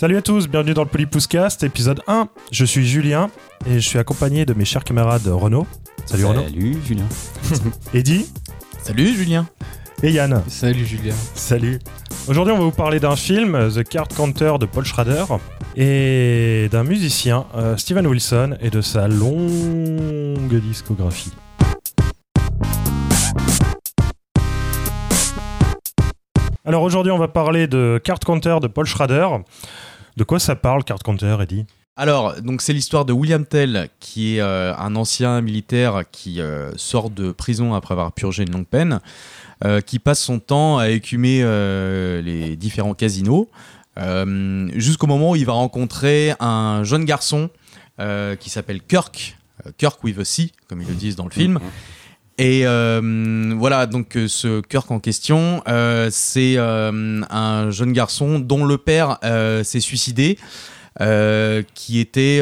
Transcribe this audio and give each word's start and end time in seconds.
Salut 0.00 0.16
à 0.16 0.22
tous, 0.22 0.48
bienvenue 0.48 0.72
dans 0.72 0.84
le 0.84 0.88
Polypouscast, 0.88 1.62
épisode 1.62 2.00
1. 2.06 2.30
Je 2.52 2.64
suis 2.64 2.86
Julien 2.86 3.30
et 3.66 3.74
je 3.74 3.86
suis 3.86 3.98
accompagné 3.98 4.46
de 4.46 4.54
mes 4.54 4.64
chers 4.64 4.82
camarades 4.82 5.26
Renaud. 5.26 5.66
Salut 6.06 6.24
Renaud. 6.24 6.44
Salut 6.44 6.78
Julien. 6.82 7.04
Eddie 7.92 8.24
Salut 8.82 9.14
Julien. 9.14 9.46
et 10.02 10.10
Yann. 10.10 10.42
Salut 10.48 10.86
Julien. 10.86 11.12
Salut. 11.34 11.80
Aujourd'hui, 12.28 12.54
on 12.54 12.56
va 12.56 12.64
vous 12.64 12.70
parler 12.70 12.98
d'un 12.98 13.14
film, 13.14 13.70
The 13.74 13.86
Card 13.86 14.08
Counter 14.08 14.54
de 14.58 14.64
Paul 14.64 14.86
Schrader, 14.86 15.24
et 15.76 16.70
d'un 16.72 16.84
musicien, 16.84 17.44
euh, 17.54 17.76
Steven 17.76 18.06
Wilson, 18.06 18.56
et 18.62 18.70
de 18.70 18.80
sa 18.80 19.06
longue 19.06 20.60
discographie. 20.62 21.34
Alors 26.64 26.84
aujourd'hui, 26.84 27.12
on 27.12 27.18
va 27.18 27.28
parler 27.28 27.66
de 27.66 28.00
Card 28.02 28.20
Counter 28.20 28.56
de 28.62 28.66
Paul 28.66 28.86
Schrader. 28.86 29.26
De 30.16 30.24
quoi 30.24 30.38
ça 30.38 30.56
parle, 30.56 30.84
Card 30.84 31.00
Counter, 31.00 31.36
Eddie 31.40 31.66
Alors, 31.96 32.40
donc 32.42 32.62
c'est 32.62 32.72
l'histoire 32.72 33.04
de 33.04 33.12
William 33.12 33.44
Tell, 33.44 33.88
qui 34.00 34.36
est 34.36 34.40
euh, 34.40 34.74
un 34.76 34.96
ancien 34.96 35.40
militaire 35.40 36.04
qui 36.10 36.40
euh, 36.40 36.72
sort 36.76 37.10
de 37.10 37.32
prison 37.32 37.74
après 37.74 37.92
avoir 37.92 38.12
purgé 38.12 38.42
une 38.42 38.52
longue 38.52 38.66
peine, 38.66 39.00
euh, 39.64 39.80
qui 39.80 39.98
passe 39.98 40.20
son 40.20 40.38
temps 40.38 40.78
à 40.78 40.88
écumer 40.88 41.42
les 42.22 42.56
différents 42.56 42.94
casinos, 42.94 43.48
jusqu'au 44.74 45.06
moment 45.06 45.30
où 45.30 45.36
il 45.36 45.46
va 45.46 45.52
rencontrer 45.52 46.34
un 46.40 46.82
jeune 46.84 47.04
garçon 47.04 47.50
qui 47.98 48.48
s'appelle 48.48 48.80
Kirk, 48.80 49.36
Kirk 49.76 50.02
with 50.02 50.18
a 50.18 50.24
C, 50.24 50.52
comme 50.68 50.80
ils 50.80 50.88
le 50.88 50.94
disent 50.94 51.16
dans 51.16 51.26
le 51.26 51.30
film. 51.30 51.60
Et 52.38 52.62
euh, 52.64 53.52
voilà, 53.56 53.86
donc 53.86 54.16
euh, 54.16 54.26
ce 54.26 54.62
Kirk 54.62 54.90
en 54.90 54.98
question, 54.98 55.62
euh, 55.68 56.08
c'est 56.10 56.56
un 56.56 57.70
jeune 57.70 57.92
garçon 57.92 58.38
dont 58.38 58.64
le 58.64 58.78
père 58.78 59.18
s'est 59.62 59.80
suicidé, 59.80 60.38
qui 61.74 62.00
était 62.00 62.40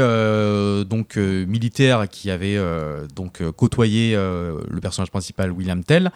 donc 0.84 1.16
militaire, 1.16 2.08
qui 2.08 2.30
avait 2.30 2.58
donc 3.14 3.42
côtoyé 3.56 4.14
le 4.14 4.80
personnage 4.80 5.10
principal 5.10 5.52
William 5.52 5.82
Tell. 5.84 6.10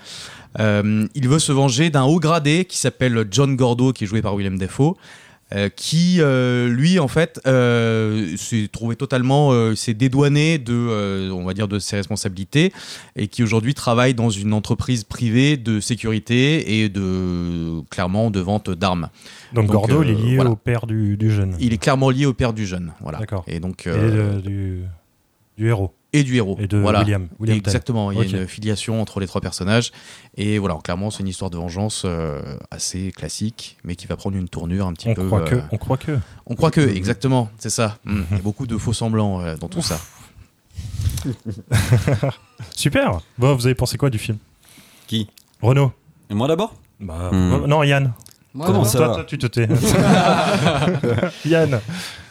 Il 0.59 1.29
veut 1.29 1.39
se 1.39 1.53
venger 1.53 1.91
d'un 1.91 2.05
haut 2.05 2.21
gradé 2.21 2.65
qui 2.65 2.79
s'appelle 2.79 3.27
John 3.31 3.57
Gordo, 3.57 3.93
qui 3.93 4.05
est 4.05 4.07
joué 4.07 4.23
par 4.23 4.37
Willem 4.37 4.59
Dafoe. 4.59 4.97
Euh, 5.55 5.69
qui 5.69 6.17
euh, 6.21 6.69
lui 6.69 6.99
en 6.99 7.09
fait 7.09 7.41
euh, 7.47 8.37
s'est 8.37 8.69
trouvé 8.73 8.97
totalement 8.97 9.75
s'est 9.75 9.95
dédouané 9.95 10.59
de 10.59 11.31
on 11.33 11.45
va 11.45 11.55
dire 11.55 11.69
de 11.69 11.79
ses 11.79 11.97
responsabilités 11.97 12.73
et 13.17 13.29
qui 13.29 13.43
aujourd'hui 13.43 13.75
travaille 13.75 14.15
dans 14.15 14.31
une 14.31 14.53
entreprise 14.53 15.05
privée 15.05 15.57
de 15.57 15.81
sécurité 15.81 16.81
et 16.83 16.89
de 16.89 17.81
clairement 17.91 18.31
de 18.31 18.41
vente 18.41 18.71
d'armes. 18.71 19.09
Donc, 19.53 19.67
Donc, 19.67 19.73
Gordo, 19.75 20.03
il 20.03 20.11
est 20.11 20.15
lié 20.15 20.35
voilà. 20.37 20.51
au 20.51 20.57
père 20.57 20.87
du, 20.87 21.17
du 21.17 21.31
jeune. 21.31 21.57
Il 21.61 21.73
est 21.73 21.79
clairement 21.79 22.11
lié 22.11 22.27
au 22.27 22.33
père 22.35 22.53
du 22.53 22.67
jeune, 22.67 22.93
voilà. 23.01 23.19
D'accord. 23.19 23.45
Et 23.47 23.61
donc 23.61 23.87
Et 23.87 23.91
de- 23.91 24.41
du, 24.41 24.83
du 25.59 25.69
héros. 25.69 25.93
Et 26.13 26.23
du 26.25 26.37
héros. 26.37 26.57
Et 26.61 26.67
de 26.67 26.77
voilà. 26.79 27.01
William. 27.01 27.29
William 27.39 27.61
Tell. 27.61 27.71
Exactement, 27.71 28.11
il 28.13 28.19
y 28.19 28.21
a 28.21 28.41
une 28.41 28.47
filiation 28.47 29.01
entre 29.01 29.19
les 29.21 29.27
trois 29.27 29.41
personnages. 29.41 29.93
Et 30.37 30.59
voilà, 30.59 30.77
clairement, 30.85 31.11
c'est 31.11 31.21
une 31.21 31.29
histoire 31.29 31.51
de 31.51 31.57
vengeance 31.57 32.03
euh, 32.05 32.41
assez 32.71 33.13
classique, 33.13 33.79
mais 33.85 33.97
qui 33.97 34.07
va 34.07 34.17
prendre 34.17 34.37
une 34.37 34.49
tournure 34.49 34.87
un 34.87 34.93
petit 34.93 35.09
On 35.09 35.15
peu. 35.15 35.27
croit 35.27 35.41
que. 35.43 35.55
euh, 35.57 35.61
On 35.73 35.79
croit 35.79 35.97
que. 35.97 36.19
on 36.47 36.55
croit 36.55 36.71
que, 36.71 36.81
exactement, 36.97 37.51
c'est 37.59 37.71
ça. 37.71 37.99
Mm. 38.05 38.21
Il 38.31 38.37
y 38.37 38.41
a 38.41 38.43
beaucoup 38.43 38.67
de 38.67 38.77
faux 38.77 38.93
semblants 38.93 39.41
euh, 39.41 39.57
dans 39.57 39.69
tout 39.69 39.83
ça. 39.83 39.99
Super. 42.77 43.21
Bon, 43.39 43.55
vous 43.55 43.67
avez 43.67 43.75
pensé 43.75 43.97
quoi 43.97 44.11
du 44.11 44.19
film? 44.19 44.39
Qui? 45.07 45.29
Renaud. 45.61 45.93
Et 46.31 46.35
moi 46.35 46.49
d'abord? 46.49 46.75
Bah, 47.01 47.31
Hmm. 47.33 47.67
Non, 47.67 47.83
Yann. 47.83 48.13
Moi, 48.55 48.67
Comment 48.67 48.81
non. 48.81 48.85
ça 48.85 48.99
toi, 48.99 49.15
toi, 49.15 49.25
tu 49.25 49.39
te 49.39 49.47
tais. 49.47 49.67
Yann. 51.49 51.81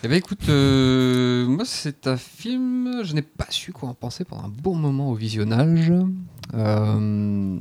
Eh 0.03 0.07
ben, 0.07 0.15
écoute, 0.15 0.49
euh, 0.49 1.45
moi 1.45 1.63
c'est 1.63 2.07
un 2.07 2.17
film, 2.17 3.03
je 3.03 3.13
n'ai 3.13 3.21
pas 3.21 3.45
su 3.51 3.71
quoi 3.71 3.87
en 3.87 3.93
penser 3.93 4.25
pendant 4.25 4.45
un 4.45 4.49
bon 4.49 4.73
moment 4.73 5.11
au 5.11 5.13
visionnage. 5.13 5.93
Euh, 6.55 7.59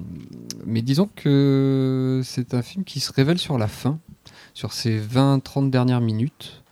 mais 0.64 0.80
disons 0.80 1.10
que 1.14 2.22
c'est 2.24 2.54
un 2.54 2.62
film 2.62 2.84
qui 2.84 3.00
se 3.00 3.12
révèle 3.12 3.36
sur 3.36 3.58
la 3.58 3.68
fin, 3.68 3.98
sur 4.54 4.72
ces 4.72 4.98
20-30 4.98 5.68
dernières 5.68 6.00
minutes, 6.00 6.62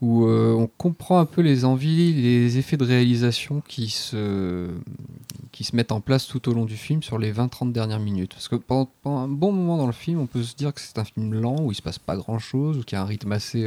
où 0.00 0.24
euh, 0.24 0.54
on 0.54 0.66
comprend 0.66 1.18
un 1.18 1.26
peu 1.26 1.42
les 1.42 1.66
envies, 1.66 2.14
les 2.14 2.56
effets 2.56 2.78
de 2.78 2.84
réalisation 2.86 3.62
qui 3.68 3.90
se, 3.90 4.70
qui 5.52 5.64
se 5.64 5.76
mettent 5.76 5.92
en 5.92 6.00
place 6.00 6.26
tout 6.26 6.48
au 6.48 6.54
long 6.54 6.64
du 6.64 6.78
film 6.78 7.02
sur 7.02 7.18
les 7.18 7.34
20-30 7.34 7.70
dernières 7.70 8.00
minutes. 8.00 8.32
Parce 8.32 8.48
que 8.48 8.56
pendant, 8.56 8.88
un 9.04 9.28
bon 9.28 9.52
moment 9.52 9.76
dans 9.76 9.86
le 9.86 9.92
film, 9.92 10.20
on 10.20 10.26
peut 10.26 10.42
se 10.42 10.56
dire 10.56 10.72
que 10.72 10.80
c'est 10.80 10.98
un 10.98 11.04
film 11.04 11.34
lent, 11.34 11.60
où 11.60 11.70
il 11.70 11.74
se 11.74 11.82
passe 11.82 11.98
pas 11.98 12.16
grand-chose, 12.16 12.78
ou 12.78 12.82
qui 12.82 12.96
a 12.96 13.02
un 13.02 13.06
rythme 13.06 13.32
assez... 13.32 13.62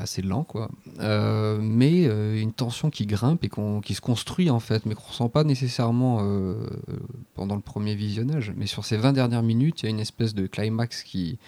assez 0.00 0.22
lent 0.22 0.44
quoi 0.44 0.68
Euh, 1.00 1.58
mais 1.60 2.06
euh, 2.06 2.40
une 2.40 2.52
tension 2.52 2.90
qui 2.90 3.06
grimpe 3.06 3.44
et 3.44 3.50
qui 3.84 3.94
se 3.94 4.00
construit 4.00 4.50
en 4.50 4.60
fait 4.60 4.86
mais 4.86 4.94
qu'on 4.94 5.08
ressent 5.08 5.28
pas 5.28 5.44
nécessairement 5.44 6.18
euh, 6.22 6.54
pendant 7.34 7.54
le 7.54 7.60
premier 7.60 7.94
visionnage 7.94 8.52
mais 8.56 8.66
sur 8.66 8.84
ces 8.84 8.96
20 8.96 9.12
dernières 9.12 9.42
minutes 9.42 9.82
il 9.82 9.86
y 9.86 9.88
a 9.88 9.90
une 9.90 10.00
espèce 10.00 10.34
de 10.34 10.46
climax 10.46 11.02
qui 11.02 11.38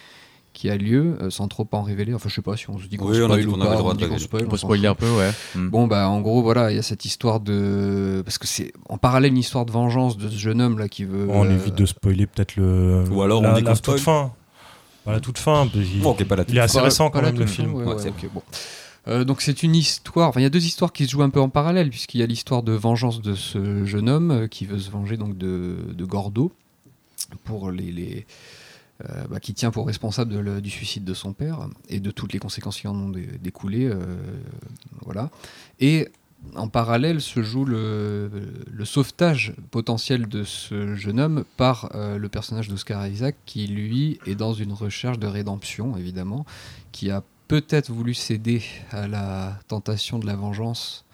qui 0.54 0.68
a 0.70 0.76
lieu 0.76 1.16
euh, 1.20 1.30
sans 1.30 1.46
trop 1.46 1.68
en 1.70 1.82
révéler 1.82 2.14
enfin 2.14 2.28
je 2.28 2.34
sais 2.34 2.42
pas 2.42 2.56
si 2.56 2.68
on 2.68 2.78
se 2.78 2.86
dit 2.88 2.96
qu'on 2.96 3.06
Oui, 3.10 3.20
on 3.22 3.26
a 3.26 3.28
spoil 3.28 3.40
dit 3.40 3.46
ou 3.46 3.50
qu'on 3.52 3.58
pas, 3.58 3.64
avait 3.66 3.74
le 3.74 3.78
droit 3.78 3.92
on 3.92 3.94
de 3.96 4.06
dit 4.16 4.20
spoil, 4.24 4.42
On 4.50 4.68
on 4.68 4.84
un 4.88 4.94
peu, 4.96 5.10
ouais. 5.10 5.30
Mm. 5.54 5.68
Bon, 5.68 5.86
bah, 5.86 6.08
en 6.08 6.20
gros, 6.20 6.42
voilà, 6.42 6.72
il 6.72 6.76
y 6.76 6.78
a 6.80 6.82
cette 6.82 7.04
histoire 7.04 7.38
de. 7.38 8.22
Parce 8.24 8.38
que 8.38 8.48
c'est 8.48 8.72
en 8.88 8.98
parallèle 8.98 9.30
une 9.30 9.38
histoire 9.38 9.66
de 9.66 9.70
vengeance 9.70 10.16
de 10.16 10.28
ce 10.28 10.36
jeune 10.36 10.60
homme 10.60 10.78
là 10.78 10.88
qui 10.88 11.04
veut. 11.04 11.28
On 11.30 11.44
euh, 11.46 11.50
évite 11.50 11.76
de 11.76 11.86
spoiler 11.86 12.26
peut-être 12.26 12.56
le. 12.56 13.04
Ou 13.08 13.22
alors 13.22 13.38
on 13.38 13.42
la, 13.42 13.52
dit 13.54 13.62
la 13.62 13.70
qu'on 13.70 13.76
toute 13.76 13.98
spoil. 13.98 13.98
fin. 14.00 14.32
Pas 15.08 15.14
la 15.14 15.20
toute 15.20 15.38
fin. 15.38 15.66
parce 15.66 15.84
qu'il- 15.86 16.00
Bon, 16.02 16.10
ok, 16.10 16.22
pas 16.24 16.36
la 16.36 16.44
Il 16.48 16.56
est 16.56 16.60
assez 16.60 16.78
récent 16.80 17.08
quand 17.10 17.22
même 17.22 17.38
le 17.38 17.46
film. 17.46 17.74
ouais, 17.74 17.84
Ouais, 17.84 17.94
ouais, 17.94 18.02
c'est 18.02 18.10
ok, 18.10 18.30
bon. 18.32 18.42
Euh, 19.06 19.24
donc 19.24 19.40
c'est 19.40 19.62
une 19.62 19.74
histoire, 19.74 20.28
enfin 20.28 20.40
il 20.40 20.42
y 20.42 20.46
a 20.46 20.50
deux 20.50 20.66
histoires 20.66 20.92
qui 20.92 21.06
se 21.06 21.10
jouent 21.12 21.22
un 21.22 21.30
peu 21.30 21.40
en 21.40 21.48
parallèle, 21.48 21.88
puisqu'il 21.88 22.20
y 22.20 22.22
a 22.22 22.26
l'histoire 22.26 22.62
de 22.62 22.72
vengeance 22.72 23.22
de 23.22 23.34
ce 23.34 23.84
jeune 23.86 24.08
homme 24.10 24.30
euh, 24.30 24.46
qui 24.48 24.66
veut 24.66 24.78
se 24.78 24.90
venger 24.90 25.16
donc 25.16 25.38
de, 25.38 25.76
de 25.94 26.04
Gordo, 26.04 26.52
pour 27.44 27.70
les, 27.70 27.90
les- 27.90 28.26
euh, 29.08 29.24
bah, 29.30 29.40
qui 29.40 29.54
tient 29.54 29.70
pour 29.70 29.86
responsable 29.86 30.32
de 30.34 30.38
le- 30.40 30.60
du 30.60 30.68
suicide 30.70 31.04
de 31.04 31.14
son 31.14 31.32
père 31.32 31.68
et 31.88 32.00
de 32.00 32.10
toutes 32.10 32.32
les 32.34 32.38
conséquences 32.38 32.78
qui 32.80 32.86
en 32.88 32.96
ont 32.96 33.08
dé- 33.08 33.28
découlé. 33.42 33.86
euh, 33.86 33.96
voilà. 35.04 35.30
Et 35.80 36.08
en 36.54 36.68
parallèle 36.68 37.20
se 37.20 37.42
joue 37.42 37.64
le, 37.64 38.30
sauvetage 38.84 39.54
potentiel 39.70 40.28
de 40.28 40.44
ce 40.44 40.94
jeune 40.94 41.20
homme 41.20 41.44
par 41.56 41.90
euh, 41.94 42.16
le 42.16 42.28
personnage 42.28 42.68
d'Oscar 42.68 43.06
Isaac 43.06 43.36
qui 43.44 43.66
lui 43.66 44.18
est 44.26 44.34
dans 44.34 44.54
une 44.54 44.72
recherche 44.72 45.18
de 45.18 45.26
rédemption 45.26 45.96
évidemment, 45.96 46.46
qui 46.92 47.10
a 47.10 47.22
peut-être 47.48 47.90
voulu 47.90 48.14
céder 48.14 48.62
à 48.90 49.08
la 49.08 49.58
tentation 49.68 50.18
de 50.18 50.26
la 50.26 50.36
vengeance 50.36 51.04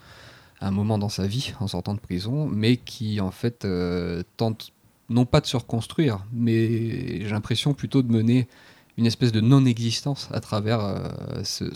à 0.61 0.67
un 0.67 0.71
moment 0.71 0.97
dans 0.97 1.09
sa 1.09 1.27
vie 1.27 1.53
en 1.59 1.67
sortant 1.67 1.93
de 1.95 1.99
prison, 1.99 2.47
mais 2.47 2.77
qui 2.77 3.19
en 3.19 3.31
fait 3.31 3.65
euh, 3.65 4.23
tente 4.37 4.71
non 5.09 5.25
pas 5.25 5.41
de 5.41 5.45
se 5.45 5.57
reconstruire, 5.57 6.25
mais 6.33 7.21
j'ai 7.21 7.29
l'impression 7.29 7.73
plutôt 7.73 8.01
de 8.01 8.11
mener 8.11 8.47
une 8.97 9.05
espèce 9.05 9.31
de 9.31 9.41
non-existence 9.41 10.29
à 10.31 10.39
travers 10.39 10.79
euh, 10.79 11.43
ce- 11.43 11.73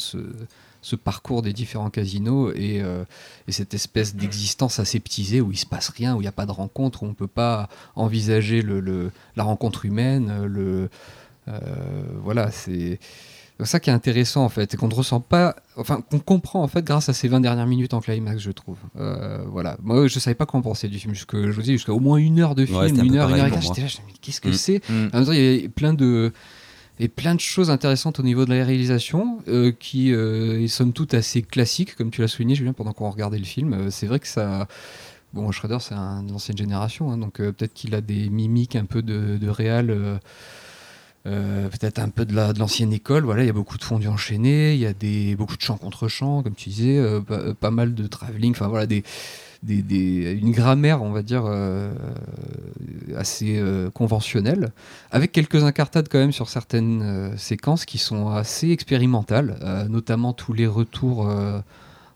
ce 0.82 0.96
parcours 0.96 1.42
des 1.42 1.52
différents 1.54 1.90
casinos 1.90 2.52
et, 2.54 2.82
euh, 2.82 3.04
et 3.48 3.52
cette 3.52 3.74
espèce 3.74 4.16
d'existence 4.16 4.80
aseptisée 4.80 5.42
où 5.42 5.52
il 5.52 5.58
se 5.58 5.66
passe 5.66 5.90
rien, 5.90 6.16
où 6.16 6.20
il 6.20 6.24
n'y 6.24 6.28
a 6.28 6.32
pas 6.32 6.46
de 6.46 6.52
rencontre, 6.52 7.04
où 7.04 7.06
on 7.06 7.10
ne 7.10 7.14
peut 7.14 7.28
pas 7.28 7.68
envisager 7.96 8.62
le, 8.62 8.80
le- 8.80 9.12
la 9.36 9.44
rencontre 9.44 9.86
humaine. 9.86 10.46
Le, 10.46 10.90
euh, 11.48 11.60
voilà, 12.24 12.52
c'est 12.52 13.00
ça 13.62 13.82
qui 13.82 13.90
est 13.90 13.94
intéressant 13.94 14.46
en 14.46 14.50
fait, 14.50 14.72
c'est 14.72 14.78
qu'on 14.78 14.88
ne 14.88 14.94
ressent 14.94 15.20
pas, 15.20 15.54
enfin 15.76 16.00
qu'on 16.10 16.20
comprend 16.20 16.64
en 16.64 16.70
fait 16.70 16.82
grâce 16.86 17.10
à 17.10 17.14
ces 17.14 17.28
20 17.28 17.42
dernières 17.42 17.68
minutes 17.68 17.94
en 17.94 18.00
climax, 18.00 18.42
je 18.42 18.52
trouve. 18.52 18.78
Euh, 18.98 19.40
voilà, 19.48 19.76
moi 19.84 20.08
je 20.08 20.18
savais 20.20 20.34
pas 20.36 20.46
quoi 20.46 20.60
en 20.62 20.64
penser 20.64 20.88
du 20.88 20.98
film, 20.98 21.14
jusque, 21.14 21.36
je 21.36 21.52
vous 21.52 21.62
dis 21.62 21.74
jusqu'à 21.74 21.92
au 21.92 22.00
moins 22.00 22.18
une 22.20 22.40
heure 22.40 22.56
de 22.56 22.66
film, 22.66 22.78
Ouais, 22.78 22.88
c'était 22.88 23.02
un 23.02 23.04
une 23.04 23.16
heure, 23.18 23.28
une 23.30 23.36
heure 23.42 23.48
et 23.48 23.62
j'étais 23.62 23.82
là, 23.82 23.88
je 23.88 23.98
me 23.98 24.02
dis, 24.04 24.04
mais 24.08 24.14
qu'est-ce 24.22 24.40
que 24.40 24.48
Mm. 24.50 24.54
c'est? 24.54 24.82
Mm. 24.90 25.10
en 25.14 25.18
même 25.18 25.26
temps, 25.26 25.32
il 25.34 25.62
y 25.62 25.66
a 25.66 25.70
plein 25.70 25.94
de, 25.94 26.32
et 27.00 27.08
plein 27.08 27.34
de 27.36 27.40
choses 27.40 27.70
intéressantes 27.70 28.20
au 28.20 28.24
niveau 28.24 28.46
de 28.46 28.54
la 28.54 28.66
réalisation 28.66 29.40
euh, 29.48 29.72
qui 29.72 30.12
euh, 30.14 30.62
est 30.62 30.68
somme 30.68 30.92
toute 30.94 31.14
assez 31.14 31.42
classique, 31.42 31.96
comme 31.96 32.12
tu 32.12 32.22
l'as 32.22 32.28
souligné, 32.28 32.56
Julien, 32.56 32.74
pendant 32.74 32.92
qu'on 32.94 33.10
regardait 33.10 33.40
le 33.40 33.46
film. 33.46 33.74
Euh, 33.74 33.90
c'est 33.90 34.06
vrai 34.08 34.20
que 34.20 34.28
ça. 34.28 34.68
Bon, 35.34 35.52
Schrader, 35.52 35.78
c'est 35.80 35.94
un 35.94 36.24
de 36.24 36.32
l'ancienne 36.32 36.58
génération, 36.58 37.12
hein, 37.12 37.18
donc 37.18 37.40
euh, 37.40 37.52
peut-être 37.52 37.74
qu'il 37.74 37.94
a 37.96 38.02
des 38.02 38.30
mimiques 38.30 38.76
un 38.76 38.86
peu 38.86 39.02
de, 39.04 39.38
de 39.38 39.50
réal. 39.50 40.20
peut-être 41.24 42.00
un 42.00 42.10
peu 42.10 42.26
de 42.26 42.34
la- 42.34 42.54
de 42.54 42.60
l'ancienne 42.60 42.92
école, 42.92 43.24
voilà, 43.24 43.44
il 43.44 43.48
y 43.48 43.50
a 43.50 43.54
beaucoup 43.54 43.78
de 43.78 43.84
fondus 43.84 44.08
enchaînés, 44.08 44.74
il 44.74 44.80
y 44.80 44.88
a 44.88 44.94
des, 44.94 45.36
beaucoup 45.36 45.56
de 45.56 45.62
chants 45.62 45.78
contre 45.78 46.08
chants, 46.08 46.42
comme 46.42 46.56
tu 46.56 46.70
disais, 46.70 47.00
pas, 47.28 47.54
pas 47.54 47.70
mal 47.72 47.94
de 47.94 48.08
travelling, 48.08 48.52
enfin 48.52 48.68
voilà, 48.68 48.88
des, 48.88 49.04
des, 49.64 49.82
des- 49.82 50.32
une 50.42 50.52
grammaire, 50.52 51.02
on 51.04 51.12
va 51.12 51.22
dire, 51.22 51.44
euh, 51.46 51.92
assez 53.18 53.58
euh, 53.58 53.90
conventionnelle, 53.90 54.72
avec 55.12 55.32
quelques 55.32 55.64
incartades 55.64 56.08
quand 56.10 56.20
même 56.20 56.32
sur 56.32 56.50
certaines 56.50 57.02
euh, 57.02 57.38
séquences 57.38 57.86
qui 57.86 57.98
sont 57.98 58.30
assez 58.30 58.70
expérimentales, 58.72 59.58
euh, 59.62 59.88
notamment 59.88 60.34
tous 60.34 60.54
les 60.54 60.68
retours 60.68 61.28
euh, 61.28 61.60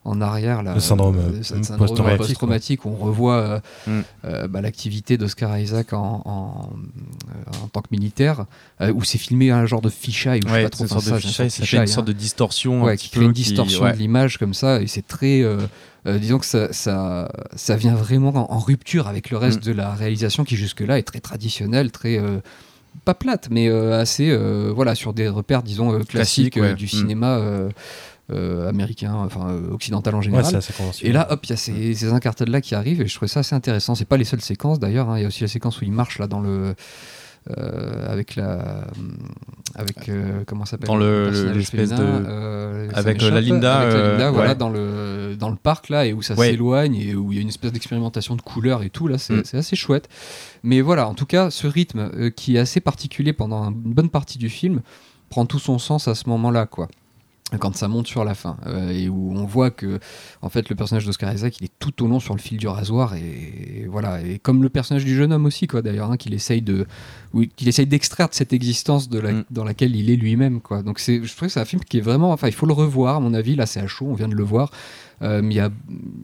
en 0.06 0.20
arrière, 0.20 0.64
là, 0.64 0.74
Le 0.74 0.82
syndrome, 0.82 1.18
euh, 1.18 1.44
syndrome 1.44 1.78
post-traumatique, 1.78 2.18
post-traumatique, 2.18 2.86
où 2.86 2.90
on 2.90 2.96
revoit 2.96 3.36
euh, 3.38 3.60
Mm. 3.88 4.02
euh, 4.26 4.48
bah, 4.50 4.60
l'activité 4.62 5.18
d'Oscar 5.18 5.58
Isaac 5.58 5.94
en, 5.94 6.22
en, 6.26 6.70
en 7.64 7.68
tant 7.70 7.82
que 7.82 7.88
militaire, 7.92 8.46
euh, 8.82 8.92
où 8.94 9.04
c'est 9.04 9.18
filmé 9.18 9.52
un 9.52 9.66
genre 9.66 9.82
de 9.82 9.90
fisheye, 9.90 10.40
ou 10.44 10.48
je 10.48 10.48
sais 10.50 10.54
Ouais, 10.56 10.64
pas 10.64 10.70
trop 10.70 10.78
c'est 10.80 10.84
une 10.84 10.90
sorte 11.02 11.06
comment 11.06 11.16
de 11.18 11.22
ça, 11.22 11.28
fisheye, 11.28 11.46
un 11.46 11.50
ça 11.50 11.56
fait 11.56 11.62
fisheye, 11.64 11.80
une 11.82 11.88
sorte 11.88 12.08
hein. 12.08 12.12
de 12.12 12.18
distorsion. 12.18 12.82
un 12.84 12.86
Ouais, 12.88 12.96
petit 12.98 13.06
qui 13.06 13.12
crée 13.12 13.20
peu, 13.22 13.26
une 13.28 13.32
distorsion 13.34 13.84
ouais. 13.84 13.94
de 13.94 13.98
l'image 13.98 14.38
comme 14.38 14.54
ça, 14.54 14.82
et 14.82 14.88
c'est 14.88 15.08
très. 15.08 15.42
Euh, 16.08 16.18
disons 16.20 16.38
que 16.40 16.46
ça, 16.46 16.72
ça, 16.74 17.32
ça 17.56 17.76
vient 17.76 17.96
vraiment 17.96 18.30
en, 18.30 18.56
en 18.56 18.60
rupture 18.60 19.08
avec 19.08 19.30
le 19.30 19.38
reste 19.38 19.62
Mm. 19.62 19.68
de 19.68 19.72
la 19.74 19.94
réalisation 19.94 20.44
qui 20.44 20.56
jusque-là 20.56 20.98
est 21.00 21.04
très 21.04 21.20
traditionnelle, 21.20 21.92
très. 21.92 22.18
euh, 22.20 22.40
pas 23.06 23.16
plate, 23.16 23.48
mais 23.50 23.68
euh, 23.70 24.00
assez. 24.00 24.30
euh, 24.30 24.72
voilà, 24.74 24.94
sur 24.96 25.14
des 25.14 25.28
repères, 25.28 25.64
disons, 25.64 25.92
euh, 25.94 26.00
classiques 26.04 26.54
Classique, 26.54 26.56
ouais. 26.58 26.70
euh, 26.72 26.74
du 26.76 26.86
Mm. 26.86 26.90
cinéma 26.90 27.38
euh, 27.38 27.70
euh, 28.32 28.70
américain, 28.70 29.14
enfin 29.16 29.50
euh, 29.50 29.72
occidental 29.74 30.14
en 30.16 30.22
général. 30.22 30.46
Et 31.10 31.12
là, 31.12 31.28
hop, 31.32 31.40
il 31.46 31.50
y 31.50 31.54
a 31.54 31.58
ces, 31.58 31.94
ces 31.96 32.14
incartades-là 32.14 32.62
qui 32.62 32.76
arrivent 32.76 33.02
et 33.02 33.08
je 33.08 33.16
trouvais 33.16 33.28
ça 33.28 33.40
assez 33.42 33.56
intéressant. 33.56 33.96
C'est 33.96 34.06
pas 34.06 34.18
les 34.18 34.24
seules 34.24 34.42
séquences 34.42 34.80
d'ailleurs. 34.80 35.10
hein. 35.10 35.18
Il 35.18 35.22
y 35.24 35.26
a 35.26 35.28
aussi 35.28 35.42
la 35.42 35.48
séquence 35.50 35.82
où 35.82 35.84
il 35.86 35.92
marche 35.92 36.20
là 36.20 36.28
dans 36.28 36.40
le. 36.40 36.76
Euh, 37.58 38.12
avec 38.12 38.36
la. 38.36 38.86
Avec. 39.76 40.08
euh, 40.10 40.44
comment 40.46 40.66
ça 40.66 40.72
s'appelle 40.72 40.88
Dans 40.88 40.96
le- 40.96 41.52
l'espèce 41.54 41.90
féminin, 41.90 42.20
de- 42.20 42.26
euh, 42.28 42.90
avec, 42.94 43.22
euh, 43.24 43.32
la 43.32 43.42
Linda, 43.42 43.80
Avec 43.80 43.94
la 43.94 44.00
euh, 44.00 44.12
Linda, 44.12 44.32
voilà, 44.32 44.50
ouais. 44.52 44.56
dans, 44.56 44.70
le, 44.70 45.36
dans 45.38 45.50
le 45.50 45.56
parc 45.56 45.90
là 45.90 46.06
et 46.06 46.14
où 46.14 46.22
ça 46.22 46.36
Ouais. 46.36 46.52
s'éloigne 46.52 46.96
et 46.96 47.16
où 47.16 47.32
il 47.32 47.36
y 47.36 47.40
a 47.40 47.42
une 47.42 47.48
espèce 47.50 47.72
d'expérimentation 47.72 48.36
de 48.36 48.42
couleurs 48.42 48.84
et 48.84 48.90
tout. 48.92 49.08
Là, 49.08 49.18
c'est 49.18 49.34
Mm. 49.54 49.58
assez 49.58 49.76
chouette. 49.76 50.10
Mais 50.62 50.82
voilà, 50.82 51.08
en 51.08 51.16
tout 51.16 51.26
cas, 51.26 51.50
ce 51.50 51.66
rythme 51.66 52.12
euh, 52.16 52.30
qui 52.30 52.56
est 52.56 52.60
assez 52.60 52.82
particulier 52.82 53.34
pendant 53.34 53.66
une 53.72 53.94
bonne 53.94 54.10
partie 54.10 54.38
du 54.38 54.50
film 54.50 54.82
prend 55.30 55.46
tout 55.48 55.60
son 55.60 55.80
sens 55.80 56.08
à 56.08 56.14
ce 56.14 56.30
moment-là, 56.30 56.68
quoi 56.68 56.88
quand 57.60 57.76
ça 57.76 57.88
monte 57.88 58.08
sur 58.08 58.24
la 58.24 58.34
fin 58.34 58.58
euh, 58.66 58.90
et 58.90 59.10
où 59.10 59.32
on 59.36 59.46
voit 59.46 59.70
que 59.70 60.00
en 60.42 60.50
fait 60.50 60.70
le 60.70 60.76
personnage 60.76 61.06
d'Oscar 61.06 61.32
Isaac 61.32 61.60
il 61.62 61.66
est 61.66 61.72
tout 61.78 62.04
au 62.04 62.08
long 62.08 62.20
sur 62.20 62.34
le 62.34 62.40
fil 62.40 62.58
du 62.58 62.68
rasoir 62.68 63.14
et, 63.16 63.82
et 63.82 63.86
voilà. 63.88 64.22
Et 64.24 64.40
comme 64.40 64.64
le 64.64 64.70
personnage 64.70 65.06
du 65.06 65.16
jeune 65.16 65.32
homme 65.32 65.46
aussi 65.46 65.68
quoi 65.68 65.82
d'ailleurs 65.84 66.10
hein, 66.12 66.18
qu'il 66.18 66.34
essaye 66.34 66.62
de 66.64 66.88
qu'il 67.56 67.68
essaye 67.68 67.86
d'extraire 67.86 68.30
de 68.30 68.34
cette 68.34 68.54
existence 68.54 69.08
de 69.10 69.20
la- 69.20 69.32
Mm. 69.34 69.44
dans 69.52 69.64
laquelle 69.66 69.96
il 69.96 70.10
est 70.10 70.16
lui-même 70.16 70.62
quoi. 70.62 70.82
Donc 70.82 70.98
c'est 71.00 71.24
je 71.24 71.36
trouve 71.36 71.48
que 71.48 71.54
c'est 71.54 71.60
un 71.60 71.66
film 71.66 71.84
qui 71.84 71.98
est 72.00 72.02
vraiment 72.02 72.32
enfin 72.32 72.48
il 72.48 72.54
faut 72.54 72.66
le 72.66 72.74
revoir 72.74 73.18
à 73.18 73.20
mon 73.20 73.34
avis. 73.36 73.56
Là 73.56 73.66
c'est 73.68 73.80
à 73.82 73.88
chaud 73.88 74.08
on 74.10 74.14
vient 74.16 74.30
de 74.30 74.36
le 74.36 74.44
voir. 74.44 74.72
Euh, 75.22 75.42
il 75.44 75.54
y 75.54 75.60
a 75.60 75.70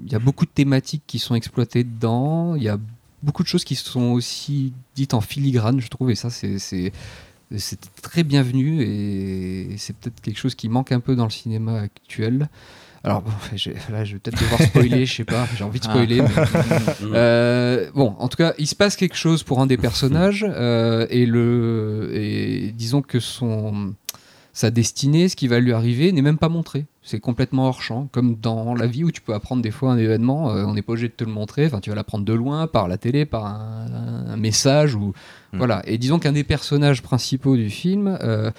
il 0.05 0.11
y 0.11 0.15
a 0.15 0.19
beaucoup 0.19 0.45
de 0.45 0.51
thématiques 0.51 1.03
qui 1.05 1.19
sont 1.19 1.35
exploitées 1.35 1.83
dedans. 1.83 2.55
Il 2.55 2.63
y 2.63 2.69
a 2.69 2.77
beaucoup 3.21 3.43
de 3.43 3.47
choses 3.47 3.65
qui 3.65 3.75
sont 3.75 4.11
aussi 4.13 4.73
dites 4.95 5.13
en 5.13 5.21
filigrane 5.21 5.79
je 5.79 5.89
trouve 5.89 6.09
et 6.09 6.15
ça 6.15 6.29
c'est 6.31 6.91
c'est 7.51 7.59
c'est 7.59 7.79
très 8.01 8.23
bienvenu 8.23 8.81
et 8.83 9.75
c'est 9.77 9.95
peut-être 9.95 10.21
quelque 10.21 10.37
chose 10.37 10.55
qui 10.55 10.69
manque 10.69 10.91
un 10.91 10.99
peu 10.99 11.15
dans 11.15 11.23
le 11.25 11.29
cinéma 11.31 11.79
actuel. 11.79 12.49
Alors 13.03 13.21
bon, 13.21 13.31
là 13.91 14.03
je 14.03 14.13
vais 14.13 14.19
peut-être 14.19 14.39
devoir 14.41 14.61
spoiler, 14.61 15.05
je 15.05 15.13
sais 15.15 15.23
pas, 15.23 15.47
j'ai 15.57 15.63
envie 15.63 15.79
de 15.79 15.85
Ah. 15.87 15.91
spoiler. 15.91 16.21
mais- 16.21 17.07
Euh, 17.15 17.89
bon, 17.95 18.13
en 18.19 18.27
tout 18.27 18.35
cas, 18.37 18.53
il 18.57 18.67
se 18.67 18.75
passe 18.75 18.95
quelque 18.97 19.15
chose 19.15 19.41
pour 19.43 19.61
un 19.61 19.67
des 19.67 19.77
personnages 19.77 20.45
euh, 20.47 21.07
et 21.09 21.25
le 21.25 22.11
et 22.13 22.71
disons 22.75 23.01
que 23.01 23.19
son 23.21 23.93
sa 24.59 24.71
destinée, 24.71 25.29
ce 25.29 25.35
qui 25.37 25.47
va 25.47 25.59
lui 25.61 25.71
arriver, 25.71 26.11
n'est 26.11 26.21
même 26.21 26.37
pas 26.37 26.49
montré. 26.49 26.85
C'est 27.01 27.21
complètement 27.21 27.67
hors 27.67 27.81
champ, 27.81 28.09
comme 28.11 28.35
dans 28.35 28.73
la 28.75 28.87
vie 28.87 29.05
où 29.05 29.11
tu 29.11 29.21
peux 29.21 29.33
apprendre 29.33 29.61
des 29.61 29.71
fois 29.71 29.91
un 29.93 29.97
événement, 29.97 30.51
euh, 30.51 30.65
on 30.65 30.73
n'est 30.73 30.81
pas 30.81 30.91
obligé 30.91 31.07
de 31.07 31.13
te 31.13 31.23
le 31.23 31.31
montrer. 31.31 31.65
Enfin, 31.65 31.79
tu 31.79 31.89
vas 31.89 31.95
l'apprendre 31.95 32.25
de 32.25 32.33
loin, 32.33 32.67
par 32.67 32.89
la 32.89 32.97
télé, 32.97 33.25
par 33.25 33.45
un, 33.45 33.85
un 34.27 34.37
message 34.37 34.95
ou 34.95 35.13
Mm. 35.53 35.57
voilà. 35.57 35.81
Et 35.85 35.97
disons 35.97 36.19
qu'un 36.19 36.33
des 36.33 36.43
personnages 36.43 37.01
principaux 37.01 37.55
du 37.55 37.69
film 37.69 38.17
euh, 38.21 38.51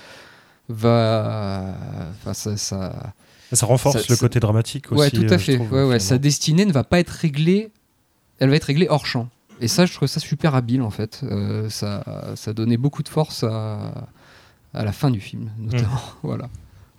va, 0.69 1.75
enfin, 2.23 2.33
ça, 2.35 2.57
ça, 2.57 3.13
Ça 3.53 3.67
renforce 3.67 3.99
Ça- 4.01 4.07
le 4.09 4.17
côté 4.17 4.41
dramatique 4.41 4.91
aussi. 4.93 5.01
ouais, 5.01 5.11
tout 5.11 5.23
euh, 5.23 5.35
à 5.35 5.39
je 5.39 5.45
fait. 5.45 5.55
trouve, 5.57 5.73
ouais, 5.73 5.85
ouais. 5.85 5.99
Sa 5.99 6.19
destinée 6.19 6.65
ne 6.65 6.73
va 6.73 6.85
pas 6.85 6.99
être 7.01 7.11
réglée. 7.11 7.71
Elle 8.39 8.51
va 8.51 8.57
être 8.57 8.65
réglée 8.65 8.87
hors 8.89 9.07
champ. 9.07 9.29
Et 9.61 9.69
ça, 9.69 9.85
je 9.87 9.93
trouve 9.95 10.09
ça 10.09 10.21
super 10.21 10.55
habile 10.55 10.81
en 10.83 10.91
fait. 10.91 11.21
Euh, 11.25 11.69
ça, 11.69 12.03
ça 12.37 12.53
donnait 12.55 12.79
beaucoup 12.79 13.03
de 13.03 13.09
force 13.09 13.45
à, 13.45 14.09
à 14.75 14.85
la 14.85 14.93
fin 14.93 15.11
du 15.11 15.21
film, 15.21 15.51
notamment. 15.59 16.01
Voilà. 16.23 16.49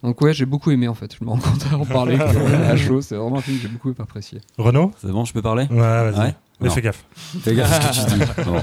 Donc 0.04 0.20
ouais, 0.22 0.34
j'ai 0.34 0.46
beaucoup 0.48 0.72
aimé 0.72 0.88
en 0.88 0.96
fait. 0.96 1.16
Je 1.20 1.24
me 1.24 1.30
rends 1.30 1.38
compte 1.38 1.64
à 1.72 1.78
en 1.78 1.86
parler 1.86 2.18
que, 2.18 2.76
chaud. 2.78 3.02
C'est 3.02 3.16
vraiment 3.16 3.38
un 3.38 3.42
film 3.42 3.58
que 3.58 3.64
j'ai 3.64 3.68
beaucoup 3.70 3.94
apprécié. 4.02 4.42
Renaud? 4.58 4.92
C'est 5.00 5.12
bon, 5.12 5.26
je 5.26 5.34
peux 5.34 5.44
parler? 5.44 5.68
Ouais, 5.70 5.78
vas-y. 5.78 6.20
Ouais? 6.20 6.36
Mais 6.60 6.70
fais 6.70 6.82
gaffe. 6.82 7.06
Fais 7.16 7.54
gaffe 7.56 7.72
à 7.86 7.94
ce 7.94 8.06
que 8.06 8.12
tu 8.12 8.18
dis. 8.20 8.26
Bon. 8.46 8.60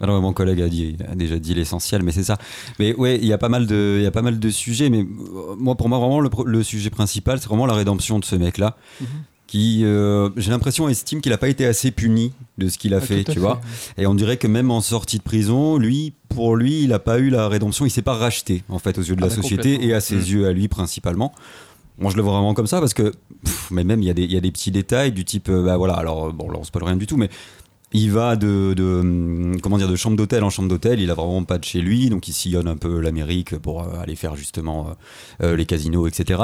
Alors, 0.00 0.20
mon 0.22 0.32
collègue 0.32 0.60
a, 0.62 0.68
dit, 0.68 0.96
a 1.10 1.14
déjà 1.16 1.38
dit 1.38 1.54
l'essentiel, 1.54 2.02
mais 2.04 2.12
c'est 2.12 2.22
ça. 2.22 2.38
Mais 2.78 2.94
ouais, 2.94 3.16
il 3.16 3.24
y 3.26 3.32
a 3.32 3.38
pas 3.38 3.48
mal 3.48 3.66
de, 3.66 3.96
il 3.98 4.04
y 4.04 4.06
a 4.06 4.12
pas 4.12 4.22
mal 4.22 4.38
de 4.38 4.50
sujets, 4.50 4.90
mais 4.90 5.00
euh, 5.00 5.56
moi, 5.58 5.74
pour 5.74 5.88
moi, 5.88 5.98
vraiment, 5.98 6.20
le 6.20 6.62
sujet 6.62 6.88
principal, 6.90 7.40
c'est 7.40 7.48
vraiment 7.48 7.66
la 7.66 7.74
rédemption 7.74 8.18
de 8.20 8.24
ce 8.24 8.36
mec-là, 8.36 8.76
Mhm. 9.00 9.06
Qui, 9.48 9.80
euh, 9.84 10.28
j'ai 10.36 10.50
l'impression, 10.52 10.88
estime 10.88 11.20
qu'il 11.20 11.32
n'a 11.32 11.38
pas 11.38 11.48
été 11.48 11.66
assez 11.66 11.90
puni 11.90 12.32
de 12.58 12.68
ce 12.68 12.78
qu'il 12.78 12.94
a 12.94 12.98
Ah, 12.98 13.00
fait, 13.00 13.24
tu 13.24 13.40
vois. 13.40 13.60
Et 13.96 14.06
on 14.06 14.14
dirait 14.14 14.36
que 14.36 14.46
même 14.46 14.70
en 14.70 14.80
sortie 14.80 15.18
de 15.18 15.22
prison, 15.24 15.78
lui, 15.78 16.12
pour 16.28 16.54
lui, 16.54 16.82
il 16.82 16.90
n'a 16.90 16.98
pas 17.00 17.18
eu 17.18 17.30
la 17.30 17.48
rédemption, 17.48 17.84
il 17.86 17.90
s'est 17.90 18.02
pas 18.02 18.14
racheté, 18.14 18.62
en 18.68 18.78
fait, 18.78 18.96
aux 18.98 19.02
yeux 19.02 19.16
de 19.16 19.22
Ah 19.22 19.26
la 19.28 19.34
bah, 19.34 19.42
société 19.42 19.84
et 19.86 19.94
à 19.94 20.00
ses 20.00 20.16
Mm. 20.16 20.20
yeux 20.26 20.46
à 20.46 20.52
lui 20.52 20.68
principalement. 20.68 21.32
Moi, 21.98 22.12
je 22.12 22.16
le 22.16 22.22
vois 22.22 22.34
vraiment 22.34 22.54
comme 22.54 22.66
ça 22.68 22.78
parce 22.78 22.94
que, 22.94 23.12
pff, 23.44 23.70
mais 23.72 23.82
même, 23.84 24.02
il 24.02 24.06
y, 24.06 24.10
a 24.10 24.14
des- 24.14 24.22
il 24.24 24.32
y 24.32 24.36
a 24.36 24.40
des 24.40 24.52
petits 24.52 24.70
détails 24.70 25.10
du 25.12 25.24
type, 25.24 25.48
euh, 25.48 25.64
bah 25.64 25.76
voilà, 25.78 25.94
alors, 25.94 26.26
euh, 26.26 26.32
bon, 26.32 26.48
là, 26.50 26.58
on 26.60 26.64
spoil 26.64 26.84
rien 26.84 26.96
du 26.96 27.06
tout, 27.06 27.16
mais 27.16 27.30
il 27.94 28.10
va 28.12 28.36
de, 28.36 28.74
de, 28.76 28.84
hum, 29.00 29.60
comment 29.62 29.78
dire, 29.78 29.88
de 29.88 29.96
chambre 29.96 30.14
d'hôtel 30.16 30.44
en 30.44 30.50
chambre 30.50 30.68
d'hôtel, 30.68 31.00
il 31.00 31.10
a 31.10 31.14
vraiment 31.14 31.42
pas 31.44 31.56
de 31.56 31.64
chez 31.64 31.80
lui, 31.80 32.10
donc 32.10 32.28
il 32.28 32.34
sillonne 32.34 32.68
un 32.68 32.76
peu 32.76 33.00
l'Amérique 33.00 33.56
pour 33.56 33.82
euh, 33.82 33.98
aller 34.00 34.14
faire 34.14 34.36
justement 34.36 34.88
euh, 35.42 35.56
les 35.56 35.64
casinos, 35.64 36.06
etc. 36.06 36.42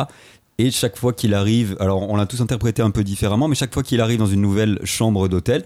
Et 0.59 0.71
chaque 0.71 0.97
fois 0.97 1.13
qu'il 1.13 1.35
arrive, 1.35 1.77
alors 1.81 2.09
on 2.09 2.17
l'a 2.17 2.27
tous 2.27 2.41
interprété 2.41 2.81
un 2.83 2.91
peu 2.91 3.03
différemment, 3.03 3.49
mais 3.49 3.57
chaque 3.57 3.75
fois 3.75 3.83
qu'il 3.83 4.01
arrive 4.01 4.19
dans 4.19 4.27
une 4.27 4.41
nouvelle 4.41 4.79
chambre 4.85 5.29
d'hôtel, 5.29 5.65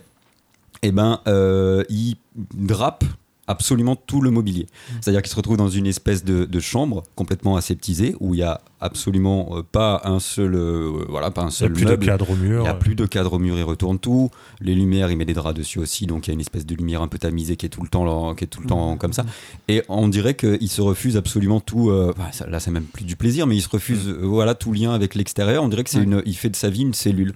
eh 0.82 0.92
ben, 0.92 1.20
euh, 1.26 1.84
il 1.90 2.16
drape 2.34 3.04
absolument 3.48 3.96
tout 3.96 4.20
le 4.20 4.30
mobilier. 4.30 4.66
C'est-à-dire 5.00 5.22
qu'il 5.22 5.30
se 5.30 5.36
retrouve 5.36 5.56
dans 5.56 5.68
une 5.68 5.86
espèce 5.86 6.24
de, 6.24 6.44
de 6.44 6.60
chambre 6.60 7.02
complètement 7.16 7.56
aseptisée 7.56 8.14
où 8.20 8.34
il 8.34 8.40
y 8.40 8.42
a 8.44 8.60
absolument 8.80 9.48
euh, 9.56 9.62
pas 9.62 10.02
un 10.04 10.20
seul, 10.20 10.54
euh, 10.54 11.04
voilà, 11.08 11.30
pas 11.32 11.42
un 11.42 11.46
Il 11.46 11.48
n'y 11.48 11.54
a 11.54 11.58
seul 11.58 11.72
plus 11.72 11.84
de 11.84 11.96
cadre 12.06 12.30
au 12.30 12.36
mur. 12.36 12.60
Il 12.60 12.62
n'y 12.62 12.68
a 12.68 12.74
plus 12.74 12.94
de 12.94 13.06
cadre 13.06 13.32
au 13.32 13.38
mur, 13.40 13.56
il 13.58 13.62
retourne 13.64 13.98
tout. 13.98 14.30
Les 14.60 14.74
lumières, 14.74 15.10
il 15.10 15.16
met 15.16 15.24
des 15.24 15.34
draps 15.34 15.58
dessus 15.58 15.78
aussi, 15.80 16.06
donc 16.06 16.26
il 16.26 16.30
y 16.30 16.32
a 16.32 16.34
une 16.34 16.40
espèce 16.40 16.64
de 16.66 16.74
lumière 16.76 17.02
un 17.02 17.08
peu 17.08 17.18
tamisée 17.18 17.56
qui 17.56 17.66
est 17.66 17.70
tout 17.70 17.82
le 17.82 17.88
temps, 17.88 18.34
qui 18.36 18.44
est 18.44 18.48
tout 18.48 18.60
le 18.60 18.68
temps 18.68 18.96
comme 18.96 19.12
ça. 19.12 19.24
Et 19.66 19.82
on 19.88 20.06
dirait 20.08 20.34
qu'il 20.34 20.68
se 20.68 20.80
refuse 20.80 21.16
absolument 21.16 21.58
tout. 21.60 21.90
euh, 21.90 22.12
bah, 22.16 22.28
ça- 22.32 22.46
là, 22.46 22.60
c'est 22.60 22.70
même 22.70 22.84
plus 22.84 23.04
du 23.04 23.16
plaisir, 23.16 23.46
mais 23.46 23.56
il 23.56 23.62
se 23.62 23.68
refuse, 23.68 24.08
voilà, 24.22 24.54
tout 24.54 24.72
lien 24.72 24.92
avec 24.92 25.14
l'extérieur. 25.14 25.64
On 25.64 25.68
dirait 25.68 25.84
que 25.84 25.90
c'est 25.90 26.02
une, 26.02 26.22
il 26.24 26.36
fait 26.36 26.50
de 26.50 26.56
sa 26.56 26.70
vie 26.70 26.82
une 26.82 26.94
cellule. 26.94 27.34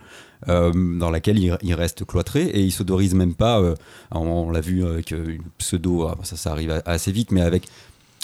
Euh, 0.48 0.72
dans 0.74 1.10
laquelle 1.10 1.38
il, 1.38 1.74
reste 1.74 2.04
cloîtré 2.04 2.42
et 2.42 2.60
il 2.60 2.72
s'autorise 2.72 3.14
même 3.14 3.34
pas. 3.34 3.60
euh, 3.60 3.74
on 4.10 4.50
l'a 4.50 4.60
vu 4.60 4.84
avec 4.84 5.12
euh, 5.12 5.36
une 5.36 5.44
pseudo, 5.58 6.06
ah, 6.06 6.18
ça, 6.22 6.36
ça 6.36 6.52
arrive 6.52 6.82
assez 6.84 7.12
vite, 7.12 7.30
mais 7.30 7.42
avec 7.42 7.68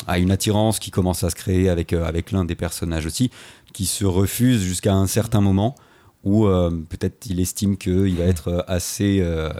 à 0.06 0.18
une 0.18 0.30
attirance 0.30 0.78
qui 0.78 0.90
commence 0.90 1.24
à 1.24 1.30
se 1.30 1.34
créer 1.34 1.68
avec, 1.68 1.92
avec 1.92 2.30
l'un 2.30 2.44
des 2.44 2.54
personnages 2.54 3.06
aussi, 3.06 3.30
qui 3.72 3.86
se 3.86 4.04
refuse 4.04 4.62
jusqu'à 4.62 4.94
un 4.94 5.06
certain 5.06 5.40
moment 5.40 5.74
où 6.24 6.46
euh, 6.46 6.70
peut-être 6.88 7.26
il 7.26 7.38
estime 7.40 7.76
qu'il 7.76 8.16
va 8.16 8.24
être 8.24 8.48
euh, 8.48 8.62
assez. 8.66 9.18
euh, 9.22 9.50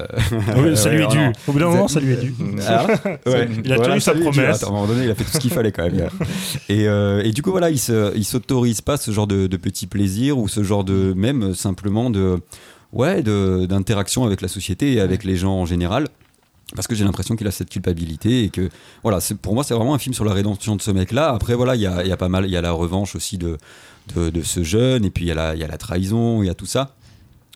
Oui, 0.56 0.76
ça 0.76 0.90
lui 0.90 1.02
est 1.02 1.06
dû. 1.10 1.18
Au 1.46 1.52
bout 1.52 1.58
d'un 1.60 1.68
moment, 1.68 1.88
ça 1.88 2.00
lui 2.00 2.12
est 2.12 2.16
dû. 2.16 2.34
Ah, 2.66 2.86
ouais. 3.26 3.48
Il 3.64 3.72
a 3.72 3.76
Voilà, 3.76 3.90
tenu 3.92 4.00
sa 4.00 4.14
promesse. 4.14 4.62
À 4.64 4.66
un 4.66 4.70
moment 4.70 4.86
donné, 4.86 5.04
il 5.04 5.10
a 5.10 5.14
fait 5.14 5.24
tout 5.24 5.30
ce 5.32 5.38
qu'il 5.38 5.52
fallait 5.52 5.72
quand 5.72 5.84
même. 5.84 6.08
Et, 6.68 6.88
euh, 6.88 7.22
et 7.24 7.30
du 7.30 7.42
coup, 7.42 7.50
voilà, 7.52 7.70
il 7.70 7.78
il 8.16 8.24
s'autorise 8.24 8.80
pas 8.80 8.96
ce 8.96 9.10
genre 9.12 9.26
de, 9.26 9.46
de 9.46 9.56
petits 9.56 9.86
plaisirs 9.86 10.36
ou 10.38 10.48
ce 10.48 10.62
genre 10.62 10.84
de 10.84 11.12
même 11.16 11.54
simplement 11.54 12.10
de 12.10 12.40
ouais 12.92 13.22
d'interaction 13.22 14.24
avec 14.24 14.40
la 14.40 14.48
société 14.48 14.94
et 14.94 15.00
avec 15.00 15.24
les 15.24 15.36
gens 15.36 15.52
en 15.54 15.66
général. 15.66 16.08
Parce 16.74 16.86
que 16.86 16.94
j'ai 16.94 17.04
l'impression 17.04 17.34
qu'il 17.34 17.46
a 17.46 17.50
cette 17.50 17.70
culpabilité 17.70 18.44
et 18.44 18.50
que 18.50 18.68
voilà, 19.02 19.20
pour 19.40 19.54
moi 19.54 19.64
c'est 19.64 19.74
vraiment 19.74 19.94
un 19.94 19.98
film 19.98 20.12
sur 20.14 20.24
la 20.24 20.32
rédemption 20.34 20.76
de 20.76 20.82
ce 20.82 20.90
mec-là. 20.90 21.30
Après 21.32 21.54
voilà, 21.54 21.74
il 21.76 21.80
y 21.80 21.86
a, 21.86 22.02
il 22.04 22.08
y 22.08 22.12
a 22.12 22.16
pas 22.18 22.28
mal, 22.28 22.44
il 22.44 22.50
y 22.50 22.56
a 22.56 22.60
la 22.60 22.72
revanche 22.72 23.16
aussi 23.16 23.38
de, 23.38 23.56
de, 24.14 24.28
de 24.28 24.42
ce 24.42 24.62
jeune 24.62 25.04
et 25.04 25.10
puis 25.10 25.24
il 25.24 25.28
y 25.28 25.30
a 25.30 25.34
la, 25.34 25.54
il 25.54 25.60
y 25.60 25.64
a 25.64 25.68
la 25.68 25.78
trahison, 25.78 26.42
il 26.42 26.46
y 26.46 26.50
a 26.50 26.54
tout 26.54 26.66
ça. 26.66 26.94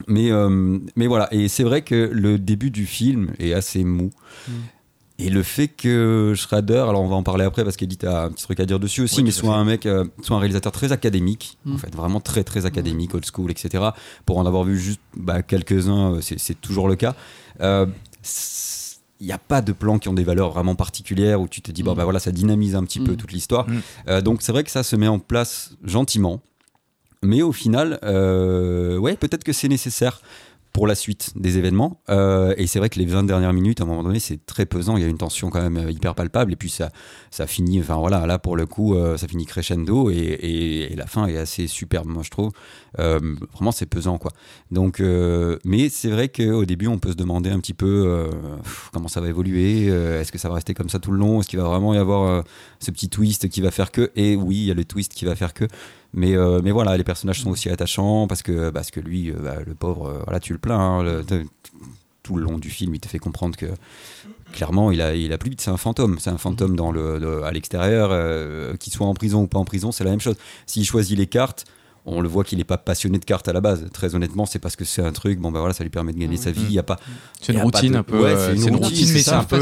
Mais, 0.08 0.32
euh, 0.32 0.78
mais 0.96 1.06
voilà, 1.06 1.28
et 1.32 1.48
c'est 1.48 1.62
vrai 1.62 1.82
que 1.82 2.10
le 2.12 2.38
début 2.38 2.70
du 2.70 2.86
film 2.86 3.32
est 3.38 3.52
assez 3.52 3.84
mou. 3.84 4.10
Mm. 4.48 4.52
Et 5.18 5.28
le 5.30 5.42
fait 5.42 5.68
que 5.68 6.32
Schrader, 6.34 6.86
alors 6.88 7.02
on 7.02 7.06
va 7.06 7.14
en 7.14 7.22
parler 7.22 7.44
après 7.44 7.62
parce 7.62 7.76
qu'Edith 7.76 8.02
a 8.04 8.24
un 8.24 8.30
petit 8.30 8.44
truc 8.44 8.58
à 8.60 8.64
dire 8.64 8.80
dessus 8.80 9.02
aussi, 9.02 9.18
Oui, 9.18 9.24
mais 9.24 9.30
soit 9.30 9.54
un 9.54 9.64
mec, 9.64 9.84
euh, 9.86 10.04
soit 10.22 10.36
un 10.36 10.40
réalisateur 10.40 10.72
très 10.72 10.90
académique, 10.90 11.58
Mm. 11.66 11.74
en 11.74 11.78
fait, 11.78 11.94
vraiment 11.94 12.20
très 12.20 12.42
très 12.44 12.64
académique, 12.64 13.14
old 13.14 13.26
school, 13.30 13.50
etc. 13.50 13.90
Pour 14.24 14.38
en 14.38 14.46
avoir 14.46 14.64
vu 14.64 14.78
juste 14.78 15.00
bah, 15.14 15.42
quelques-uns, 15.42 16.14
euh, 16.14 16.20
c'est 16.22 16.60
toujours 16.60 16.88
le 16.88 16.96
cas. 16.96 17.14
Euh, 17.60 17.86
il 19.22 19.26
n'y 19.26 19.32
a 19.32 19.38
pas 19.38 19.62
de 19.62 19.70
plans 19.72 20.00
qui 20.00 20.08
ont 20.08 20.14
des 20.14 20.24
valeurs 20.24 20.50
vraiment 20.50 20.74
particulières 20.74 21.40
où 21.40 21.46
tu 21.46 21.62
te 21.62 21.70
dis, 21.70 21.84
bon, 21.84 21.92
Mm. 21.92 21.96
bah 21.96 22.04
voilà, 22.04 22.18
ça 22.18 22.32
dynamise 22.32 22.74
un 22.74 22.82
petit 22.82 22.98
peu 22.98 23.12
Mm. 23.12 23.16
toute 23.16 23.30
l'histoire. 23.32 23.68
Mm. 23.68 23.80
Euh, 24.08 24.20
donc 24.20 24.42
c'est 24.42 24.50
vrai 24.50 24.64
que 24.64 24.70
ça 24.70 24.82
se 24.82 24.96
met 24.96 25.06
en 25.06 25.20
place 25.20 25.74
gentiment, 25.84 26.40
mais 27.22 27.40
au 27.42 27.52
final, 27.52 28.00
euh, 28.02 28.96
ouais, 28.98 29.14
peut-être 29.16 29.44
que 29.44 29.52
c'est 29.52 29.68
nécessaire 29.68 30.20
pour 30.72 30.86
la 30.86 30.94
suite 30.94 31.32
des 31.36 31.58
événements. 31.58 32.00
Euh, 32.08 32.54
et 32.56 32.66
c'est 32.66 32.78
vrai 32.78 32.88
que 32.88 32.98
les 32.98 33.04
20 33.04 33.24
dernières 33.24 33.52
minutes, 33.52 33.80
à 33.80 33.84
un 33.84 33.86
moment 33.86 34.02
donné, 34.02 34.20
c'est 34.20 34.44
très 34.46 34.64
pesant. 34.64 34.96
Il 34.96 35.02
y 35.02 35.06
a 35.06 35.08
une 35.08 35.18
tension 35.18 35.50
quand 35.50 35.60
même 35.60 35.76
euh, 35.76 35.90
hyper 35.90 36.14
palpable. 36.14 36.52
Et 36.52 36.56
puis 36.56 36.70
ça, 36.70 36.90
ça 37.30 37.46
finit, 37.46 37.80
enfin 37.80 37.96
voilà, 37.96 38.26
là 38.26 38.38
pour 38.38 38.56
le 38.56 38.66
coup, 38.66 38.94
euh, 38.94 39.18
ça 39.18 39.28
finit 39.28 39.44
crescendo 39.44 40.10
et, 40.10 40.92
la 40.96 41.06
fin 41.06 41.26
est 41.26 41.38
assez 41.38 41.66
superbe, 41.66 42.06
moi 42.06 42.22
je 42.22 42.30
trouve. 42.30 42.52
Vraiment, 42.96 43.72
c'est 43.72 43.86
pesant 43.86 44.18
quoi. 44.18 44.30
Donc, 44.70 45.00
mais 45.00 45.88
c'est 45.88 46.10
vrai 46.10 46.28
qu'au 46.28 46.64
début, 46.64 46.86
on 46.86 46.98
peut 46.98 47.10
se 47.10 47.16
demander 47.16 47.50
un 47.50 47.58
petit 47.58 47.74
peu 47.74 48.30
comment 48.92 49.08
ça 49.08 49.20
va 49.20 49.28
évoluer. 49.28 49.86
Est-ce 49.86 50.30
que 50.30 50.38
ça 50.38 50.48
va 50.48 50.56
rester 50.56 50.74
comme 50.74 50.88
ça 50.88 50.98
tout 50.98 51.10
le 51.10 51.18
long? 51.18 51.40
Est-ce 51.40 51.48
qu'il 51.48 51.58
va 51.58 51.64
vraiment 51.64 51.94
y 51.94 51.98
avoir 51.98 52.44
ce 52.78 52.90
petit 52.90 53.08
twist 53.08 53.48
qui 53.48 53.62
va 53.62 53.70
faire 53.70 53.90
que? 53.90 54.12
Et 54.14 54.36
oui, 54.36 54.56
il 54.56 54.64
y 54.64 54.70
a 54.70 54.74
le 54.74 54.84
twist 54.84 55.14
qui 55.14 55.24
va 55.24 55.34
faire 55.34 55.54
que. 55.54 55.64
Mais, 56.14 56.34
euh, 56.36 56.60
mais 56.62 56.70
voilà, 56.72 56.96
les 56.96 57.04
personnages 57.04 57.40
sont 57.40 57.50
aussi 57.50 57.70
attachants 57.70 58.26
parce 58.26 58.42
que, 58.42 58.70
parce 58.70 58.90
que 58.90 59.00
lui, 59.00 59.30
euh, 59.30 59.34
bah, 59.42 59.56
le 59.66 59.74
pauvre, 59.74 60.08
euh, 60.08 60.18
voilà, 60.24 60.40
tu 60.40 60.52
le 60.52 60.58
plains. 60.58 60.78
hein, 60.78 61.02
le- 61.02 61.24
tout 62.22 62.36
le 62.36 62.44
long 62.44 62.58
du 62.58 62.70
film, 62.70 62.94
il 62.94 63.00
te 63.00 63.08
fait 63.08 63.18
comprendre 63.18 63.56
que 63.56 63.66
clairement, 64.52 64.90
il 64.92 65.00
a, 65.00 65.14
il 65.14 65.32
a 65.32 65.38
plus 65.38 65.50
vite. 65.50 65.60
C'est 65.60 65.70
un 65.70 65.76
fantôme. 65.76 66.18
C'est 66.20 66.30
un 66.30 66.38
fantôme 66.38 66.76
dans 66.76 66.92
le, 66.92 67.18
de- 67.18 67.42
à 67.42 67.50
l'extérieur. 67.50 68.10
euh, 68.12 68.76
qu'il 68.76 68.92
soit 68.92 69.06
en 69.06 69.14
prison 69.14 69.42
ou 69.42 69.46
pas 69.46 69.58
en 69.58 69.64
prison, 69.64 69.90
c'est 69.90 70.04
la 70.04 70.10
même 70.10 70.20
chose. 70.20 70.36
S'il 70.66 70.84
choisit 70.84 71.18
les 71.18 71.26
cartes, 71.26 71.64
on 72.06 72.20
le 72.20 72.28
voit 72.28 72.44
qu'il 72.44 72.58
n'est 72.58 72.64
pas 72.64 72.78
passionné 72.78 73.18
de 73.18 73.24
cartes 73.24 73.48
à 73.48 73.52
la 73.52 73.60
base. 73.60 73.86
Très 73.92 74.14
honnêtement, 74.14 74.44
c'est 74.46 74.58
parce 74.58 74.76
que 74.76 74.84
c'est 74.84 75.02
un 75.02 75.12
truc. 75.12 75.38
Bon, 75.40 75.50
ben 75.50 75.58
voilà, 75.60 75.74
ça 75.74 75.82
lui 75.82 75.90
permet 75.90 76.12
de 76.12 76.18
gagner 76.18 76.36
sa 76.36 76.50
vie. 76.52 76.62
Il 76.68 76.72
y 76.72 76.78
a 76.78 76.82
pas. 76.84 76.98
C'est 77.40 77.52
Y 77.52 77.56
une 77.56 77.62
routine 77.62 77.92
de- 77.92 77.96
un 77.98 78.02
peu. 78.02 78.22
Ouais, 78.22 78.36
c'est 78.36 78.52
une 78.54 78.58
c'est 78.60 78.68
une 78.68 78.76
routine, 78.76 79.06
c'est 79.06 79.12
mais 79.14 79.22
c'est 79.22 79.30
un 79.32 79.44
peu. 79.44 79.56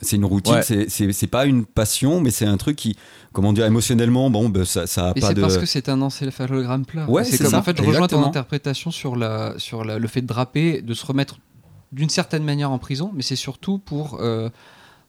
C'est 0.00 0.16
une 0.16 0.24
routine. 0.24 0.54
Ouais. 0.54 0.62
c'est- 0.62 0.88
C'est 0.88 1.12
c'est 1.12 1.26
pas 1.26 1.44
une 1.46 1.64
passion, 1.66 2.20
mais 2.20 2.30
c'est 2.30 2.46
un 2.46 2.56
truc 2.56 2.76
qui, 2.76 2.96
comment 3.32 3.52
dire, 3.52 3.64
émotionnellement, 3.66 4.30
bon, 4.30 4.48
ben, 4.48 4.64
ça, 4.64 4.86
ça 4.86 5.08
a 5.08 5.12
Et 5.16 5.20
pas 5.20 5.28
c'est 5.28 5.34
de. 5.34 5.40
parce 5.40 5.58
que 5.58 5.66
c'est 5.66 5.88
un 5.88 6.00
encéphalogramme 6.02 6.84
plat. 6.86 7.08
Ouais, 7.10 7.24
c'est 7.24 7.32
c'est 7.32 7.44
comme 7.44 7.50
ça, 7.52 7.58
en 7.58 7.62
fait, 7.62 7.76
je 7.76 7.82
rejoins 7.82 8.06
ton 8.08 8.24
interprétation 8.24 8.90
sur, 8.90 9.16
la, 9.16 9.54
sur 9.58 9.84
la- 9.84 9.98
le 9.98 10.08
fait 10.08 10.22
de 10.22 10.26
draper, 10.26 10.82
de 10.82 10.94
se 10.94 11.04
remettre 11.04 11.38
d'une 11.92 12.08
certaine 12.10 12.44
manière 12.44 12.70
en 12.70 12.78
prison, 12.78 13.10
mais 13.14 13.22
c'est 13.22 13.36
surtout 13.36 13.78
pour. 13.78 14.18
euh, 14.20 14.48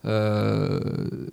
euh, 0.06 0.80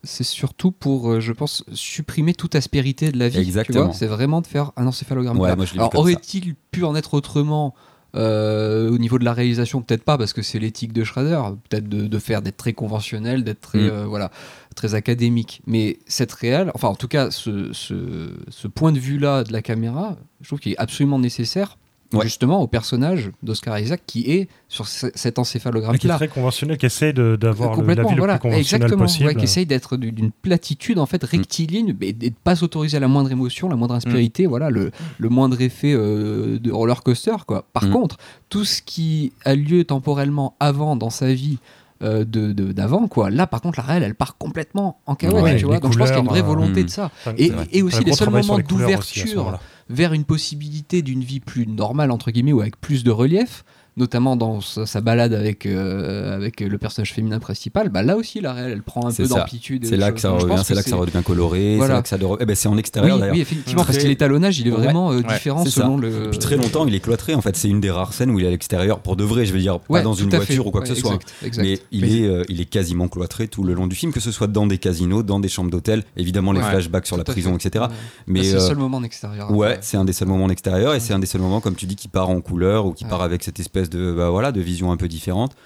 c'est 0.02 0.24
surtout 0.24 0.72
pour, 0.72 1.10
euh, 1.12 1.20
je 1.20 1.32
pense, 1.32 1.64
supprimer 1.72 2.34
toute 2.34 2.54
aspérité 2.56 3.12
de 3.12 3.18
la 3.18 3.28
vie. 3.28 3.38
Exactement. 3.38 3.92
C'est 3.92 4.06
vraiment 4.06 4.40
de 4.40 4.46
faire 4.46 4.72
un 4.76 4.86
encéphalogramme 4.86 5.38
Ouais, 5.38 5.54
plat. 5.54 5.64
Alors, 5.74 5.94
aurait-il 5.94 6.54
pu 6.72 6.84
en 6.84 6.94
être 6.96 7.14
autrement 7.14 7.74
euh, 8.16 8.90
au 8.90 8.98
niveau 8.98 9.18
de 9.18 9.24
la 9.24 9.32
réalisation, 9.32 9.82
peut-être 9.82 10.02
pas, 10.04 10.16
parce 10.18 10.32
que 10.32 10.42
c'est 10.42 10.58
l'éthique 10.58 10.92
de 10.92 11.04
Schrader, 11.04 11.40
peut-être 11.68 11.88
de, 11.88 12.06
de 12.06 12.18
faire 12.18 12.42
d'être 12.42 12.56
très 12.56 12.72
conventionnel, 12.72 13.44
d'être 13.44 13.60
très, 13.60 13.78
Mm. 13.78 13.90
euh, 13.90 14.04
voilà, 14.06 14.30
très 14.74 14.94
académique. 14.94 15.62
Mais 15.66 15.98
cette 16.06 16.32
réelle, 16.32 16.70
enfin 16.74 16.88
en 16.88 16.94
tout 16.94 17.08
cas, 17.08 17.30
ce, 17.30 17.72
ce, 17.72 18.30
ce 18.48 18.68
point 18.68 18.92
de 18.92 18.98
vue-là 18.98 19.44
de 19.44 19.52
la 19.52 19.62
caméra, 19.62 20.16
je 20.40 20.46
trouve 20.48 20.60
qu'il 20.60 20.72
est 20.72 20.78
absolument 20.78 21.18
nécessaire. 21.18 21.78
Ouais. 22.12 22.22
Justement 22.22 22.60
au 22.62 22.68
personnage 22.68 23.30
d'Oscar 23.42 23.78
Isaac 23.80 24.00
qui 24.06 24.30
est 24.30 24.48
sur 24.68 24.86
ce- 24.86 25.08
cet 25.16 25.38
encéphalogramme 25.40 25.98
qui 25.98 26.06
est 26.06 26.10
très 26.10 26.28
conventionnel, 26.28 26.76
qui 26.78 26.86
essaie 26.86 27.12
de- 27.12 27.34
d'avoir 27.34 27.80
le- 27.80 27.86
la 27.94 28.02
vie 28.04 28.10
le 28.14 28.18
voilà, 28.18 28.34
plus 28.38 28.42
conventionnelle 28.48 28.60
exactement, 28.84 29.02
possible. 29.02 29.26
ouais, 29.28 29.34
qui 29.34 29.44
essaye 29.44 29.66
d'être 29.66 29.96
du- 29.96 30.12
d'une 30.12 30.30
platitude 30.30 30.98
en 31.00 31.06
fait 31.06 31.22
Mm. 31.24 31.26
rectiligne 31.26 31.96
et 32.00 32.12
de 32.12 32.30
pas 32.44 32.54
s'autoriser 32.54 32.96
à 32.96 33.00
la 33.00 33.08
moindre 33.08 33.32
émotion, 33.32 33.68
la 33.68 33.76
moindre 33.76 33.94
aspérité, 33.96 34.46
voilà, 34.46 34.70
le, 34.70 34.92
le 35.18 35.28
moindre 35.28 35.60
effet 35.60 35.92
euh, 35.94 36.58
de 36.60 36.70
roller 36.70 37.02
coaster 37.02 37.36
quoi. 37.46 37.64
Par 37.72 37.84
Mm. 37.86 37.90
contre, 37.90 38.16
tout 38.50 38.64
ce 38.64 38.82
qui 38.82 39.32
a 39.44 39.54
lieu 39.56 39.82
temporellement 39.84 40.54
avant 40.60 40.94
dans 40.96 41.10
sa 41.10 41.32
vie 41.34 41.58
euh, 42.02 42.24
de 42.26 42.52
de- 42.52 42.72
d'avant 42.72 43.08
quoi. 43.08 43.30
Là 43.30 43.46
par 43.46 43.62
contre 43.62 43.78
la 43.80 43.84
réelle 43.86 44.02
elle 44.02 44.14
part 44.14 44.36
complètement 44.36 45.00
en 45.06 45.14
cacahuète, 45.14 45.42
Ouais, 45.42 45.56
tu 45.56 45.64
vois. 45.64 45.78
Donc 45.78 45.92
je 45.94 45.98
pense 45.98 46.08
qu'il 46.08 46.16
y 46.16 46.20
a 46.20 46.22
une 46.22 46.28
vraie 46.28 46.42
volonté 46.42 46.80
euh, 46.80 46.84
de 46.84 46.90
ça. 46.90 47.10
Et, 47.38 47.50
et 47.72 47.82
aussi 47.82 48.04
les 48.04 48.12
seuls 48.12 48.28
moments 48.30 48.58
d'ouverture. 48.58 49.58
Vers 49.88 50.12
une 50.12 50.24
possibilité 50.24 51.02
d'une 51.02 51.22
vie 51.22 51.40
plus 51.40 51.66
normale 51.66 52.10
entre 52.10 52.30
guillemets 52.30 52.52
ou 52.52 52.60
avec 52.60 52.80
plus 52.80 53.04
de 53.04 53.10
relief 53.10 53.64
notamment 53.96 54.36
dans 54.36 54.60
sa, 54.60 54.84
sa 54.86 55.00
balade 55.00 55.32
avec, 55.32 55.64
euh, 55.64 56.34
avec 56.34 56.60
le 56.60 56.76
personnage 56.78 57.14
féminin 57.14 57.38
principal 57.38 57.88
bah 57.88 58.02
là 58.02 58.16
aussi 58.16 58.40
la 58.40 58.52
réelle 58.52 58.72
elle 58.72 58.82
prend 58.82 59.06
un 59.08 59.12
peu 59.12 59.26
d'amplitude 59.26 59.86
C'est 59.86 59.96
là 59.96 60.12
que 60.12 60.20
ça 60.20 60.30
revient, 60.30 60.62
c'est 60.64 60.74
là 60.74 60.82
que 60.82 60.90
ça 60.90 60.96
redevient 60.96 61.22
coloré, 61.24 61.76
Voilà. 61.76 61.94
c'est 61.94 61.96
là 61.96 62.02
que 62.02 62.08
ça 62.08 62.18
de... 62.18 62.26
eh 62.40 62.44
ben, 62.46 62.54
c'est 62.56 62.68
en 62.68 62.72
oui, 62.74 62.80
extérieur 62.80 63.18
d'ailleurs. 63.18 63.34
oui, 63.34 63.40
effectivement, 63.40 63.82
Très- 63.82 63.92
parce 63.92 64.02
que 64.04 64.08
l'étalonnage, 64.08 64.58
il 64.60 64.68
est 64.68 64.70
Ouais. 64.70 64.76
vraiment 64.76 65.12
euh, 65.12 65.16
Ouais, 65.22 65.22
différent 65.22 65.64
ça. 65.64 65.70
selon 65.70 65.96
le. 65.96 66.24
Depuis 66.26 66.38
très 66.38 66.56
longtemps, 66.56 66.86
il 66.86 66.94
est 66.94 67.00
cloîtré 67.00 67.34
en 67.34 67.40
fait. 67.40 67.56
C'est 67.56 67.68
une 67.68 67.80
des 67.80 67.90
rares 67.90 68.12
scènes 68.12 68.30
où 68.30 68.38
il 68.38 68.44
est 68.44 68.48
à 68.48 68.50
l'extérieur, 68.50 69.00
pour 69.00 69.16
de 69.16 69.24
vrai, 69.24 69.46
je 69.46 69.52
veux 69.52 69.58
dire, 69.58 69.74
Ouais, 69.88 70.00
pas 70.00 70.02
dans 70.02 70.12
une 70.14 70.30
fait. 70.30 70.36
voiture 70.36 70.66
ou 70.66 70.70
quoi 70.70 70.82
que 70.82 70.88
Ouais, 70.88 70.94
ce 70.94 71.00
soit. 71.00 71.14
exact, 71.14 71.34
exact. 71.42 71.62
Mais 71.64 71.78
il 71.92 72.00
Mais- 72.02 72.18
est, 72.20 72.26
euh, 72.26 72.42
il 72.48 72.60
est 72.60 72.64
quasiment 72.66 73.08
cloîtré 73.08 73.48
tout 73.48 73.64
le 73.64 73.72
long 73.74 73.86
du 73.86 73.96
film, 73.96 74.12
que 74.12 74.20
ce 74.20 74.30
soit 74.30 74.46
dans 74.46 74.66
des 74.66 74.78
casinos, 74.78 75.22
dans 75.22 75.40
des 75.40 75.48
chambres 75.48 75.70
d'hôtel, 75.70 76.04
évidemment 76.16 76.52
les 76.52 76.60
flashbacks 76.60 77.06
sur 77.06 77.16
la 77.16 77.24
prison, 77.24 77.56
etc. 77.56 77.86
Ouais. 77.88 77.94
Mais 78.26 78.44
c'est 78.44 78.54
le 78.54 78.60
seul 78.60 78.76
moment 78.76 78.98
en 78.98 79.02
extérieur. 79.04 79.50
Ouais, 79.50 79.78
c'est 79.80 79.96
un 79.96 80.04
des 80.04 80.12
seuls 80.12 80.28
moments 80.28 80.44
en 80.44 80.50
extérieur 80.50 80.94
et 80.94 81.00
c'est 81.00 81.14
un 81.14 81.18
des 81.18 81.26
seuls 81.26 81.40
moments, 81.40 81.60
comme 81.60 81.74
tu 81.76 81.86
dis, 81.86 81.96
qui 81.96 82.08
part 82.08 82.28
en 82.28 82.40
couleur 82.40 82.86
ou 82.86 82.92
qui 82.92 83.04
part 83.04 83.22
avec 83.22 83.42
cette 83.42 83.58
espèce 83.60 83.85
de, 83.90 84.12
bah, 84.12 84.30
voilà, 84.30 84.52
de 84.52 84.60
vision 84.60 84.90
un 84.92 84.96
peu 84.96 85.08
différente. 85.08 85.56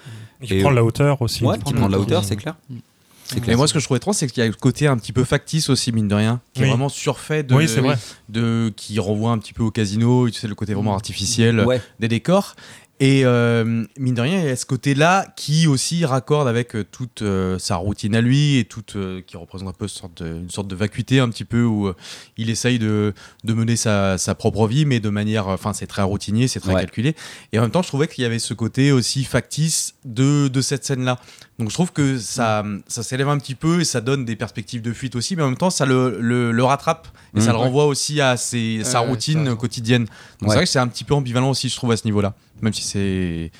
Qui 0.43 0.55
Et- 0.55 0.61
prend 0.61 0.71
de 0.71 0.75
la 0.75 0.83
hauteur 0.83 1.21
aussi. 1.21 1.43
Ouais, 1.43 1.57
qui 1.59 1.73
prend 1.73 1.87
de 1.87 1.91
la 1.91 1.97
Mm. 1.97 2.01
hauteur, 2.01 2.23
c'est 2.23 2.35
clair. 2.35 2.55
Mm. 2.69 2.75
C'est 3.23 3.37
Et 3.37 3.41
clair. 3.41 3.55
moi, 3.57 3.65
ce 3.67 3.73
que 3.73 3.79
je 3.79 3.85
trouve 3.85 3.95
étrange, 3.95 4.15
c'est 4.15 4.27
qu'il 4.27 4.41
y 4.41 4.45
a 4.45 4.49
le 4.49 4.53
côté 4.53 4.87
un 4.87 4.97
petit 4.97 5.13
peu 5.13 5.23
factice 5.23 5.69
aussi, 5.69 5.93
mine 5.93 6.09
de 6.09 6.15
rien, 6.15 6.41
qui 6.53 6.61
Oui. 6.61 6.65
est 6.65 6.69
vraiment 6.69 6.89
surfait 6.89 7.43
de, 7.43 7.55
Oui, 7.55 7.69
c'est 7.69 7.79
vrai. 7.79 7.97
de, 8.27 8.73
qui 8.75 8.99
renvoie 8.99 9.31
un 9.31 9.37
petit 9.37 9.53
peu 9.53 9.63
au 9.63 9.71
casino, 9.71 10.29
tu 10.29 10.37
sais, 10.37 10.47
le 10.49 10.55
côté 10.55 10.73
vraiment 10.73 10.93
artificiel 10.93 11.61
Ouais, 11.61 11.79
des 12.01 12.09
décors. 12.09 12.55
Et 13.03 13.25
euh, 13.25 13.83
mine 13.97 14.13
de 14.13 14.21
rien, 14.21 14.41
il 14.41 14.45
y 14.45 14.49
a 14.49 14.55
ce 14.55 14.67
côté-là 14.67 15.25
qui 15.35 15.65
aussi 15.65 16.05
raccorde 16.05 16.47
avec 16.47 16.75
euh, 16.75 16.83
toute 16.83 17.23
euh, 17.23 17.57
sa 17.57 17.77
routine 17.77 18.15
à 18.15 18.21
lui 18.21 18.57
et 18.59 18.65
toute, 18.65 18.95
euh, 18.95 19.21
qui 19.25 19.37
représente 19.37 19.69
un 19.69 19.73
peu 19.73 19.85
une 19.85 19.89
sorte 19.89 20.21
de, 20.21 20.27
une 20.35 20.51
sorte 20.51 20.67
de 20.67 20.75
vacuité 20.75 21.19
un 21.19 21.27
petit 21.29 21.43
peu 21.43 21.63
où 21.63 21.87
euh, 21.87 21.95
il 22.37 22.51
essaye 22.51 22.77
de, 22.77 23.15
de 23.43 23.53
mener 23.55 23.75
sa, 23.75 24.19
sa 24.19 24.35
propre 24.35 24.67
vie, 24.67 24.85
mais 24.85 24.99
de 24.99 25.09
manière, 25.09 25.47
enfin 25.47 25.73
c'est 25.73 25.87
très 25.87 26.03
routinier, 26.03 26.47
c'est 26.47 26.59
très 26.59 26.75
Ouais. 26.75 26.81
calculé. 26.81 27.15
Et 27.53 27.57
en 27.57 27.63
même 27.63 27.71
temps, 27.71 27.81
je 27.81 27.87
trouvais 27.87 28.07
qu'il 28.07 28.21
y 28.21 28.25
avait 28.27 28.37
ce 28.37 28.53
côté 28.53 28.91
aussi 28.91 29.23
factice 29.23 29.95
de, 30.05 30.47
de 30.47 30.61
cette 30.61 30.85
scène-là. 30.85 31.19
Donc 31.61 31.69
je 31.69 31.75
trouve 31.75 31.91
que 31.93 32.17
ça, 32.17 32.63
ça 32.87 33.03
s'élève 33.03 33.29
un 33.29 33.37
petit 33.37 33.53
peu 33.53 33.81
et 33.81 33.83
ça 33.85 34.01
donne 34.01 34.25
des 34.25 34.35
perspectives 34.35 34.81
de 34.81 34.91
fuite 34.93 35.15
aussi, 35.15 35.35
mais 35.35 35.43
en 35.43 35.49
même 35.49 35.57
temps 35.57 35.69
ça 35.69 35.85
le, 35.85 36.19
le, 36.19 36.51
le 36.51 36.63
rattrape 36.63 37.07
et 37.35 37.37
Mhm. 37.39 37.45
ça 37.45 37.51
le 37.51 37.57
renvoie 37.59 37.85
aussi 37.85 38.19
à 38.19 38.35
ses, 38.35 38.79
sa 38.83 38.99
Ouais, 39.01 39.05
t'as 39.05 39.09
routine 39.11 39.55
quotidienne. 39.55 40.05
Donc 40.05 40.09
Ouais. 40.41 40.47
c'est 40.49 40.55
vrai 40.55 40.63
que 40.65 40.69
c'est 40.71 40.79
un 40.79 40.87
petit 40.87 41.03
peu 41.03 41.13
ambivalent 41.13 41.51
aussi, 41.51 41.69
je 41.69 41.75
trouve, 41.75 41.91
à 41.91 41.97
ce 41.97 42.05
niveau-là. 42.05 42.33
Même 42.63 42.73
si 42.73 42.81
c'est 42.83 43.51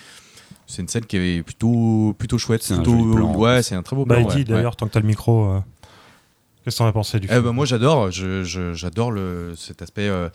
c'est 0.65 0.81
une 0.81 0.87
scène 0.87 1.05
qui 1.05 1.17
est 1.17 1.43
plutôt 1.43 2.15
plutôt 2.17 2.37
chouette. 2.39 2.63
C'est 2.63 2.73
un 2.73 2.77
plutôt, 2.77 2.97
joli 2.97 3.11
plan, 3.15 3.29
en 3.33 3.37
ouais, 3.37 3.61
c'est 3.61 3.75
un 3.75 3.83
très 3.83 3.95
beau 3.95 4.05
Bah, 4.05 4.15
plan. 4.15 4.27
Guy, 4.29 4.37
ouais. 4.37 4.43
d'ailleurs, 4.45 4.75
tant 4.75 4.87
que 4.87 4.93
t'as 4.93 4.99
le 5.01 5.05
micro, 5.07 5.45
euh, 5.51 5.59
qu'est-ce 6.63 6.77
que 6.77 6.79
t'en 6.79 6.87
as 6.87 6.93
pensé 6.93 7.19
du 7.19 7.27
Eh 7.29 7.33
film 7.33 7.43
ben, 7.43 7.51
moi 7.51 7.65
j'adore, 7.65 8.09
je- 8.09 8.43
je- 8.43 8.73
j'adore 8.73 9.11
le 9.11 9.53
cet 9.57 9.81
aspect. 9.83 10.07
euh, 10.09 10.29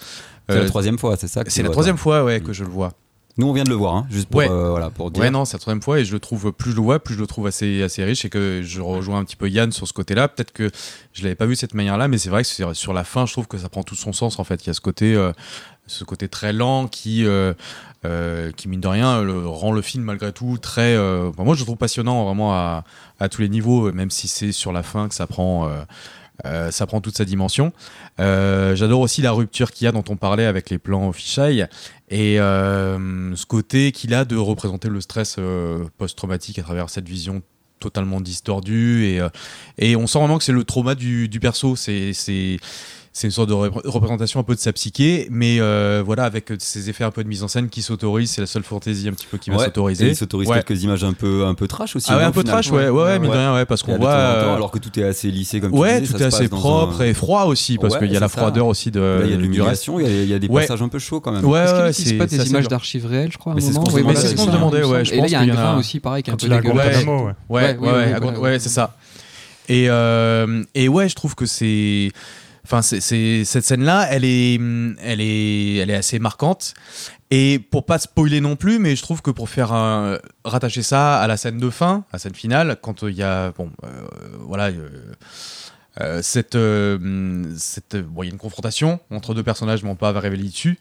c'est 0.48 0.54
euh, 0.56 0.62
la 0.62 0.68
troisième 0.68 0.98
fois, 0.98 1.16
c'est 1.16 1.26
ça 1.26 1.42
c'est 1.48 1.62
la 1.62 1.68
vois, 1.68 1.72
troisième 1.72 1.96
toi. 1.96 2.02
fois 2.02 2.24
ouais, 2.24 2.38
Mm. 2.38 2.42
que 2.44 2.52
je 2.52 2.62
le 2.64 2.70
vois. 2.70 2.92
Nous, 3.38 3.46
on 3.46 3.52
vient 3.52 3.64
de 3.64 3.68
le 3.68 3.74
voir, 3.74 3.94
hein, 3.96 4.06
juste 4.10 4.28
pour, 4.30 4.38
Ouais. 4.38 4.48
euh, 4.50 4.70
voilà, 4.70 4.88
pour 4.88 5.10
dire. 5.10 5.22
Ouais, 5.22 5.30
non, 5.30 5.44
c'est 5.44 5.54
la 5.56 5.58
troisième 5.58 5.82
fois 5.82 6.00
et 6.00 6.04
je 6.06 6.12
le 6.14 6.20
trouve, 6.20 6.52
plus 6.52 6.70
je 6.70 6.76
le 6.76 6.82
vois, 6.82 6.98
plus 7.00 7.14
je 7.14 7.20
le 7.20 7.26
trouve 7.26 7.46
assez, 7.46 7.82
assez 7.82 8.02
riche 8.02 8.24
et 8.24 8.30
que 8.30 8.62
je 8.64 8.80
rejoins 8.80 9.18
un 9.18 9.24
petit 9.24 9.36
peu 9.36 9.48
Yann 9.50 9.72
sur 9.72 9.86
ce 9.86 9.92
côté-là. 9.92 10.28
Peut-être 10.28 10.52
que 10.52 10.70
je 11.12 11.22
l'avais 11.22 11.34
pas 11.34 11.44
vu 11.44 11.52
de 11.52 11.58
cette 11.58 11.74
manière-là, 11.74 12.08
mais 12.08 12.16
c'est 12.16 12.30
vrai 12.30 12.44
que 12.44 12.72
sur 12.74 12.92
la 12.94 13.04
fin, 13.04 13.26
je 13.26 13.32
trouve 13.32 13.46
que 13.46 13.58
ça 13.58 13.68
prend 13.68 13.82
tout 13.82 13.94
son 13.94 14.12
sens 14.14 14.38
en 14.38 14.44
fait. 14.44 14.64
Il 14.64 14.68
y 14.68 14.70
a 14.70 14.74
ce 14.74 14.80
côté, 14.80 15.14
euh, 15.14 15.32
ce 15.86 16.02
côté 16.04 16.28
très 16.28 16.54
lent 16.54 16.86
qui, 16.88 17.26
euh, 17.26 17.52
euh, 18.06 18.52
qui 18.52 18.68
mine 18.68 18.80
de 18.80 18.88
rien, 18.88 19.20
le- 19.22 19.46
rend 19.46 19.72
le 19.72 19.82
film 19.82 20.04
malgré 20.04 20.32
tout 20.32 20.56
très. 20.56 20.96
euh, 20.96 21.30
moi, 21.36 21.54
je 21.54 21.60
le 21.60 21.64
trouve 21.66 21.76
passionnant 21.76 22.24
vraiment 22.24 22.54
à, 22.54 22.84
à 23.20 23.28
tous 23.28 23.42
les 23.42 23.48
niveaux, 23.50 23.92
même 23.92 24.10
si 24.10 24.28
c'est 24.28 24.52
sur 24.52 24.72
la 24.72 24.82
fin 24.82 25.08
que 25.08 25.14
ça 25.14 25.26
prend. 25.26 25.68
euh, 25.68 25.82
euh, 26.44 26.70
ça 26.70 26.86
prend 26.86 27.00
toute 27.00 27.16
sa 27.16 27.24
dimension. 27.24 27.72
Euh, 28.20 28.76
J'adore 28.76 29.00
aussi 29.00 29.22
la 29.22 29.32
rupture 29.32 29.70
qu'il 29.70 29.84
y 29.84 29.88
a 29.88 29.92
dont 29.92 30.04
on 30.08 30.16
parlait 30.16 30.44
avec 30.46 30.70
les 30.70 30.78
plans 30.78 31.12
fisheye 31.12 31.66
et 32.08 32.38
euh, 32.40 33.34
ce 33.34 33.46
côté 33.46 33.92
qu'il 33.92 34.14
a 34.14 34.24
de 34.24 34.36
représenter 34.36 34.88
le 34.88 35.00
stress 35.00 35.36
post-traumatique 35.98 36.58
à 36.58 36.62
travers 36.62 36.90
cette 36.90 37.08
vision 37.08 37.42
totalement 37.78 38.20
distordue 38.20 39.04
et, 39.04 39.20
et 39.78 39.96
on 39.96 40.06
sent 40.06 40.18
vraiment 40.18 40.38
que 40.38 40.44
c'est 40.44 40.52
le 40.52 40.64
trauma 40.64 40.94
du, 40.94 41.28
du 41.28 41.40
perso. 41.40 41.76
C'est 41.76 42.12
c'est 43.18 43.28
une 43.28 43.32
sorte 43.32 43.48
de 43.48 43.54
repré- 43.54 43.80
représentation 43.88 44.40
un 44.40 44.42
peu 44.42 44.54
de 44.54 44.60
sa 44.60 44.74
psyché, 44.74 45.26
mais 45.30 45.56
euh, 45.58 46.02
voilà 46.04 46.24
avec 46.24 46.52
ces 46.58 46.90
effets 46.90 47.02
un 47.02 47.10
peu 47.10 47.24
de 47.24 47.28
mise 47.30 47.42
en 47.42 47.48
scène 47.48 47.70
qui 47.70 47.80
s'autorisent. 47.80 48.32
C'est 48.32 48.42
la 48.42 48.46
seule 48.46 48.62
fantaisie 48.62 49.08
un 49.08 49.12
petit 49.12 49.26
peu 49.26 49.38
qui 49.38 49.48
va 49.48 49.56
Ouais, 49.56 49.64
s'autoriser. 49.64 50.08
il 50.08 50.16
s'autorise 50.16 50.50
Ouais. 50.50 50.62
quelques 50.62 50.82
images 50.82 51.02
un 51.02 51.14
peu, 51.14 51.46
un 51.46 51.54
peu 51.54 51.66
trash 51.66 51.96
aussi. 51.96 52.08
Ah 52.10 52.16
ouais, 52.16 52.22
non, 52.24 52.28
un 52.28 52.32
peu 52.32 52.40
final. 52.40 52.52
trash, 52.62 52.70
ouais, 52.72 52.90
ouais, 52.90 53.18
de 53.18 53.26
rien, 53.26 53.64
parce 53.64 53.82
qu'on 53.82 53.96
voit. 53.96 54.10
euh, 54.10 54.54
alors 54.54 54.70
que 54.70 54.78
tout 54.78 55.00
est 55.00 55.04
assez 55.04 55.30
lissé 55.30 55.60
comme 55.60 55.72
tu 55.72 55.78
Ouais, 55.78 55.98
disais, 56.02 56.12
tout 56.12 56.18
ça 56.18 56.26
est 56.26 56.30
se 56.30 56.36
assez 56.36 56.48
propre 56.50 57.00
un- 57.00 57.04
et 57.06 57.14
froid 57.14 57.44
aussi, 57.44 57.78
parce 57.78 57.94
Ouais, 57.94 58.00
qu'il 58.00 58.12
y 58.12 58.16
a 58.18 58.20
la 58.20 58.28
ça. 58.28 58.36
froideur 58.36 58.66
aussi 58.66 58.90
de, 58.90 59.22
il 59.24 59.30
y 59.30 59.32
a 59.32 59.36
de 59.38 59.42
il 59.44 59.54
y 59.54 59.60
a- 59.60 60.22
il 60.22 60.28
y, 60.28 60.34
a 60.34 60.38
des 60.38 60.48
Ouais. 60.48 60.60
passages 60.62 60.82
un 60.82 60.88
peu 60.88 60.98
chauds 60.98 61.20
quand 61.20 61.32
même. 61.32 61.42
Ouais, 61.46 61.60
ouais, 61.72 61.92
c'est 61.94 62.18
pas 62.18 62.26
des 62.26 62.50
images 62.50 62.68
d'archives 62.68 63.06
réelles, 63.06 63.32
je 63.32 63.38
crois, 63.38 63.54
Mais 63.54 63.62
c'est 63.62 63.72
ce 63.72 63.78
qu'on 63.78 63.86
se 63.86 64.50
demandait, 64.50 64.84
ouais, 64.84 65.02
Et 65.10 65.20
là, 65.22 65.26
il 65.26 65.32
y 65.32 65.34
a 65.34 65.40
un 65.40 65.46
grain 65.46 65.78
aussi, 65.78 66.00
pareil, 66.00 66.22
qui 66.22 66.28
est 66.28 66.34
un 66.34 66.36
peu 66.36 66.48
dégueulasse. 66.48 67.02
Ouais. 67.48 67.76
Ouais, 67.78 68.36
Ouais, 68.36 68.58
c'est 68.58 68.68
ça. 68.68 68.94
Et, 69.68 69.86
euh, 69.88 70.62
et 70.74 70.88
ouais, 70.88 71.08
je 71.08 71.14
trouve 71.16 71.34
que 71.34 71.46
c'est. 71.46 72.12
Enfin, 72.66 72.82
c'est, 72.82 73.44
cette 73.44 73.64
scène-là, 73.64 74.08
elle 74.10 74.24
est, 74.24 74.54
elle, 75.00 75.20
est, 75.20 75.76
elle 75.76 75.90
est 75.90 75.94
assez 75.94 76.18
marquante. 76.18 76.74
Et 77.30 77.60
pour 77.70 77.86
pas 77.86 77.98
spoiler 78.00 78.40
non 78.40 78.56
plus, 78.56 78.80
mais 78.80 78.96
je 78.96 79.02
trouve 79.02 79.22
que 79.22 79.30
pour 79.30 79.48
faire 79.48 79.72
un, 79.72 80.18
rattacher 80.44 80.82
ça 80.82 81.18
à 81.20 81.28
la 81.28 81.36
scène 81.36 81.58
de 81.58 81.70
fin, 81.70 82.04
à 82.10 82.14
la 82.14 82.18
scène 82.18 82.34
finale, 82.34 82.76
quand 82.82 83.02
il 83.02 83.14
y 83.14 83.22
a. 83.22 83.52
Bon, 83.52 83.70
euh, 83.84 83.88
voilà. 84.40 84.66
euh, 84.66 84.88
euh, 86.00 86.20
cette, 86.22 86.56
euh, 86.56 87.54
cette, 87.56 87.96
bon, 87.96 88.22
il 88.22 88.26
y 88.26 88.28
a 88.28 88.32
une 88.32 88.38
confrontation 88.38 89.00
entre 89.10 89.32
deux 89.32 89.42
personnages, 89.42 89.82
mais 89.82 89.88
on 89.88 89.94
peut 89.94 90.12
pas 90.12 90.18
révéler 90.18 90.44
dessus. 90.44 90.78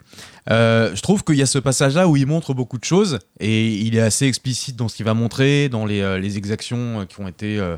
Euh, 0.52 0.96
je 0.96 1.02
trouve 1.02 1.24
qu'il 1.24 1.36
y 1.36 1.42
a 1.42 1.48
ce 1.48 1.58
passage-là 1.58 2.08
où 2.08 2.16
il 2.18 2.28
montre 2.28 2.54
beaucoup 2.54 2.78
de 2.78 2.84
choses 2.84 3.20
et 3.40 3.68
il 3.68 3.96
est 3.96 4.02
assez 4.02 4.28
explicite 4.28 4.76
dans 4.76 4.88
ce 4.88 4.96
qu'il 4.96 5.06
va 5.06 5.14
montrer, 5.14 5.70
dans 5.70 5.86
les, 5.86 6.02
euh, 6.02 6.20
les 6.20 6.38
exactions 6.38 7.06
qui 7.08 7.20
ont 7.20 7.28
été, 7.28 7.58
euh, 7.60 7.78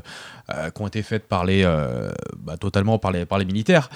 qui 0.70 0.82
ont 0.82 0.86
été 0.86 1.02
faites 1.02 1.26
par 1.26 1.44
les, 1.44 1.62
euh, 1.64 2.10
bah, 2.38 2.56
totalement 2.56 2.98
par 2.98 3.12
les, 3.12 3.24
par 3.24 3.38
les 3.38 3.44
militaires. 3.44 3.88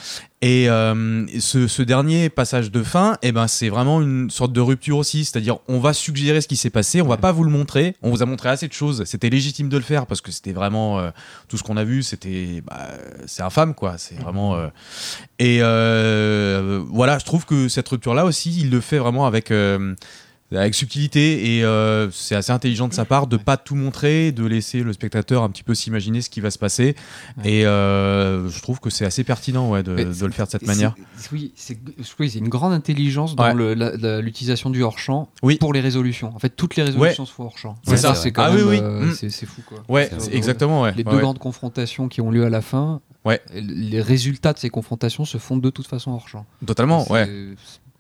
Et 0.45 0.69
euh, 0.69 1.25
ce, 1.38 1.69
ce 1.69 1.83
dernier 1.83 2.29
passage 2.29 2.73
de 2.73 2.83
fin, 2.83 3.17
eh 3.23 3.31
ben, 3.31 3.47
c'est 3.47 3.69
vraiment 3.69 4.02
une 4.02 4.29
sorte 4.29 4.52
de 4.52 4.61
rupture 4.61 4.97
aussi. 4.97 5.25
C'est-à-dire, 5.25 5.59
on 5.69 5.79
va 5.79 5.93
suggérer 5.93 6.41
ce 6.41 6.49
qui 6.49 6.57
s'est 6.57 6.69
passé, 6.71 7.00
on 7.00 7.07
va 7.07 7.17
pas 7.17 7.31
vous 7.31 7.45
le 7.45 7.50
montrer. 7.50 7.95
On 8.02 8.11
vous 8.11 8.23
a 8.23 8.26
montré 8.26 8.49
assez 8.49 8.67
de 8.67 8.73
choses. 8.73 9.05
C'était 9.05 9.31
légitime 9.31 9.69
de 9.69 9.76
le 9.76 9.85
faire 9.85 10.05
parce 10.07 10.21
que 10.21 10.33
c'était 10.33 10.52
vraiment 10.52 10.99
euh, 10.99 11.11
tout 11.47 11.57
ce 11.59 11.62
qu'on 11.62 11.76
a 11.76 11.85
vu. 11.85 12.02
C'était, 12.02 12.61
bah, 12.67 12.88
c'est 13.26 13.43
infâme, 13.45 13.75
quoi. 13.75 13.99
C'est 13.99 14.17
vraiment. 14.17 14.59
Et 15.38 15.61
voilà, 15.61 17.19
je 17.19 17.25
trouve 17.25 17.47
que 17.47 17.69
cette 17.69 17.88
rupture-là 17.88 18.25
aussi, 18.25 18.62
il 18.62 18.71
le 18.71 18.81
fait 18.81 18.99
vraiment 18.99 19.26
avec. 19.26 19.50
euh, 19.50 19.95
avec 20.54 20.75
subtilité 20.75 21.57
et 21.57 21.64
euh, 21.64 22.11
c'est 22.11 22.35
assez 22.35 22.52
intelligent 22.52 22.87
de 22.87 22.92
sa 22.92 23.07
part 23.07 23.26
de 23.26 23.38
pas 23.38 23.57
tout 23.57 23.75
montrer, 23.75 24.33
de 24.33 24.45
laisser 24.45 24.83
le 24.83 24.92
spectateur 24.92 25.42
un 25.45 25.49
petit 25.49 25.62
peu 25.62 25.75
s'imaginer 25.75 26.21
ce 26.21 26.28
qui 26.28 26.42
va 26.42 26.50
se 26.50 26.59
passer. 26.59 26.95
Et 27.42 27.64
euh, 27.64 28.50
je 28.50 28.61
trouve 28.61 28.78
que 28.78 28.90
c'est 28.90 29.07
assez 29.07 29.25
pertinent 29.25 29.71
ouais, 29.71 29.83
de, 29.83 29.95
de 29.97 30.26
le 30.26 30.31
faire 30.33 30.45
de 30.45 30.50
cette 30.50 30.66
manière. 30.66 30.95
Oui, 31.33 31.54
c'est 31.57 31.78
oui, 32.21 32.31
une 32.37 32.50
grande 32.50 32.75
intelligence 32.75 33.35
dans 33.35 33.50
Ouais. 33.57 33.75
l'utilisation 34.21 34.69
du 34.69 34.83
hors-champ 34.83 35.31
Oui. 35.42 35.57
pour 35.57 35.73
les 35.73 35.81
résolutions. 35.81 36.35
En 36.37 36.38
fait, 36.38 36.50
toutes 36.50 36.76
les 36.76 36.83
résolutions 36.83 37.25
se 37.25 37.33
font 37.33 37.45
hors-champ. 37.45 37.76
C'est 37.85 37.97
ça. 37.97 38.14
C'est 38.14 38.31
quand 38.31 38.42
Ah 38.42 38.50
même, 38.50 38.59
oui, 38.69 38.76
oui. 38.76 38.78
euh, 38.83 39.07
Mm. 39.07 39.14
c'est- 39.31 39.47
fou 39.47 39.62
quoi. 39.66 39.78
Ouais, 39.88 40.11
exactement. 40.33 40.83
Ouais. 40.83 40.90
Les 40.92 40.99
Ouais, 40.99 41.04
deux 41.04 41.16
ouais. 41.16 41.23
grandes 41.23 41.38
confrontations 41.38 42.09
qui 42.09 42.21
ont 42.21 42.31
lieu 42.31 42.45
à 42.45 42.50
la 42.50 42.61
fin, 42.61 43.00
Ouais. 43.25 43.40
les 43.54 44.02
résultats 44.02 44.52
de 44.52 44.59
ces 44.59 44.69
confrontations 44.69 45.25
se 45.25 45.38
font 45.38 45.57
de 45.57 45.71
toute 45.71 45.87
façon 45.87 46.11
hors-champ. 46.11 46.45
Totalement, 46.66 47.07
C'est- 47.07 47.54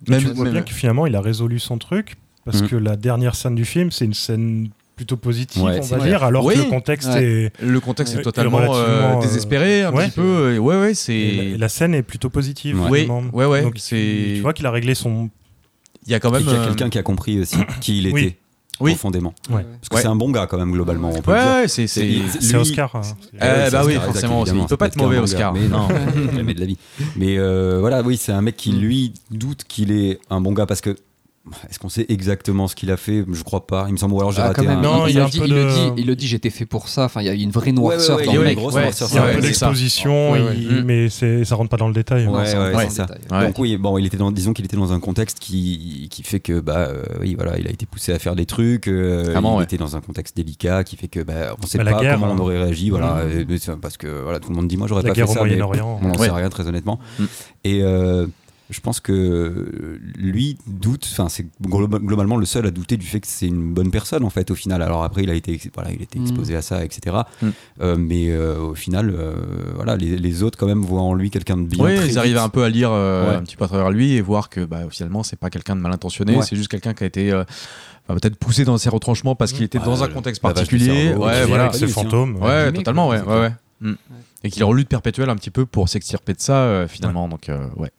ouais. 0.08 0.18
tu 0.18 0.24
Même- 0.26 0.34
vois 0.34 0.44
même- 0.44 0.52
bien 0.54 0.62
que 0.62 0.72
finalement 0.72 1.06
il 1.06 1.14
a 1.16 1.20
résolu 1.20 1.58
son 1.58 1.78
truc 1.78 2.16
parce 2.44 2.62
Mhm. 2.62 2.68
que 2.68 2.76
la 2.76 2.96
dernière 2.96 3.34
scène 3.34 3.54
du 3.54 3.64
film 3.64 3.90
c'est 3.90 4.04
une 4.04 4.14
scène 4.14 4.68
plutôt 4.96 5.16
positive 5.16 5.62
Ouais, 5.62 5.78
on 5.80 5.84
va 5.84 5.96
vrai. 5.98 6.08
dire 6.08 6.22
alors 6.22 6.44
Oui. 6.44 6.54
que 6.54 6.58
le 6.60 6.64
contexte 6.66 7.08
Ouais. 7.08 7.24
est 7.24 7.62
Le 7.62 7.80
contexte 7.80 8.14
est 8.16 8.22
totalement 8.22 8.58
euh, 8.74 9.16
euh, 9.16 9.20
désespéré, 9.20 9.82
un 9.82 9.92
ouais. 9.92 10.04
petit 10.06 10.14
peu. 10.16 10.58
Ouais, 10.58 10.78
ouais, 10.80 10.94
c'est. 10.94 11.52
la, 11.52 11.58
la 11.58 11.68
scène 11.68 11.94
est 11.94 12.02
plutôt 12.02 12.28
positive 12.30 12.80
Ouais. 12.82 13.06
Oui, 13.08 13.16
ouais, 13.32 13.46
ouais. 13.46 13.62
Donc, 13.62 13.74
c'est. 13.78 14.32
tu 14.36 14.40
vois 14.42 14.52
qu'il 14.52 14.66
a 14.66 14.70
réglé 14.70 14.94
son 14.94 15.30
Il 16.06 16.12
y 16.12 16.14
a 16.14 16.20
quand 16.20 16.30
même. 16.30 16.46
euh, 16.46 16.66
quelqu'un 16.66 16.90
qui 16.90 16.98
a 16.98 17.02
compris 17.02 17.40
aussi 17.40 17.56
qui 17.80 17.98
il 17.98 18.06
était 18.06 18.14
Oui. 18.14 18.34
Oui. 18.82 18.92
profondément. 18.92 19.34
Ouais. 19.50 19.64
Parce 19.80 19.88
que 19.88 19.94
Ouais. 19.96 20.02
c'est 20.02 20.08
un 20.08 20.16
bon 20.16 20.30
gars 20.30 20.46
quand 20.46 20.58
même 20.58 20.72
globalement. 20.72 21.10
On 21.14 21.22
peut 21.22 21.32
Ouais, 21.32 21.66
c'est. 21.68 21.86
lui- 22.02 22.22
Oscar 22.54 22.94
hein. 22.96 23.00
Eh 23.34 23.70
bah 23.70 23.82
oui, 23.84 23.94
forcément, 23.94 24.44
il 24.44 24.66
peut 24.66 24.76
pas 24.76 24.86
être 24.86 24.96
mauvais, 24.96 25.18
Oscar. 25.18 25.52
Mais 25.52 25.68
non, 25.68 25.88
jamais 26.34 26.54
de 26.54 26.60
la 26.60 26.66
vie. 26.66 26.78
Mais 27.16 27.38
euh, 27.38 27.78
voilà, 27.80 28.02
oui, 28.02 28.16
c'est 28.16 28.32
un 28.32 28.42
mec 28.42 28.56
qui 28.56 28.72
Mm. 28.72 28.78
lui 28.80 29.14
doute 29.30 29.64
qu'il 29.68 29.92
est 29.92 30.18
un 30.30 30.40
bon 30.40 30.52
gars 30.52 30.66
parce 30.66 30.80
que 30.80 30.96
est-ce 31.68 31.78
qu'on 31.80 31.88
sait 31.88 32.06
exactement 32.08 32.68
ce 32.68 32.76
qu'il 32.76 32.90
a 32.92 32.96
fait? 32.96 33.24
Je 33.30 33.42
crois 33.42 33.66
pas. 33.66 33.86
Il 33.88 33.92
me 33.92 33.96
semble 33.96 34.14
ou 34.14 34.20
alors 34.20 34.30
j'ai 34.30 34.40
Ah, 34.42 34.48
raté 34.48 34.62
quand 34.62 34.68
même, 34.68 34.78
un. 34.78 34.82
Non, 34.82 35.06
il, 35.06 35.10
il 35.10 35.14
y 35.16 35.18
a 35.18 35.20
le 35.22 35.26
un 35.26 35.28
dit, 35.28 35.40
il 35.44 35.52
le 35.54 35.66
dit, 35.66 35.92
il 36.02 36.06
le 36.06 36.14
dit, 36.16 36.26
j'étais 36.28 36.50
fait 36.50 36.66
pour 36.66 36.86
ça. 36.88 37.04
Enfin, 37.06 37.20
il 37.20 37.26
y 37.26 37.28
a 37.28 37.32
une 37.32 37.50
vraie 37.50 37.72
noirceur 37.72 38.18
ouais, 38.18 38.24
dans 38.26 38.30
ouais, 38.30 38.36
le 38.36 38.42
ouais, 38.42 38.48
mec. 38.50 38.56
grosse 38.58 38.74
Ouais, 38.74 38.82
noirceur, 38.82 39.08
il 39.10 39.14
y 39.16 39.18
a 39.18 39.22
un 39.22 39.26
peu 39.26 39.32
ça. 39.34 39.40
d'exposition 39.40 40.32
Ouais, 40.32 40.40
il- 40.56 40.68
ouais. 40.76 40.82
Mais 40.84 41.08
c'est 41.08 41.44
ça 41.44 41.56
rentre 41.56 41.70
pas 41.70 41.76
dans 41.78 41.88
le 41.88 41.94
détail 41.94 42.28
Ouais, 42.28 42.46
ça, 42.46 42.62
ouais, 42.62 42.72
dans 42.72 42.78
c'est 42.78 42.84
le 42.84 42.90
ça. 42.90 43.06
détail. 43.06 43.20
Ouais. 43.40 43.46
Donc 43.48 43.58
oui, 43.58 43.76
bon, 43.76 43.98
il 43.98 44.06
était 44.06 44.16
dans, 44.16 44.30
disons 44.30 44.52
qu'il 44.52 44.64
était 44.64 44.76
dans 44.76 44.92
un 44.92 45.00
contexte 45.00 45.40
qui, 45.40 46.06
qui 46.10 46.22
fait 46.22 46.38
que 46.40 46.60
bah 46.60 46.76
euh, 46.88 47.02
oui 47.20 47.34
voilà, 47.34 47.58
il 47.58 47.66
a 47.66 47.70
été 47.70 47.86
poussé 47.86 48.12
à 48.12 48.18
faire 48.20 48.36
des 48.36 48.46
trucs. 48.46 48.86
euh, 48.86 49.24
Clairement, 49.24 49.54
il 49.54 49.58
ouais. 49.58 49.64
était 49.64 49.78
dans 49.78 49.96
un 49.96 50.00
contexte 50.00 50.36
délicat 50.36 50.84
qui 50.84 50.96
fait 50.96 51.08
que 51.08 51.20
bah 51.24 51.56
on 51.60 51.66
sait 51.66 51.78
Bah, 51.78 51.84
pas 51.90 52.00
guerre, 52.00 52.14
comment 52.20 52.26
hein. 52.32 52.36
on 52.38 52.40
aurait 52.40 52.62
réagi, 52.62 52.90
voilà, 52.90 53.14
Mm. 53.24 53.46
euh, 53.50 53.56
c'est 53.58 53.76
parce 53.80 53.96
que 53.96 54.22
voilà 54.22 54.38
tout 54.38 54.48
le 54.50 54.54
monde 54.54 54.68
dit 54.68 54.76
moi 54.76 54.86
j'aurais 54.86 55.02
la 55.02 55.08
pas 55.08 55.14
guerre 55.16 55.26
fait 55.26 55.32
au 55.32 55.34
ça, 55.34 55.40
mais 55.42 55.48
Moyen-Orient 55.50 55.98
on 56.02 56.06
n'en 56.08 56.14
sait 56.18 56.30
rien 56.30 56.48
très 56.50 56.68
honnêtement. 56.68 57.00
Mm. 57.18 57.24
Et 57.64 57.80
euh, 57.82 58.26
je 58.72 58.80
pense 58.80 58.98
que 59.00 60.00
lui 60.16 60.56
doute, 60.66 61.06
enfin 61.12 61.28
c'est 61.28 61.46
glo- 61.62 61.86
globalement 61.86 62.36
le 62.36 62.46
seul 62.46 62.66
à 62.66 62.70
douter 62.70 62.96
du 62.96 63.06
fait 63.06 63.20
que 63.20 63.26
c'est 63.28 63.46
une 63.46 63.72
bonne 63.72 63.90
personne 63.90 64.24
en 64.24 64.30
fait 64.30 64.50
au 64.50 64.54
final. 64.54 64.82
Alors 64.82 65.04
après 65.04 65.22
il 65.22 65.30
a 65.30 65.34
été, 65.34 65.60
voilà, 65.74 65.90
il 65.92 66.00
a 66.00 66.02
été 66.02 66.18
Mm. 66.18 66.22
exposé 66.22 66.56
à 66.56 66.62
ça, 66.62 66.84
etc. 66.84 67.16
Mm. 67.42 67.48
Euh, 67.82 67.96
mais 67.96 68.30
euh, 68.30 68.58
au 68.58 68.74
final, 68.74 69.10
euh, 69.14 69.34
voilà, 69.74 69.96
les, 69.96 70.16
les 70.16 70.42
autres 70.42 70.58
quand 70.58 70.66
même 70.66 70.82
voient 70.82 71.02
en 71.02 71.14
lui 71.14 71.30
quelqu'un 71.30 71.56
de 71.56 71.62
bien. 71.66 71.84
Oui, 71.84 71.92
ils 72.06 72.18
arrivent 72.18 72.38
un 72.38 72.48
peu 72.48 72.64
à 72.64 72.68
lire 72.68 72.90
euh, 72.92 73.30
Ouais. 73.30 73.36
un 73.36 73.42
petit 73.42 73.56
peu 73.56 73.64
à 73.64 73.68
travers 73.68 73.90
lui 73.90 74.14
et 74.14 74.20
voir 74.20 74.48
que 74.48 74.64
bah, 74.64 74.80
finalement 74.90 75.22
c'est 75.22 75.38
pas 75.38 75.50
quelqu'un 75.50 75.76
de 75.76 75.80
mal 75.80 75.92
intentionné, 75.92 76.36
Ouais. 76.36 76.42
c'est 76.42 76.56
juste 76.56 76.68
quelqu'un 76.70 76.94
qui 76.94 77.04
a 77.04 77.06
été 77.06 77.30
euh, 77.30 77.44
enfin, 78.08 78.18
peut-être 78.18 78.36
poussé 78.36 78.64
dans 78.64 78.78
ses 78.78 78.88
retranchements 78.88 79.34
parce 79.36 79.52
qu'il 79.52 79.62
était 79.64 79.78
Ouais, 79.78 79.84
dans 79.84 80.02
un 80.02 80.08
contexte 80.08 80.40
particulier. 80.42 81.08
cerveau, 81.08 81.26
Ouais, 81.26 81.44
voilà. 81.46 81.64
avec 81.64 81.74
ses 81.76 81.84
Ouais, 81.84 81.90
fantômes 81.90 82.36
Ouais, 82.42 82.72
totalement, 82.72 83.08
ouais, 83.08 83.20
ouais, 83.20 83.40
ouais. 83.40 83.52
Mm. 83.80 83.94
Et 84.44 84.50
qu'il 84.50 84.62
est 84.62 84.64
en 84.64 84.72
lutte 84.72 84.88
perpétuelle 84.88 85.30
un 85.30 85.36
petit 85.36 85.50
peu 85.50 85.66
pour 85.66 85.88
s'extirper 85.88 86.32
de 86.32 86.40
ça 86.40 86.54
euh, 86.64 86.88
finalement. 86.88 87.28
Donc 87.28 87.48
euh, 87.48 87.66
ouais. 87.76 87.90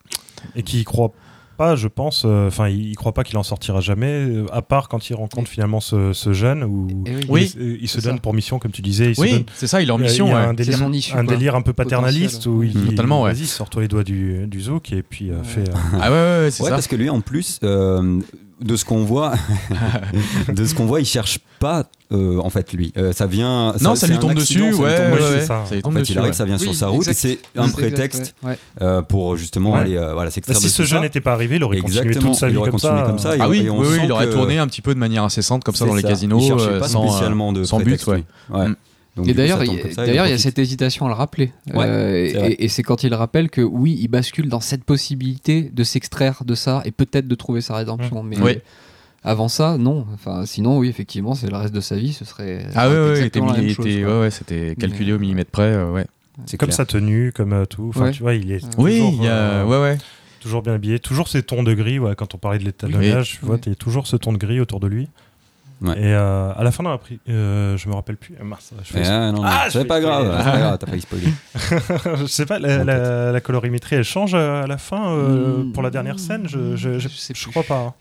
Et 0.55 0.63
qui 0.63 0.81
y 0.81 0.83
croit 0.83 1.11
pas 1.55 1.75
je 1.75 1.87
pense 1.87 2.23
euh, 2.25 2.47
enfin 2.47 2.67
il, 2.67 2.87
il 2.89 2.95
croit 2.95 3.13
pas 3.13 3.23
qu'il 3.23 3.37
en 3.37 3.43
sortira 3.43 3.79
jamais 3.79 4.07
euh, 4.07 4.45
à 4.51 4.63
part 4.63 4.89
quand 4.89 5.07
il 5.11 5.13
rencontre 5.13 5.47
finalement 5.51 5.79
ce, 5.79 6.11
ce 6.11 6.33
jeune 6.33 6.63
où 6.63 6.87
Et 7.05 7.11
oui. 7.15 7.25
Oui. 7.29 7.53
il, 7.59 7.77
il 7.83 7.87
se 7.87 8.01
donne 8.01 8.15
ça. 8.15 8.21
pour 8.21 8.33
mission 8.33 8.57
comme 8.57 8.71
tu 8.71 8.81
disais 8.81 9.09
il 9.11 9.15
se 9.15 9.21
Oui, 9.21 9.31
donne 9.33 9.43
c'est 9.53 9.67
ça, 9.67 9.79
il 9.79 9.87
est 9.89 9.91
en 9.91 9.97
il 9.99 10.01
y 10.01 10.05
a- 10.05 10.09
mission. 10.09 10.25
il 10.25 10.29
y 10.29 10.33
a 10.33 10.35
ouais. 10.41 10.45
un 10.47 10.53
délire, 10.55 10.89
issue, 10.91 11.13
un 11.15 11.23
délire 11.23 11.55
un 11.55 11.61
peu 11.61 11.73
paternaliste 11.73 12.47
où 12.47 12.63
il 12.63 12.75
Mm. 12.75 12.81
dit 12.81 12.89
Totalement, 12.89 13.21
ouais. 13.21 13.33
vas-y 13.33 13.45
sors-toi 13.45 13.83
les 13.83 13.87
doigts 13.87 14.03
du, 14.03 14.47
du 14.47 14.61
zouk 14.61 14.91
et 14.93 15.03
puis 15.03 15.29
euh, 15.29 15.33
Ouais. 15.35 15.63
euh, 15.69 15.97
Ah 16.01 16.09
ouais, 16.11 16.15
ouais, 16.15 16.43
ouais, 16.45 16.51
c'est 16.51 16.63
Ouais, 16.63 16.69
ça. 16.69 16.75
parce 16.75 16.87
que 16.87 16.95
lui, 16.95 17.09
en 17.11 17.21
plus, 17.21 17.59
euh, 17.63 18.19
de 18.59 18.75
ce 18.75 18.83
qu'on 18.83 19.03
voit, 19.03 19.33
de 20.51 20.65
ce 20.65 20.73
qu'on 20.73 20.85
voit, 20.85 21.01
il 21.01 21.05
cherche 21.05 21.39
pas, 21.59 21.85
euh, 22.13 22.39
en 22.39 22.49
fait, 22.49 22.71
lui. 22.73 22.93
Euh, 22.97 23.11
ça 23.13 23.25
vient. 23.25 23.73
Non, 23.81 23.95
ça 23.95 24.07
lui 24.07 24.17
tombe 24.19 24.31
accident, 24.31 24.65
dessus, 24.67 24.73
ça 24.73 24.77
lui 24.77 24.83
ouais, 24.83 24.95
tombe 24.97 25.13
ouais, 25.31 25.39
ça. 25.41 25.63
Ça 25.65 25.75
lui 25.75 25.79
En 25.79 25.81
tombe 25.81 25.93
fait, 25.95 25.99
dessus. 26.01 26.11
il 26.13 26.17
arrive, 26.19 26.31
ouais. 26.31 26.35
ça 26.37 26.45
vient 26.45 26.57
sur 26.57 26.75
sa 26.75 26.87
route, 26.87 27.07
et 27.07 27.13
c'est 27.13 27.39
un 27.57 27.69
prétexte 27.69 28.35
euh, 28.81 29.01
pour 29.01 29.35
justement 29.37 29.73
Ouais. 29.73 29.79
aller 29.79 29.97
euh, 29.97 30.13
voilà, 30.13 30.29
Bah, 30.29 30.31
s'extraire 30.31 30.57
si 30.57 30.65
de 30.65 30.69
ce 30.69 30.85
ça. 30.85 30.99
n'était 30.99 31.21
pas 31.21 31.33
arrivé 31.33 31.55
il 31.57 31.63
aurait 31.63 31.79
continué 31.79 32.01
Exactement, 32.01 32.31
toute 32.31 32.39
sa 32.39 32.47
vie 32.49 32.57
aurait 32.57 32.71
comme 32.71 32.79
continué 32.79 32.99
ça 33.01 33.05
comme 33.07 33.19
ça, 33.19 33.35
et 33.35 33.39
Ah 33.41 33.47
on- 33.47 33.49
oui, 33.51 33.59
et 33.65 33.69
on 33.69 33.79
oui, 33.79 33.87
oui, 33.91 33.97
il 34.03 34.11
aurait 34.11 34.27
que- 34.27 34.31
tourné 34.33 34.57
un 34.57 34.67
petit 34.67 34.81
peu 34.81 34.93
de 34.93 34.99
manière 34.99 35.23
incessante 35.23 35.63
comme 35.63 35.75
ça 35.75 35.85
dans 35.85 35.95
les 35.95 36.03
casinos, 36.03 36.39
Il 36.41 36.47
cherchait 36.47 36.79
pas 36.79 36.87
sans, 36.87 37.07
spécialement 37.09 37.51
de 37.53 37.63
sans 37.63 37.79
but, 37.79 38.05
ouais. 38.07 38.23
Mm. 38.49 38.75
Donc, 39.15 39.27
Et 39.27 39.35
d'ailleurs, 39.35 39.63
il 39.63 39.71
il 40.07 40.13
y 40.15 40.17
a 40.17 40.37
cette 40.39 40.57
hésitation 40.57 41.05
à 41.05 41.09
le 41.09 41.13
rappeler. 41.13 41.51
Ouais, 41.71 41.85
Euh, 41.87 42.15
et 42.49 42.65
et 42.65 42.67
c'est 42.67 42.81
quand 42.81 43.03
il 43.03 43.13
rappelle 43.13 43.51
que 43.51 43.61
oui, 43.61 43.95
il 44.01 44.07
bascule 44.07 44.49
dans 44.49 44.59
cette 44.59 44.83
possibilité 44.83 45.69
de 45.71 45.83
s'extraire 45.83 46.41
de 46.45 46.55
ça 46.55 46.81
et 46.85 46.91
peut-être 46.91 47.27
de 47.27 47.35
trouver 47.35 47.61
sa 47.61 47.75
rédemption. 47.75 48.23
Mais 48.23 48.39
Oui. 48.41 48.57
Avant 49.23 49.47
ça, 49.47 49.77
non. 49.77 50.05
Enfin, 50.13 50.45
sinon, 50.45 50.77
oui, 50.79 50.89
effectivement, 50.89 51.33
c'est 51.35 51.49
le 51.49 51.55
reste 51.57 51.73
de 51.73 51.79
sa 51.81 51.95
vie, 51.95 52.13
ce 52.13 52.25
serait. 52.25 52.65
Ah 52.75 52.89
ouais, 52.89 52.95
ouais, 52.95 53.25
était, 53.27 53.39
la 53.39 53.45
même 53.53 53.69
chose, 53.69 53.85
ouais, 53.85 54.03
ouais, 54.19 54.31
c'était 54.31 54.75
calculé 54.79 55.11
Mais- 55.11 55.17
au 55.17 55.19
millimètre 55.19 55.51
près, 55.51 55.71
euh, 55.73 55.91
ouais. 55.91 56.05
C'est 56.47 56.57
comme 56.57 56.69
clair. 56.69 56.77
sa 56.77 56.85
tenue 56.85 57.31
comme 57.31 57.53
euh, 57.53 57.65
tout 57.65 57.89
enfin 57.89 58.05
Ouais. 58.05 58.11
tu 58.11 58.23
vois 58.23 58.33
il 58.33 58.51
est 58.51 58.63
Oui, 58.79 58.97
toujours, 58.97 59.13
il 59.19 59.23
y 59.23 59.27
a, 59.27 59.31
euh, 59.33 59.65
ouais, 59.65 59.79
ouais. 59.79 59.97
toujours 60.41 60.63
bien 60.63 60.73
habillé 60.73 60.97
toujours 60.97 61.27
ces 61.27 61.43
tons 61.43 61.61
de 61.61 61.73
gris 61.75 61.99
ouais, 61.99 62.15
quand 62.15 62.33
on 62.33 62.39
parlait 62.39 62.57
de 62.57 62.63
l'étalonnage 62.63 63.37
tu 63.39 63.45
vois 63.45 63.53
Oui. 63.57 63.61
il 63.67 63.69
y 63.69 63.73
a 63.73 63.75
toujours 63.75 64.07
ce 64.07 64.15
ton 64.15 64.33
de 64.33 64.39
gris 64.39 64.59
autour 64.59 64.79
de 64.79 64.87
lui 64.87 65.09
Ouais. 65.81 65.93
et 65.95 66.05
euh, 66.05 66.51
à 66.55 66.63
la 66.63 66.71
fin 66.71 66.81
dans 66.81 66.89
la 66.89 66.97
pri- 66.97 67.19
euh, 67.29 67.77
je 67.77 67.87
me 67.87 67.93
rappelle 67.93 68.17
plus 68.17 68.33
Ah, 68.41 68.43
mince, 68.43 68.71
je, 68.83 68.93
fais- 68.93 69.05
ah, 69.05 69.31
non, 69.31 69.41
non, 69.41 69.43
Ah, 69.45 69.67
c'est 69.69 69.85
pas 69.85 69.99
grave, 70.01 70.25
c'est 70.43 70.51
pas 70.51 70.57
grave, 70.57 70.77
t'as 70.79 70.87
failli 70.87 71.01
spoiler. 71.01 71.27
je 72.21 72.25
sais 72.25 72.47
pas 72.47 72.57
la, 72.57 72.83
la- 72.83 73.31
la 73.31 73.41
colorimétrie 73.41 73.97
elle 73.97 74.03
change 74.03 74.33
euh, 74.33 74.63
à 74.63 74.65
la 74.65 74.79
fin 74.79 75.13
euh, 75.15 75.57
Mm. 75.65 75.71
pour 75.73 75.83
la 75.83 75.91
dernière 75.91 76.17
scène 76.17 76.47
je, 76.47 76.75
je, 76.75 76.93
je, 76.97 76.99
Je 76.99 77.07
sais 77.09 77.33
je 77.35 77.43
plus. 77.43 77.51
crois 77.51 77.63
pas 77.63 77.79
hein. 77.79 77.93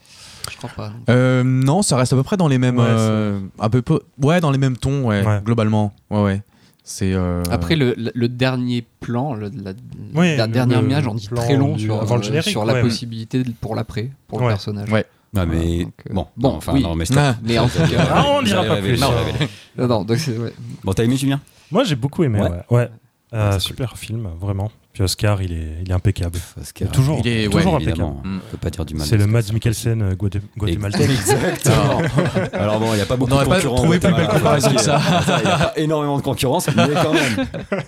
Je 0.50 0.56
crois 0.56 0.70
pas. 0.70 0.88
non. 0.90 0.94
Euh, 1.10 1.42
non, 1.44 1.82
ça 1.82 1.96
reste 1.96 2.12
à 2.12 2.16
peu 2.16 2.22
près 2.22 2.36
dans 2.36 2.48
les 2.48 2.58
mêmes, 2.58 2.78
Ouais, 2.78 2.84
euh, 2.88 3.40
un 3.58 3.70
peu, 3.70 3.82
peu- 3.82 4.00
ouais, 4.22 4.40
dans 4.40 4.50
les 4.50 4.58
mêmes 4.58 4.76
tons, 4.76 5.04
ouais, 5.04 5.24
Ouais. 5.24 5.40
globalement, 5.44 5.92
ouais, 6.10 6.22
ouais. 6.22 6.42
C'est 6.84 7.12
euh, 7.14 7.42
Après, 7.50 7.76
le, 7.76 7.94
le- 7.96 8.28
dernier 8.28 8.84
plan, 9.00 9.34
le, 9.34 9.50
la, 9.54 9.72
Oui, 10.14 10.36
la 10.36 10.48
dernière 10.48 10.80
image 10.82 11.06
en 11.06 11.14
dit 11.14 11.28
très 11.28 11.56
long 11.56 11.76
du- 11.76 11.84
sur, 11.84 12.00
avant 12.02 12.16
le 12.16 12.22
euh, 12.22 12.24
générique, 12.24 12.50
sur 12.50 12.64
la 12.64 12.72
ouais. 12.74 12.82
possibilité 12.82 13.44
de- 13.44 13.52
pour 13.52 13.76
l'après, 13.76 14.10
pour 14.26 14.38
Ouais. 14.40 14.46
le 14.46 14.50
personnage. 14.50 14.90
Ouais. 14.90 15.04
Ah, 15.36 15.46
mais 15.46 15.84
donc, 15.84 15.92
euh, 16.10 16.12
bon, 16.12 16.26
bon, 16.36 16.48
non, 16.50 16.56
enfin, 16.56 16.72
oui. 16.74 16.82
non, 16.82 16.94
mais. 16.96 17.04
Ah. 17.16 17.36
Mais 17.42 17.58
en 17.58 17.66
tout 17.68 17.78
cas, 17.78 18.06
Ah, 18.12 18.24
on 18.28 18.42
dira 18.42 18.64
pas 18.64 18.76
plus 18.82 19.00
hein. 19.02 19.08
révéler. 19.08 19.48
non, 19.78 19.86
non, 19.88 20.04
donc 20.04 20.18
ouais. 20.18 20.52
Bon, 20.84 20.92
t'as 20.92 21.04
aimé 21.04 21.16
Julien 21.16 21.40
moi 21.70 21.84
j'ai 21.84 21.96
beaucoup 21.96 22.22
aimé 22.24 22.38
Ouais. 22.40 22.50
ouais, 22.50 22.62
ouais. 22.70 22.90
Euh, 23.32 23.52
c'est 23.52 23.60
super 23.60 23.96
film 23.96 24.28
vraiment 24.38 24.70
puis 24.92 25.02
Oscar 25.02 25.40
il 25.42 25.52
est, 25.52 25.78
il 25.84 25.90
est 25.90 25.94
impeccable 25.94 26.38
Oscar. 26.60 26.90
toujours 26.90 27.20
Il 27.24 27.28
est- 27.28 27.44
toujours 27.46 27.56
ouais, 27.74 27.82
impeccable 27.82 27.90
Évidemment, 27.90 28.22
Mm. 28.24 28.40
on 28.46 28.50
peut 28.50 28.56
pas 28.58 28.70
dire 28.70 28.84
du 28.84 28.94
mal. 28.94 29.06
c'est 29.06 29.16
le. 29.16 29.26
Mads 29.26 29.52
Mikkelsen 29.52 30.02
euh, 30.02 30.14
guatémaltais 30.58 31.04
Exactement. 31.04 32.02
Alors 32.52 32.78
bon, 32.78 32.92
il 32.92 32.96
n'y 32.96 33.00
a 33.02 33.06
pas 33.06 33.16
beaucoup 33.16 33.32
On 33.32 33.36
de 33.36 33.44
n'aurait 33.44 33.46
pas 33.48 33.54
concurrents. 33.56 33.76
trouvé 33.76 33.98
plus 33.98 34.12
belle 34.12 34.28
comparaison 34.28 34.74
que 34.74 34.80
ça. 34.82 35.00
Il 35.40 35.44
n'y 35.46 35.50
a 35.50 35.58
pas 35.58 35.72
énormément 35.76 36.16
de 36.18 36.22
concurrence, 36.22 36.66
mais 36.68 36.88
quand 36.92 37.12
même. 37.14 37.46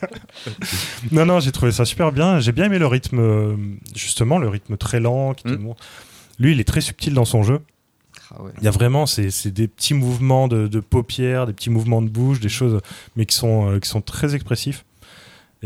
Non, 1.12 1.27
non, 1.27 1.40
j'ai 1.40 1.53
trouvé 1.53 1.73
ça 1.73 1.85
super 1.85 2.12
bien. 2.12 2.40
J'ai 2.40 2.53
bien 2.53 2.64
aimé 2.64 2.79
le 2.79 2.87
rythme, 2.87 3.19
euh, 3.21 3.57
justement, 3.95 4.38
le 4.38 4.49
rythme 4.49 4.77
très 4.77 5.01
lent. 5.01 5.35
Qui 5.35 5.49
Mm. 5.49 5.75
Lui, 6.38 6.53
il 6.53 6.61
est 6.61 6.64
très 6.64 6.81
subtil 6.81 7.14
dans 7.14 7.25
son 7.25 7.43
jeu. 7.43 7.61
Ah 8.35 8.43
ouais. 8.43 8.51
Il 8.59 8.64
y 8.64 8.69
a 8.69 8.71
vraiment, 8.71 9.07
c'est 9.07 9.31
c'est 9.31 9.51
des 9.51 9.69
petits 9.69 9.95
mouvements 9.95 10.49
de, 10.49 10.67
de 10.67 10.81
paupières, 10.81 11.47
des 11.47 11.53
petits 11.53 11.71
mouvements 11.71 12.03
de 12.03 12.09
bouche, 12.09 12.40
des 12.40 12.49
choses, 12.49 12.81
mais 13.17 13.27
qui 13.27 13.37
sont, 13.37 13.71
euh, 13.71 13.79
qui 13.79 13.88
sont 13.88 14.01
très 14.01 14.35
expressifs. 14.35 14.85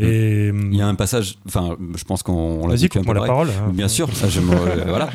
Et 0.01 0.47
Il 0.49 0.75
y 0.75 0.81
a 0.81 0.87
un 0.87 0.95
passage, 0.95 1.35
enfin, 1.47 1.75
je 1.95 2.03
pense 2.03 2.23
qu'on 2.23 2.33
on 2.33 2.67
l'a 2.67 2.75
Vas-y, 2.75 2.87
peu 2.87 2.99
coupe-moi 2.99 3.15
la 3.15 3.25
parole. 3.25 3.49
hein. 3.49 3.69
Bien 3.73 3.87
sûr, 3.87 4.09
ça 4.15 4.29
je 4.29 4.39
me, 4.39 4.53
euh, 4.53 4.85
voilà. 4.87 5.09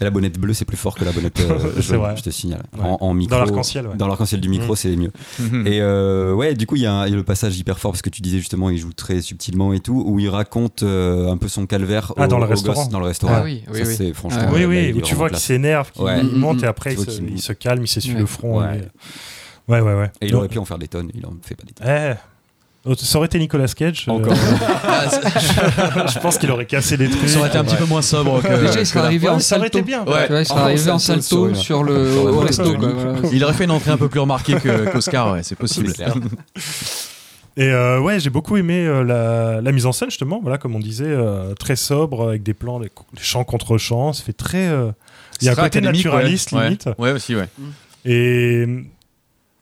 Et 0.00 0.04
la 0.04 0.10
bonnette 0.10 0.38
bleue 0.38 0.52
c'est 0.54 0.64
plus 0.64 0.76
fort 0.76 0.94
que 0.96 1.04
la 1.04 1.12
bonnette 1.12 1.38
euh, 1.40 1.80
jaune, 1.80 1.98
vrai. 1.98 2.14
je 2.16 2.22
te 2.22 2.30
signale. 2.30 2.62
Ouais. 2.76 2.84
En, 2.84 2.98
en 3.00 3.14
micro, 3.14 3.36
Dans 3.36 3.44
l'arc-en-ciel, 3.44 3.86
ouais. 3.86 3.96
Dans 3.96 4.08
l'arc-en-ciel 4.08 4.40
du 4.40 4.48
micro, 4.48 4.72
Mm. 4.72 4.76
c'est 4.76 4.96
mieux. 4.96 5.12
Mhm. 5.38 5.66
Et 5.66 5.80
euh, 5.80 6.32
ouais, 6.34 6.54
du 6.54 6.66
coup, 6.66 6.76
il 6.76 6.82
y, 6.82 6.86
a 6.86 7.06
y 7.06 7.10
le 7.12 7.22
passage 7.22 7.56
hyper 7.58 7.78
fort 7.78 7.92
parce 7.92 8.02
que 8.02 8.10
tu 8.10 8.20
disais 8.22 8.38
justement, 8.38 8.68
il 8.70 8.78
joue 8.78 8.92
très 8.92 9.20
subtilement 9.20 9.72
et 9.72 9.80
tout, 9.80 10.02
où 10.06 10.18
il 10.18 10.28
raconte 10.28 10.82
euh, 10.82 11.30
un 11.30 11.36
peu 11.36 11.48
son 11.48 11.66
calvaire 11.66 12.12
Ah, 12.16 12.24
au, 12.24 12.26
dans 12.26 12.38
le 12.38 12.44
au 12.46 12.48
restaurant. 12.48 12.80
gosse 12.82 12.88
dans 12.90 13.00
le 13.00 13.06
restaurant. 13.06 13.34
Ah 13.36 13.42
oui, 13.44 13.62
oui, 13.72 13.78
Ça, 13.78 13.88
oui. 13.88 13.94
c'est 13.96 14.12
franchement. 14.14 14.40
Ah, 14.44 14.50
Oui, 14.52 14.60
là, 14.62 14.66
oui, 14.66 14.92
où 14.96 15.00
tu 15.02 15.14
vois 15.14 15.28
qu'il 15.28 15.38
s'énerve, 15.38 15.92
qu'il 15.92 16.02
Ouais. 16.02 16.22
monte 16.22 16.62
et 16.62 16.66
Mm, 16.66 16.68
après 16.68 16.94
il 16.94 17.40
se, 17.40 17.52
calme, 17.52 17.82
il 17.82 17.88
s'essuie 17.88 18.14
le 18.14 18.26
front. 18.26 18.60
Ouais. 18.60 18.78
et- 18.78 19.72
Ouais, 19.72 19.80
ouais. 19.80 20.10
Et 20.20 20.28
il 20.28 20.34
aurait 20.36 20.46
pu 20.48 20.58
en 20.58 20.64
faire 20.64 20.78
des 20.78 20.86
tonnes, 20.86 21.10
il 21.14 21.26
en 21.26 21.34
fait 21.42 21.54
pas 21.56 21.64
des 21.64 21.72
tonnes. 21.72 22.16
Oh, 22.88 22.94
ça 22.94 23.18
aurait 23.18 23.26
été 23.26 23.38
Nicolas 23.38 23.66
Cage. 23.66 24.06
euh, 24.08 24.12
Encore. 24.12 24.32
Ah, 24.88 26.06
je 26.06 26.18
pense 26.20 26.38
qu'il 26.38 26.50
aurait 26.50 26.66
cassé 26.66 26.96
des 26.96 27.08
trucs. 27.10 27.28
ça 27.28 27.38
aurait 27.38 27.48
été 27.48 27.58
un 27.58 27.64
petit 27.64 27.76
peu 27.76 27.84
moins 27.84 28.02
sobre 28.02 28.40
que. 28.42 28.48
Déjà, 28.66 28.80
il 28.80 28.86
serait 28.86 29.00
arrivé 29.00 29.26
Ouais, 29.28 29.34
en 29.34 29.38
ça 29.40 29.56
aurait 29.56 29.64
salto. 29.66 29.78
été 29.78 29.86
bien. 29.86 30.04
Ouais. 30.04 30.26
Il 30.40 30.46
serait 30.46 30.60
arrivé 30.60 30.90
en 30.90 30.98
salto 30.98 31.54
sur 31.54 31.82
le 31.82 32.16
au 32.18 32.38
resto. 32.40 32.64
Il 33.32 33.42
aurait 33.44 33.52
fait 33.54 33.64
une 33.64 33.70
entrée 33.72 33.90
un 33.90 33.96
peu 33.96 34.08
plus 34.08 34.20
remarquée 34.20 34.54
que- 34.54 34.90
qu'Oscar, 34.90 35.32
ouais, 35.32 35.42
c'est 35.42 35.56
possible. 35.56 35.92
Et 37.58 37.70
euh, 37.70 37.98
ouais, 38.00 38.20
j'ai 38.20 38.28
beaucoup 38.28 38.58
aimé 38.58 38.86
euh, 38.86 39.02
la, 39.02 39.62
la 39.62 39.72
mise 39.72 39.86
en 39.86 39.92
scène, 39.92 40.10
justement, 40.10 40.40
voilà, 40.42 40.58
comme 40.58 40.74
on 40.76 40.78
disait, 40.78 41.06
euh, 41.06 41.54
très 41.54 41.74
sobre, 41.74 42.28
avec 42.28 42.42
des 42.42 42.52
plans, 42.52 42.78
des, 42.80 42.90
chants 43.18 43.44
contre 43.44 43.78
chants. 43.78 44.12
Ça 44.12 44.22
fait 44.24 44.34
très. 44.34 44.68
euh, 44.68 44.90
Il 45.40 45.46
y 45.46 45.48
a 45.48 45.52
un 45.52 45.54
côté 45.54 45.80
naturaliste, 45.80 46.52
ouais. 46.52 46.64
limite. 46.64 46.86
Ouais, 46.98 47.12
aussi, 47.12 47.34
ouais. 47.34 47.48
Et 48.04 48.66
euh, 48.68 48.82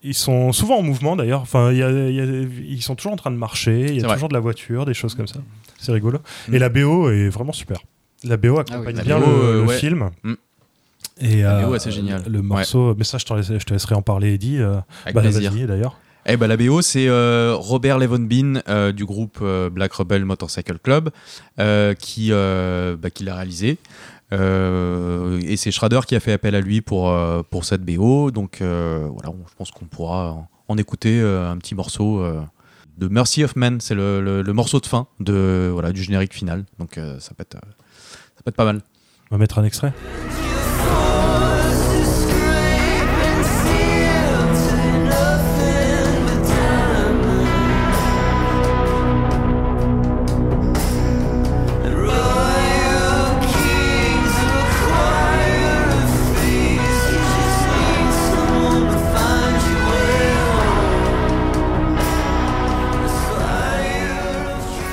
ils 0.05 0.13
sont 0.13 0.51
souvent 0.51 0.77
en 0.77 0.81
mouvement, 0.83 1.15
d'ailleurs. 1.15 1.41
Enfin, 1.41 1.71
il 1.71 1.77
y 1.77 1.83
a- 1.83 1.89
il 1.89 2.15
y 2.15 2.21
a- 2.21 2.25
ils 2.67 2.81
sont 2.81 2.95
toujours 2.95 3.13
en 3.13 3.17
train 3.17 3.31
de 3.31 3.37
marcher. 3.37 3.85
Il 3.89 3.95
y 3.95 3.99
a 4.03 4.05
vrai. 4.07 4.15
toujours 4.15 4.29
de 4.29 4.33
la 4.33 4.39
voiture, 4.39 4.85
des 4.85 4.93
choses 4.93 5.15
comme 5.15 5.27
ça. 5.27 5.39
C'est 5.77 5.91
rigolo. 5.91 6.19
Mm. 6.47 6.55
Et 6.55 6.59
la 6.59 6.69
BO 6.69 7.09
est 7.09 7.29
vraiment 7.29 7.53
super. 7.53 7.79
La 8.23 8.37
BO 8.37 8.57
accompagne 8.59 8.81
Ah 8.85 8.87
oui, 8.87 8.93
la 8.95 9.03
bien 9.03 9.19
BO, 9.19 9.25
le, 9.25 9.31
euh, 9.43 9.53
le 9.61 9.67
ouais. 9.67 9.77
film. 9.77 10.09
Mm. 10.23 10.33
Et 11.21 11.41
La 11.43 11.59
euh, 11.59 11.65
BO, 11.67 11.77
c'est 11.79 11.91
génial. 11.91 12.23
Le 12.27 12.41
morceau, 12.41 12.93
mais 12.97 13.03
ça, 13.03 13.17
je 13.17 13.25
te, 13.25 13.33
laisse- 13.33 13.51
je 13.59 13.65
te 13.65 13.73
laisserai 13.73 13.95
en 13.95 14.01
parler, 14.01 14.33
Eddie. 14.33 14.57
euh, 14.59 14.77
Avec 15.03 15.15
bah, 15.15 15.21
plaisir. 15.21 15.51
d'ailleurs. 15.67 15.97
Eh 16.27 16.37
ben, 16.37 16.47
la 16.47 16.57
BO, 16.57 16.81
c'est 16.81 17.07
euh, 17.07 17.53
Robert 17.55 17.99
Levonbean 17.99 18.63
euh, 18.67 18.91
du 18.91 19.05
groupe 19.05 19.37
euh, 19.43 19.69
Black 19.69 19.93
Rebel 19.93 20.25
Motorcycle 20.25 20.79
Club 20.79 21.11
euh, 21.59 21.93
qui, 21.93 22.29
euh, 22.31 22.95
bah, 22.99 23.11
qui 23.11 23.23
l'a 23.23 23.35
réalisé. 23.35 23.77
Euh, 24.33 25.39
et 25.45 25.55
c'est 25.57 25.71
Schrader 25.71 26.01
qui 26.07 26.15
a 26.15 26.19
fait 26.19 26.33
appel 26.33 26.55
à 26.55 26.61
lui 26.61 26.81
pour, 26.81 27.09
euh, 27.09 27.43
pour 27.49 27.65
cette 27.65 27.83
BO. 27.83 28.31
Donc 28.31 28.61
euh, 28.61 29.07
voilà, 29.11 29.31
je 29.49 29.53
pense 29.55 29.71
qu'on 29.71 29.85
pourra 29.85 30.47
en, 30.67 30.77
écouter 30.77 31.19
un 31.21 31.57
petit 31.57 31.75
morceau 31.75 32.23
de 32.97 33.07
Mercy 33.07 33.43
of 33.43 33.55
Man. 33.55 33.79
C'est 33.81 33.95
le, 33.95 34.21
le- 34.21 34.41
le 34.41 34.53
morceau 34.53 34.79
de 34.79 34.85
fin 34.85 35.07
de, 35.19 35.69
voilà, 35.71 35.91
du 35.91 36.01
générique 36.01 36.33
final. 36.33 36.65
Donc 36.79 36.99
ça, 37.19 37.33
peut 37.35 37.41
être, 37.43 37.53
ça 38.35 38.41
peut 38.43 38.49
être 38.49 38.55
pas 38.55 38.65
mal. 38.65 38.81
On 39.31 39.35
va 39.35 39.39
mettre 39.39 39.59
un 39.59 39.63
extrait. 39.63 39.93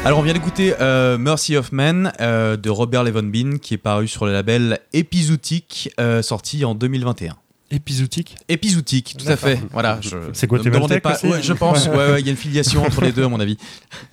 Alors 0.05 0.19
on 0.19 0.23
vient 0.23 0.33
d'écouter 0.35 0.75
euh, 0.81 1.17
Mercy 1.17 1.57
of 1.57 1.71
Man 1.71 2.13
euh, 2.21 2.57
de 2.57 2.71
Robert 2.71 3.05
Levonbean 3.05 3.59
qui 3.61 3.75
est 3.75 3.79
paru 3.79 4.09
sur 4.09 4.27
le 4.27 4.33
label 4.33 4.81
Epizootic 4.93 5.93
euh, 6.01 6.23
sorti 6.23 6.65
en 6.65 6.75
2021. 6.75 7.37
Épisodique. 7.71 8.37
Épizootique, 8.49 9.17
tout 9.19 9.31
à 9.31 9.37
fait. 9.37 9.59
Voilà. 9.71 9.99
C'est 10.35 10.51
ne 10.51 10.59
me 10.59 10.63
demandez 10.65 11.01
pas. 11.01 11.17
Ouais, 11.23 11.41
je 11.41 11.53
pense. 11.55 11.87
Ouais, 11.87 11.95
ouais, 11.97 12.21
il 12.21 12.27
y 12.27 12.29
a 12.29 12.33
une 12.33 12.37
filiation 12.37 12.85
entre 12.85 13.01
les 13.01 13.13
deux 13.13 13.25
à 13.25 13.29
mon 13.29 13.41
avis. 13.41 13.57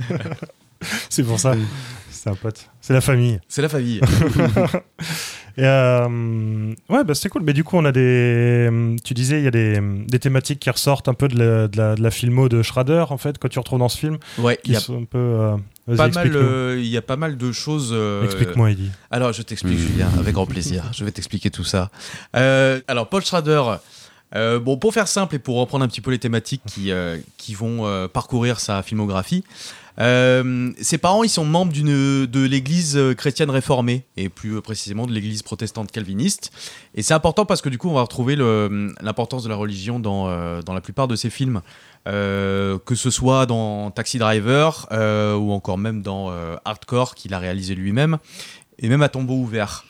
C'est 1.09 1.23
pour 1.23 1.39
ça. 1.39 1.55
C'est 2.09 2.29
un 2.29 2.35
pote. 2.35 2.69
C'est 2.79 2.93
la 2.93 3.01
famille. 3.01 3.39
C'est 3.49 3.61
la 3.61 3.67
famille. 3.67 3.99
Et 5.57 5.63
euh, 5.65 6.73
ouais, 6.87 7.03
bah, 7.03 7.13
c'était 7.15 7.27
cool. 7.27 7.41
Mais 7.43 7.51
du 7.51 7.65
coup, 7.65 7.75
on 7.75 7.83
a 7.83 7.91
des. 7.91 8.69
Tu 9.03 9.13
disais, 9.13 9.39
il 9.41 9.43
y 9.43 9.47
a 9.47 9.51
des, 9.51 9.81
des 10.07 10.19
thématiques 10.19 10.59
qui 10.59 10.69
ressortent 10.69 11.09
un 11.09 11.13
peu 11.13 11.27
de 11.27 11.37
la, 11.37 11.67
de 11.67 11.77
la, 11.77 11.95
de 11.95 12.01
la 12.01 12.11
filmo 12.11 12.47
de 12.47 12.61
Schrader, 12.61 13.05
en 13.09 13.17
fait, 13.17 13.37
quand 13.39 13.49
tu 13.49 13.59
retrouves 13.59 13.79
dans 13.79 13.89
ce 13.89 13.97
film. 13.97 14.19
Ouais, 14.37 14.57
il 14.63 14.67
Qui 14.67 14.71
y 14.71 14.75
a 14.77 14.79
sont 14.79 15.01
un 15.01 15.05
peu. 15.05 15.17
euh, 15.17 15.57
pas 15.97 16.07
mal. 16.09 16.27
explique-nous. 16.27 16.39
euh, 16.39 16.75
Il 16.79 16.87
y 16.87 16.97
a 16.97 17.01
pas 17.01 17.15
mal 17.15 17.37
de 17.37 17.51
choses. 17.51 17.89
euh, 17.93 18.23
Explique-moi, 18.23 18.71
Eddie. 18.71 18.89
Alors, 19.11 19.33
je 19.33 19.41
t'explique, 19.41 19.79
Mhm. 19.79 19.87
Julien, 19.87 20.09
avec 20.17 20.33
grand 20.33 20.45
plaisir. 20.45 20.83
Je 20.93 21.03
vais 21.05 21.11
t'expliquer 21.11 21.49
tout 21.51 21.63
ça. 21.63 21.89
Euh, 22.35 22.79
alors, 22.87 23.07
Paul 23.09 23.23
Schrader, 23.23 23.63
euh, 24.35 24.59
bon, 24.59 24.77
pour 24.77 24.93
faire 24.93 25.07
simple 25.07 25.35
et 25.35 25.39
pour 25.39 25.57
reprendre 25.57 25.83
un 25.83 25.87
petit 25.87 26.01
peu 26.01 26.11
les 26.11 26.19
thématiques 26.19 26.61
qui, 26.67 26.91
euh, 26.91 27.17
qui 27.37 27.53
vont 27.55 27.85
euh, 27.85 28.07
parcourir 28.07 28.59
sa 28.59 28.83
filmographie, 28.83 29.43
euh, 29.99 30.71
ses 30.79 30.97
parents, 30.97 31.23
ils 31.23 31.29
sont 31.29 31.43
membres 31.43 31.73
de 31.73 32.45
l'église 32.45 32.97
chrétienne 33.17 33.49
réformée, 33.49 34.05
et 34.15 34.29
plus 34.29 34.61
précisément 34.61 35.05
de 35.05 35.11
l'église 35.11 35.41
protestante 35.41 35.91
calviniste. 35.91 36.51
Et 36.95 37.01
c'est 37.01 37.13
important 37.13 37.45
parce 37.45 37.61
que 37.61 37.67
du 37.67 37.77
coup, 37.77 37.89
on 37.89 37.95
va 37.95 38.01
retrouver 38.03 38.37
l'importance 38.37 39.43
de 39.43 39.49
la 39.49 39.55
religion 39.55 39.99
dans, 39.99 40.29
euh, 40.29 40.61
dans 40.61 40.73
la 40.73 40.79
plupart 40.81 41.07
de 41.09 41.15
ses 41.17 41.29
films. 41.29 41.61
Euh, 42.07 42.79
que 42.85 42.95
ce 42.95 43.09
soit 43.09 43.45
dans 43.45 43.91
Taxi 43.91 44.17
Driver 44.17 44.87
euh, 44.91 45.35
ou 45.35 45.51
encore 45.51 45.77
même 45.77 46.01
dans 46.01 46.31
euh, 46.31 46.55
Hardcore 46.65 47.13
qu'il 47.13 47.33
a 47.33 47.39
réalisé 47.39 47.75
lui-même 47.75 48.17
et 48.79 48.87
même 48.87 49.01
à 49.01 49.09
tombeau 49.09 49.35
ouvert. 49.35 49.83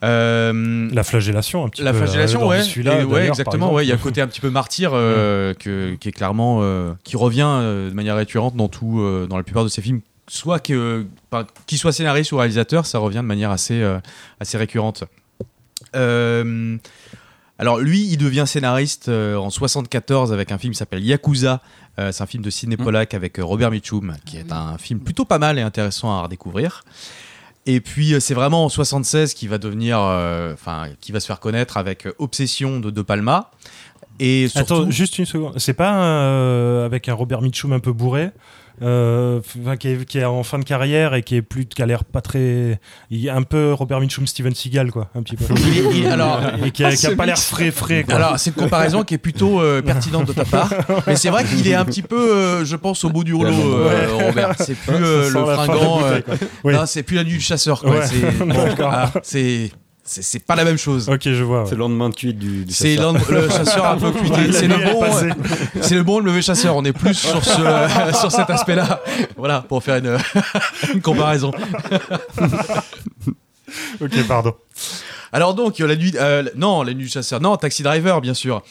La 0.00 1.04
flagellation, 1.04 1.64
un 1.64 1.68
petit 1.68 1.82
la 1.82 1.92
peu. 1.92 1.98
flagellation, 1.98 2.40
euh, 2.40 2.42
dans 2.44 2.48
ouais, 2.50 2.62
celui-là, 2.62 3.00
Et 3.02 3.04
ouais, 3.04 3.28
exactement. 3.28 3.72
Ouais, 3.72 3.84
il 3.84 3.88
y 3.88 3.92
a 3.92 3.94
le 3.94 4.00
côté 4.00 4.20
un 4.20 4.26
petit 4.26 4.40
peu 4.40 4.50
martyr 4.50 4.90
que- 4.90 5.94
qui 6.00 6.08
est 6.08 6.12
clairement 6.12 6.60
qui 7.04 7.16
revient 7.16 7.60
de 7.62 7.92
manière 7.94 8.16
récurrente 8.16 8.56
dans 8.56 8.68
tout, 8.68 9.00
dans 9.28 9.36
la 9.36 9.42
plupart 9.44 9.62
de 9.64 9.68
ses 9.68 9.82
films. 9.82 10.00
Soit 10.28 10.58
que, 10.58 11.06
qu'il 11.66 11.78
soit 11.78 11.92
scénariste 11.92 12.32
ou 12.32 12.38
réalisateur, 12.38 12.86
ça 12.86 12.98
revient 12.98 13.18
de 13.18 13.22
manière 13.22 13.50
assez, 13.52 13.80
assez 14.40 14.58
récurrente. 14.58 15.04
Euh, 15.94 16.76
alors 17.62 17.78
lui, 17.78 18.08
il 18.10 18.16
devient 18.16 18.42
scénariste 18.44 19.08
euh, 19.08 19.36
en 19.36 19.48
74 19.48 20.32
avec 20.32 20.50
un 20.50 20.58
film 20.58 20.72
qui 20.72 20.78
s'appelle 20.78 21.04
Yakuza. 21.04 21.60
Euh, 22.00 22.10
c'est 22.10 22.20
un 22.20 22.26
film 22.26 22.42
de 22.42 22.50
Sidney 22.50 22.76
Mm. 22.76 22.82
Pollack 22.82 23.14
avec 23.14 23.38
euh, 23.38 23.44
Robert 23.44 23.70
Mitchum, 23.70 24.16
qui 24.24 24.36
est 24.36 24.50
un 24.50 24.78
film 24.78 24.98
plutôt 24.98 25.24
pas 25.24 25.38
mal 25.38 25.60
et 25.60 25.62
intéressant 25.62 26.10
à 26.10 26.22
redécouvrir. 26.22 26.82
Et 27.66 27.80
puis 27.80 28.16
c'est 28.20 28.34
vraiment 28.34 28.64
en 28.64 28.68
76 28.68 29.34
qu'il 29.34 29.48
va 29.48 29.58
devenir, 29.58 30.00
euh, 30.00 30.54
enfin, 30.54 30.88
qui 31.00 31.12
va 31.12 31.20
se 31.20 31.26
faire 31.26 31.38
connaître 31.38 31.76
avec 31.76 32.08
Obsession 32.18 32.80
de 32.80 32.90
De 32.90 33.00
Palma. 33.00 33.52
Et 34.18 34.48
surtout, 34.48 34.74
Attends, 34.74 34.90
juste 34.90 35.18
une 35.20 35.26
seconde. 35.26 35.54
C'est 35.58 35.74
pas 35.74 36.04
euh, 36.04 36.84
avec 36.84 37.08
un 37.08 37.14
Robert 37.14 37.42
Mitchum 37.42 37.72
un 37.72 37.78
peu 37.78 37.92
bourré? 37.92 38.30
Euh, 38.80 39.40
qui, 39.78 39.88
est, 39.88 40.04
qui 40.06 40.18
est 40.18 40.24
en 40.24 40.42
fin 40.42 40.58
de 40.58 40.64
carrière 40.64 41.14
et 41.14 41.22
qui 41.22 41.36
est 41.36 41.42
plus 41.42 41.66
qui 41.66 41.82
a 41.82 41.86
l'air 41.86 42.04
pas 42.04 42.20
très 42.20 42.80
il 43.10 43.26
est 43.26 43.30
un 43.30 43.42
peu 43.42 43.72
Robert 43.72 44.00
Mitchum 44.00 44.26
Steven 44.26 44.54
Seagal 44.54 44.90
quoi 44.90 45.08
un 45.14 45.22
petit 45.22 45.36
peu 45.36 45.44
Il 45.56 45.78
est- 45.78 45.98
il- 45.98 46.06
alors, 46.06 46.40
et 46.64 46.70
qui 46.70 46.84
a, 46.84 46.90
qui 46.90 47.06
a 47.06 47.10
ce 47.10 47.14
pas 47.14 47.26
l'air 47.26 47.38
frais 47.38 47.70
frais 47.70 48.04
quoi. 48.04 48.14
alors 48.14 48.38
c'est 48.38 48.50
une 48.56 48.62
comparaison 48.62 49.02
qui 49.04 49.14
est 49.14 49.18
plutôt 49.18 49.60
euh, 49.60 49.82
pertinente 49.82 50.26
de 50.26 50.32
ta 50.32 50.44
part, 50.44 50.70
mais 51.06 51.16
c'est 51.16 51.28
vrai 51.30 51.44
qu'il 51.44 51.66
est 51.68 51.74
un 51.74 51.84
petit 51.84 52.02
peu, 52.02 52.34
euh, 52.34 52.64
je 52.64 52.76
pense, 52.76 53.04
au 53.04 53.10
bout 53.10 53.24
du 53.24 53.34
rouleau, 53.34 53.50
euh, 53.76 54.08
Robert. 54.26 54.54
C'est 54.58 54.74
plus 54.74 54.94
euh, 54.94 55.30
le 55.30 55.44
fringant, 55.54 56.00
euh. 56.04 56.20
Oui. 56.64 56.74
c'est 56.86 57.02
plus 57.02 57.16
la 57.16 57.24
nuit 57.24 57.32
du 57.34 57.40
chasseur, 57.40 57.80
quoi. 57.80 57.90
Ouais. 57.98 58.06
C'est 58.06 58.38
bon, 58.38 58.46
D'accord. 58.54 58.90
ah, 58.92 59.10
c'est 59.22 59.70
c'est 60.12 60.22
c'est 60.22 60.40
pas 60.40 60.54
la 60.56 60.64
même 60.64 60.76
chose. 60.76 61.08
ok 61.08 61.20
je 61.24 61.42
vois 61.42 61.60
ouais. 61.62 61.66
C'est 61.66 61.74
le 61.74 61.80
lendemain 61.80 62.10
de 62.10 62.14
cuite 62.14 62.38
du, 62.38 62.64
du 62.66 62.72
C'est 62.72 62.96
le 62.96 63.48
chasseur 63.48 63.86
un 63.86 63.96
peu 63.96 64.10
cuité. 64.20 64.52
C'est 64.52 64.68
le 64.68 64.76
bon, 64.76 65.00
passée. 65.00 65.30
c'est 65.80 65.94
le 65.94 66.02
bon 66.02 66.18
le 66.18 66.26
mauvais 66.26 66.42
chasseur. 66.42 66.76
On 66.76 66.84
est 66.84 66.92
plus 66.92 67.14
sur 67.14 67.42
ce, 67.42 68.12
sur 68.20 68.30
cet 68.30 68.50
aspect-là. 68.50 69.00
Voilà, 69.36 69.62
pour 69.62 69.82
faire 69.82 69.96
une, 69.96 70.18
une 70.94 71.00
comparaison. 71.00 71.50
ok 74.00 74.26
pardon 74.28 74.54
Alors 75.32 75.54
donc 75.54 75.78
la 75.78 75.96
nuit, 75.96 76.12
euh, 76.16 76.44
non, 76.56 76.82
la 76.82 76.92
nuit 76.92 77.04
du 77.04 77.10
chasseur, 77.10 77.40
non, 77.40 77.56
Taxi 77.56 77.82
Driver, 77.82 78.20
bien 78.20 78.34
sûr. 78.34 78.62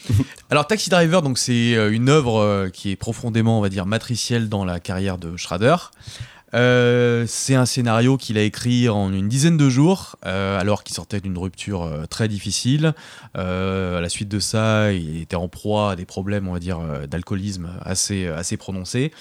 Alors 0.50 0.66
Taxi 0.66 0.90
Driver, 0.90 1.22
donc 1.22 1.38
c'est 1.38 1.74
euh, 1.74 1.92
une 1.92 2.08
œuvre 2.08 2.40
euh, 2.40 2.68
qui 2.68 2.92
est 2.92 2.96
profondément, 2.96 3.58
on 3.58 3.62
va 3.62 3.68
dire, 3.68 3.86
matricielle 3.86 4.48
dans 4.48 4.64
la 4.64 4.78
carrière 4.78 5.18
de 5.18 5.36
Schrader. 5.36 5.74
Euh, 6.54 7.24
c'est 7.26 7.54
un 7.54 7.64
scénario 7.66 8.16
qu'il 8.16 8.36
a 8.36 8.42
écrit 8.42 8.88
en 8.88 9.12
une 9.12 9.28
dizaine 9.28 9.56
de 9.56 9.70
jours, 9.70 10.16
euh, 10.26 10.58
alors 10.58 10.84
qu'il 10.84 10.94
sortait 10.94 11.20
d'une 11.20 11.38
rupture 11.38 11.82
euh, 11.82 12.04
très 12.06 12.28
difficile. 12.28 12.94
À 13.34 14.00
la 14.00 14.08
suite 14.08 14.28
de 14.28 14.38
ça, 14.38 14.92
il 14.92 15.22
était 15.22 15.36
en 15.36 15.48
proie 15.48 15.92
à 15.92 15.96
des 15.96 16.04
problèmes, 16.04 16.48
on 16.48 16.52
va 16.52 16.58
dire, 16.58 16.80
d'alcoolisme 17.08 17.70
assez, 17.82 18.26
assez 18.26 18.56
prononcés. 18.56 19.12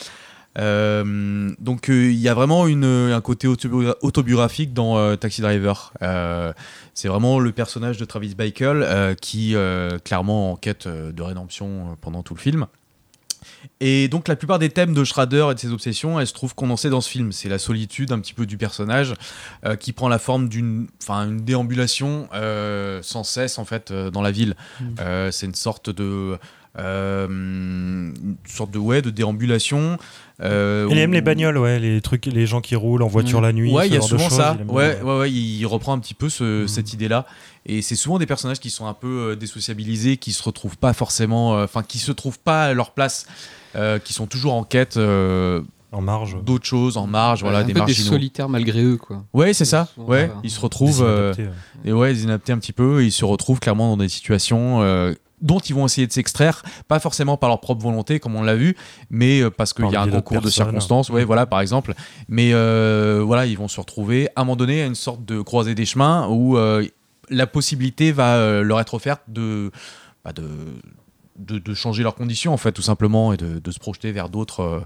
Donc 0.56 1.88
il 1.88 2.13
y 2.13 2.28
a 2.28 2.34
vraiment 2.34 2.67
une, 2.67 2.84
un 2.84 3.22
côté 3.22 3.48
autobiogra- 3.48 3.96
autobiographique 4.02 4.74
dans 4.74 5.15
Taxi 5.15 5.41
Driver. 5.41 5.94
C'est 6.94 7.08
vraiment 7.08 7.39
le 7.39 7.52
personnage 7.52 7.98
de 7.98 8.06
Travis 8.06 8.36
Bickle 8.36 9.15
qui 9.22 9.56
clairement 10.04 10.52
en 10.52 10.56
quête 10.56 10.88
de 10.88 11.22
rédemption 11.22 11.98
pendant 12.02 12.22
tout 12.24 12.34
le 12.36 12.39
film. 12.41 12.67
Et 13.80 14.08
donc 14.08 14.27
la 14.27 14.36
plupart 14.36 14.60
des 14.60 14.69
thèmes 14.69 14.93
de 14.93 15.04
Schrader 15.04 15.47
et 15.51 15.56
de 15.56 15.60
ses 15.60 15.71
obsessions, 15.71 16.19
elles 16.19 16.27
se 16.27 16.34
trouvent 16.34 16.56
condensées 16.56 16.89
dans 16.89 17.01
ce 17.01 17.10
film. 17.10 17.32
C'est 17.32 17.49
la 17.49 17.60
solitude 17.60 18.12
un 18.12 18.19
petit 18.19 18.34
peu 18.34 18.45
du 18.45 18.58
personnage 18.58 19.13
euh, 19.65 19.75
qui 19.75 19.93
prend 19.93 20.10
la 20.10 20.19
forme 20.19 20.49
d'une, 20.49 20.88
une 21.10 21.41
déambulation 21.41 22.27
euh, 22.34 23.01
sans 23.01 23.23
cesse 23.23 23.58
en 23.58 23.65
fait 23.65 23.91
euh, 23.91 24.12
dans 24.12 24.21
la 24.21 24.32
ville. 24.32 24.56
Mm. 24.80 24.86
Euh, 24.99 25.32
c'est 25.32 25.45
une 25.45 25.56
sorte 25.56 25.89
de 25.89 26.38
une 26.77 28.36
sorte 28.45 28.71
de 28.71 28.79
ouais 28.79 29.01
de 29.01 29.10
déambulation. 29.10 29.97
euh, 30.41 30.88
Il 30.89 30.97
aime 30.97 31.13
les 31.13 31.21
bagnoles, 31.21 31.57
ouais, 31.57 31.79
les 31.79 32.01
trucs, 32.01 32.25
les 32.25 32.45
gens 32.45 32.62
qui 32.62 32.75
roulent 32.75 33.03
en 33.03 33.07
voiture 33.07 33.39
Ouais. 33.39 33.45
la 33.47 33.53
nuit. 33.53 33.71
Ouais, 33.73 33.88
il 33.88 33.93
y 33.93 33.97
a 33.97 34.01
souvent 34.01 34.29
ça. 34.29 34.57
Ouais, 34.67 34.99
ouais, 35.01 35.17
ouais, 35.19 35.31
il 35.31 35.65
reprend 35.65 35.93
un 35.93 35.99
petit 35.99 36.13
peu 36.13 36.29
ce- 36.29 36.62
Mhm. 36.63 36.67
cette 36.67 36.93
idée-là. 36.93 37.25
Et 37.65 37.81
c'est 37.81 37.95
souvent 37.95 38.17
des 38.19 38.25
personnages 38.25 38.60
qui 38.60 38.69
sont 38.69 38.88
un 38.88 38.93
peu 38.93 39.31
euh, 39.31 39.36
désociabilisés, 39.36 40.17
qui 40.17 40.31
se 40.34 40.41
retrouvent 40.43 40.77
pas 40.77 40.93
forcément, 40.93 41.55
euh, 41.57 41.65
enfin, 41.65 41.84
qui 41.84 41.99
se 41.99 42.12
trouvent 42.12 42.39
pas 42.39 42.65
à 42.65 42.73
leur 42.73 42.91
place, 42.91 43.25
euh, 43.75 43.99
qui 43.99 44.13
sont 44.13 44.25
toujours 44.25 44.53
en 44.53 44.63
quête 44.63 44.97
euh, 44.97 45.62
En 45.91 46.01
marge. 46.01 46.38
d'autres 46.43 46.65
choses, 46.65 46.97
en 46.97 47.05
marge, 47.05 47.41
voilà, 47.41 47.60
un 47.60 47.63
des 47.63 47.73
peu 47.73 47.86
des 47.86 47.93
solitaires 47.93 48.49
malgré 48.49 48.81
eux, 48.84 48.97
quoi. 48.97 49.23
Ouais, 49.34 49.53
c'est 49.53 49.65
ça. 49.65 49.89
Ouais, 49.97 50.31
ils 50.43 50.49
se 50.49 50.60
retrouvent, 50.60 51.03
euh, 51.03 51.34
ouais. 51.36 51.49
et 51.86 51.93
ouais, 51.93 52.12
ils 52.13 52.21
inadaptés 52.23 52.53
un 52.53 52.57
petit 52.57 52.73
peu, 52.73 53.03
et 53.03 53.05
ils 53.05 53.12
se 53.12 53.25
retrouvent 53.25 53.60
clairement 53.60 53.89
dans 53.95 53.97
des 54.03 54.10
situations. 54.10 54.81
Dont 55.41 55.60
ils 55.60 55.73
vont 55.75 55.86
essayer 55.86 56.08
de 56.08 56.12
s'extraire, 56.12 56.63
pas 56.88 56.99
forcément 56.99 57.38
par 57.38 57.49
leur 57.49 57.60
propre 57.60 57.82
volonté, 57.82 58.19
comme 58.19 58.36
on 58.36 58.43
l'a 58.43 58.56
vu, 58.56 58.75
mais 59.10 59.41
euh, 59.41 59.49
parce 59.49 59.73
qu'il 59.73 59.89
y 59.89 59.95
a 59.95 60.01
un 60.01 60.10
concours 60.10 60.41
de 60.41 60.49
circonstances, 60.49 61.10
ouais, 61.10 61.23
voilà, 61.23 61.45
par 61.45 61.62
exemple. 61.62 61.93
Mais 62.27 62.54
euh, 62.54 63.21
voilà, 63.25 63.45
ils 63.45 63.58
vont 63.58 63.67
se 63.67 63.80
retrouver 63.80 64.30
à 64.36 64.41
un 64.41 64.43
moment 64.43 64.56
donné 64.56 64.82
à 64.82 64.86
une 64.86 64.95
sorte 64.95 65.25
de 65.25 65.41
croisée 65.41 65.75
des 65.75 65.86
chemins 65.86 66.27
où 66.27 66.58
euh, 66.58 66.86
la 67.30 67.47
possibilité 67.47 68.12
va 68.12 68.62
leur 68.62 68.80
être 68.80 68.93
offerte 68.93 69.21
de, 69.27 69.71
bah, 70.23 70.34
de, 70.34 70.43
de, 71.38 71.60
de 71.60 71.73
changer 71.73 72.04
leurs 72.04 72.15
conditions, 72.15 72.54
en 72.54 72.58
fait, 72.58 72.71
tout 72.71 72.82
simplement, 72.82 73.34
et 73.34 73.38
de, 73.38 73.60
de 73.60 73.71
se 73.71 73.80
projeter 73.80 74.12
vers 74.12 74.30
d'autres, 74.30 74.62
euh, 74.62 74.80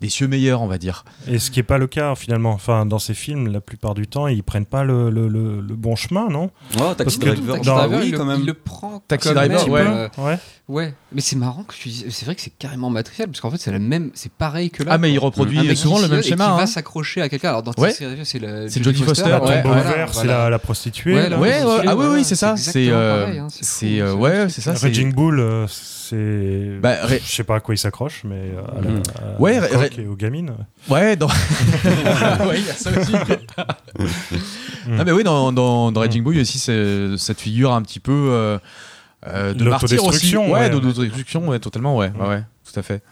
des 0.00 0.08
cieux 0.08 0.28
meilleurs, 0.28 0.62
on 0.62 0.66
va 0.68 0.78
dire. 0.78 1.04
Et 1.26 1.38
ce 1.38 1.50
qui 1.50 1.58
n'est 1.58 1.64
pas 1.64 1.78
le 1.78 1.86
cas 1.86 2.14
finalement. 2.14 2.52
Enfin, 2.52 2.86
dans 2.86 2.98
ces 3.00 3.14
films, 3.14 3.48
la 3.48 3.60
plupart 3.60 3.94
du 3.94 4.06
temps, 4.06 4.26
ils 4.28 4.42
prennent 4.42 4.64
pas 4.66 4.84
le, 4.84 5.10
le- 5.10 5.26
le- 5.28 5.60
le 5.60 5.74
bon 5.74 5.96
chemin, 5.96 6.28
non? 6.28 6.50
Oh, 6.80 6.94
Taxi 6.96 7.18
Driver, 7.18 7.54
Taxi 7.56 7.68
Driver, 7.70 7.98
oui, 7.98 8.04
il, 8.06 8.12
le, 8.12 8.18
quand 8.18 8.24
même. 8.24 8.40
il 8.40 8.46
le 8.46 8.54
prend. 8.54 9.02
Taxi 9.08 9.28
comme 9.28 9.36
Driver, 9.36 9.64
même, 9.68 9.72
ouais. 9.72 9.80
euh, 9.86 10.08
Ouais. 10.18 10.38
ouais. 10.68 10.94
Mais 11.12 11.20
c'est 11.20 11.36
marrant 11.36 11.62
que 11.64 11.74
tu 11.74 11.88
dis. 11.88 12.04
C'est 12.10 12.26
vrai 12.26 12.34
que 12.34 12.40
c'est 12.42 12.52
carrément 12.58 12.90
matriciel 12.90 13.28
parce 13.28 13.40
qu'en 13.40 13.50
fait 13.50 13.56
c'est 13.58 13.72
la 13.72 13.78
même. 13.78 14.10
C'est 14.14 14.30
pareil 14.30 14.70
que 14.70 14.82
là. 14.84 14.92
Ah, 14.94 14.98
mais 14.98 15.10
il 15.12 15.18
reproduit 15.18 15.58
mec 15.66 15.76
souvent 15.76 15.98
le 16.00 16.06
même 16.08 16.22
schéma. 16.22 16.44
Qui 16.46 16.50
hein. 16.52 16.56
va 16.56 16.66
s'accrocher 16.66 17.22
à 17.22 17.28
quelqu'un. 17.28 17.48
Alors 17.48 17.62
dans 17.62 17.72
Ouais. 17.78 17.88
Taxi 17.88 18.04
Driver, 18.04 18.24
c'est 18.26 18.38
le- 18.38 18.68
C'est 18.68 18.82
Jodie 18.84 19.02
Foster, 19.02 19.28
La 19.28 19.42
ouais, 19.42 19.62
tombe 19.62 19.72
ouais, 19.72 19.80
ouverte, 19.80 20.14
c'est 20.14 20.26
la, 20.26 20.48
la 20.50 20.58
prostituée. 20.58 21.14
Ouais, 21.14 21.28
Ouais, 21.34 21.38
ouais, 21.38 21.60
ah 21.64 21.66
oui, 21.66 21.94
voilà, 21.96 22.10
oui, 22.12 22.24
c'est 22.24 22.36
ça. 22.36 22.56
c'est 22.56 22.88
euh, 22.90 23.40
hein, 23.40 23.46
c'est 23.50 24.00
euh, 24.00 24.14
ouais, 24.14 24.48
c'est 24.48 24.60
ça. 24.60 24.74
Raging 24.74 25.12
Bull, 25.12 25.40
euh, 25.40 25.66
c'est. 25.68 26.78
Bah, 26.80 27.06
Je 27.06 27.18
sais 27.18 27.44
pas 27.44 27.56
à 27.56 27.60
quoi 27.60 27.74
il 27.74 27.78
s'accroche, 27.78 28.22
mais 28.24 28.36
euh, 28.36 28.80
Mhm. 28.82 29.02
à 29.38 29.87
Ouais, 29.96 30.02
et 30.04 30.06
aux 30.06 30.16
gamines. 30.16 30.52
Ouais, 30.88 31.16
dans. 31.16 31.26
ouais, 32.46 32.58
il 32.58 32.66
y 32.66 32.70
a 32.70 32.74
ça 32.74 32.90
aussi. 32.98 33.12
non, 34.88 35.04
mais 35.04 35.12
oui, 35.12 35.24
dans, 35.24 35.52
dans, 35.52 35.92
dans 35.92 36.00
Raging 36.00 36.22
Bull, 36.22 36.38
aussi, 36.38 36.58
c'est 36.58 37.16
cette 37.16 37.40
figure 37.40 37.72
un 37.72 37.82
petit 37.82 38.00
peu 38.00 38.12
euh, 38.30 38.58
euh, 39.26 39.54
de 39.54 39.64
martyr 39.64 40.04
aussi. 40.04 40.36
Ouais, 40.36 40.48
ouais. 40.50 40.70
d'autodestruction, 40.70 41.48
ouais, 41.48 41.58
totalement, 41.58 41.96
ouais, 41.96 42.12
ouais, 42.18 42.28
ouais, 42.28 42.44
tout 42.70 42.78
à 42.78 42.82
fait. 42.82 43.02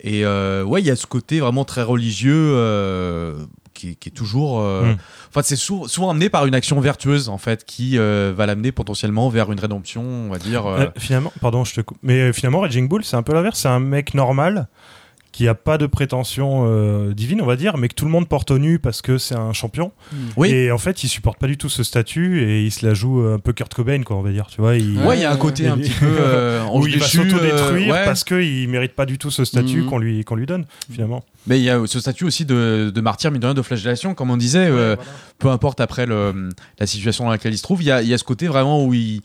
Et 0.00 0.24
euh, 0.24 0.64
ouais, 0.64 0.80
il 0.80 0.86
y 0.86 0.90
a 0.90 0.96
ce 0.96 1.06
côté 1.06 1.38
vraiment 1.40 1.64
très 1.64 1.82
religieux 1.82 2.34
euh, 2.56 3.36
qui, 3.72 3.90
est- 3.90 3.94
qui 3.94 4.08
est 4.08 4.12
toujours. 4.12 4.60
euh, 4.60 4.82
Mm. 4.94 4.96
Enfin, 5.30 5.42
c'est 5.44 5.56
sou- 5.56 5.86
souvent 5.88 6.10
amené 6.10 6.28
par 6.28 6.44
une 6.46 6.54
action 6.54 6.78
vertueuse, 6.80 7.28
en 7.28 7.38
fait, 7.38 7.64
qui 7.64 7.96
euh, 7.98 8.32
va 8.36 8.46
l'amener 8.46 8.72
potentiellement 8.72 9.28
vers 9.28 9.52
une 9.52 9.60
rédemption, 9.60 10.02
on 10.02 10.28
va 10.28 10.38
dire. 10.38 10.66
euh, 10.66 10.80
Euh, 10.80 10.88
finalement, 10.98 11.32
pardon, 11.40 11.64
je 11.64 11.74
te 11.74 11.80
coupe. 11.82 11.98
Mais 12.02 12.18
euh, 12.20 12.32
finalement, 12.32 12.60
Raging 12.60 12.88
Bull, 12.88 13.04
c'est 13.04 13.16
un 13.16 13.22
peu 13.22 13.32
l'inverse. 13.32 13.60
C'est 13.60 13.68
un 13.68 13.78
mec 13.80 14.12
normal 14.14 14.66
qui 15.32 15.48
a 15.48 15.54
pas 15.54 15.78
de 15.78 15.86
prétention 15.86 16.64
euh, 16.66 17.14
divine, 17.14 17.40
on 17.40 17.46
va 17.46 17.56
dire, 17.56 17.78
mais 17.78 17.88
que 17.88 17.94
tout 17.94 18.04
le 18.04 18.10
monde 18.10 18.28
porte 18.28 18.50
au 18.50 18.58
nu 18.58 18.78
parce 18.78 19.00
que 19.00 19.16
c'est 19.16 19.34
un 19.34 19.54
champion. 19.54 19.90
Oui. 20.36 20.50
Et 20.50 20.70
en 20.70 20.76
fait, 20.76 21.02
il 21.04 21.08
supporte 21.08 21.38
pas 21.38 21.46
du 21.46 21.56
tout 21.56 21.70
ce 21.70 21.82
statut 21.82 22.42
et 22.42 22.62
il 22.62 22.70
se 22.70 22.84
la 22.86 22.92
joue 22.92 23.20
un 23.26 23.38
peu 23.38 23.54
Kurt 23.54 23.72
Cobain, 23.72 24.02
quoi, 24.02 24.16
on 24.16 24.22
va 24.22 24.30
dire. 24.30 24.46
Tu 24.50 24.60
vois, 24.60 24.76
il, 24.76 24.98
Ouais, 24.98 25.16
il 25.16 25.22
y 25.22 25.24
a 25.24 25.32
un 25.32 25.36
côté 25.38 25.66
un 25.68 25.78
petit 25.78 25.88
peu. 25.90 26.06
Euh, 26.06 26.62
où 26.74 26.86
il 26.86 26.98
va 26.98 27.06
déchu, 27.06 27.16
s'autodétruire 27.16 27.88
euh, 27.94 27.98
ouais. 27.98 28.04
parce 28.04 28.24
qu'il 28.24 28.68
mérite 28.68 28.92
pas 28.92 29.06
du 29.06 29.16
tout 29.16 29.30
ce 29.30 29.44
statut 29.46 29.80
Mhm. 29.82 29.86
qu'on 29.86 29.98
lui, 29.98 30.22
qu'on 30.24 30.36
lui 30.36 30.44
donne, 30.46 30.66
finalement. 30.90 31.24
Mais 31.46 31.58
il 31.58 31.64
y 31.64 31.70
a 31.70 31.80
ce 31.86 31.98
statut 31.98 32.24
aussi 32.24 32.44
de, 32.44 32.92
de 32.94 33.00
martyr, 33.00 33.30
mine 33.30 33.40
de 33.40 33.46
rien, 33.46 33.54
de 33.54 33.62
flagellation, 33.62 34.14
comme 34.14 34.30
on 34.30 34.36
disait, 34.36 34.66
euh, 34.70 34.96
peu 35.38 35.48
importe 35.48 35.80
après 35.80 36.04
le, 36.04 36.50
la 36.78 36.86
situation 36.86 37.24
dans 37.24 37.30
laquelle 37.30 37.54
il 37.54 37.58
se 37.58 37.62
trouve, 37.62 37.82
il 37.82 37.86
y 37.86 37.90
a, 37.90 38.02
il 38.02 38.08
y 38.08 38.14
a 38.14 38.18
ce 38.18 38.24
côté 38.24 38.48
vraiment 38.48 38.84
où 38.84 38.92
il. 38.92 39.22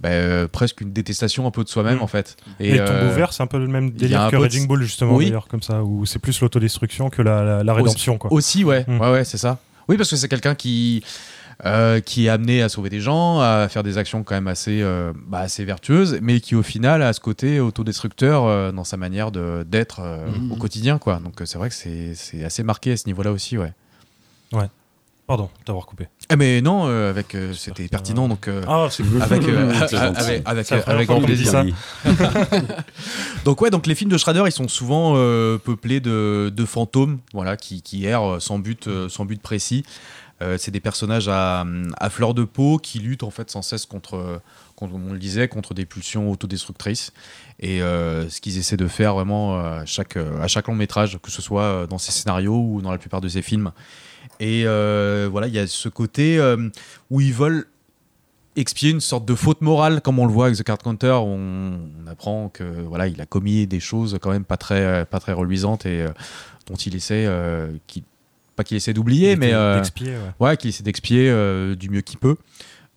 Bah, 0.00 0.10
euh, 0.10 0.46
presque 0.48 0.80
une 0.80 0.92
détestation 0.92 1.46
un 1.46 1.50
peu 1.50 1.64
de 1.64 1.68
soi-même 1.68 1.98
Mm. 1.98 2.02
en 2.02 2.06
fait. 2.06 2.36
Et, 2.60 2.76
Tombe 2.78 2.86
euh, 2.88 3.10
ouvert, 3.12 3.32
c'est 3.32 3.42
un 3.42 3.46
peu 3.48 3.58
le 3.58 3.66
même 3.66 3.90
délire 3.90 4.26
que 4.26 4.30
peu 4.32 4.36
de- 4.38 4.42
Raging 4.42 4.66
Bull, 4.66 4.82
justement, 4.82 5.14
Oui. 5.16 5.26
d'ailleurs, 5.26 5.48
comme 5.48 5.62
ça, 5.62 5.82
où 5.82 6.06
c'est 6.06 6.18
plus 6.20 6.40
l'autodestruction 6.40 7.10
que 7.10 7.22
la, 7.22 7.42
la, 7.42 7.64
la 7.64 7.74
rédemption, 7.74 8.16
quoi. 8.18 8.32
Aussi, 8.32 8.64
ouais, 8.64 8.84
Mm. 8.86 9.00
ouais, 9.00 9.10
ouais, 9.12 9.24
c'est 9.24 9.38
ça. 9.38 9.58
Oui, 9.88 9.96
parce 9.96 10.10
que 10.10 10.16
c'est 10.16 10.28
quelqu'un 10.28 10.54
qui. 10.54 11.02
euh, 11.66 11.98
qui 11.98 12.26
est 12.26 12.28
amené 12.28 12.62
à 12.62 12.68
sauver 12.68 12.88
des 12.88 13.00
gens, 13.00 13.40
à 13.40 13.66
faire 13.68 13.82
des 13.82 13.98
actions 13.98 14.22
quand 14.22 14.36
même 14.36 14.46
assez, 14.46 14.80
euh, 14.80 15.12
bah, 15.26 15.40
assez 15.40 15.64
vertueuses, 15.64 16.20
mais 16.22 16.38
qui 16.38 16.54
au 16.54 16.62
final 16.62 17.02
a 17.02 17.12
ce 17.12 17.18
côté 17.18 17.58
autodestructeur 17.58 18.44
euh, 18.44 18.70
dans 18.70 18.84
sa 18.84 18.96
manière 18.96 19.32
de- 19.32 19.64
d'être 19.66 20.00
Mhm. 20.02 20.52
au 20.52 20.54
quotidien. 20.54 20.98
Quoi. 20.98 21.18
Donc 21.18 21.34
c'est 21.46 21.58
vrai 21.58 21.68
que 21.68 21.74
c'est 21.74 22.14
c'est 22.14 22.44
assez 22.44 22.62
marqué 22.62 22.92
à 22.92 22.96
ce 22.96 23.08
niveau-là 23.08 23.32
aussi. 23.32 23.58
Ouais. 23.58 23.72
Pardon, 25.28 25.50
t'avoir 25.66 25.84
coupé. 25.84 26.08
Ah, 26.30 26.36
mais 26.36 26.62
non, 26.62 26.86
euh, 26.86 27.10
avec 27.10 27.34
euh, 27.34 27.52
c'était 27.52 27.86
pertinent, 27.86 28.28
donc 28.28 28.48
euh, 28.48 28.62
Ah, 28.66 28.88
c'est 28.90 29.02
cool. 29.02 29.20
avec, 29.22 29.42
avec, 29.46 30.72
avec, 30.72 30.88
avec 30.88 31.06
grand 31.06 31.20
plaisir. 31.20 31.50
ça. 31.50 31.64
Donc 33.44 33.60
ouais, 33.60 33.68
donc 33.68 33.86
les 33.86 33.94
films 33.94 34.10
de 34.10 34.16
Schrader, 34.16 34.44
ils 34.46 34.52
sont 34.52 34.68
souvent 34.68 35.12
peuplés 35.58 36.00
de, 36.00 36.50
de 36.54 36.64
fantômes, 36.64 37.18
voilà, 37.34 37.58
qui, 37.58 37.82
qui 37.82 38.06
errent 38.06 38.40
sans 38.40 38.58
but, 38.58 38.88
sans 39.10 39.26
but 39.26 39.40
précis. 39.42 39.84
C'est 40.56 40.70
des 40.70 40.80
personnages 40.80 41.28
à, 41.28 41.66
à 41.98 42.08
fleur 42.10 42.32
de 42.32 42.44
peau 42.44 42.78
qui 42.78 42.98
luttent 42.98 43.22
en 43.22 43.30
fait 43.30 43.50
sans 43.50 43.60
cesse 43.60 43.84
contre, 43.84 44.40
contre, 44.76 44.92
comme 44.92 45.08
on 45.10 45.12
le 45.12 45.18
disait, 45.18 45.48
contre 45.48 45.74
des 45.74 45.84
pulsions 45.84 46.30
autodestructrices. 46.30 47.12
Et 47.60 47.80
ce 47.80 48.40
qu'ils 48.40 48.56
essaient 48.58 48.76
de 48.78 48.88
faire 48.88 49.14
vraiment 49.14 49.58
à 49.58 49.84
chaque, 49.84 50.16
à 50.16 50.48
chaque 50.48 50.68
long 50.68 50.74
métrage, 50.74 51.18
que 51.22 51.30
ce 51.30 51.42
soit 51.42 51.86
dans 51.86 51.98
ces 51.98 52.12
scénarios 52.12 52.56
ou 52.58 52.80
dans 52.80 52.90
la 52.92 52.98
plupart 52.98 53.20
de 53.20 53.28
ces 53.28 53.42
films. 53.42 53.72
Et 54.40 54.64
euh, 54.66 55.28
voilà, 55.30 55.46
il 55.48 55.54
y 55.54 55.58
a 55.58 55.66
ce 55.66 55.88
côté 55.88 56.38
euh, 56.38 56.68
où 57.10 57.20
ils 57.20 57.34
veulent 57.34 57.66
expier 58.56 58.90
une 58.90 59.00
sorte 59.00 59.24
de 59.24 59.36
faute 59.36 59.60
morale, 59.60 60.00
comme 60.00 60.18
on 60.18 60.26
le 60.26 60.32
voit 60.32 60.46
avec 60.46 60.58
The 60.58 60.64
Card 60.64 60.78
Counter. 60.78 61.12
On, 61.12 61.78
on 62.02 62.06
apprend 62.10 62.48
que 62.48 62.64
voilà, 62.64 63.06
il 63.06 63.20
a 63.20 63.26
commis 63.26 63.66
des 63.66 63.80
choses 63.80 64.18
quand 64.20 64.30
même 64.30 64.44
pas 64.44 64.56
très, 64.56 65.04
pas 65.06 65.20
très 65.20 65.32
reluisantes 65.32 65.86
et 65.86 66.02
euh, 66.02 66.08
dont 66.66 66.74
il 66.74 66.96
essaie, 66.96 67.24
euh, 67.26 67.68
pas 68.56 68.64
qu'il 68.64 68.76
essaie 68.76 68.92
d'oublier, 68.92 69.36
mais 69.36 69.52
euh, 69.54 69.80
ouais. 70.00 70.18
ouais, 70.40 70.56
qu'il 70.56 70.70
essaie 70.70 70.82
d'expier 70.82 71.32
du 71.76 71.88
mieux 71.88 72.00
qu'il 72.00 72.18
peut. 72.18 72.36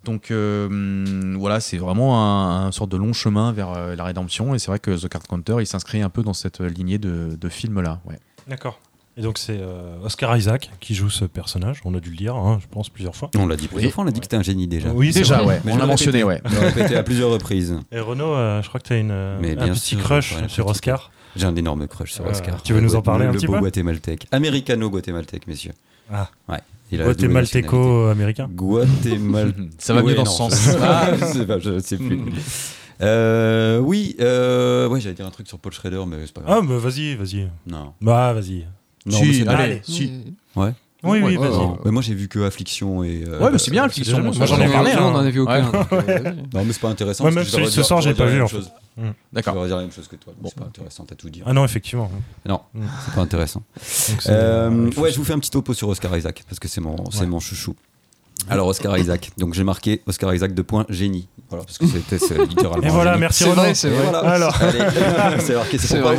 Donc 0.04 0.32
voilà, 0.32 1.60
c'est 1.60 1.78
vraiment 1.78 2.24
un, 2.24 2.66
un 2.66 2.72
sorte 2.72 2.92
de 2.92 2.98
long 2.98 3.14
chemin 3.14 3.52
vers 3.52 3.96
la 3.96 4.04
rédemption. 4.04 4.56
Et 4.56 4.60
c'est 4.60 4.72
vrai 4.72 4.80
que 4.80 5.00
The 5.00 5.08
Card 5.08 5.24
Counter, 5.24 5.58
il 5.60 5.68
s'inscrit 5.68 6.02
un 6.02 6.10
peu 6.10 6.24
dans 6.24 6.34
cette 6.34 6.60
lignée 6.60 6.98
de, 6.98 7.38
de 7.40 7.50
films-là. 7.50 8.02
Ouais. 8.06 8.18
D'accord. 8.48 8.80
Et 9.18 9.22
donc, 9.22 9.38
c'est 9.38 9.58
euh, 9.60 9.98
Oscar 10.04 10.36
Isaac 10.38 10.72
qui 10.80 10.96
joue 10.96 11.10
ce 11.10 11.26
personnage. 11.26 11.82
On 11.84 11.94
a 11.96 12.00
dû 12.00 12.12
le 12.12 12.16
dire, 12.16 12.36
hein, 12.36 12.60
je 12.62 12.68
pense, 12.68 12.90
plusieurs 12.90 13.16
fois. 13.16 13.30
On 13.38 13.46
l'a 13.46 13.58
dit 13.58 13.68
plusieurs 13.68 13.90
Oui. 13.90 13.92
fois, 13.94 14.04
on 14.06 14.08
a 14.08 14.12
dit 14.12 14.20
que 14.22 14.26
c'était 14.26 14.38
un 14.38 14.42
génie 14.42 14.68
déjà. 14.68 14.90
Oui, 14.94 15.12
Déjà, 15.12 15.44
ouais, 15.44 15.60
Mais 15.66 15.74
on 15.74 15.78
l'a 15.78 15.86
mentionné, 15.86 16.24
ouais. 16.24 16.42
Je 16.46 16.52
l'ai 16.54 16.68
répété 16.68 16.96
à 16.96 17.04
plusieurs 17.04 17.30
reprises. 17.30 17.78
Et 17.92 18.00
Renaud, 18.00 18.34
euh, 18.34 18.62
je 18.62 18.68
crois 18.70 18.80
que 18.80 18.88
tu 18.88 18.94
as 18.94 18.98
une, 18.98 19.12
euh, 19.12 19.38
Mais 19.42 19.52
un 19.58 19.66
bien 19.66 19.74
petit 19.74 19.80
sûr, 19.96 20.00
crush 20.00 20.36
ouais, 20.38 20.48
sur 20.48 20.66
Oscar. 20.68 21.12
J'ai 21.36 21.46
un 21.46 21.56
énorme 21.56 21.88
crush 21.88 22.14
sur 22.14 22.26
Euh, 22.26 22.32
Oscar. 22.32 22.62
tu 22.64 22.74
veux 22.74 22.80
nous 22.82 22.96
en 22.96 23.02
parler 23.02 23.24
le, 23.26 23.30
un 23.30 23.34
le 23.34 23.38
petit 23.38 23.48
beau 23.48 23.54
peu 23.54 23.60
guatémaltèque. 23.60 24.28
Americano-guatémaltèque, 24.32 25.46
messieurs. 25.48 25.74
Ah. 26.12 26.30
Ouais. 26.50 26.60
La 26.94 27.06
Guatémalteco-américain. 27.06 28.50
Guatémal... 28.52 29.54
Ça 29.78 29.94
va 29.94 30.02
Ouais, 30.02 30.10
mieux 30.12 30.16
dans 30.16 30.24
non, 30.24 30.32
ce 30.32 30.38
sens. 30.38 30.62
Je, 30.62 30.72
ah, 30.82 31.12
je 31.20 31.26
sais 31.26 31.46
pas, 31.46 31.60
je 31.60 31.80
sais 31.80 31.98
plus. 31.98 32.20
Euh, 33.04 33.80
oui, 33.80 34.16
euh, 34.20 34.88
ouais, 34.88 35.02
j'allais 35.02 35.16
dire 35.16 35.26
un 35.26 35.32
truc 35.32 35.48
sur 35.48 35.58
Paul 35.58 35.72
Schrader, 35.74 36.04
mais 36.08 36.18
c'est 36.28 36.34
pas 36.36 36.42
grave. 36.42 36.60
Ah, 36.64 36.68
bah 36.68 36.78
vas-y, 36.78 37.16
vas-y. 37.16 37.48
Non. 37.66 37.94
Bah, 38.00 38.32
vas-y. 38.32 38.68
Non, 39.06 39.18
Si, 39.18 39.26
mais 39.26 39.34
c'est- 39.34 39.48
allez, 39.48 39.64
Allez. 39.64 39.82
si. 39.84 40.12
Ouais. 40.56 40.74
Oui, 41.04 41.20
oui, 41.24 41.36
Ouais, 41.36 41.48
vas-y. 41.50 41.68
mais 41.84 41.90
moi 41.90 42.04
j'ai 42.04 42.14
vu 42.14 42.28
que 42.28 42.38
Affliction 42.46 43.04
et. 43.04 43.24
euh, 43.28 43.40
Ouais, 43.44 43.50
mais 43.52 43.58
c'est 43.58 43.72
bien, 43.72 43.82
euh, 43.82 43.88
Affliction. 43.88 44.22
Moi, 44.22 44.34
j'en 44.46 44.60
ai 44.62 44.68
parlé. 44.72 44.94
Nous, 44.94 45.00
on 45.02 45.08
hein. 45.08 45.14
en 45.16 45.26
a 45.26 45.30
vu 45.32 45.40
aucun. 45.40 45.72
Euh. 45.94 46.34
Non, 46.54 46.64
mais 46.64 46.74
c'est 46.74 46.80
pas 46.82 46.90
intéressant. 46.90 47.24
Ouais, 47.24 47.32
parce 47.34 47.46
même 47.48 47.52
celui 47.52 47.66
de 47.66 47.72
ce 47.72 47.82
soir, 47.82 48.02
je 48.02 48.10
j'ai 48.10 48.16
pas 48.16 48.28
vu, 48.28 48.38
même 48.38 48.48
chose. 48.48 48.70
Je 49.00 49.04
D'accord. 49.34 49.56
vais 49.56 49.62
redire 49.62 49.78
la 49.78 49.82
même 49.82 49.92
chose 49.92 50.08
que 50.08 50.16
toi. 50.16 50.32
donc 50.40 50.52
C'est 50.54 50.60
pas 50.62 50.68
intéressant, 50.68 51.06
t'as 51.06 51.16
tout 51.16 51.30
dit. 51.32 51.42
Ah 51.44 51.54
non, 51.54 51.66
effectivement. 51.66 52.12
Non, 52.46 52.62
Mm. 52.76 52.82
c'est 53.06 53.16
pas 53.16 53.22
intéressant. 53.22 53.64
Euh, 54.30 54.92
faut- 54.92 55.02
ouais, 55.02 55.12
je 55.12 55.18
vous 55.18 55.24
fais 55.24 55.34
un 55.34 55.40
petit 55.40 55.50
topo 55.50 55.74
sur 55.74 55.90
Oscar 55.90 56.16
Isaac 56.16 56.44
parce 56.48 56.60
que 56.60 56.68
c'est 56.68 56.82
mon, 56.82 57.10
c'est 57.10 57.22
Ouais. 57.22 57.26
mon 57.26 57.40
chouchou. 57.40 57.76
Alors 58.50 58.68
Oscar 58.68 58.98
Isaac, 58.98 59.32
donc 59.38 59.54
j'ai 59.54 59.64
marqué 59.64 60.02
Oscar 60.08 60.34
Isaac 60.34 60.54
de 60.54 60.62
point 60.62 60.86
génie. 60.90 61.28
Voilà, 61.50 61.66
parce 61.66 61.78
que 61.78 61.86
c'était 61.86 62.18
c'est 62.18 62.38
littéralement. 62.50 62.86
Et 62.86 62.90
voilà, 62.90 63.12
génie. 63.12 63.22
merci 63.22 63.44
vrai, 63.46 63.74
c'est 63.76 63.90
vrai. 63.90 64.04
voilà. 64.04 64.20
Alors. 64.20 64.58
C'est 65.40 65.54
marqué, 65.54 65.78
c'est 65.78 66.00
vrai. 66.00 66.16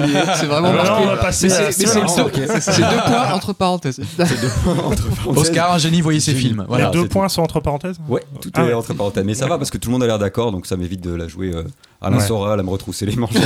vraiment 0.47 0.69
Alors 0.69 0.85
marqué. 0.85 1.03
on 1.05 1.07
va 1.07 1.17
passer 1.17 1.47
Mais 1.49 1.55
c'est- 1.55 1.65
mais 1.67 1.73
c'est 1.73 1.87
c'est 1.87 2.01
marrant, 2.01 2.17
deux- 2.25 2.31
deux 2.83 2.97
points 3.07 3.33
entre 3.33 3.53
parenthèses. 3.53 4.01
Oscar, 5.27 5.73
un 5.73 5.79
génie, 5.79 6.01
voyez 6.01 6.21
ses 6.21 6.35
films. 6.35 6.61
Les 6.61 6.67
Voilà. 6.67 6.91
deux 6.91 7.03
c'est 7.03 7.09
points 7.09 7.29
sont 7.29 7.43
entre 7.43 7.61
parenthèses 7.61 7.97
Ouais, 8.09 8.23
tout 8.41 8.51
Ah 8.55 8.63
est 8.63 8.67
ouais. 8.69 8.75
entre 8.75 8.95
parenthèses. 8.95 9.25
Mais 9.25 9.35
ça 9.35 9.47
va 9.47 9.59
parce 9.59 9.71
que 9.71 9.79
tout 9.79 9.89
le 9.89 9.93
monde 9.93 10.03
a 10.03 10.07
l'air 10.07 10.19
d'accord, 10.19 10.53
donc 10.53 10.67
ça 10.67 10.77
m'évite 10.77 11.01
de 11.03 11.15
la 11.15 11.29
jouer 11.29 11.53
euh, 11.55 11.65
Alain 12.03 12.19
Ouais. 12.19 12.27
Soral 12.27 12.59
à 12.59 12.63
me 12.63 12.71
retrousser 12.71 13.07
les 13.07 13.17
manches. 13.17 13.31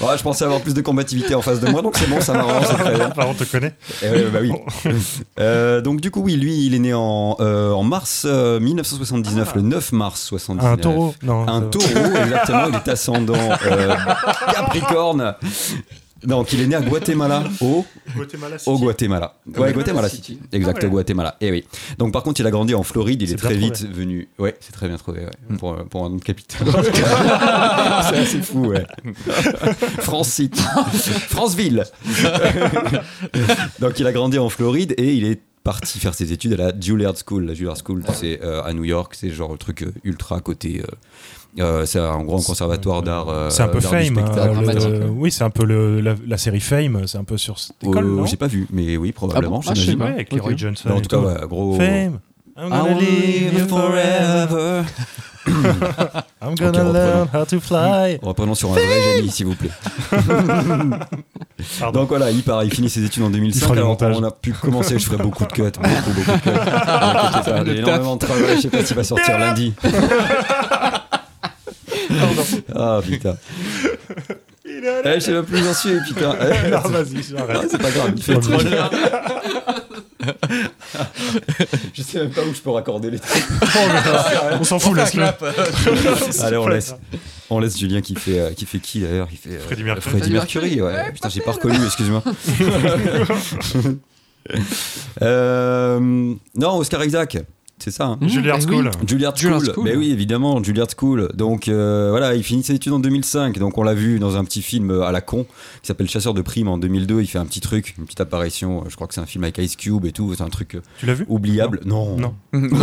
Ouais, 0.00 0.18
je 0.18 0.22
pensais 0.22 0.44
avoir 0.44 0.60
plus 0.60 0.74
de 0.74 0.80
combativité 0.80 1.34
en 1.34 1.42
face 1.42 1.60
de 1.60 1.68
moi, 1.68 1.82
donc 1.82 1.96
c'est 1.96 2.08
bon, 2.08 2.20
ça 2.20 2.32
m'arrange. 2.34 2.66
Enfin, 2.70 3.26
on 3.28 3.34
te 3.34 3.44
connaît. 3.44 3.74
Eh 4.02 4.24
bah 4.32 4.38
oui. 4.40 4.52
Euh, 5.40 5.80
donc 5.80 6.00
du 6.00 6.10
coup, 6.10 6.20
oui, 6.22 6.36
lui, 6.36 6.64
il 6.66 6.74
est 6.74 6.78
né 6.78 6.94
en, 6.94 7.36
euh, 7.40 7.72
en 7.72 7.82
mars 7.82 8.22
euh, 8.24 8.60
1979, 8.60 9.56
le 9.56 9.62
9 9.62 9.92
mars 9.92 10.22
79. 10.22 10.72
Un 10.72 10.76
taureau 10.76 11.14
Non. 11.22 11.48
Un 11.48 11.60
taureau, 11.62 11.86
exactement, 12.22 12.66
il 12.68 12.74
est 12.74 12.88
ascendant 12.88 13.34
Capricorne. 14.52 15.34
Donc 16.24 16.52
il 16.52 16.60
est 16.60 16.66
né 16.66 16.74
à 16.76 16.80
Guatemala, 16.80 17.44
au, 17.60 17.84
Guatemala 18.16 18.56
au 18.66 18.78
Guatemala. 18.78 19.36
Ouais, 19.56 19.72
Guatemala 19.72 20.08
City. 20.08 20.34
City. 20.34 20.40
Exact, 20.52 20.78
Ah 20.82 20.86
au 20.86 20.90
Guatemala. 20.90 21.36
Et 21.40 21.50
oui. 21.50 21.64
Donc 21.98 22.12
par 22.12 22.22
contre, 22.22 22.40
il 22.40 22.46
a 22.46 22.50
grandi 22.50 22.74
en 22.74 22.82
Floride, 22.82 23.22
il 23.22 23.32
est, 23.32 23.36
très 23.36 23.54
vite 23.54 23.86
venu. 23.90 24.28
Ouais, 24.38 24.54
c'est 24.60 24.72
très 24.72 24.88
bien 24.88 24.96
trouvé, 24.96 25.20
ouais, 25.20 25.30
Mm. 25.48 25.56
pour, 25.58 25.76
pour 25.86 26.04
un 26.04 26.08
nom 26.10 26.16
de 26.16 26.22
capitale. 26.22 26.66
c'est 28.08 28.16
assez 28.16 28.40
fou, 28.42 28.66
ouais. 28.68 28.86
France 30.00 30.28
City. 30.30 30.62
Franceville. 31.28 31.84
Donc 33.80 33.98
il 33.98 34.06
a 34.06 34.12
grandi 34.12 34.38
en 34.38 34.48
Floride 34.48 34.94
et 34.98 35.14
il 35.14 35.24
est 35.24 35.40
parti 35.62 35.98
faire 35.98 36.14
ses 36.14 36.32
études 36.32 36.52
à 36.54 36.56
la 36.56 36.72
Juilliard 36.78 37.14
School. 37.26 37.46
La 37.46 37.54
Juilliard 37.54 37.76
School, 37.84 38.02
c'est 38.12 38.40
euh, 38.42 38.62
à 38.62 38.72
New 38.74 38.84
York, 38.84 39.14
c'est 39.18 39.30
genre 39.30 39.52
le 39.52 39.58
truc 39.58 39.82
euh, 39.82 39.92
ultra 40.04 40.40
côté. 40.40 40.80
euh, 40.82 40.86
euh, 41.60 41.86
c'est 41.86 41.98
un 42.00 42.22
grand 42.22 42.42
conservatoire 42.42 43.02
d'art. 43.02 43.28
euh, 43.28 43.50
C'est 43.50 43.62
un 43.62 43.68
peu 43.68 43.80
Fame. 43.80 44.18
hein, 44.18 44.62
le- 44.62 45.08
oui, 45.08 45.30
c'est 45.30 45.44
un 45.44 45.50
peu 45.50 45.64
le, 45.64 46.00
la, 46.00 46.14
la 46.26 46.36
série 46.38 46.60
Fame. 46.60 47.02
C'est 47.06 47.18
un 47.18 47.24
peu 47.24 47.36
sur 47.38 47.58
cette 47.58 47.76
école, 47.82 48.04
Euh, 48.04 48.16
non 48.16 48.26
J'ai 48.26 48.36
pas 48.36 48.46
vu, 48.48 48.66
mais 48.72 48.96
oui, 48.96 49.12
probablement. 49.12 49.60
Ah 49.62 49.66
bon 49.66 49.70
Ah, 49.70 49.74
je 49.74 49.90
sais 49.90 49.96
pas. 49.96 50.06
Avec 50.06 50.28
Ok. 50.32 50.38
Leroy 50.38 50.54
Johnson. 50.56 50.88
Mais 50.88 50.94
en 50.96 51.00
tout 51.00 51.08
cas, 51.08 51.18
ouais, 51.18 51.46
gros. 51.48 51.74
Fame. 51.76 52.18
I'm 52.56 52.68
gonna 52.70 52.84
will 52.84 52.98
live 53.00 53.66
forever. 53.68 54.82
I'm 55.46 56.54
gonna 56.54 56.70
reprenons. 56.70 56.92
learn 56.92 57.28
how 57.34 57.44
to 57.44 57.60
fly. 57.60 58.18
Reprenons 58.22 58.54
sur 58.54 58.70
un 58.70 58.74
vrai 58.74 59.02
génie, 59.16 59.30
s'il 59.30 59.46
vous 59.46 59.56
plaît. 59.56 59.70
Donc 61.92 62.08
voilà, 62.08 62.30
il 62.30 62.42
part, 62.42 62.62
il 62.64 62.72
finit 62.72 62.88
ses 62.88 63.04
études 63.04 63.24
en 63.24 63.26
Il 63.28 63.32
2005. 63.32 63.60
fera 63.60 63.74
du 63.74 63.80
Alors, 63.80 64.20
on 64.20 64.22
a 64.24 64.30
pu 64.30 64.52
commencer, 64.52 64.98
je 64.98 65.04
ferai 65.06 65.16
beaucoup 65.22 65.44
de 65.44 65.52
cuts, 65.52 65.62
beaucoup, 65.62 66.10
beaucoup 66.14 66.30
de 66.30 66.40
cuts. 66.40 67.66
J'ai 67.74 67.78
énormément 67.78 68.14
de 68.16 68.20
travail, 68.24 68.56
je 68.56 68.60
sais 68.62 68.68
pas 68.68 68.84
s'il 68.84 68.96
va 68.96 69.04
sortir 69.04 69.38
lundi. 69.38 69.74
Ah 72.74 73.00
putain. 73.02 73.36
Eh, 74.66 75.14
je 75.14 75.18
sais 75.20 75.32
même 75.32 75.44
plus 75.44 75.60
où 75.60 75.64
j'en 75.64 75.74
suis, 75.74 76.00
putain. 76.08 76.36
Eh, 76.40 76.70
Non, 76.70 76.80
vas-y, 76.80 77.16
ah, 77.18 77.44
j'arrête. 77.48 77.70
c'est 77.70 77.78
pas 77.82 77.90
grave, 77.90 78.12
il 78.16 78.22
fait 78.22 78.38
Trop 78.38 78.58
bien. 78.58 78.90
Je 81.92 82.02
sais 82.02 82.18
même 82.18 82.30
pas 82.30 82.40
où 82.42 82.54
je 82.54 82.60
peux 82.60 82.70
raccorder 82.70 83.10
les 83.10 83.18
trucs. 83.18 83.44
On 84.58 84.64
s'en 84.64 84.78
fout, 84.78 84.96
laisse-le. 84.96 85.24
Allez, 86.44 86.56
on 86.56 86.66
laisse. 86.68 86.94
On 87.50 87.58
laisse 87.60 87.78
Julien 87.78 88.00
qui 88.00 88.14
fait, 88.14 88.38
euh, 88.38 88.52
qui 88.52 88.64
fait 88.64 88.78
qui 88.78 89.00
d'ailleurs? 89.00 89.28
Il 89.30 89.36
fait 89.36 89.56
euh, 89.56 89.60
Freddie 89.60 89.84
Mercury. 89.84 90.10
Freddie 90.18 90.32
Mercury, 90.32 90.80
ouais. 90.80 91.12
Putain, 91.12 91.28
j'ai 91.28 91.42
pas 91.42 91.52
reconnu, 91.52 91.76
excuse-moi. 91.84 92.22
Euh, 95.22 96.00
non, 96.00 96.76
Oscar 96.78 97.04
Isaac, 97.04 97.38
c'est 97.78 97.90
ça. 97.90 98.06
hein. 98.06 98.18
Juilliard 98.22 98.58
oui. 98.58 98.64
School. 98.66 98.90
Juilliard 99.06 99.36
Juilliard 99.36 99.60
School. 99.62 99.72
School. 99.74 99.84
Mais 99.84 99.96
oui, 99.96 100.10
évidemment, 100.10 100.62
Juilliard 100.62 100.88
School. 100.96 101.28
Donc 101.34 101.68
euh, 101.68 102.08
voilà, 102.10 102.34
il 102.34 102.42
finit 102.42 102.62
ses 102.62 102.74
études 102.74 102.92
en 102.92 102.98
2005. 102.98 103.58
Donc 103.58 103.76
on 103.78 103.82
l'a 103.82 103.94
vu 103.94 104.18
dans 104.18 104.36
un 104.36 104.44
petit 104.44 104.62
film 104.62 104.90
à 105.02 105.12
la 105.12 105.20
con 105.20 105.44
qui 105.82 105.86
s'appelle 105.88 106.08
Chasseur 106.08 106.34
de 106.34 106.42
primes 106.42 106.68
en 106.68 106.78
2002. 106.78 107.20
Il 107.20 107.26
fait 107.26 107.38
un 107.38 107.46
petit 107.46 107.60
truc, 107.60 107.94
une 107.98 108.04
petite 108.04 108.20
apparition. 108.20 108.84
Je 108.88 108.94
crois 108.94 109.06
que 109.06 109.14
c'est 109.14 109.20
un 109.20 109.26
film 109.26 109.44
avec 109.44 109.58
Ice 109.58 109.76
Cube 109.76 110.04
et 110.06 110.12
tout. 110.12 110.34
C'est 110.34 110.42
un 110.42 110.48
truc 110.48 110.74
euh, 110.76 110.80
Tu 110.98 111.06
l'as 111.06 111.14
vu? 111.14 111.26
oubliable. 111.28 111.80
Non. 111.84 112.16
Non. 112.16 112.34
non. 112.52 112.64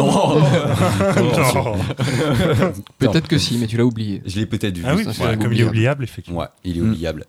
Non. 1.51 1.75
Peut-être 2.99 3.27
que 3.27 3.37
si, 3.37 3.57
mais 3.57 3.67
tu 3.67 3.77
l'as 3.77 3.85
oublié. 3.85 4.21
Je 4.25 4.39
l'ai 4.39 4.45
peut-être 4.45 4.77
vu. 4.77 4.83
Ah 4.85 4.95
oui, 4.95 5.05
ouais, 5.05 5.37
comme 5.37 5.53
il 5.53 5.61
est 5.61 5.63
oubliable. 5.63 6.03
effectivement. 6.03 6.39
Ouais, 6.39 6.47
il 6.63 6.77
est 6.77 6.81
Mm. 6.81 6.89
oubliable. 6.91 7.25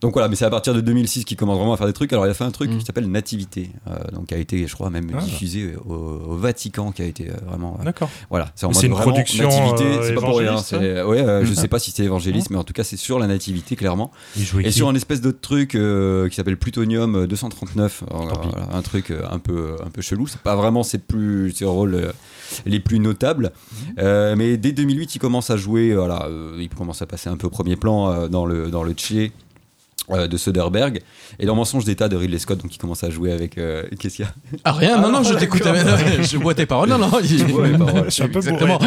Donc 0.00 0.12
voilà, 0.12 0.28
mais 0.28 0.36
c'est 0.36 0.44
à 0.44 0.50
partir 0.50 0.74
de 0.74 0.80
2006 0.80 1.24
qu'il 1.24 1.36
commence 1.36 1.56
vraiment 1.58 1.72
à 1.72 1.76
faire 1.76 1.86
des 1.86 1.92
trucs. 1.92 2.12
Alors 2.12 2.26
il 2.26 2.30
a 2.30 2.34
fait 2.34 2.44
un 2.44 2.50
truc 2.50 2.70
Mm. 2.70 2.78
qui 2.78 2.84
s'appelle 2.84 3.10
Nativité, 3.10 3.70
euh, 3.88 3.96
donc 4.12 4.26
qui 4.26 4.34
a 4.34 4.38
été, 4.38 4.66
je 4.66 4.74
crois, 4.74 4.90
même 4.90 5.10
Ah. 5.16 5.20
diffusé 5.22 5.74
au, 5.84 5.94
au 5.94 6.36
Vatican, 6.36 6.92
qui 6.92 7.02
a 7.02 7.05
été 7.06 7.28
euh, 7.30 7.34
vraiment. 7.46 7.78
euh, 7.80 7.84
D'accord. 7.84 8.10
voilà, 8.30 8.48
c'est 8.54 8.66
une 8.66 8.72
vraiment 8.72 8.96
production, 8.96 9.48
Nativité, 9.48 9.84
euh, 9.84 10.02
c'est 10.02 10.14
pas 10.14 10.20
pour 10.20 10.38
rien. 10.38 10.56
Ouais, 11.06 11.20
euh, 11.20 11.44
je 11.44 11.52
Mm. 11.52 11.54
sais 11.54 11.68
pas 11.68 11.78
si 11.78 11.90
c'est 11.90 12.04
évangéliste, 12.04 12.50
mais 12.50 12.56
en 12.58 12.64
tout 12.64 12.72
cas 12.72 12.84
c'est 12.84 12.96
sur 12.96 13.18
la 13.18 13.26
Nativité 13.26 13.76
clairement. 13.76 14.10
Il 14.36 14.44
jouait 14.44 14.66
Et 14.66 14.70
sur 14.70 14.88
un 14.88 14.94
espèce 14.94 15.20
d'autre 15.20 15.40
truc 15.40 15.74
euh, 15.74 16.28
qui 16.28 16.36
s'appelle 16.36 16.56
Plutonium 16.56 17.26
239, 17.26 18.02
Alors, 18.10 18.28
Tant 18.32 18.40
pis. 18.40 18.48
voilà, 18.52 18.68
un 18.76 18.82
truc 18.82 19.10
un 19.30 19.38
peu 19.38 19.76
un 19.84 19.90
peu 19.90 20.02
chelou. 20.02 20.26
C'est 20.26 20.40
pas 20.40 20.56
vraiment 20.56 20.82
ses 20.82 20.98
plus 20.98 21.52
ses 21.52 21.64
rôles 21.64 21.94
euh, 21.94 22.12
les 22.66 22.80
plus 22.80 22.98
notables, 22.98 23.52
Mhm. 23.72 23.94
Euh, 23.98 24.34
mais 24.36 24.56
dès 24.56 24.72
2008 24.72 25.14
il 25.14 25.18
commence 25.18 25.50
à 25.50 25.56
jouer. 25.56 25.94
Voilà, 25.94 26.26
euh, 26.26 26.56
il 26.58 26.68
commence 26.68 27.02
à 27.02 27.06
passer 27.06 27.28
un 27.28 27.36
peu 27.36 27.46
au 27.46 27.50
premier 27.50 27.76
plan 27.76 28.10
euh, 28.10 28.28
dans 28.28 28.46
le 28.46 28.70
dans 28.70 28.82
le 28.82 28.92
Tché. 28.92 29.32
Euh, 30.10 30.26
de 30.28 30.36
Soderbergh 30.36 31.00
et 31.38 31.46
dans 31.46 31.54
Mensonge 31.54 31.84
d'état 31.84 32.08
de 32.08 32.16
Ridley 32.16 32.38
Scott 32.38 32.58
donc 32.60 32.74
il 32.74 32.78
commence 32.78 33.04
à 33.04 33.10
jouer 33.10 33.32
avec 33.32 33.58
euh, 33.58 33.84
qu'est-ce 33.98 34.16
qu'il 34.16 34.24
y 34.24 34.28
a? 34.28 34.32
Ah 34.64 34.72
rien, 34.72 35.00
non, 35.00 35.10
non, 35.10 35.22
je 35.22 35.34
t'écoute. 35.34 35.62
mais 35.64 35.84
non, 35.84 35.96
Je 36.22 36.38
bois 36.38 36.54
tes 36.54 36.66
paroles. 36.66 36.88
Non, 36.88 36.98
non. 36.98 37.10
Je 37.22 37.44
bois 37.44 37.66
les 37.68 37.78
paroles. 37.78 38.04
Je 38.06 38.10
suis 38.10 38.22
un 38.22 38.28
peu 38.28 38.40
bourré. 38.40 38.52
Exactement. 38.52 38.78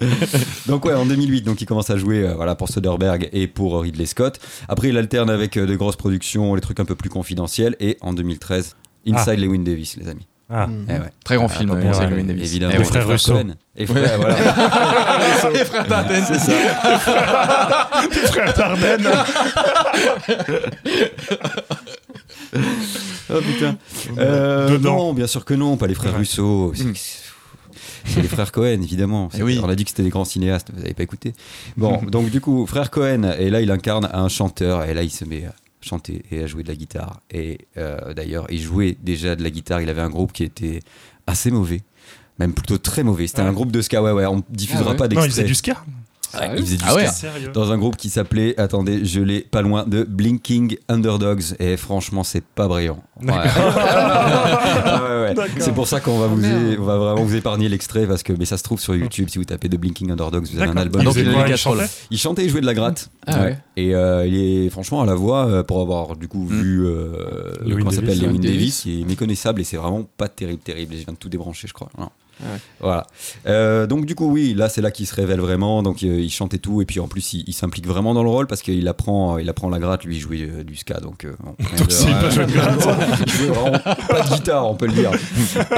Donc 0.66 0.84
ouais, 0.84 0.94
en 0.94 1.06
2008, 1.06 1.42
donc 1.42 1.60
il 1.60 1.66
commence 1.66 1.90
à 1.90 1.96
jouer 1.96 2.22
euh, 2.22 2.34
voilà 2.34 2.54
pour 2.54 2.68
Soderbergh 2.68 3.28
et 3.32 3.46
pour 3.46 3.82
Ridley 3.82 4.06
Scott. 4.06 4.38
Après, 4.68 4.88
il 4.88 4.96
alterne 4.96 5.30
avec 5.30 5.56
euh, 5.56 5.66
de 5.66 5.74
grosses 5.76 5.96
productions, 5.96 6.54
les 6.54 6.60
trucs 6.60 6.80
un 6.80 6.84
peu 6.84 6.94
plus 6.94 7.10
confidentiels. 7.10 7.76
Et 7.80 7.96
en 8.00 8.12
2013, 8.12 8.76
Inside 9.06 9.38
Lewin 9.40 9.60
Davis, 9.60 9.96
les 9.96 10.08
amis. 10.08 10.26
Ah. 10.50 10.66
Mm. 10.66 10.86
Eh 10.88 10.92
ouais. 10.92 10.98
Très 11.24 11.36
grand 11.36 11.48
film, 11.48 11.70
Ah, 11.70 11.74
euh, 11.74 11.82
ouais, 11.82 11.88
Inside 11.88 12.12
ouais, 12.12 12.22
Davis. 12.22 12.50
Évidemment. 12.50 12.72
Les 12.72 12.78
ouais. 12.78 12.84
frères 12.84 13.06
Russo. 13.08 13.32
Cohen. 13.34 13.54
Et 13.76 13.86
frères, 13.86 14.16
voilà. 14.18 14.36
Les 15.52 15.64
frères 15.64 15.86
Dardenne. 15.88 16.24
C'est 16.26 16.38
ça. 16.38 16.52
Frère 18.32 18.54
Dardenne. 18.54 19.08
Oh 23.30 23.40
putain. 23.42 23.76
Euh, 24.18 24.70
Dedans. 24.70 24.96
non, 24.96 25.12
bien 25.14 25.26
sûr 25.26 25.44
que 25.44 25.52
non, 25.54 25.76
pas 25.76 25.86
les 25.86 25.94
frères 25.94 26.12
Ouais. 26.12 26.18
Russo. 26.20 26.72
C'est- 26.74 26.84
Mm. 26.84 26.94
C'est 28.14 28.22
les 28.22 28.28
frères 28.28 28.52
Cohen, 28.52 28.80
évidemment. 28.82 29.28
Eh 29.36 29.42
oui. 29.42 29.60
On 29.62 29.68
a 29.68 29.74
dit 29.74 29.84
que 29.84 29.90
c'était 29.90 30.02
des 30.04 30.08
grands 30.08 30.24
cinéastes, 30.24 30.68
vous 30.72 30.80
n'avez 30.80 30.94
pas 30.94 31.02
écouté. 31.02 31.34
Bon, 31.76 32.00
donc 32.10 32.30
du 32.30 32.40
coup, 32.40 32.64
frère 32.66 32.90
Cohen, 32.90 33.34
et 33.38 33.50
là 33.50 33.60
il 33.60 33.70
incarne 33.70 34.08
un 34.14 34.28
chanteur, 34.30 34.84
et 34.84 34.94
là 34.94 35.02
il 35.02 35.10
se 35.10 35.26
met 35.26 35.44
à 35.44 35.52
chanter 35.80 36.22
et 36.30 36.42
à 36.42 36.46
jouer 36.46 36.62
de 36.62 36.68
la 36.68 36.74
guitare. 36.76 37.20
Et 37.30 37.58
euh, 37.76 38.12
d'ailleurs, 38.14 38.46
il 38.50 38.60
jouait 38.60 38.96
déjà 39.02 39.36
de 39.36 39.42
la 39.42 39.50
guitare, 39.50 39.80
il 39.80 39.88
avait 39.88 40.00
un 40.02 40.10
groupe 40.10 40.32
qui 40.32 40.44
était 40.44 40.80
assez 41.26 41.50
mauvais, 41.50 41.82
même 42.38 42.52
plutôt 42.52 42.78
très 42.78 43.02
mauvais. 43.02 43.26
C'était 43.26 43.42
Ouais. 43.42 43.48
un 43.48 43.52
groupe 43.52 43.70
de 43.72 43.80
ska, 43.82 44.02
ouais, 44.02 44.12
ouais, 44.12 44.26
on 44.26 44.42
diffusera 44.50 44.84
Ah 44.88 44.90
ouais. 44.92 44.96
pas 44.96 45.04
Non, 45.08 45.10
il 45.10 45.14
d'extrait. 45.14 45.30
faisait 45.30 45.44
du 45.44 45.54
ska. 45.54 45.84
Ouais, 46.34 46.50
il 46.56 46.62
faisait 46.62 46.76
du 46.76 46.84
Ah 46.86 46.94
ouais. 46.94 47.02
ska. 47.06 47.12
Sérieux. 47.12 47.50
Dans 47.54 47.72
un 47.72 47.78
groupe 47.78 47.96
qui 47.96 48.10
s'appelait, 48.10 48.58
attendez, 48.60 49.04
je 49.04 49.20
l'ai 49.20 49.40
pas 49.40 49.62
loin 49.62 49.84
de 49.86 50.04
Blinking 50.04 50.76
Underdogs. 50.88 51.42
Et 51.58 51.76
franchement, 51.76 52.22
c'est 52.24 52.44
pas 52.44 52.68
brillant. 52.68 53.02
Ouais. 53.22 53.32
Ah 53.34 55.02
ouais, 55.08 55.20
ouais. 55.28 55.34
D'accord. 55.34 55.54
C'est 55.58 55.72
pour 55.72 55.86
ça 55.88 56.00
qu'on 56.00 56.18
va, 56.18 56.26
Oh, 56.26 56.34
vous 56.34 56.44
é- 56.44 56.48
merde. 56.48 56.76
on 56.80 56.84
va 56.84 56.96
vraiment 56.98 57.24
vous 57.24 57.34
épargner 57.34 57.68
l'extrait 57.68 58.06
parce 58.06 58.22
que 58.22 58.32
mais 58.32 58.44
ça 58.44 58.56
se 58.58 58.62
trouve 58.62 58.80
sur 58.80 58.94
YouTube. 58.94 59.28
Si 59.30 59.38
vous 59.38 59.44
tapez 59.44 59.68
de 59.68 59.76
Blinking 59.76 60.10
Underdogs, 60.10 60.46
vous 60.52 60.60
avez 60.60 60.70
un 60.70 60.76
album. 60.76 61.00
Il 61.02 61.04
Donc, 61.04 61.16
il 61.16 61.26
il 61.48 61.56
chantait 61.56 61.84
Il 62.10 62.18
chantait 62.18 62.44
et 62.44 62.48
jouait 62.48 62.60
de 62.60 62.66
la 62.66 62.74
gratte. 62.74 63.10
Ah 63.26 63.40
ouais. 63.40 63.58
Et 63.76 63.94
euh, 63.94 64.26
il 64.26 64.34
est 64.66 64.70
franchement 64.70 65.02
à 65.02 65.06
la 65.06 65.14
voix 65.14 65.46
euh, 65.46 65.62
pour 65.62 65.80
avoir 65.80 66.16
du 66.16 66.28
coup 66.28 66.44
Mm. 66.48 66.60
vu 66.60 66.86
euh, 66.86 67.12
comment 67.78 67.90
ça 67.90 67.96
s'appelle. 67.96 68.18
Lewin 68.20 68.32
Davis, 68.38 68.40
Davis. 68.52 68.80
qui 68.82 69.00
est 69.02 69.04
méconnaissable 69.04 69.60
et 69.60 69.64
c'est 69.64 69.76
vraiment 69.76 70.06
pas 70.16 70.28
terrible 70.28 70.60
terrible. 70.62 70.94
Je 70.96 71.04
viens 71.04 71.12
de 71.12 71.18
tout 71.18 71.28
débrancher, 71.28 71.66
je 71.68 71.72
crois. 71.72 71.88
Non. 71.98 72.08
Ouais. 72.40 72.58
Voilà. 72.80 73.06
Euh, 73.46 73.86
donc 73.86 74.06
du 74.06 74.14
coup 74.14 74.30
oui, 74.30 74.54
là 74.54 74.68
c'est 74.68 74.80
là 74.80 74.90
qu'il 74.90 75.06
se 75.06 75.14
révèle 75.14 75.40
vraiment. 75.40 75.82
Donc 75.82 76.02
euh, 76.02 76.20
il 76.20 76.30
chante 76.30 76.54
et 76.54 76.58
tout 76.58 76.80
et 76.82 76.84
puis 76.86 77.00
en 77.00 77.08
plus 77.08 77.32
il, 77.34 77.44
il 77.46 77.52
s'implique 77.52 77.86
vraiment 77.86 78.14
dans 78.14 78.22
le 78.22 78.28
rôle 78.30 78.46
parce 78.46 78.62
qu'il 78.62 78.86
apprend, 78.88 79.38
il 79.38 79.48
apprend 79.48 79.68
la 79.68 79.78
gratte. 79.78 80.04
Lui 80.04 80.16
il 80.16 80.20
jouait 80.20 80.42
euh, 80.48 80.62
du 80.64 80.76
ska 80.76 81.00
donc. 81.00 81.26
de- 81.26 82.52
gratte. 82.52 82.88
il 83.40 84.06
pas 84.08 84.22
de 84.22 84.34
guitare, 84.34 84.70
on 84.70 84.74
peut 84.74 84.86
le 84.86 84.92
dire. 84.92 85.10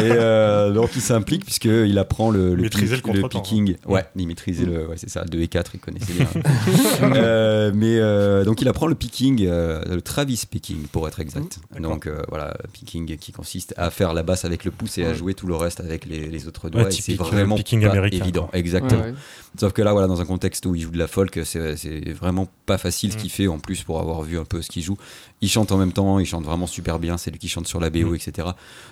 Et 0.03 0.73
donc 0.75 0.91
il 0.95 1.01
s'implique 1.03 1.45
puisqu'il 1.45 1.99
apprend 1.99 2.31
le, 2.31 2.55
le, 2.55 2.65
le 2.65 2.69
le 2.69 3.01
contretemps, 3.01 3.29
picking. 3.41 3.77
Ouais, 3.87 4.05
il 4.17 4.27
maîtrisait 4.27 4.65
le, 4.67 4.87
ouais 4.89 4.97
c'est 4.97 5.09
ça, 5.11 5.25
2 5.25 5.41
et 5.41 5.49
4, 5.49 5.73
il 5.75 5.81
connaissait 5.81 6.13
bien. 6.13 6.27
Mais 7.75 8.45
donc 8.45 8.61
il 8.61 8.69
apprend 8.69 8.87
le 8.87 8.95
picking, 8.95 9.47
le 9.47 10.01
Travis 10.01 10.43
picking 10.51 10.87
pour 10.89 11.07
être 11.09 11.21
exact. 11.21 11.59
d'accord. 11.73 11.91
Donc 11.93 12.09
voilà, 12.29 12.57
picking 12.73 13.17
qui 13.17 13.33
consiste 13.33 13.75
à 13.77 13.91
faire 13.91 14.13
la 14.13 14.23
basse 14.23 14.45
avec 14.45 14.65
le 14.65 14.71
pouce 14.71 14.99
et 14.99 15.05
à 15.05 15.15
jouer 15.15 15.35
tout 15.35 15.47
le 15.47 15.55
reste 15.55 15.81
avec 15.81 16.05
les, 16.07 16.29
les 16.29 16.47
autres 16.47 16.50
doigts. 16.69 16.83
et 16.89 16.91
c'est 16.91 17.03
typique, 17.03 17.21
euh, 17.21 17.25
vraiment 17.25 17.57
picking 17.57 17.83
pas 17.83 17.91
américain, 17.91 18.17
évident. 18.25 18.47
quoi. 18.49 18.59
Exactement. 18.59 19.01
Ouais, 19.01 19.07
ouais. 19.11 19.15
Sauf 19.59 19.73
que 19.73 19.83
là, 19.83 19.93
voilà, 19.93 20.07
dans 20.09 20.21
un 20.21 20.25
contexte 20.25 20.65
où 20.67 20.75
il 20.75 20.81
joue 20.83 20.91
de 20.91 20.99
la 20.99 21.07
folk, 21.07 21.39
c'est 21.45 21.77
c'est 21.77 22.13
vraiment 22.13 22.49
pas 22.67 22.79
facile 22.79 23.13
ce 23.13 23.17
Mm. 23.17 23.21
qu'il 23.21 23.31
fait. 23.31 23.47
En 23.49 23.59
plus, 23.59 23.83
pour 23.83 24.01
avoir 24.01 24.23
vu 24.23 24.39
un 24.39 24.45
peu 24.45 24.63
ce 24.63 24.69
qu'il 24.71 24.83
joue, 24.83 24.97
il 25.41 25.49
chante 25.49 25.73
en 25.73 25.77
même 25.79 25.93
temps, 25.93 26.19
il 26.19 26.27
chante 26.27 26.45
vraiment 26.45 26.67
super 26.67 26.99
bien. 26.99 27.17
C'est 27.17 27.31
lui 27.31 27.39
qui 27.39 27.49
chante 27.49 27.67
sur 27.67 27.81
la 27.81 27.91
BO, 27.91 28.11
Mm. 28.11 28.15
etc. 28.17 28.49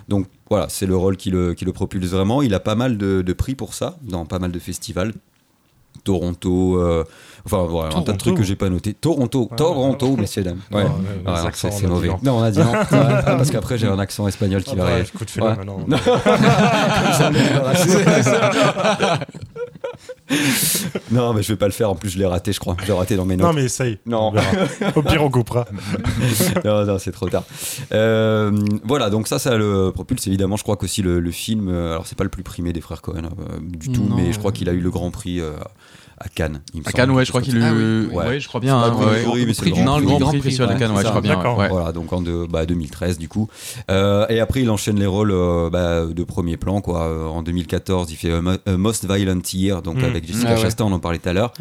Donc 0.07 0.27
voilà, 0.49 0.67
c'est 0.69 0.85
le 0.85 0.95
rôle 0.95 1.17
qui 1.17 1.29
le, 1.31 1.53
qui 1.53 1.65
le 1.65 1.73
propulse 1.73 2.09
vraiment. 2.11 2.41
Il 2.41 2.53
a 2.53 2.59
pas 2.59 2.75
mal 2.75 2.97
de, 2.97 3.21
de 3.21 3.33
prix 3.33 3.55
pour 3.55 3.73
ça, 3.73 3.97
dans 4.01 4.25
pas 4.25 4.39
mal 4.39 4.51
de 4.51 4.59
festivals. 4.59 5.13
Toronto. 6.03 6.77
euh, 6.77 7.03
enfin, 7.45 7.63
voilà, 7.69 7.89
un 7.89 7.91
tas 7.91 7.99
de 7.99 8.05
Toronto. 8.05 8.23
trucs 8.25 8.37
que 8.37 8.43
j'ai 8.43 8.55
pas 8.55 8.69
noté. 8.69 8.93
Toronto, 8.93 9.47
Ouais, 9.51 9.57
Toronto, 9.57 10.07
ouais. 10.11 10.21
messieurs 10.21 10.43
dames. 10.43 10.59
Ouais, 10.71 10.83
Ouais. 10.83 10.89
c'est 11.53 11.87
mauvais. 11.87 12.09
non. 12.23 12.37
On 12.37 12.43
a 12.43 12.51
dit 12.51 12.59
non. 12.59 12.71
Parce 12.89 13.51
qu'après, 13.51 13.77
j'ai 13.77 13.87
un 13.87 13.99
accent 13.99 14.27
espagnol 14.27 14.63
qui 14.63 14.71
Ah 14.73 14.83
va. 14.83 14.85
bah, 14.85 14.99
écoute, 14.99 15.29
fais-le 15.29 15.47
Ouais. 15.47 15.55
maintenant. 15.55 15.79
Non. 21.11 21.33
mais 21.33 21.43
je 21.43 21.53
vais 21.53 21.57
pas 21.57 21.65
le 21.65 21.71
faire. 21.71 21.89
En 21.89 21.95
plus, 21.95 22.09
je 22.09 22.17
l'ai 22.17 22.25
raté, 22.25 22.53
je 22.53 22.59
crois. 22.59 22.75
Je 22.81 22.87
l'ai 22.87 22.93
raté 22.93 23.15
dans 23.15 23.25
mes 23.25 23.35
notes. 23.35 23.47
Non, 23.47 23.53
mais 23.53 23.65
essaye. 23.65 23.97
Non. 24.05 24.33
Au 24.95 25.01
pire, 25.01 25.23
on 25.23 25.29
coupera. 25.29 25.65
non, 26.65 26.85
non, 26.85 26.99
c'est 26.99 27.11
trop 27.11 27.29
tard. 27.29 27.43
Euh, 27.91 28.51
voilà, 28.83 29.09
donc 29.09 29.27
ça, 29.27 29.39
ça 29.39 29.57
le 29.57 29.91
propulse 29.93 30.27
évidemment. 30.27 30.57
Je 30.57 30.63
crois 30.63 30.77
qu'aussi 30.77 31.01
le, 31.01 31.19
le 31.19 31.31
film, 31.31 31.69
euh, 31.69 31.91
alors 31.93 32.07
c'est 32.07 32.17
pas 32.17 32.23
le 32.23 32.29
plus 32.29 32.43
primé 32.43 32.73
des 32.73 32.81
frères 32.81 33.01
Cohen 33.01 33.23
euh, 33.23 33.57
du 33.61 33.89
tout, 33.91 34.03
Non, 34.03 34.15
mais 34.15 34.31
je 34.33 34.39
crois 34.39 34.51
qu'il 34.51 34.69
a 34.69 34.73
eu 34.73 34.81
le 34.81 34.89
Grand 34.91 35.11
Prix 35.11 35.39
euh, 35.39 35.51
à 36.19 36.27
Cannes. 36.29 36.61
il 36.73 36.81
me 36.81 36.87
À 36.87 36.91
Cannes, 36.91 37.11
ouais, 37.11 37.23
je 37.25 37.29
crois 37.29 37.41
qu'il 37.41 37.53
comme 37.53 37.63
a 37.63 37.69
ça. 37.69 37.75
eu. 37.75 38.07
Ouais. 38.07 38.27
Ouais, 38.27 38.39
je 38.39 38.47
crois 38.47 38.59
bien. 38.59 38.77
hein, 38.77 38.93
ouais. 38.93 39.21
jury, 39.21 39.45
mais 39.45 39.53
c'est 39.53 39.61
Prix 39.61 39.69
le 39.71 39.75
du- 39.77 39.83
Grand 39.83 39.93
Non, 39.93 39.97
le 39.99 40.03
Prix. 40.05 40.09
Grand 40.11 40.19
Grand 40.19 40.29
Prix 40.29 40.39
Prix, 40.39 40.47
Festival 40.49 40.67
de 40.69 40.73
ouais, 40.73 40.79
Cannes, 40.79 40.91
ouais, 40.91 41.03
je 41.03 41.07
crois 41.09 41.21
bien. 41.21 41.41
Voilà, 41.69 41.91
donc 41.91 42.11
en 42.13 42.21
de, 42.21 42.45
bah, 42.49 42.65
2013 42.65 43.17
du 43.17 43.27
coup. 43.29 43.47
Euh, 43.89 44.25
et 44.29 44.39
après, 44.39 44.61
il 44.61 44.69
enchaîne 44.69 44.99
les 44.99 45.05
rôles 45.05 45.31
euh, 45.31 45.69
bah, 45.69 46.05
de 46.05 46.23
premier 46.23 46.57
plan. 46.57 46.81
Quoi. 46.81 47.03
Euh, 47.03 47.25
En 47.27 47.41
2014, 47.43 48.11
il 48.11 48.15
fait 48.15 48.41
Mo- 48.41 48.51
Most 48.67 49.05
Violent 49.09 49.39
Year, 49.53 49.81
donc 49.81 49.97
Mm. 50.01 50.05
avec 50.05 50.25
Jessica 50.27 50.49
Ah 50.51 50.55
ouais. 50.55 50.61
Chastain, 50.61 50.85
on 50.85 50.91
en 50.91 50.99
parlait 50.99 51.19
tout 51.19 51.29
à 51.29 51.33
l'heure. 51.33 51.53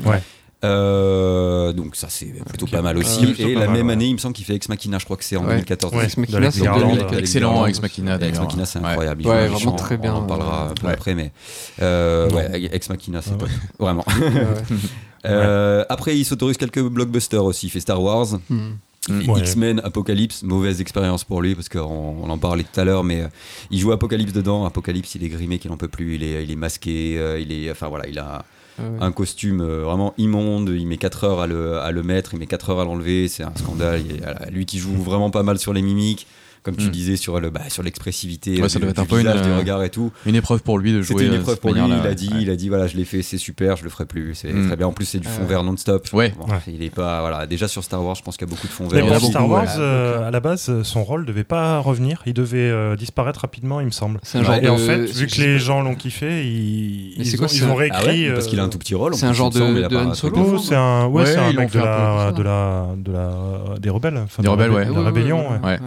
Euh, 0.65 1.73
donc 1.73 1.95
ça, 1.95 2.09
c'est 2.11 2.33
plutôt 2.49 2.67
pas 2.67 2.83
mal 2.83 2.97
aussi. 2.99 3.25
Euh, 3.25 3.33
plutôt 3.33 3.49
et 3.49 3.55
la 3.55 3.67
mal, 3.67 3.77
même 3.77 3.87
ouais. 3.87 3.93
année, 3.93 4.07
il 4.07 4.15
me 4.15 4.19
semble 4.19 4.35
qu'il 4.35 4.45
fait 4.45 4.55
Ex 4.57 4.69
Machina, 4.69 4.99
je 4.99 5.05
crois 5.05 5.17
que 5.17 5.25
c'est 5.25 5.37
en 5.37 5.43
Ouais. 5.45 5.51
2014. 5.55 5.95
Ouais. 5.95 6.05
Ex 6.05 6.17
Machina, 6.17 6.51
c'est 6.51 6.63
Garland. 6.63 6.89
2014. 6.89 7.19
Excellent. 7.21 7.67
Ex 7.67 7.81
Machina. 7.83 8.19
Ex. 8.21 8.39
Machina, 8.41 8.67
c'est 8.67 8.79
incroyable. 8.81 9.27
Ouais, 9.27 9.47
vraiment 9.49 9.73
très 9.77 9.97
bien. 9.97 10.15
On 10.15 10.19
en 10.19 10.23
parlera 10.27 10.69
un 10.71 10.75
peu 10.75 10.87
Ouais. 10.87 10.93
après, 10.93 11.15
mais 11.15 11.33
euh, 11.81 12.29
ouais, 12.31 12.69
Ex 12.73 12.89
Machina, 12.89 13.23
c'est 13.23 13.31
Ah 13.35 13.39
top. 13.39 13.49
Vraiment. 13.79 14.05
Euh, 15.27 15.85
Après, 15.89 16.17
il 16.17 16.25
s'autorise 16.25 16.57
quelques 16.57 16.81
blockbusters 16.81 17.45
aussi. 17.45 17.67
Il 17.67 17.71
fait 17.71 17.81
Star 17.81 18.01
Wars, 18.01 18.39
Hmm. 18.49 18.75
Mm. 19.09 19.29
Ouais. 19.31 19.41
X-Men, 19.41 19.81
Apocalypse. 19.85 20.43
Mauvaise 20.45 20.81
expérience 20.81 21.25
pour 21.25 21.41
lui 21.43 21.55
parce 21.57 21.69
qu'on 21.69 21.81
on 22.23 22.29
en 22.31 22.39
parlait 22.39 22.63
tout 22.63 22.79
à 22.81 22.85
l'heure, 22.85 23.03
mais 23.05 23.23
euh, 23.23 23.29
il 23.71 23.81
joue 23.81 23.91
Apocalypse 23.91 24.33
dedans. 24.33 24.65
Apocalypse, 24.65 25.15
il 25.17 25.25
est 25.25 25.29
grimé 25.29 25.59
qu'il 25.59 25.73
en 25.73 25.77
peut 25.77 25.89
plus. 25.89 26.15
Il 26.17 26.23
est, 26.23 26.45
il 26.45 26.51
est 26.53 26.57
masqué. 26.57 27.17
euh, 27.19 27.41
il 27.41 27.51
est, 27.53 27.71
enfin 27.71 27.89
voilà, 27.89 28.07
il 28.07 28.19
a 28.19 28.45
Ouais. 28.79 28.99
un 29.01 29.13
costume 29.13 29.61
euh, 29.61 29.83
vraiment 29.83 30.15
immonde. 30.19 30.71
Il 30.71 30.87
met 30.87 30.97
4 30.97 31.25
heures 31.25 31.41
à 31.41 31.47
le, 31.47 32.03
mettre, 32.03 32.35
il 32.35 32.39
met 32.39 32.47
4 32.47 32.71
heures 32.71 32.81
à 32.81 32.85
l'enlever. 32.85 33.29
C'est 33.29 33.43
un 33.43 33.53
scandale. 33.57 34.03
Lui 34.51 34.67
qui 34.67 34.79
joue 34.79 34.95
vraiment 34.95 35.31
pas 35.31 35.43
mal 35.43 35.59
sur 35.59 35.73
les 35.73 35.83
mimiques. 35.83 36.27
Comme 36.63 36.77
tu 36.77 36.87
Mm. 36.87 36.91
disais 36.91 37.17
sur 37.17 37.41
le 37.41 37.51
bah, 37.51 37.61
sur 37.69 37.83
l'expressivité 37.83 38.61
Ouais, 38.61 38.69
ça 38.69 38.79
du, 38.79 38.83
doit 38.85 38.91
être 38.91 38.97
du 38.97 39.03
un 39.03 39.07
peu 39.07 39.19
visage, 39.19 39.37
une, 39.37 39.43
des 39.43 39.49
euh, 39.51 39.59
regards 39.59 39.83
et 39.85 39.91
tout 39.91 40.13
Une 40.27 40.35
épreuve 40.35 40.63
pour 40.63 40.79
lui 40.79 40.93
de 40.93 41.03
jouer. 41.03 41.17
c'était 41.19 41.27
une 41.29 41.35
euh, 41.35 41.41
épreuve 41.41 41.59
pour 41.61 41.73
lui 41.73 41.81
il 41.87 42.07
a 42.07 42.15
dit 42.15 42.29
ouais. 42.33 42.43
il 42.43 42.51
a 42.51 42.57
dit 42.57 42.69
voilà 42.69 42.87
je 42.87 42.97
l'ai 42.97 43.05
fait 43.05 43.23
c'est 43.23 43.39
super 43.39 43.77
je 43.77 43.85
le 43.85 43.91
ferai 43.91 44.07
plus 44.07 44.35
c'est 44.35 44.53
Mm. 44.53 44.67
très 44.67 44.77
bien 44.77 44.87
en 44.89 44.93
plus 44.93 45.05
c'est 45.07 45.19
du 45.21 45.29
fond 45.29 45.43
Ouais. 45.43 45.49
vert 45.49 45.63
non-stop 45.65 46.07
Ouais. 46.13 46.33
Bon, 46.39 46.47
Ouais. 46.47 46.59
il 46.67 46.83
est 46.83 46.91
pas 46.95 47.21
voilà 47.21 47.47
déjà 47.47 47.69
sur 47.69 47.83
Star 47.85 48.03
Wars 48.05 48.15
je 48.17 48.23
pense 48.23 48.37
qu'il 48.37 48.47
y 48.47 48.51
a 48.51 48.55
beaucoup 48.55 48.67
de 48.67 48.73
fond 48.73 48.89
Mais 48.91 49.01
vert 49.01 49.07
pour 49.07 49.17
aussi. 49.17 49.31
Star 49.31 49.49
Wars, 49.49 49.67
euh, 49.79 50.27
à 50.27 50.31
la 50.31 50.41
base, 50.41 50.67
euh, 50.69 50.85
son 50.85 51.05
rôle 51.05 51.25
devait 51.27 51.45
pas 51.45 51.79
revenir. 51.79 52.23
Il 52.27 52.35
devait 52.35 52.59
euh, 52.71 52.97
disparaître 52.97 53.41
rapidement, 53.41 53.81
il 53.81 53.87
me 53.87 53.91
semble. 53.91 54.21
C'est 54.23 54.39
un 54.39 54.45
genre 54.45 54.55
Et 54.57 54.61
de. 54.63 54.69
en 54.69 54.77
fait, 54.79 55.05
vu 55.07 55.27
que 55.27 55.41
les 55.41 55.59
gens 55.59 55.81
l'ont 55.83 55.95
kiffé, 55.95 56.45
ils, 56.47 57.15
Mais 57.19 57.41
ont, 57.41 57.47
Ah 57.71 57.75
réécrit. 57.77 58.31
parce 58.33 58.47
qu'il 58.47 58.59
a 58.61 58.63
un 58.63 58.67
euh, 58.67 58.69
tout 58.71 58.79
petit 58.79 58.95
rôle 58.95 59.15
c'est 59.15 59.27
un 59.27 59.33
genre 59.33 59.51
de- 59.51 59.95
Han 59.95 60.15
Solo, 60.15 60.59
c'est 60.59 60.75
un, 60.75 61.07
ouais, 61.07 61.27
c'est 61.27 61.37
un 61.37 61.53
mec 61.53 61.71
de 61.73 61.79
la, 61.79 62.33
de 62.33 62.43
la, 62.43 62.87
de 62.97 63.13
la, 63.13 63.79
des 63.81 63.91
rebelles. 63.91 64.25
Des 64.39 64.49
rebelles, 64.49 64.71
ouais. 64.71 64.87
de 64.87 64.93
la 64.93 65.03
rébellion. 65.03 65.45
ouais, 65.63 65.79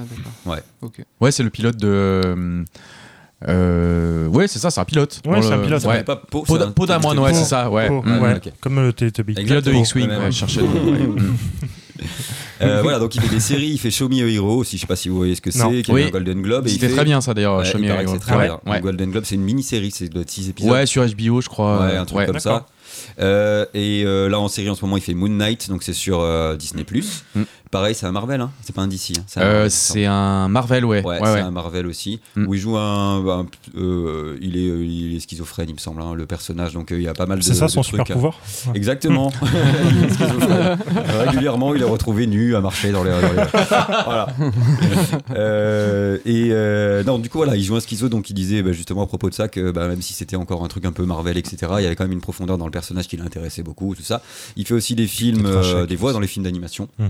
ouais. 0.45 0.60
Ouais. 1.19 1.31
c'est 1.31 1.43
le 1.43 1.49
pilote 1.49 1.77
de. 1.77 1.87
euh, 1.87 2.63
euh, 3.47 4.27
ouais, 4.27 4.47
c'est 4.47 4.59
ça, 4.59 4.69
c'est 4.69 4.79
un 4.81 4.85
pilote. 4.85 5.21
Ouais, 5.25 5.41
c'est 5.41 5.51
un 5.53 5.59
pilote. 5.59 5.83
Ouais. 5.85 6.03
pas 6.03 6.15
Poe, 6.15 6.43
un- 6.61 6.71
peau 6.71 6.85
d'Amoine, 6.85 7.17
ouais, 7.19 7.33
c'est 7.33 7.43
ça, 7.45 7.69
ouais. 7.69 7.87
Oh, 7.89 8.01
Mm. 8.03 8.21
ouais, 8.21 8.35
ok. 8.35 8.51
Comme 8.61 8.75
le 8.81 8.93
Teletubby. 8.93 9.33
Pilote 9.33 9.65
de. 9.65 9.73
X-Wing, 9.73 10.09
Ouais. 10.09 10.29
Mm. 10.61 11.17
Euh, 12.61 12.81
voilà 12.83 12.99
donc 12.99 13.13
il 13.15 13.21
fait 13.21 13.29
des 13.33 13.39
séries 13.39 13.69
il 13.69 13.79
fait 13.79 13.89
Show 13.89 14.07
Me 14.07 14.23
a 14.23 14.27
Hero 14.27 14.57
aussi 14.57 14.77
je 14.77 14.81
sais 14.81 14.87
pas 14.87 14.95
si 14.95 15.09
vous 15.09 15.17
voyez 15.17 15.33
ce 15.35 15.41
que 15.41 15.49
c'est 15.49 15.81
qui 15.81 15.91
a 15.91 15.95
un 15.95 16.09
Golden 16.09 16.41
Globe 16.43 16.67
et 16.67 16.69
il 16.69 16.73
C'était 16.73 16.89
fait- 16.89 16.93
très 16.95 17.05
bien 17.05 17.19
ça 17.21 17.33
d'ailleurs, 17.33 17.57
Ouais, 17.57 17.65
Show 17.65 17.79
Me 17.79 17.87
que 17.87 17.91
Hero. 17.91 18.13
c'est 18.13 18.19
très 18.19 18.35
Ouais, 18.35 18.45
bien. 18.45 18.59
ouais. 18.67 18.75
Le 18.77 18.81
Golden 18.83 19.11
Globe 19.11 19.23
c'est 19.25 19.33
une 19.35 19.41
mini-série 19.43 19.89
c'est 19.91 20.09
de 20.09 20.23
6 20.25 20.49
épisodes 20.49 20.71
Ouais, 20.71 20.85
sur 20.85 21.03
HBO, 21.03 21.41
je 21.41 21.49
crois. 21.49 21.79
Ouais, 21.79 21.93
euh, 21.93 22.01
un 22.01 22.05
truc 22.05 22.19
ouais. 22.19 22.25
comme 22.27 22.39
ça. 22.39 22.65
Euh, 23.19 23.65
et 23.73 24.03
euh, 24.05 24.29
là 24.29 24.39
en 24.39 24.47
série 24.47 24.69
en 24.69 24.75
ce 24.75 24.83
moment 24.85 24.97
il 24.97 25.01
fait 25.01 25.13
Moon 25.15 25.29
Knight, 25.29 25.69
donc 25.69 25.81
c'est 25.83 25.93
sur 25.93 26.19
euh, 26.21 26.55
Disney+. 26.55 26.85
Mm. 27.35 27.41
Pareil, 27.71 27.95
c'est 27.95 28.05
un 28.05 28.11
Marvel, 28.11 28.41
hein. 28.41 28.51
c'est 28.63 28.75
pas 28.75 28.81
un 28.81 28.87
DC. 28.87 29.13
hein. 29.17 29.23
C'est 29.27 29.39
un 29.39 29.43
Euh, 29.45 29.67
c'est 29.69 30.05
un 30.05 30.49
Marvel, 30.49 30.83
ouais. 30.83 31.01
Ouais, 31.05 31.19
Ouais, 31.19 31.19
c'est 31.23 31.33
ouais. 31.35 31.39
un 31.39 31.51
Marvel 31.51 31.87
aussi, 31.87 32.19
Mm. 32.35 32.45
où 32.47 32.53
il 32.53 32.59
joue 32.59 32.75
un. 32.77 33.25
un- 33.39 33.45
euh, 33.77 34.37
il, 34.41 34.57
est, 34.57 34.85
il 34.85 35.15
est 35.15 35.19
schizophrène, 35.21 35.69
il 35.69 35.75
me 35.75 35.79
semble, 35.79 36.01
hein, 36.01 36.13
le 36.13 36.25
personnage, 36.25 36.73
donc 36.73 36.91
euh, 36.91 36.97
il 36.97 37.03
y 37.03 37.07
a 37.07 37.13
pas 37.13 37.25
mal 37.27 37.39
de. 37.39 37.43
C'est 37.45 37.53
ça 37.53 37.67
de 37.67 37.71
son 37.71 37.81
trucs, 37.81 38.01
super 38.01 38.13
pouvoir 38.13 38.39
Exactement. 38.73 39.31
Il 39.41 40.03
est 40.03 40.09
schizophrène. 40.13 40.77
Régulièrement, 41.25 41.73
il 41.73 41.81
est 41.81 41.85
retrouvé 41.85 42.27
nu 42.27 42.55
à 42.57 42.61
marcher 42.61 42.91
dans 42.91 43.03
les. 43.05 43.11
dans 43.11 43.21
les- 43.21 43.49
voilà. 44.05 44.27
Euh, 45.35 46.17
et 46.25 46.49
euh, 46.51 47.03
non, 47.03 47.19
du 47.19 47.29
coup, 47.29 47.37
voilà, 47.37 47.55
il 47.55 47.63
joue 47.63 47.75
un 47.75 47.79
schizo, 47.79 48.09
donc 48.09 48.29
il 48.29 48.33
disait 48.33 48.61
bah, 48.63 48.71
justement 48.73 49.03
à 49.03 49.07
propos 49.07 49.29
de 49.29 49.33
ça 49.33 49.47
que 49.47 49.71
bah, 49.71 49.87
même 49.87 50.01
si 50.01 50.13
c'était 50.13 50.35
encore 50.35 50.63
un 50.63 50.67
truc 50.67 50.85
un 50.85 50.91
peu 50.91 51.05
Marvel, 51.05 51.37
etc., 51.37 51.57
il 51.77 51.83
y 51.83 51.85
avait 51.85 51.95
quand 51.95 52.03
même 52.03 52.11
une 52.11 52.21
profondeur 52.21 52.57
dans 52.57 52.65
le 52.65 52.71
personnage 52.71 53.07
qui 53.07 53.17
l'intéressait 53.17 53.63
beaucoup, 53.63 53.95
tout 53.95 54.03
ça. 54.03 54.21
Il 54.55 54.65
fait 54.65 54.73
aussi 54.73 54.95
des 54.95 55.07
films, 55.07 55.45
euh, 55.45 55.85
des 55.85 55.95
voix 55.95 56.13
dans 56.13 56.19
les 56.19 56.27
films 56.27 56.43
d'animation. 56.43 56.87
Hmm. 56.99 57.07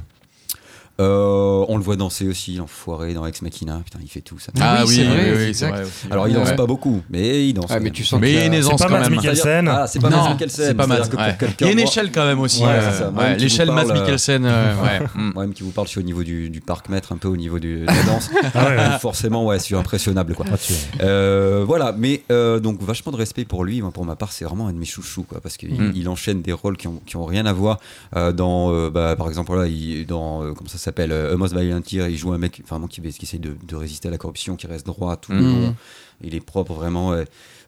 Euh, 1.00 1.66
on 1.68 1.78
le 1.78 1.84
voit 1.84 1.96
danser 1.96 2.28
aussi, 2.28 2.56
l'enfoiré 2.56 3.14
dans 3.14 3.26
Ex 3.26 3.42
Machina. 3.42 3.82
Putain, 3.84 4.00
il 4.04 4.10
fait 4.10 4.22
tout 4.22 4.38
ça. 4.40 4.52
Ah 4.60 4.84
oui, 4.86 4.90
oui, 4.90 4.96
c'est 4.96 5.04
vrai, 5.06 5.32
oui, 5.32 5.38
c'est 5.40 5.48
exact. 5.50 5.72
vrai. 5.72 5.82
aussi. 5.84 6.08
Alors, 6.12 6.28
il 6.28 6.34
danse 6.36 6.50
Ouais. 6.50 6.56
pas 6.56 6.66
beaucoup, 6.68 7.02
mais 7.10 7.48
il 7.48 7.54
danse. 7.54 7.68
Ah, 7.70 7.80
mais 7.80 7.92
tu 7.92 8.04
sens 8.04 8.20
Mais 8.20 8.50
C'est 8.62 8.70
pas 8.70 8.78
quand 8.78 8.90
Mads 8.90 9.00
même. 9.02 9.12
Mikkelsen. 9.14 9.68
Ah, 9.68 9.88
c'est 9.88 10.00
pas 10.00 10.10
Mads 10.10 10.30
Mikkelsen. 10.32 10.66
c'est 10.68 10.74
pas 10.76 10.88
Mads. 10.88 11.10
ouais. 11.10 11.38
Il 11.60 11.66
y 11.66 11.70
a 11.70 11.72
une 11.74 11.80
échelle 11.80 12.12
quand 12.12 12.26
même 12.26 12.40
aussi. 12.40 12.62
Ouais, 12.64 12.70
euh, 12.72 13.36
L'échelle 13.36 13.72
Mads 13.72 13.90
euh, 13.90 13.94
Mikkelsen, 13.94 14.44
euh, 14.46 14.76
ouais. 14.84 15.00
Mm. 15.16 15.32
Moi, 15.34 15.44
même 15.46 15.54
qui 15.54 15.64
vous 15.64 15.72
parle, 15.72 15.88
je 15.88 15.92
suis 15.92 16.00
au 16.00 16.04
niveau 16.04 16.24
du, 16.24 16.50
du 16.50 16.62
parc 16.62 16.90
mètre, 16.90 17.12
un 17.14 17.18
peu 17.18 17.28
au 17.30 17.38
niveau 17.38 17.58
du- 17.60 17.82
de 17.82 17.86
la 17.86 18.04
danse. 18.04 18.30
Ah 18.54 18.66
ouais. 18.66 19.00
Forcément, 19.00 19.46
ouais, 19.46 19.60
c'est 19.60 19.76
impressionnable, 19.76 20.34
quoi. 20.36 20.46
Ah, 20.52 20.56
Euh, 21.04 21.64
voilà, 21.66 21.94
mais 21.98 22.24
euh, 22.32 22.60
donc 22.60 22.82
vachement 22.82 23.12
de 23.12 23.18
respect 23.18 23.46
pour 23.46 23.64
lui. 23.64 23.82
Moi, 23.82 23.92
pour 23.92 24.06
ma 24.06 24.16
part, 24.16 24.32
c'est 24.32 24.46
vraiment 24.46 24.68
un 24.68 24.74
de 24.74 24.78
mes 24.78 24.86
chouchous, 24.86 25.24
quoi, 25.24 25.40
parce 25.42 25.58
qu'il 25.58 25.72
Mm. 25.74 25.94
il 25.96 26.10
enchaîne 26.10 26.42
des 26.42 26.54
rôles 26.54 26.78
qui 26.78 26.88
ont, 26.88 27.02
qui 27.06 27.16
ont 27.16 27.26
rien 27.26 27.46
à 27.46 27.54
voir. 27.54 27.80
euh, 28.16 28.32
dans, 28.34 28.72
euh, 28.74 28.90
bah, 28.90 29.16
par 29.16 29.28
exemple, 29.30 29.56
là, 29.56 29.68
il, 29.68 30.06
dans 30.06 30.44
euh, 30.44 30.54
comment 30.54 30.70
ça 30.70 30.78
s'appelle, 30.82 31.12
euh, 31.12 31.34
A 31.34 31.38
Most 31.38 31.56
Violent 31.56 31.82
Year, 31.92 32.08
il 32.08 32.18
joue 32.18 32.32
un 32.34 32.38
mec 32.38 32.62
vraiment 32.68 32.88
qui, 32.88 33.02
qui 33.02 33.26
essaie 33.26 33.38
de, 33.40 33.56
de 33.66 33.76
résister 33.76 34.08
à 34.08 34.12
la 34.12 34.18
corruption, 34.18 34.56
qui 34.56 34.68
reste 34.68 34.86
droit 34.86 35.16
tout 35.18 35.32
le 35.32 35.42
Mm. 35.42 35.62
long. 35.62 35.76
Il 36.24 36.36
est 36.36 36.42
propre, 36.46 36.74
vraiment. 36.74 37.14
euh, 37.14 37.24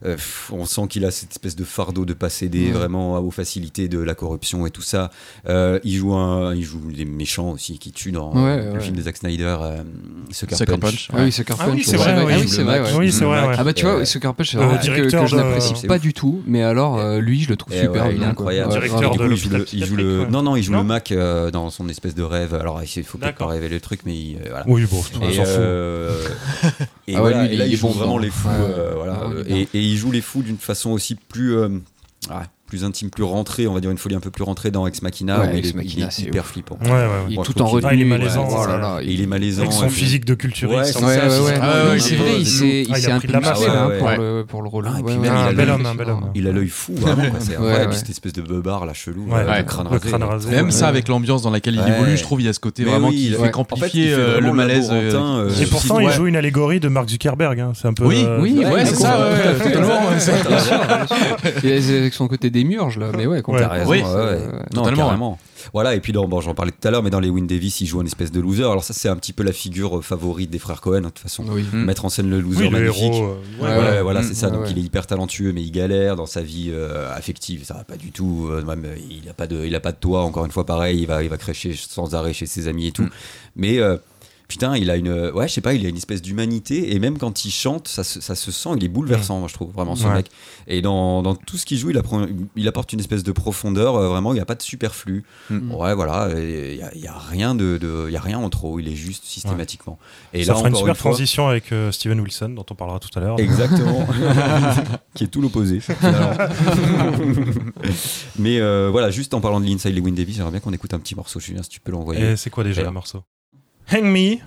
euh, 0.06 0.18
on 0.52 0.66
sent 0.66 0.82
qu'il 0.90 1.06
a 1.06 1.12
cette 1.12 1.32
espèce 1.32 1.56
de 1.56 1.64
fardeau 1.64 2.04
de 2.04 2.12
pas 2.14 2.30
céder 2.30 2.72
vraiment 2.72 3.18
aux 3.20 3.32
facilités 3.32 3.88
de 3.88 4.00
la 4.00 4.16
corruption 4.16 4.66
et 4.66 4.70
tout 4.70 4.82
ça. 4.82 5.12
Euh, 5.48 5.80
il 5.86 5.96
joue 5.96 6.14
un, 6.14 6.54
il 6.54 6.64
joue 6.64 6.92
des 6.92 7.06
méchants 7.06 7.52
aussi 7.52 7.80
qui 7.80 7.94
tuent 7.94 8.12
dans 8.12 8.34
Ouais, 8.34 8.42
euh, 8.60 8.66
le 8.66 8.72
ouais. 8.74 8.80
film 8.82 8.98
de 8.98 9.02
Zack 9.02 9.16
Snyder, 9.16 9.56
euh, 9.62 9.82
Sucker, 10.30 10.58
Sucker 10.58 10.78
Punch. 10.78 11.08
Punch. 11.08 11.10
Ah 11.14 11.24
oui, 11.24 11.32
Sucker 11.32 11.54
Ah 11.58 11.68
oui, 11.70 11.78
Punch, 11.78 11.86
c'est 11.86 11.92
ouais. 11.98 12.04
vrai, 12.04 12.34
Ah 12.34 12.38
oui. 12.38 12.48
c'est 12.50 12.64
vrai, 12.64 12.80
ouais. 12.82 12.90
Oui, 12.98 13.12
c'est 13.14 13.24
vrai, 13.24 13.48
ouais. 13.48 13.56
Ah 13.58 13.64
bah 13.64 13.72
tu 13.74 13.86
vois, 13.86 14.04
Sucker 14.04 14.32
Punch, 14.36 14.52
c'est 14.52 14.58
un 14.58 14.78
truc 14.78 14.94
que, 14.94 15.10
que 15.22 15.26
je 15.26 15.36
n'apprécie 15.38 15.88
pas 15.88 16.00
du 16.00 16.14
tout, 16.14 16.42
mais 16.46 16.64
alors 16.64 16.98
euh, 17.00 17.20
lui, 17.20 17.42
je 17.42 17.48
le 17.48 17.56
trouve 17.56 17.74
super 17.74 18.08
ouais, 18.08 18.16
il 18.18 18.22
est 18.24 18.26
incroyable. 18.26 18.74
Ouais, 18.74 18.80
Directeur 18.82 19.12
du 19.12 19.18
de 19.20 19.24
coup, 19.64 19.66
il 19.72 19.86
joue 19.86 19.96
le, 19.96 20.26
non 20.26 20.42
non, 20.44 20.58
il 20.58 20.64
joue 20.64 20.74
le 20.74 20.84
Mac 20.84 21.14
dans 21.54 21.70
son 21.70 21.88
espèce 21.88 22.14
de 22.14 22.24
rêve. 22.24 22.54
Alors 22.56 22.82
il 22.84 23.04
faut 23.06 23.18
peut-être 23.18 23.38
pas 23.38 23.48
révéler 23.48 23.76
le 23.76 23.82
truc, 23.82 24.02
mais 24.06 24.14
il, 24.18 24.38
voilà. 24.50 24.66
Oui, 24.68 24.86
bon, 24.92 24.98
on 25.22 25.32
s'en 25.32 25.46
fout. 25.46 26.84
et 27.08 27.16
Ah 27.16 27.24
ouais, 27.24 27.32
voilà, 27.32 27.48
lui, 27.48 27.54
et 27.54 27.58
là, 27.58 27.66
il 27.68 27.76
jouent 27.76 27.88
bon 27.88 27.94
vraiment 27.94 28.14
dedans. 28.14 28.24
les 28.24 28.30
fous. 28.32 28.48
Ouais, 28.48 28.54
euh, 28.60 28.94
voilà, 28.96 29.22
Ah, 29.24 29.30
il 29.48 29.58
et, 29.58 29.62
et 29.74 29.80
il 29.82 29.98
joue 29.98 30.12
les 30.12 30.22
fous 30.22 30.42
d'une 30.42 30.58
façon 30.58 30.92
aussi 30.92 31.16
plus, 31.16 31.56
euh, 31.56 31.68
ouais, 32.30 32.36
plus 32.74 32.84
intime, 32.84 33.12
plus 33.12 33.24
rentrée. 33.24 33.68
On 33.68 33.74
va 33.76 33.82
dire 33.82 33.92
une 33.92 34.00
folie 34.00 34.16
un 34.16 34.20
peu 34.20 34.32
plus 34.32 34.44
rentrée 34.44 34.72
dans 34.72 34.88
Ex 34.88 35.04
Machina. 35.04 35.42
Ouais, 35.42 35.48
où 35.48 35.52
il, 35.52 35.58
Ex 35.60 35.68
est, 35.68 35.72
il 35.72 35.76
Machina, 35.78 36.08
est 36.08 36.12
c'est 36.12 36.22
hyper 36.24 36.42
ouf. 36.44 36.50
flippant. 36.52 36.80
Ouais, 36.84 36.90
ouais, 36.90 36.98
ouais. 36.98 37.08
Il 37.30 37.40
est 37.40 37.44
tout 37.44 37.62
en 37.62 37.66
retenue. 37.68 37.90
Ah, 37.92 37.94
il 37.94 38.02
est 38.02 38.06
malaisant, 38.06 38.48
ouais. 38.48 38.56
Oh 38.58 38.66
là 38.66 38.72
ça. 38.72 38.78
là, 38.80 38.98
Et 39.04 39.12
il 39.12 39.22
est 39.22 39.28
malaisant. 39.28 39.62
Avec 39.62 39.74
son 39.74 39.90
physique 39.90 40.26
de. 40.26 40.34
Ouais, 40.34 40.84
c'est- 40.86 40.98
ouais. 41.04 41.20
Ah 41.62 41.98
c'est 42.00 42.16
il 42.16 42.18
vrai, 42.18 42.30
il 42.40 42.48
s'est 42.48 42.86
Ah, 42.90 42.96
un 43.14 43.18
pris 43.20 43.28
peu 43.28 43.34
de 43.34 43.34
la 43.34 43.40
musclé 43.52 43.68
pour 44.00 44.08
ouais. 44.08 44.18
le 44.18 44.46
pour 44.48 44.62
le 44.64 44.70
rôle. 44.70 44.86
Ah, 44.88 45.00
et 45.00 45.04
puis 45.04 45.14
Ouais, 45.14 45.20
même, 45.20 45.22
ouais, 45.22 45.28
il 45.28 45.30
a 45.30 45.34
ouais, 45.36 45.44
l'œil- 45.44 45.50
ouais, 45.50 45.56
bel 45.56 45.70
homme, 45.70 45.86
un 45.86 45.96
bel 45.96 46.10
homme. 46.10 46.26
Il 46.34 46.48
a 46.48 46.52
l'œil 46.52 46.68
fou. 46.68 46.94
C'est 47.40 47.54
incroyable, 47.54 47.94
cette 47.94 48.10
espèce 48.10 48.34
de 48.34 48.42
beubard, 48.42 48.86
là, 48.88 48.94
chelou. 48.96 49.28
Euh, 49.32 49.58
le 49.58 49.64
crâne 50.00 50.24
rasé. 50.24 50.50
Même 50.50 50.72
ça, 50.72 50.88
avec 50.88 51.08
l'ambiance 51.08 51.44
dans 51.44 51.52
laquelle 51.52 51.76
il 51.76 51.88
évolue, 51.94 52.18
je 52.18 52.24
trouve 52.24 52.42
il 52.42 52.46
y 52.46 52.50
a 52.50 52.54
ce 52.54 52.60
côté 52.60 52.84
vraiment 52.84 53.12
qui 53.12 53.28
il- 53.28 53.36
fait 53.36 53.52
qu'amplifier 53.52 54.14
euh, 54.14 54.40
le 54.40 54.52
malaise. 54.52 54.90
euh, 54.92 55.06
laborantin, 55.12 55.38
euh, 55.38 55.50
Et 55.50 55.66
je 55.66 55.70
pourtant, 55.70 56.00
il 56.00 56.10
joue 56.10 56.26
une 56.26 56.36
allégorie 56.36 56.80
de 56.80 56.88
Mark 56.88 57.08
Zuckerberg. 57.10 57.60
hein. 57.60 57.74
C'est 57.76 57.88
un 57.88 57.94
peu. 57.94 58.06
Oui, 58.06 58.24
euh, 58.26 58.40
Oui, 58.42 58.56
c'est 58.86 58.96
ça, 58.96 59.20
totalement. 59.64 60.10
avec 61.64 62.14
son 62.14 62.28
côté 62.28 62.50
démiurge 62.64 62.98
là, 62.98 63.12
mais 63.16 63.26
ouais, 63.28 63.38
T'as 63.38 63.42
complètement. 63.44 63.70
raison, 63.74 63.92
Oui. 63.92 64.02
ouais, 64.02 64.14
ouais. 64.14 64.48
Non, 64.74 64.82
totalement, 64.84 65.06
carrément. 65.06 65.40
Voilà, 65.72 65.96
et 65.96 66.02
puis 66.02 66.12
dans, 66.12 66.28
bon, 66.28 66.42
j'en 66.42 66.54
parlais 66.54 66.72
tout 66.72 66.86
à 66.88 66.92
l'heure, 66.92 67.04
mais 67.04 67.10
dans 67.10 67.22
les 67.22 67.30
Win 67.30 67.48
Davis, 67.48 67.80
il 67.82 67.86
joue 67.88 68.02
un 68.02 68.06
espèce 68.06 68.32
de 68.32 68.42
loser. 68.42 68.64
Alors 68.64 68.84
ça, 68.84 68.94
c'est 68.94 69.08
un 69.08 69.16
petit 69.16 69.32
peu 69.32 69.44
la 69.44 69.54
figure 69.54 70.00
euh, 70.00 70.02
favorite 70.02 70.50
des 70.50 70.60
frères 70.60 70.82
Cohen, 70.82 70.98
hein, 70.98 71.02
de 71.02 71.06
toute 71.08 71.20
façon. 71.20 71.46
Oui. 71.48 71.64
Mm. 71.72 71.86
Mettre 71.86 72.04
en 72.06 72.10
scène 72.10 72.30
le 72.30 72.42
loser 72.42 72.64
Oui, 72.66 72.70
le 72.70 72.80
magnifique. 72.80 73.04
héros. 73.14 73.24
euh, 73.26 73.36
Ouais, 73.62 73.68
ouais, 73.70 73.78
Ouais, 73.78 73.90
ouais. 73.92 74.02
voilà, 74.02 74.22
Mm. 74.22 74.24
c'est 74.24 74.34
ça. 74.34 74.48
Ouais, 74.48 74.54
Donc 74.54 74.64
ouais. 74.66 74.72
il 74.72 74.78
est 74.80 74.82
hyper 74.82 75.08
talentueux, 75.08 75.54
mais 75.54 75.62
il 75.62 75.72
galère 75.72 76.16
dans 76.18 76.26
sa 76.26 76.42
vie 76.42 76.70
euh, 76.74 77.08
affective. 77.16 77.64
Ça 77.64 77.76
va 77.76 77.84
pas 77.86 77.96
du 77.96 78.12
tout. 78.12 78.50
euh, 78.52 78.62
même, 78.64 78.86
il 79.10 79.30
a 79.30 79.34
pas 79.34 79.48
de, 79.48 79.64
il 79.66 79.74
a 79.76 79.80
pas 79.80 79.92
de 79.94 79.98
toit. 79.98 80.22
Encore 80.24 80.44
une 80.46 80.52
fois, 80.52 80.66
pareil, 80.66 81.00
il 81.00 81.08
va, 81.08 81.24
il 81.24 81.30
va 81.30 81.38
crécher 81.38 81.74
sans 81.78 82.14
arrêt 82.16 82.34
chez 82.34 82.46
ses 82.46 82.68
amis 82.68 82.88
et 82.88 82.92
tout. 82.92 83.04
Mm. 83.04 83.10
Mais 83.56 83.80
euh, 83.80 83.96
putain, 84.54 84.78
il 84.78 84.92
a 84.92 84.98
une, 84.98 85.32
ouais, 85.32 85.48
je 85.48 85.54
sais 85.54 85.62
pas, 85.62 85.74
il 85.74 85.84
a 85.84 85.90
une 85.90 85.98
espèce 85.98 86.22
d'humanité 86.22 86.94
et 86.94 87.00
même 87.00 87.18
quand 87.18 87.44
il 87.44 87.50
chante, 87.52 87.88
ça 87.88 88.04
se, 88.04 88.22
ça 88.22 88.36
se 88.36 88.52
sent, 88.52 88.70
il 88.78 88.84
est 88.84 88.88
bouleversant, 88.88 89.40
moi 89.40 89.48
je 89.48 89.56
trouve 89.56 89.72
vraiment 89.74 89.96
ce 89.96 90.06
Ouais. 90.06 90.14
mec. 90.14 90.28
Et 90.68 90.84
dans, 90.84 91.24
dans 91.24 91.34
tout 91.34 91.58
ce 91.58 91.66
qu'il 91.66 91.80
joue, 91.80 91.90
il, 91.90 91.98
apprend- 91.98 92.28
il 92.56 92.68
apporte 92.68 92.94
une 92.94 93.00
espèce 93.00 93.24
de 93.24 93.32
profondeur. 93.32 93.96
euh, 93.96 94.10
vraiment, 94.10 94.32
il 94.32 94.36
n'y 94.36 94.42
a 94.42 94.46
pas 94.46 94.54
de 94.54 94.62
superflu. 94.62 95.24
Mm. 95.50 95.72
Ouais, 95.74 95.96
voilà, 95.96 96.30
il 96.38 96.76
y 96.76 96.84
a, 96.84 96.96
y 96.96 97.08
a 97.08 97.18
rien 97.18 97.56
de, 97.56 97.80
de- 97.80 98.12
y 98.12 98.16
a 98.16 98.22
rien 98.22 98.38
en 98.38 98.50
trop. 98.52 98.80
Il 98.80 98.88
est 98.88 98.96
juste 98.96 99.24
systématiquement. 99.26 99.98
Et 100.34 100.44
ça 100.44 100.52
là, 100.54 100.60
fera 100.60 100.70
une 100.70 100.76
super 100.76 100.96
fois- 100.96 101.10
transition 101.12 101.48
avec 101.48 101.72
euh, 101.72 101.92
Steven 101.92 102.20
Wilson, 102.20 102.50
dont 102.50 102.66
on 102.70 102.76
parlera 102.76 103.00
tout 103.00 103.10
à 103.18 103.22
l'heure. 103.22 103.40
Exactement. 103.40 104.06
qui 105.16 105.24
est 105.24 105.28
tout 105.28 105.42
l'opposé. 105.42 105.80
Mais 108.40 108.60
euh, 108.60 108.90
voilà, 108.92 109.12
juste 109.12 109.34
en 109.34 109.42
parlant 109.42 109.60
de 109.60 109.66
l'Inside 109.66 109.96
Lewin 109.96 110.12
Davis, 110.14 110.36
j'aimerais 110.36 110.52
bien 110.52 110.60
qu'on 110.60 110.74
écoute 110.74 110.94
un 110.94 111.00
petit 111.00 111.16
morceau. 111.16 111.40
Julien, 111.40 111.64
si 111.64 111.70
tu 111.70 111.80
peux 111.80 111.92
l'envoyer. 111.92 112.32
Et 112.32 112.36
c'est 112.38 112.50
quoi 112.50 112.64
déjà 112.64 112.84
le 112.84 112.92
morceau? 112.92 113.24
Hang 113.88 114.12
Me, 114.12 114.40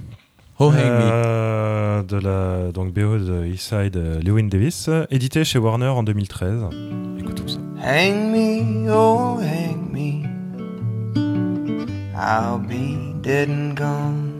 Oh, 0.58 0.70
hang 0.70 0.78
me. 0.98 1.10
euh, 1.12 2.02
de 2.02 2.16
la 2.16 2.72
donc 2.72 2.92
BO 2.92 3.18
de 3.18 3.44
Eastside 3.46 3.96
euh, 3.96 4.20
Lewin 4.22 4.48
Davis, 4.48 4.88
édité 5.10 5.44
chez 5.44 5.58
Warner 5.58 5.88
en 5.88 6.02
2013. 6.02 6.62
Écoutons 7.18 7.46
ça. 7.46 7.58
Hang 7.84 8.30
me, 8.32 8.90
oh, 8.90 9.38
hang 9.40 9.92
me. 9.92 10.24
I'll 12.16 12.58
be 12.58 12.96
dead 13.22 13.50
and 13.50 13.74
gone. 13.76 14.32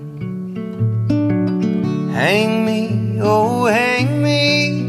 Hang 2.14 2.64
me, 2.64 3.20
oh, 3.22 3.66
hang 3.66 4.22
me. 4.22 4.82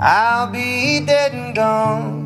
I'll 0.00 0.50
be 0.50 1.00
dead 1.04 1.32
and 1.34 1.54
gone. 1.54 2.20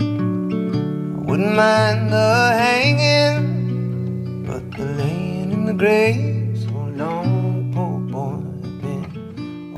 I 0.00 1.24
wouldn't 1.24 1.54
mind 1.56 2.10
the 2.10 2.52
hanging, 2.58 3.61
but 4.52 4.70
the 4.76 4.84
laying 4.98 5.52
in 5.52 5.64
the 5.66 5.76
grave 5.76 6.56
so 6.56 6.72
long, 6.96 7.70
poor 7.72 7.98
boy, 7.98 8.38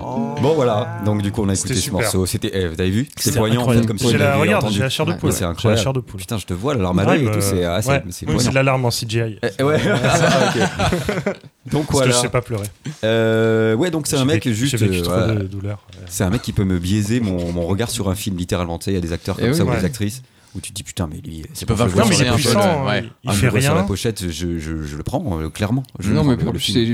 all 0.01 0.43
Bon 0.43 0.55
voilà, 0.55 1.01
donc 1.05 1.22
du 1.22 1.31
coup 1.33 1.43
on 1.43 1.49
a 1.49 1.55
écouté 1.55 1.75
ce 1.75 1.91
morceau. 1.91 2.27
C'était, 2.27 2.51
eh, 2.53 2.66
vous 2.68 2.81
avez 2.81 2.91
vu? 2.91 3.09
C'est 3.16 3.35
poignant 3.37 3.62
en 3.62 3.68
fait 3.70 3.79
incroyable. 3.79 3.87
comme 3.87 3.99
si 3.99 4.16
la, 4.18 4.37
regarde, 4.37 4.68
j'ai 4.70 4.81
la 4.81 4.89
chair 4.91 5.07
de 5.07 5.12
Ouais. 5.12 5.18
poule. 5.18 5.33
C'est 5.33 5.39
J'ai 5.39 5.45
la 5.45 5.51
incroyable. 5.51 5.83
chair 5.83 5.93
de 5.93 6.01
poule. 6.01 6.20
Putain, 6.20 6.39
je 6.39 6.47
te 6.47 6.53
vois, 6.55 6.75
la 6.75 6.83
larme 6.83 6.99
à 6.99 7.05
l'œil 7.05 7.22
et 7.22 7.27
Ouais, 7.29 7.33
tout, 7.33 7.41
c'est 7.41 7.64
euh, 7.64 7.77
ah, 7.77 7.83
c'est- 7.83 7.91
ouais. 7.91 8.03
c'est 8.11 8.29
Oui, 8.29 8.37
c'est 8.39 8.53
l'alarme 8.53 8.85
en 8.85 8.91
CGI. 8.91 9.39
Eh, 9.59 9.62
ouais, 9.62 9.77
ah, 10.05 10.29
ok. 10.55 11.35
Donc 11.72 11.87
Parce 11.87 11.87
que 11.87 11.93
voilà. 11.93 12.12
je 12.12 12.16
sais 12.18 12.29
pas 12.29 12.43
pleurer. 12.43 12.66
Euh, 13.05 13.75
ouais, 13.75 13.91
donc 13.91 14.07
c'est 14.07 14.16
un 14.16 14.25
mec 14.27 14.45
vécu- 14.45 14.53
juste. 14.53 14.77
Vécu 14.77 14.99
euh, 14.99 15.03
trop 15.03 15.14
voilà. 15.14 15.35
de 15.37 15.45
douleur. 15.47 15.79
C'est 16.09 16.22
un 16.25 16.29
mec 16.31 16.43
qui 16.43 16.53
peut 16.53 16.64
me 16.64 16.79
biaiser 16.79 17.20
mon, 17.20 17.53
mon 17.53 17.66
regard 17.66 17.89
sur 17.91 18.11
un 18.11 18.14
film, 18.14 18.37
littéralement. 18.37 18.79
Tu 18.79 18.85
sais, 18.87 18.91
il 18.91 18.95
y 18.95 18.99
a 18.99 19.01
des 19.01 19.12
acteurs 19.14 19.37
comme 19.37 19.47
Eh 19.47 19.51
oui, 19.51 19.57
ça 19.57 19.64
ou 19.64 19.70
ouais. 19.70 19.79
des 19.79 19.85
actrices 19.87 20.22
où 20.55 20.61
tu 20.61 20.71
te 20.71 20.75
dis 20.75 20.83
putain, 20.83 21.09
mais 21.11 21.21
lui, 21.21 21.43
c'est 21.53 21.67
peut 21.67 21.75
pas 21.75 21.87
vois 21.87 22.05
mais 22.09 22.17
il 22.17 22.23
est 22.27 22.31
puissant. 22.35 22.87
ouais. 22.87 23.05
il- 23.25 23.31
Ah, 23.31 23.33
fait 23.33 23.49
vois 23.49 23.61
sur 23.61 23.71
la 23.75 23.79
rien. 23.81 23.87
pochette, 23.87 24.23
je, 24.31 24.59
je, 24.59 24.83
je 24.83 24.97
le 24.97 25.03
prends, 25.03 25.41
euh, 25.41 25.49
clairement. 25.51 25.83
Je 25.99 26.13
non, 26.13 26.25
mais 26.25 26.37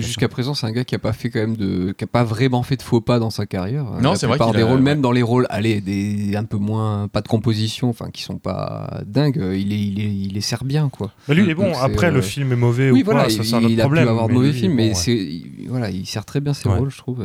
jusqu'à 0.01 0.29
présent, 0.29 0.55
c'est 0.55 0.67
un 0.67 0.73
gars 0.73 0.85
qui 0.85 0.95
a 0.95 0.99
pas 0.99 1.13
fait 1.13 1.31
quand 1.31 1.41
même 1.41 1.57
de, 1.57 1.93
qui 1.93 2.05
a 2.05 2.07
pas 2.07 2.25
vraiment 2.25 2.63
fait 2.63 2.77
de 2.77 2.83
faux 2.83 3.01
pas 3.01 3.19
dans 3.19 3.31
sa 3.31 3.47
carrière. 3.47 3.85
Non, 4.01 4.15
c'est 4.15 4.27
vrai 4.27 4.39
qu'il 4.39 4.53
des 4.53 4.63
a- 4.63 4.67
rôles, 4.67 4.77
ouais. 4.77 4.83
même 4.83 5.01
dans 5.01 5.13
les 5.13 5.23
rôles, 5.23 5.47
allez, 5.51 5.81
des 5.81 6.35
un 6.37 6.45
peu 6.45 6.57
moins, 6.57 7.09
pas 7.09 7.21
de 7.21 7.29
composition, 7.29 7.89
enfin, 7.91 8.11
qui 8.11 8.23
sont 8.23 8.39
pas 8.39 9.03
dingues. 9.07 9.37
Il 9.55 9.73
est, 9.73 9.79
il 9.79 10.01
est, 10.01 10.15
il 10.31 10.37
est 10.37 10.41
sert 10.41 10.65
bien, 10.65 10.89
quoi. 10.89 11.13
Mais 11.29 11.35
lui, 11.35 11.45
il 11.45 11.51
est 11.51 11.55
bon. 11.55 11.65
Donc, 11.67 11.77
Après, 11.81 12.07
euh, 12.09 12.13
le 12.13 12.23
film 12.23 12.53
est 12.53 12.57
mauvais 12.57 12.91
oui, 12.91 13.03
ou 13.03 13.05
voilà, 13.05 13.29
ça 13.29 13.37
il, 13.43 13.45
c'est 13.45 13.55
un 13.55 13.59
autre 13.59 13.69
il 13.71 13.81
a 13.81 13.85
problème. 13.85 14.05
pu 14.05 14.11
avoir 14.11 14.29
de 14.29 14.33
mauvais 14.33 14.53
films, 14.53 14.75
mais 14.75 14.95
c'est, 14.95 15.13
il- 15.17 15.67
voilà, 15.69 15.91
il 15.91 16.07
sert 16.07 16.25
très 16.25 16.41
bien 16.41 16.55
ses 16.55 16.69
rôles, 16.69 16.91
je 16.91 16.99
trouve. 16.99 17.25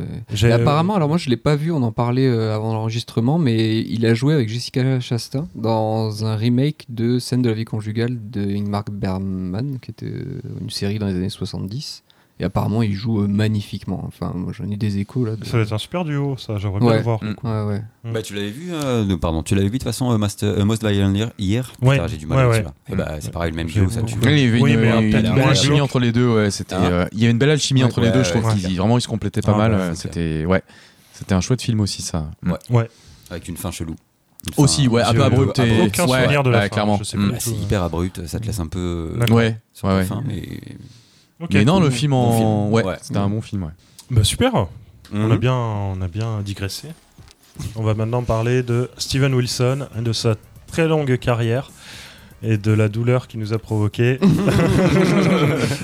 apparemment, 0.52 0.96
alors 0.96 1.08
moi 1.08 1.18
je 1.18 1.30
l'ai 1.30 1.38
pas 1.38 1.56
vu, 1.56 1.72
on 1.72 1.82
en 1.84 1.92
parlait 1.92 2.28
euh, 2.28 2.54
avant 2.56 2.74
l'enregistrement, 2.74 3.38
mais 3.38 3.80
il 3.82 4.06
a 4.06 4.14
joué 4.14 4.34
avec 4.34 4.50
Jessica 4.50 5.00
Chastain 5.00 5.48
dans 5.56 6.24
un 6.26 6.36
remake 6.36 6.86
de 6.89 7.19
Scène 7.19 7.41
de 7.41 7.49
la 7.49 7.55
vie 7.55 7.65
conjugale 7.65 8.17
de 8.30 8.41
Ingmar 8.41 8.84
Bergman, 8.91 9.80
qui 9.80 9.91
était 9.91 10.05
euh, 10.07 10.41
une 10.61 10.69
série 10.69 10.99
dans 10.99 11.07
les 11.07 11.15
années 11.15 11.30
70. 11.30 12.03
Et 12.41 12.43
apparemment, 12.43 12.84
il 12.84 12.91
joue 12.91 13.21
euh, 13.21 13.28
magnifiquement. 13.28 14.03
Enfin, 14.05 14.34
moi 14.36 14.51
j'en 14.53 14.69
ai 14.69 14.76
des 14.76 14.97
échos 14.97 15.23
là. 15.23 15.38
de- 15.38 15.45
Ça 15.45 15.53
doit 15.53 15.61
être 15.61 15.71
un 15.71 15.78
super 15.78 16.03
duo, 16.03 16.36
ça. 16.36 16.57
J'aimerais 16.57 16.80
bien 16.82 16.89
Ouais. 16.89 16.97
le 16.97 17.03
voir. 17.03 17.23
Mm. 17.23 17.36
Ouais, 17.43 17.63
ouais. 18.03 18.11
Bah, 18.11 18.21
tu 18.21 18.34
l'avais 18.34 18.49
vu, 18.49 18.73
euh, 18.73 19.05
non, 19.05 19.17
pardon, 19.17 19.41
tu 19.41 19.55
l'avais 19.55 19.67
vu 19.67 19.78
de 19.78 19.78
toute 19.78 19.84
façon, 19.84 20.11
euh, 20.11 20.17
Master- 20.17 20.49
euh, 20.59 20.65
Most 20.65 20.86
Violent 20.86 21.13
Year 21.13 21.32
hier 21.39 21.71
Ouais. 21.82 21.95
Putain, 21.95 22.07
J'ai 22.07 22.17
du 22.17 22.26
mal 22.26 22.39
Ouais, 22.49 22.55
avec 22.55 22.67
ouais. 22.67 22.73
Et 22.91 22.95
bah, 22.97 23.15
c'est 23.21 23.32
pareil, 23.32 23.51
le 23.51 23.55
même 23.55 23.67
duo, 23.67 23.89
ça 23.89 24.01
tue. 24.01 24.15
Oui, 24.15 24.32
il 24.34 24.39
y 24.39 24.47
avait 24.49 24.59
Oui, 24.59 24.73
une, 24.73 24.80
mais 24.82 25.11
belle 25.21 25.39
alchimie 25.47 25.80
entre 25.80 25.99
les 25.99 26.11
deux. 26.11 26.28
Ouais, 26.36 26.51
c'était, 26.51 26.76
Ah. 26.78 26.84
euh, 26.86 27.05
il 27.13 27.19
y 27.19 27.23
avait 27.23 27.32
une 27.32 27.38
belle 27.38 27.51
alchimie 27.51 27.82
Ouais, 27.84 27.88
entre 27.88 28.01
les 28.01 28.07
ouais, 28.07 28.13
deux. 28.13 28.23
Je 28.26 28.32
trouve 28.32 28.45
ouais. 28.45 28.55
qu'ils 28.55 28.78
vraiment 28.78 28.97
ils 28.97 29.01
se 29.01 29.07
complétaient 29.07 29.41
pas 29.41 29.53
Ah, 29.55 29.57
mal. 29.57 29.71
bah, 29.71 29.95
C'était 29.95 30.43
ouais, 30.45 30.61
c'était 31.13 31.36
un 31.36 31.41
chouette 31.41 31.61
film 31.61 31.80
aussi 31.80 32.01
ça. 32.01 32.30
Avec 33.30 33.47
une 33.47 33.55
fin 33.55 33.71
chelou. 33.71 33.95
Aussi 34.58 34.88
ouais, 34.88 35.02
un 35.02 35.14
peu 35.14 35.24
abrupt 35.24 35.58
et 35.60 35.82
aucun 35.82 36.06
ouais, 36.08 36.22
souvenir 36.22 36.43
de 36.43 36.50
la 36.50 36.58
ouais, 36.58 36.64
fin, 36.64 36.70
clairement. 36.70 36.98
je 36.98 37.04
sais 37.04 37.18
Mm. 37.18 37.28
pas. 37.28 37.32
Bah, 37.34 37.38
c'est 37.39 37.52
hyper 37.52 37.84
abrupt, 37.84 38.26
ça 38.28 38.39
te 38.39 38.46
laisse 38.46 38.60
un 38.60 38.68
peu. 38.68 39.14
euh. 39.20 39.34
Ouais, 39.34 39.58
sur 39.74 39.88
ouais, 39.88 39.93
la 39.93 40.00
ouais. 40.00 40.06
fin, 40.06 40.22
mais. 40.26 40.43
Mais 41.52 41.66
non, 41.66 41.80
le 41.80 41.89
film 41.89 42.12
Bon 42.12 42.18
en 42.18 42.72
film. 42.72 42.74
ouais, 42.88 42.98
c'était 43.02 43.18
un 43.18 43.30
bon 43.30 43.41
film 43.41 43.64
ouais. 43.64 43.72
Bah, 44.12 44.24
super. 44.24 44.54
On, 45.14 45.26
a 45.32 45.34
Mhm. 45.34 45.38
bien, 45.38 45.54
on 45.56 46.02
a 46.02 46.08
bien 46.08 46.41
digressé. 46.43 46.89
On 47.76 47.84
va 47.84 47.93
maintenant 47.93 48.24
parler 48.24 48.64
de 48.64 48.89
Steven 48.98 49.34
Wilson, 49.34 49.88
de 49.98 50.14
sa 50.14 50.36
très 50.68 50.88
longue 50.88 51.18
carrière 51.18 51.72
et 52.43 52.58
de 52.58 52.72
la 52.72 52.89
douleur 52.89 53.28
qu'il 53.28 53.39
nous 53.39 53.54
a 53.54 53.60
provoqué. 53.60 54.20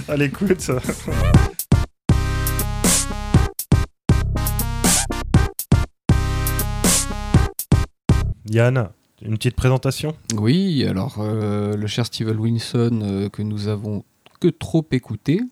à 0.07 0.18
l'écoute. 0.18 0.70
Yann, 8.52 8.89
une 9.22 9.38
petite 9.38 9.56
présentation? 9.56 10.14
Oui, 10.36 10.86
alors 10.86 11.20
euh, 11.20 11.78
le 11.78 11.88
cher 11.88 12.06
Steven 12.06 12.38
Wilson 12.38 12.99
euh, 13.02 13.30
que 13.30 13.41
nous 13.41 13.70
avons 13.70 14.04
que 14.41 14.49
trop 14.49 14.86
écouté. 14.91 15.41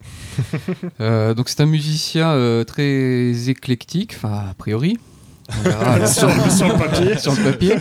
Euh, 0.99 1.33
donc 1.33 1.47
c'est 1.47 1.61
un 1.61 1.65
musicien 1.65 2.63
très 2.65 3.49
éclectique, 3.49 4.13
enfin 4.15 4.49
a 4.49 4.53
priori. 4.53 4.97
Verra 5.63 5.97
la 5.99 6.07
sur, 6.07 6.27
le 6.27 6.77
papier. 6.77 7.17
sur 7.17 7.33
le 7.33 7.43
papier, 7.43 7.75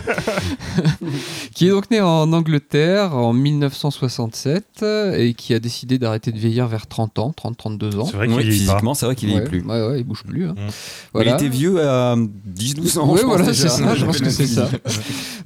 qui 1.53 1.67
est 1.67 1.69
donc 1.69 1.89
né 1.91 2.01
en 2.01 2.31
Angleterre 2.33 3.15
en 3.15 3.33
1967 3.33 4.63
euh, 4.81 5.15
et 5.17 5.33
qui 5.33 5.53
a 5.53 5.59
décidé 5.59 5.97
d'arrêter 5.99 6.31
de 6.31 6.37
vieillir 6.37 6.67
vers 6.67 6.87
30 6.87 7.19
ans, 7.19 7.33
30-32 7.37 7.99
ans. 7.99 8.05
C'est 8.05 8.15
vrai 8.17 8.27
qu'il 8.27 8.35
Ouais, 8.35 8.43
vieillit 8.43 8.59
physiquement, 8.59 8.93
c'est 8.93 9.05
vrai 9.05 9.15
qu'il 9.15 9.29
ouais, 9.31 9.37
est 9.37 9.43
plus. 9.43 9.61
Ouais, 9.63 9.87
ouais, 9.87 9.99
il 9.99 10.03
bouge 10.03 10.23
plus. 10.23 10.47
hein. 10.47 10.55
Mm. 10.57 10.69
Voilà. 11.13 11.31
Il 11.31 11.33
était 11.35 11.49
vieux 11.49 11.81
à 11.87 12.15
10-12 12.15 12.99
ans. 12.99 13.07
Pense 13.07 13.21
voilà, 13.21 13.53
c'est 13.53 13.69
ça, 13.69 13.95
je 13.95 14.05
pense 14.05 14.19
que 14.19 14.29
c'est 14.29 14.47
ça. 14.47 14.69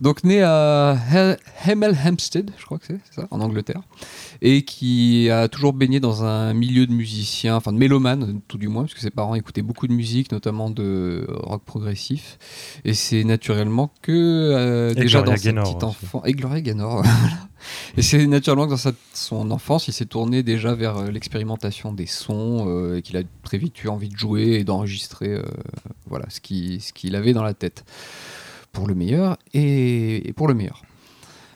Donc 0.04 0.26
né 0.26 0.42
à 0.44 0.98
Hemel 1.66 1.96
Hempstead, 2.06 2.52
je 2.58 2.66
crois 2.66 2.78
que 2.78 2.86
c'est 2.88 3.00
ça, 3.10 3.26
en 3.32 3.40
Angleterre, 3.40 3.82
et 4.42 4.64
qui 4.64 5.30
a 5.30 5.48
toujours 5.48 5.72
baigné 5.72 6.02
dans 6.02 6.26
un 6.26 6.54
milieu 6.54 6.86
de 6.86 6.92
musiciens, 6.92 7.56
enfin 7.56 7.72
de 7.72 7.78
mélomanes 7.78 8.42
tout 8.50 8.58
du 8.58 8.68
moins, 8.68 8.84
parce 8.84 8.96
que 8.96 9.00
ses 9.00 9.12
parents 9.12 9.34
écoutaient 9.36 9.62
beaucoup 9.62 9.88
de 9.88 9.94
musique, 9.94 10.34
notamment 10.34 10.70
de 10.70 11.26
rock 11.30 11.64
progressif. 11.64 12.38
Et 12.84 12.94
c'est 12.94 13.24
naturellement 13.24 13.94
que 14.02 14.12
euh, 14.12 14.92
Et 14.92 14.96
déjà 14.96 15.22
Gloria 15.22 15.36
dans 15.54 15.64
sa 15.64 15.72
petite 15.72 15.84
enfance, 15.86 16.22
et 16.26 16.34
Gloria 16.34 16.60
Gaynor. 16.60 17.04
et 17.98 18.02
c'est 18.02 18.28
naturellement 18.28 18.66
que 18.66 18.72
dans 18.72 18.78
sa- 18.78 18.92
son 19.14 19.52
enfance, 19.52 19.88
il 19.88 19.94
s'est 19.94 20.06
tourné 20.06 20.44
déjà 20.44 20.74
vers 20.76 20.98
euh, 20.98 21.12
l'expérimentation 21.12 21.94
des 21.94 22.08
sons, 22.08 22.66
euh, 22.68 22.98
et 22.98 23.02
qu'il 23.04 23.16
a 23.16 23.22
très 23.44 23.58
vite 23.58 23.82
eu 23.82 23.88
envie 23.88 24.10
de 24.10 24.18
jouer 24.18 24.56
et 24.56 24.66
d'enregistrer, 24.66 25.30
euh, 25.30 25.44
voilà, 26.08 26.26
ce 26.30 26.42
qui- 26.42 26.82
ce 26.82 26.92
qu'il 26.92 27.16
avait 27.16 27.32
dans 27.32 27.44
la 27.44 27.54
tête 27.54 27.86
pour 28.74 28.88
le 28.88 28.96
meilleur 28.96 29.38
et, 29.54 30.34
pour 30.36 30.50
le 30.50 30.56
meilleur. 30.56 30.82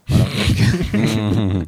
Voilà, 0.07 0.25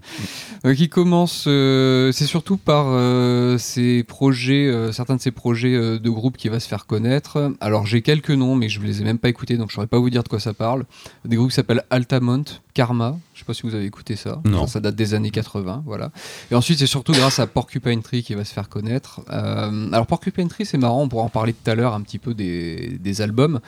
donc, 0.64 0.88
commence, 0.88 1.44
euh, 1.48 2.14
c'est 2.14 2.26
surtout 2.26 2.56
par 2.56 2.86
euh, 2.88 3.58
ses 3.58 4.04
projets, 4.04 4.68
euh, 4.68 4.94
certains 4.94 5.18
de 5.18 5.22
ses 5.22 5.32
projets 5.32 5.78
de 5.78 6.10
groupe 6.10 6.38
qui 6.38 6.48
va 6.48 6.62
se 6.62 6.70
faire 6.70 6.86
connaître. 6.86 7.52
Alors 7.60 7.86
j'ai 7.86 8.02
quelques 8.02 8.32
noms, 8.32 8.56
mais 8.56 8.70
je 8.70 8.80
ne 8.80 8.86
les 8.86 9.02
ai 9.02 9.04
même 9.04 9.18
pas 9.18 9.28
écoutés, 9.28 9.58
donc 9.58 9.72
je 9.72 9.74
ne 9.74 9.76
saurais 9.76 9.88
pas 9.88 10.00
vous 10.00 10.10
dire 10.10 10.24
de 10.24 10.30
quoi 10.30 10.40
ça 10.40 10.54
parle. 10.54 10.86
Des 11.26 11.36
groupes 11.36 11.50
qui 11.50 11.56
s'appellent 11.56 11.84
Altamont, 11.90 12.46
Karma, 12.74 13.20
je 13.40 13.46
sais 13.46 13.48
pas 13.48 13.54
si 13.54 13.62
vous 13.64 13.74
avez 13.74 13.86
écouté 13.86 14.18
ça. 14.18 14.42
Non. 14.44 14.68
Ça, 14.68 14.74
ça 14.74 14.80
date 14.82 14.96
des 14.96 15.14
années 15.14 15.32
80, 15.32 15.84
voilà. 15.86 16.12
Et 16.52 16.56
ensuite 16.56 16.78
c'est 16.78 16.88
surtout 16.88 17.14
grâce 17.14 17.40
à 17.40 17.48
Porcupine 17.48 18.02
Tree 18.02 18.22
qui 18.22 18.34
va 18.36 18.44
se 18.44 18.52
faire 18.52 18.68
connaître. 18.68 19.22
Euh, 19.32 19.88
alors 19.94 20.08
Porcupine 20.08 20.50
Tree 20.50 20.66
c'est 20.66 20.78
marrant, 20.78 21.04
on 21.04 21.08
pourra 21.08 21.24
en 21.24 21.30
parler 21.30 21.54
tout 21.54 21.72
à 21.72 21.74
l'heure 21.74 21.94
un 21.94 22.02
petit 22.02 22.20
peu 22.20 22.34
des, 22.34 22.98
des 23.00 23.22
albums. 23.22 23.62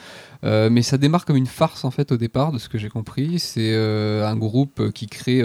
Euh, 0.44 0.68
mais 0.68 0.82
ça 0.82 0.98
démarre 0.98 1.24
comme 1.24 1.36
une 1.36 1.46
farce 1.46 1.86
en 1.86 1.90
fait 1.90 2.12
au 2.12 2.18
départ, 2.18 2.52
de 2.52 2.58
ce 2.58 2.68
que 2.68 2.76
j'ai 2.76 2.90
compris. 2.90 3.38
C'est 3.38 3.72
euh, 3.72 4.28
un 4.28 4.36
groupe 4.36 4.90
qui 4.90 5.06
crée, 5.06 5.42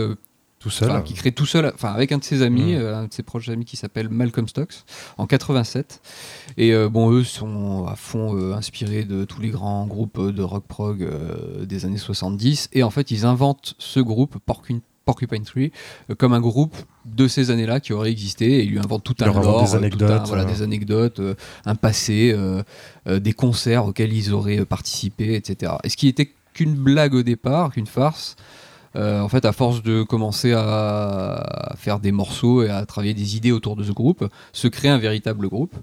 Tout 0.67 0.71
seul. 0.71 0.91
enfin, 0.91 1.01
qui 1.01 1.13
crée 1.13 1.31
tout 1.31 1.45
seul, 1.45 1.71
enfin 1.73 1.91
avec 1.93 2.11
un 2.11 2.17
de 2.17 2.23
ses 2.23 2.41
amis, 2.41 2.73
Mm. 2.73 2.77
euh, 2.79 2.97
un 2.97 3.07
de 3.07 3.13
ses 3.13 3.23
proches 3.23 3.49
amis 3.49 3.65
qui 3.65 3.77
s'appelle 3.77 4.09
Malcolm 4.09 4.47
Stokes, 4.47 4.83
en 5.17 5.25
87. 5.27 6.01
Et 6.57 6.73
euh, 6.73 6.89
bon, 6.89 7.11
eux 7.11 7.23
sont 7.23 7.85
à 7.87 7.95
fond 7.95 8.35
euh, 8.37 8.53
inspirés 8.53 9.03
de 9.05 9.25
tous 9.25 9.41
les 9.41 9.49
grands 9.49 9.85
groupes 9.87 10.19
de 10.19 10.41
rock 10.43 10.65
prog 10.67 11.01
euh, 11.03 11.65
des 11.65 11.85
années 11.85 11.97
70. 11.97 12.69
Et 12.73 12.83
en 12.83 12.89
fait, 12.89 13.11
ils 13.11 13.25
inventent 13.25 13.75
ce 13.77 13.99
groupe 13.99 14.37
Porcupine, 14.45 14.81
Porcupine 15.05 15.43
Tree 15.43 15.71
comme 16.17 16.33
un 16.33 16.41
groupe 16.41 16.75
de 17.05 17.29
ces 17.29 17.49
années-là 17.49 17.79
qui 17.79 17.93
aurait 17.93 18.11
existé 18.11 18.59
et 18.59 18.63
ils 18.63 18.71
lui 18.71 18.79
inventent 18.79 19.05
tout 19.05 19.15
un 19.21 19.27
lore, 19.27 19.63
des 19.63 19.69
tout 19.69 19.75
un- 19.75 19.77
anecdotes, 19.77 20.27
voilà, 20.27 20.43
euh. 20.43 20.45
des 20.45 20.61
anecdotes, 20.61 21.19
euh, 21.21 21.35
un 21.65 21.75
passé, 21.75 22.33
euh, 22.35 22.61
des 23.07 23.31
concerts 23.31 23.85
auxquels 23.85 24.11
ils 24.11 24.33
auraient 24.33 24.65
participé, 24.65 25.35
etc. 25.35 25.71
Et 25.85 25.89
ce 25.89 25.95
qui 25.95 26.09
était 26.09 26.33
qu'une 26.53 26.73
blague 26.75 27.13
au 27.13 27.23
départ, 27.23 27.71
qu'une 27.71 27.87
farce, 27.87 28.35
Euh, 28.95 29.19
en 29.21 29.29
fait, 29.29 29.45
à 29.45 29.51
force 29.51 29.83
de 29.83 30.03
commencer 30.03 30.53
à 30.53 31.75
faire 31.77 31.99
des 31.99 32.11
morceaux 32.11 32.63
et 32.63 32.69
à 32.69 32.85
travailler 32.85 33.13
des 33.13 33.35
idées 33.35 33.51
autour 33.51 33.75
de 33.75 33.83
ce 33.83 33.91
groupe, 33.91 34.27
se 34.53 34.67
crée 34.67 34.89
un 34.89 34.97
véritable 34.97 35.47
groupe. 35.47 35.75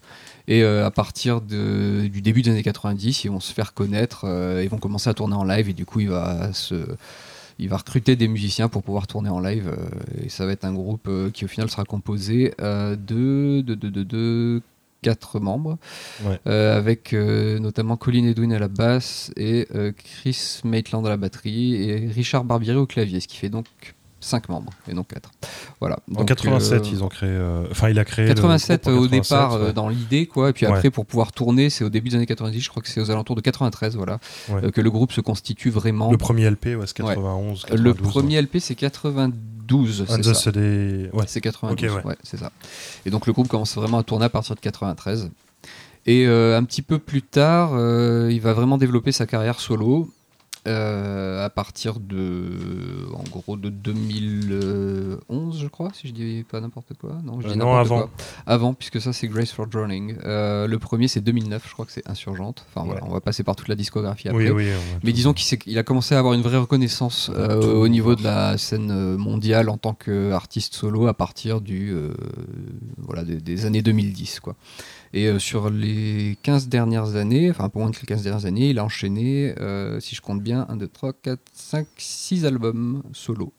Et 0.49 0.63
euh, 0.63 0.85
à 0.87 0.91
partir 0.91 1.41
du 1.41 2.21
début 2.23 2.43
des 2.43 2.51
années 2.51 2.63
90, 2.63 3.25
ils 3.25 3.31
vont 3.31 3.41
se 3.41 3.53
faire 3.53 3.75
connaître, 3.75 4.25
euh, 4.25 4.63
ils 4.63 4.69
vont 4.69 4.79
commencer 4.79 5.09
à 5.11 5.15
tourner 5.15 5.35
en 5.37 5.45
live 5.45 5.69
et 5.69 5.73
du 5.73 5.87
coup, 5.87 6.01
il 6.01 6.09
va 6.09 6.53
se, 6.53 6.75
il 7.59 7.69
va 7.69 7.77
recruter 7.79 8.17
des 8.17 8.29
musiciens 8.29 8.69
pour 8.69 8.83
pouvoir 8.83 9.07
tourner 9.07 9.31
en 9.31 9.41
live. 9.41 9.69
euh, 9.69 10.25
et 10.25 10.29
ça 10.29 10.45
va 10.47 10.53
être 10.53 10.65
un 10.65 10.73
groupe 10.75 11.09
qui 11.33 11.45
au 11.45 11.49
final 11.49 11.71
sera 11.71 11.85
composé 11.85 12.55
euh, 12.61 12.97
de, 12.97 13.63
de, 13.63 13.75
de, 13.75 13.89
de, 13.91 14.03
de 14.03 14.63
quatre 15.05 15.39
membres, 15.39 15.77
Ouais. 16.25 16.39
euh, 16.47 16.77
avec 16.77 17.13
euh, 17.13 17.59
notamment 17.59 17.97
Colin 17.97 18.25
Edwin 18.25 18.53
à 18.55 18.59
la 18.59 18.69
basse 18.69 19.31
et 19.37 19.69
euh, 19.75 19.93
Chris 19.93 20.61
Maitland 20.65 21.07
à 21.07 21.11
la 21.11 21.17
batterie 21.19 21.75
et 21.89 22.09
Richard 22.09 22.45
Barbieri 22.45 22.79
au 22.79 22.87
clavier, 22.87 23.21
ce 23.21 23.29
qui 23.29 23.37
fait 23.37 23.51
donc 23.51 23.67
cinq 24.25 24.49
membres 24.49 24.73
et 24.89 24.95
non 24.95 25.03
quatre. 25.05 25.31
Voilà. 25.81 25.99
En 26.11 26.19
Donc, 26.21 26.29
87, 26.29 26.83
euh, 26.83 26.89
ils 26.91 27.05
ont 27.05 27.09
créé. 27.09 27.29
euh, 27.31 27.65
Enfin, 27.71 27.91
il 27.91 27.99
a 27.99 28.05
créé. 28.05 28.27
le 28.27 28.35
87 28.35 28.85
groupe 28.85 28.95
en 28.95 28.99
au 28.99 29.03
87, 29.09 29.23
départ 29.23 29.53
ouais. 29.61 29.69
euh, 29.69 29.73
dans 29.73 29.89
l'idée 29.89 30.27
quoi 30.27 30.51
et 30.51 30.53
puis 30.53 30.67
Ouais. 30.67 30.73
après 30.73 30.91
pour 30.91 31.05
pouvoir 31.07 31.33
tourner 31.33 31.69
c'est 31.71 31.85
au 31.85 31.91
début 31.91 32.09
des 32.09 32.17
années 32.17 32.27
90 32.27 32.61
je 32.61 32.69
crois 32.71 32.83
que 32.83 32.89
c'est 32.89 33.01
aux 33.01 33.11
alentours 33.11 33.37
de 33.37 33.41
93 33.43 33.97
voilà 33.97 34.19
Ouais. 34.49 34.65
euh, 34.65 34.71
que 34.71 34.81
le 34.81 34.91
groupe 34.91 35.13
se 35.13 35.21
constitue 35.21 35.71
vraiment 35.71 36.11
Le 36.11 36.17
premier 36.19 36.49
LP, 36.51 36.67
ouais, 36.77 36.87
c'est 36.87 36.95
91. 36.97 37.67
le 37.71 37.93
92, 37.93 38.09
premier 38.11 38.41
LP 38.41 38.59
c'est 38.61 38.75
92 38.75 40.01
ouais. 40.01 40.07
c'est 40.09 40.23
ça 40.23 40.35
CD, 40.35 41.11
ouais. 41.13 41.25
c'est 41.27 41.41
92 41.41 41.91
Ok, 41.91 41.97
ouais. 41.97 42.05
ouais, 42.11 42.17
c'est 42.23 42.39
ça 42.39 42.51
et 43.07 43.11
donc 43.11 43.27
le 43.27 43.33
groupe 43.33 43.49
commence 43.49 43.75
vraiment 43.77 43.99
à 43.99 44.03
tourner 44.03 44.25
à 44.27 44.29
partir 44.31 44.55
de 44.55 44.61
93 44.61 45.31
et 46.07 46.27
un 46.27 46.65
petit 46.65 46.83
peu 46.83 46.99
plus 46.99 47.23
tard 47.23 47.71
il 48.31 48.41
va 48.41 48.53
vraiment 48.53 48.79
développer 48.79 49.13
sa 49.13 49.27
carrière 49.27 49.61
solo 49.61 50.11
euh, 50.67 51.45
à 51.45 51.51
partir 51.51 52.01
de 52.01 53.07
en 53.15 53.23
gros 53.31 53.57
de 53.57 53.69
2011 53.69 55.59
je 55.61 55.67
crois 55.69 55.91
si 55.93 56.09
je 56.09 56.13
dis 56.13 56.45
pas 56.51 56.61
n'importe 56.61 56.93
quoi 56.99 57.19
non 57.25 57.41
je 57.41 57.49
Euh, 57.49 57.53
dis 57.53 57.59
non, 57.59 57.75
avant. 57.77 57.99
quoi. 58.01 58.11
avant 58.47 58.75
puisque 58.75 59.01
ça 59.01 59.13
c'est 59.13 59.29
Grace 59.29 59.51
for 59.53 59.67
Drowning 59.67 60.17
Euh, 60.25 60.67
le 60.67 60.79
premier 60.79 61.09
c'est 61.09 61.21
2009 61.21 61.65
je 61.69 61.73
crois 61.73 61.85
que 61.85 61.93
c'est 61.93 62.09
Insurgente 62.09 62.65
enfin 62.69 62.85
voilà 62.87 63.03
on 63.05 63.11
va 63.13 63.21
passer 63.21 63.43
par 63.43 63.57
toute 63.57 63.69
la 63.69 63.75
discographie 63.77 64.29
après 64.29 64.51
Oui, 64.51 64.67
oui. 64.67 64.73
mais 65.03 65.13
disons 65.13 65.33
qu'il 65.33 65.59
il 65.67 65.79
a 65.79 65.83
commencé 65.83 66.15
à 66.15 66.19
avoir 66.19 66.35
une 66.35 66.43
vraie 66.43 66.59
reconnaissance 66.59 67.29
au 67.31 67.89
niveau 67.89 68.15
de 68.17 68.23
la 68.23 68.57
scène 68.59 69.17
mondiale 69.17 69.69
en 69.69 69.77
tant 69.77 69.95
qu'artiste 69.95 70.75
solo 70.75 71.07
à 71.07 71.15
partir 71.15 71.61
du, 71.61 71.95
voilà, 72.99 73.23
des, 73.25 73.37
des 73.37 73.67
années 73.67 73.83
2010. 73.83 74.41
Quoi. 74.41 74.55
Et 75.17 75.29
euh, 75.29 75.39
sur 75.39 75.71
les 75.71 76.37
15 76.43 76.69
dernières 76.69 77.15
années, 77.15 77.49
enfin 77.51 77.69
peu 77.69 77.79
moins 77.79 77.93
que 77.93 78.01
les 78.01 78.07
15 78.07 78.23
dernières 78.25 78.47
années, 78.47 78.71
il 78.71 78.79
a 78.81 78.85
enchaîné, 78.85 79.55
euh, 79.61 80.01
si 80.01 80.17
je 80.17 80.21
compte 80.21 80.43
bien, 80.43 80.67
1, 80.69 80.77
2, 80.77 80.89
3, 80.89 81.13
4, 81.13 81.41
5, 81.53 81.87
6 81.97 82.45
albums 82.45 83.03
solo. 83.13 83.53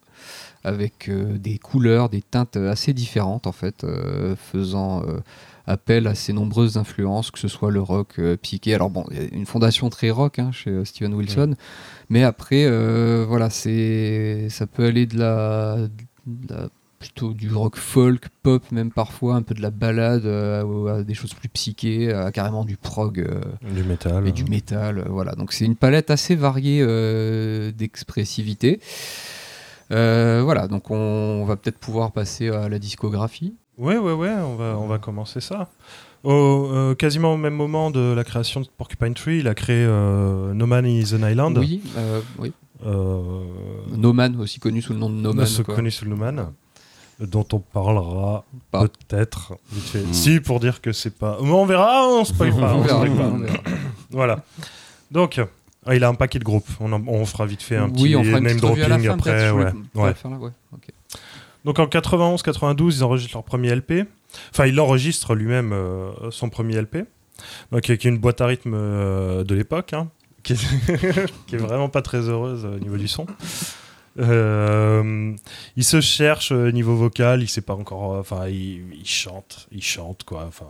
Avec 0.66 1.10
euh, 1.10 1.38
des 1.38 1.58
couleurs, 1.58 2.10
des 2.10 2.22
teintes 2.22 2.58
assez 2.58 2.94
différentes 2.94 3.48
en 3.48 3.52
fait, 3.52 3.84
euh, 3.84 4.36
faisant 4.36 5.04
euh, 5.04 5.20
appel 5.68 6.08
à 6.08 6.16
ses 6.16 6.34
nombreuses 6.34 6.78
influences, 6.78 7.32
que 7.32 7.40
ce 7.40 7.48
soit 7.48 7.72
le 7.72 7.82
rock 7.82 8.20
piqué. 8.42 8.74
Alors 8.74 8.90
bon, 8.90 9.06
il 9.12 9.18
y 9.18 9.20
a 9.22 9.28
une 9.32 9.46
fondation 9.46 9.90
très 9.90 10.10
rock 10.10 10.40
hein, 10.40 10.52
chez 10.52 10.84
Steven 10.84 11.14
Wilson, 11.14 11.56
mais 12.10 12.24
après, 12.24 12.66
voilà, 13.26 13.50
c'est, 13.50 14.48
ça 14.50 14.68
peut 14.68 14.86
aller 14.86 15.06
de 15.06 15.18
la, 15.20 15.78
de 16.26 16.54
la- 16.54 16.70
plutôt 17.00 17.34
du 17.34 17.52
rock 17.54 17.76
folk, 17.78 18.26
pop 18.44 18.64
même 18.72 18.92
parfois, 18.92 19.36
un 19.36 19.42
peu 19.42 19.54
de 19.54 19.62
la 19.62 19.70
balade, 19.72 20.26
euh, 20.26 20.64
ou 20.64 20.88
à 20.88 21.04
des 21.04 21.14
choses 21.14 21.34
plus 21.34 21.50
psychées, 21.50 22.12
à 22.14 22.32
carrément 22.32 22.66
du 22.66 22.78
prog. 22.78 23.20
euh, 23.20 23.42
Du 23.74 23.84
métal. 23.84 24.28
et 24.28 24.32
du 24.32 24.46
métal. 24.46 25.00
euh, 25.00 25.04
voilà, 25.10 25.34
donc 25.36 25.52
c'est 25.54 25.66
une 25.66 25.76
palette 25.76 26.10
assez 26.12 26.36
variée 26.36 26.82
euh, 26.82 27.72
d'expressivité. 27.72 28.80
Euh, 29.92 30.42
voilà, 30.44 30.68
donc 30.68 30.90
on, 30.90 30.96
on 30.96 31.46
va 31.46 31.56
peut-être 31.58 31.78
pouvoir 31.78 32.12
passer 32.12 32.50
à 32.50 32.70
la 32.70 32.80
discographie. 32.80 33.54
Ouais, 33.78 33.98
ouais, 33.98 34.14
ouais, 34.14 34.32
on 34.32 34.56
va, 34.56 34.78
on 34.80 34.88
va 34.88 34.98
commencer 34.98 35.42
ça. 35.42 35.70
Au, 36.24 36.70
euh, 36.74 36.96
quasiment 36.96 37.34
au 37.34 37.38
même 37.38 37.54
moment 37.54 37.92
de 37.92 38.00
la 38.14 38.24
création 38.24 38.62
de 38.62 38.68
Porcupine 38.78 39.14
Tree, 39.14 39.40
il 39.40 39.48
a 39.48 39.54
créé 39.54 39.86
euh, 39.88 40.54
No 40.54 40.66
Man 40.66 40.86
is 40.88 41.14
an 41.14 41.28
Island. 41.28 41.58
Oui, 41.60 41.82
euh, 41.98 42.22
oui. 42.40 42.52
Euh, 42.86 43.44
No 43.96 44.12
Man, 44.12 44.36
aussi 44.40 44.60
connu 44.60 44.82
sous 44.82 44.94
le 44.94 45.00
nom 45.00 45.10
de 45.10 45.16
No 45.16 45.34
Man. 45.34 45.46
se 45.46 45.62
quoi. 45.62 45.76
connu 45.76 45.92
sous 45.92 46.06
le 46.06 46.12
No 46.12 46.18
Man, 46.18 46.52
dont 47.20 47.46
on 47.54 47.60
parlera 47.60 48.44
peut-être 48.72 49.54
vite 49.72 49.84
fait. 49.90 50.00
Mm. 50.04 50.14
Si, 50.14 50.40
pour 50.40 50.60
dire 50.60 50.82
que 50.82 50.92
c'est 50.92 51.16
pas. 51.18 51.38
Mais 51.42 51.52
on 51.52 51.66
verra, 51.66 52.08
on 52.08 52.26
spoil 52.26 52.52
pas. 52.52 52.74
On 52.76 52.82
verra, 52.82 53.06
verra. 53.06 53.38
Voilà. 54.12 54.44
Donc, 55.12 55.40
ah, 55.86 55.96
il 55.96 56.04
a 56.04 56.10
un 56.10 56.16
paquet 56.16 56.40
de 56.40 56.44
groupes. 56.44 56.68
On, 56.80 56.92
en- 56.92 57.08
on 57.08 57.26
fera 57.26 57.46
vite 57.46 57.62
fait 57.62 57.78
un 57.78 57.90
petit 57.90 58.04
oui, 58.04 58.16
on 58.16 58.24
fera 58.24 58.40
une 58.40 58.46
name 58.46 58.58
à 58.58 58.62
la 58.88 58.98
dropping 58.98 59.04
fin, 59.06 59.14
après. 59.14 59.52
Ouais. 59.52 59.72
Ouais. 59.94 60.14
là, 60.24 60.30
ouais, 60.38 60.52
ok. 60.74 60.88
Donc 61.64 61.80
en 61.80 61.86
91-92, 61.86 62.98
ils 62.98 63.04
enregistrent 63.04 63.36
leur 63.36 63.44
premier 63.44 63.74
LP. 63.76 64.06
Enfin, 64.52 64.66
il 64.68 64.80
enregistre 64.80 65.34
lui-même 65.36 65.74
euh, 65.74 66.12
son 66.32 66.50
premier 66.50 66.80
LP. 66.82 66.98
Donc 67.72 67.90
avec 67.90 68.06
une 68.06 68.18
boîte 68.18 68.42
à 68.42 68.48
rythme 68.48 68.74
euh, 68.76 69.44
de 69.44 69.56
l'époque, 69.56 69.94
hein, 69.94 70.10
qui, 70.44 70.54
est 70.54 70.58
qui 71.48 71.56
est 71.56 71.60
vraiment 71.60 71.90
pas 71.90 72.02
très 72.02 72.30
heureuse 72.30 72.66
euh, 72.66 72.76
au 72.76 72.80
niveau 72.80 72.98
du 72.98 73.08
son. 73.08 73.26
Euh, 74.18 75.34
il 75.76 75.84
se 75.84 76.02
cherche 76.02 76.52
au 76.52 76.72
niveau 76.72 76.96
vocal, 76.96 77.42
il 77.42 77.48
sait 77.50 77.62
pas 77.62 77.74
encore. 77.76 78.14
euh, 78.16 78.20
Enfin, 78.22 78.48
il, 78.48 78.82
il 78.94 79.06
chante, 79.08 79.68
il 79.72 79.84
chante 79.84 80.24
quoi. 80.24 80.46
Enfin, 80.48 80.68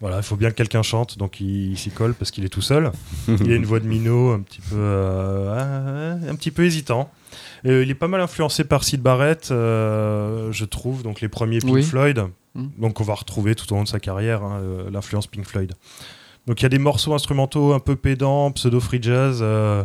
voilà, 0.00 0.18
il 0.18 0.22
faut 0.22 0.36
bien 0.36 0.50
que 0.50 0.56
quelqu'un 0.56 0.82
chante, 0.82 1.18
donc 1.18 1.40
il, 1.40 1.72
il 1.72 1.78
s'y 1.78 1.90
colle 1.90 2.14
parce 2.14 2.30
qu'il 2.30 2.44
est 2.44 2.48
tout 2.50 2.62
seul. 2.62 2.90
il 3.28 3.52
a 3.52 3.54
une 3.56 3.64
voix 3.66 3.80
de 3.80 3.86
minot 3.86 4.32
un 4.32 4.40
petit 4.40 4.60
peu, 4.60 4.76
euh, 4.76 6.16
un 6.28 6.34
petit 6.36 6.50
peu 6.50 6.64
hésitant. 6.64 7.10
Euh, 7.66 7.82
il 7.82 7.90
est 7.90 7.94
pas 7.94 8.08
mal 8.08 8.20
influencé 8.20 8.64
par 8.64 8.84
Sid 8.84 9.02
Barrett, 9.02 9.50
euh, 9.50 10.50
je 10.52 10.64
trouve, 10.64 11.02
donc 11.02 11.20
les 11.20 11.28
premiers 11.28 11.58
Pink 11.60 11.72
Oui. 11.74 11.82
Floyd. 11.82 12.24
Mm. 12.54 12.66
Donc 12.78 13.00
on 13.00 13.04
va 13.04 13.14
retrouver 13.14 13.54
tout 13.54 13.70
au 13.72 13.76
long 13.76 13.84
de 13.84 13.88
sa 13.88 14.00
carrière 14.00 14.42
hein, 14.42 14.60
euh, 14.62 14.90
l'influence 14.90 15.26
Pink 15.26 15.46
Floyd. 15.46 15.72
Donc 16.46 16.60
il 16.60 16.62
y 16.64 16.66
a 16.66 16.70
des 16.70 16.78
morceaux 16.78 17.12
instrumentaux 17.14 17.74
un 17.74 17.78
peu 17.80 17.96
pédants, 17.96 18.50
pseudo 18.52 18.80
free 18.80 18.98
jazz, 19.02 19.40
euh, 19.42 19.84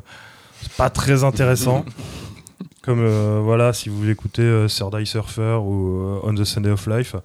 pas 0.78 0.89
très 0.89 1.23
intéressant. 1.23 1.86
Comme 2.86 2.99
euh, 3.01 3.39
voilà, 3.43 3.73
si 3.73 3.89
vous 3.89 4.09
écoutez 4.09 4.43
euh, 4.43 4.67
Surfer 4.67 5.57
ou 5.61 5.97
euh, 6.01 6.19
On 6.23 6.36
the 6.36 6.43
Sunday 6.43 6.69
of 6.69 6.86
Life, 6.88 7.15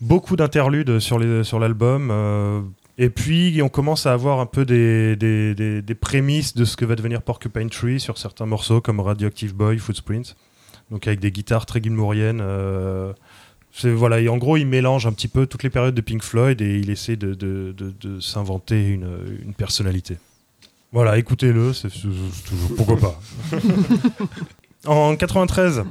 beaucoup 0.00 0.36
d'interludes 0.36 1.00
sur 1.00 1.18
l'album. 1.58 2.10
euh, 2.12 2.60
et 2.98 3.08
puis, 3.08 3.60
on 3.62 3.68
commence 3.70 4.04
à 4.06 4.12
avoir 4.12 4.40
un 4.40 4.46
peu 4.46 4.64
des, 4.66 5.16
des, 5.16 5.54
des- 5.54 5.80
des 5.82 5.94
prémices 5.94 6.54
de 6.54 6.64
ce 6.66 6.76
que 6.76 6.84
va 6.84 6.94
devenir 6.96 7.22
Porcupine 7.22 7.70
Tree 7.70 7.98
sur 7.98 8.18
certains 8.18 8.44
morceaux 8.46 8.80
comme 8.82 9.00
Radioactive 9.00 9.54
Boy, 9.54 9.78
Footprints. 9.78 10.36
Donc, 10.90 11.06
avec 11.06 11.18
des 11.18 11.32
guitares 11.32 11.64
très 11.66 11.82
gilmouriennes. 11.82 12.40
euh, 12.42 13.12
voilà, 13.84 14.20
et 14.20 14.28
en 14.28 14.36
gros, 14.36 14.56
il 14.58 14.66
mélange 14.66 15.06
un 15.06 15.12
petit 15.12 15.28
peu 15.28 15.46
toutes 15.46 15.62
les 15.62 15.70
périodes 15.70 15.94
de 15.94 16.00
Pink 16.00 16.22
Floyd 16.22 16.60
et 16.60 16.78
il 16.78 16.90
essaie 16.90 17.16
de, 17.16 17.32
de- 17.34 17.72
de- 17.76 17.94
de 18.00 18.20
s'inventer 18.20 18.86
une, 18.88 19.08
une 19.44 19.54
personnalité. 19.54 20.18
Voilà, 20.92 21.16
écoutez-le, 21.18 21.70
pourquoi 22.76 22.96
pas. 22.98 23.20
en 24.86 25.16
93, 25.16 25.84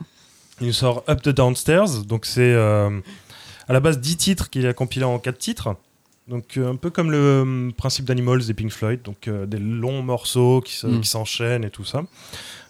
il 0.61 0.73
sort 0.73 1.03
Up 1.09 1.21
the 1.21 1.29
Downstairs, 1.29 2.03
donc 2.05 2.25
c'est 2.25 2.41
euh, 2.53 2.89
à 3.67 3.73
la 3.73 3.79
base 3.79 3.99
10 3.99 4.17
titres 4.17 4.49
qu'il 4.49 4.65
a 4.67 4.73
compilés 4.73 5.05
en 5.05 5.19
4 5.19 5.37
titres. 5.37 5.75
Donc 6.27 6.57
euh, 6.57 6.71
un 6.71 6.75
peu 6.75 6.91
comme 6.91 7.09
le 7.09 7.17
euh, 7.17 7.71
principe 7.75 8.05
d'Animals 8.05 8.45
des 8.45 8.53
Pink 8.53 8.71
Floyd, 8.71 9.01
donc 9.01 9.27
euh, 9.27 9.47
des 9.47 9.57
longs 9.57 10.03
morceaux 10.03 10.61
qui 10.61 10.75
se- 10.75 10.85
Mm. 10.87 11.01
qui 11.01 11.07
s'enchaînent 11.09 11.63
et 11.63 11.71
tout 11.71 11.85
ça. 11.85 12.03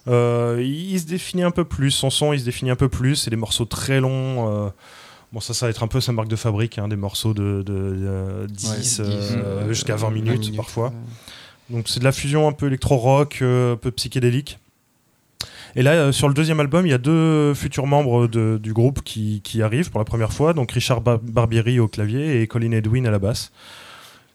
Il, 0.06 0.60
il 0.92 0.98
se 1.00 1.04
définit 1.06 1.42
un 1.42 1.50
peu 1.50 1.64
plus, 1.64 1.90
son 1.90 2.08
son 2.10 2.32
il 2.32 2.40
se 2.40 2.44
définit 2.46 2.70
un 2.70 2.76
peu 2.76 2.88
plus, 2.88 3.16
c'est 3.16 3.30
des 3.30 3.36
morceaux 3.36 3.66
très 3.66 4.00
longs. 4.00 4.72
bon 5.32 5.40
ça 5.40 5.52
ça 5.54 5.66
va 5.66 5.70
être 5.70 5.82
un 5.82 5.88
peu 5.88 6.00
sa 6.00 6.12
marque 6.12 6.28
de 6.28 6.36
fabrique, 6.36 6.78
hein, 6.78 6.88
des 6.88 6.96
morceaux 6.96 7.34
de, 7.34 7.62
de, 7.62 7.72
euh, 7.74 8.46
10, 8.46 8.68
Ouais, 9.00 9.06
euh, 9.06 9.20
10, 9.20 9.34
euh, 9.36 9.68
jusqu'à 9.68 9.94
20 9.96 10.08
20 10.08 10.14
minutes, 10.14 10.56
parfois. 10.56 10.88
ouais. 10.88 10.94
Donc 11.76 11.88
c'est 11.88 12.00
de 12.00 12.04
la 12.04 12.12
fusion 12.12 12.48
un 12.48 12.52
peu 12.52 12.66
électro-rock, 12.66 13.42
un 13.42 13.76
peu 13.80 13.90
psychédélique. 13.90 14.58
Et 15.76 15.82
là, 15.82 15.92
euh, 15.92 16.12
sur 16.12 16.28
le 16.28 16.34
deuxième 16.34 16.60
album, 16.60 16.86
il 16.86 16.90
y 16.90 16.94
a 16.94 16.98
deux 16.98 17.54
futurs 17.54 17.86
membres 17.86 18.26
du 18.26 18.72
groupe 18.72 19.02
qui, 19.02 19.40
qui 19.42 19.62
arrivent 19.62 19.90
pour 19.90 20.00
la 20.00 20.04
première 20.04 20.32
fois. 20.32 20.52
Donc 20.52 20.72
Richard 20.72 21.00
Bar- 21.00 21.20
Barbieri 21.22 21.78
au 21.78 21.88
clavier 21.88 22.42
et 22.42 22.46
Colin 22.46 22.72
Edwin 22.72 23.06
à 23.06 23.10
la 23.10 23.18
basse. 23.18 23.52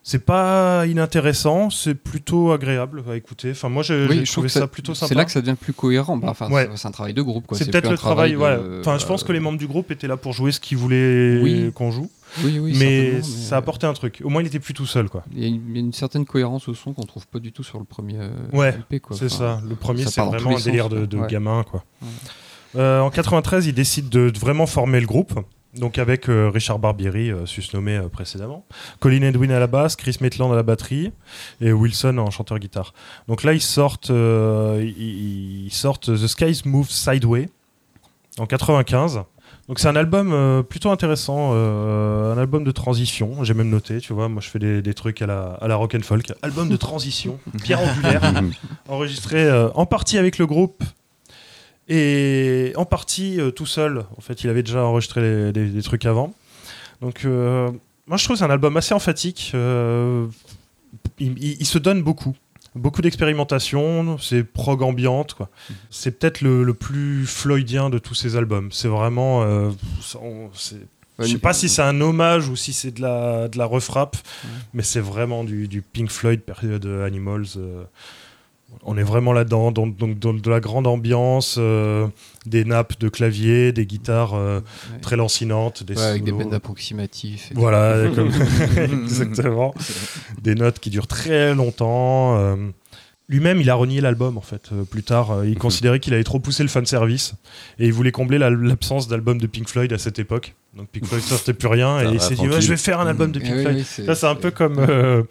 C'est 0.07 0.23
pas 0.23 0.85
inintéressant, 0.85 1.71
c'est 1.71 1.95
plutôt 1.95 2.51
agréable 2.51 3.03
à 3.09 3.15
écouter. 3.15 3.49
Enfin, 3.49 3.69
moi, 3.69 3.81
j'ai 3.81 4.05
Oui, 4.07 4.23
trouvé 4.25 4.49
ça 4.49 4.59
ça- 4.59 4.67
plutôt 4.67 4.93
sympa. 4.93 5.07
C'est 5.07 5.15
là 5.15 5.25
que 5.25 5.31
ça 5.31 5.41
devient 5.41 5.55
plus 5.59 5.73
cohérent. 5.73 6.15
Bah, 6.15 6.27
enfin, 6.29 6.47
Ouais. 6.51 6.69
c'est- 6.75 6.87
un 6.87 6.91
travail 6.91 7.15
de 7.15 7.23
groupe. 7.23 7.45
C'est 7.53 7.71
peut-être 7.71 7.89
le 7.89 7.97
travail. 7.97 8.33
de- 8.33 8.37
voilà. 8.37 8.59
Enfin, 8.81 8.99
je 8.99 9.05
pense 9.07 9.23
que 9.23 9.31
les 9.31 9.39
euh, 9.39 9.41
membres 9.41 9.57
du 9.57 9.65
groupe 9.65 9.89
étaient 9.89 10.07
là 10.07 10.15
pour 10.15 10.31
jouer 10.31 10.51
ce 10.51 10.59
qu'ils 10.59 10.77
voulaient 10.77 11.39
Oui. 11.41 11.71
qu'on 11.73 11.89
joue. 11.89 12.11
Oui, 12.43 12.59
oui, 12.59 12.75
mais 12.77 13.13
certainement, 13.13 13.23
ça 13.49 13.57
apportait 13.57 13.87
un 13.87 13.93
truc. 13.93 14.21
Au 14.23 14.29
moins, 14.29 14.43
il 14.43 14.47
était 14.47 14.59
plus 14.59 14.75
tout 14.75 14.85
seul, 14.85 15.09
quoi. 15.09 15.23
Il 15.35 15.41
y, 15.43 15.45
a 15.45 15.79
une, 15.79 15.91
certaine 15.91 16.25
cohérence 16.25 16.67
au 16.67 16.75
son 16.75 16.93
qu'on 16.93 17.05
trouve 17.05 17.25
pas 17.25 17.39
du 17.39 17.51
tout 17.51 17.63
sur 17.63 17.79
le 17.79 17.85
premier 17.85 18.17
euh, 18.19 18.29
Ouais, 18.53 18.73
LP. 18.77 18.99
quoi. 19.01 19.17
C'est 19.17 19.25
Enfin, 19.25 19.59
ça. 19.59 19.61
Le 19.67 19.73
premier, 19.73 20.05
c'est 20.05 20.21
vraiment 20.21 20.51
un 20.51 20.57
les 20.57 20.61
délire 20.61 20.83
sens, 20.83 20.93
de, 20.93 21.05
de 21.07 21.17
Ouais. 21.17 21.27
gamin, 21.27 21.63
quoi. 21.63 21.83
Ouais. 22.03 22.07
Euh, 22.75 22.99
en 22.99 23.09
93, 23.09 23.65
il 23.65 23.73
décide 23.73 24.09
de, 24.09 24.29
de 24.29 24.37
vraiment 24.37 24.67
former 24.67 24.99
le 24.99 25.07
groupe. 25.07 25.33
Donc 25.77 25.97
avec 25.97 26.29
euh, 26.29 26.49
Richard 26.49 26.79
Barbieri, 26.79 27.31
euh, 27.31 27.45
susnommé 27.45 27.97
euh, 27.97 28.07
précédemment, 28.07 28.65
Colin 28.99 29.21
Edwin 29.21 29.51
à 29.51 29.59
la 29.59 29.67
basse, 29.67 29.95
Chris 29.95 30.17
Maitland 30.21 30.51
à 30.51 30.55
la 30.55 30.63
batterie 30.63 31.11
et 31.59 31.73
Wilson 31.73 32.17
en 32.17 32.31
chanteur-guitare. 32.31 32.93
Donc 33.27 33.43
là, 33.43 33.53
ils 33.53 33.61
sortent, 33.61 34.09
euh, 34.09 34.81
ils, 34.97 35.71
sortent 35.71 36.13
The 36.13 36.27
Skies 36.27 36.61
Move 36.65 36.89
Sideway 36.89 37.49
en 38.37 38.45
95. 38.45 39.23
Donc 39.67 39.79
c'est 39.79 39.87
un 39.87 39.95
album 39.95 40.63
plutôt 40.63 40.91
intéressant, 40.91 41.53
un 41.53 42.37
album 42.37 42.63
de 42.63 42.71
transition. 42.71 43.43
J'ai 43.43 43.55
même 43.55 43.69
noté, 43.69 43.99
tu 43.99 44.13
vois, 44.13 44.29
moi 44.29 44.39
je 44.39 44.49
fais 44.49 44.59
des, 44.59 44.83
des 44.83 44.93
trucs 44.93 45.23
à 45.23 45.25
la, 45.25 45.53
à 45.53 45.67
la 45.67 45.75
rock 45.75 45.95
and 45.95 46.03
folk. 46.03 46.31
Album 46.43 46.69
de 46.69 46.75
transition, 46.77 47.39
pierre 47.63 47.79
angulaire, 47.79 48.21
enregistré 48.87 49.51
en 49.73 49.87
partie 49.87 50.19
avec 50.19 50.37
le 50.37 50.45
groupe 50.45 50.83
et 51.87 52.73
en 52.75 52.85
partie 52.85 53.39
euh, 53.39 53.51
tout 53.51 53.65
seul. 53.65 54.05
En 54.17 54.21
fait, 54.21 54.43
il 54.43 54.49
avait 54.49 54.63
déjà 54.63 54.83
enregistré 54.83 55.21
les- 55.21 55.51
des, 55.51 55.67
des 55.67 55.81
trucs 55.83 56.05
avant. 56.05 56.33
Donc 57.01 57.25
euh, 57.25 57.69
moi 58.07 58.17
je 58.17 58.23
trouve 58.23 58.35
que 58.35 58.39
c'est 58.39 58.45
un 58.45 58.49
album 58.49 58.75
assez 58.77 58.93
emphatique. 58.93 59.51
euh, 59.55 60.25
il, 61.19 61.33
il- 61.37 61.57
il 61.59 61.65
se 61.65 61.77
donne 61.77 62.01
beaucoup. 62.03 62.35
Beaucoup 62.75 63.01
d'expérimentation, 63.01 64.17
c'est 64.17 64.43
prog 64.43 64.81
ambiante, 64.81 65.33
quoi. 65.33 65.49
C'est 65.89 66.19
peut-être 66.19 66.41
le, 66.41 66.63
le 66.63 66.73
plus 66.73 67.25
floydien 67.25 67.89
de 67.89 67.99
tous 67.99 68.15
ces 68.15 68.35
albums. 68.35 68.69
C'est 68.73 68.89
vraiment. 68.89 69.43
je 71.19 71.23
sais 71.31 71.37
pas 71.39 71.53
si 71.53 71.69
c'est 71.69 71.81
un 71.83 72.01
hommage 72.01 72.49
ou 72.49 72.57
si 72.57 72.73
c'est 72.73 72.91
de 72.91 73.01
la, 73.01 73.47
de 73.47 73.57
la 73.57 73.65
refrappe, 73.65 74.17
mais 74.73 74.83
c'est 74.83 74.99
vraiment 74.99 75.45
du, 75.45 75.69
du 75.69 75.81
Pink 75.81 76.09
Floyd, 76.11 76.41
période 76.41 76.85
Animals. 77.05 77.45
On 78.83 78.97
est 78.97 79.03
vraiment 79.03 79.33
là-dedans, 79.33 79.71
donc, 79.71 79.97
de 79.97 80.49
la 80.49 80.59
grande 80.59 80.85
ambiance, 80.87 81.55
euh, 81.57 82.07
des 82.45 82.65
nappes 82.65 82.99
de 82.99 83.09
clavier, 83.09 83.71
des 83.71 83.85
guitares 83.85 84.33
euh, 84.35 84.59
Ouais. 84.93 84.99
très 85.01 85.15
lancinantes, 85.15 85.83
des 85.83 85.95
Ouais, 85.95 86.01
avec 86.03 86.23
des 86.23 86.31
bends 86.31 86.51
approximatifs. 86.51 87.51
Voilà, 87.55 88.07
comme- 88.15 88.31
exactement. 88.77 89.73
Des 90.41 90.55
notes 90.55 90.79
qui 90.79 90.89
durent 90.89 91.07
très 91.07 91.53
longtemps. 91.55 92.37
euh. 92.37 92.55
Lui-même, 93.27 93.59
il 93.59 93.69
a 93.71 93.75
renié 93.75 94.01
l'album 94.01 94.37
en 94.37 94.41
fait. 94.41 94.69
plus 94.91 95.01
tard, 95.01 95.43
il 95.45 95.57
considérait 95.57 95.99
qu'il 95.99 96.13
avait 96.13 96.23
trop 96.23 96.39
poussé 96.39 96.61
le 96.61 96.69
fan 96.69 96.85
service 96.85 97.33
et 97.79 97.87
il 97.87 97.93
voulait 97.93 98.11
combler 98.11 98.37
la- 98.37 98.51
l'absence 98.51 99.07
d'album 99.07 99.39
de 99.39 99.47
Pink 99.47 99.67
Floyd 99.67 99.91
à 99.93 99.97
cette 99.97 100.19
époque. 100.19 100.53
Donc 100.75 100.87
Pink 100.89 101.05
Floyd 101.05 101.23
sortait 101.23 101.53
plus 101.53 101.69
rien 101.69 102.01
et 102.01 102.13
il 102.13 102.19
s'est 102.19 102.35
dit. 102.35 102.47
Ouais, 102.49 102.59
je 102.59 102.67
vais 102.67 102.75
faire 102.75 102.99
un 102.99 103.07
album 103.07 103.31
de 103.31 103.39
Eh 103.39 103.43
Pink 103.47 103.61
Floyd. 103.61 103.77
oui, 103.77 104.05
Ça, 104.05 104.13
c'est 104.13 104.27
un 104.27 104.35
peu 104.35 104.51
comme 104.51 104.77
euh. 104.79 105.23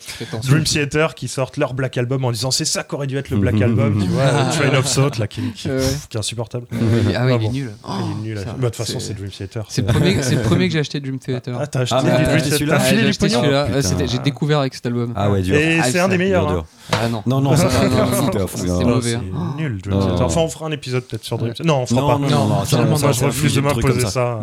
Dream 0.44 0.64
Theater 0.64 1.14
qui 1.14 1.28
sortent 1.28 1.58
leur 1.58 1.74
Black 1.74 1.98
Album 1.98 2.24
en 2.24 2.32
disant 2.32 2.50
c'est 2.50 2.64
ça 2.64 2.82
qu'aurait 2.82 3.06
dû 3.06 3.18
être 3.18 3.28
le 3.28 3.36
Black 3.36 3.60
Album, 3.60 4.00
tu 4.02 4.08
vois, 4.08 4.24
Train 4.52 4.74
of 4.78 4.90
Thought 4.94 5.18
là, 5.18 5.26
qui, 5.26 5.42
est 5.68 6.16
insupportable. 6.16 6.66
Ah 6.72 6.76
oui, 6.80 7.00
il 7.10 7.16
Ah 7.16 7.30
est 7.30 7.38
bon. 7.38 7.50
nul. 7.52 7.70
il 7.86 8.10
est 8.28 8.28
nul. 8.34 8.38
ça, 8.38 8.44
Bah, 8.44 8.52
De 8.56 8.64
toute 8.64 8.76
façon, 8.76 9.00
c'est 9.00 9.12
Dream 9.14 9.28
Theater. 9.30 9.66
C'est 9.68 9.82
le 9.82 9.88
premier, 9.88 10.16
c'est 10.22 10.36
le 10.36 10.42
premier 10.42 10.66
que 10.68 10.72
j'ai 10.72 10.78
acheté 10.80 11.00
Dream 11.00 11.18
Theater. 11.18 11.58
Ah, 11.60 11.66
t'as 11.66 11.80
acheté 11.80 11.96
Ah, 11.98 12.06
acheté 12.14 12.24
Theater. 12.50 12.58
celui-là 12.58 12.78
Ah, 12.80 12.84
celui-là. 13.18 13.82
C'était- 13.82 14.06
J'ai 14.08 14.18
découvert 14.20 14.60
avec 14.60 14.74
cet 14.74 14.86
album. 14.86 15.12
Ah 15.14 15.30
ouais, 15.30 15.42
dur. 15.42 15.56
Et 15.56 15.78
Ah, 15.78 15.84
c'est 15.90 16.00
un 16.00 16.08
des 16.08 16.16
meilleurs. 16.18 16.48
Hein. 16.48 16.64
Ah 16.92 17.08
non. 17.10 17.22
Non, 17.26 17.40
non, 17.42 17.50
Ah, 17.52 17.56
c'est. 17.58 17.66
Ah, 17.66 18.84
mauvais. 18.84 19.10
c'est 19.10 19.14
hein. 19.16 19.54
nul, 19.58 19.78
Dream. 19.82 19.98
Theater. 20.00 20.22
Enfin, 20.22 20.40
on 20.40 20.48
fera 20.48 20.66
un 20.66 20.72
épisode 20.72 21.04
peut-être 21.04 21.24
sur 21.24 21.36
Dream. 21.36 21.52
Theater. 21.52 21.66
Non, 21.66 21.82
on 21.82 21.86
fera 21.86 22.00
Non, 22.00 22.08
pas. 22.20 22.28
non, 22.30 22.46
Non, 22.48 22.64
je 22.64 23.24
refuse 23.26 23.54
de 23.54 23.60
m'imposer 23.60 24.06
ça. 24.06 24.40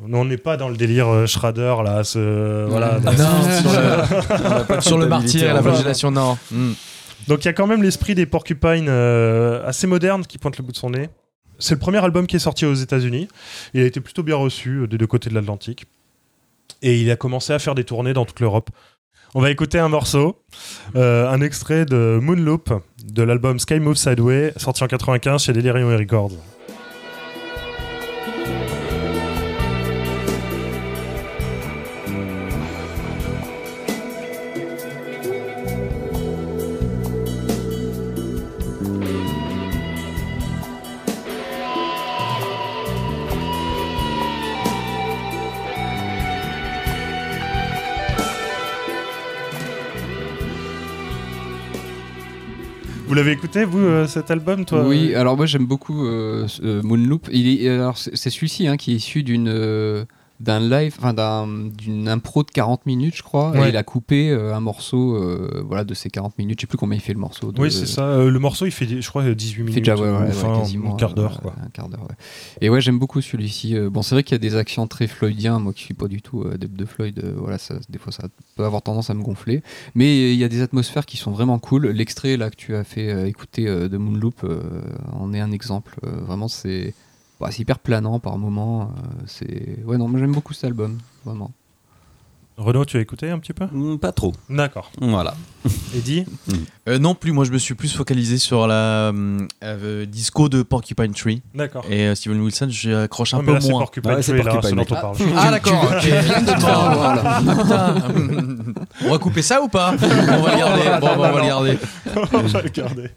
On 0.00 0.24
n'est 0.24 0.38
pas 0.38 0.56
dans 0.56 0.68
le 0.68 0.76
délire 0.76 1.08
euh, 1.08 1.26
Schrader, 1.26 1.76
là. 1.84 2.02
Ce... 2.04 2.66
Voilà. 2.68 2.98
Ah, 3.06 4.80
sur 4.80 4.98
le 4.98 5.06
martyr 5.08 5.50
et 5.50 5.52
la 5.52 5.62
flagellation, 5.62 6.10
non. 6.10 6.38
Mm. 6.50 6.72
Donc, 7.28 7.44
il 7.44 7.46
y 7.46 7.48
a 7.48 7.52
quand 7.52 7.66
même 7.66 7.82
l'esprit 7.82 8.14
des 8.14 8.26
Porcupine 8.26 8.86
euh, 8.88 9.66
assez 9.66 9.86
moderne 9.86 10.24
qui 10.26 10.38
pointe 10.38 10.56
le 10.58 10.64
bout 10.64 10.72
de 10.72 10.76
son 10.76 10.90
nez. 10.90 11.08
C'est 11.58 11.74
le 11.74 11.78
premier 11.78 12.02
album 12.02 12.26
qui 12.26 12.36
est 12.36 12.40
sorti 12.40 12.66
aux 12.66 12.74
États-Unis. 12.74 13.28
Il 13.74 13.82
a 13.82 13.84
été 13.84 14.00
plutôt 14.00 14.22
bien 14.22 14.36
reçu 14.36 14.80
euh, 14.80 14.86
des 14.86 14.98
deux 14.98 15.06
côtés 15.06 15.30
de 15.30 15.34
l'Atlantique. 15.34 15.86
Et 16.80 17.00
il 17.00 17.10
a 17.10 17.16
commencé 17.16 17.52
à 17.52 17.58
faire 17.58 17.74
des 17.74 17.84
tournées 17.84 18.12
dans 18.12 18.24
toute 18.24 18.40
l'Europe. 18.40 18.70
On 19.34 19.40
va 19.40 19.50
écouter 19.50 19.78
un 19.78 19.88
morceau, 19.88 20.42
euh, 20.96 21.28
un 21.28 21.40
extrait 21.40 21.86
de 21.86 22.18
Moonloop 22.20 22.70
de 23.04 23.22
l'album 23.22 23.58
Sky 23.58 23.80
Move 23.80 23.96
Sideway, 23.96 24.52
sorti 24.56 24.84
en 24.84 24.88
95 24.88 25.44
chez 25.44 25.52
Delirium 25.52 25.88
Records. 25.88 26.32
Vous 53.12 53.16
l'avez 53.16 53.32
écouté, 53.32 53.66
vous, 53.66 53.78
euh, 53.78 54.06
cet 54.06 54.30
album, 54.30 54.64
toi 54.64 54.88
Oui, 54.88 55.14
alors 55.14 55.36
moi 55.36 55.44
j'aime 55.44 55.66
beaucoup 55.66 56.06
euh, 56.06 56.46
euh, 56.62 56.80
Moonloop. 56.82 57.28
Il 57.30 57.46
est, 57.46 57.68
alors 57.68 57.98
c'est 57.98 58.30
celui-ci 58.30 58.66
hein, 58.68 58.78
qui 58.78 58.92
est 58.92 58.94
issu 58.94 59.22
d'une 59.22 59.48
euh, 59.48 60.06
d'un 60.42 60.60
live, 60.60 60.94
enfin 60.98 61.14
d'un- 61.14 61.46
d'une 61.46 62.08
impro 62.08 62.42
de 62.42 62.50
40 62.50 62.84
minutes, 62.84 63.14
je 63.16 63.22
crois. 63.22 63.50
Ouais. 63.52 63.66
Et 63.66 63.68
il 63.70 63.76
a 63.76 63.82
coupé 63.82 64.30
euh, 64.30 64.54
un 64.54 64.60
morceau, 64.60 65.14
euh, 65.16 65.62
voilà, 65.66 65.84
de 65.84 65.94
ces 65.94 66.10
40 66.10 66.36
minutes. 66.38 66.58
Je 66.58 66.62
sais 66.62 66.66
plus 66.66 66.76
combien 66.78 66.96
il 66.98 67.00
fait 67.00 67.12
le 67.12 67.20
morceau. 67.20 67.52
de- 67.52 67.60
Oui, 67.60 67.70
c'est 67.70 67.86
ça. 67.86 68.04
Euh, 68.06 68.30
le 68.30 68.38
morceau, 68.38 68.66
il 68.66 68.72
fait, 68.72 69.00
je 69.00 69.08
crois, 69.08 69.22
18 69.22 69.52
Il 69.52 69.58
minutes. 69.60 69.74
fait 69.74 69.80
déjà 69.80 69.94
ouais, 69.94 70.10
ouais, 70.10 70.28
enfin, 70.30 70.58
quasiment 70.58 70.94
un 70.94 70.96
quart 70.96 71.14
d'heure, 71.14 71.40
quoi. 71.40 71.54
Un 71.64 71.68
quart 71.70 71.88
d'heure, 71.88 72.02
ouais. 72.02 72.16
Et 72.60 72.68
ouais, 72.70 72.80
j'aime 72.80 72.98
beaucoup 72.98 73.20
celui-ci. 73.20 73.76
Bon, 73.90 74.02
c'est 74.02 74.14
vrai 74.14 74.22
qu'il 74.24 74.32
y 74.34 74.36
a 74.36 74.38
des 74.38 74.56
accents 74.56 74.86
très 74.86 75.06
floydiens. 75.06 75.58
Moi 75.60 75.72
qui 75.72 75.84
suis 75.84 75.94
pas 75.94 76.08
du 76.08 76.20
tout 76.22 76.44
adepte 76.52 76.74
de 76.76 76.84
Floyd, 76.84 77.22
voilà, 77.36 77.58
ça, 77.58 77.76
des 77.88 77.98
fois 77.98 78.12
ça 78.12 78.24
peut 78.56 78.64
avoir 78.64 78.82
tendance 78.82 79.10
à 79.10 79.14
me 79.14 79.22
gonfler. 79.22 79.62
Mais 79.94 80.32
il 80.32 80.38
y 80.38 80.44
a 80.44 80.48
des 80.48 80.60
atmosphères 80.62 81.06
qui 81.06 81.16
sont 81.16 81.30
vraiment 81.30 81.58
cool. 81.58 81.86
L'extrait 81.88 82.36
là 82.36 82.50
que 82.50 82.56
tu 82.56 82.74
as 82.74 82.84
fait 82.84 83.28
écouter 83.28 83.66
de 83.66 83.96
Moonloop 83.96 84.44
en 85.12 85.32
est 85.32 85.40
un 85.40 85.52
exemple. 85.52 85.96
Vraiment, 86.02 86.48
c'est 86.48 86.94
bah, 87.42 87.48
c'est 87.50 87.62
hyper 87.62 87.80
planant 87.80 88.20
par 88.20 88.38
moments. 88.38 88.82
euh, 88.82 89.22
c'est 89.26 89.82
ouais, 89.84 89.98
non, 89.98 90.08
j'aime 90.16 90.32
beaucoup 90.32 90.52
cet 90.54 90.64
album, 90.64 90.98
vraiment. 91.24 91.50
Renaud, 92.58 92.84
tu 92.84 92.96
as 92.98 93.00
écouté 93.00 93.30
un 93.30 93.38
petit 93.38 93.52
peu? 93.54 93.64
Mm, 93.72 93.96
Pas 93.98 94.12
trop. 94.12 94.32
D'accord. 94.50 94.90
Voilà. 95.00 95.34
Eddie? 95.96 96.24
Euh, 96.88 96.98
non 96.98 97.14
plus, 97.14 97.32
moi 97.32 97.44
je 97.44 97.50
me 97.52 97.58
suis 97.58 97.74
plus 97.74 97.94
focalisé 97.94 98.36
sur 98.36 98.66
la 98.66 98.74
euh, 98.74 99.38
euh, 99.64 100.04
disco 100.06 100.48
de 100.48 100.62
Porcupine 100.62 101.12
Tree. 101.14 101.40
D'accord. 101.54 101.84
Et 101.88 102.08
euh, 102.08 102.14
Steven 102.14 102.40
Wilson, 102.40 102.66
j'accroche 102.70 103.32
un 103.34 103.38
Ouais, 103.38 103.42
mais 103.44 103.48
peu 103.48 103.54
là, 103.54 103.60
c'est 103.60 103.70
moins. 103.70 103.80
Porcupine 103.80 104.10
Ah 104.16 104.20
Tree, 104.22 104.36
là, 104.42 104.44
Porcupine, 104.52 104.80
on 104.80 104.84
parle. 104.84 105.16
Ah 105.36 105.50
d'accord, 105.50 105.84
ok. 105.84 106.08
Ah, 106.64 107.40
putain. 107.40 107.94
On 109.06 109.10
va 109.10 109.18
couper 109.18 109.42
ça 109.42 109.62
ou 109.62 109.68
pas? 109.68 109.94
On 110.02 110.42
va 110.42 110.52
le 110.52 110.58
garder. 110.58 110.82
Bon, 111.00 111.08
on 111.14 111.18
va 111.18 111.40
le 111.40 111.46
garder. 111.46 111.78
on 112.32 112.38
va 112.42 112.62
le 112.62 112.68
garder. 112.68 113.10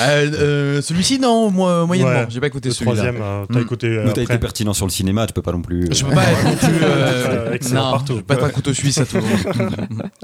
Euh, 0.00 0.30
euh, 0.32 0.82
Celui-ci, 0.82 1.18
non, 1.20 1.50
moi, 1.50 1.86
moyennement. 1.86 2.10
Ouais. 2.12 2.26
J'ai 2.30 2.40
pas 2.40 2.46
écouté 2.48 2.70
Le 2.70 2.74
celui-là. 2.74 2.94
troisième, 2.96 3.22
euh, 3.22 3.44
t'as 3.52 3.58
Mm. 3.58 3.62
écouté 3.62 4.02
t'as 4.14 4.22
été 4.22 4.38
pertinent 4.38 4.72
sur 4.72 4.86
le 4.86 4.90
cinéma, 4.90 5.26
tu 5.26 5.32
peux 5.32 5.42
pas 5.42 5.52
non 5.52 5.62
plus. 5.62 5.86
Je 5.92 6.04
peux 6.04 6.14
pas 6.14 6.24
être 6.24 6.44
non 6.44 6.56
plus. 6.56 6.78
Euh, 6.82 7.52
excellent 7.52 7.84
non, 7.84 7.90
partout. 7.92 8.12
je 8.16 8.20
peux 8.22 8.24
pas 8.24 8.34
être 8.34 8.47
un 8.48 8.52
couteau 8.52 8.72
suisse 8.74 8.98
à 8.98 9.06
tout 9.06 9.16
le 9.16 9.22
monde. 9.22 10.10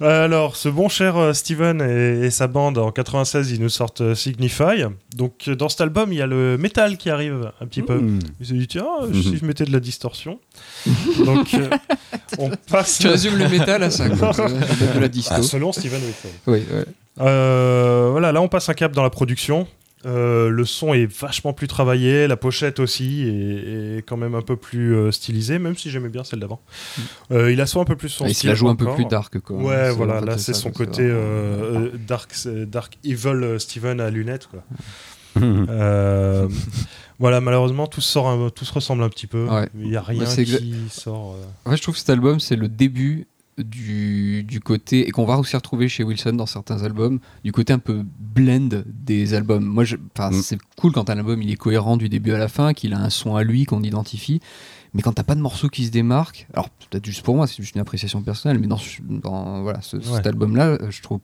Alors, 0.00 0.54
ce 0.54 0.68
bon 0.68 0.88
cher 0.88 1.16
euh, 1.16 1.32
Steven 1.32 1.82
et, 1.82 2.26
et 2.26 2.30
sa 2.30 2.46
bande, 2.46 2.78
en 2.78 2.92
96, 2.92 3.50
ils 3.50 3.60
nous 3.60 3.68
sortent 3.68 4.00
euh, 4.00 4.14
Signify. 4.14 4.84
Donc, 5.16 5.46
euh, 5.48 5.56
dans 5.56 5.68
cet 5.68 5.80
album, 5.80 6.12
il 6.12 6.18
y 6.20 6.22
a 6.22 6.26
le 6.28 6.56
métal 6.56 6.96
qui 6.96 7.10
arrive 7.10 7.50
un 7.60 7.66
petit 7.66 7.82
peu. 7.82 7.98
Mm. 7.98 8.18
Ils 8.40 8.46
se 8.46 8.52
dit, 8.52 8.68
tiens, 8.68 8.86
Mhm. 9.08 9.22
si 9.22 9.36
je 9.38 9.44
mettais 9.44 9.64
de 9.64 9.72
la 9.72 9.80
distorsion. 9.80 10.38
Donc, 11.24 11.52
euh, 11.54 11.68
on 12.38 12.50
passe. 12.70 12.98
Tu 13.00 13.08
résumes 13.08 13.38
le 13.38 13.48
métal 13.48 13.82
à 13.82 13.90
ça, 13.90 14.08
quoi. 14.08 14.30
De 14.94 15.00
la 15.00 15.08
disto. 15.08 15.34
Ah, 15.36 15.42
selon 15.42 15.72
Steven 15.72 16.00
Wilson. 16.00 16.28
Oui, 16.46 16.62
ouais. 16.72 16.84
Euh, 17.20 18.10
voilà, 18.12 18.30
là 18.30 18.40
on 18.40 18.46
passe 18.46 18.68
un 18.68 18.74
cap 18.74 18.92
dans 18.92 19.02
la 19.02 19.10
production. 19.10 19.66
Euh, 20.06 20.48
le 20.48 20.64
son 20.64 20.94
est 20.94 21.06
vachement 21.06 21.52
plus 21.52 21.66
travaillé, 21.66 22.28
la 22.28 22.36
pochette 22.36 22.78
aussi 22.78 23.22
est, 23.28 23.96
est 23.98 24.02
quand 24.02 24.16
même 24.16 24.34
un 24.36 24.42
peu 24.42 24.56
plus 24.56 24.94
euh, 24.94 25.10
stylisée, 25.10 25.58
même 25.58 25.76
si 25.76 25.90
j'aimais 25.90 26.08
bien 26.08 26.22
celle 26.22 26.38
d'avant. 26.40 26.60
Euh, 27.32 27.50
il 27.52 27.60
a 27.60 27.66
soit 27.66 27.82
un 27.82 27.84
peu 27.84 27.96
plus 27.96 28.08
son 28.08 28.24
Et 28.24 28.28
il 28.28 28.34
se 28.34 28.38
style 28.38 28.50
la 28.50 28.54
joue 28.54 28.68
un 28.68 28.76
peu 28.76 28.92
plus 28.94 29.06
dark, 29.06 29.38
quoi. 29.40 29.56
Ouais, 29.56 29.90
voilà, 29.90 30.20
là 30.20 30.38
c'est 30.38 30.54
ça, 30.54 30.60
son 30.60 30.70
côté 30.70 31.02
euh, 31.02 31.88
euh, 31.88 31.90
dark, 32.06 32.32
dark 32.68 32.96
evil 33.04 33.56
Steven 33.58 34.00
à 34.00 34.10
lunettes 34.10 34.46
quoi. 34.48 34.62
Mm. 35.36 35.66
Euh, 35.68 36.48
voilà, 37.20 37.40
malheureusement 37.40 37.86
tout 37.86 38.00
se, 38.00 38.10
sort 38.12 38.28
un- 38.28 38.50
tout 38.50 38.64
se 38.64 38.72
ressemble 38.72 39.02
un 39.02 39.08
petit 39.08 39.26
peu. 39.26 39.46
Ouais. 39.46 39.68
Il 39.78 39.88
y 39.90 39.96
a 39.96 40.02
rien 40.02 40.24
qui 40.24 40.74
sort. 40.90 41.34
euh. 41.34 41.44
En 41.64 41.70
fait, 41.70 41.76
je 41.76 41.82
trouve 41.82 41.94
que 41.94 41.98
cet 42.00 42.10
album, 42.10 42.38
c'est 42.40 42.56
le 42.56 42.68
début 42.68 43.26
du, 43.62 44.44
du 44.44 44.60
côté, 44.60 45.06
et 45.08 45.10
qu'on 45.10 45.24
va 45.24 45.38
aussi 45.38 45.56
retrouver 45.56 45.88
chez 45.88 46.04
Wilson 46.04 46.32
dans 46.32 46.46
certains 46.46 46.82
albums, 46.82 47.18
du 47.44 47.52
côté 47.52 47.72
un 47.72 47.78
peu 47.78 48.04
blend 48.18 48.82
des 48.86 49.34
albums. 49.34 49.64
Moi, 49.64 49.84
Mm. 49.84 50.32
c'est 50.42 50.58
cool 50.76 50.92
quand 50.92 51.10
un 51.10 51.18
album 51.18 51.40
il 51.42 51.50
est 51.50 51.56
cohérent 51.56 51.96
du 51.96 52.08
début 52.08 52.32
à 52.32 52.38
la 52.38 52.48
fin, 52.48 52.72
qu'il 52.72 52.92
a 52.94 52.98
un 53.00 53.10
son 53.10 53.36
à 53.36 53.44
lui 53.44 53.64
qu'on 53.64 53.82
identifie. 53.82 54.40
Mais 54.94 55.02
quand 55.02 55.12
t'as 55.12 55.22
pas 55.22 55.34
de 55.34 55.40
morceau 55.40 55.68
qui 55.68 55.84
se 55.84 55.90
démarque, 55.90 56.46
alors 56.54 56.70
peut-être 56.70 57.04
juste 57.04 57.22
pour 57.22 57.36
moi, 57.36 57.46
c'est 57.46 57.62
juste 57.62 57.74
une 57.74 57.80
appréciation 57.80 58.22
personnelle, 58.22 58.58
mais 58.58 58.66
dans, 58.66 58.78
dans 59.08 59.62
voilà, 59.62 59.82
ce- 59.82 59.96
Ouais. 59.98 60.02
cet 60.16 60.26
album-là, 60.26 60.78
je 60.88 61.02
trouve 61.02 61.20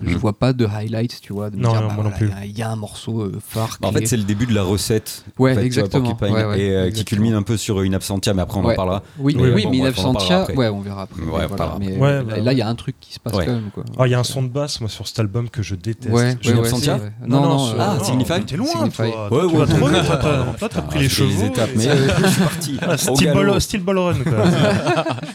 Je 0.00 0.14
Mm. 0.14 0.18
vois 0.18 0.32
pas 0.32 0.52
de 0.52 0.64
highlight, 0.64 1.20
tu 1.20 1.32
vois. 1.32 1.50
De 1.50 1.56
me 1.56 1.62
Non, 1.62 1.72
dire, 1.72 1.80
non, 1.82 1.88
bah 1.88 1.94
moi 1.94 2.04
non 2.04 2.10
plus. 2.12 2.26
Il 2.28 2.30
y 2.30 2.32
a- 2.40 2.44
il 2.44 2.56
y, 2.58 2.62
a 2.62 2.70
un 2.70 2.76
morceau 2.76 3.22
euh, 3.22 3.32
phare. 3.44 3.78
En 3.82 3.88
qui 3.88 3.94
fait, 3.96 4.02
est- 4.04 4.06
c'est 4.06 4.16
le 4.16 4.22
début 4.22 4.46
de 4.46 4.54
la 4.54 4.62
recette. 4.62 5.24
Ouais, 5.38 5.50
en 5.50 5.54
fait, 5.54 5.54
tu 5.54 5.56
vois, 5.60 5.66
exactement. 5.66 6.02
Porcupine, 6.14 6.34
Ouais, 6.36 6.44
ouais, 6.44 6.60
et 6.60 6.70
euh, 6.76 6.90
qui 6.92 7.04
culmine 7.04 7.34
un 7.34 7.42
peu 7.42 7.56
sur 7.56 7.82
une 7.82 7.94
absentia, 7.96 8.32
mais 8.32 8.42
après 8.42 8.58
on 8.60 8.64
en 8.64 8.74
parlera. 8.76 9.02
Oui, 9.18 9.34
Oui, 9.36 9.64
bon, 9.64 9.70
mais 9.70 9.80
en 9.80 9.82
parlera 9.82 9.88
Absentia, 9.88 10.54
ouais, 10.54 10.68
on 10.68 10.80
verra 10.80 11.02
après. 11.02 11.20
Voilà, 11.22 11.48
mais 11.80 11.90
là, 11.90 11.98
Ouais, 11.98 12.22
bah, 12.22 12.36
là, 12.40 12.52
il 12.52 12.58
y 12.58 12.62
a 12.62 12.68
un 12.68 12.74
truc 12.76 12.94
qui 13.00 13.12
se 13.14 13.18
passe 13.18 13.34
Ouais. 13.34 13.46
quand 13.46 13.52
même. 13.52 13.70
Quoi. 13.74 13.82
Ah, 13.98 14.06
il 14.06 14.10
y 14.10 14.14
a 14.14 14.20
un 14.20 14.24
son 14.24 14.42
de 14.42 14.48
basse, 14.48 14.80
moi, 14.80 14.88
sur 14.88 15.08
cet 15.08 15.18
album 15.18 15.50
que 15.50 15.62
je 15.64 15.74
déteste. 15.74 16.14
Ouais, 16.14 16.36
ouais, 16.46 16.58
Absentia. 16.58 17.00
Non, 17.26 17.40
non, 17.40 17.66
euh, 17.70 17.74
Ah, 17.80 17.98
Signify 18.04 18.40
T'es 18.46 18.56
loin, 18.56 18.88
toi. 18.90 19.04
Ouais, 19.32 19.42
ouais, 19.46 19.66
toi, 19.66 20.68
t'as- 20.68 20.78
Ah, 20.78 20.82
pris 20.82 21.00
les 21.00 21.08
chevaux. 21.08 21.44
étapes, 21.46 21.70
mais 21.74 21.88
euh, 21.88 22.08
je 22.22 22.28
suis 22.28 22.76
parti. 22.76 23.24
Galop. 23.24 23.58
ball, 23.84 23.98
run, 23.98 24.14
quoi. 24.22 24.44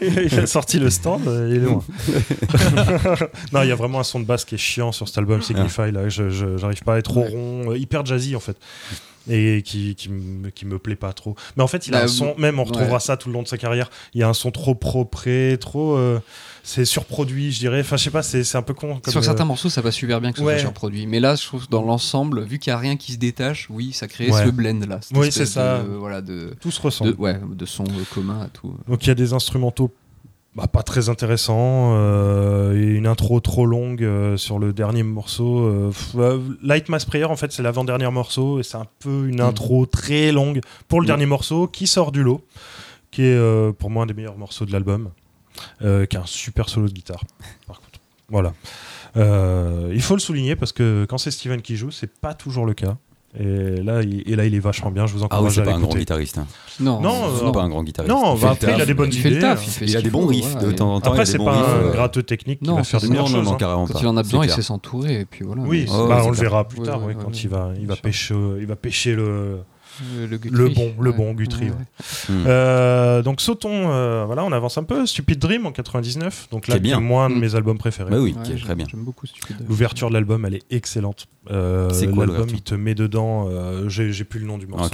il 0.00 0.38
a 0.40 0.46
sorti 0.46 0.78
le 0.78 0.88
stand, 0.88 1.28
euh, 1.28 1.48
il 1.50 1.56
est 1.56 1.60
loin. 1.66 1.82
non, 3.52 3.62
il 3.62 3.68
y 3.68 3.72
a 3.72 3.74
vraiment 3.74 4.00
un 4.00 4.04
son 4.04 4.20
de 4.20 4.24
basse 4.24 4.44
qui 4.44 4.53
est 4.54 4.58
chiant 4.58 4.92
sur 4.92 5.08
cet 5.08 5.18
album 5.18 5.42
Signify. 5.42 5.90
Là, 5.92 6.08
j'arrive 6.08 6.82
pas 6.84 6.94
à 6.94 6.98
être 6.98 7.04
trop 7.10 7.22
rond, 7.22 7.70
euh, 7.72 7.78
hyper 7.78 8.04
jazzy 8.06 8.34
en 8.36 8.40
fait. 8.40 8.56
Et 9.26 9.62
qui, 9.64 9.94
qui, 9.94 10.10
me, 10.10 10.50
qui 10.50 10.66
me 10.66 10.78
plaît 10.78 10.96
pas 10.96 11.14
trop. 11.14 11.34
Mais 11.56 11.62
en 11.62 11.66
fait, 11.66 11.86
il 11.86 11.94
a 11.94 12.00
Bah, 12.00 12.04
un 12.04 12.08
son, 12.08 12.34
même 12.36 12.58
on 12.60 12.64
retrouvera 12.64 12.94
ouais. 12.94 13.00
ça 13.00 13.16
tout 13.16 13.30
le 13.30 13.32
long 13.32 13.42
de 13.42 13.48
sa 13.48 13.56
carrière. 13.56 13.88
Il 14.12 14.20
y 14.20 14.22
a 14.22 14.28
un 14.28 14.34
son 14.34 14.50
trop 14.50 14.74
propre, 14.74 15.54
trop. 15.56 15.96
euh, 15.96 16.20
c'est 16.62 16.84
surproduit, 16.84 17.50
je 17.50 17.58
dirais. 17.60 17.80
Enfin, 17.80 17.96
je 17.96 18.04
sais 18.04 18.10
pas, 18.10 18.22
c'est, 18.22 18.54
un 18.54 18.60
peu 18.60 18.74
con. 18.74 19.00
Comme, 19.00 19.10
Sur 19.10 19.20
euh, 19.20 19.24
certains 19.24 19.46
morceaux, 19.46 19.70
ça 19.70 19.80
va 19.80 19.90
super 19.90 20.20
bien 20.20 20.30
que 20.32 20.40
ce 20.40 20.44
ouais. 20.44 20.54
soit 20.56 20.60
surproduit. 20.60 21.06
Mais 21.06 21.20
là, 21.20 21.36
je 21.36 21.44
trouve 21.46 21.66
dans 21.70 21.82
l'ensemble, 21.82 22.42
vu 22.44 22.58
qu'il 22.58 22.70
n'y 22.70 22.74
a 22.74 22.78
rien 22.78 22.96
qui 22.98 23.12
se 23.12 23.16
détache, 23.18 23.68
oui, 23.70 23.94
ça 23.94 24.08
crée 24.08 24.30
Ouais. 24.30 24.44
ce 24.44 24.50
blend 24.50 24.80
là. 24.86 25.00
Oui, 25.14 25.32
c'est 25.32 25.46
ça. 25.46 25.78
de- 25.82 25.88
voilà, 25.94 26.20
de, 26.20 26.54
tout 26.60 26.70
se 26.70 26.82
ressemble. 26.82 27.12
de, 27.12 27.16
ouais, 27.16 27.40
de 27.50 27.64
son 27.64 27.84
euh, 27.84 28.04
commun 28.12 28.42
à 28.42 28.48
tout. 28.48 28.76
Donc 28.88 29.04
il 29.04 29.08
y 29.08 29.10
a 29.10 29.14
des 29.14 29.32
instrumentaux 29.32 29.90
bah, 30.54 30.66
pas 30.68 30.82
très 30.82 31.08
intéressants 31.08 31.94
euh, 31.96 32.74
et 32.80 32.94
une 32.96 33.06
intro 33.06 33.40
trop 33.40 33.66
longue 33.66 34.02
euh, 34.04 34.36
sur 34.36 34.58
le 34.58 34.72
dernier 34.72 35.02
morceau. 35.02 35.60
euh, 35.66 35.88
pff, 35.88 36.14
euh, 36.16 36.38
Light 36.62 36.88
Mass 36.88 37.04
Prayer 37.04 37.24
en 37.24 37.36
fait 37.36 37.50
c'est 37.52 37.62
l'avant-dernier 37.62 38.10
morceau 38.10 38.60
et 38.60 38.62
c'est 38.62 38.76
un 38.76 38.86
peu 39.00 39.26
une 39.28 39.38
Mm. 39.42 39.48
intro 39.48 39.86
très 39.86 40.30
longue 40.32 40.60
pour 40.88 41.00
le 41.00 41.04
Mm. 41.04 41.08
dernier 41.08 41.26
morceau 41.26 41.66
qui 41.66 41.86
sort 41.86 42.12
du 42.12 42.22
lot, 42.22 42.40
qui 43.10 43.22
est 43.22 43.72
pour 43.78 43.90
moi 43.90 44.04
un 44.04 44.06
des 44.06 44.14
meilleurs 44.14 44.38
morceaux 44.38 44.64
de 44.64 44.72
l'album, 44.72 45.10
qui 45.80 46.16
a 46.16 46.20
un 46.20 46.26
super 46.26 46.68
solo 46.68 46.88
de 46.88 46.92
guitare. 46.92 47.24
Par 47.66 47.80
contre, 47.80 47.98
voilà. 48.28 48.52
Il 49.92 50.02
faut 50.02 50.14
le 50.14 50.20
souligner 50.20 50.56
parce 50.56 50.72
que 50.72 51.06
quand 51.08 51.18
c'est 51.18 51.30
Steven 51.30 51.62
qui 51.62 51.76
joue, 51.76 51.90
c'est 51.90 52.12
pas 52.12 52.34
toujours 52.34 52.66
le 52.66 52.74
cas. 52.74 52.96
Et 53.38 53.82
là, 53.82 54.02
il, 54.02 54.22
et 54.30 54.36
là, 54.36 54.44
il 54.46 54.54
est 54.54 54.60
vachement 54.60 54.90
bien. 54.92 55.06
Je 55.06 55.14
vous 55.14 55.20
Ah 55.24 55.26
oui, 55.28 55.34
encourage 55.36 55.54
c'est 55.56 55.60
à 55.62 55.64
pas 55.64 55.74
un 55.74 55.80
grand 55.80 55.94
guitariste. 55.94 56.38
hein. 56.38 56.46
Non, 56.78 57.00
Non, 57.00 57.14
C'est 57.36 57.44
euh, 57.46 57.50
pas 57.50 57.62
un 57.62 57.68
grand 57.68 57.82
guitariste. 57.82 58.14
Non, 58.14 58.34
Il 58.34 58.38
fait 58.38 58.44
bah, 58.46 58.52
après, 58.52 58.74
il 58.76 58.80
a 58.80 58.86
des 58.86 58.94
bonnes 58.94 59.10
il 59.12 59.18
fait 59.20 59.28
idées. 59.28 59.36
le 59.36 59.42
taf, 59.42 59.58
hein. 59.58 59.62
il 59.66 59.70
fait 59.72 59.84
Il 59.86 59.96
a 59.96 60.02
des 60.02 60.10
bons 60.10 60.26
riffs 60.26 60.50
voilà, 60.52 60.66
de 60.68 60.72
temps 60.72 60.94
en 60.94 61.00
temps. 61.00 61.10
Après, 61.10 61.26
c'est 61.26 61.38
pas 61.38 61.50
riffs, 61.52 61.64
un 61.68 61.86
euh, 61.88 61.92
gratteux 61.92 62.22
technique 62.22 62.60
qui 62.60 62.66
Non, 62.68 62.76
va 62.76 62.84
faire 62.84 63.00
c'est 63.00 63.06
des 63.06 63.10
meilleures 63.12 63.28
Non, 63.28 63.30
non, 63.32 63.38
choses. 63.38 63.48
non, 63.48 63.54
hein. 63.54 63.58
carrément 63.58 63.86
Quand 63.86 63.92
pas. 63.94 63.98
il 64.02 64.06
en 64.06 64.16
a 64.16 64.22
C'est 64.22 64.30
besoin, 64.30 64.44
il 64.46 64.50
sait 64.50 64.62
s'entourer 64.62 65.20
et 65.20 65.24
puis 65.24 65.44
voilà. 65.44 65.62
Oui, 65.62 65.84
bah, 65.88 66.18
c'est 66.20 66.26
on 66.28 66.30
le 66.30 66.36
verra 66.36 66.68
plus 66.68 66.80
tard, 66.82 67.00
quand 67.20 67.42
il 67.42 67.48
va, 67.50 67.70
il 67.80 67.86
va 67.86 67.96
pêcher, 67.96 68.34
il 68.60 68.66
va 68.66 68.76
pêcher 68.76 69.14
le, 69.16 69.58
Le, 70.16 70.26
le 70.26 70.26
le 70.26 70.38
Guthrie. 70.68 70.74
bon, 70.74 71.02
le 71.02 71.10
Ouais. 71.10 71.16
bon 71.16 71.32
Guthrie. 71.34 71.64
Ouais, 71.66 71.70
ouais. 71.70 72.34
ouais. 72.36 72.42
Euh, 72.46 73.22
donc 73.22 73.40
sautons, 73.40 73.90
euh, 73.92 74.24
voilà, 74.26 74.44
on 74.44 74.52
avance 74.52 74.78
un 74.78 74.84
peu. 74.84 75.06
Stupid 75.06 75.38
Dream 75.38 75.66
en 75.66 75.72
99, 75.72 76.48
donc 76.50 76.66
là 76.68 76.74
Qui 76.74 76.78
est 76.78 76.80
bien. 76.80 76.96
qui 76.98 77.02
est 77.02 77.06
moins 77.06 77.30
de 77.30 77.34
Mm. 77.34 77.38
mes 77.40 77.54
albums 77.54 77.78
préférés. 77.78 78.10
Bah 78.10 78.18
oui, 78.20 78.34
Ouais, 78.36 78.42
qui 78.44 78.52
est 78.52 78.56
j'aime- 78.56 78.64
très 78.64 78.74
bien. 78.74 78.86
J'aime 78.90 79.04
beaucoup 79.04 79.26
Stupid. 79.26 79.56
L'ouverture 79.68 80.08
de 80.08 80.14
l'album, 80.14 80.44
elle 80.44 80.54
est 80.54 80.62
excellente. 80.70 81.26
Euh, 81.50 81.90
C'est 81.92 82.06
quoi, 82.10 82.24
L'album, 82.26 82.48
il 82.50 82.62
te 82.62 82.74
met 82.74 82.94
dedans. 82.94 83.48
euh, 83.50 83.88
J'ai 83.90 84.12
j'ai 84.12 84.24
plus 84.24 84.40
le 84.40 84.46
nom 84.46 84.56
du 84.56 84.66
morceau. 84.66 84.90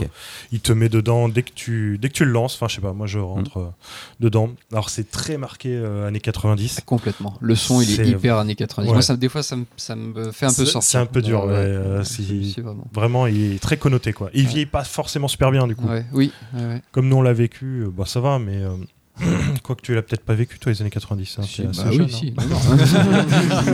Il 0.50 0.58
te 0.60 0.72
met 0.72 0.88
dedans 0.88 1.28
dès 1.28 1.42
que 1.44 1.52
tu 1.54 1.96
dès 2.00 2.08
que 2.08 2.14
tu 2.14 2.24
le 2.24 2.32
lances. 2.32 2.54
Enfin, 2.56 2.66
je 2.68 2.74
sais 2.74 2.80
pas. 2.80 2.92
Moi, 2.92 3.06
je 3.06 3.18
rentre 3.20 3.58
Mm. 3.58 3.72
dedans. 4.20 4.50
Alors, 4.72 4.90
c'est 4.90 5.10
très 5.10 5.38
marqué 5.38 5.68
euh, 5.76 6.08
années 6.08 6.18
90. 6.20 6.80
Complètement. 6.84 7.34
Le 7.40 7.54
son, 7.54 7.80
il 7.80 7.90
est, 7.92 7.96
C'est- 7.96 8.08
hyper 8.08 8.36
années 8.38 8.56
90. 8.56 8.88
Ouais. 8.88 8.94
Moi, 8.94 9.02
ça, 9.02 9.16
des 9.16 9.28
fois, 9.28 9.42
ça 9.44 9.54
me, 9.56 9.64
ça 9.76 9.94
me 9.94 10.32
fait 10.32 10.46
un 10.46 10.48
peu 10.48 10.54
C'est- 10.54 10.66
sortir. 10.66 10.90
c'est 10.90 10.98
un 10.98 11.06
peu 11.06 11.22
dur, 11.22 11.44
euh, 11.46 12.02
si- 12.02 12.52
si, 12.52 12.60
vraiment. 12.60 12.86
Vraiment, 12.92 13.26
il 13.28 13.54
est 13.54 13.58
très 13.62 13.76
connoté, 13.76 14.12
quoi. 14.12 14.30
Il 14.34 14.44
Ouais. 14.44 14.50
vieillit 14.50 14.66
pas 14.66 14.82
forcément 14.90 15.28
super 15.28 15.50
bien, 15.50 15.66
du 15.66 15.74
coup. 15.76 15.86
Ouais, 15.86 16.04
oui, 16.12 16.32
ouais, 16.54 16.64
ouais. 16.66 16.82
Comme 16.92 17.08
nous 17.08 17.16
on 17.16 17.22
l'a 17.22 17.32
vécu, 17.32 17.82
euh, 17.84 17.90
bah 17.90 18.04
ça 18.06 18.20
va, 18.20 18.38
mais 18.38 18.56
euh, 18.58 18.70
quoi 19.62 19.74
que 19.76 19.82
tu 19.82 19.94
l'as 19.94 20.02
peut-être 20.02 20.24
pas 20.24 20.34
vécu 20.34 20.58
toi 20.58 20.72
les 20.72 20.80
années 20.80 20.90
90. 20.90 21.36
hein, 21.38 21.42
Si, 21.46 21.62
bah 21.62 21.70
jeune, 21.90 22.02
oui, 22.02 22.10
si. 22.10 22.34
hein. 22.36 22.42
Non, 22.48 22.56
non. 22.56 23.64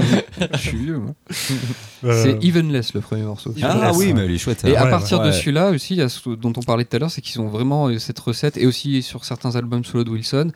Je 0.52 0.58
suis 0.58 0.76
vieux, 0.78 0.98
moi. 0.98 1.14
Euh, 2.04 2.22
C'est 2.22 2.44
Evenless, 2.44 2.94
le 2.94 3.00
premier 3.00 3.22
morceau. 3.22 3.54
Ah 3.62 3.92
oui, 3.94 4.12
mais 4.12 4.24
elle 4.24 4.30
est 4.32 4.38
chouette. 4.38 4.64
Et 4.64 4.72
ça. 4.74 4.80
à 4.80 4.84
Ouais, 4.84 4.90
partir 4.90 5.20
de 5.22 5.30
celui-là 5.32 5.70
aussi, 5.70 5.94
il 5.94 5.98
y 5.98 6.02
a 6.02 6.08
ce 6.08 6.28
dont 6.30 6.52
on 6.56 6.62
parlait 6.62 6.84
tout 6.84 6.96
à 6.96 6.98
l'heure, 7.00 7.10
c'est 7.10 7.20
qu'ils 7.22 7.40
ont 7.40 7.48
vraiment 7.48 7.96
cette 7.98 8.18
recette, 8.18 8.56
et 8.56 8.66
aussi 8.66 9.02
sur 9.02 9.24
certains 9.24 9.56
albums 9.56 9.84
solo 9.84 10.04
de 10.04 10.10
Wilson, 10.10 10.50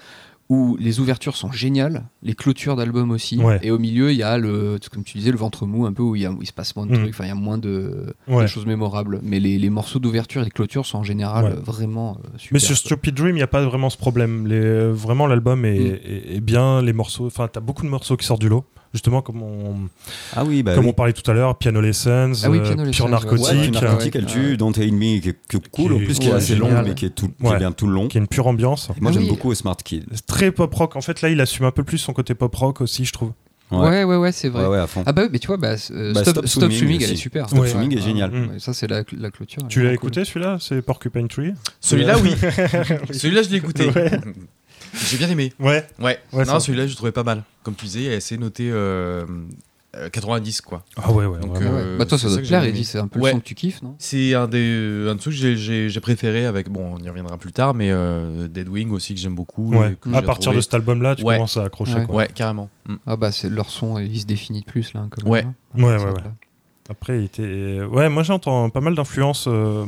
où 0.51 0.77
les 0.81 0.99
ouvertures 1.01 1.37
sont 1.37 1.51
géniales, 1.53 2.05
les 2.23 2.35
clôtures 2.35 2.75
d'albums 2.77 3.13
aussi, 3.13 3.39
Ouais. 3.39 3.59
et 3.63 3.71
au 3.71 3.79
milieu, 3.79 4.11
il 4.11 4.17
y 4.19 4.23
a, 4.25 4.37
le, 4.37 4.79
comme 4.93 5.05
tu 5.05 5.17
disais, 5.17 5.31
le 5.31 5.39
ventre 5.39 5.65
mou, 5.65 5.87
un 5.87 5.93
peu 5.93 6.03
où 6.03 6.17
il, 6.17 6.23
y 6.23 6.27
a, 6.27 6.33
où 6.33 6.39
il 6.43 6.47
se 6.47 6.53
passe 6.53 6.75
moins 6.75 6.87
de 6.87 6.91
Mm. 6.93 6.99
trucs, 6.99 7.11
enfin, 7.15 7.25
il 7.25 7.29
y 7.29 7.31
a 7.31 7.35
moins 7.37 7.57
de, 7.57 8.13
Ouais. 8.29 8.43
de 8.43 8.47
choses 8.49 8.67
mémorables. 8.67 9.21
Mais 9.23 9.39
les, 9.41 9.59
les 9.59 9.71
morceaux 9.71 10.01
d'ouverture 10.01 10.43
et 10.43 10.47
de 10.47 10.51
clôture 10.51 10.85
sont 10.85 10.99
en 10.99 11.03
général 11.05 11.45
Ouais. 11.45 11.53
vraiment 11.65 12.19
euh, 12.25 12.29
super. 12.37 12.55
Mais 12.55 12.59
sur. 12.59 12.77
Stupid 12.77 13.15
Dream, 13.15 13.31
il 13.31 13.39
n'y 13.39 13.43
a 13.43 13.47
pas 13.47 13.65
vraiment 13.65 13.89
ce 13.91 13.97
problème. 13.97 14.49
Les, 14.49 14.57
euh, 14.57 14.91
vraiment, 14.93 15.27
l'album 15.29 15.65
est, 15.65 15.79
Mm. 15.79 15.99
est- 16.05 16.37
est 16.37 16.41
bien. 16.41 16.83
Les 16.83 16.93
morceaux, 16.93 17.27
enfin, 17.27 17.47
t'as 17.47 17.61
beaucoup 17.61 17.85
de 17.85 17.89
morceaux 17.89 18.17
qui 18.17 18.27
sortent 18.27 18.41
du 18.43 18.49
lot. 18.49 18.65
Justement, 18.93 19.23
comme 19.23 19.41
on, 19.43 19.77
Ah 20.35 20.45
oui, 20.45 20.65
bah 20.65 20.75
comme 20.75 20.85
oui. 20.85 20.91
on 20.91 20.95
parlait 20.95 21.13
tout 21.13 21.29
à 21.31 21.35
l'heure, 21.35 21.57
Piano 21.57 21.81
Lessons, 21.81 22.33
Ah 22.43 22.51
oui, 22.51 22.59
euh, 22.59 22.63
Piano 22.63 22.77
Pure 22.77 22.85
Lessons. 22.87 23.09
Narcotique, 23.09 23.47
Ouais, 23.75 23.81
Narcotique, 23.81 24.17
elle 24.17 24.27
tue, 24.27 24.57
Don't 24.57 24.71
Hate 24.71 24.91
Me, 24.93 25.21
qui 25.21 25.29
est, 25.29 25.37
qui 25.49 25.57
est 25.59 25.69
cool, 25.71 25.93
en 25.93 25.97
Qui 25.99 26.03
est- 26.03 26.07
plus, 26.07 26.19
qui 26.19 26.27
est 26.27 26.31
ouais, 26.31 26.37
assez 26.37 26.57
génial. 26.57 26.75
longue, 26.75 26.85
mais 26.89 26.95
qui 26.95 27.07
est, 27.07 27.11
tout, 27.11 27.29
qui 27.29 27.47
est 27.47 27.57
bien 27.59 27.71
tout 27.71 27.87
le 27.87 27.93
long. 27.93 28.09
qui 28.09 28.19
a 28.19 28.21
une 28.21 28.27
pure 28.27 28.49
ambiance. 28.49 28.89
Moi, 29.01 29.11
Ah 29.11 29.15
j'aime 29.15 29.23
oui. 29.23 29.29
beaucoup 29.29 29.55
Smart 29.55 29.77
Kid. 29.77 30.07
Très 30.27 30.51
pop 30.51 30.75
rock. 30.75 30.97
En 30.97 31.01
fait, 31.03 31.23
là, 31.23 31.29
il 31.29 31.41
assume 31.41 31.67
un 31.67 31.71
peu 31.71 31.85
plus 31.85 31.99
son 31.99 32.13
côté 32.13 32.35
pop 32.35 32.53
rock 32.57 32.81
aussi, 32.81 33.05
je 33.05 33.13
trouve. 33.13 33.31
Ouais, 33.71 34.03
ouais, 34.03 34.17
ouais, 34.17 34.33
c'est 34.33 34.49
vrai. 34.49 34.65
Ouais, 34.65 34.69
ouais, 34.71 34.79
à 34.79 34.89
fond. 34.89 35.05
Ah 35.07 35.13
bah 35.13 35.23
oui, 35.23 35.29
mais 35.31 35.39
tu 35.39 35.47
vois, 35.47 35.57
bah, 35.57 35.77
euh, 35.93 36.13
Bah, 36.13 36.23
Stop, 36.23 36.39
Stop 36.39 36.47
Stop 36.49 36.63
Swimming 36.65 36.79
Swimming, 36.79 37.03
elle 37.05 37.13
est 37.13 37.17
super. 37.17 37.47
Stop 37.49 37.61
Ouais. 37.61 37.69
Swimming 37.69 37.93
est 37.93 37.97
Ouais, 38.01 38.03
génial. 38.03 38.51
Ça, 38.59 38.73
c'est 38.75 38.89
la, 38.91 39.05
la 39.17 39.31
clôture. 39.31 39.63
Tu 39.69 39.79
est 39.79 39.83
l'as 39.85 39.89
cool. 39.91 39.95
écouté 39.95 40.25
celui-là 40.25 40.57
C'est 40.59 40.83
Porcupine 40.83 41.29
Tree 41.29 41.55
Celui-là, 41.81 42.17
oui. 42.19 42.35
Celui-là, 43.13 43.43
je 43.43 43.51
l'ai 43.51 43.59
écouté. 43.59 43.87
Ouais. 43.91 44.11
J'ai 45.09 45.19
bien 45.19 45.31
aimé. 45.31 45.53
Ouais. 45.61 45.87
Ouais. 46.01 46.19
Non, 46.33 46.59
celui-là, 46.59 46.87
je 46.87 46.91
le 46.91 46.97
trouvais 46.97 47.13
pas 47.13 47.23
mal. 47.23 47.45
Comme 47.63 47.75
tu 47.75 47.85
disais, 47.87 48.21
c'est 48.21 48.39
noté 48.39 48.71
euh, 48.71 49.25
euh, 49.97 50.09
90, 50.09 50.61
quoi. 50.63 50.83
Ah 50.97 51.11
ouais, 51.13 51.27
ouais. 51.27 51.39
Donc, 51.41 51.51
vraiment. 51.51 51.71
Ouais, 51.73 51.77
ouais. 51.77 51.83
Euh, 51.89 51.99
bah 51.99 52.07
toi, 52.07 52.17
ça 52.17 52.29
c'est 52.29 52.35
doit 52.35 52.43
te 52.43 52.49
plaire, 52.49 52.65
Eddie, 52.65 52.85
c'est 52.85 52.99
un 52.99 53.09
peu 53.09 53.19
Ouais. 53.21 53.31
le 53.31 53.35
son 53.35 53.41
que 53.41 53.45
tu 53.45 53.55
kiffes, 53.55 53.83
non? 53.83 53.97
C'est 53.99 54.35
un 54.35 54.47
des 54.49 55.07
un 55.11 55.15
de 55.15 55.21
ceux 55.21 55.31
que 55.31 55.37
j'ai- 55.37 55.57
j'ai 55.57 55.89
j'ai 55.91 56.01
préféré 56.01 56.47
avec 56.47 56.69
bon 56.71 56.95
on 56.95 56.99
y 57.05 57.09
reviendra 57.09 57.37
plus 57.39 57.53
tard 57.53 57.75
mais 57.75 57.91
euh, 57.91 58.47
Deadwing 58.49 58.91
aussi 58.93 59.15
que 59.15 59.21
j'aime 59.21 59.35
beaucoup 59.35 59.75
Ouais. 59.75 59.97
que 60.01 60.09
À 60.15 60.23
partir 60.23 60.45
trouvé- 60.53 60.57
de 60.57 60.61
cet 60.63 60.75
album-là, 60.75 61.17
tu 61.17 61.25
Ouais. 61.25 61.35
commences 61.35 61.57
à 61.57 61.65
accrocher. 61.65 61.97
Ouais. 61.97 62.07
Quoi. 62.07 62.15
ouais 62.17 62.29
carrément 62.35 62.71
Mm. 62.89 62.95
Ah 63.07 63.17
bah, 63.17 63.31
c'est 63.33 63.51
leur 63.51 63.69
son, 63.69 63.99
il 63.99 64.19
se 64.21 64.27
définit 64.27 64.61
de 64.61 64.65
plus, 64.67 64.95
là, 64.95 65.07
quand 65.11 65.23
même, 65.23 65.31
Ouais. 65.33 65.45
hein. 65.45 65.55
Ouais, 65.83 65.97
là. 65.99 66.05
ouais. 66.13 66.21
Après, 66.89 67.19
il 67.19 67.25
était. 67.25 67.81
Ouais, 67.83 68.09
moi 68.09 68.23
j'entends 68.23 68.71
pas 68.71 68.81
mal 68.81 68.95
d'influences 68.95 69.45
euh, 69.49 69.85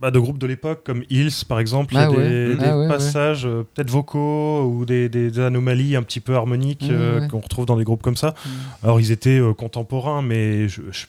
bah, 0.00 0.10
de 0.10 0.18
groupes 0.18 0.38
de 0.38 0.46
l'époque, 0.46 0.82
comme 0.84 1.02
Hills 1.10 1.44
par 1.48 1.58
exemple. 1.60 1.94
Il 1.94 2.00
y 2.00 2.02
a 2.02 2.10
ouais. 2.10 2.16
des, 2.16 2.56
Ah 2.58 2.62
des 2.64 2.70
ouais, 2.70 2.76
ouais. 2.82 2.88
passages 2.88 3.46
euh, 3.46 3.64
peut-être 3.74 3.90
vocaux 3.90 4.62
ou 4.64 4.84
des, 4.84 5.08
des 5.08 5.38
anomalies 5.40 5.96
un 5.96 6.02
petit 6.02 6.20
peu 6.20 6.34
harmoniques 6.36 6.86
euh, 6.90 7.20
ouais. 7.20 7.28
qu'on 7.28 7.40
retrouve 7.40 7.66
dans 7.66 7.76
des 7.76 7.84
groupes 7.84 8.02
comme 8.02 8.16
ça. 8.16 8.30
Mm. 8.30 8.48
Alors, 8.84 9.00
ils 9.00 9.10
étaient 9.10 9.40
euh, 9.40 9.54
contemporains, 9.54 10.22
mais 10.22 10.68
je, 10.68 10.82
je, 10.92 11.06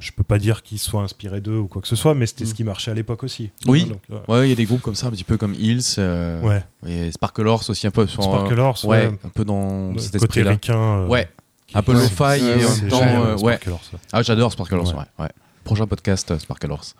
je 0.00 0.12
peux 0.12 0.22
pas 0.22 0.38
dire 0.38 0.62
qu'ils 0.62 0.78
soient 0.78 1.02
inspirés 1.02 1.40
d'eux 1.42 1.58
ou 1.58 1.66
quoi 1.66 1.82
que 1.82 1.88
ce 1.88 1.96
soit, 1.96 2.14
mais 2.14 2.24
c'était 2.26 2.44
Mm. 2.44 2.46
ce 2.48 2.54
qui 2.54 2.64
marchait 2.64 2.90
à 2.90 2.94
l'époque 2.94 3.24
aussi. 3.24 3.50
Oui. 3.66 3.92
Ouais 4.28 4.46
il 4.46 4.50
y 4.50 4.52
a 4.52 4.56
des 4.56 4.64
groupes 4.64 4.80
comme 4.80 4.94
ça 4.94 5.08
un 5.08 5.10
petit 5.10 5.24
peu 5.24 5.36
comme 5.36 5.52
Hills 5.54 5.82
euh, 5.98 6.40
ouais. 6.40 6.64
et 6.86 7.12
Sparkle 7.12 7.46
Horse 7.46 7.68
aussi 7.68 7.86
un 7.86 7.90
peu 7.90 8.06
sur- 8.06 8.22
Sparkle 8.22 8.58
Horse, 8.58 8.84
ouais, 8.84 9.08
ouais. 9.08 9.18
un 9.24 9.28
peu 9.28 9.44
dans 9.44 9.92
Le 9.92 9.98
cet 9.98 10.12
côté 10.12 10.24
esprit 10.24 10.42
là 10.44 10.50
ricain. 10.52 10.78
euh, 11.02 11.06
ouais 11.08 11.28
un 11.74 11.82
peu 11.82 11.92
Ouais. 11.94 12.00
lo-fi 12.02 12.42
et 12.44 12.64
en 12.64 12.76
même 12.76 12.88
temps 12.88 13.00
euh, 13.02 13.36
ouais 13.36 13.54
Sparkle 13.56 13.70
Horse, 13.70 13.90
ouais. 13.92 13.98
ah 14.12 14.22
j'adore 14.22 14.50
Sparkle 14.52 14.76
Horse 14.76 14.92
Ouais. 14.92 14.98
ouais. 15.18 15.24
ouais 15.26 15.30
prochain 15.64 15.86
podcast 15.86 16.30
euh, 16.30 16.38
Sparkle 16.38 16.72
Horse 16.72 16.94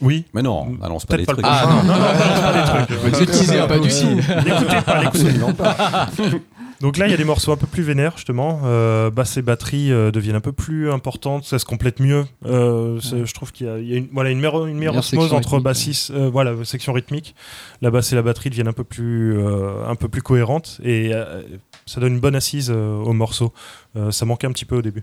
Oui. 0.00 0.24
Mais 0.34 0.42
non, 0.42 0.66
balance 0.66 1.06
pas 1.06 1.16
Peut-être 1.16 1.34
des 1.36 1.42
pas 1.42 1.48
le 1.50 1.56
trucs. 1.56 1.68
Ah, 1.68 1.68
non. 1.70 1.82
non, 1.82 1.94
non, 1.94 2.00
balance 2.00 2.40
pas 2.40 2.52
des 2.82 2.86
trucs. 2.86 2.98
Vous 3.14 3.22
êtes 3.22 3.30
teasé 3.30 3.58
un 3.58 3.66
peu 3.66 3.78
aussi. 3.78 4.04
aussi. 4.04 4.14
N'écoutez 4.14 4.80
pas, 4.84 5.00
n'écoutez 5.04 5.52
pas. 5.56 6.08
Donc 6.82 6.98
là, 6.98 7.06
il 7.06 7.10
y 7.10 7.14
a 7.14 7.16
des 7.16 7.24
morceaux 7.24 7.52
un 7.52 7.56
peu 7.56 7.66
plus 7.66 7.82
vénères, 7.82 8.12
justement. 8.16 8.60
Euh, 8.64 9.10
basse 9.10 9.38
et 9.38 9.42
batterie 9.42 9.90
euh, 9.90 10.10
deviennent 10.10 10.36
un 10.36 10.40
peu 10.42 10.52
plus 10.52 10.90
importantes, 10.92 11.44
ça 11.44 11.58
se 11.58 11.64
complète 11.64 12.00
mieux. 12.00 12.26
Euh, 12.44 13.00
c'est- 13.00 13.24
Je 13.24 13.32
trouve 13.32 13.50
qu'il 13.50 13.66
y 13.66 13.70
a, 13.70 13.78
il 13.78 13.88
y 13.88 13.94
a 13.94 13.96
une, 13.96 14.08
voilà, 14.12 14.28
une 14.28 14.36
meilleure, 14.36 14.66
une 14.66 14.76
meilleure 14.76 14.96
osmose 14.98 15.32
entre 15.32 15.58
bassiste, 15.58 16.10
euh, 16.10 16.28
voilà, 16.30 16.52
section 16.64 16.92
rythmique. 16.92 17.34
La 17.80 17.90
basse 17.90 18.12
et 18.12 18.14
la 18.14 18.20
batterie 18.20 18.50
deviennent 18.50 18.68
un 18.68 18.74
peu 18.74 18.84
plus, 18.84 19.38
euh, 19.38 19.86
un 19.88 19.94
peu 19.94 20.08
plus 20.08 20.20
cohérentes 20.20 20.78
et 20.84 21.14
euh, 21.14 21.40
ça 21.86 21.98
donne 22.02 22.12
une 22.12 22.20
bonne 22.20 22.36
assise 22.36 22.70
euh, 22.70 22.96
au 22.98 23.14
morceau. 23.14 23.54
Euh, 23.96 24.10
ça 24.10 24.26
manquait 24.26 24.46
un 24.46 24.52
petit 24.52 24.66
peu 24.66 24.76
au 24.76 24.82
début. 24.82 25.02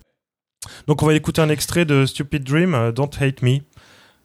Donc 0.87 1.01
on 1.01 1.07
va 1.07 1.13
écouter 1.15 1.41
un 1.41 1.49
extrait 1.49 1.85
de 1.85 2.05
Stupid 2.05 2.43
Dream, 2.43 2.91
Don't 2.95 3.09
Hate 3.19 3.41
Me. 3.41 3.57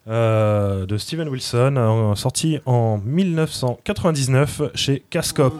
Euh, 0.08 0.86
de 0.86 0.96
Steven 0.96 1.28
Wilson, 1.28 1.74
euh, 1.76 2.14
sorti 2.14 2.58
en 2.66 2.98
1999 3.04 4.62
chez 4.74 5.04
Cascop. 5.10 5.54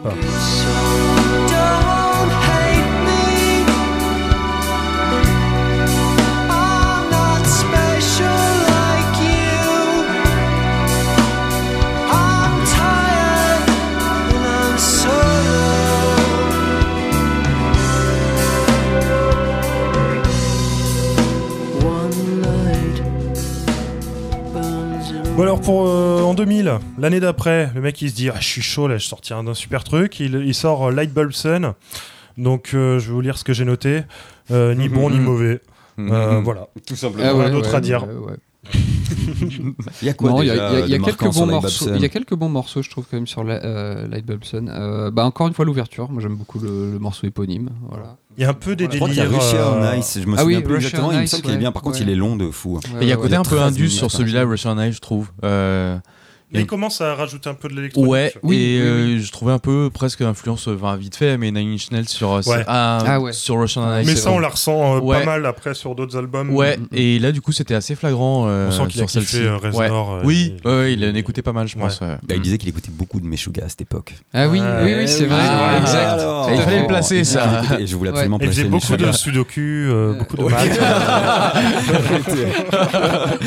Bon 25.39 25.43
alors 25.43 25.61
pour 25.61 25.87
euh, 25.87 26.21
en 26.21 26.33
2000, 26.33 26.79
l'année 26.97 27.21
d'après, 27.21 27.71
le 27.73 27.79
mec 27.79 28.01
il 28.01 28.09
se 28.09 28.15
dit 28.15 28.29
ah 28.29 28.35
je 28.41 28.45
suis 28.45 28.61
chaud 28.61 28.89
là, 28.89 28.97
je 28.97 29.07
sortis 29.07 29.33
un, 29.33 29.47
un 29.47 29.53
super 29.53 29.85
truc, 29.85 30.19
il, 30.19 30.35
il 30.45 30.53
sort 30.53 30.87
euh, 30.87 30.91
Light 30.91 31.13
Bulb 31.13 31.31
Sun. 31.31 31.75
Donc 32.37 32.71
euh, 32.73 32.99
je 32.99 33.07
vais 33.07 33.13
vous 33.13 33.21
lire 33.21 33.37
ce 33.37 33.45
que 33.45 33.53
j'ai 33.53 33.63
noté, 33.63 34.01
Euh, 34.51 34.75
ni 34.75 34.89
bon 34.89 35.09
ni 35.09 35.17
mauvais. 35.17 35.61
Euh, 35.97 36.41
voilà. 36.43 36.67
Tout 36.85 36.93
Ah 36.93 36.95
simplement. 36.97 37.37
ouais, 37.39 37.51
d'autres 37.51 37.73
à 37.73 37.79
dire. 37.79 38.05
ouais, 38.05 38.31
ouais. 38.31 38.37
Il 40.01 40.05
y 40.07 40.09
a 40.09 40.13
quoi 40.13 40.29
Non, 40.29 40.41
il 40.41 40.47
y 40.47 40.49
a, 40.49 40.53
déjà 40.55 40.71
il 40.71 40.79
y 40.79 40.81
a- 40.81 40.85
il 40.87 40.91
y 40.91 40.95
a 40.95 40.97
de 40.97 41.03
quelques 41.05 41.21
sur 41.33 41.45
bons 41.45 41.45
morceaux. 41.45 41.85
Babson 41.85 41.95
Il 41.95 42.01
y 42.01 42.05
a 42.05 42.09
quelques 42.09 42.35
bons 42.35 42.49
morceaux, 42.49 42.81
je 42.81 42.89
trouve 42.89 43.05
quand 43.09 43.15
même 43.15 43.25
sur 43.27 43.45
la, 43.45 43.63
euh, 43.63 44.07
Light 44.09 44.25
Bulb 44.25 44.43
Sun. 44.43 44.67
Euh, 44.69 45.09
bah 45.09 45.23
encore 45.23 45.47
une 45.47 45.53
fois 45.53 45.63
l'ouverture. 45.63 46.09
Moi 46.11 46.21
j'aime 46.21 46.35
beaucoup 46.35 46.59
le, 46.59 46.91
le 46.91 46.99
morceau 46.99 47.25
éponyme. 47.27 47.69
Voilà. 47.89 48.17
Il 48.39 48.43
y 48.43 48.45
a 48.45 48.51
un 48.51 48.53
peu 48.53 48.73
des 48.77 48.85
Voilà. 48.87 48.93
Je 48.93 48.97
crois 48.99 49.09
qu'il 49.09 49.17
y 49.17 49.19
a 49.19 49.25
délires. 49.25 49.41
Russia 49.41 49.59
euh, 49.59 49.93
on 49.95 49.99
Ice, 49.99 50.17
je 50.21 50.25
me 50.25 50.37
Ah 50.37 50.41
souviens 50.43 50.57
oui, 50.59 50.63
plus 50.63 50.75
Russia 50.75 50.87
exactement, 50.87 51.09
on 51.09 51.11
il 51.11 51.17
me 51.17 51.23
Ice, 51.25 51.31
semble 51.31 51.43
qu'il 51.43 51.51
est 51.51 51.57
bien, 51.57 51.71
par 51.73 51.81
contre 51.81 51.99
il 51.99 52.09
est 52.09 52.15
long 52.15 52.37
de 52.37 52.49
fou. 52.51 52.79
Et 53.01 53.03
il 53.03 53.07
y 53.09 53.11
a 53.11 53.17
ouais, 53.17 53.21
côté 53.21 53.35
un 53.35 53.43
peu 53.43 53.57
13 53.57 53.73
indus 53.73 53.89
sur 53.89 54.09
celui-là, 54.09 54.45
Russian 54.45 54.79
Eye, 54.79 54.93
je 54.93 54.99
trouve. 54.99 55.27
Mais 56.51 56.61
il 56.61 56.65
commence 56.65 56.99
à 57.01 57.13
rajouter 57.13 57.47
un 57.49 57.53
peu 57.53 57.67
de 57.69 57.75
l'électronique. 57.75 58.09
Ouais. 58.09 58.33
Oui, 58.41 58.55
et 58.57 58.79
oui, 58.81 58.87
euh, 58.87 59.19
je 59.19 59.31
trouvais 59.31 59.51
un 59.51 59.59
peu 59.59 59.89
presque 59.93 60.21
influence, 60.21 60.67
euh, 60.67 60.75
enfin 60.75 60.95
vite 60.97 61.15
fait, 61.15 61.37
mais 61.37 61.51
Nine 61.51 61.73
Inch 61.75 61.91
Nails 61.91 62.07
sur, 62.07 62.31
euh, 62.33 62.41
Ouais. 62.47 62.63
ah, 62.67 62.97
Ah 63.05 63.19
ouais. 63.19 63.33
sur 63.33 63.59
Russian 63.59 63.83
Eye. 63.93 64.03
Mais 64.05 64.15
ça 64.15 64.31
on 64.31 64.39
la 64.39 64.47
ressent 64.49 64.97
euh, 64.97 64.99
Ouais. 64.99 65.19
pas 65.19 65.25
mal 65.25 65.45
après 65.45 65.75
sur 65.75 65.93
d'autres 65.93 66.17
albums. 66.17 66.49
Ouais, 66.49 66.77
Mm, 66.77 66.81
mm, 66.81 66.87
et 66.93 67.19
là 67.19 67.31
du 67.31 67.41
coup 67.41 67.51
c'était 67.51 67.75
assez 67.75 67.93
flagrant 67.95 68.45
euh, 68.47 68.69
On 68.69 68.71
sent 68.71 68.83
qu'il 68.89 69.01
a 69.03 69.07
sur 69.07 69.21
kiffé 69.21 69.37
celle-ci. 69.37 69.49
Reznor. 69.49 70.13
euh, 70.15 70.21
Oui, 70.23 70.55
il- 70.65 70.89
il 70.99 71.05
en 71.05 71.13
écoutait 71.15 71.41
pas 71.43 71.53
mal, 71.53 71.67
je 71.67 71.75
Ouais. 71.75 71.83
pense. 71.83 72.01
ouais. 72.01 72.15
Bah, 72.27 72.33
il 72.35 72.41
disait 72.41 72.57
qu'il 72.57 72.69
écoutait 72.69 72.91
beaucoup 72.91 73.19
de 73.19 73.25
Meshuga 73.27 73.65
à 73.65 73.69
cette 73.69 73.81
époque. 73.81 74.15
Ah 74.33 74.47
oui, 74.47 74.59
oui, 74.83 74.93
oui, 74.97 75.07
c'est 75.07 75.25
vrai. 75.25 75.37
Ah, 75.39 75.77
exact. 75.79 75.97
alors. 76.19 76.47
À 76.49 76.53
Il 76.55 76.61
fallait 76.61 76.81
le 76.81 76.87
placer, 76.87 77.23
ça. 77.23 77.61
Et 77.79 77.85
je 77.85 77.95
voulais 77.95 78.09
absolument 78.09 78.37
Il 78.41 78.45
placer 78.47 78.61
faisait 78.61 78.69
beaucoup 78.69 78.97
de 78.97 79.11
sudoku, 79.11 80.15
beaucoup 80.17 80.37
de 80.37 80.43
maths. 80.45 80.79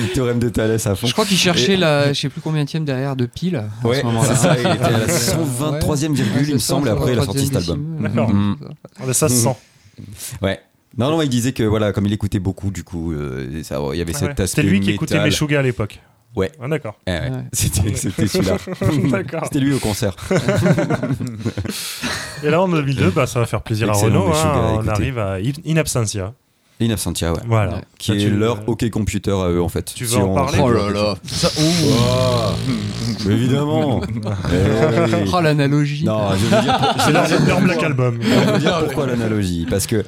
Théorème 0.15 0.39
de 0.39 0.49
Thalès 0.49 0.87
à 0.87 0.95
fond. 0.95 1.07
Je 1.07 1.13
crois 1.13 1.25
qu'il 1.25 1.37
cherchait 1.37 1.77
la, 1.77 2.13
je 2.13 2.21
sais 2.21 2.29
plus 2.29 2.41
combien 2.41 2.65
derrière 2.93 3.17
de 3.17 3.27
pile. 3.27 3.57
à 3.57 3.87
Ouais, 3.87 4.01
ce 4.01 4.05
moment-là. 4.07 4.29
c'est 4.29 4.37
ça, 4.37 4.55
il 4.57 4.61
était 4.61 4.85
à 4.85 4.91
la 4.91 4.99
Ouais. 4.99 5.07
123e 5.07 6.13
virgule, 6.13 6.37
Ouais, 6.43 6.45
il 6.49 6.55
me 6.55 6.59
semble, 6.59 6.89
et 6.89 6.91
après 6.91 7.13
il 7.13 7.19
a 7.19 7.23
123e 7.23 7.25
sorti 7.27 7.47
cet 7.47 7.57
album. 7.57 7.97
D'accord. 8.01 8.31
Mm. 8.33 8.57
Ah, 9.01 9.13
Ça 9.13 9.29
se 9.29 9.35
sent. 9.35 9.57
Ouais. 10.43 10.61
Non, 10.99 11.11
non, 11.11 11.23
il 11.23 11.29
disait 11.31 11.53
que 11.53 11.63
voilà, 11.63 11.93
comme 11.93 12.05
il 12.07 12.13
écoutait 12.13 12.39
beaucoup, 12.39 12.71
du 12.71 12.85
coup, 12.85 13.13
euh, 13.13 13.63
ça, 13.63 13.79
il 13.93 13.99
y 13.99 14.03
avait 14.03 14.13
Ah 14.15 14.19
cet 14.19 14.23
ouais. 14.29 14.31
aspect. 14.43 14.47
C'était 14.47 14.63
lui 14.63 14.81
qui 14.81 14.91
écoutait 14.91 15.15
métal. 15.15 15.29
Meshuggah 15.31 15.61
à 15.61 15.63
l'époque. 15.63 16.01
Ouais. 16.37 16.51
Ah, 16.63 16.69
d'accord. 16.69 16.99
Eh 17.07 17.11
ouais, 17.11 17.21
Ouais. 17.31 17.45
C'était, 17.53 17.95
c'était 17.95 18.27
celui-là. 18.27 18.57
D'accord. 19.11 19.43
C'était 19.45 19.61
lui 19.61 19.75
au 19.75 19.79
concert. 19.79 20.17
Et 22.43 22.51
là 22.51 22.61
en 22.63 22.69
2002, 22.69 23.11
bah, 23.11 23.27
ça 23.27 23.39
va 23.41 23.47
faire 23.47 23.63
plaisir 23.63 23.89
à 23.91 23.93
Excellent 23.93 24.23
Renault. 24.25 24.35
À 24.35 24.47
hein, 24.47 24.81
on 24.83 24.89
arrive 24.89 25.19
à 25.19 25.35
In 25.35 25.53
In 25.67 25.77
Absentia. 25.77 26.33
In 26.83 26.91
Absentia, 26.91 27.33
ouais. 27.33 27.41
Voilà. 27.47 27.81
Qui 27.99 28.13
Ça, 28.13 28.17
est 28.17 28.21
tu- 28.21 28.31
leur 28.31 28.69
OK 28.69 28.89
Computer 28.91 29.31
à 29.33 29.49
eux, 29.51 29.63
en 29.63 29.69
fait. 29.69 29.93
Tu 29.95 30.05
veux 30.05 30.11
Si 30.11 30.17
en 30.17 30.31
on- 30.31 30.35
parler 30.35 30.59
Oh 30.63 30.71
là 30.71 30.91
là. 30.91 31.15
Mais 33.27 33.33
Évidemment. 33.35 34.01
Eh 34.53 35.15
oui. 35.15 35.31
Oh 35.33 35.41
l'analogie. 35.41 36.05
Non, 36.05 36.31
je 36.37 36.47
veux 36.55 36.63
dire, 36.63 36.79
pour- 36.79 37.03
C'est 37.03 37.13
leur, 37.47 37.61
Black 37.61 37.83
Album. 37.83 38.19
Je 38.21 38.53
vous 38.53 38.59
dire 38.59 38.79
pourquoi 38.85 39.07
l'analogie 39.07 39.67
Parce 39.69 39.87
que 39.87 40.05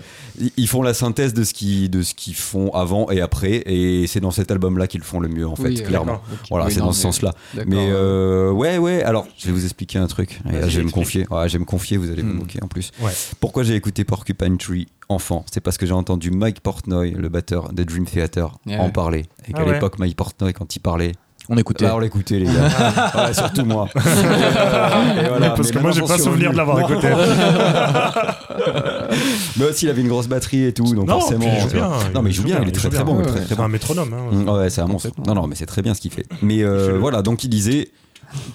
ils 0.57 0.68
font 0.68 0.82
la 0.82 0.95
synthèse 0.95 1.35
de 1.35 1.45
ce 1.45 1.55
qu'ils 1.55 1.91
de 1.91 2.03
ce 2.03 2.14
qu'ils 2.14 2.35
font 2.35 2.70
avant 2.72 3.11
et 3.11 3.20
après, 3.20 3.62
et 3.66 4.07
c'est 4.07 4.20
dans 4.20 4.30
cet 4.30 4.51
album-là 4.51 4.87
qu'ils 4.87 5.01
le 5.01 5.05
font 5.07 5.20
le 5.20 5.28
mieux 5.28 5.47
en 5.47 5.57
fait, 5.57 5.64
Oui, 5.68 5.82
clairement. 5.82 6.20
Voilà, 6.51 6.66
Oui, 6.66 6.72
c'est 6.72 6.80
dans 6.80 6.93
ce 6.93 7.01
sens-là. 7.03 7.32
D'accord. 7.55 7.70
Mais 7.72 7.89
euh, 7.91 8.51
ouais, 8.51 8.78
ouais. 8.78 9.03
Alors, 9.03 9.26
je 9.39 9.47
vais 9.47 9.53
vous 9.53 9.64
expliquer 9.64 9.99
un 9.99 10.07
truc. 10.07 10.41
Et 10.49 10.53
là, 10.53 10.61
Vas-y, 10.61 10.70
je 10.70 10.78
vais 10.80 10.85
me 10.87 10.91
confier. 10.91 11.26
Ouais, 11.30 11.49
je 11.49 11.53
vais 11.55 11.59
me 11.61 11.64
confier. 11.64 11.97
Vous 11.97 12.11
allez 12.11 12.22
me 12.22 12.32
Hmm. 12.32 12.39
moquer 12.39 12.59
en 12.62 12.68
plus. 12.68 12.91
Ouais. 13.01 13.12
Pourquoi 13.41 13.62
j'ai 13.62 13.74
écouté 13.76 14.05
Porcupine 14.05 14.59
Tree 14.59 14.87
enfant? 15.09 15.45
C'est 15.53 15.61
parce 15.61 15.76
que 15.78 15.87
j'ai 15.87 15.93
entendu 15.93 16.30
Mike 16.30 16.61
Portnoy, 16.61 17.11
le 17.12 17.28
batteur 17.28 17.72
de 17.72 17.85
Dream 17.85 18.05
Theater, 18.07 18.59
en 18.78 18.91
parler. 18.91 19.20
Et 19.47 19.53
Ah 19.53 19.59
qu'à 19.59 19.64
ouais. 19.64 19.72
l'époque, 19.74 19.99
Mike 19.99 20.16
Portnoy, 20.16 20.53
quand 20.53 20.74
il 20.74 20.80
parlait, 20.80 21.12
On 21.49 21.57
écoutait. 21.59 21.85
bah, 21.85 21.93
on 21.95 21.99
l'écoutait 21.99 22.39
les 22.39 22.47
gars. 22.47 22.53
ouais, 23.27 23.35
surtout 23.35 23.65
moi. 23.67 23.87
Et 23.97 25.29
voilà. 25.29 25.51
Parce 25.51 25.69
Mais 25.69 25.75
que 25.75 25.79
moi, 25.81 25.91
j'ai 25.91 26.01
pas 26.01 26.17
souvenir 26.19 26.53
de 26.53 26.57
l'avoir 26.57 26.79
revenu. 26.79 26.99
écouté. 26.99 27.09
Mais 29.59 29.65
aussi, 29.67 29.87
il 29.87 29.91
avait 29.91 30.01
une 30.01 30.09
grosse 30.09 30.27
batterie 30.29 30.65
et 30.65 30.73
tout, 30.73 30.95
donc 30.95 31.07
Non, 31.07 31.21
forcément. 31.21 31.41
puis 31.41 31.49
il 31.57 31.61
joue 31.61 31.69
bien, 31.69 31.91
Non, 32.15 32.23
mais 32.23 32.31
il 32.31 32.33
joue 32.33 32.43
bien. 32.45 32.59
Il 32.63 32.69
est 32.69 32.73
très 32.73 32.89
très 32.91 33.05
bon. 33.05 33.23
C'est 33.49 33.57
bon. 33.57 33.65
un 33.65 33.69
métronome. 33.69 34.13
hein. 34.15 34.35
Mm, 34.35 34.49
Ouais, 34.49 34.71
c'est 34.71 34.81
un 34.81 34.87
monstre. 34.87 35.11
Non, 35.27 35.35
non, 35.35 35.47
mais 35.47 35.55
c'est 35.55 35.67
très 35.67 35.83
bien 35.83 35.95
ce 35.95 36.01
qu'il 36.01 36.11
fait. 36.11 36.27
Mais 36.43 36.63
euh, 36.63 36.99
voilà, 36.99 37.23
donc 37.23 37.45
il 37.45 37.49
disait 37.49 37.89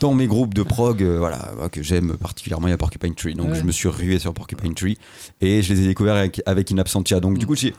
dans 0.01 0.13
mes 0.13 0.27
groupes 0.27 0.53
de 0.53 0.63
prog, 0.63 1.01
euh, 1.01 1.17
voilà, 1.19 1.39
que 1.71 1.81
j'aime 1.81 2.17
particulièrement, 2.17 2.67
il 2.67 2.71
y 2.71 2.73
a 2.73 2.77
Porcupine 2.77 3.15
Tree. 3.15 3.35
Donc 3.35 3.51
Ouais. 3.51 3.59
je 3.59 3.63
me 3.63 3.71
suis 3.71 3.87
rué 3.87 4.19
sur 4.19 4.33
Porcupine 4.33 4.73
Tree 4.73 4.97
et 5.41 5.61
je 5.61 5.73
les 5.73 5.83
ai 5.83 5.87
découverts 5.87 6.15
avec, 6.15 6.41
avec 6.45 6.71
In 6.71 6.77
Absentia. 6.79 7.19
Donc 7.21 7.37
du 7.37 7.45
coup, 7.47 7.55
j'ai, 7.55 7.73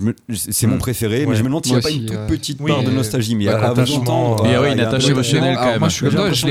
me- 0.00 0.14
c'est 0.34 0.66
mon 0.66 0.76
Mm. 0.76 0.78
préféré, 0.78 1.20
mais 1.20 1.26
Ouais. 1.30 1.34
je 1.36 1.42
me 1.42 1.48
demande 1.48 1.64
s'il 1.64 1.74
n'y 1.74 1.78
a 1.78 1.82
pas 1.82 1.90
une 1.90 1.96
aussi, 1.98 2.06
toute 2.06 2.16
ouais. 2.16 2.26
petite 2.26 2.58
Oui, 2.60 2.70
part 2.70 2.82
de 2.82 2.88
mais- 2.88 2.94
nostalgie. 2.94 3.34
Mais 3.36 3.44
entendre, 3.96 4.42
ouais. 4.42 4.48
Il 4.48 4.52
y 4.52 4.54
a, 4.56 4.72
une 4.72 4.80
attache 4.80 5.08
émotionnelle. 5.08 5.56
Quand 5.56 5.66
même. 5.66 5.78
moi, 5.80 5.88
je 5.88 5.94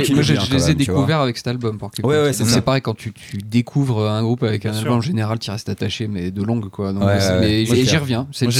qu'il 0.03 0.15
moi, 0.15 0.23
je, 0.23 0.53
les 0.53 0.69
ai 0.71 0.73
découverts 0.75 1.19
avec 1.21 1.37
cet 1.37 1.47
album. 1.47 1.77
C'est 2.31 2.61
pareil 2.61 2.81
quand 2.81 2.95
tu, 2.95 3.13
tu 3.13 3.37
découvres 3.37 4.07
un 4.09 4.21
groupe 4.23 4.43
avec 4.43 4.65
un 4.65 4.73
album, 4.73 4.93
en 4.93 5.01
général, 5.01 5.39
tu 5.39 5.49
restes 5.51 5.69
attaché, 5.69 6.07
mais 6.07 6.31
de 6.31 6.43
longue, 6.43 6.69
quoi. 6.69 6.93
Mais 6.93 7.63
et 7.63 7.85
j'y 7.85 7.97
reviens. 7.97 8.27
C'est 8.31 8.45
le- 8.45 8.51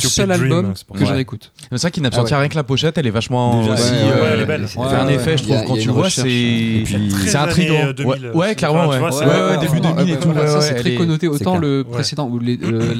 seul 0.00 0.30
album 0.30 0.74
que 0.94 1.04
je 1.04 1.12
réécoute. 1.12 1.52
C'est 1.70 1.78
ça 1.78 1.90
qui 1.90 2.00
n'a 2.00 2.10
Ah 2.12 2.36
rien 2.36 2.48
que 2.48 2.54
la 2.56 2.64
pochette, 2.64 2.98
elle 2.98 3.06
est 3.06 3.10
vachement 3.10 3.62
euh, 3.66 4.32
elle 4.34 4.40
est 4.40 4.46
belle. 4.46 4.66
un 4.76 5.08
effet, 5.08 5.36
je 5.38 5.42
trouve, 5.44 5.64
quand 5.66 5.76
tu 5.76 5.88
vois, 5.88 6.10
c'est. 6.10 6.84
C'est 7.26 7.36
intriguant. 7.36 7.74
années, 7.74 7.84
euh, 7.88 7.92
2000. 7.92 8.30
Ouais, 8.34 8.54
clairement, 8.54 8.88
ouais. 8.88 8.98
début 8.98 9.16
ouais, 9.16 9.58
2000 9.60 10.10
et 10.10 10.16
tout. 10.18 10.32
c'est 10.60 10.74
très 10.74 10.94
connoté. 10.94 11.28
c'est 11.32 11.42
Autant 11.42 11.56
le 11.58 11.84
précédent 11.84 12.28
ou 12.28 12.38
euh, 12.62 12.94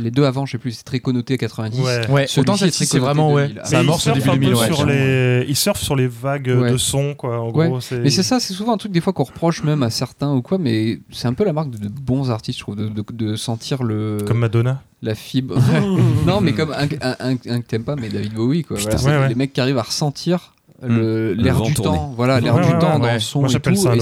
les 0.00 0.10
deux 0.10 0.24
avant, 0.24 0.37
je 0.46 0.52
sais 0.52 0.58
plus, 0.58 0.72
c'est 0.72 0.82
très 0.84 1.00
connoté 1.00 1.36
90. 1.38 1.80
Ouais. 1.80 2.10
Ouais, 2.10 2.26
autant 2.38 2.56
c'est 2.56 2.98
vraiment, 2.98 3.32
ouais. 3.32 3.48
2000. 3.48 3.62
Ça 3.64 3.78
amorce 3.80 4.04
début 4.06 4.20
un 4.28 4.32
peu 4.32 4.38
2000, 4.38 4.54
ouais. 4.54 4.66
sur 4.72 4.86
les, 4.86 5.44
il 5.48 5.56
surfe 5.56 5.80
sur 5.80 5.96
les 5.96 6.06
vagues 6.08 6.54
Ouais. 6.58 6.72
de 6.72 6.76
son, 6.76 7.14
quoi. 7.14 7.40
En 7.40 7.50
Ouais. 7.52 7.68
gros, 7.68 7.80
c'est. 7.80 7.98
Mais 8.00 8.10
c'est 8.10 8.22
ça, 8.22 8.40
c'est 8.40 8.54
souvent 8.54 8.74
un 8.74 8.78
truc 8.78 8.92
des 8.92 9.00
fois 9.00 9.12
qu'on 9.12 9.24
reproche 9.24 9.62
même 9.62 9.82
à 9.82 9.90
certains 9.90 10.32
ou 10.34 10.42
quoi, 10.42 10.58
mais 10.58 11.00
c'est 11.10 11.28
un 11.28 11.34
peu 11.34 11.44
la 11.44 11.52
marque 11.52 11.70
de, 11.70 11.78
de 11.78 11.88
bons 11.88 12.30
artistes, 12.30 12.58
je 12.58 12.64
trouve, 12.64 12.76
de, 12.76 12.88
de- 12.88 13.04
de 13.12 13.36
sentir 13.36 13.82
le 13.82 14.18
Comme 14.26 14.38
Madonna. 14.38 14.82
la 15.02 15.14
fibre. 15.14 15.56
non, 16.26 16.40
mais 16.40 16.52
comme 16.52 16.72
un, 16.72 16.86
un, 17.00 17.16
un- 17.20 17.32
un 17.50 17.60
que 17.60 17.66
t'aimes 17.66 17.84
pas, 17.84 17.96
mais 17.96 18.08
David 18.08 18.34
Bowie, 18.34 18.64
quoi. 18.64 18.76
Putain. 18.76 18.90
Voilà, 18.90 18.98
c'est 19.02 19.08
Ouais, 19.10 19.18
ouais. 19.22 19.28
Les 19.28 19.34
mecs 19.34 19.52
qui 19.52 19.60
arrivent 19.60 19.78
à 19.78 19.82
ressentir 19.82 20.52
l'air 21.34 21.54
vent 21.56 21.64
du 21.66 21.74
tourné. 21.74 21.98
temps, 21.98 22.12
voilà, 22.16 22.38
l'air 22.40 22.54
Ouais, 22.54 22.62
du 22.62 22.68
ouais, 22.72 22.78
temps 22.78 22.92
ouais, 22.94 22.98
dans 23.08 23.12
le 23.14 23.18
son 23.20 23.40
Moi, 23.40 23.48
et 23.48 23.52
tout, 23.74 23.82
ça 23.82 23.90
un 23.90 23.92
et 23.94 23.98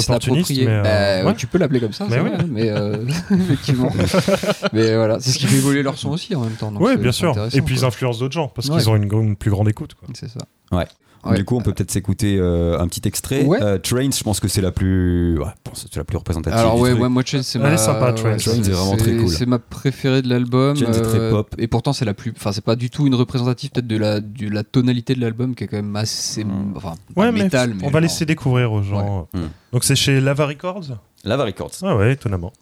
mais, 0.66 0.70
euh, 0.72 0.82
Bah, 0.82 1.22
ouais, 1.22 1.26
ouais. 1.30 1.34
tu 1.36 1.46
peux 1.46 1.58
l'appeler 1.58 1.80
comme 1.80 1.92
ça, 1.94 2.04
Mais 2.08 2.16
c'est 2.16 2.20
ouais. 2.22 2.28
vrai, 2.36 2.44
mais 2.48 2.68
euh, 2.70 2.96
effectivement. 3.30 3.90
mais 4.72 4.94
voilà, 4.94 5.18
c'est 5.20 5.30
ce 5.30 5.38
qui 5.38 5.46
fait 5.46 5.56
évoluer 5.56 5.82
leur 5.82 5.96
son 5.96 6.10
aussi 6.10 6.34
en 6.34 6.40
même 6.42 6.52
temps. 6.52 6.72
Oui, 6.78 6.92
c'est- 6.92 6.96
bien 6.98 7.12
c'est 7.12 7.18
sûr. 7.18 7.34
Et 7.54 7.62
puis 7.62 7.76
ils 7.76 7.84
influencent 7.84 8.18
d'autres 8.20 8.34
gens 8.34 8.48
parce 8.48 8.68
Ouais. 8.68 8.76
qu'ils 8.78 8.90
ont 8.90 8.96
une, 8.96 9.04
une 9.12 9.36
plus 9.36 9.50
grande 9.50 9.68
écoute. 9.68 9.96
C'est 10.14 10.28
ça. 10.28 10.40
Ouais. 10.72 10.86
Ouais. 11.24 11.36
Du 11.36 11.44
coup, 11.44 11.56
on 11.56 11.60
peut 11.60 11.72
peut-être 11.72 11.90
s'écouter 11.90 12.36
euh, 12.38 12.78
un 12.78 12.86
petit 12.86 13.00
extrait. 13.08 13.44
Ouais. 13.44 13.58
Euh, 13.60 13.78
Trains, 13.78 14.10
je 14.12 14.22
pense 14.22 14.38
que 14.38 14.46
c'est 14.46 14.60
la 14.60 14.70
plus, 14.70 15.38
ouais, 15.40 15.46
c'est 15.74 15.96
la 15.96 16.04
plus 16.04 16.16
représentative. 16.18 16.56
Alors 16.56 16.78
ouais, 16.78 16.94
moi 16.94 17.22
Train, 17.24 17.42
c'est 17.42 17.58
Elle 17.58 17.64
ma 17.64 17.72
est 17.72 17.76
sympa, 17.78 18.12
Train. 18.12 18.30
ouais, 18.30 18.36
Train, 18.36 18.62
c'est 18.62 18.70
vraiment 18.70 18.96
très 18.96 19.16
cool. 19.16 19.28
C'est 19.28 19.46
ma 19.46 19.58
préférée 19.58 20.22
de 20.22 20.28
l'album. 20.28 20.76
C'est 20.76 20.84
très 21.02 21.30
pop. 21.30 21.52
Et 21.58 21.66
pourtant 21.66 21.92
c'est 21.92 22.04
la 22.04 22.14
plus, 22.14 22.32
enfin 22.36 22.52
c'est 22.52 22.64
pas 22.64 22.76
du 22.76 22.90
tout 22.90 23.06
une 23.06 23.14
représentative 23.16 23.70
peut-être 23.70 23.86
de 23.88 23.96
la 23.96 24.20
de 24.20 24.48
la 24.48 24.62
tonalité 24.62 25.14
de 25.14 25.20
l'album 25.20 25.54
qui 25.54 25.64
est 25.64 25.66
quand 25.66 25.76
même 25.76 25.96
assez, 25.96 26.44
Mm. 26.44 26.74
enfin 26.76 26.94
Ouais, 27.16 27.26
pas 27.26 27.32
mais 27.32 27.42
métal, 27.44 27.72
on 27.72 27.74
mais 27.76 27.86
va 27.86 27.90
genre- 27.92 28.00
laisser 28.00 28.24
découvrir 28.26 28.70
aux 28.72 28.82
gens. 28.82 29.28
Ouais. 29.34 29.40
Mm. 29.40 29.48
Donc 29.72 29.84
c'est 29.84 29.96
chez 29.96 30.20
Lava 30.20 30.46
Records 30.46 30.84
Lava 31.24 31.44
Records. 31.44 31.72
Ah 31.82 31.96
ouais, 31.96 32.12
étonnamment. 32.12 32.52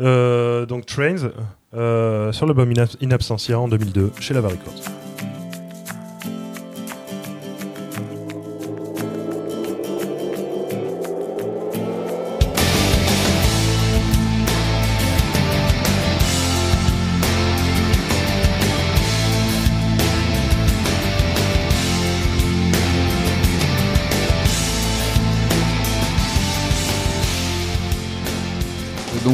Euh, 0.00 0.66
donc 0.66 0.86
Trains, 0.86 1.30
euh, 1.74 2.32
sur 2.32 2.46
l'album 2.46 2.72
In, 2.76 2.86
In 3.06 3.10
Absentia 3.12 3.60
en 3.60 3.68
2002, 3.68 4.10
chez 4.20 4.34
Lava 4.34 4.48
Records. 4.48 4.82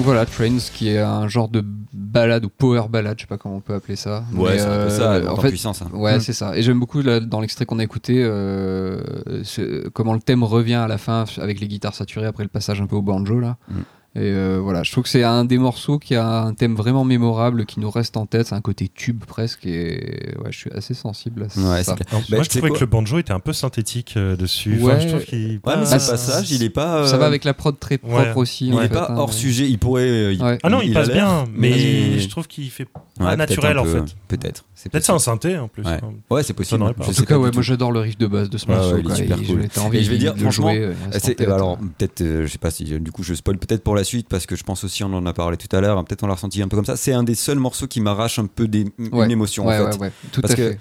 Voilà, 0.06 0.24
Trains 0.26 0.56
qui 0.72 0.88
est 0.88 0.98
un 0.98 1.28
genre 1.28 1.48
de 1.48 1.62
balade 1.92 2.44
ou 2.44 2.48
power 2.48 2.84
ballade, 2.88 3.16
je 3.18 3.22
sais 3.22 3.26
pas 3.26 3.36
comment 3.38 3.56
on 3.56 3.60
peut 3.60 3.74
appeler 3.74 3.96
ça. 3.96 4.24
Ouais, 4.34 4.58
c'est 4.58 4.64
un 4.64 4.84
peu 4.84 4.90
ça, 4.90 5.12
euh, 5.12 5.20
monte 5.22 5.28
en 5.30 5.32
en 5.34 5.40
fait, 5.42 5.48
puissance. 5.50 5.82
hein. 5.82 5.90
Ouais, 5.92 6.16
Mm. 6.16 6.20
c'est 6.20 6.32
ça. 6.32 6.56
Et 6.56 6.62
j'aime 6.62 6.78
beaucoup 6.80 7.02
là, 7.02 7.20
dans 7.20 7.40
l'extrait 7.40 7.66
qu'on 7.66 7.78
a 7.78 7.84
écouté 7.84 8.22
euh, 8.24 9.00
ce- 9.42 9.88
comment 9.88 10.14
le 10.14 10.20
thème 10.20 10.42
revient 10.44 10.74
à 10.74 10.88
la 10.88 10.98
fin 10.98 11.24
avec 11.38 11.60
les 11.60 11.68
guitares 11.68 11.94
saturées 11.94 12.26
après 12.26 12.42
le 12.44 12.48
passage 12.48 12.80
un 12.80 12.86
peu 12.86 12.96
au 12.96 13.02
banjo 13.02 13.38
là. 13.40 13.56
Mm. 13.68 13.74
Et 14.16 14.20
euh, 14.22 14.58
voilà, 14.62 14.82
je 14.82 14.90
trouve 14.92 15.04
que 15.04 15.10
c'est 15.10 15.22
un 15.24 15.44
des 15.44 15.58
morceaux 15.58 15.98
qui 15.98 16.14
a 16.14 16.26
un 16.40 16.54
thème 16.54 16.74
vraiment 16.74 17.04
mémorable, 17.04 17.66
qui 17.66 17.80
nous 17.80 17.90
reste 17.90 18.16
en 18.16 18.24
tête. 18.24 18.46
C'est 18.46 18.54
un 18.54 18.62
côté 18.62 18.88
tube 18.88 19.22
presque. 19.26 19.66
Et 19.66 20.32
ouais, 20.42 20.50
je 20.50 20.56
suis 20.56 20.70
assez 20.72 20.94
sensible 20.94 21.42
à 21.42 21.44
Ouais, 21.60 21.82
ça. 21.84 21.92
Alors, 22.08 22.22
Bah, 22.30 22.36
moi, 22.36 22.42
je 22.42 22.48
trouvais 22.48 22.70
que 22.70 22.80
le 22.80 22.86
banjo 22.86 23.18
était 23.18 23.32
un 23.32 23.40
peu 23.40 23.52
synthétique 23.52 24.14
euh, 24.16 24.34
dessus. 24.34 24.78
Ouais. 24.80 24.94
Enfin, 24.94 25.00
je 25.00 25.08
trouve 25.08 25.24
qu'il. 25.24 25.50
Ouais, 25.52 25.58
pas- 25.58 25.76
mais 25.76 25.82
Bah, 25.90 25.98
ce 25.98 26.10
passage, 26.12 26.50
il 26.50 26.62
est 26.62 26.70
pas. 26.70 27.06
Ça 27.06 27.16
euh, 27.16 27.18
va 27.18 27.26
avec 27.26 27.44
la 27.44 27.52
prod 27.52 27.78
très 27.78 27.98
propre 27.98 28.16
ouais. 28.16 28.32
aussi. 28.36 28.68
Il 28.68 28.74
est 28.74 28.82
fait, 28.82 28.88
pas 28.88 29.08
hein, 29.10 29.16
hors 29.18 29.28
mais- 29.28 29.34
sujet. 29.34 29.68
Il 29.68 29.78
pourrait. 29.78 30.08
euh, 30.08 30.32
il- 30.32 30.42
Ouais. 30.42 30.58
Ah 30.62 30.70
non, 30.70 30.80
il, 30.80 30.94
passe 30.94 31.10
bien, 31.10 31.44
mais 31.54 31.70
mais- 31.70 32.18
je 32.18 32.28
trouve 32.28 32.46
qu'il 32.46 32.70
fait 32.70 32.86
pas 33.18 33.36
naturel 33.36 33.78
en 33.78 33.84
fait. 33.84 34.02
Peut-être. 34.28 34.64
C'est 34.74 34.90
Peut-être 34.90 35.04
c'est 35.04 35.12
un 35.12 35.18
synthé 35.18 35.58
en 35.58 35.68
plus. 35.68 35.82
Ouais. 35.82 35.92
hein. 36.02 36.12
Ouais, 36.30 36.42
c'est 36.42 36.52
possible. 36.54 36.82
En 36.82 36.92
tout 36.92 37.24
cas, 37.24 37.36
moi 37.38 37.50
j'adore 37.60 37.92
le 37.92 38.00
riff 38.00 38.16
de 38.18 38.26
base 38.26 38.48
de 38.48 38.56
ce 38.58 38.66
morceau. 38.66 38.96
super 39.14 39.38
et 39.38 39.44
cool. 39.44 39.68
Je 39.92 40.10
vais 40.10 40.18
dire, 40.18 40.32
de 40.34 40.38
le 40.38 40.42
franchement, 40.44 40.72
euh, 40.74 40.94
C'est- 41.12 41.34
tête. 41.34 41.48
alors 41.48 41.76
peut-être, 41.98 42.20
euh, 42.22 42.46
je 42.46 42.52
sais 42.52 42.58
pas 42.58 42.70
si 42.70 42.84
du 42.84 43.12
coup 43.12 43.22
je 43.22 43.34
spoil 43.34 43.58
peut-être 43.58 43.82
pour 43.82 43.94
la 43.94 44.04
suite 44.06 44.28
parce 44.28 44.46
que 44.46 44.56
je 44.56 44.64
pense 44.64 44.82
aussi 44.84 45.04
on 45.04 45.12
en 45.12 45.26
a 45.26 45.32
parlé 45.32 45.56
tout 45.56 45.74
à 45.76 45.80
l'heure, 45.80 45.98
hein, 45.98 46.04
peut-être 46.04 46.22
on 46.22 46.26
l'a 46.26 46.34
ressenti 46.34 46.62
un 46.62 46.68
peu 46.68 46.76
comme 46.76 46.84
ça. 46.86 46.96
C'est 46.96 47.12
un 47.12 47.22
des 47.22 47.34
seuls 47.34 47.58
morceaux 47.58 47.86
qui 47.86 48.00
m'arrache 48.00 48.38
un 48.38 48.46
peu 48.46 48.66
des, 48.68 48.84
Ouais. 48.98 49.26
une 49.26 49.30
émotion 49.30 49.66
ouais, 49.66 49.78
en 49.78 49.92
fait. 49.92 50.12
tout 50.32 50.40
Parce 50.40 50.54
à 50.54 50.56
que- 50.56 50.70
fait. 50.72 50.78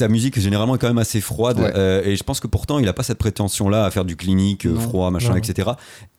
Sa 0.00 0.08
musique 0.08 0.40
généralement 0.40 0.76
est 0.76 0.78
quand 0.78 0.88
même 0.88 0.96
assez 0.98 1.20
froide 1.20 1.58
Ouais. 1.60 1.72
euh, 1.76 2.02
et 2.04 2.16
je 2.16 2.22
pense 2.24 2.40
que 2.40 2.46
pourtant 2.46 2.78
il 2.78 2.88
a 2.88 2.94
pas 2.94 3.02
cette 3.02 3.18
prétention 3.18 3.68
là 3.68 3.84
à 3.84 3.90
faire 3.90 4.06
du 4.06 4.16
clinique 4.16 4.64
euh, 4.64 4.74
froid 4.76 5.10
machin 5.10 5.30
Non. 5.30 5.36
etc. 5.36 5.72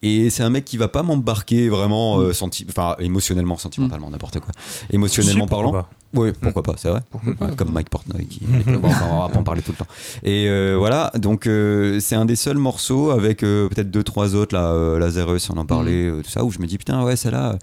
Et 0.04 0.30
c'est 0.30 0.44
un 0.44 0.52
mec 0.52 0.66
qui 0.66 0.78
va 0.78 0.88
pas 0.88 1.02
m'embarquer 1.02 1.68
vraiment 1.68 2.18
Mm. 2.18 2.22
euh, 2.22 2.34
senti- 2.34 2.66
enfin 2.70 2.96
émotionnellement 3.00 3.58
sentimentellement 3.58 4.10
n'importe 4.12 4.40
quoi. 4.40 4.52
Émotionnellement 4.92 5.48
parlant. 5.48 5.72
pas. 5.72 5.90
Oui, 6.14 6.32
pourquoi 6.40 6.62
pas, 6.62 6.74
c'est 6.78 6.90
vrai. 6.90 7.00
Ouais, 7.24 7.56
Comme 7.56 7.72
Mike 7.72 7.90
Portnoy 7.90 8.26
qui. 8.26 8.42
on 8.68 8.88
va 8.88 9.30
pas 9.30 9.40
en 9.40 9.44
parler 9.44 9.62
tout 9.62 9.72
le 9.72 9.78
temps. 9.78 9.88
Et 10.24 10.48
euh, 10.50 10.76
voilà, 10.78 11.10
donc 11.18 11.48
euh, 11.48 12.00
c'est 12.02 12.16
un 12.16 12.26
des 12.26 12.36
seuls 12.36 12.58
morceaux 12.58 13.10
avec 13.12 13.44
euh, 13.44 13.68
peut-être 13.70 13.90
deux 13.90 14.04
trois 14.04 14.36
autres 14.36 14.54
là, 14.54 14.68
euh, 14.74 15.00
Lazarus, 15.00 15.50
on 15.50 15.58
en 15.58 15.66
parlait, 15.66 16.06
euh, 16.08 16.22
tout 16.22 16.30
ça, 16.30 16.44
où 16.44 16.52
je 16.52 16.60
me 16.60 16.68
dis 16.68 16.78
putain 16.78 17.04
ouais 17.04 17.16
celle-là, 17.16 17.58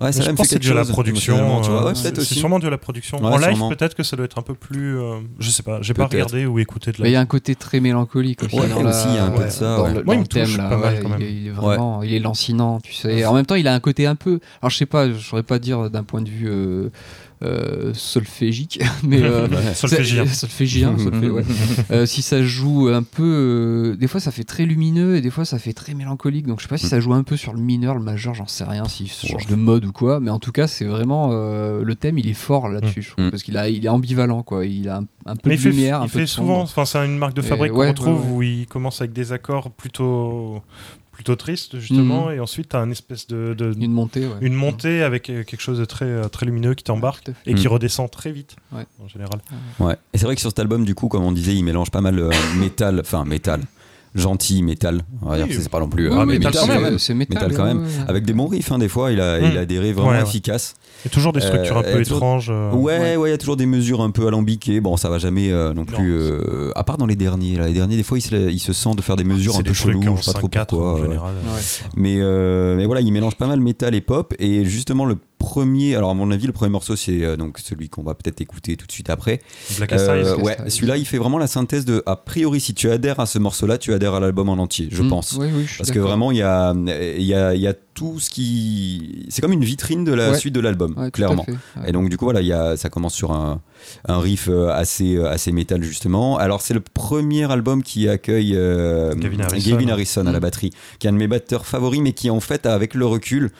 ouais 0.00 0.12
je 0.12 0.18
pense 0.18 0.26
fait 0.26 0.34
que 0.42 0.48
c'est 0.48 0.58
dû 0.58 0.70
à 0.70 0.74
la 0.74 0.84
production. 0.84 1.62
euh, 1.62 1.84
Ouais, 1.86 1.92
c'est 1.94 2.18
sûrement 2.24 2.58
dû 2.58 2.66
à 2.66 2.70
la 2.70 2.78
production. 2.78 3.18
Ouais, 3.18 3.26
en 3.26 3.36
live, 3.38 3.50
sûrement. 3.50 3.68
peut-être 3.68 3.94
que 3.94 4.02
ça 4.02 4.16
doit 4.16 4.24
être 4.24 4.38
un 4.38 4.42
peu 4.42 4.54
plus. 4.54 4.98
euh, 4.98 5.20
je 5.38 5.50
sais 5.50 5.62
pas, 5.62 5.78
j'ai 5.82 5.94
pas 5.94 6.06
regardé 6.06 6.46
ou 6.46 6.58
écouté 6.58 6.90
de 6.92 6.96
Mais 7.02 7.08
il 7.08 7.12
y 7.12 7.14
la. 7.14 7.20
a 7.20 7.22
un 7.22 7.26
côté 7.26 7.54
très 7.54 7.80
mélancolique 7.80 8.42
aussi. 8.42 8.58
Ouais, 8.58 8.68
dans 8.68 8.84
aussi, 8.88 9.06
il 9.08 9.14
y 9.14 9.18
a 9.18 9.24
un 9.24 9.30
la- 9.30 9.36
peu 9.36 9.44
de 9.44 9.50
ça, 9.50 9.76
Dans 9.76 9.86
le, 9.88 10.02
Moi, 10.04 10.14
il 10.16 10.20
me 10.20 10.26
thème, 10.26 10.44
touche 10.46 10.56
là, 10.58 10.68
pas 10.68 10.76
mal, 10.76 10.94
ouais, 10.94 11.00
quand 11.00 11.08
même. 11.10 11.20
il, 11.20 11.26
est- 11.26 11.32
il 11.32 11.46
est 11.46 11.50
vraiment, 11.50 12.02
il 12.02 12.12
est 12.14 12.18
lancinant, 12.18 12.80
tu 12.80 12.92
sais. 12.92 13.24
En 13.24 13.34
même 13.34 13.46
temps, 13.46 13.54
il 13.54 13.68
a 13.68 13.74
un 13.74 13.80
côté 13.80 14.06
un 14.06 14.16
peu. 14.16 14.40
Alors, 14.62 14.70
je 14.70 14.76
sais 14.76 14.86
pas, 14.86 15.08
je 15.10 15.18
saurais 15.18 15.42
pas 15.44 15.58
dire 15.58 15.90
d'un 15.90 16.02
point 16.02 16.22
de 16.22 16.28
vue 16.30 16.48
euh, 16.48 16.90
euh, 17.44 17.92
solfégique, 17.94 18.80
mais. 19.02 19.22
euh, 19.22 19.46
Solfégien. 19.74 20.26
Solfégien, 20.32 20.96
solfé- 20.98 21.30
ouais. 21.30 21.44
Euh, 21.90 22.06
si 22.06 22.22
ça 22.22 22.42
joue 22.42 22.88
un 22.88 23.02
peu. 23.02 23.22
euh, 23.94 23.96
des 23.96 24.06
fois, 24.08 24.20
ça 24.20 24.30
fait 24.30 24.44
très 24.44 24.64
lumineux 24.66 25.16
et 25.16 25.20
des 25.20 25.30
fois, 25.30 25.44
ça 25.44 25.58
fait 25.58 25.72
très 25.72 25.94
mélancolique. 25.94 26.46
Donc, 26.46 26.58
je 26.60 26.64
sais 26.64 26.68
pas 26.68 26.78
si 26.78 26.86
ça 26.86 27.00
joue 27.00 27.12
un 27.14 27.22
peu 27.22 27.36
sur 27.36 27.52
le 27.52 27.60
mineur, 27.60 27.94
le 27.94 28.02
majeur, 28.02 28.34
j'en 28.34 28.46
sais 28.46 28.64
rien, 28.64 28.84
s'il 28.86 29.08
change 29.10 29.46
de 29.46 29.54
mode 29.56 29.84
ou 29.84 29.92
quoi. 29.92 30.20
Mais 30.20 30.30
en 30.30 30.38
tout 30.38 30.52
cas, 30.52 30.66
c'est 30.66 30.84
vraiment. 30.86 31.28
le 31.30 31.94
thème, 31.94 32.18
il 32.18 32.28
est 32.28 32.34
fort 32.34 32.68
là-dessus, 32.68 33.02
je 33.02 33.10
trouve. 33.10 33.26
Mm. 33.26 33.30
Parce 33.30 33.42
qu'il 33.42 33.56
a, 33.56 33.68
il 33.68 33.84
est 33.84 33.88
ambivalent, 33.88 34.42
quoi. 34.42 34.64
Il 34.66 34.88
a 34.88 34.98
un, 34.98 35.06
un 35.26 35.36
peu 35.36 35.50
Mais 35.50 35.56
de 35.56 35.60
il 35.60 35.62
fait, 35.62 35.70
lumière, 35.70 36.00
un 36.00 36.04
il 36.06 36.10
peu 36.10 36.18
fait 36.18 36.24
de 36.24 36.26
souvent, 36.26 36.60
enfin 36.62 36.84
c'est 36.84 36.98
une 37.04 37.18
marque 37.18 37.34
de 37.34 37.42
fabrique 37.42 37.72
ouais, 37.74 37.86
qu'on 37.86 37.90
retrouve 37.92 38.20
ouais, 38.24 38.30
ouais. 38.30 38.36
où 38.36 38.42
il 38.42 38.66
commence 38.66 39.00
avec 39.00 39.12
des 39.12 39.32
accords 39.32 39.70
plutôt 39.70 40.62
plutôt 41.14 41.36
tristes 41.36 41.78
justement, 41.78 42.26
Mhm. 42.26 42.32
et 42.34 42.40
ensuite 42.40 42.68
t'as 42.70 42.84
une 42.84 42.92
espèce 42.92 43.26
de, 43.26 43.54
de- 43.54 43.72
Une 43.78 43.92
montée, 43.92 44.26
ouais. 44.26 44.34
une 44.40 44.54
montée 44.54 45.02
avec 45.02 45.30
euh, 45.30 45.44
quelque 45.44 45.60
chose 45.60 45.78
de 45.78 45.84
très 45.84 46.04
euh, 46.04 46.28
très 46.28 46.44
lumineux 46.46 46.74
qui 46.74 46.84
t'embarque 46.84 47.30
et 47.46 47.54
qui 47.54 47.66
Mhm. 47.66 47.72
redescend 47.72 48.10
très 48.10 48.32
vite 48.32 48.56
Ouais. 48.72 48.84
en 49.02 49.08
général. 49.08 49.40
Ouais. 49.80 49.96
Et 50.12 50.18
c'est 50.18 50.26
vrai 50.26 50.34
que 50.34 50.40
sur 50.40 50.50
cet 50.50 50.58
album, 50.58 50.84
du 50.84 50.94
coup, 50.94 51.08
comme 51.08 51.24
on 51.24 51.32
disait, 51.32 51.54
il 51.54 51.62
mélange 51.62 51.90
pas 51.90 52.00
mal 52.00 52.18
euh, 52.18 52.30
métal, 52.58 53.00
enfin 53.00 53.24
métal, 53.24 53.62
gentil 54.14 54.62
métal. 54.62 55.02
On 55.22 55.28
va 55.30 55.36
dire 55.36 55.46
Oui. 55.48 55.56
que 55.56 55.60
c'est 55.62 55.68
pas 55.68 55.80
non 55.80 55.88
plus. 55.88 56.06
Euh, 56.08 56.14
Ah, 56.14 56.18
ouais, 56.20 56.26
métal 56.38 56.52
mais 56.54 56.74
quand 56.74 56.80
même. 56.80 56.98
C'est 56.98 57.14
métal, 57.14 57.42
Métal 57.42 57.56
quand 57.56 57.64
même. 57.64 57.82
ouais. 57.82 57.88
Avec 58.08 58.24
des 58.24 58.32
bons 58.32 58.46
riffs, 58.46 58.70
hein, 58.72 58.78
des 58.78 58.88
fois, 58.88 59.10
il 59.12 59.20
a, 59.20 59.38
il 59.40 59.58
a 59.58 59.66
des 59.66 59.78
riffs 59.78 59.94
vraiment 59.96 60.10
Ouais, 60.10 60.16
ouais. 60.16 60.22
efficaces. 60.22 60.74
Et 61.04 61.08
toujours 61.08 61.32
des 61.32 61.40
structures 61.40 61.76
Euh, 61.76 61.80
un 61.80 61.82
peu 61.82 62.00
et 62.00 62.02
toujours- 62.04 62.18
étranges. 62.18 62.48
euh, 62.50 62.70
Ouais, 62.72 63.16
ouais, 63.16 63.28
il 63.28 63.32
y 63.32 63.34
a 63.34 63.38
toujours 63.38 63.56
des 63.56 63.66
mesures 63.66 64.00
un 64.00 64.10
peu 64.10 64.26
alambiquées. 64.26 64.80
Bon, 64.80 64.96
ça 64.96 65.08
va 65.10 65.18
jamais 65.18 65.50
euh, 65.52 65.74
non 65.74 65.84
plus. 65.84 65.96
Non, 66.12 66.14
euh, 66.14 66.70
à 66.76 66.84
part 66.84 66.96
dans 66.98 67.06
les 67.06 67.16
derniers. 67.16 67.56
Là. 67.56 67.66
Les 67.66 67.72
derniers, 67.74 67.96
des 67.96 68.02
fois, 68.02 68.16
il 68.18 68.22
se, 68.22 68.34
il 68.50 68.58
se 68.60 68.72
sent 68.72 68.94
de 68.96 69.02
faire 69.02 69.16
des 69.16 69.24
mesures 69.24 69.52
c'est 69.52 69.58
un 69.58 69.62
des 69.62 69.68
peu 69.70 69.74
cheloues. 69.74 70.02
Je 70.16 70.22
sais 70.22 70.32
pas 70.32 70.38
trop 70.38 70.48
5-4 70.48 70.66
pourquoi. 70.68 71.00
euh. 71.00 71.18
Mais, 71.96 72.16
euh, 72.20 72.76
mais 72.76 72.86
voilà, 72.86 73.00
il 73.00 73.12
mélange 73.12 73.34
pas 73.36 73.46
mal 73.46 73.60
métal 73.60 73.94
et 73.94 74.00
pop. 74.00 74.34
Et 74.38 74.64
justement, 74.64 75.04
le 75.04 75.16
premier. 75.44 75.94
Alors, 75.96 76.10
à 76.10 76.14
mon 76.14 76.30
avis, 76.30 76.46
le 76.46 76.52
premier 76.52 76.70
morceau, 76.70 76.96
c'est 76.96 77.22
euh, 77.22 77.36
donc 77.36 77.58
celui 77.58 77.88
qu'on 77.88 78.02
va 78.02 78.14
peut-être 78.14 78.40
écouter 78.40 78.76
tout 78.76 78.86
de 78.86 78.92
suite 78.92 79.10
après. 79.10 79.40
Black 79.76 79.92
Euh, 79.92 80.36
ouais, 80.38 80.56
celui-là, 80.68 80.96
il 80.96 81.04
fait 81.04 81.18
vraiment 81.18 81.38
la 81.38 81.46
synthèse 81.46 81.84
de. 81.84 82.02
A 82.06 82.16
priori, 82.16 82.60
si 82.60 82.74
tu 82.74 82.90
adhères 82.90 83.20
à 83.20 83.26
ce 83.26 83.38
morceau-là, 83.38 83.78
tu 83.78 83.92
adhères 83.92 84.14
à 84.14 84.20
l'album 84.20 84.48
en 84.48 84.54
entier, 84.54 84.88
je 84.90 85.02
Mm. 85.02 85.08
pense. 85.08 85.32
Oui, 85.38 85.48
oui, 85.54 85.62
je 85.64 85.68
suis 85.68 85.78
Parce 85.78 85.90
que 85.90 85.98
vraiment, 85.98 86.30
il 86.32 86.38
y 86.38 86.42
a, 86.42 86.74
il 86.74 87.22
y, 87.22 87.34
a, 87.34 87.54
il 87.54 87.60
y 87.60 87.66
a 87.68 87.74
tout 87.94 88.18
ce 88.18 88.30
qui. 88.30 89.26
C'est 89.28 89.40
comme 89.40 89.52
une 89.52 89.64
vitrine 89.64 90.04
de 90.04 90.12
la 90.12 90.30
Ouais. 90.32 90.38
suite 90.38 90.54
de 90.54 90.60
l'album, 90.60 90.94
Ouais, 90.96 91.10
clairement. 91.10 91.44
ouais. 91.48 91.88
Et 91.88 91.92
donc, 91.92 92.08
du 92.08 92.16
coup, 92.16 92.24
voilà, 92.24 92.40
il 92.40 92.46
y 92.46 92.52
a, 92.52 92.76
ça 92.76 92.88
commence 92.88 93.14
sur 93.14 93.32
un, 93.32 93.60
un 94.08 94.18
riff 94.18 94.48
euh, 94.48 94.70
assez, 94.72 95.16
euh, 95.16 95.30
assez 95.30 95.52
métal, 95.52 95.82
justement. 95.82 96.38
Alors, 96.38 96.60
c'est 96.62 96.74
le 96.74 96.80
premier 96.80 97.50
album 97.50 97.82
qui 97.82 98.08
accueille 98.08 98.54
euh, 98.56 99.14
Gavin 99.14 99.40
Harrison. 99.40 99.70
Gavin 99.76 99.88
Harrison 99.88 100.26
à 100.26 100.32
la 100.32 100.38
Mm. 100.38 100.42
batterie, 100.42 100.70
qui 100.98 101.06
est 101.06 101.10
un 101.10 101.12
de 101.12 101.18
mes 101.18 101.28
batteurs 101.28 101.66
favoris, 101.66 102.00
mais 102.00 102.12
qui, 102.12 102.30
en 102.30 102.40
fait, 102.40 102.66
avec 102.66 102.94
le 102.94 103.06
recul, 103.06 103.50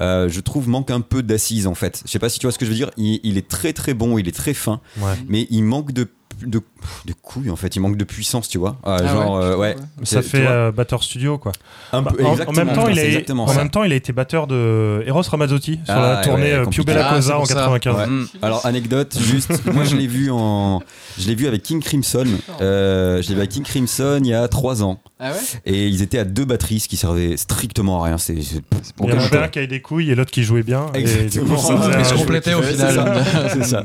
euh, 0.00 0.28
je 0.28 0.40
trouve 0.40 0.68
manque 0.68 0.90
un 0.90 1.00
peu 1.00 1.22
d'assises 1.22 1.66
en 1.66 1.74
fait. 1.74 2.02
Je 2.06 2.10
sais 2.10 2.18
pas 2.18 2.28
si 2.28 2.38
tu 2.38 2.46
vois 2.46 2.52
ce 2.52 2.58
que 2.58 2.64
je 2.64 2.70
veux 2.70 2.76
dire. 2.76 2.90
Il, 2.96 3.20
il 3.22 3.36
est 3.36 3.48
très 3.48 3.72
très 3.72 3.94
bon, 3.94 4.18
il 4.18 4.28
est 4.28 4.36
très 4.36 4.54
fin, 4.54 4.80
Ouais. 5.00 5.14
mais 5.28 5.46
il 5.50 5.62
manque 5.62 5.92
de 5.92 6.08
de, 6.46 6.60
de 7.04 7.12
couilles 7.12 7.50
en 7.50 7.56
fait. 7.56 7.74
Il 7.76 7.80
manque 7.80 7.96
de 7.96 8.04
puissance, 8.04 8.48
tu 8.48 8.58
vois. 8.58 8.76
Ah, 8.84 8.96
Ah 9.00 9.06
genre 9.06 9.36
ouais, 9.36 9.42
euh, 9.44 9.56
ouais. 9.56 9.76
Ça 10.04 10.22
fait 10.22 10.46
euh, 10.46 10.72
batteur 10.72 11.02
studio 11.02 11.38
quoi. 11.38 11.52
un 11.92 12.02
Bah, 12.02 12.12
en- 12.46 12.52
même 12.52 12.72
temps, 12.72 12.88
il 12.88 12.98
a, 12.98 13.04
exactement 13.04 13.44
en 13.44 13.48
ça. 13.48 13.54
même 13.58 13.70
temps, 13.70 13.84
il 13.84 13.92
a 13.92 13.96
été 13.96 14.12
batteur 14.12 14.46
de 14.46 15.02
Eros 15.06 15.22
Ramazzotti 15.22 15.80
sur 15.84 15.94
Ah, 15.94 16.14
la 16.14 16.24
tournée 16.24 16.44
ouais, 16.52 16.52
euh, 16.58 16.66
Più. 16.66 16.84
Bella 16.84 17.08
Ah, 17.10 17.14
Cosa 17.14 17.36
en 17.36 17.38
pour 17.38 17.46
ça. 17.48 17.54
95. 17.54 17.96
Ouais. 17.96 18.06
Mm. 18.06 18.26
Alors 18.42 18.66
anecdote, 18.66 19.16
juste, 19.20 19.64
moi 19.72 19.84
je 19.84 19.96
l'ai 19.96 20.06
vu 20.06 20.30
en, 20.30 20.80
je 21.18 21.26
l'ai 21.28 21.34
vu 21.34 21.46
avec 21.46 21.62
King 21.62 21.80
Crimson. 21.82 22.26
Euh, 22.60 23.22
je 23.22 23.28
l'ai 23.28 23.34
vu 23.34 23.40
avec 23.40 23.50
King 23.50 23.64
Crimson 23.64 24.20
il 24.22 24.28
y 24.28 24.34
a 24.34 24.46
trois 24.48 24.82
ans, 24.82 24.98
Ah 25.20 25.30
ouais? 25.32 25.38
Et 25.66 25.86
ils 25.88 26.02
étaient 26.02 26.18
à 26.18 26.24
deux 26.24 26.44
batteries, 26.44 26.80
ce 26.80 26.88
qui 26.88 26.96
servait 26.96 27.36
strictement 27.36 28.02
à 28.02 28.06
rien. 28.06 28.18
C'est 28.18 28.34
Il 28.34 29.08
y 29.08 29.12
en 29.12 29.18
avait 29.18 29.38
un 29.38 29.48
qui 29.48 29.58
avait 29.58 29.66
des 29.68 29.80
couilles 29.80 30.10
et 30.10 30.14
l'autre 30.14 30.30
qui 30.30 30.42
jouait 30.44 30.62
bien. 30.62 30.86
Exactement. 30.94 31.56
se 31.58 32.14
complétait 32.14 32.54
au 32.54 32.62
final. 32.62 33.24
C'est 33.52 33.64
ça. 33.64 33.82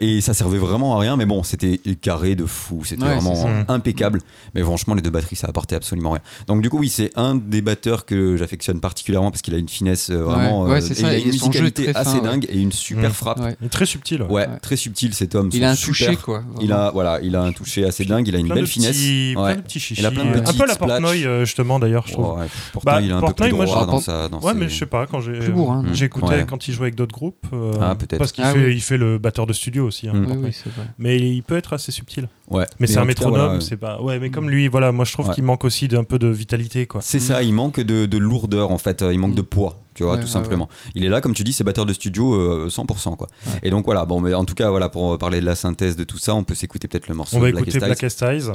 Et 0.00 0.20
ça 0.20 0.34
servait 0.34 0.58
vraiment 0.58 0.96
à 0.96 1.00
rien, 1.00 1.16
mais 1.18 1.26
bon, 1.26 1.42
c'était 1.42 1.78
carré 2.00 2.34
de 2.34 2.46
fou, 2.46 2.82
c'était 2.84 3.02
Ouais, 3.02 3.14
vraiment 3.16 3.34
ça. 3.34 3.48
impeccable. 3.68 4.20
Mais 4.54 4.62
franchement, 4.62 4.94
les 4.94 5.02
deux 5.02 5.10
batteries, 5.10 5.36
ça 5.36 5.46
apportait 5.48 5.74
absolument 5.76 6.12
rien. 6.12 6.22
Donc 6.46 6.62
du 6.62 6.70
coup, 6.70 6.78
oui, 6.78 6.88
c'est 6.88 7.10
un 7.16 7.34
des 7.34 7.60
batteurs 7.60 8.06
que 8.06 8.36
j'affectionne 8.36 8.80
particulièrement 8.80 9.30
parce 9.30 9.42
qu'il 9.42 9.54
a 9.54 9.58
une 9.58 9.68
finesse 9.68 10.08
euh, 10.10 10.22
vraiment, 10.22 10.62
Ouais, 10.62 10.70
ouais, 10.70 10.76
euh, 10.78 10.80
c'est 10.80 10.92
et 10.92 11.02
ça, 11.02 11.12
il 11.12 11.14
a 11.14 11.18
une 11.18 11.26
musicalité 11.26 11.92
fin, 11.92 12.00
assez 12.00 12.14
ouais. 12.16 12.20
dingue 12.22 12.46
et 12.48 12.58
une 12.58 12.72
super 12.72 13.10
Mm. 13.10 13.12
frappe. 13.12 13.40
Ouais. 13.40 13.56
Il 13.60 13.66
est 13.66 13.70
très 13.70 13.86
subtil. 13.86 14.22
ouais. 14.22 14.28
Ouais, 14.28 14.46
Ouais. 14.48 14.58
très 14.62 14.76
subtil 14.76 15.12
cet 15.14 15.34
homme. 15.34 15.50
Il 15.52 15.64
a 15.64 15.70
un 15.70 15.74
super. 15.74 15.88
toucher, 16.08 16.16
quoi. 16.16 16.42
Il 16.60 16.72
a, 16.72 16.90
voilà, 16.92 17.18
il 17.22 17.34
a 17.36 17.42
un 17.42 17.52
toucher 17.52 17.84
assez 17.84 18.04
dingue, 18.04 18.26
il 18.28 18.34
a 18.36 18.38
une 18.38 18.48
belle 18.48 18.66
finesse. 18.66 18.96
plein 19.34 19.54
de 19.56 19.60
petits 19.60 19.80
chichis. 19.80 20.00
Il 20.00 20.06
a 20.06 20.10
plein 20.10 20.24
de 20.24 20.38
un 20.38 20.52
peu 20.52 20.66
la. 20.66 20.76
Portnoy 20.76 21.24
euh, 21.26 21.44
justement 21.44 21.78
d'ailleurs, 21.78 22.06
je 22.06 22.12
trouve. 22.12 22.38
Pourtant, 22.72 22.92
Bah, 22.92 23.00
il 23.02 23.10
est 23.10 23.12
un 23.12 23.16
peu 23.20 23.26
Portnoy, 23.26 23.48
plus 23.48 23.56
moi, 23.56 23.64
droit 23.66 23.82
je- 23.82 23.86
dans 23.86 24.00
sa. 24.00 24.28
Ouais, 24.28 24.54
mais 24.54 24.68
je 24.68 24.76
sais 24.78 24.86
pas 24.86 25.06
quand 25.06 25.18
non 25.26 25.84
j'écoutais 25.92 26.44
quand 26.46 26.68
il 26.68 26.72
jouait 26.74 26.84
avec 26.86 26.94
d'autres 26.94 27.12
groupes. 27.14 27.46
Ah, 27.80 27.94
peut-être. 27.94 28.18
Parce 28.18 28.32
qu'il 28.32 28.44
Ah 28.44 28.52
fait, 28.52 28.66
oui. 28.66 28.74
il 28.74 28.80
fait 28.80 28.96
le 28.98 29.18
batteur 29.18 29.46
de 29.46 29.52
studio 29.52 29.86
aussi. 29.86 30.08
hein, 30.08 30.12
Mm. 30.14 30.18
Oui, 30.20 30.26
Portnoy. 30.26 30.46
oui, 30.48 30.56
c'est 30.64 30.72
vrai. 30.72 30.86
Mais 31.08 31.18
il 31.18 31.42
peut 31.42 31.56
être 31.56 31.72
assez 31.72 31.90
subtil. 31.90 32.28
Ouais. 32.50 32.66
Mais 32.78 32.86
c'est 32.86 32.98
un 32.98 33.04
métronome, 33.06 33.40
voilà, 33.40 33.60
c'est 33.60 33.76
pas. 33.78 34.00
Ouais, 34.02 34.18
mais 34.18 34.28
comme 34.30 34.50
lui, 34.50 34.68
voilà, 34.68 34.92
moi 34.92 35.04
je 35.06 35.12
trouve 35.12 35.28
Ouais. 35.28 35.34
qu'il 35.34 35.44
manque 35.44 35.64
aussi 35.64 35.88
d'un 35.88 36.04
peu 36.04 36.18
de 36.18 36.28
vitalité, 36.28 36.86
quoi. 36.86 37.00
C'est 37.00 37.18
ça, 37.18 37.42
il 37.42 37.54
manque 37.54 37.80
de, 37.80 38.04
de 38.06 38.18
lourdeur 38.18 38.70
en 38.70 38.78
fait, 38.78 39.02
il 39.10 39.18
manque 39.18 39.34
de 39.34 39.40
poids, 39.42 39.80
tu 39.94 40.02
vois, 40.02 40.12
Ouais, 40.12 40.18
tout 40.18 40.26
ouais, 40.26 40.30
simplement. 40.30 40.68
Il 40.94 41.04
est 41.04 41.08
là, 41.08 41.20
comme 41.20 41.32
tu 41.34 41.44
dis, 41.44 41.52
c'est 41.54 41.64
batteur 41.64 41.86
de 41.86 41.92
studio 41.94 42.34
euh, 42.34 42.68
100%, 42.68 43.16
quoi. 43.16 43.26
Ouais. 43.46 43.52
Et 43.62 43.70
donc 43.70 43.86
voilà, 43.86 44.04
bon, 44.04 44.20
mais 44.20 44.34
en 44.34 44.44
tout 44.44 44.54
cas, 44.54 44.68
voilà, 44.70 44.88
pour 44.90 45.16
parler 45.18 45.40
de 45.40 45.46
la 45.46 45.54
synthèse 45.54 45.96
de 45.96 46.04
tout 46.04 46.18
ça, 46.18 46.34
on 46.34 46.44
peut 46.44 46.54
s'écouter 46.54 46.88
peut-être 46.88 47.08
le 47.08 47.14
morceau 47.14 47.36
On 47.36 47.40
va 47.40 47.50
Black 47.50 47.62
écouter 47.62 47.78
Eyed 47.78 47.96
Black 47.98 48.10
Styles. 48.10 48.28
Eyed 48.28 48.40
Styles, 48.42 48.54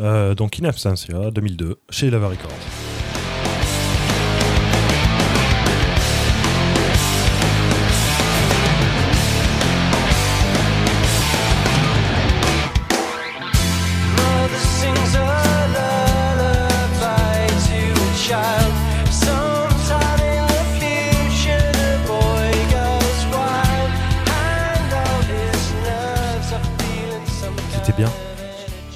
euh, 0.00 0.34
donc 0.34 0.58
In 0.60 0.64
Absentia 0.64 1.30
2002, 1.30 1.76
chez 1.90 2.10
Lava 2.10 2.28
Records. 2.28 2.95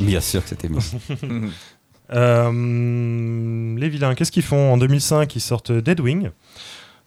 Bien 0.06 0.20
sûr 0.20 0.42
que 0.42 0.48
c'était 0.48 0.68
bien. 0.68 0.80
Euh, 2.12 3.76
les 3.78 3.88
vilains, 3.88 4.14
qu'est-ce 4.16 4.32
qu'ils 4.32 4.42
font 4.42 4.72
En 4.72 4.76
2005, 4.78 5.36
ils 5.36 5.40
sortent 5.40 5.70
Deadwing. 5.70 6.30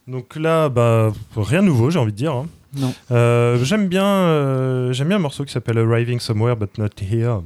Donc 0.07 0.35
là, 0.37 0.69
bah, 0.69 1.11
rien 1.35 1.61
de 1.61 1.67
nouveau, 1.67 1.89
j'ai 1.89 1.99
envie 1.99 2.13
de 2.13 2.17
dire. 2.17 2.33
hein. 2.33 2.47
Non. 2.75 2.93
Euh, 3.11 3.63
j'aime 3.63 3.87
bien, 3.89 4.05
euh, 4.05 4.93
j'aime 4.93 5.09
bien 5.09 5.17
un 5.17 5.19
morceau 5.19 5.43
qui 5.45 5.51
s'appelle 5.51 5.77
Arriving 5.77 6.19
Somewhere 6.19 6.55
But 6.55 6.77
Not 6.77 6.87
Here. 7.01 7.39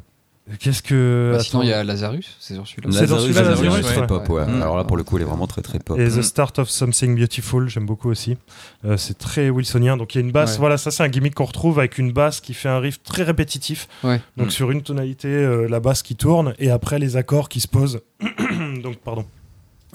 Qu'est-ce 0.60 0.82
que. 0.82 1.34
Bah, 1.36 1.44
sinon, 1.44 1.62
il 1.62 1.68
y 1.70 1.74
a 1.74 1.84
Lazarus, 1.84 2.38
c'est 2.40 2.54
sur 2.54 2.66
celui-là. 2.66 2.90
C'est 2.92 3.06
dans 3.08 3.20
celui-là, 3.20 3.42
Lazarus, 3.42 3.64
Lazarus, 3.66 3.86
très 3.86 4.08
pop, 4.08 4.30
ouais. 4.30 4.46
Mm. 4.46 4.62
Alors 4.62 4.78
là, 4.78 4.86
pour 4.86 4.96
le 4.96 5.04
coup, 5.04 5.18
il 5.18 5.22
est 5.22 5.26
vraiment 5.26 5.46
très 5.48 5.62
très 5.62 5.80
pop. 5.80 6.00
Et 6.00 6.08
The 6.08 6.22
Start 6.22 6.60
of 6.60 6.70
Something 6.70 7.18
Beautiful, 7.18 7.68
j'aime 7.68 7.86
beaucoup 7.86 8.10
aussi. 8.10 8.38
Euh, 8.86 8.96
c'est 8.96 9.18
très 9.18 9.50
Wilsonien. 9.50 9.98
Donc 9.98 10.16
il 10.16 10.20
y 10.20 10.22
a 10.22 10.26
une 10.26 10.32
basse, 10.32 10.54
Ouais. 10.54 10.60
voilà, 10.60 10.78
ça 10.78 10.90
c'est 10.92 11.04
un 11.04 11.10
gimmick 11.10 11.36
qu'on 11.36 11.44
retrouve 11.46 11.80
avec 11.80 11.98
une 11.98 12.14
basse 12.14 12.40
qui 12.40 12.54
fait 12.54 12.70
un 12.70 12.80
riff 12.80 13.04
très 13.04 13.24
répétitif. 13.24 13.90
Ouais. 14.04 14.22
Donc 14.38 14.48
Mm. 14.48 14.52
sur 14.52 14.72
une 14.72 14.84
tonalité, 14.84 15.28
euh, 15.28 15.68
la 15.68 15.80
basse 15.82 16.02
qui 16.02 16.16
tourne 16.16 16.54
et 16.60 16.70
après 16.72 16.98
les 16.98 17.18
accords 17.18 17.50
qui 17.50 17.60
se 17.60 17.68
posent. 17.68 18.00
donc 18.82 18.96
pardon. 18.98 19.26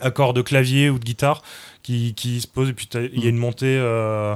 Accords 0.01 0.35
de 0.35 0.43
clavier 0.43 0.91
ou 0.91 0.99
de 0.99 1.05
guitare 1.05 1.43
qui, 1.83 2.13
qui 2.15 2.41
se 2.41 2.47
posent 2.47 2.69
et 2.69 2.73
puis 2.73 2.89
il 3.15 3.23
y 3.23 3.27
a 3.27 3.31
une 3.31 3.37
montée. 3.39 3.79
euh, 3.79 4.35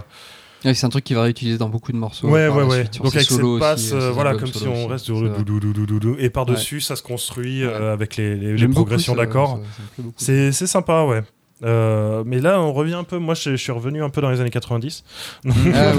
Ouais, 0.67 0.75
c'est 0.75 0.85
un 0.87 0.89
truc 0.91 1.05
qui 1.05 1.15
va 1.15 1.23
réutiliser 1.23 1.59
dans 1.59 1.69
beaucoup 1.69 1.93
de 1.93 1.97
morceaux. 1.97 2.29
Ouais, 2.29 2.49
ouais, 2.49 2.63
ouais. 2.65 2.81
suite, 2.81 2.99
Donc 3.03 3.15
avec 3.15 3.29
cette 3.29 3.41
aussi, 3.43 3.95
euh, 3.95 4.01
ses 4.09 4.11
voilà, 4.11 4.35
comme 4.35 4.49
si 4.49 4.67
on 4.67 4.87
reste 4.89 5.05
sur 5.07 5.21
le 5.21 5.31
doudou, 5.31 6.17
et 6.19 6.29
par-dessus 6.29 6.81
ça 6.81 6.97
se 6.97 7.03
construit 7.03 7.63
euh, 7.63 7.93
avec 7.93 8.17
les, 8.17 8.37
les- 8.37 8.69
progressions 8.69 9.15
d'accords. 9.15 9.61
C'est 10.17 10.53
sympa, 10.53 11.05
ouais. 11.05 11.23
Euh, 11.63 12.23
mais 12.27 12.39
là, 12.39 12.61
on 12.61 12.73
revient 12.75 12.95
un 12.95 13.05
peu. 13.05 13.17
Moi, 13.19 13.33
je, 13.35 13.53
je 13.53 13.57
suis 13.57 13.73
revenu 13.73 14.03
un 14.03 14.11
peu 14.11 14.21
dans 14.21 14.29
les 14.31 14.41
années 14.43 14.51
90. 14.51 15.05
Ah 15.47 15.51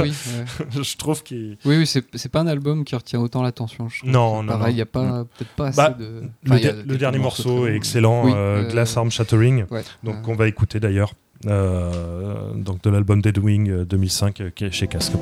oui, 0.04 0.14
ouais. 0.40 0.66
je 0.84 0.98
trouve 0.98 1.24
qu'il. 1.24 1.58
oui, 1.66 1.78
oui 1.78 1.88
c'est 1.88 2.30
pas 2.32 2.42
un 2.42 2.48
album 2.48 2.84
qui 2.86 2.96
retient 2.96 3.20
autant 3.20 3.42
l'attention. 3.42 3.88
Non, 4.04 4.44
non, 4.44 4.54
Pareil, 4.54 4.74
il 4.74 4.76
n'y 4.76 4.82
a 4.82 4.86
pas 4.86 5.24
peut-être 5.36 5.52
pas 5.56 5.68
assez 5.68 5.78
Bah, 5.78 5.90
de. 5.90 6.04
Le, 6.06 6.30
Enfin, 6.46 6.58
il 6.58 6.64
y 6.64 6.68
a 6.68 6.74
de- 6.74 6.84
le 6.88 6.98
dernier 6.98 7.18
morceau 7.18 7.66
est 7.66 7.76
excellent, 7.76 8.26
Oui, 8.26 8.32
euh, 8.36 8.66
euh, 8.66 8.70
Glass 8.70 8.96
Arm 8.98 9.10
Shattering. 9.10 9.66
Ouais. 9.72 9.82
Donc, 10.04 10.28
on 10.28 10.36
va 10.36 10.48
écouter 10.48 10.80
d'ailleurs. 10.80 11.14
Euh, 11.46 12.54
donc 12.56 12.82
de 12.82 12.90
l'album 12.90 13.22
Dead 13.22 13.38
Wing 13.38 13.70
euh, 13.70 13.86
2005 13.86 14.42
euh, 14.42 14.50
qui 14.50 14.66
est 14.66 14.72
chez 14.72 14.88
Cascop. 14.88 15.22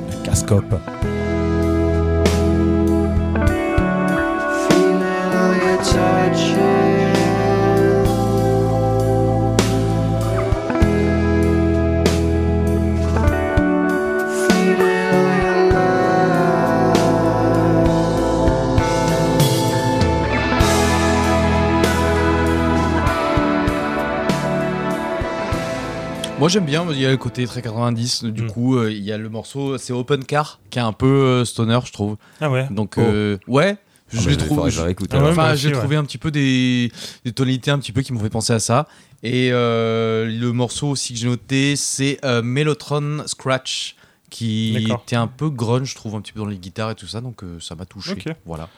Moi 26.46 26.50
j'aime 26.52 26.64
bien, 26.64 26.86
il 26.92 27.00
y 27.00 27.04
a 27.04 27.10
le 27.10 27.16
côté 27.16 27.44
très 27.44 27.60
90, 27.60 28.22
du 28.26 28.42
Mm. 28.44 28.50
coup 28.52 28.76
euh, 28.76 28.92
il 28.92 29.02
y 29.02 29.10
a 29.10 29.18
le 29.18 29.28
morceau, 29.28 29.78
c'est 29.78 29.92
Open 29.92 30.24
Car, 30.24 30.60
qui 30.70 30.78
est 30.78 30.82
un 30.82 30.92
peu 30.92 31.06
euh, 31.08 31.44
stoner 31.44 31.80
je 31.84 31.90
trouve. 31.90 32.16
Ah 32.40 32.48
ouais. 32.48 32.68
Donc 32.70 32.94
Oh. 32.98 33.00
euh, 33.00 33.36
ouais, 33.48 33.76
je 34.12 34.18
Ah 34.20 34.54
bah, 34.54 34.68
je- 34.68 34.80
réécoute, 34.80 35.10
Ah 35.12 35.24
ouais, 35.24 35.30
Enfin, 35.30 35.52
aussi, 35.54 35.62
j'ai 35.62 35.68
ouais. 35.70 35.74
trouvé 35.74 35.96
un 35.96 36.04
petit 36.04 36.18
peu 36.18 36.30
des, 36.30 36.92
des 37.24 37.32
tonalités 37.32 37.72
un 37.72 37.80
petit 37.80 37.90
peu 37.90 38.02
qui 38.02 38.12
m'ont 38.12 38.20
fait 38.20 38.30
penser 38.30 38.52
à 38.52 38.60
ça. 38.60 38.86
Et 39.24 39.48
euh, 39.50 40.26
le 40.26 40.52
morceau 40.52 40.86
aussi 40.90 41.14
que 41.14 41.18
j'ai 41.18 41.26
noté, 41.26 41.74
c'est 41.74 42.20
euh, 42.24 42.42
Mellotron 42.42 43.24
Scratch, 43.26 43.96
qui 44.30 44.76
était 45.04 45.16
un 45.16 45.26
peu 45.26 45.50
grunge, 45.50 45.90
je 45.90 45.94
trouve, 45.96 46.14
un 46.14 46.20
petit 46.20 46.32
peu 46.32 46.38
dans 46.38 46.46
les 46.46 46.58
guitares 46.58 46.92
et 46.92 46.94
tout 46.94 47.08
ça, 47.08 47.20
donc 47.20 47.42
euh, 47.42 47.58
ça 47.58 47.74
m'a 47.74 47.86
touché. 47.86 48.12
Ok. 48.12 48.28
Voilà. 48.44 48.68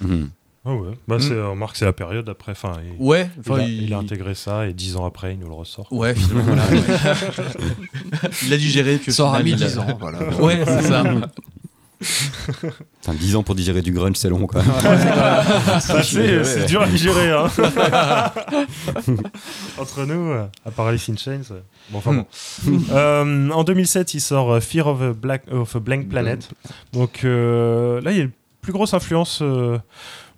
Mhm. 0.00 0.30
Ah 0.64 0.74
ouais. 0.74 0.90
Bah, 1.08 1.16
Mm. 1.16 1.20
c'est, 1.20 1.40
on 1.40 1.50
remarque 1.52 1.72
que 1.72 1.78
c'est 1.78 1.84
la 1.86 1.92
période 1.94 2.28
après. 2.28 2.52
Enfin, 2.52 2.74
il, 2.84 3.02
Ouais, 3.02 3.30
il 3.46 3.52
a, 3.52 3.62
il 3.66 3.94
a 3.94 3.98
intégré 3.98 4.34
ça 4.34 4.66
et 4.66 4.74
dix 4.74 4.96
ans 4.96 5.06
après, 5.06 5.32
il 5.32 5.38
nous 5.40 5.48
le 5.48 5.54
ressort. 5.54 5.90
Ouais, 5.90 6.14
finalement, 6.14 6.42
voilà. 6.54 6.64
il 8.44 8.52
a 8.52 8.56
digéré, 8.58 8.98
puis 8.98 9.10
Ça 9.12 9.24
aura 9.24 9.42
mis 9.42 9.54
10 9.54 9.78
ans. 9.78 9.86
Voilà. 9.98 10.18
Ouais, 10.38 10.62
c'est 10.66 10.82
ça. 10.82 11.02
Putain, 12.00 13.14
10 13.14 13.36
ans 13.36 13.42
pour 13.42 13.54
digérer 13.54 13.82
du 13.82 13.92
grunge, 13.92 14.16
c'est 14.16 14.28
long 14.30 14.46
quoi. 14.46 14.62
Ça, 15.80 16.02
c'est, 16.02 16.44
c'est 16.44 16.64
dur 16.66 16.80
à 16.82 16.86
digérer. 16.86 17.30
Hein. 17.30 17.46
Entre 19.78 20.04
nous, 20.06 20.30
euh, 20.30 20.46
à 20.64 20.70
part 20.70 20.86
Alice 20.86 21.08
in 21.08 21.16
Chains. 21.16 21.42
euh, 21.50 21.60
Bon, 21.90 21.98
enfin 21.98 22.12
bon. 22.14 22.26
Euh, 22.92 23.50
en 23.50 23.64
2007, 23.64 24.14
il 24.14 24.20
sort 24.20 24.62
Fear 24.62 24.86
of 24.86 25.02
a, 25.02 25.12
Black, 25.12 25.42
of 25.50 25.76
a 25.76 25.78
Blank 25.80 26.08
Planet. 26.08 26.48
Donc 26.92 27.20
euh, 27.24 28.00
là, 28.02 28.12
il 28.12 28.16
y 28.16 28.20
a 28.20 28.24
une 28.24 28.30
plus 28.62 28.72
grosse 28.72 28.94
influence. 28.94 29.40
euh, 29.42 29.78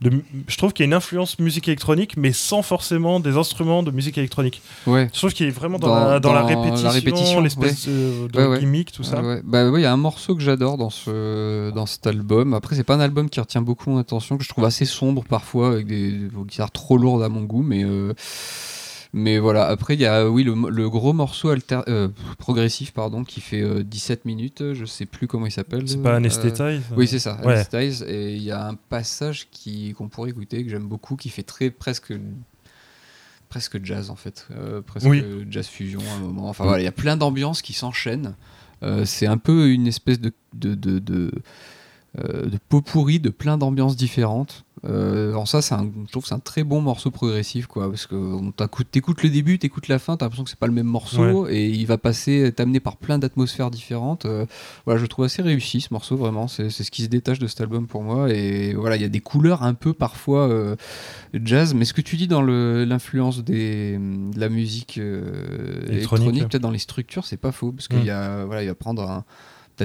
de, 0.02 0.22
je 0.48 0.56
trouve 0.56 0.72
qu'il 0.72 0.82
y 0.84 0.86
a 0.86 0.88
une 0.88 0.94
influence 0.94 1.38
musique 1.38 1.68
électronique, 1.68 2.16
mais 2.16 2.32
sans 2.32 2.62
forcément 2.62 3.20
des 3.20 3.36
instruments 3.36 3.82
de 3.82 3.90
musique 3.90 4.18
électronique. 4.18 4.60
Ouais. 4.86 5.08
Je 5.12 5.18
trouve 5.18 5.32
qu'il 5.32 5.46
est 5.46 5.50
vraiment 5.50 5.78
dans, 5.78 5.86
Dans- 5.88 5.94
la, 5.94 6.20
dans 6.20 6.32
la 6.32 6.42
dans 6.42 6.48
la 6.48 6.60
répétition, 6.60 6.90
répétition, 6.90 7.40
l'espèce 7.40 7.86
de, 7.88 8.26
de 8.28 8.46
Ouais, 8.46 8.58
gimmick, 8.60 8.92
tout 8.92 9.02
ça. 9.04 9.22
Bah 9.44 9.68
ouais, 9.70 9.80
il 9.80 9.82
y 9.84 9.86
a 9.86 9.92
un 9.92 9.96
morceau 9.96 10.34
que 10.34 10.42
j'adore 10.42 10.76
dans 10.76 10.90
ce 10.90 11.70
dans 11.70 11.86
cet 11.86 12.06
album. 12.06 12.52
Après, 12.54 12.76
c'est 12.76 12.84
pas 12.84 12.94
un 12.96 13.00
album 13.00 13.30
qui 13.30 13.40
retient 13.40 13.62
beaucoup 13.62 13.90
mon 13.90 13.98
attention, 13.98 14.36
que 14.36 14.44
je 14.44 14.48
trouve 14.48 14.64
assez 14.64 14.84
sombre 14.84 15.24
parfois 15.28 15.68
avec 15.72 15.86
des, 15.86 16.10
des 16.12 16.28
guitares 16.46 16.70
trop 16.70 16.98
lourdes 16.98 17.22
à 17.22 17.28
mon 17.28 17.42
goût, 17.42 17.62
mais 17.62 17.84
euh, 17.84 18.12
mais 19.12 19.38
voilà. 19.38 19.66
Après, 19.66 19.94
il 19.94 20.00
y 20.00 20.06
a 20.06 20.28
oui 20.30 20.42
le, 20.44 20.54
le 20.70 20.88
gros 20.90 21.12
morceau 21.12 21.50
alter, 21.50 21.80
euh, 21.88 22.08
progressif 22.38 22.92
pardon 22.92 23.24
qui 23.24 23.40
fait 23.40 23.60
euh, 23.62 23.82
17 23.82 24.24
minutes. 24.24 24.72
Je 24.74 24.84
sais 24.84 25.06
plus 25.06 25.26
comment 25.26 25.46
il 25.46 25.50
s'appelle. 25.52 25.88
C'est 25.88 26.02
pas 26.02 26.12
Euh, 26.12 26.16
Anesthetize 26.16 26.82
Oui, 26.96 27.06
c'est 27.06 27.18
ça, 27.18 27.38
Ouais. 27.44 27.54
Anesthetize. 27.54 28.02
Et 28.08 28.34
il 28.34 28.42
y 28.42 28.50
a 28.50 28.66
un 28.68 28.74
passage 28.74 29.48
qui 29.50 29.92
qu'on 29.94 30.08
pourrait 30.08 30.30
écouter 30.30 30.64
que 30.64 30.70
j'aime 30.70 30.86
beaucoup, 30.88 31.16
qui 31.16 31.28
fait 31.28 31.42
très 31.42 31.70
presque 31.70 32.12
presque 33.48 33.84
jazz 33.84 34.08
en 34.10 34.16
fait, 34.16 34.46
Euh, 34.56 34.80
presque 34.80 35.06
Oui. 35.06 35.22
jazz 35.50 35.66
fusion 35.66 36.00
à 36.10 36.14
un 36.16 36.20
moment. 36.20 36.48
Enfin 36.48 36.64
voilà, 36.64 36.80
il 36.80 36.84
y 36.84 36.88
a 36.88 36.92
plein 36.92 37.16
d'ambiances 37.16 37.60
qui 37.62 37.74
s'enchaînent. 37.74 38.34
Euh, 38.82 39.04
c'est 39.04 39.26
un 39.26 39.38
peu 39.38 39.68
une 39.70 39.86
espèce 39.86 40.20
de 40.20 40.32
de, 40.54 40.74
de, 40.74 40.98
de, 40.98 41.26
euh, 41.26 41.30
de 42.18 42.58
pot 42.68 42.82
pourri 42.82 43.20
de 43.20 43.30
plein 43.30 43.56
d'ambiances 43.58 43.96
différentes. 43.96 44.64
Euh, 44.84 45.34
en 45.34 45.46
ça, 45.46 45.62
c'est 45.62 45.74
un, 45.74 45.88
je 46.06 46.10
trouve 46.10 46.24
que 46.24 46.28
c'est 46.28 46.34
un 46.34 46.40
très 46.40 46.64
bon 46.64 46.80
morceau 46.80 47.12
progressif, 47.12 47.66
quoi, 47.66 47.88
parce 47.88 48.06
que 48.06 48.50
t'écoutes 48.82 49.22
le 49.22 49.28
début, 49.28 49.60
t'écoutes 49.60 49.86
la 49.86 50.00
fin, 50.00 50.16
t'as 50.16 50.24
l'impression 50.24 50.42
que 50.42 50.50
c'est 50.50 50.58
pas 50.58 50.66
le 50.66 50.72
même 50.72 50.86
morceau, 50.86 51.46
et 51.48 51.68
il 51.68 51.86
va 51.86 51.98
passer, 51.98 52.52
t'amener 52.52 52.80
par 52.80 52.96
plein 52.96 53.18
d'atmosphères 53.18 53.70
différentes. 53.70 54.26
Euh, 54.26 54.44
voilà, 54.84 54.98
je 54.98 55.02
le 55.02 55.08
trouve 55.08 55.24
assez 55.26 55.40
réussi 55.40 55.80
ce 55.80 55.94
morceau, 55.94 56.16
vraiment. 56.16 56.48
C'est, 56.48 56.68
c'est 56.68 56.82
ce 56.82 56.90
qui 56.90 57.02
se 57.02 57.08
détache 57.08 57.38
de 57.38 57.46
cet 57.46 57.60
album 57.60 57.86
pour 57.86 58.02
moi, 58.02 58.30
et 58.30 58.74
voilà, 58.74 58.96
il 58.96 59.02
y 59.02 59.04
a 59.04 59.08
des 59.08 59.20
couleurs 59.20 59.62
un 59.62 59.74
peu 59.74 59.92
parfois 59.92 60.48
euh, 60.48 60.74
jazz, 61.32 61.74
mais 61.74 61.84
ce 61.84 61.94
que 61.94 62.00
tu 62.00 62.16
dis 62.16 62.26
dans 62.26 62.42
le, 62.42 62.84
l'influence 62.84 63.44
des, 63.44 63.98
de 63.98 64.40
la 64.40 64.48
musique 64.48 64.98
euh, 64.98 65.86
Électronique, 65.88 66.48
peut-être 66.48 66.62
dans 66.62 66.72
les 66.72 66.78
structures, 66.78 67.24
c'est 67.24 67.36
pas 67.36 67.52
faux, 67.52 67.70
parce 67.70 67.86
qu'il 67.86 68.04
y 68.04 68.10
a, 68.10 68.44
voilà, 68.46 68.64
il 68.64 68.66
va 68.66 68.74
prendre 68.74 69.08
un 69.08 69.24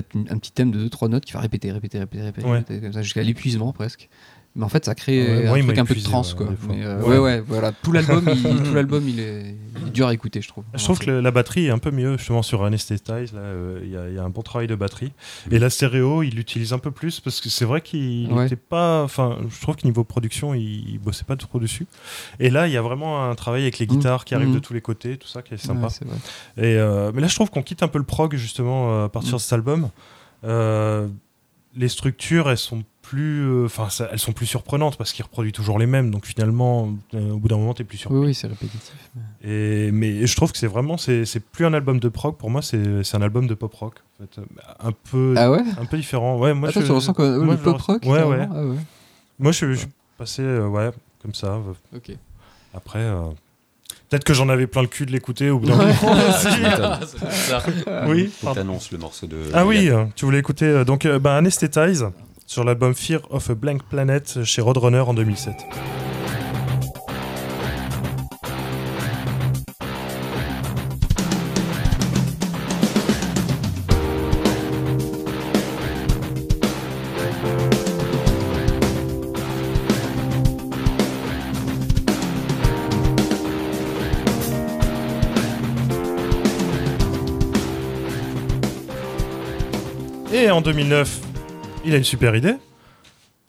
peut-être 0.02 0.32
un 0.32 0.38
petit 0.38 0.52
thème 0.52 0.72
de 0.72 0.88
2-3 0.88 1.10
notes 1.10 1.26
qui 1.26 1.34
va 1.34 1.40
répéter, 1.40 1.72
répéter, 1.72 2.00
répéter, 2.00 2.24
répéter, 2.24 2.48
Ouais. 2.48 2.58
répéter, 2.60 2.82
comme 2.82 2.94
ça, 2.94 3.02
jusqu'à 3.02 3.24
l'épuisement 3.24 3.72
presque. 3.74 4.10
Mais 4.58 4.64
en 4.66 4.70
fait, 4.70 4.84
ça 4.86 4.96
crée 4.96 5.22
Ouais, 5.52 5.62
un 5.62 5.64
truc 5.66 5.78
un 5.78 5.86
peu 5.86 5.94
de 5.94 6.00
ouais, 6.00 6.36
quoi. 6.36 6.48
Mais, 6.68 6.84
euh, 6.84 7.00
Ouais. 7.04 7.10
ouais, 7.10 7.18
ouais, 7.20 7.40
voilà. 7.48 7.72
Tout 7.72 7.92
l'album, 7.92 8.26
il, 8.28 8.42
tout 8.64 8.74
l'album, 8.74 9.08
il 9.08 9.20
est, 9.20 9.56
il 9.82 9.88
est 9.88 9.92
dur 9.92 10.08
à 10.08 10.14
écouter, 10.16 10.42
je 10.42 10.48
trouve. 10.48 10.64
Je 10.74 10.84
trouve 10.84 10.98
que 10.98 11.06
le- 11.06 11.22
la 11.22 11.30
batterie 11.30 11.68
est 11.68 11.70
un 11.70 11.78
peu 11.78 11.92
mieux, 11.92 12.18
justement 12.18 12.42
sur 12.42 12.64
Anesthetize, 12.66 13.34
là, 13.34 13.40
euh, 13.42 13.80
il 13.84 13.92
y, 13.92 13.96
a- 13.96 14.10
il 14.10 14.16
y 14.16 14.18
a 14.18 14.24
un 14.24 14.30
bon 14.30 14.42
travail 14.42 14.66
de 14.68 14.74
batterie. 14.74 15.12
Et 15.52 15.60
la 15.60 15.70
stéréo, 15.70 16.24
il 16.24 16.34
l'utilise 16.36 16.74
un 16.74 16.80
peu 16.80 16.90
plus, 16.90 17.20
parce 17.20 17.40
que 17.40 17.50
c'est 17.50 17.66
vrai 17.66 17.82
qu'il 17.82 18.32
Ouais. 18.34 18.44
n'était 18.46 18.56
pas... 18.56 19.04
Enfin, 19.04 19.38
je 19.48 19.62
trouve 19.62 19.76
que 19.76 19.86
niveau 19.86 20.04
production, 20.04 20.56
il, 20.56 20.90
il 20.90 20.98
bossait 21.00 21.24
pas 21.26 21.36
trop 21.36 21.60
dessus. 21.60 21.86
Et 22.40 22.50
là, 22.50 22.66
il 22.68 22.74
y 22.74 22.78
a 22.78 22.82
vraiment 22.82 23.30
un 23.30 23.36
travail 23.36 23.62
avec 23.62 23.78
les 23.78 23.86
guitares 23.86 24.26
qui 24.26 24.34
arrivent 24.34 24.54
de 24.56 24.60
tous 24.60 24.74
les 24.74 24.82
côtés, 24.82 25.18
tout 25.18 25.28
ça, 25.28 25.44
qui 25.44 25.54
est 25.54 25.58
sympa. 25.58 25.84
Ouais, 25.88 25.90
c'est 25.92 26.06
vrai. 26.06 26.18
Et, 26.58 26.78
euh, 26.80 27.12
mais 27.14 27.22
là, 27.22 27.28
je 27.28 27.36
trouve 27.36 27.52
qu'on 27.52 27.62
quitte 27.62 27.84
un 27.84 27.88
peu 27.88 28.00
le 28.00 28.06
prog, 28.06 28.36
justement, 28.36 28.92
euh, 28.92 29.06
à 29.06 29.10
partir 29.10 29.34
Mm. 29.34 29.36
de 29.38 29.42
cet 29.42 29.54
album. 29.54 29.90
Euh, 30.46 31.08
les 31.76 31.90
structures, 31.90 32.50
elles 32.50 32.58
sont 32.58 32.84
plus... 33.10 33.42
euh, 33.42 33.66
Enfin, 33.66 33.90
ça- 33.90 34.10
elles 34.12 34.20
sont 34.20 34.32
plus 34.34 34.46
surprenantes, 34.46 34.98
parce 34.98 35.14
qu'il 35.14 35.24
reproduit 35.24 35.52
toujours 35.52 35.80
les 35.80 35.86
mêmes. 35.86 36.12
Donc 36.12 36.26
finalement, 36.26 36.90
euh, 37.14 37.32
au 37.32 37.38
bout 37.38 37.48
d'un 37.48 37.58
moment, 37.58 37.74
t'es 37.74 37.84
plus 37.84 37.98
surpris. 37.98 38.18
Oui, 38.20 38.26
oui, 38.28 38.34
c'est 38.34 38.48
répétitif. 38.48 38.94
Et, 39.44 39.92
mais 39.92 40.26
je 40.28 40.36
trouve 40.36 40.52
que 40.52 40.58
c'est 40.58 40.68
vraiment, 40.68 40.98
c'est 40.98 41.26
c'est 41.26 41.40
plus 41.40 41.66
un 41.66 41.74
album 41.74 42.00
de 42.00 42.10
prog, 42.10 42.36
pour 42.38 42.50
moi, 42.50 42.62
c'est 42.62 43.04
c'est 43.04 43.16
un 43.18 43.22
album 43.22 43.48
de 43.48 43.54
pop 43.54 43.74
rock. 43.74 43.96
En 44.20 44.24
fait. 44.26 44.42
Un 44.80 44.92
peu, 44.92 45.34
Ah 45.38 45.52
ouais? 45.52 45.62
un 45.80 45.86
peu 45.86 45.98
différent. 45.98 46.38
Ouais, 46.38 46.54
moi, 46.54 46.70
Attends, 46.70 46.82
je, 46.82 46.86
tu 46.86 46.92
ressens 46.92 47.14
quoi 47.14 47.30
moi, 47.38 47.56
Le 47.56 47.62
pop 47.62 47.80
rock. 47.82 48.04
Ouais, 48.06 48.24
ouais. 48.24 48.48
Ah 48.54 48.64
ouais. 48.66 48.76
Moi, 49.40 49.52
je, 49.52 49.72
je 49.74 49.80
suis 49.80 49.88
passé, 50.18 50.42
euh, 50.42 50.68
ouais, 50.68 50.90
comme 51.22 51.34
ça. 51.34 51.54
euh, 51.54 51.74
Ok. 51.98 52.12
Après, 52.74 53.00
euh, 53.00 53.22
peut-être 54.10 54.24
que 54.24 54.34
j'en 54.34 54.50
avais 54.50 54.68
plein 54.68 54.82
le 54.82 54.88
cul 54.88 55.06
de 55.06 55.12
l'écouter 55.12 55.50
au 55.50 55.60
bout 55.60 55.68
d'un 55.68 55.76
moment 55.78 55.94
ça. 56.32 57.64
oui, 58.08 58.30
Faut 58.42 58.54
que 58.54 58.60
le 58.92 58.98
morceau 58.98 59.28
de. 59.28 59.38
Ah 59.54 59.66
oui, 59.66 59.90
euh, 59.90 60.06
tu 60.16 60.26
voulais 60.26 60.40
écouter 60.40 60.66
euh, 60.66 60.84
donc 60.84 61.06
euh, 61.06 61.20
bah, 61.20 61.38
Anesthetize 61.38 62.06
sur 62.48 62.64
l'album 62.64 62.96
Fear 62.96 63.20
of 63.30 63.50
a 63.50 63.56
Blank 63.56 63.84
Planet 63.84 64.44
chez 64.44 64.62
Roadrunner 64.62 65.02
en 65.02 65.14
2007. 65.14 65.54
Et 90.34 90.52
en 90.52 90.62
2009, 90.62 91.27
il 91.88 91.94
a 91.94 91.98
une 91.98 92.04
super 92.04 92.36
idée. 92.36 92.54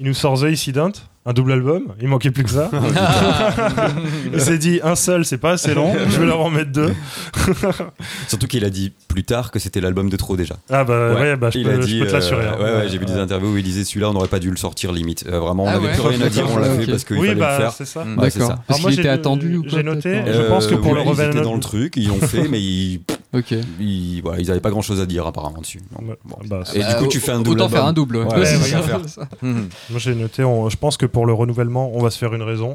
il 0.00 0.06
nous 0.06 0.14
sort 0.14 0.40
The 0.40 0.44
Incident, 0.44 0.92
un 1.26 1.32
double 1.34 1.52
album, 1.52 1.88
il 2.00 2.08
manquait 2.08 2.30
plus 2.30 2.44
que 2.44 2.50
ça. 2.50 2.70
il 4.32 4.40
s'est 4.40 4.56
dit 4.58 4.80
un 4.82 4.94
seul, 4.94 5.24
c'est 5.24 5.38
pas 5.38 5.52
assez 5.52 5.74
long, 5.74 5.92
je 6.08 6.18
vais 6.20 6.26
leur 6.26 6.40
en 6.40 6.48
mettre 6.50 6.70
deux. 6.72 6.94
Surtout 8.28 8.46
qu'il 8.46 8.64
a 8.64 8.70
dit 8.70 8.92
plus 9.08 9.24
tard 9.24 9.50
que 9.50 9.58
c'était 9.58 9.80
l'album 9.80 10.08
de 10.08 10.16
trop 10.16 10.36
déjà. 10.36 10.54
Ah 10.70 10.84
bah 10.84 11.14
ouais, 11.14 11.36
bah, 11.36 11.50
je, 11.52 11.58
il 11.58 11.64
peux, 11.64 11.72
a 11.72 11.80
je 11.80 11.86
dit, 11.86 11.98
peux 12.00 12.06
te 12.06 12.12
l'assurer. 12.12 12.46
euh, 12.46 12.50
hein. 12.52 12.56
ouais, 12.58 12.82
ouais, 12.84 12.88
j'ai 12.88 12.98
vu 12.98 13.04
des 13.06 13.16
interviews 13.18 13.52
où 13.52 13.56
il 13.58 13.64
disait 13.64 13.84
celui-là, 13.84 14.10
on 14.10 14.12
n'aurait 14.12 14.28
pas 14.28 14.38
dû 14.38 14.50
le 14.50 14.56
sortir 14.56 14.92
limite. 14.92 15.24
Euh, 15.28 15.38
vraiment, 15.40 15.64
on 15.64 15.68
Ah 15.68 15.78
n'avait 15.78 15.92
plus 15.92 16.00
rien 16.02 16.20
à 16.20 16.28
dire, 16.28 16.46
on 16.50 16.58
l'a 16.58 16.70
fait 16.70 16.86
parce 16.86 17.04
qu'il 17.04 17.16
Oui, 17.18 17.28
fallait 17.28 17.40
bah 17.40 17.52
le 17.52 17.62
faire. 17.64 17.72
c'est 17.72 17.84
ça. 17.86 18.04
D'accord. 18.16 18.54
Parce 18.66 18.80
qu'il 18.80 18.98
était 18.98 19.08
attendu 19.08 19.56
ou 19.56 19.64
j'ai 19.68 19.82
noté, 19.82 20.22
je 20.26 20.42
non 20.42 20.48
pense 20.48 20.66
que 20.66 20.74
pour 20.76 20.94
le 20.94 21.00
ouais, 21.02 21.06
ils 21.14 21.20
étaient 21.20 21.40
dans 21.42 21.54
le 21.54 21.60
truc, 21.60 21.94
ils 21.96 22.10
ont 22.10 22.20
fait, 22.20 22.48
mais 22.48 22.60
ils, 22.60 23.00
Ok. 23.34 23.54
ils, 23.78 24.20
voilà, 24.22 24.40
ils 24.40 24.50
avaient 24.50 24.60
pas 24.60 24.70
grand 24.70 24.80
chose 24.80 25.00
à 25.02 25.06
dire 25.06 25.26
apparemment 25.26 25.60
dessus. 25.60 25.80
Donc, 25.92 26.08
Ouais. 26.08 26.18
bon. 26.24 26.36
Bah, 26.46 26.62
Et 26.74 26.78
Bah, 26.80 26.94
du 26.94 27.02
coup, 27.04 27.08
tu 27.08 27.20
fais 27.20 27.32
un 27.32 27.40
double 27.42 27.60
Autant 27.60 27.68
faire 27.68 27.84
un 27.84 27.92
double. 27.92 28.16
Ouais, 28.18 28.46
c'est 28.46 28.56
ouais, 28.56 28.64
ça. 28.64 28.82
faire. 28.82 29.00
Mhm. 29.42 29.68
Moi 29.90 29.98
j'ai 29.98 30.14
noté, 30.14 30.44
on- 30.44 30.68
je 30.70 30.76
pense 30.76 30.96
que 30.96 31.04
pour 31.06 31.26
le 31.26 31.32
renouvellement, 31.34 31.90
on 31.94 32.02
va 32.02 32.08
se 32.10 32.16
faire 32.18 32.32
une 32.34 32.42
raison. 32.42 32.74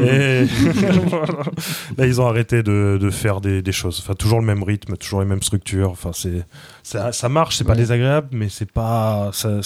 Et 0.00 0.44
là, 1.98 2.06
ils 2.06 2.20
ont 2.20 2.26
arrêté 2.26 2.62
de, 2.62 2.98
de 3.00 3.10
faire 3.10 3.40
des, 3.40 3.62
des 3.62 3.72
choses. 3.72 4.00
Enfin, 4.02 4.14
toujours 4.14 4.40
le 4.40 4.46
même 4.46 4.62
rythme, 4.62 4.96
toujours 4.96 5.20
les 5.20 5.26
mêmes 5.26 5.42
structures. 5.42 5.90
Enfin, 5.90 6.10
c'est 6.12 6.44
ça, 6.82 7.12
ça 7.12 7.28
marche, 7.28 7.56
c'est 7.56 7.64
pas 7.64 7.74
désagréable, 7.76 8.28
mais 8.32 8.48
c'est 8.48 8.70
pas 8.70 9.30
ça. 9.32 9.60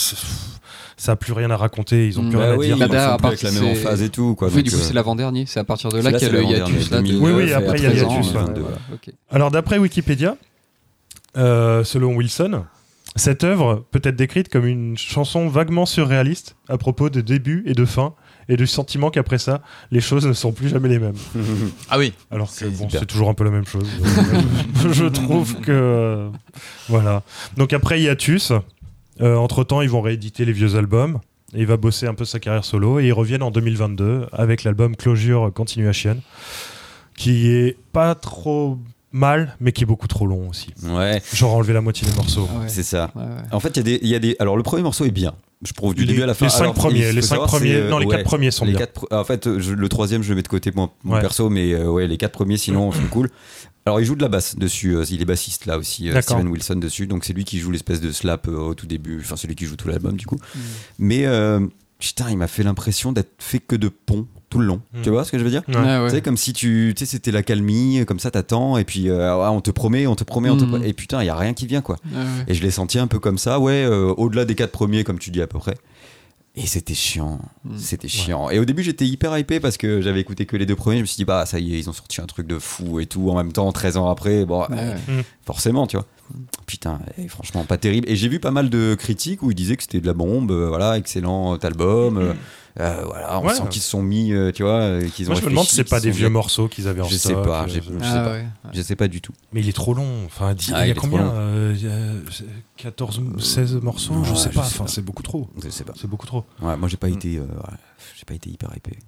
Ça 0.98 1.12
a 1.12 1.16
plus 1.16 1.32
rien 1.34 1.50
à 1.50 1.56
raconter. 1.58 2.06
Ils 2.06 2.18
ont 2.18 2.28
plus 2.28 2.38
Bah 2.38 2.56
rien 2.58 2.80
à 2.80 2.86
dire. 2.86 2.86
ils 2.86 2.88
Bah, 2.88 3.12
à 3.14 3.18
plus 3.18 3.26
avec 3.26 3.42
la 3.42 3.50
même 3.52 3.64
emphase 3.64 4.02
et 4.02 4.08
tout. 4.08 4.34
Quoi, 4.34 4.48
Oui, 4.48 4.54
donc, 4.54 4.64
du 4.64 4.70
coup, 4.70 4.76
euh, 4.76 4.80
c'est 4.80 4.94
l'avant-dernier. 4.94 5.44
C'est 5.46 5.60
à 5.60 5.64
partir 5.64 5.90
de 5.90 5.98
là 5.98 6.10
qu'il 6.12 6.22
y 6.22 6.30
a 6.30 6.32
le 6.32 6.42
hiatus 6.44 6.90
là. 6.90 6.98
de- 7.02 7.06
2009, 7.08 7.22
Oui, 7.22 7.44
oui, 7.44 7.52
après, 7.52 7.76
il 7.78 7.82
y 7.84 7.86
a 7.86 7.90
le 7.90 7.96
13 7.96 8.04
ans, 8.04 8.16
hiatus, 8.18 8.34
euh. 8.34 9.12
Alors 9.30 9.50
d'après 9.50 9.76
Wikipédia, 9.78 10.36
euh, 11.36 11.84
selon 11.84 12.14
Wilson, 12.16 12.64
cette 13.14 13.44
œuvre 13.44 13.84
peut 13.90 14.00
être 14.04 14.16
décrite 14.16 14.48
comme 14.48 14.66
une 14.66 14.96
chanson 14.96 15.48
vaguement 15.48 15.84
surréaliste 15.86 16.56
à 16.68 16.78
propos 16.78 17.10
de 17.10 17.20
début 17.20 17.62
et 17.66 17.74
de 17.74 17.84
fin 17.84 18.14
et 18.48 18.56
du 18.56 18.66
sentiment 18.66 19.10
qu'après 19.10 19.38
ça, 19.38 19.60
les 19.90 20.00
choses 20.00 20.24
ne 20.26 20.32
sont 20.32 20.52
plus 20.52 20.68
jamais 20.68 20.88
les 20.88 20.98
mêmes. 20.98 21.14
Ah 21.90 21.98
oui. 21.98 22.12
Alors 22.30 22.48
que 22.48 22.54
C'est 22.56 22.70
bon, 22.70 22.88
c'est 22.90 23.04
toujours 23.06 23.28
un 23.28 23.34
peu 23.34 23.44
la 23.44 23.50
même 23.50 23.66
chose. 23.66 23.86
Je 24.92 25.04
trouve 25.06 25.56
que 25.60 26.28
voilà. 26.88 27.22
Donc 27.56 27.72
après 27.72 28.00
hiatus, 28.00 28.50
euh, 28.52 28.58
entre 29.20 29.64
temps 29.64 29.80
ils 29.82 29.88
vont 29.90 30.00
rééditer 30.02 30.44
les 30.44 30.52
vieux 30.52 30.76
albums. 30.76 31.20
Et 31.54 31.60
il 31.60 31.66
va 31.66 31.76
bosser 31.76 32.06
un 32.08 32.14
peu 32.14 32.24
sa 32.24 32.40
carrière 32.40 32.64
solo 32.64 32.98
et 32.98 33.06
ils 33.06 33.12
reviennent 33.12 33.42
en 33.44 33.52
2022 33.52 34.26
avec 34.32 34.64
l'album 34.64 34.96
Closure 34.96 35.52
Continuation, 35.54 36.20
qui 37.16 37.48
est 37.50 37.76
pas 37.92 38.14
trop 38.16 38.78
mal, 39.12 39.56
mais 39.60 39.72
qui 39.72 39.84
est 39.84 39.86
beaucoup 39.86 40.08
trop 40.08 40.26
long 40.26 40.48
aussi. 40.48 40.68
Ouais, 40.82 41.22
Genre 41.32 41.54
enlever 41.54 41.72
la 41.72 41.80
moitié 41.80 42.06
des 42.06 42.14
morceaux. 42.14 42.48
Ah 42.52 42.58
ouais. 42.62 42.68
c'est 42.68 42.82
ça. 42.82 43.10
Ouais, 43.14 43.22
ouais. 43.22 43.28
En 43.52 43.60
fait, 43.60 43.68
il 43.68 43.76
y, 43.76 43.80
a 43.80 43.82
des- 43.84 43.98
il 44.02 44.08
y 44.08 44.14
a 44.14 44.18
des. 44.18 44.36
Alors, 44.40 44.56
le 44.56 44.62
premier 44.64 44.82
morceau 44.82 45.04
est 45.04 45.10
bien. 45.12 45.34
Je 45.62 45.72
trouve 45.72 45.94
du 45.94 46.02
les, 46.02 46.08
début 46.08 46.22
à 46.22 46.26
la 46.26 46.34
fin. 46.34 46.46
les 46.46 46.50
cinq 46.50 46.60
Alors, 46.62 46.74
premiers, 46.74 47.12
les 47.12 47.22
cinq 47.22 47.28
savoir, 47.28 47.48
premiers, 47.48 47.76
euh, 47.76 47.88
non 47.88 47.98
les 47.98 48.06
ouais, 48.06 48.16
quatre 48.16 48.24
premiers 48.26 48.50
sont 48.50 48.64
les 48.66 48.72
bien. 48.72 48.80
quatre 48.80 49.06
en 49.10 49.24
fait, 49.24 49.58
je- 49.58 49.72
le 49.72 49.88
troisième, 49.88 50.22
je 50.22 50.28
le 50.30 50.34
mets 50.34 50.42
de 50.42 50.48
côté 50.48 50.70
mon, 50.74 50.90
mon 51.04 51.14
Ouais. 51.14 51.20
perso, 51.22 51.48
mais 51.48 51.72
euh, 51.72 51.86
ouais, 51.88 52.06
les 52.08 52.18
quatre 52.18 52.32
premiers, 52.32 52.58
sinon, 52.58 52.92
sont 52.92 53.06
cool. 53.10 53.30
Alors, 53.86 54.00
il 54.00 54.04
joue 54.04 54.16
de 54.16 54.22
la 54.22 54.28
basse 54.28 54.56
dessus. 54.56 54.96
euh, 54.96 55.04
il 55.10 55.22
est 55.22 55.24
bassiste 55.24 55.66
là 55.66 55.78
aussi, 55.78 56.10
euh. 56.10 56.20
Steven 56.20 56.48
Wilson 56.48 56.74
dessus. 56.76 57.06
Donc, 57.06 57.24
c'est 57.24 57.32
lui 57.32 57.44
qui 57.44 57.58
joue 57.60 57.70
l'espèce 57.70 58.00
de 58.00 58.10
slap 58.10 58.48
euh, 58.48 58.56
au 58.56 58.74
tout 58.74 58.86
début. 58.86 59.20
Enfin, 59.20 59.36
c'est 59.36 59.46
lui 59.46 59.54
qui 59.54 59.64
joue 59.66 59.76
tout 59.76 59.88
l'album, 59.88 60.16
du 60.16 60.26
coup. 60.26 60.36
Mm. 60.36 60.58
Mais 60.98 61.26
euh, 61.26 61.60
putain, 62.00 62.26
il 62.30 62.36
m'a 62.36 62.48
fait 62.48 62.64
l'impression 62.64 63.12
d'être 63.12 63.30
fait 63.38 63.60
que 63.60 63.76
de 63.76 63.88
pont 63.88 64.26
tout 64.50 64.58
le 64.58 64.66
long. 64.66 64.80
Mm. 64.92 65.02
Tu 65.02 65.10
vois 65.10 65.24
ce 65.24 65.30
que 65.30 65.38
je 65.38 65.44
veux 65.44 65.50
dire 65.50 65.62
Ouais. 65.68 65.74
Ah 65.76 66.02
ouais. 66.02 66.08
Tu 66.10 66.16
sais, 66.16 66.22
comme 66.22 66.36
si 66.36 66.52
tu, 66.52 66.94
tu 66.96 67.04
sais, 67.06 67.10
c'était 67.12 67.30
la 67.30 67.44
calmie, 67.44 68.04
comme 68.06 68.18
ça, 68.18 68.30
t'attends, 68.32 68.76
et 68.76 68.84
puis 68.84 69.08
euh, 69.08 69.30
ah, 69.32 69.52
on 69.52 69.60
te 69.60 69.70
promet, 69.70 70.06
on 70.08 70.16
te 70.16 70.24
promet, 70.24 70.50
on 70.50 70.56
te 70.56 70.64
Mhm. 70.64 70.68
promet, 70.70 70.88
et 70.88 70.92
putain, 70.92 71.22
il 71.22 71.26
y 71.26 71.30
a 71.30 71.36
rien 71.36 71.54
qui 71.54 71.66
vient, 71.66 71.80
quoi. 71.80 71.96
Ah 72.12 72.18
ouais. 72.18 72.24
Et 72.48 72.54
je 72.54 72.62
l'ai 72.62 72.70
senti 72.72 72.98
un 72.98 73.06
peu 73.06 73.20
comme 73.20 73.38
ça, 73.38 73.60
ouais, 73.60 73.84
euh, 73.84 74.12
au-delà 74.16 74.44
des 74.44 74.56
quatre 74.56 74.72
premiers, 74.72 75.04
comme 75.04 75.18
tu 75.20 75.30
dis 75.30 75.42
à 75.42 75.46
peu 75.46 75.58
près. 75.60 75.76
Et 76.58 76.66
c'était 76.66 76.94
chiant, 76.94 77.38
Mm. 77.64 77.76
c'était 77.78 78.08
chiant. 78.08 78.48
Et 78.48 78.58
au 78.58 78.64
début, 78.64 78.82
j'étais 78.82 79.04
hyper 79.06 79.36
hypé 79.36 79.60
parce 79.60 79.76
que 79.76 80.00
j'avais 80.00 80.20
écouté 80.20 80.46
que 80.46 80.56
les 80.56 80.64
deux 80.64 80.74
premiers. 80.76 80.96
Je 80.96 81.02
me 81.02 81.06
suis 81.06 81.16
dit, 81.16 81.24
bah 81.26 81.44
ça 81.44 81.58
y 81.58 81.74
est, 81.74 81.78
ils 81.78 81.90
ont 81.90 81.92
sorti 81.92 82.20
un 82.22 82.26
truc 82.26 82.46
de 82.46 82.58
fou 82.58 82.98
et 83.00 83.04
tout. 83.06 83.28
En 83.30 83.36
même 83.36 83.52
temps, 83.52 83.70
13 83.72 83.98
ans 83.98 84.08
après, 84.08 84.46
bon, 84.46 84.60
Ouais, 84.62 84.66
euh, 84.72 84.94
ouais. 85.16 85.24
forcément, 85.44 85.86
tu 85.86 85.96
vois. 85.98 86.06
Putain, 86.66 86.98
et 87.18 87.28
franchement, 87.28 87.64
pas 87.64 87.76
terrible. 87.76 88.08
Et 88.10 88.16
j'ai 88.16 88.28
vu 88.28 88.40
pas 88.40 88.50
mal 88.50 88.70
de 88.70 88.94
critiques 88.98 89.42
où 89.42 89.50
ils 89.50 89.54
disaient 89.54 89.76
que 89.76 89.82
c'était 89.82 90.00
de 90.00 90.06
la 90.06 90.14
bombe, 90.14 90.50
euh, 90.50 90.68
voilà, 90.68 90.96
excellent 90.96 91.56
album. 91.56 92.16
euh, 92.18 92.32
euh, 92.78 93.02
voilà, 93.06 93.40
on 93.40 93.46
Ouais. 93.46 93.54
sent 93.54 93.62
qu'ils 93.70 93.80
se 93.82 93.88
sont 93.90 94.02
mis, 94.02 94.32
euh, 94.32 94.52
tu 94.52 94.62
vois, 94.62 94.80
euh, 94.80 95.08
qu'ils 95.08 95.26
ont 95.26 95.30
Moi 95.32 95.40
je 95.40 95.44
me 95.46 95.50
demande 95.50 95.66
si 95.66 95.76
c'est 95.76 95.88
pas 95.88 96.00
des 96.00 96.10
vieux 96.10 96.28
morceaux 96.28 96.68
qu'ils 96.68 96.88
avaient 96.88 97.00
en 97.00 97.08
Je 97.08 97.16
sais 97.16 97.32
pas, 97.34 97.66
je- 97.66 97.80
sais 97.80 97.86
Ah 98.02 98.20
pas. 98.24 98.32
ouais. 98.32 98.44
Je 98.74 98.82
sais 98.82 98.96
pas 98.96 99.08
du 99.08 99.20
tout. 99.20 99.32
Mais 99.52 99.60
il 99.60 99.68
est 99.68 99.72
trop 99.72 99.94
long. 99.94 100.06
Enfin, 100.26 100.54
Ah, 100.74 100.84
il 100.86 100.88
y 100.88 100.92
a 100.92 100.94
combien 100.94 101.22
long. 101.22 101.30
euh, 101.34 101.74
il 101.76 101.84
y 101.84 101.88
a 101.88 101.98
14, 102.76 103.20
16 103.38 103.74
morceaux 103.76 104.22
Je 104.24 104.34
sais 104.34 104.50
pas. 104.50 104.60
Enfin, 104.60 104.86
c'est 104.86 105.02
beaucoup 105.04 105.22
trop. 105.22 105.48
Je 105.64 105.68
sais 105.70 105.84
pas. 105.84 105.94
C'est 105.96 106.08
beaucoup 106.08 106.26
trop. 106.26 106.44
Ouais, 106.60 106.76
moi 106.76 106.88
j'ai 106.88 106.96
pas 106.98 107.08
Mm. 107.08 107.12
été, 107.14 107.40
j'ai 108.16 108.24
pas 108.26 108.34
été 108.34 108.50
hyper 108.50 108.70
hypé. 108.76 108.98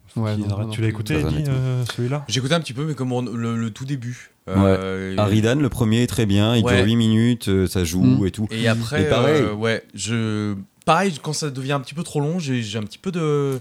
Tu 0.72 0.80
l'as 0.80 0.88
écouté, 0.88 1.14
euh, 1.16 1.84
celui-là 1.94 2.24
J'ai 2.28 2.38
écouté 2.38 2.54
un 2.54 2.60
petit 2.60 2.72
peu, 2.72 2.84
mais 2.86 2.94
comme 2.94 3.12
on- 3.12 3.22
le, 3.22 3.56
le 3.56 3.70
tout 3.70 3.84
début. 3.84 4.30
Euh, 4.48 5.14
et- 5.14 5.18
Aridan, 5.18 5.56
le 5.60 5.68
premier 5.68 6.02
est 6.02 6.06
très 6.06 6.24
bien, 6.24 6.56
il 6.56 6.64
Ouais. 6.64 6.74
dure 6.76 6.86
8 6.86 6.96
minutes, 6.96 7.48
euh, 7.48 7.66
ça 7.66 7.84
joue 7.84 8.02
Mm. 8.02 8.26
et 8.26 8.30
tout. 8.30 8.48
Et 8.50 8.66
après, 8.66 9.02
Et 9.02 9.08
pareil. 9.10 9.42
euh, 9.42 9.52
ouais, 9.52 9.84
je. 9.94 10.54
Pareil, 10.88 11.12
quand 11.22 11.34
ça 11.34 11.50
devient 11.50 11.72
un 11.72 11.80
petit 11.80 11.92
peu 11.92 12.02
trop 12.02 12.18
long, 12.18 12.38
j'ai 12.38 12.62
j'ai 12.62 12.78
un 12.78 12.82
petit 12.82 12.96
peu 12.96 13.12
de. 13.12 13.60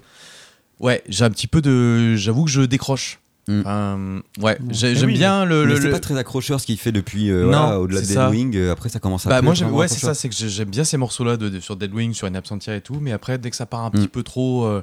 Ouais, 0.80 1.04
j'ai 1.10 1.26
un 1.26 1.30
petit 1.30 1.48
peu 1.48 1.62
de. 1.62 2.16
J'avoue 2.16 2.46
que 2.46 2.52
je 2.52 2.62
décroche. 2.62 3.20
Mm. 3.50 3.60
Enfin, 3.62 4.22
ouais, 4.42 4.58
j'ai- 4.70 4.92
Eh 4.92 4.96
j'aime 4.96 5.08
oui, 5.10 5.14
bien 5.16 5.44
le. 5.44 5.66
Mais 5.66 5.74
le- 5.74 5.76
c'est 5.82 5.88
le- 5.88 5.92
pas 5.92 6.00
très 6.00 6.18
accrocheur 6.18 6.62
ce 6.62 6.66
qu'il 6.66 6.78
fait 6.78 6.94
depuis, 6.94 7.30
euh, 7.30 7.44
Non, 7.44 7.50
voilà, 7.64 7.80
au-delà 7.82 8.02
de. 8.02 8.06
Deadwing, 8.06 8.56
euh, 8.56 8.72
après 8.72 8.88
ça 8.88 9.00
commence 9.00 9.26
à 9.26 9.30
Bah 9.30 9.42
moi 9.42 9.54
j'aime 9.56 9.74
ouais 9.74 9.88
c'est 9.90 10.00
ça 10.00 10.14
c'est 10.14 10.30
que 10.30 10.36
j'ai- 10.36 10.48
j'aime 10.50 10.70
bien 10.70 10.84
ces 10.86 10.96
morceaux 10.98 11.24
là 11.26 11.36
de, 11.38 11.50
de- 11.50 11.60
sur 11.60 11.76
Deadwing 11.76 12.14
sur 12.14 12.28
In 12.28 12.36
Absentia 12.36 12.76
et 12.76 12.82
tout 12.82 13.00
mais 13.02 13.12
après 13.12 13.38
dès 13.38 13.50
que 13.50 13.56
ça 13.58 13.66
part 13.66 13.82
un 13.82 13.88
Mm. 13.90 13.92
petit 13.92 14.08
peu 14.08 14.24
trop 14.24 14.66
euh, 14.66 14.82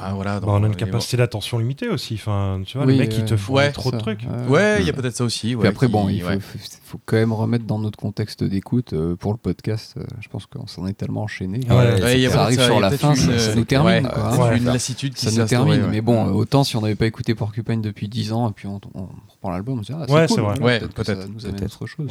enfin 0.00 0.14
voilà 0.14 0.40
Bah, 0.40 0.46
dans- 0.46 0.60
On 0.60 0.64
a 0.64 0.66
une 0.66 0.76
capacité 0.76 1.16
d'attention 1.16 1.58
limitée 1.58 1.88
aussi. 1.88 2.14
Enfin, 2.14 2.60
tu 2.66 2.76
vois, 2.76 2.86
Oui, 2.86 2.94
les 2.94 2.98
mecs, 3.00 3.16
ils 3.16 3.24
te 3.24 3.34
euh, 3.34 3.36
font 3.36 3.54
ouais, 3.54 3.70
trop 3.72 3.90
de 3.90 3.98
trucs. 3.98 4.20
ouais. 4.22 4.48
ouais 4.48 4.76
il 4.80 4.86
y 4.86 4.90
a 4.90 4.92
peut-être 4.92 5.16
ça 5.16 5.24
aussi 5.24 5.48
Puis 5.48 5.56
ouais, 5.56 5.68
après, 5.68 5.86
qui- 5.86 5.92
bon, 5.92 6.08
il 6.08 6.20
faut, 6.22 6.28
ouais. 6.28 6.40
faut- 6.40 6.58
faut 6.84 7.00
quand 7.06 7.16
même 7.16 7.32
remettre 7.32 7.64
dans 7.66 7.78
notre 7.78 7.98
contexte 7.98 8.42
d'écoute 8.42 8.92
euh, 8.94 9.14
pour 9.16 9.32
le 9.32 9.38
podcast. 9.38 9.94
euh, 9.96 10.02
je 10.20 10.28
pense 10.28 10.46
qu'on 10.46 10.66
s'en 10.66 10.86
est 10.86 10.92
tellement 10.94 11.22
enchaîné. 11.22 11.60
Ouais, 11.68 11.76
Ouais, 11.76 12.02
Ouais, 12.02 12.14
il 12.18 12.22
y 12.22 12.26
a 12.26 12.30
ça 12.30 12.42
arrive 12.44 12.58
il 12.60 12.64
sur 12.64 12.80
la 12.80 12.90
fin, 12.90 13.10
une, 13.10 13.16
ça- 13.16 13.38
ça 13.38 13.54
nous 13.54 13.64
termine, 13.64 14.06
ouais, 14.06 14.12
quoi, 14.12 14.48
hein. 14.50 14.56
une 14.56 14.64
lassitude 14.64 15.14
qui 15.14 15.26
Ça 15.26 15.40
nous 15.40 15.46
termine. 15.46 15.86
Mais 15.90 16.00
bon, 16.00 16.26
autant 16.32 16.64
si 16.64 16.76
on 16.76 16.80
n'avait 16.80 16.94
pas 16.96 17.06
écouté 17.06 17.34
Porcupine 17.34 17.80
depuis 17.80 18.08
10 18.08 18.32
ans 18.32 18.48
et 18.50 18.52
puis 18.52 18.66
on, 18.66 18.80
on 18.94 19.06
reprend 19.28 19.50
l'album, 19.50 19.78
on 19.78 19.82
se 19.82 19.92
dit, 19.92 19.98
ah, 20.00 20.04
c'est 20.08 20.12
Ouais, 20.14 20.26
cool, 20.26 20.36
c'est 20.36 20.42
vrai. 20.42 20.54
voilà, 20.60 20.78
Ouais, 20.84 20.88
peut-être 20.88 21.28
nous 21.28 21.46
amène 21.46 21.64
autre 21.64 21.86
chose. 21.86 22.08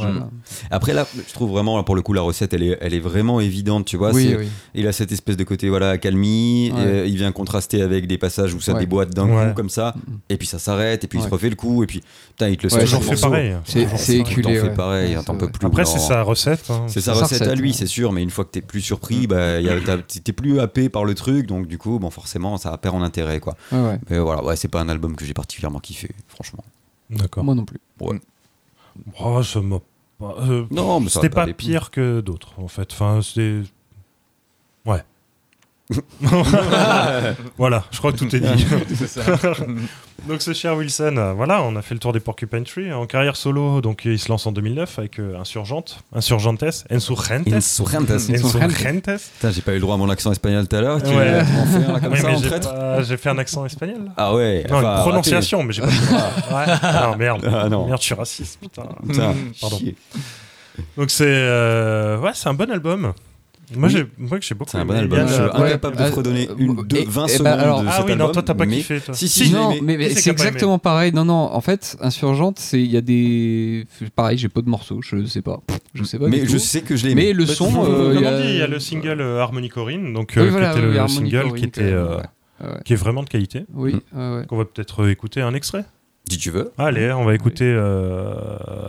Après 0.72 0.94
là, 0.94 1.06
je 1.28 1.34
trouve 1.34 1.52
vraiment 1.52 1.84
pour 1.84 1.96
le 1.96 2.02
coup 2.02 2.14
la 2.14 2.22
recette, 2.22 2.54
elle 2.54 2.64
est, 2.64 2.78
elle 2.82 2.94
est 2.94 3.00
vraiment 3.00 3.40
évidente, 3.42 3.86
tu 3.86 3.98
vois. 3.98 4.12
Il 4.76 4.88
a 4.88 4.92
cette 4.94 5.12
espèce 5.12 5.36
de 5.38 5.44
côté 5.44 5.70
voilà 5.70 5.98
calmie, 5.98 6.72
Ouais. 6.74 6.80
euh, 6.86 7.06
il 7.06 7.16
vient 7.18 7.32
contraster 7.32 7.79
avec 7.82 8.08
des 8.08 8.18
passages 8.18 8.54
où 8.54 8.62
ça 8.62 8.74
Ouais. 8.74 8.80
déboîte 8.80 9.10
d'un 9.12 9.28
Ouais. 9.30 9.48
coup 9.50 9.54
comme 9.56 9.70
ça, 9.70 9.94
Mhm. 10.08 10.20
et 10.30 10.38
puis 10.38 10.48
ça 10.48 10.60
s'arrête, 10.60 11.04
et 11.04 11.08
puis 11.08 11.20
il 11.20 11.24
se 11.24 11.30
refait 11.30 11.50
le 11.50 11.56
coup, 11.56 11.84
et 11.84 11.88
puis 11.88 12.02
putain 12.30 12.50
il 12.50 12.58
te 12.58 12.68
le 12.68 12.74
Ouais, 12.74 12.86
sort 12.86 13.02
fait 13.04 13.10
morceau. 13.12 13.30
pareil. 13.30 13.56
C'est- 13.66 13.88
c'est 13.98 14.18
éculé, 14.18 14.56
fait 14.60 14.62
ouais. 14.70 14.74
pareil, 14.74 15.16
t'en 15.26 15.34
c'est 15.34 15.40
peux 15.40 15.50
plus. 15.52 15.68
Après, 15.68 15.86
c'est 15.86 16.00
sa 16.00 16.22
recette. 16.24 16.70
hein. 16.70 16.86
C'est 16.88 17.02
sa 17.02 17.14
recette 17.14 17.42
à 17.42 17.56
lui, 17.56 17.74
c'est 17.74 17.86
sûr, 17.88 18.12
mais 18.12 18.24
une 18.24 18.30
fois 18.30 18.46
que 18.46 18.52
t'es 18.52 18.62
plus 18.62 18.82
surpris, 18.82 19.28
bah, 19.28 19.58
t'es 20.24 20.34
plus 20.34 20.60
happé 20.60 20.90
par 20.90 21.06
le 21.06 21.16
truc, 21.16 21.46
donc 21.48 21.68
du 21.68 21.78
coup, 21.78 22.00
bon, 22.00 22.10
forcément, 22.10 22.58
ça 22.58 22.78
perd 22.78 22.96
en 22.96 23.02
intérêt, 23.02 23.40
quoi. 23.40 23.56
Mais 24.10 24.20
voilà, 24.20 24.44
ouais, 24.44 24.56
c'est 24.56 24.68
pas 24.68 24.82
un 24.82 24.90
album 24.90 25.16
que 25.16 25.26
j'ai 25.26 25.34
particulièrement 25.34 25.80
kiffé, 25.80 26.10
franchement. 26.28 26.64
D'accord. 27.10 27.44
Moi 27.44 27.56
non 27.56 27.66
plus. 27.66 27.80
Oh, 29.20 29.42
ça 29.44 29.62
m'a 29.62 29.80
pas- 30.20 30.36
euh, 30.42 30.66
Non, 30.72 31.00
mais 31.00 31.10
C'était 31.10 31.30
pas 31.30 31.48
pire 31.48 31.92
que 31.92 32.22
d'autres, 32.22 32.54
en 32.58 32.68
fait. 32.68 32.90
Enfin, 32.92 33.22
c'était. 33.22 33.62
Ouais. 34.86 35.04
voilà, 37.58 37.84
je 37.92 37.98
crois 37.98 38.12
que 38.12 38.18
tout 38.18 38.36
est 38.36 38.40
dit. 38.40 38.66
Ça. 39.08 39.22
donc 40.28 40.42
ce 40.42 40.54
cher 40.54 40.76
Wilson, 40.76 41.16
euh, 41.18 41.34
voilà, 41.34 41.64
on 41.64 41.76
a 41.76 41.82
fait 41.82 41.96
le 41.96 42.00
tour 42.00 42.14
des 42.14 42.20
Porcupine 42.20 42.64
Tree. 42.64 42.94
En 42.94 43.06
carrière 43.08 43.36
solo, 43.36 43.82
donc 43.82 44.06
il 44.06 44.20
se 44.20 44.30
lance 44.30 44.46
en 44.46 44.52
2009 44.52 45.00
avec 45.00 45.20
euh, 45.20 45.38
Insurgente, 45.40 46.00
Insurgentes, 46.14 46.64
Insurgentes. 46.92 47.48
Insurgentes. 47.52 48.12
Insurgentes. 48.12 48.72
Putain, 48.74 49.52
j'ai 49.52 49.62
pas 49.62 49.72
eu 49.72 49.76
le 49.76 49.82
droit 49.82 49.96
à 49.96 49.98
mon 49.98 50.10
accent 50.10 50.32
espagnol 50.32 50.68
tout 50.68 50.76
à 50.76 50.82
l'heure. 50.82 51.02
Tu 51.02 51.10
Ouais. 51.10 51.44
m'en 51.44 51.66
fais 51.66 51.84
un 51.86 51.94
là 51.94 52.00
comme 52.00 52.12
Oui, 52.14 52.20
ça 52.20 52.28
mais 52.28 52.36
en 52.36 52.38
j'ai 52.38 52.48
traître 52.50 52.72
pas- 52.72 53.02
j'ai 53.04 53.18
fait 53.18 53.30
un 53.30 53.38
accent 53.40 53.66
espagnol. 53.66 54.06
là. 54.06 54.12
Ah 54.18 54.34
ouais. 54.36 54.66
Non, 54.70 54.78
enfin, 54.78 54.96
une 54.96 55.02
prononciation, 55.02 55.64
mais 55.64 55.74
j'ai 55.74 55.82
pas. 55.82 55.88
Ouais. 55.88 56.66
Non, 57.10 57.16
merde. 57.18 57.50
Ah 57.52 57.68
non. 57.70 57.88
Merde, 57.88 58.00
je 58.00 58.06
suis 58.06 58.16
raciste, 58.16 58.60
putain. 58.60 58.84
raté. 58.84 58.96
Putain, 59.08 59.34
Pardon. 59.60 59.78
chier. 59.78 59.96
Donc 60.98 61.10
c'est 61.10 61.26
euh, 61.28 62.20
ouais, 62.20 62.32
c'est 62.36 62.48
un 62.48 62.54
bon 62.54 62.70
album. 62.72 63.14
Moi 63.76 63.88
Oui. 63.88 63.94
j'ai 63.96 64.06
moi 64.18 64.40
que 64.40 64.46
j'ai 64.46 64.56
beaucoup 64.56 64.72
C'est 64.72 64.78
un 64.78 64.86
bon 64.86 64.96
album. 64.96 65.28
Je 65.28 65.34
suis 65.34 65.42
ouais, 65.42 65.50
incapable 65.54 65.98
de 65.98 66.02
te 66.04 66.08
euh, 66.08 66.16
redonner 66.16 66.50
une, 66.58 66.76
deux, 66.86 66.98
et- 66.98 67.06
20 67.06 67.26
et 67.26 67.30
secondes 67.30 67.44
bah, 67.46 67.54
alors- 67.54 67.82
de 67.84 67.88
Ah 67.88 67.92
cet 67.98 68.06
oui, 68.06 68.12
non, 68.12 68.20
album, 68.22 68.32
toi 68.34 68.44
t'as 68.44 68.54
pas 68.56 68.66
mais- 68.66 68.78
kiffé 68.78 69.00
toi. 69.00 69.14
Si, 69.14 69.28
si, 69.28 69.52
non, 69.52 69.70
mais, 69.82 70.10
c'est 70.10 70.30
aimé 70.30 70.32
exactement 70.32 70.80
pareil. 70.80 71.12
Non, 71.14 71.26
non, 71.26 71.34
en 71.54 71.62
fait, 71.62 71.98
Insurgente, 72.02 72.58
c'est 72.60 72.82
il 72.82 72.90
y 72.92 72.98
a 72.98 73.02
des. 73.02 73.86
Pareil, 74.16 74.38
j'ai 74.38 74.50
pas 74.50 74.62
de 74.62 74.70
morceaux, 74.70 75.02
je 75.04 75.24
sais 75.26 75.42
pas. 75.42 75.62
Je 75.94 76.04
sais 76.04 76.18
pas. 76.18 76.28
Mais 76.28 76.46
je 76.46 76.54
tout. 76.54 76.60
sais 76.60 76.82
que 76.82 76.96
je 76.96 77.06
l'ai 77.06 77.12
aimé. 77.12 77.26
Mais 77.28 77.34
le 77.34 77.46
Bah, 77.46 77.54
son. 77.54 77.84
euh, 77.86 78.14
il 78.16 78.22
y 78.22 78.26
a- 78.26 78.42
dit, 78.42 78.48
il 78.50 78.56
y 78.58 78.62
a 78.62 78.68
le 78.68 78.80
single 78.80 79.22
euh, 79.22 79.40
Harmony 79.42 79.70
Corinne, 79.70 80.14
donc 80.14 80.34
Oui, 80.36 80.44
euh, 80.44 80.50
voilà, 80.50 80.72
qui 80.72 80.80
était 80.80 80.88
oui, 80.88 80.94
le 81.00 81.08
single 81.08 81.54
qui 81.54 81.66
était 81.66 81.94
qui 82.86 82.94
est 82.94 82.98
vraiment 82.98 83.24
de 83.24 83.30
qualité. 83.30 83.66
Oui. 83.74 83.96
Qu'on 84.14 84.58
va 84.58 84.66
peut-être 84.66 85.08
écouter 85.10 85.42
un 85.42 85.54
extrait. 85.54 85.86
Si 86.30 86.38
tu 86.38 86.52
veux. 86.52 86.72
Allez, 86.78 87.12
on 87.12 87.24
va 87.26 87.34
écouter 87.34 87.64
euh, 87.66 88.34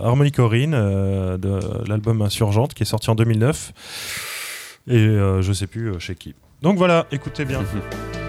Harmony 0.03 0.31
Corinne 0.31 0.75
euh, 0.75 1.39
de 1.39 1.59
l'album 1.89 2.21
Insurgente 2.21 2.75
qui 2.75 2.83
est 2.83 2.87
sorti 2.87 3.09
en 3.09 3.15
2009 3.15 3.73
et 4.91 4.99
euh, 4.99 5.41
je 5.41 5.53
sais 5.53 5.67
plus 5.67 5.93
euh, 5.93 5.99
chez 5.99 6.15
qui. 6.15 6.35
Donc 6.63 6.77
voilà, 6.77 7.07
écoutez 7.11 7.45
bien. 7.45 7.65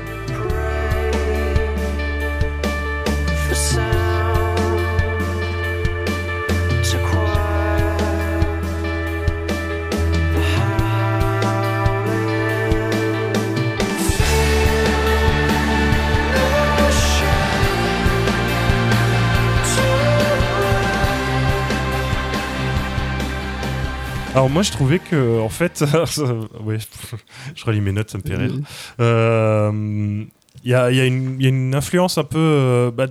Alors 24.34 24.50
moi 24.50 24.62
je 24.64 24.72
trouvais 24.72 25.00
que 25.00 25.42
en 25.42 25.50
fait, 25.50 25.84
ouais, 26.64 26.78
je 27.56 27.66
relis 27.66 27.82
mes 27.82 27.92
notes, 27.92 28.10
ça 28.10 28.18
me 28.18 28.24
fait 28.24 28.36
rire. 28.38 28.54
Euh, 29.00 30.24
Il 30.64 30.70
y, 30.70 30.74
a, 30.76 30.92
il 30.92 30.98
y 30.98 31.02
a 31.02 31.06
une- 31.06 31.36
il 31.40 31.44
y 31.44 31.46
a 31.48 31.50
une 31.50 31.74
influence 31.74 32.18
un 32.20 32.24
peu, 32.24 32.38
euh, 32.38 32.92
bah, 32.92 33.08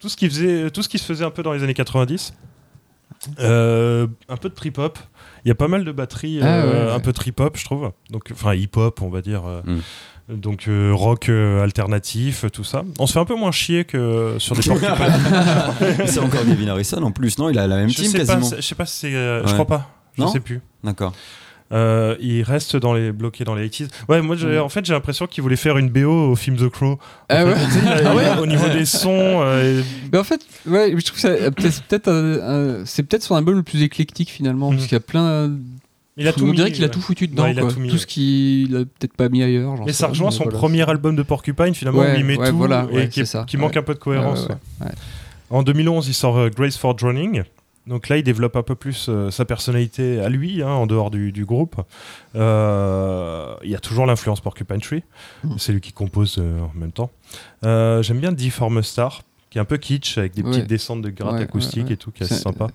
tout 0.00 0.08
ce 0.08 0.16
qui 0.16 0.26
faisait, 0.28 0.70
tout 0.70 0.82
ce 0.82 0.88
qui 0.88 0.98
se 0.98 1.04
faisait 1.04 1.24
un 1.24 1.30
peu 1.30 1.42
dans 1.42 1.52
les 1.52 1.62
années 1.62 1.74
90, 1.74 2.34
Euh, 3.40 4.06
un 4.28 4.36
peu 4.36 4.48
de 4.50 4.54
trip 4.54 4.76
hop. 4.78 4.98
Il 5.44 5.48
y 5.48 5.50
a 5.50 5.54
pas 5.54 5.68
mal 5.68 5.84
de 5.84 5.92
batteries, 5.92 6.40
Ah, 6.42 6.46
euh, 6.46 6.64
ouais, 6.72 6.86
ouais. 6.88 6.92
un 6.92 7.00
peu 7.00 7.12
trip 7.12 7.40
hop, 7.40 7.56
je 7.56 7.64
trouve. 7.64 7.92
Donc, 8.10 8.24
enfin 8.32 8.54
hip 8.54 8.70
hop, 8.76 9.00
on 9.02 9.08
va 9.10 9.20
dire. 9.22 9.42
euh, 9.46 9.60
Mm. 9.64 9.80
Donc 10.36 10.68
euh, 10.68 10.90
rock 10.94 11.28
euh, 11.28 11.62
alternatif, 11.62 12.46
tout 12.50 12.64
ça. 12.64 12.82
On 12.98 13.06
se 13.06 13.12
fait 13.12 13.18
un 13.18 13.26
peu 13.26 13.34
moins 13.36 13.52
chier 13.52 13.84
que 13.84 14.36
sur 14.38 14.56
des. 14.56 14.62
C'est 16.06 16.18
encore 16.20 16.44
Gavin 16.46 16.68
Harrison 16.68 17.02
en 17.02 17.12
plus, 17.12 17.36
non? 17.38 17.50
Il 17.50 17.58
a 17.58 17.66
la 17.66 17.76
même 17.76 17.90
je 17.90 17.96
team 17.96 18.06
sais 18.06 18.12
pas, 18.20 18.24
quasiment. 18.24 18.46
c'est- 18.46 18.56
je 18.56 18.62
sais 18.62 18.74
pas 18.74 18.86
si 18.86 18.96
c'est, 19.00 19.14
euh, 19.14 19.42
je 19.42 19.48
Ouais. 19.48 19.52
crois 19.52 19.66
pas. 19.66 19.90
Je 20.16 20.22
Non 20.22 20.28
sais 20.28 20.40
plus. 20.40 20.60
D'accord. 20.82 21.12
Euh, 21.72 22.14
il 22.20 22.42
reste 22.42 22.76
dans 22.76 22.92
les 22.92 23.10
bloqués 23.10 23.42
dans 23.44 23.54
les 23.54 23.68
80s. 23.68 23.88
Ouais, 24.08 24.20
moi 24.20 24.36
Mm. 24.36 24.58
en 24.60 24.68
fait 24.68 24.84
j'ai 24.84 24.92
l'impression 24.92 25.26
qu'il 25.26 25.42
voulait 25.42 25.56
faire 25.56 25.78
une 25.78 25.88
BO 25.88 26.30
au 26.30 26.36
film 26.36 26.56
The 26.56 26.68
Crow. 26.68 26.98
Ah 27.30 27.44
ouais. 27.46 27.54
Ah 28.04 28.14
ouais 28.14 28.24
Au 28.38 28.46
niveau 28.46 28.68
des 28.68 28.84
sons, 28.84 29.40
euh, 29.42 29.82
Mais 30.12 30.18
en 30.18 30.24
fait, 30.24 30.40
ouais, 30.66 30.94
je 30.96 31.04
trouve 31.04 31.20
que 31.20 31.26
euh, 31.26 31.50
c'est 31.70 31.84
peut-être 31.86 32.82
c'est 32.84 33.22
son 33.22 33.34
album 33.34 33.56
le 33.56 33.62
plus 33.62 33.82
éclectique 33.82 34.30
finalement, 34.30 34.70
parce 34.70 34.82
qu'il 34.84 34.92
y 34.92 34.96
a 34.96 35.00
plein. 35.00 35.50
il 36.16 36.28
a 36.28 36.32
tout 36.34 36.44
on 36.46 36.52
dirait 36.52 36.70
qu'il 36.70 36.84
a 36.84 36.86
ouais. 36.86 36.92
tout 36.92 37.00
foutu 37.00 37.26
dedans, 37.28 37.44
Ouais, 37.44 37.52
il 37.52 37.58
a 37.58 37.62
quoi. 37.62 37.72
tout 37.72 37.80
mis, 37.80 37.88
tout 37.90 37.98
ce 37.98 38.06
qu'il 38.06 38.76
a 38.76 38.80
peut-être 38.80 39.14
pas 39.14 39.28
mis 39.30 39.42
ailleurs. 39.42 39.76
j'en 39.78 39.84
Mais 39.86 39.92
ça 39.94 40.08
rejoint 40.08 40.30
son 40.30 40.44
voilà. 40.44 40.58
premier 40.58 40.88
album 40.88 41.16
de 41.16 41.22
Porcupine 41.22 41.74
finalement 41.74 42.00
Ouais, 42.00 42.12
où 42.14 42.18
il 42.18 42.24
met 42.24 42.36
tout 42.36 42.56
voilà, 42.56 42.86
et 42.92 43.08
qui, 43.08 43.20
est- 43.20 43.24
c'est 43.24 43.32
ça, 43.38 43.44
qui 43.48 43.56
manque 43.56 43.76
un 43.76 43.82
peu 43.82 43.94
de 43.94 43.98
cohérence. 43.98 44.46
En 45.50 45.62
2011, 45.62 46.06
il 46.08 46.14
sort 46.14 46.50
Grace 46.50 46.76
for 46.76 46.94
Drowning. 46.94 47.42
Donc 47.86 48.08
là, 48.08 48.16
il 48.16 48.22
développe 48.22 48.56
un 48.56 48.62
peu 48.62 48.74
plus 48.74 49.06
euh, 49.08 49.30
sa 49.30 49.44
personnalité 49.44 50.20
à 50.20 50.28
lui, 50.30 50.62
hein, 50.62 50.68
en 50.68 50.86
dehors 50.86 51.10
du, 51.10 51.32
du 51.32 51.44
groupe. 51.44 51.76
Euh, 52.34 53.54
il 53.62 53.70
y 53.70 53.74
a 53.74 53.78
toujours 53.78 54.06
l'influence 54.06 54.40
Porcupine 54.40 54.80
Tree. 54.80 55.02
Mm. 55.44 55.54
C'est 55.58 55.72
lui 55.72 55.80
qui 55.80 55.92
compose 55.92 56.36
euh, 56.38 56.60
en 56.60 56.72
même 56.74 56.92
temps. 56.92 57.10
Euh, 57.64 58.02
J'aime 58.02 58.20
bien 58.20 58.32
Deform 58.32 58.82
Star, 58.82 59.22
qui 59.50 59.58
est 59.58 59.60
un 59.60 59.64
peu 59.66 59.76
kitsch, 59.76 60.18
avec 60.18 60.34
des 60.34 60.42
Ouais. 60.42 60.50
petites 60.50 60.66
descentes 60.66 61.02
de 61.02 61.10
gratte 61.10 61.34
Ouais, 61.34 61.42
acoustique 61.42 61.86
ouais, 61.88 61.92
et 61.92 61.96
tout, 61.96 62.10
qui 62.10 62.22
est 62.22 62.26
assez 62.26 62.36
C'est- 62.36 62.40
sympa. 62.42 62.68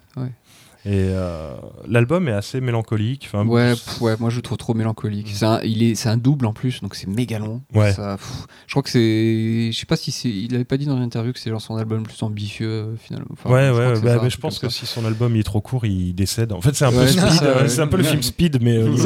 Et 0.85 1.09
euh, 1.11 1.51
l'album 1.89 2.29
est 2.29 2.33
assez 2.33 2.61
mélancolique. 2.61 3.25
Enfin, 3.27 3.45
Ouais, 3.45 3.71
pff, 3.71 3.99
ouais, 3.99 4.15
moi 4.17 4.29
je 4.29 4.37
le 4.37 4.41
trouve 4.41 4.57
trop 4.57 4.73
mélancolique. 4.73 5.29
C'est 5.33 5.45
un, 5.45 5.59
il 5.61 5.83
est, 5.83 5.93
c'est 5.95 6.07
un 6.07 6.15
double 6.15 6.45
en 6.45 6.53
plus, 6.53 6.79
donc 6.81 6.95
c'est 6.95 7.07
méga 7.07 7.37
long. 7.37 7.61
Ouais. 7.73 7.91
Ça, 7.91 8.15
pff, 8.15 8.47
je 8.65 8.71
crois 8.71 8.83
que 8.83 8.89
c'est, 8.89 9.71
je 9.73 9.77
sais 9.77 9.85
pas 9.85 9.97
si 9.97 10.11
c'est, 10.11 10.29
il 10.29 10.55
avait 10.55 10.63
pas 10.63 10.77
dit 10.77 10.85
dans 10.85 10.95
une 10.95 11.03
interview 11.03 11.33
que 11.33 11.39
c'est 11.39 11.49
genre 11.49 11.59
son 11.59 11.75
album 11.75 11.97
le 11.97 12.03
plus 12.03 12.23
ambitieux 12.23 12.69
euh, 12.69 12.95
finalement. 12.97 13.27
Enfin, 13.33 13.49
ouais, 13.49 13.67
je 13.67 13.73
ouais, 13.73 13.99
bah, 14.01 14.15
ça, 14.15 14.23
mais 14.23 14.29
je 14.29 14.37
pense 14.37 14.57
que 14.57 14.69
si 14.69 14.85
son 14.85 15.03
album 15.03 15.35
il 15.35 15.41
est 15.41 15.43
trop 15.43 15.59
court, 15.59 15.85
il 15.85 16.13
décède. 16.15 16.53
En 16.53 16.61
fait, 16.61 16.73
c'est 16.73 16.85
un 16.85 16.91
peu 16.91 16.99
Ouais, 16.99 17.07
c'est 17.07 17.19
speed. 17.19 17.33
ça, 17.33 17.45
euh, 17.45 17.67
c'est 17.67 17.81
un 17.81 17.87
peu 17.87 17.97
le 17.97 18.03
film 18.03 18.21
Speed, 18.21 18.59
mais 18.61 18.77
Ouais, 18.81 19.01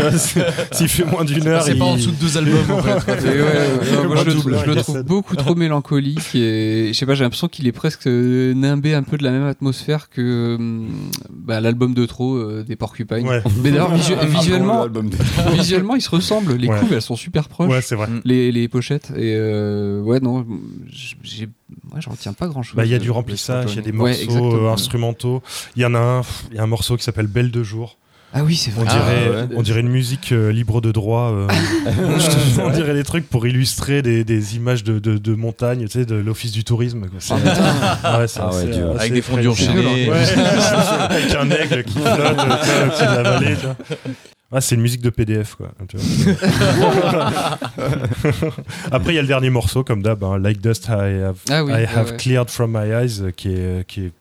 euh, 0.00 0.18
S'il 0.72 0.88
fait 0.88 1.04
moins 1.04 1.24
d'une 1.24 1.46
heure, 1.46 1.62
C'est 1.62 1.72
il... 1.72 1.78
pas 1.78 1.84
en 1.84 1.96
dessous 1.96 2.10
de 2.10 2.16
deux 2.16 2.38
albums 2.38 2.70
en 2.70 2.82
fait. 2.82 3.20
Je, 3.20 4.24
le, 4.30 4.32
double, 4.34 4.54
je 4.54 4.60
ouais, 4.60 4.66
le 4.66 4.74
il 4.76 4.82
trouve 4.82 5.02
beaucoup 5.02 5.36
trop 5.36 5.54
mélancolique 5.54 6.34
et 6.34 6.88
je 6.88 6.98
sais 6.98 7.04
pas, 7.04 7.14
j'ai 7.14 7.24
l'impression 7.24 7.48
qu'il 7.48 7.66
est 7.66 7.72
presque 7.72 8.06
nimbé 8.06 8.94
un 8.94 9.02
peu 9.02 9.18
de 9.18 9.24
la 9.24 9.30
même 9.30 9.44
atmosphère 9.44 9.73
que 10.10 10.56
hum, 10.58 10.88
bah, 11.30 11.60
l'album 11.60 11.94
de 11.94 12.06
trop 12.06 12.36
euh, 12.36 12.64
des 12.66 12.76
Porcupines. 12.76 13.26
Ouais. 13.28 13.42
Mais 13.62 13.70
d'ailleurs, 13.70 13.94
visu- 13.94 14.14
visuellement, 14.26 14.86
visuellement, 15.52 15.96
ils 15.96 16.00
se 16.02 16.10
ressemblent. 16.10 16.54
Les 16.54 16.68
Ouais. 16.68 16.78
couves, 16.80 16.92
elles 16.92 17.02
sont 17.02 17.16
super 17.16 17.48
proches. 17.48 17.70
Ouais, 17.70 17.82
c'est 17.82 17.94
vrai. 17.96 18.08
les, 18.24 18.50
les 18.52 18.68
pochettes 18.68 19.10
et 19.16 19.34
euh, 19.36 20.00
ouais 20.02 20.20
non 20.20 20.46
j'ai 21.22 21.48
moi 21.90 21.98
j'en 22.00 22.12
retiens 22.12 22.32
pas 22.32 22.46
grand 22.46 22.62
chose 22.62 22.76
Bah, 22.76 22.84
il 22.84 22.90
y 22.90 22.94
a 22.94 22.98
du 22.98 23.10
remplissage, 23.10 23.72
il 23.72 23.76
y 23.76 23.78
a 23.78 23.82
des 23.82 23.92
morceaux 23.92 24.54
euh, 24.66 24.72
instrumentaux. 24.72 25.42
Il 25.76 25.82
y 25.82 25.84
en 25.84 25.94
a 25.94 25.98
un, 25.98 26.20
il 26.50 26.56
y 26.56 26.58
a 26.58 26.62
un 26.62 26.66
morceau 26.66 26.96
qui 26.96 27.02
s'appelle 27.04 27.26
Belle 27.26 27.50
de 27.50 27.62
jour. 27.62 27.98
Ah 28.36 28.42
oui 28.42 28.56
c'est 28.56 28.72
On 28.76 28.82
vrai 28.82 28.92
dirait, 28.92 29.28
ouais. 29.30 29.48
on 29.56 29.62
dirait 29.62 29.80
une 29.80 29.88
musique 29.88 30.32
euh, 30.32 30.50
libre 30.52 30.80
de 30.80 30.90
droit. 30.92 31.30
euh. 31.32 31.46
Te- 31.86 32.60
on 32.60 32.70
dirait 32.70 32.92
des 32.94 33.04
trucs 33.04 33.28
pour 33.28 33.46
illustrer 33.46 34.02
des, 34.02 34.24
des 34.24 34.56
images 34.56 34.82
de, 34.84 34.98
de, 34.98 35.16
de 35.18 35.34
montagne, 35.34 35.84
tu 35.86 36.00
sais, 36.00 36.04
de 36.04 36.16
l'office 36.16 36.52
du 36.52 36.64
tourisme. 36.64 37.06
quoi. 37.08 37.18
Ouais, 37.38 38.26
Ah 38.38 38.50
ouais, 38.50 38.64
dur. 38.66 38.90
euh, 38.90 38.98
Avec 38.98 39.12
des 39.12 39.22
fondus 39.22 39.48
enchaînés. 39.48 40.10
Ouais, 40.10 40.16
avec 40.98 41.34
un 41.34 41.50
aigle 41.50 41.84
qui 41.84 41.98
flotte 41.98 42.18
au-dessus 42.18 43.06
de 43.06 43.14
la 43.14 43.22
vallée. 43.30 43.56
tu 43.56 43.66
vois. 43.66 43.76
Ah, 44.52 44.60
c'est 44.60 44.74
une 44.76 44.82
musique 44.82 45.00
de 45.00 45.10
PDF, 45.10 45.54
quoi. 45.56 45.70
tu 45.88 45.96
vois. 45.96 47.58
Après, 48.92 49.12
il 49.12 49.16
y 49.16 49.18
a 49.18 49.22
le 49.22 49.28
dernier 49.28 49.50
morceau, 49.50 49.82
comme 49.84 50.02
d'hab, 50.02 50.22
hein, 50.22 50.38
Like 50.38 50.60
Dust 50.60 50.86
I 50.88 50.92
Have, 51.24 51.36
ah 51.50 51.64
oui 51.64 51.72
I 51.72 51.84
have 51.92 52.10
ouais. 52.10 52.16
Cleared 52.16 52.50
From 52.50 52.72
My 52.78 52.88
Eyes, 52.90 53.32
qui 53.36 53.48
est, 53.48 53.84
qui 53.86 54.02
est, 54.06 54.12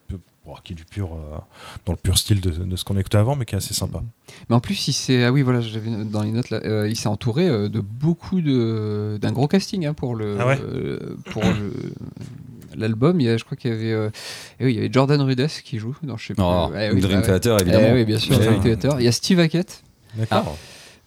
oh, 0.53 0.57
qui 0.63 0.73
est 0.73 0.75
du 0.75 0.85
pur, 0.85 1.13
euh, 1.13 1.37
dans 1.85 1.93
le 1.93 1.97
pur 1.97 2.17
style 2.17 2.39
de, 2.41 2.49
de 2.51 2.75
ce 2.75 2.83
qu'on 2.83 2.97
écoutait 2.97 3.17
avant, 3.17 3.35
mais 3.35 3.45
qui 3.45 3.55
est 3.55 3.57
assez 3.57 3.73
sympa. 3.73 4.01
mais 4.49 4.55
en 4.55 4.59
plus 4.59 4.87
il 4.87 4.93
s'est 4.93 5.23
ah 5.23 5.31
oui 5.31 5.41
voilà 5.41 5.61
j'avais 5.61 5.89
dans 6.05 6.21
les 6.23 6.31
notes 6.31 6.49
là 6.49 6.59
euh, 6.63 6.87
il 6.89 6.95
s'est 6.95 7.07
entouré 7.09 7.47
euh, 7.47 7.69
de 7.69 7.79
beaucoup 7.81 8.41
de 8.41 9.17
d'un 9.21 9.31
gros 9.31 9.47
casting 9.47 9.85
hein, 9.85 9.93
pour 9.93 10.15
le 10.15 10.37
Ah 10.39 10.47
ouais 10.47 10.59
euh, 10.63 11.15
pour 11.31 11.43
le 11.43 11.73
l'album 12.75 13.19
il 13.21 13.25
y 13.27 13.29
a, 13.29 13.37
je 13.37 13.43
crois 13.43 13.55
qu'il 13.57 13.71
y 13.71 13.73
avait 13.73 13.91
euh, 13.91 14.09
eh 14.59 14.65
oui, 14.65 14.73
il 14.73 14.75
y 14.75 14.79
avait 14.79 14.89
Jordan 14.91 15.21
Rudess 15.21 15.61
qui 15.61 15.77
joue 15.79 15.95
dans 16.03 16.17
je 16.17 16.27
sais 16.27 16.33
plus 16.33 16.43
Oh, 16.45 16.71
Eh 16.75 16.91
oui, 16.91 17.01
Dream 17.01 17.19
bah. 17.21 17.25
Theater, 17.27 17.57
Eh 17.59 17.61
évidemment. 17.63 17.93
oui 17.93 18.05
bien 18.05 18.17
sûr. 18.17 18.37
Dream 18.39 18.61
Theater 18.61 18.95
il 18.99 19.05
y 19.05 19.07
a 19.07 19.11
Steve 19.11 19.39
Hackett 19.39 19.83
D'accord. 20.17 20.57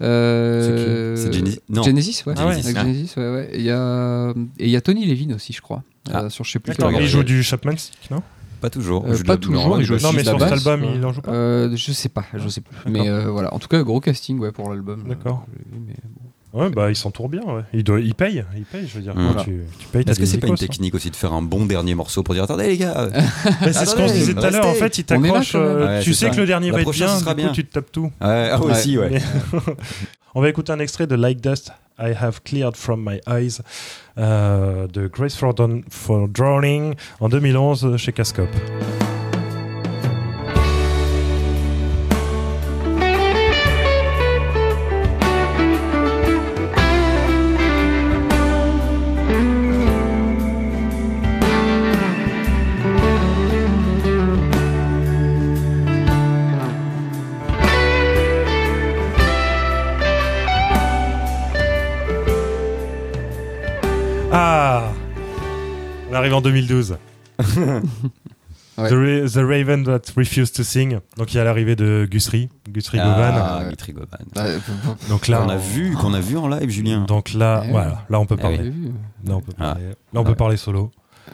euh, 0.03 1.17
C'est 1.17 1.33
Genesis 1.33 1.61
Non. 1.69 1.83
Genesis, 1.83 2.23
ouais. 2.27 2.35
Ah 2.37 2.47
ouais. 2.47 2.55
Avec 2.55 2.77
Ah. 2.77 2.83
Genesis, 2.85 3.15
ouais, 3.17 3.51
il 3.55 3.63
y 3.63 3.71
a, 3.71 4.31
et 4.59 4.65
il 4.65 4.71
y 4.71 4.77
a 4.77 4.81
Tony 4.81 5.07
Levin 5.07 5.35
aussi, 5.35 5.53
je 5.53 5.61
crois. 5.61 5.83
Ah. 6.13 6.25
euh, 6.25 6.31
sur 6.31 6.45
je 6.45 6.53
sais 6.53 6.59
plus 6.59 6.75
Il 7.01 7.07
joue 7.07 7.23
du 7.25 7.43
Chapman 7.43 7.77
Stick, 7.77 8.11
non? 8.11 8.23
Pas 8.61 8.71
toujours. 8.71 9.05
Euh, 9.07 9.17
pas 9.25 9.37
toujours, 9.37 9.81
il 9.81 9.85
joue 9.85 9.97
Non, 9.99 10.13
mais 10.13 10.25
sur 10.25 10.41
cet 10.41 10.53
album, 10.53 10.85
il 10.95 11.05
en 11.05 11.13
joue 11.13 11.21
pas. 11.21 11.33
Euh, 11.33 11.77
je 11.77 11.93
sais 11.93 12.09
pas, 12.09 12.25
je 12.35 12.49
sais 12.49 12.61
plus. 12.61 12.77
Mais 12.91 13.09
euh, 13.09 13.31
voilà, 13.31 13.53
en 13.53 13.59
tout 13.59 13.69
cas, 13.69 13.83
gros 13.83 14.01
casting 14.01 14.39
ouais, 14.39 14.53
pour 14.53 14.71
l'album. 14.71 15.05
D'accord. 15.09 15.47
Bon. 15.71 16.61
Ouais, 16.61 16.71
bah, 16.71 16.89
il 16.89 16.97
s'entoure 16.97 17.29
bien, 17.29 17.43
ouais. 17.43 17.65
Il, 17.75 17.85
doit, 17.85 18.01
il 18.01 18.15
paye, 18.15 18.43
il 18.57 18.65
paye, 18.65 18.89
je 18.89 18.95
veux 18.95 19.03
dire. 19.03 19.15
Mm. 19.15 19.35
Quand 19.35 19.45
tu, 19.45 19.61
tu 19.79 19.89
payes, 19.89 20.05
Est-ce 20.07 20.19
que 20.19 20.25
c'est 20.25 20.39
pas 20.39 20.47
une 20.47 20.55
hein. 20.55 20.57
technique 20.57 20.95
aussi 20.95 21.11
de 21.11 21.17
faire 21.17 21.35
un 21.35 21.43
bon 21.43 21.67
dernier 21.67 21.95
morceau 21.95 22.23
pour 22.23 22.33
dire 22.33 22.45
attendez 22.45 22.69
les 22.69 22.79
gars 22.79 23.11
Bah, 23.45 23.73
c'est 23.73 23.85
ce 23.85 23.95
qu'on 23.95 24.09
se 24.09 24.15
disait 24.15 24.33
tout 24.33 24.43
à 24.43 24.51
l'heure. 24.51 24.67
En 24.67 24.75
fait, 24.75 24.97
il 24.99 25.05
t'accroche. 25.05 25.57
tu 26.03 26.15
sais 26.15 26.31
que 26.31 26.37
le 26.37 26.47
dernier 26.47 26.71
va 26.71 26.81
être 26.81 26.91
bien, 26.93 27.19
du 27.19 27.25
coup, 27.25 27.53
tu 27.53 27.67
te 27.67 27.73
tapes 27.75 27.93
tout. 27.93 28.11
Ouais, 28.23 28.51
ah, 28.53 28.61
aussi, 28.61 28.99
ouais. 28.99 29.21
On 30.35 30.41
va 30.43 30.49
écouter 30.51 30.73
un 30.73 30.79
extrait 30.81 31.07
de 31.07 31.15
Like 31.15 31.41
Dust, 31.41 31.73
I 31.99 32.15
Have 32.15 32.41
Cleared 32.45 32.77
From 32.77 33.05
My 33.05 33.21
Eyes, 33.27 33.63
euh, 34.19 34.87
de 34.87 35.09
Grace 35.09 35.37
for, 35.37 35.55
for 35.91 36.29
Drowning, 36.29 36.95
en 37.21 37.29
2011 37.29 37.97
chez 37.97 38.13
Cascope. 38.13 39.06
On 66.27 66.29
arrive 66.29 66.35
en 66.35 66.41
2012. 66.41 66.97
Ouais. 68.79 68.91
The, 68.91 68.93
Ra- 68.93 69.29
The 69.31 69.47
Raven 69.49 69.85
That 69.85 70.01
Refused 70.19 70.55
to 70.57 70.63
Sing. 70.63 70.99
Donc 71.17 71.33
il 71.33 71.39
y 71.39 71.41
a 71.41 71.45
l'arrivée 71.45 71.77
de 71.77 72.07
Gusri, 72.11 72.51
Gusri 72.69 72.99
Govan. 72.99 73.33
Ah, 73.35 73.61
ouais. 73.63 73.71
Guthrie 73.71 73.95
Govan. 73.95 74.09
Bah, 74.35 74.43
euh, 74.45 74.59
Donc 75.09 75.29
là, 75.29 75.39
Qu'on 75.39 75.49
a 75.49 75.57
vu, 75.57 75.93
qu'on 75.95 76.13
a 76.13 76.21
vu 76.21 76.37
en 76.37 76.47
live, 76.47 76.69
Julien. 76.69 77.07
Donc 77.09 77.33
là, 77.33 77.63
Eh 77.67 77.71
voilà, 77.71 78.05
là 78.11 78.21
on 78.21 78.27
peut 78.27 78.37
Eh 78.39 78.43
parler. 78.43 78.59
j'ai 78.59 78.69
vu. 78.69 78.91
Là 79.25 79.37
on 79.37 79.41
peut 79.41 79.53
Ah. 79.59 79.63
parler, 79.73 79.85
là, 79.87 79.95
on 80.13 80.25
peut 80.25 80.29
Ouais. 80.29 80.35
parler 80.35 80.57
solo. 80.59 80.91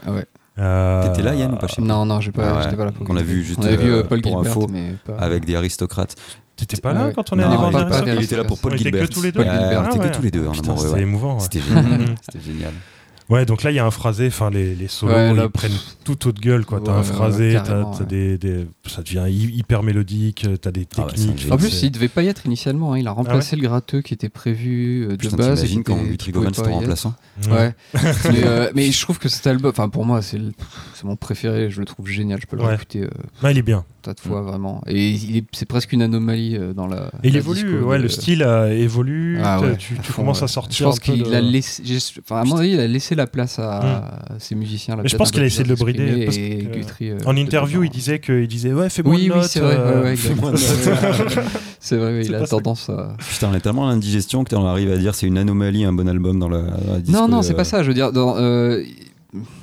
Ah 0.06 0.12
ouais. 0.12 0.24
Euh, 0.60 1.08
T'étais 1.08 1.22
là, 1.22 1.34
Yann, 1.34 1.54
ou 1.54 1.56
pas 1.56 1.66
Non, 1.80 2.06
non, 2.06 2.20
j'ai 2.20 2.30
pas, 2.30 2.48
Ah 2.48 2.56
ouais, 2.58 2.62
j'étais 2.62 2.76
pas 2.76 2.84
là. 2.84 2.92
pour 2.92 3.04
qu'on 3.08 3.16
a 3.16 3.22
vu 3.22 3.42
juste, 3.42 3.58
On 3.58 3.62
vu 3.62 3.90
euh, 3.90 3.96
euh, 4.00 4.04
Paul 4.04 4.22
pour 4.22 4.34
Gilbert, 4.44 4.52
info, 4.52 4.66
mais 4.70 4.94
pas. 5.04 5.14
Avec 5.16 5.44
des 5.44 5.56
aristocrates. 5.56 6.14
T'étais 6.54 6.80
pas 6.80 6.92
là 6.92 7.06
Ouais. 7.06 7.12
quand 7.12 7.32
on 7.32 7.38
est 7.40 7.42
Non, 7.42 7.48
allé 7.48 7.56
voir 7.88 8.02
il 8.06 8.22
était 8.22 8.36
là 8.36 8.44
pour 8.44 8.60
Paul 8.60 8.70
On 8.70 8.74
était 8.76 8.84
Gilbert. 8.84 9.08
que 9.08 9.12
tous 9.14 9.22
les 9.22 9.32
deux. 9.32 9.40
Ouais, 9.40 9.46
Paul 9.46 9.58
Gilbert. 9.58 9.80
on 9.80 9.84
était 9.86 9.98
Ah 9.98 10.02
ouais. 10.04 10.10
que 10.10 10.16
tous 10.16 10.22
les 10.22 10.30
deux 10.30 10.46
en 10.46 10.52
Putain, 10.52 10.68
amoureux. 10.70 10.84
C'était 10.86 10.94
ouais. 10.94 11.02
émouvant. 11.02 11.34
ouais. 11.34 11.40
C'était 11.40 11.60
génial. 11.60 12.14
C'était 12.22 12.44
génial. 12.44 12.72
Ouais, 13.32 13.46
donc 13.46 13.62
là, 13.62 13.70
il 13.70 13.74
y 13.74 13.78
a 13.78 13.86
un 13.86 13.90
phrasé, 13.90 14.26
enfin, 14.26 14.50
les, 14.50 14.74
les 14.74 14.88
solos, 14.88 15.12
Ouais, 15.12 15.32
là, 15.34 15.44
ils 15.44 15.50
prennent 15.50 15.72
tout 16.04 16.26
autre 16.28 16.40
gueule, 16.40 16.64
quoi. 16.66 16.80
T'as 16.84 16.92
Ouais, 16.92 16.98
un 16.98 17.02
phrasé, 17.02 17.48
ouais, 17.48 17.54
t'as 17.54 17.60
carrément, 17.62 17.90
t'as 17.92 18.00
ouais. 18.00 18.06
des, 18.06 18.38
des- 18.38 18.66
Ça 18.86 19.02
devient 19.02 19.24
hy- 19.28 19.56
hyper 19.56 19.82
mélodique, 19.82 20.46
t'as 20.60 20.70
des 20.70 20.86
Ah 20.96 21.02
ouais, 21.02 21.08
techniques. 21.12 21.46
En 21.50 21.56
plus, 21.56 21.70
c'est- 21.70 21.86
il 21.86 21.90
devait 21.90 22.08
pas 22.08 22.22
y 22.22 22.28
être 22.28 22.44
initialement. 22.46 22.92
hein. 22.92 22.98
Il 22.98 23.06
a 23.08 23.12
remplacé 23.12 23.56
le 23.56 23.62
gratteux 23.62 24.02
qui 24.02 24.12
était 24.14 24.28
prévu 24.28 25.04
euh, 25.04 25.08
de 25.12 25.16
Putain, 25.16 25.36
base. 25.36 25.54
t'imagines 25.60 25.82
qui 25.84 25.92
quand 25.92 26.02
Guthrie 26.02 26.32
Govan 26.32 26.50
être. 26.50 26.62
remplaçant 26.68 27.14
Ouais. 27.50 27.74
mais, 28.30 28.44
euh, 28.44 28.70
mais 28.74 28.90
je 28.92 29.00
trouve 29.00 29.18
que 29.18 29.28
cet 29.28 29.46
album, 29.46 29.70
enfin 29.70 29.88
pour 29.88 30.04
moi, 30.04 30.20
c'est 30.20 30.38
le- 30.38 30.52
c'est 30.94 31.04
mon 31.04 31.16
préféré. 31.16 31.70
Je 31.70 31.80
le 31.80 31.86
trouve 31.86 32.06
génial. 32.06 32.40
Je 32.40 32.46
peux 32.46 32.56
le 32.56 32.62
Ouais. 32.62 32.68
réécouter 32.68 33.00
euh, 33.02 33.08
Ouais, 33.42 33.52
il 33.52 33.58
est 33.58 33.62
bien. 33.62 33.84
Tas 34.02 34.14
de 34.14 34.20
fois 34.20 34.42
vraiment. 34.42 34.82
Et 34.86 35.10
il 35.10 35.36
est- 35.38 35.44
c'est 35.52 35.66
presque 35.66 35.92
une 35.92 36.02
anomalie 36.02 36.56
euh, 36.56 36.72
dans 36.74 36.86
la. 36.86 37.10
Et 37.22 37.28
il 37.28 37.32
la 37.32 37.38
évolue, 37.38 37.62
disco 37.62 37.86
ouais, 37.86 37.98
de- 37.98 38.02
le 38.02 38.08
style 38.08 38.42
a 38.42 38.72
évolue. 38.72 39.38
Ah 39.42 39.60
ouais, 39.60 39.76
tu, 39.76 39.94
à 39.94 40.02
tu 40.02 40.12
fond, 40.12 40.22
commences 40.22 40.38
ouais. 40.40 40.44
à 40.44 40.48
sortir. 40.48 40.76
Je 40.78 40.84
pense 40.84 41.00
qu'il 41.00 41.22
de- 41.22 41.32
a 41.32 41.40
laissé. 41.40 41.82
Enfin, 42.20 42.40
à 42.40 42.44
mon 42.44 42.56
avis, 42.56 42.72
il 42.72 42.80
a 42.80 42.86
laissé 42.86 43.14
la 43.14 43.26
place 43.26 43.58
à, 43.58 43.78
à 43.78 44.38
ses 44.38 44.54
musiciens. 44.54 44.96
là, 44.96 45.02
Mais 45.02 45.08
je 45.08 45.16
pense 45.16 45.30
qu'il 45.30 45.42
a 45.42 45.46
essayé 45.46 45.64
de 45.64 45.68
le 45.70 45.76
brider, 45.76 46.24
parce 46.24 46.36
et 46.36 46.68
que, 46.70 46.78
Guthrie, 46.78 47.10
euh, 47.10 47.18
En 47.26 47.36
interview, 47.36 47.82
il 47.84 47.90
disait 47.90 48.18
que, 48.18 48.42
il 48.42 48.48
disait 48.48 48.72
ouais, 48.72 48.88
fais-moi 48.90 49.14
Oui, 49.14 49.26
une 49.26 49.32
oui, 49.32 49.38
note. 49.38 49.46
c'est 49.48 49.60
vrai. 49.60 49.76
euh. 49.78 50.14
C'est 51.80 51.96
il 52.24 52.34
a 52.34 52.46
tendance 52.46 52.88
à. 52.90 53.16
Putain, 53.28 53.50
on 53.50 53.54
a 53.54 53.60
tellement 53.60 53.88
l'indigestion 53.88 54.44
que 54.44 54.50
t'en 54.50 54.64
arrives 54.66 54.90
à 54.92 54.96
dire 54.98 55.14
c'est 55.14 55.26
une 55.26 55.36
anomalie, 55.38 55.84
un 55.84 55.92
bon 55.92 56.08
album 56.08 56.38
dans 56.38 56.48
la, 56.48 56.62
Non, 57.08 57.26
non, 57.28 57.42
c'est 57.42 57.54
euh, 57.54 57.56
pas 57.56 57.64
ça. 57.64 57.82
Je 57.82 57.88
veux 57.88 57.94
dire, 57.94 58.12
dans, 58.12 58.36
euh, 58.38 58.82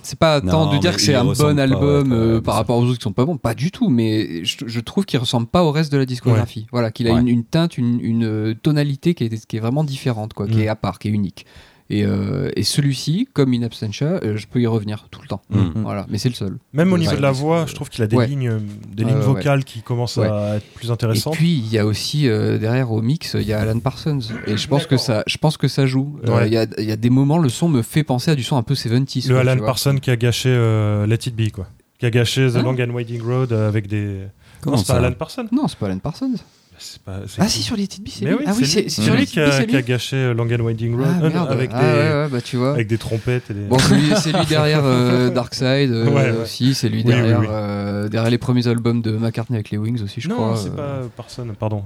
c'est 0.01 0.17
pas 0.17 0.41
Non, 0.41 0.51
tant 0.51 0.73
de 0.73 0.79
dire 0.79 0.95
que 0.95 1.01
c'est 1.01 1.13
un 1.13 1.23
bon 1.25 1.33
pas, 1.33 1.61
album 1.61 2.11
ouais, 2.11 2.17
euh, 2.17 2.41
par 2.41 2.55
rapport 2.55 2.77
aux 2.77 2.83
autres 2.85 2.97
qui 2.97 3.03
sont 3.03 3.13
pas 3.13 3.25
bons. 3.25 3.37
Pas 3.37 3.53
du 3.53 3.69
tout, 3.71 3.89
mais 3.89 4.43
je, 4.43 4.57
je 4.65 4.79
trouve 4.79 5.05
qu'il 5.05 5.19
ressemble 5.19 5.47
pas 5.47 5.63
au 5.63 5.71
reste 5.71 5.91
de 5.91 5.97
la 5.97 6.05
discographie. 6.05 6.65
Voilà, 6.71 6.91
qu'il 6.91 7.07
a 7.07 7.13
Ouais. 7.13 7.21
une, 7.21 7.27
une 7.27 7.43
teinte, 7.43 7.77
une, 7.77 7.99
une, 8.01 8.23
euh, 8.25 8.53
tonalité 8.55 9.13
qui 9.13 9.25
est, 9.25 9.45
qui 9.45 9.57
est 9.57 9.59
vraiment 9.59 9.83
différente, 9.83 10.33
quoi, 10.33 10.47
qui 10.47 10.57
Mm. 10.57 10.61
est 10.61 10.67
à 10.69 10.75
part, 10.75 10.97
qui 10.99 11.07
est 11.09 11.11
unique. 11.11 11.45
Et, 11.91 12.05
euh, 12.05 12.51
et 12.55 12.61
celui-ci, 12.63 13.27
comme 13.33 13.51
In 13.51 13.63
Absentia, 13.63 14.19
euh, 14.23 14.37
je 14.37 14.45
peux 14.45 14.61
y 14.61 14.67
revenir 14.67 15.07
tout 15.09 15.21
le 15.23 15.27
temps. 15.27 15.41
Mm. 15.49 15.81
Voilà, 15.81 16.05
mais 16.07 16.19
c'est 16.19 16.29
le 16.29 16.35
seul. 16.35 16.57
Même 16.71 16.89
au 16.89 16.93
Ouais. 16.93 16.99
niveau 16.99 17.15
de 17.15 17.21
la 17.21 17.31
voix, 17.31 17.65
je 17.67 17.73
trouve 17.73 17.89
qu'il 17.89 18.03
a 18.03 18.07
des 18.07 18.15
Ouais. 18.15 18.27
lignes, 18.27 18.51
des 18.93 19.03
Ouais, 19.03 19.09
lignes 19.09 19.19
ouais, 19.19 19.25
vocales 19.25 19.63
qui 19.63 19.81
commencent 19.81 20.17
Ouais. 20.17 20.27
à 20.29 20.57
être 20.57 20.67
plus 20.75 20.89
Et 20.89 20.91
intéressantes. 20.91 21.33
puis 21.33 21.51
il 21.51 21.67
y 21.71 21.79
a 21.79 21.87
aussi 21.87 22.27
euh, 22.27 22.59
derrière 22.59 22.91
au 22.91 23.01
mix, 23.01 23.35
il 23.39 23.47
y 23.47 23.53
a 23.53 23.59
Alan 23.59 23.79
Parsons. 23.79 24.19
Et 24.45 24.55
je 24.55 24.67
pense 24.67 24.85
que 24.85 24.97
ça, 24.97 25.23
je 25.25 25.37
pense 25.37 25.57
que 25.57 25.67
ça 25.67 25.87
joue. 25.87 26.19
Euh, 26.27 26.31
Ouais. 26.35 26.47
Il 26.47 26.53
y, 26.53 26.57
a, 26.57 26.67
il 26.77 26.85
y 26.85 26.91
a 26.91 26.95
des 26.95 27.09
moments, 27.09 27.39
le 27.39 27.49
son 27.49 27.67
me 27.69 27.81
fait 27.81 28.03
penser 28.03 28.29
à 28.29 28.35
du 28.35 28.43
son 28.43 28.55
un 28.57 28.63
peu 28.63 28.75
70s. 28.75 29.27
le 29.27 29.33
quoi, 29.41 29.41
Alan. 29.51 29.65
Parsons 29.65 29.95
qui 29.99 30.11
a 30.11 30.15
gâché 30.15 30.49
euh, 30.49 31.07
Let 31.07 31.15
It 31.25 31.35
Be, 31.35 31.49
quoi. 31.51 31.67
Qui 31.97 32.05
a 32.05 32.11
gâché 32.11 32.47
The 32.51 32.57
Ah. 32.57 32.61
Long 32.61 32.75
and 32.79 32.91
Winding 32.93 33.21
Road 33.23 33.51
euh, 33.51 33.67
avec 33.67 33.87
des. 33.87 34.27
Comment 34.61 34.75
non, 34.75 34.83
c'est 34.83 34.87
pas 34.93 34.99
ça 34.99 35.05
Alan 35.05 35.13
Parsons 35.15 35.47
Non, 35.51 35.67
c'est 35.67 35.77
pas 35.79 35.87
Alan 35.87 35.97
Parsons. 35.97 36.33
C'est 36.79 37.01
pas- 37.01 37.19
c'est 37.27 37.41
Ah 37.41 37.47
si, 37.47 37.61
sur 37.61 37.75
les 37.75 37.85
petites 37.87 38.03
billes, 38.03 38.13
c'est 38.17 38.25
lui. 38.25 38.33
oui, 38.35 38.43
ah 38.47 38.53
oui, 38.57 38.65
c'est 38.65 38.89
c'est 38.89 39.01
lui, 39.01 39.07
c'est 39.07 39.11
c'est 39.11 39.15
lui 39.17 39.25
qui 39.27 39.39
a, 39.39 39.51
c'est 39.51 39.83
gâché 39.85 40.15
euh, 40.15 40.33
Long 40.33 40.45
and 40.51 40.63
Winding 40.63 40.95
Road 40.95 41.07
Ah, 41.07 41.23
euh, 41.25 41.51
avec, 41.51 41.69
Ah, 41.73 41.79
des, 41.81 41.87
ouais, 41.87 42.13
ouais, 42.23 42.27
bah 42.31 42.41
tu 42.41 42.57
vois. 42.57 42.71
avec 42.71 42.87
des 42.87 42.97
trompettes 42.97 43.51
et 43.51 43.53
des. 43.53 43.65
Bon, 43.67 43.77
c'est 43.79 43.95
lui, 43.95 44.11
c'est 44.15 44.47
derrière 44.47 44.81
euh, 44.83 45.29
Darkseid 45.33 45.91
euh, 45.91 46.09
Ouais, 46.09 46.31
aussi, 46.43 46.73
c'est 46.73 46.89
lui 46.89 46.99
Oui, 46.99 47.03
derrière, 47.13 47.41
euh, 47.49 48.07
derrière 48.07 48.31
les 48.31 48.37
premiers 48.37 48.67
albums 48.67 49.01
de 49.01 49.11
McCartney 49.11 49.57
avec 49.57 49.69
les 49.71 49.77
Wings 49.77 50.01
aussi, 50.03 50.21
je 50.21 50.29
non, 50.29 50.35
crois. 50.35 50.55
c'est 50.57 50.69
euh. 50.69 51.03
pas 51.03 51.07
Parsons, 51.17 51.47
pardon. 51.59 51.83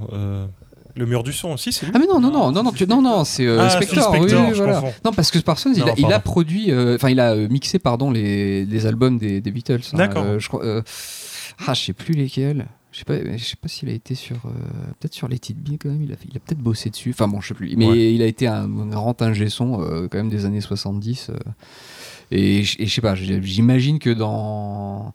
le 0.95 1.05
mur 1.07 1.23
du 1.23 1.33
son 1.33 1.49
aussi, 1.53 1.71
c'est 1.71 1.85
lui. 1.87 1.91
Ah 1.95 1.99
mais 1.99 2.05
non 2.05 2.19
non 2.19 2.29
non 2.31 2.51
non 2.51 2.61
non 2.63 2.71
tu- 2.71 2.85
non 2.85 3.01
non 3.01 3.23
c'est 3.23 3.47
euh, 3.47 3.57
Ah, 3.61 3.69
Spector, 3.71 4.11
Phil 4.13 4.21
oui, 4.21 4.29
Spector, 4.29 4.47
oui, 4.49 4.53
je 4.55 4.57
voilà. 4.61 4.79
confonds. 4.81 4.93
Non 5.05 5.11
parce 5.11 5.31
que 5.31 5.39
Parsons 5.39 5.71
il, 5.75 5.79
Non, 5.79 5.87
a, 5.87 5.93
il 5.97 6.05
a 6.05 6.09
pardon. 6.09 6.21
produit 6.23 6.71
euh, 6.71 6.95
enfin 6.95 7.09
il 7.09 7.19
a 7.19 7.35
mixé 7.35 7.79
pardon 7.79 8.11
les, 8.11 8.63
les 8.65 8.85
albums 8.85 9.17
des, 9.17 9.41
des 9.41 9.51
Beatles. 9.51 9.79
hein. 9.93 9.97
D'accord. 9.97 10.23
Euh, 10.23 10.37
je 10.39 10.47
crois 10.49 10.61
ah 11.67 11.73
je 11.73 11.81
sais 11.81 11.93
plus 11.93 12.13
lesquels. 12.13 12.67
Je 12.93 12.99
sais 12.99 13.05
pas 13.05 13.17
je 13.37 13.43
sais 13.43 13.55
pas 13.61 13.67
s'il 13.67 13.89
a 13.89 13.91
été 13.91 14.15
sur 14.15 14.37
euh, 14.45 14.49
peut-être 14.99 15.13
sur 15.13 15.27
les 15.27 15.35
It 15.35 15.57
Be 15.57 15.77
quand 15.81 15.89
même 15.89 16.03
il 16.03 16.11
a 16.13 16.15
il 16.29 16.37
a 16.37 16.39
peut-être 16.39 16.59
bossé 16.61 16.89
dessus. 16.89 17.09
Enfin 17.09 17.27
bon 17.27 17.41
je 17.41 17.49
sais 17.49 17.53
plus 17.53 17.75
mais 17.75 17.87
Ouais. 17.89 18.13
il 18.13 18.21
a 18.21 18.25
été 18.27 18.47
un 18.47 18.67
grand 18.69 19.19
ingé 19.21 19.49
son 19.49 19.81
euh, 19.81 20.07
quand 20.09 20.19
même 20.19 20.29
des 20.29 20.45
années 20.45 20.61
70 20.61 21.29
euh, 21.31 21.35
et, 22.31 22.63
je- 22.63 22.81
et 22.81 22.85
je 22.85 22.93
sais 22.93 23.01
pas 23.01 23.15
j'imagine 23.15 23.99
que 23.99 24.09
dans 24.11 25.13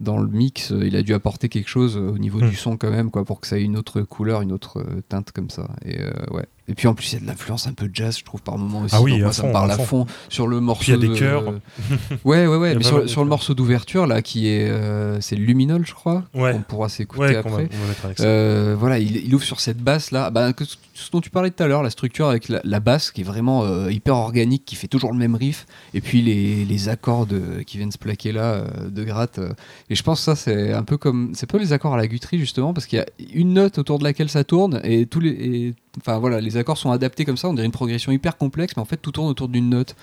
dans 0.00 0.18
le 0.18 0.28
mix, 0.28 0.72
euh, 0.72 0.84
il 0.86 0.96
a 0.96 1.02
dû 1.02 1.14
apporter 1.14 1.48
quelque 1.48 1.68
chose 1.68 1.96
au 1.96 2.18
niveau 2.18 2.40
Hmm. 2.40 2.50
du 2.50 2.56
son 2.56 2.76
quand 2.76 2.90
même, 2.90 3.10
quoi, 3.12 3.24
pour 3.24 3.40
que 3.40 3.46
ça 3.46 3.58
ait 3.58 3.62
une 3.62 3.76
autre 3.76 4.02
couleur, 4.02 4.42
une 4.42 4.50
autre 4.52 4.84
teinte 5.08 5.30
comme 5.30 5.50
ça. 5.50 5.68
Et 5.84 5.98
ouais. 6.32 6.44
Et 6.66 6.74
puis 6.74 6.88
en 6.88 6.94
plus, 6.94 7.12
il 7.12 7.14
y 7.16 7.18
a 7.18 7.20
de 7.20 7.26
l'influence 7.26 7.66
un 7.66 7.74
peu 7.74 7.90
jazz, 7.92 8.16
je 8.18 8.24
trouve, 8.24 8.40
par 8.40 8.56
moment 8.56 8.80
aussi. 8.80 8.94
Ah 8.96 9.02
oui, 9.02 9.12
Donc, 9.12 9.20
moi, 9.20 9.32
ça 9.34 9.42
me 9.42 9.48
fond, 9.48 9.52
parle 9.52 9.70
à 9.70 9.76
fond. 9.76 9.84
fond 9.84 10.06
sur 10.30 10.46
le 10.46 10.60
morceau. 10.60 10.80
Puis 10.82 10.92
il 10.92 10.94
y 10.94 10.96
a 10.96 11.08
des 11.08 11.14
de- 11.14 11.18
chœurs. 11.18 11.44
Ouais, 12.24 12.46
ouais, 12.46 12.56
ouais. 12.56 12.74
Mais 12.74 12.82
sur, 12.82 13.22
le 13.22 13.28
morceau 13.28 13.52
d'ouverture 13.54 14.06
là, 14.06 14.22
qui 14.22 14.48
est, 14.48 14.70
euh, 14.70 15.20
c'est 15.20 15.36
Luminol, 15.36 15.84
je 15.86 15.92
crois. 15.92 16.24
Ouais. 16.34 16.52
On 16.54 16.62
pourra 16.62 16.88
s'écouter 16.88 17.22
Ouais, 17.22 17.32
va, 17.34 17.38
après. 17.40 17.68
on 17.70 17.82
va 17.82 17.88
mettre 17.88 18.04
avec 18.06 18.18
ça. 18.18 18.24
Euh, 18.24 18.74
voilà, 18.78 18.98
il, 18.98 19.16
il 19.16 19.34
ouvre 19.34 19.44
sur 19.44 19.60
cette 19.60 19.78
basse 19.78 20.10
là, 20.10 20.30
bah, 20.30 20.52
que- 20.54 20.64
ce 20.64 21.10
dont 21.10 21.20
tu 21.20 21.28
parlais 21.28 21.50
tout 21.50 21.62
à 21.62 21.66
l'heure, 21.66 21.82
la 21.82 21.90
structure 21.90 22.28
avec 22.28 22.48
la, 22.48 22.60
la 22.64 22.80
basse 22.80 23.10
qui 23.10 23.20
est 23.22 23.24
vraiment 23.24 23.64
euh, 23.64 23.90
hyper 23.90 24.14
organique, 24.16 24.64
qui 24.64 24.76
fait 24.76 24.86
toujours 24.88 25.12
le 25.12 25.18
même 25.18 25.34
riff, 25.34 25.66
et 25.92 26.00
puis 26.00 26.22
les, 26.22 26.64
les 26.64 26.88
accords 26.88 27.26
de- 27.26 27.60
qui 27.66 27.76
viennent 27.78 27.92
se 27.92 27.98
plaquer 27.98 28.32
là 28.32 28.52
euh, 28.54 28.66
de 28.88 29.04
gratte. 29.04 29.38
euh. 29.38 29.52
et 29.90 29.94
je 29.96 30.02
pense 30.02 30.20
que 30.20 30.24
ça 30.24 30.36
c'est 30.36 30.72
un 30.72 30.82
peu 30.84 30.96
comme, 30.96 31.32
c'est 31.34 31.50
pas 31.50 31.58
les 31.58 31.72
accords 31.72 31.94
à 31.94 31.96
la 31.98 32.06
Guthrie 32.06 32.38
justement, 32.38 32.72
parce 32.72 32.86
qu'il 32.86 32.98
y 32.98 33.02
a 33.02 33.06
une 33.34 33.52
note 33.54 33.76
autour 33.78 33.98
de 33.98 34.04
laquelle 34.04 34.28
ça 34.30 34.44
tourne 34.44 34.80
et 34.84 35.06
tous 35.06 35.20
les, 35.20 35.30
et- 35.30 35.74
enfin 36.00 36.18
voilà, 36.18 36.40
les 36.40 36.56
accords 36.56 36.78
sont 36.78 36.90
adaptés 36.90 37.24
comme 37.24 37.36
ça, 37.36 37.48
on 37.48 37.54
dirait 37.54 37.66
une 37.66 37.72
progression 37.72 38.12
hyper 38.12 38.36
complexe, 38.36 38.74
mais 38.76 38.82
en 38.82 38.84
fait 38.84 38.96
tout 38.96 39.12
tourne 39.12 39.28
autour 39.28 39.48
d'une 39.48 39.70
note 39.70 39.94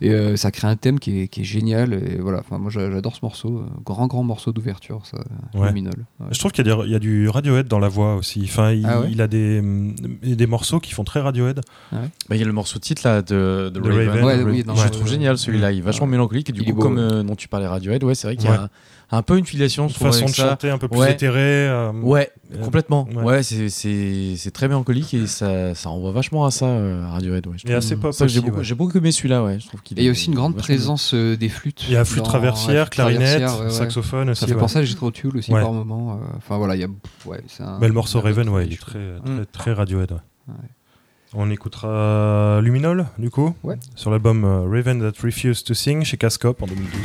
et 0.00 0.10
euh, 0.10 0.36
ça 0.36 0.50
crée 0.50 0.68
un 0.68 0.76
thème 0.76 0.98
qui 0.98 1.20
est, 1.22 1.28
qui 1.28 1.40
est 1.42 1.44
génial. 1.44 1.94
Et 1.94 2.18
voilà, 2.20 2.40
enfin 2.40 2.58
moi 2.58 2.70
j'a- 2.70 2.90
j'adore 2.90 3.14
ce 3.14 3.20
morceau, 3.22 3.58
euh, 3.58 3.62
grand 3.84 4.06
grand 4.06 4.22
morceau 4.24 4.52
d'ouverture, 4.52 5.02
ça, 5.06 5.18
Ouais. 5.54 5.68
Luminol. 5.68 5.94
Ouais. 6.20 6.26
Je 6.30 6.38
trouve 6.38 6.52
qu'il 6.52 6.66
y, 6.66 6.70
a 6.70 6.84
y 6.86 7.00
du 7.00 7.28
Radiohead 7.28 7.68
dans 7.68 7.78
la 7.78 7.88
voix 7.88 8.16
aussi. 8.16 8.42
Enfin, 8.44 8.72
il, 8.72 8.84
Ah 8.86 9.00
ouais 9.00 9.08
il 9.10 9.20
a 9.22 9.28
des, 9.28 9.62
des 10.22 10.46
morceaux 10.46 10.80
qui 10.80 10.92
font 10.92 11.04
très 11.04 11.20
Radiohead. 11.20 11.60
Bah, 11.92 11.98
Il 12.30 12.38
y 12.38 12.42
a 12.42 12.46
le 12.46 12.52
morceau 12.52 12.78
titre 12.78 13.02
là 13.04 13.22
de, 13.22 13.70
de 13.72 13.80
Raven. 13.80 14.08
Raven. 14.08 14.24
Ouais, 14.24 14.42
oui, 14.42 14.64
non, 14.66 14.74
je 14.74 14.80
ouais, 14.80 14.84
le 14.86 14.90
trouve 14.90 15.04
ouais. 15.04 15.10
génial 15.10 15.38
celui-là. 15.38 15.72
Il 15.72 15.78
est 15.78 15.80
vachement 15.80 16.06
Ouais. 16.06 16.12
mélancolique. 16.12 16.50
Et 16.50 16.52
du 16.52 16.60
Il 16.62 16.66
coup, 16.70 16.76
beau, 16.76 16.82
comme 16.82 16.96
ouais. 16.96 17.02
euh, 17.02 17.22
dont 17.22 17.36
tu 17.36 17.48
parlais 17.48 17.66
Radiohead, 17.66 18.02
ouais, 18.04 18.14
c'est 18.14 18.26
vrai 18.26 18.36
qu'il 18.36 18.46
y 18.48 18.50
Ouais. 18.50 18.56
a 18.58 18.68
un 19.10 19.22
peu 19.22 19.38
une 19.38 19.46
filiation. 19.46 19.86
Une 19.86 19.94
façon 19.94 20.24
de 20.26 20.30
ça. 20.30 20.48
chanter 20.50 20.68
un 20.70 20.78
peu 20.78 20.88
plus 20.88 20.98
Ouais. 20.98 21.12
éthérée. 21.12 21.68
euh, 21.68 21.92
Ouais, 21.92 22.30
Euh, 22.52 22.62
complètement. 22.62 23.06
ouais. 23.14 23.22
Ouais, 23.22 23.42
c'est- 23.44 23.68
c'est 23.68 24.34
c'est 24.36 24.50
très 24.50 24.66
mélancolique 24.68 25.14
et 25.14 25.26
ça, 25.28 25.74
ça 25.76 25.88
renvoie 25.90 26.10
vachement 26.12 26.44
à 26.44 26.50
ça, 26.50 26.66
euh, 26.66 27.06
Radiohead. 27.08 27.46
Ouais, 27.46 27.56
je 27.64 27.70
Et 27.70 27.74
assez 27.74 27.96
pop 27.96 28.12
Ça, 28.12 28.26
J'ai 28.26 28.40
beaucoup, 28.40 28.62
beaucoup 28.76 28.98
aimé 28.98 29.12
celui-là, 29.12 29.44
ouais. 29.44 29.60
Je 29.60 29.68
trouve 29.68 29.80
qu'il 29.82 29.98
Et 29.98 30.02
il 30.02 30.04
y 30.06 30.08
a 30.08 30.10
aussi 30.10 30.26
une 30.28 30.34
grande 30.34 30.56
présence 30.56 31.14
euh, 31.14 31.36
des 31.36 31.48
flûtes. 31.48 31.84
Il 31.88 31.94
y 31.94 31.96
a 31.96 32.04
flûte 32.04 32.24
dans- 32.24 32.30
traversière, 32.30 32.84
ouais, 32.84 32.90
clarinette, 32.90 33.28
traversière, 33.42 33.58
ouais, 33.60 33.64
ouais. 33.66 33.70
saxophone 33.70 34.30
aussi. 34.30 34.40
Ça 34.40 34.46
fait 34.48 34.54
ouais. 34.54 34.58
penser 34.60 34.78
à 34.80 34.84
Jethro 34.84 35.10
Tull 35.12 35.36
aussi 35.36 35.52
Ouais. 35.52 35.60
par 35.62 35.72
moment. 35.72 36.14
euh, 36.14 36.36
Enfin 36.36 36.56
voilà, 36.58 36.74
il 36.74 36.80
y 36.80 36.84
a. 36.84 36.88
Ouais, 37.26 37.40
c'est 37.46 37.62
un- 37.62 37.78
Mais 37.80 37.86
le 37.86 37.94
morceau 37.94 38.20
Raven, 38.20 38.48
ouais, 38.48 38.66
il 38.66 38.72
est 38.72 38.76
trouve. 38.76 38.94
très, 38.94 39.20
très, 39.24 39.30
Mm. 39.30 39.46
très 39.52 39.72
Radiohead. 39.72 40.18
On 41.34 41.50
écoutera 41.50 42.60
Luminol, 42.62 43.06
du 43.18 43.30
coup, 43.30 43.54
Ouais. 43.62 43.76
sur 43.94 44.10
l'album 44.10 44.44
Raven 44.44 45.00
That 45.00 45.20
Refused 45.22 45.64
to 45.66 45.74
Sing 45.74 46.02
chez 46.04 46.16
Cascop 46.16 46.62
en 46.62 46.66
2012. 46.66 47.00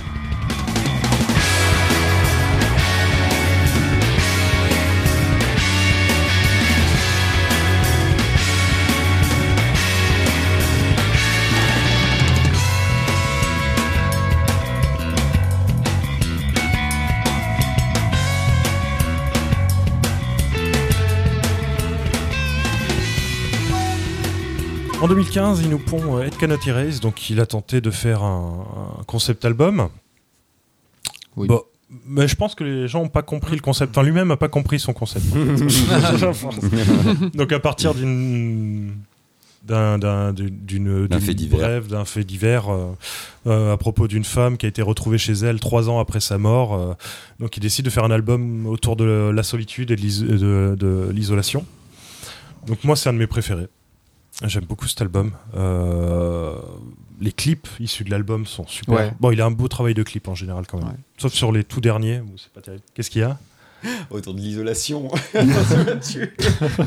En 25.01 25.07
2015, 25.07 25.61
il 25.63 25.69
nous 25.69 25.79
pond 25.79 26.17
euh, 26.17 26.25
Ed 26.25 26.37
Cannot 26.37 26.57
Erase, 26.67 26.99
donc 26.99 27.29
il 27.31 27.39
a 27.39 27.45
tenté 27.47 27.81
de 27.81 27.89
faire 27.89 28.21
un, 28.23 28.65
un 28.99 29.03
concept 29.03 29.43
album. 29.45 29.89
Oui. 31.35 31.47
Bon, 31.47 31.63
mais 32.05 32.27
je 32.27 32.35
pense 32.35 32.53
que 32.53 32.63
les 32.63 32.87
gens 32.87 33.01
n'ont 33.01 33.09
pas 33.09 33.23
compris 33.23 33.55
le 33.55 33.61
concept. 33.61 33.97
Enfin, 33.97 34.05
lui-même 34.05 34.27
n'a 34.27 34.37
pas 34.37 34.47
compris 34.47 34.79
son 34.79 34.93
concept. 34.93 35.25
donc 37.35 37.51
à 37.51 37.59
partir 37.59 37.95
d'une 37.95 38.93
d'un 39.63 39.97
d'un- 39.99 40.33
d'une 40.33 41.07
D'un 41.07 41.17
d'une 41.17 41.25
fait 41.25 41.33
divers. 41.33 41.59
brève, 41.59 41.87
d'un 41.87 42.05
fait 42.05 42.23
divers 42.23 42.71
euh, 42.71 42.91
euh, 43.47 43.73
à 43.73 43.77
propos 43.77 44.07
d'une 44.07 44.23
femme 44.23 44.57
qui 44.57 44.65
a 44.65 44.69
été 44.69 44.81
retrouvée 44.83 45.17
chez 45.19 45.33
elle 45.33 45.59
trois 45.59 45.89
ans 45.89 45.99
après 45.99 46.19
sa 46.19 46.37
mort. 46.37 46.73
euh, 46.75 46.93
donc 47.39 47.57
il 47.57 47.59
décide 47.59 47.85
de 47.85 47.89
faire 47.91 48.03
un 48.03 48.11
album 48.11 48.65
autour 48.67 48.95
de 48.95 49.31
la 49.33 49.43
solitude 49.43 49.89
et 49.91 49.95
de 49.95 50.01
l'is- 50.01 50.21
de- 50.23 50.75
de 50.79 51.09
l'isolation. 51.11 51.65
Donc 52.67 52.83
moi 52.83 52.95
c'est 52.95 53.09
un 53.09 53.13
de 53.13 53.17
mes 53.19 53.27
préférés. 53.27 53.67
J'aime 54.43 54.65
beaucoup 54.65 54.87
cet 54.87 55.01
album. 55.01 55.31
Euh, 55.55 56.55
les 57.19 57.31
clips 57.31 57.67
issus 57.79 58.03
de 58.03 58.09
l'album 58.09 58.45
sont 58.45 58.65
super. 58.67 58.95
Ouais. 58.95 59.13
Bon, 59.19 59.31
il 59.31 59.39
a 59.41 59.45
un 59.45 59.51
beau 59.51 59.67
travail 59.67 59.93
de 59.93 60.03
clip 60.03 60.27
en 60.27 60.35
général 60.35 60.65
quand 60.67 60.79
même. 60.79 60.87
Ouais. 60.87 60.95
Sauf 61.17 61.33
sur 61.33 61.51
les 61.51 61.63
tout 61.63 61.81
derniers, 61.81 62.19
où 62.19 62.37
c'est 62.37 62.51
pas 62.51 62.61
terrible. 62.61 62.83
Qu'est-ce 62.93 63.11
qu'il 63.11 63.21
y 63.21 63.25
a? 63.25 63.37
Autour 64.11 64.33
de 64.33 64.39
l'isolation. 64.39 65.07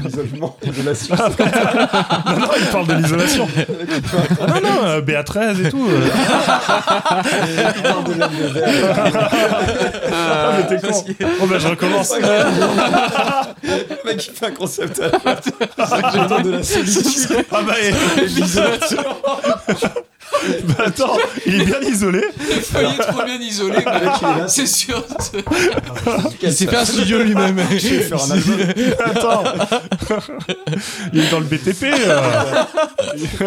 L'isolement, 0.04 0.56
l'isolation. 0.62 1.14
Non, 1.16 2.38
non, 2.38 2.48
il 2.58 2.66
parle 2.70 2.86
de 2.86 2.94
l'isolation. 2.94 3.48
Ah 4.40 4.46
non, 4.46 4.60
non, 4.60 4.84
euh, 4.84 5.00
BA13 5.00 5.66
et 5.66 5.70
tout. 5.70 5.88
euh. 5.88 6.06
Ah, 10.12 10.52
mais 10.58 10.66
t'es 10.66 10.78
con. 10.86 11.04
Bon, 11.40 11.46
ben 11.46 11.58
je 11.58 11.68
recommence. 11.68 12.12
Le 12.18 14.04
mec, 14.04 14.26
il 14.26 14.32
fait 14.34 14.46
un 14.46 14.50
concept 14.52 15.00
à 15.00 15.08
la 15.10 16.24
Autour 16.24 16.40
de 16.42 16.50
la 16.52 16.62
solitude. 16.62 17.44
Ah 17.50 17.62
bah, 17.66 17.74
et- 17.82 17.88
et 17.88 17.92
de 18.22 18.26
l'isolation. 18.26 19.02
Bah 20.64 20.84
attends, 20.86 21.16
il 21.46 21.60
est 21.62 21.64
bien 21.64 21.80
isolé. 21.80 22.22
Il 22.50 22.80
est 22.84 23.02
trop 23.02 23.24
bien 23.24 23.38
isolé, 23.40 23.78
mais 23.84 24.42
c'est 24.48 24.66
sûr. 24.66 25.02
Il 26.42 26.52
s'est 26.52 26.66
fait 26.66 26.76
un 26.76 26.84
studio 26.84 27.18
lui-même. 27.22 27.58
Attends. 29.04 29.44
il 31.12 31.20
est 31.20 31.30
dans 31.30 31.38
le 31.40 31.46
BTP. 31.46 31.84
euh. 31.84 32.20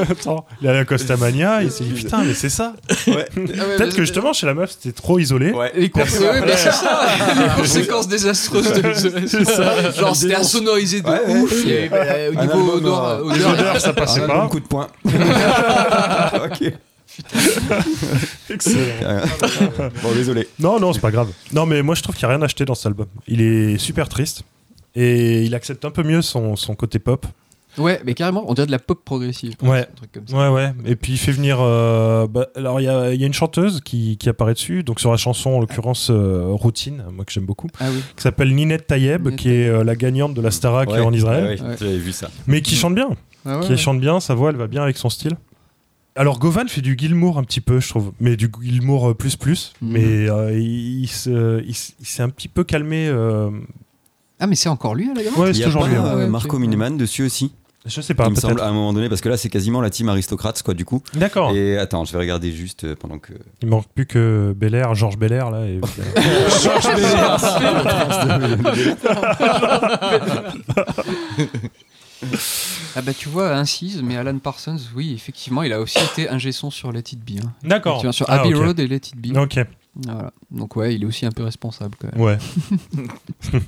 Attends, 0.10 0.46
il 0.62 0.68
a 0.68 0.74
la 0.74 0.86
Costa 0.86 1.18
Mania, 1.18 1.62
il 1.62 1.72
s'est 1.72 1.84
dit 1.84 1.94
putain, 1.94 2.24
mais 2.24 2.34
c'est 2.34 2.50
ça. 2.50 2.74
Peut-être 3.06 3.96
que 3.96 4.02
justement 4.02 4.34
chez 4.34 4.48
la 4.48 4.54
meuf 4.54 4.72
c'était 4.80 4.96
trop 5.00 5.20
isolé. 5.20 5.52
Ouais. 5.52 5.72
Les, 5.76 5.92
ouais, 5.94 6.06
c'est 6.56 6.72
ça, 6.72 7.02
les 7.40 7.62
conséquences 7.62 8.08
désastreuses 8.08 8.74
de 8.74 8.82
l'isolation. 8.88 9.40
Genre, 9.98 10.16
c'était 10.16 10.36
insonorisé 10.36 11.02
de 11.02 11.08
ouf. 11.44 11.54
euh, 11.68 12.32
au 12.32 12.42
niveau 12.42 12.74
odeur, 12.74 13.06
euh, 13.06 13.22
odeur, 13.24 13.80
ça 13.82 13.94
passait 13.94 14.22
pas. 14.26 14.48
coup 14.50 14.60
de 14.60 14.66
poing. 14.68 14.88
ok. 15.06 16.74
Excellent. 18.50 18.84
bon, 20.04 20.12
désolé. 20.14 20.48
Non, 20.60 20.80
non, 20.80 20.94
c'est 20.94 21.00
pas 21.00 21.12
grave. 21.12 21.30
Non, 21.54 21.66
mais 21.66 21.82
moi 21.82 21.96
je 21.96 22.04
trouve 22.04 22.16
qu'il 22.16 22.28
n'y 22.28 22.34
a 22.34 22.38
rien 22.38 22.44
acheté 22.46 22.66
dans 22.66 22.76
cet 22.76 22.88
album. 22.88 23.08
Il 23.28 23.42
est 23.42 23.78
super 23.78 24.10
triste. 24.10 24.44
Et 24.96 25.44
il 25.44 25.54
accepte 25.54 25.86
un 25.86 25.92
peu 25.92 26.02
mieux 26.04 26.22
son, 26.24 26.56
son 26.56 26.74
côté 26.76 26.98
pop. 26.98 27.26
Ouais, 27.78 28.02
mais 28.04 28.16
carrément, 28.16 28.44
on 28.50 28.56
dirait 28.56 28.66
de 28.66 28.72
la 28.72 28.80
pop 28.80 29.00
progressive. 29.06 29.54
Ouais. 29.62 29.82
Un 29.82 29.96
truc 29.96 30.12
comme 30.12 30.28
ça. 30.28 30.36
Ouais, 30.36 30.48
ouais. 30.50 30.74
Et 30.86 30.96
puis 30.96 31.14
il 31.14 31.18
fait 31.20 31.32
venir. 31.32 31.60
euh, 31.62 32.26
bah, 32.26 32.48
alors 32.56 32.82
il 32.82 32.86
y 32.86 32.88
a, 32.88 33.14
il 33.14 33.22
y 33.22 33.24
a 33.24 33.28
une 33.28 33.34
chanteuse 33.34 33.82
qui, 33.86 34.18
qui 34.18 34.30
apparaît 34.30 34.56
dessus, 34.56 34.82
donc 34.82 35.00
sur 35.00 35.12
la 35.12 35.18
chanson 35.18 35.52
en 35.52 35.60
l'occurrence 35.60 36.08
euh, 36.10 36.46
Routine, 36.48 37.04
moi 37.14 37.24
que 37.24 37.32
j'aime 37.32 37.46
beaucoup, 37.46 37.68
Ah 37.80 37.86
oui. 37.92 38.02
qui 38.16 38.24
s'appelle 38.24 38.56
Ninette 38.56 38.88
Tayeb, 38.88 39.26
Ninette 39.26 39.40
qui 39.40 39.52
est 39.52 39.68
euh, 39.70 39.84
la 39.84 39.96
gagnante 39.96 40.34
de 40.34 40.42
la 40.42 40.50
Starac 40.50 40.90
Ouais, 40.90 41.00
en 41.02 41.14
Israël, 41.14 41.44
ouais, 41.44 41.62
ouais, 41.62 41.68
Ouais. 41.70 41.76
J'avais 41.80 41.98
vu 42.00 42.12
ça. 42.12 42.32
mais 42.48 42.62
qui 42.62 42.76
chante 42.76 42.96
bien. 42.96 43.10
Ah 43.46 43.60
ouais, 43.60 43.66
qui 43.66 43.72
ouais. 43.74 43.78
chante 43.78 44.00
bien, 44.00 44.20
sa 44.20 44.34
voix 44.34 44.50
elle 44.50 44.56
va 44.58 44.66
bien 44.68 44.82
avec 44.82 44.98
son 44.98 45.12
style. 45.12 45.34
Alors 46.18 46.40
Govan 46.40 46.68
fait 46.68 46.82
du 46.82 46.96
Gilmour 46.98 47.38
un 47.38 47.44
petit 47.44 47.62
peu, 47.62 47.80
je 47.80 47.90
trouve, 47.90 48.12
mais 48.20 48.36
du 48.36 48.50
Gilmour 48.62 49.10
euh, 49.10 49.14
plus 49.14 49.36
plus. 49.36 49.74
Mhm. 49.82 49.92
Mais 49.92 50.30
euh, 50.30 50.58
il, 50.58 51.08
s'est 51.08 52.24
un 52.24 52.30
petit 52.30 52.48
peu 52.48 52.64
calmé. 52.64 53.08
euh, 53.08 53.52
Ah, 54.40 54.48
mais 54.48 54.56
c'est 54.56 54.70
encore 54.70 54.96
lui, 54.96 55.10
la 55.16 55.24
gamin 55.24 55.38
Ouais, 55.38 55.50
Il 55.52 55.56
c'est 55.56 55.64
toujours 55.66 55.86
lui. 55.86 55.96
hein. 55.96 56.16
Ouais. 56.18 56.28
Marco 56.28 56.58
Miniman 56.58 56.98
dessus 56.98 57.24
aussi. 57.24 57.52
Je 57.86 58.02
sais 58.02 58.16
pas, 58.16 58.26
il 58.26 58.32
me 58.32 58.36
semble 58.36 58.60
à 58.60 58.68
un 58.68 58.74
moment 58.74 58.92
donné 58.92 59.08
parce 59.08 59.22
que 59.22 59.30
là 59.30 59.38
c'est 59.38 59.48
quasiment 59.48 59.80
la 59.80 59.90
team 59.90 60.10
aristocrate 60.10 60.62
quoi 60.62 60.74
du 60.74 60.84
coup. 60.84 61.02
D'accord. 61.14 61.56
Et 61.56 61.78
attends, 61.78 62.04
je 62.04 62.12
vais 62.12 62.20
regarder 62.20 62.52
juste 62.52 62.96
pendant 62.96 63.18
que. 63.18 63.32
Il 63.62 63.70
manque 63.70 63.86
plus 63.96 64.06
que 64.06 64.54
Belair, 64.58 64.94
Georges 64.94 65.18
Belair 65.18 65.52
là. 65.52 65.66
Et... 65.68 65.80
Ah 72.96 73.02
bah 73.04 73.14
tu 73.14 73.30
vois, 73.30 73.54
incise, 73.56 74.02
mais 74.02 74.18
Alan 74.18 74.38
Parsons, 74.40 74.78
oui, 74.96 75.14
effectivement, 75.14 75.62
il 75.62 75.72
a 75.72 75.80
aussi 75.80 76.00
été 76.00 76.30
ingé 76.30 76.52
son 76.52 76.72
sur 76.72 76.92
Let 76.92 77.04
It 77.12 77.20
Be. 77.24 77.44
hein. 77.46 77.54
D'accord. 77.64 78.00
Tu 78.00 78.08
vois, 78.08 78.14
sur 78.14 78.26
Ah, 78.30 78.42
Abbey. 78.42 78.54
Road 78.56 78.80
et 78.80 78.88
Let 78.88 78.96
It 78.96 79.16
Be. 79.16 79.38
Ok. 79.38 79.60
Voilà. 80.04 80.32
Donc 80.50 80.76
ouais, 80.76 80.96
il 80.96 81.04
est 81.04 81.06
aussi 81.06 81.26
un 81.28 81.32
peu 81.32 81.44
responsable 81.44 81.96
quand 82.00 82.12
même. 82.12 82.22
Ouais. 82.22 82.38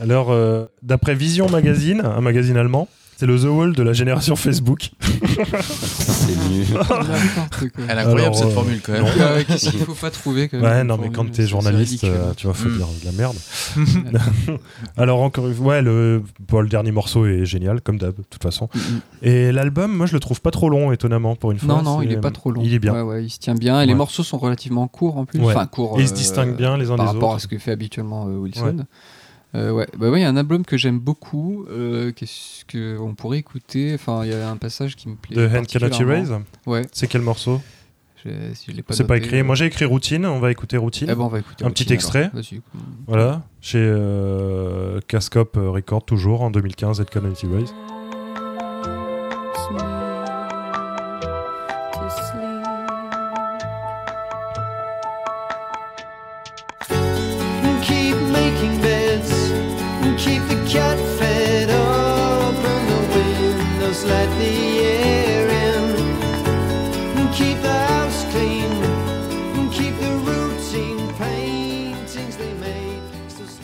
Alors, 0.00 0.30
euh, 0.30 0.66
d'après 0.82 1.14
Vision 1.14 1.48
Magazine, 1.50 2.02
un 2.04 2.20
magazine 2.20 2.56
allemand, 2.56 2.88
c'est 3.18 3.26
le 3.26 3.36
The 3.36 3.46
Wall 3.46 3.72
de 3.74 3.82
la 3.82 3.92
génération 3.92 4.36
Facebook. 4.36 4.90
C'est 5.02 6.36
nul. 6.50 6.66
Elle 7.88 7.98
est 7.98 8.02
incroyable 8.02 8.20
Alors, 8.20 8.34
cette 8.36 8.46
euh, 8.46 8.50
formule 8.50 8.80
quand 8.80 8.92
même. 8.92 9.06
Euh, 9.06 9.42
Qu'est-ce 9.44 9.70
qu'il 9.70 9.80
faut 9.80 9.94
pas 9.94 10.12
trouver 10.12 10.48
quand 10.48 10.58
même 10.58 10.64
Ouais, 10.66 10.84
non, 10.84 10.94
mais 10.98 11.06
formule, 11.06 11.16
quand 11.16 11.30
t'es 11.32 11.44
journaliste, 11.48 12.04
euh, 12.04 12.32
tu 12.36 12.46
vois, 12.46 12.54
faut 12.54 12.68
Mm. 12.68 12.76
dire 12.76 12.86
de 12.86 13.04
la 13.06 13.10
merde. 13.10 13.36
Alors, 14.96 15.20
encore 15.22 15.48
une 15.48 15.54
fois, 15.54 15.66
ouais, 15.66 15.82
le, 15.82 16.22
bon, 16.48 16.60
le 16.60 16.68
dernier 16.68 16.92
morceau 16.92 17.26
est 17.26 17.44
génial, 17.44 17.80
comme 17.80 17.98
d'hab, 17.98 18.14
de 18.14 18.22
toute 18.22 18.40
façon. 18.40 18.68
Mm, 18.72 18.78
mm. 18.78 19.00
Et 19.22 19.50
l'album, 19.50 19.92
moi, 19.96 20.06
je 20.06 20.12
le 20.12 20.20
trouve 20.20 20.40
pas 20.40 20.52
trop 20.52 20.70
long, 20.70 20.92
étonnamment, 20.92 21.34
pour 21.34 21.50
une 21.50 21.58
fois. 21.58 21.74
Non, 21.74 21.82
non, 21.82 22.02
il 22.02 22.12
est 22.12 22.20
pas 22.20 22.30
trop 22.30 22.52
long. 22.52 22.62
Il 22.64 22.72
est 22.72 22.78
bien. 22.78 22.94
Ouais, 22.94 23.02
ouais, 23.02 23.24
il 23.24 23.30
se 23.30 23.40
tient 23.40 23.54
bien. 23.56 23.80
Et 23.82 23.86
les 23.86 23.94
morceaux 23.96 24.22
sont 24.22 24.38
relativement 24.38 24.86
courts 24.86 25.16
en 25.16 25.24
plus. 25.24 25.40
Ouais. 25.40 25.52
Enfin, 25.52 25.66
courts. 25.66 25.98
Et 25.98 26.02
ils 26.02 26.08
se 26.08 26.12
euh, 26.12 26.16
distinguent 26.16 26.56
bien 26.56 26.76
les 26.76 26.92
uns 26.92 26.96
par 26.96 27.06
des 27.06 27.12
rapport 27.14 27.30
autres. 27.30 27.36
à 27.38 27.40
ce 27.40 27.48
que 27.48 27.58
fait 27.58 27.72
habituellement 27.72 28.28
euh, 28.28 28.36
Wilson. 28.36 28.84
Euh, 29.54 29.70
ouais, 29.70 29.86
bah 29.96 30.10
ouais, 30.10 30.20
il 30.20 30.22
y 30.22 30.26
a 30.26 30.28
un 30.28 30.36
album 30.36 30.64
que 30.64 30.76
j'aime 30.76 30.98
beaucoup, 30.98 31.64
euh, 31.70 32.12
qu'est-ce 32.12 32.64
que 32.66 32.98
on 32.98 33.14
pourrait 33.14 33.38
écouter? 33.38 33.94
Enfin, 33.94 34.24
il 34.24 34.30
y 34.30 34.34
a 34.34 34.50
un 34.50 34.56
passage 34.58 34.94
qui 34.94 35.08
me 35.08 35.16
plaît. 35.16 35.36
De 35.36 35.46
Hand 35.56 35.66
Cannot. 35.66 35.88
Erase 36.00 36.34
Ouais, 36.66 36.82
C'est 36.92 37.06
quel 37.06 37.22
morceau? 37.22 37.60
Si 38.22 38.28
C'est 38.90 39.06
pas 39.06 39.16
écrit. 39.16 39.38
euh, 39.38 39.44
Moi, 39.44 39.54
j'ai 39.54 39.66
écrit 39.66 39.84
Routine, 39.84 40.26
on 40.26 40.40
va 40.40 40.50
écouter 40.50 40.76
Routine. 40.76 41.08
eh 41.10 41.14
ben, 41.14 41.22
on 41.22 41.28
va 41.28 41.38
écouter 41.38 41.64
Un 41.64 41.68
Routine, 41.68 41.86
petit 41.86 41.94
extrait. 41.94 42.30
Voilà, 43.06 43.42
chez 43.60 43.78
euh, 43.80 45.00
Cascop 45.06 45.56
euh, 45.56 45.70
Record, 45.70 46.04
toujours 46.04 46.42
en 46.42 46.50
2015, 46.50 47.00
Ed 47.00 47.08
Cannot 47.10 47.34
Erase. 47.44 47.72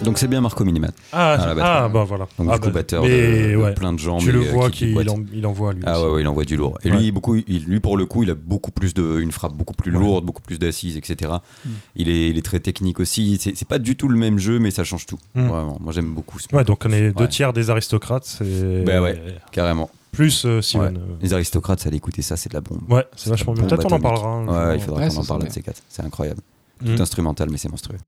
Donc 0.05 0.19
c'est 0.19 0.29
bien 0.29 0.41
Marco 0.41 0.65
Miniman. 0.65 0.91
Ah, 1.13 1.37
Ah, 1.39 1.55
ah, 1.85 1.89
bah 1.89 2.05
voilà. 2.05 2.27
Donc 2.39 2.49
ah, 2.51 2.55
du 2.55 2.61
coup 2.61 2.67
bah, 2.67 2.73
batteur 2.75 3.03
de, 3.03 3.09
de 3.09 3.57
ouais, 3.57 3.75
plein 3.75 3.93
de 3.93 3.99
gens. 3.99 4.19
Tu 4.19 4.27
mais, 4.27 4.33
le 4.33 4.41
euh, 4.47 4.51
vois 4.53 4.71
qui- 4.71 4.87
qui 4.87 4.95
qu'il 4.95 5.11
en, 5.11 5.17
il 5.33 5.47
envoie 5.47 5.73
lui. 5.73 5.83
Ah 5.87 5.99
aussi. 5.99 6.07
ouais, 6.07 6.13
ouais, 6.15 6.21
il 6.23 6.29
envoie 6.29 6.45
du 6.45 6.57
lourd. 6.57 6.79
Et 6.85 6.91
Ouais. 6.91 6.99
lui, 6.99 7.13
beaucoup, 7.13 7.37
il- 7.37 7.65
lui 7.65 7.81
pour 7.81 7.97
le 7.97 8.07
coup, 8.07 8.23
il 8.23 8.31
a 8.31 8.35
beaucoup 8.35 8.71
plus 8.71 8.95
de, 8.95 9.19
une 9.21 9.33
frappe 9.33 9.55
beaucoup 9.55 9.75
plus 9.75 9.93
Ouais. 9.93 9.99
lourde, 9.99 10.25
beaucoup 10.25 10.43
plus 10.43 10.59
d'assises, 10.59 10.97
etc. 10.97 11.33
Mm. 11.65 11.69
Il, 11.97 12.09
est, 12.09 12.29
il 12.31 12.39
est 12.39 12.43
très 12.43 12.61
technique 12.61 13.01
aussi. 13.01 13.39
C'est 13.41 13.69
pas 13.69 13.79
du 13.79 13.97
tout 13.97 14.09
le 14.09 14.17
même 14.19 14.39
jeu, 14.39 14.59
mais 14.59 14.71
ça 14.71 14.85
change 14.85 15.07
tout. 15.07 15.19
Mm. 15.35 15.47
Vraiment, 15.47 15.79
moi 15.81 15.93
j'aime 15.93 16.13
beaucoup. 16.15 16.39
ce 16.39 16.47
Ouais, 16.55 16.65
donc 16.65 16.83
on 16.87 16.93
est 16.93 17.11
deux 17.13 17.25
Ouais. 17.25 17.29
tiers 17.29 17.53
des 17.53 17.71
aristocrates, 17.71 18.39
Bah 18.87 19.01
ouais. 19.03 19.21
Carrément. 19.53 19.91
plus 20.13 20.45
euh. 20.47 20.61
Ouais. 20.77 20.93
Les 21.23 21.33
aristocrates, 21.35 21.81
ça 21.81 21.91
d'écouter 21.91 22.23
ça, 22.23 22.37
c'est 22.37 22.49
de 22.49 22.55
la 22.55 22.61
bombe. 22.61 22.81
Ouais, 22.89 23.05
c'est 23.17 23.31
vachement 23.31 23.53
bien. 23.53 23.65
Peut-être 23.65 23.87
on 23.91 23.97
en 23.97 24.01
parlera. 24.01 24.29
un 24.29 24.69
Ouais, 24.69 24.77
il 24.77 24.81
faudra 24.81 25.09
qu'on 25.09 25.17
en 25.17 25.25
parle 25.25 25.45
de 25.47 25.51
ces 25.51 25.61
quatre. 25.63 25.83
C'est 25.89 26.05
incroyable. 26.05 26.41
Tout 26.85 27.03
instrumental, 27.03 27.49
mais 27.51 27.57
c'est 27.59 27.69
monstrueux. 27.71 27.99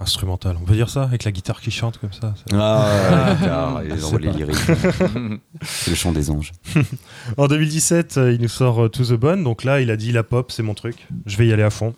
Instrumental, 0.00 0.56
on 0.60 0.64
peut 0.64 0.74
dire 0.74 0.88
ça, 0.90 1.02
avec 1.04 1.24
la 1.24 1.32
guitare 1.32 1.60
qui 1.60 1.70
chante 1.70 1.98
comme 1.98 2.12
ça. 2.12 2.34
c'est- 2.46 2.54
Ah, 2.58 3.80
les 4.20 4.32
lyriques. 4.32 4.56
C'est 5.62 5.90
le 5.90 5.96
chant 5.96 6.12
des 6.12 6.30
anges. 6.30 6.52
En 7.36 7.46
2017, 7.46 8.16
euh, 8.18 8.32
il 8.32 8.40
nous 8.40 8.48
sort 8.48 8.84
euh, 8.84 8.88
To 8.88 9.04
The 9.04 9.12
Bone, 9.14 9.44
donc 9.44 9.64
là, 9.64 9.80
il 9.80 9.90
a 9.90 9.96
dit 9.96 10.12
la 10.12 10.22
pop, 10.22 10.50
c'est 10.52 10.62
mon 10.62 10.74
truc, 10.74 11.06
je 11.26 11.36
vais 11.36 11.46
y 11.46 11.52
aller 11.52 11.62
à 11.62 11.70
fond. 11.70 11.94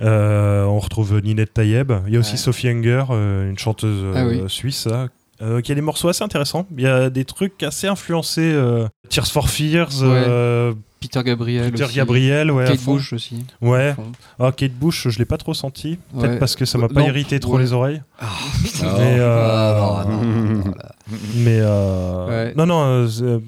Euh, 0.00 0.64
on 0.64 0.78
retrouve 0.78 1.18
Ninette 1.20 1.52
Tayeb, 1.52 1.92
il 2.06 2.14
y 2.14 2.16
a 2.16 2.20
aussi 2.20 2.32
Ouais. 2.32 2.36
Sophie 2.38 2.68
Hunger, 2.68 3.04
euh, 3.10 3.50
une 3.50 3.58
chanteuse 3.58 4.04
Ah 4.16 4.24
oui. 4.26 4.42
suisse, 4.48 4.86
là, 4.86 5.08
euh, 5.42 5.60
qui 5.60 5.72
a 5.72 5.74
des 5.74 5.82
morceaux 5.82 6.08
assez 6.08 6.24
intéressants. 6.24 6.66
Il 6.76 6.82
y 6.82 6.86
a 6.86 7.10
des 7.10 7.24
trucs 7.26 7.62
assez 7.62 7.86
influencés. 7.86 8.50
euh, 8.52 8.88
Tears 9.10 9.26
for 9.26 9.48
Fears, 9.50 10.02
euh, 10.02 10.72
Peter 11.00 11.22
Gabriel. 11.24 11.70
Peter 11.72 11.84
aussi. 11.84 11.94
Gabriel, 11.96 12.50
ouais. 12.50 12.66
Kate. 12.66 12.84
Bush 12.84 13.12
aussi. 13.14 13.44
Ouais. 13.62 13.96
Ah, 14.38 14.52
Kate 14.52 14.72
Bush, 14.74 15.08
je 15.08 15.18
l'ai 15.18 15.24
pas 15.24 15.38
trop 15.38 15.54
senti. 15.54 15.98
Peut-être 16.14 16.32
Ouais. 16.32 16.38
parce 16.38 16.54
que 16.56 16.64
ça 16.66 16.76
m'a 16.78 16.88
pas 16.88 17.00
Non, 17.00 17.06
irrité 17.06 17.40
trop 17.40 17.54
ouais. 17.56 17.62
les 17.62 17.72
oreilles. 17.72 18.02
Ah, 18.20 18.26
Mais, 18.82 19.16
euh, 19.18 19.80
Ah, 19.80 20.06
non. 20.08 20.64
Mais 21.36 21.58
euh, 21.60 22.26
Ouais. 22.28 22.54
non, 22.56 22.66
non, 22.66 22.82
euh, 22.84 23.08
euh, 23.22 23.38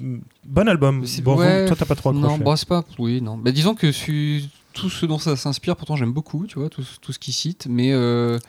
bon 0.45 0.67
album. 0.67 1.05
C'est- 1.05 1.21
Bon, 1.21 1.37
ouais, 1.37 1.65
toi, 1.67 1.75
t'as 1.77 1.85
pas 1.85 1.95
trop 1.95 2.09
accroché. 2.09 2.27
Non, 2.27 2.37
bah, 2.43 2.55
c'est 2.57 2.67
pas. 2.67 2.83
Oui, 2.97 3.21
non. 3.21 3.37
Bah, 3.37 3.51
disons 3.51 3.75
que 3.75 3.91
su- 3.91 4.43
tout 4.73 4.89
ce 4.89 5.05
dont 5.05 5.19
ça 5.19 5.35
s'inspire, 5.35 5.75
pourtant 5.75 5.95
j'aime 5.95 6.11
beaucoup, 6.13 6.47
tu 6.47 6.57
vois, 6.59 6.69
tout, 6.69 6.83
tout 7.01 7.13
ce 7.13 7.19
qu'il 7.19 7.33
cite, 7.35 7.67
mais 7.69 7.91
euh, 7.93 8.39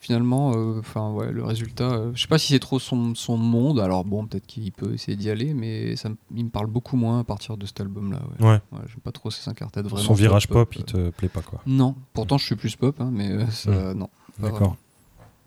finalement, 0.00 0.54
euh, 0.54 0.80
enfin 0.80 1.10
ouais, 1.12 1.30
le 1.30 1.44
résultat, 1.44 1.92
euh, 1.92 2.10
je 2.14 2.22
sais 2.22 2.28
pas 2.28 2.38
si 2.38 2.48
c'est 2.48 2.58
trop 2.58 2.78
son, 2.78 3.14
son 3.14 3.36
monde. 3.36 3.78
Alors 3.78 4.04
bon, 4.04 4.26
peut-être 4.26 4.46
qu'il 4.46 4.72
peut 4.72 4.94
essayer 4.94 5.16
d'y 5.16 5.28
aller, 5.28 5.52
mais 5.52 5.94
ça, 5.94 6.08
il 6.34 6.44
me 6.44 6.50
parle 6.50 6.66
beaucoup 6.66 6.96
moins 6.96 7.20
à 7.20 7.24
partir 7.24 7.58
de 7.58 7.66
cet 7.66 7.82
album-là. 7.82 8.20
Ouais. 8.40 8.48
Ouais. 8.48 8.80
j'aime 8.86 9.00
pas 9.04 9.12
trop 9.12 9.30
ces 9.30 9.42
cinq 9.42 9.58
quartettes 9.58 9.86
vraiment. 9.86 10.02
Son 10.02 10.14
virage 10.14 10.48
pop, 10.48 10.74
il 10.74 10.80
euh. 10.80 10.84
te 10.84 11.10
plaît 11.10 11.28
pas, 11.28 11.42
quoi. 11.42 11.60
Non, 11.66 11.94
pourtant 12.14 12.38
je 12.38 12.46
suis 12.46 12.56
plus 12.56 12.74
pop, 12.76 12.98
hein, 13.00 13.10
mais 13.12 13.30
euh, 13.30 13.46
ça, 13.50 13.94
non. 13.94 14.08
pas 14.40 14.50
D'accord. 14.50 14.76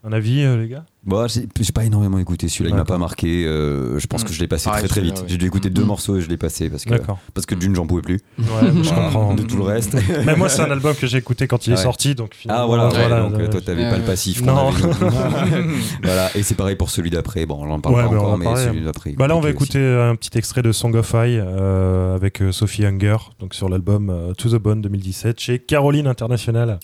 Un 0.06 0.12
avis, 0.12 0.42
euh, 0.42 0.60
les 0.60 0.68
gars? 0.68 0.84
Bon, 1.04 1.26
j'ai 1.28 1.46
j'ai 1.60 1.72
pas 1.72 1.84
énormément 1.84 2.18
écouté 2.18 2.48
celui-là, 2.48 2.70
il 2.70 2.72
m'a 2.74 2.80
D'accord. 2.80 2.96
pas 2.96 2.98
marqué. 2.98 3.44
euh, 3.46 3.98
je 3.98 4.06
pense 4.06 4.22
Mm. 4.22 4.26
que 4.26 4.32
je 4.34 4.40
l'ai 4.40 4.48
passé 4.48 4.64
Pareil, 4.66 4.80
très 4.82 4.88
très 4.88 5.00
celui-là, 5.00 5.14
vite. 5.14 5.22
ouais. 5.24 5.28
J'ai 5.30 5.36
dû 5.38 5.46
écouter 5.46 5.70
deux 5.70 5.82
Mm. 5.82 5.86
morceaux 5.86 6.16
et 6.16 6.20
je 6.20 6.28
l'ai 6.28 6.36
passé 6.36 6.68
parce 6.68 6.84
que, 6.84 6.90
D'accord. 6.90 7.18
parce 7.32 7.46
que 7.46 7.54
d'une, 7.54 7.74
j'en 7.74 7.86
pouvais 7.86 8.02
plus. 8.02 8.20
Ouais, 8.38 8.44
je 8.82 8.90
comprends. 8.90 9.34
De 9.34 9.42
tout 9.42 9.56
le 9.56 9.62
reste. 9.62 9.96
Mais 10.26 10.36
moi, 10.36 10.50
c'est 10.50 10.60
un 10.60 10.70
album 10.70 10.94
que 10.94 11.06
j'ai 11.06 11.16
écouté 11.18 11.46
quand 11.46 11.66
il 11.66 11.72
est 11.72 11.76
Ouais. 11.76 11.82
sorti, 11.82 12.14
donc 12.14 12.30
Ah 12.32 12.36
finalement, 12.38 12.66
voilà, 12.66 12.88
ouais, 13.24 13.30
donc 13.30 13.40
euh, 13.40 13.48
toi 13.48 13.60
t'avais 13.62 13.84
Ouais, 13.84 13.88
pas 13.90 13.96
le 13.96 14.02
ouais. 14.02 14.06
passif. 14.06 14.40
qu'on 14.40 14.46
Non. 14.52 14.68
avait, 14.68 15.62
nous. 15.62 15.72
voilà, 16.02 16.30
et 16.36 16.42
c'est 16.42 16.54
pareil 16.54 16.76
pour 16.76 16.90
celui 16.90 17.08
d'après. 17.10 17.46
Bon, 17.46 17.58
on 17.62 17.70
en 17.70 17.80
parle 17.80 17.94
Ouais, 17.96 18.02
pas 18.02 18.08
on 18.10 18.16
encore, 18.16 18.30
va 18.32 18.36
mais 18.36 18.44
parler. 18.44 18.64
celui 18.64 18.82
d'après. 18.82 19.12
Bah 19.12 19.26
là, 19.26 19.36
on 19.36 19.40
va 19.40 19.52
compliqué 19.52 19.78
écouter 19.78 20.02
un 20.10 20.16
petit 20.16 20.36
extrait 20.36 20.60
de 20.62 20.72
Song 20.72 20.94
of 20.96 21.10
I 21.14 21.38
euh, 21.40 22.14
avec 22.14 22.42
euh, 22.42 22.52
Sophie 22.52 22.84
Hunger, 22.84 23.16
donc 23.40 23.54
sur 23.54 23.70
l'album 23.70 24.10
euh, 24.10 24.32
To 24.34 24.50
the 24.50 24.60
Bone 24.60 24.82
2017 24.82 25.40
chez 25.40 25.58
Caroline 25.60 26.06
International, 26.06 26.78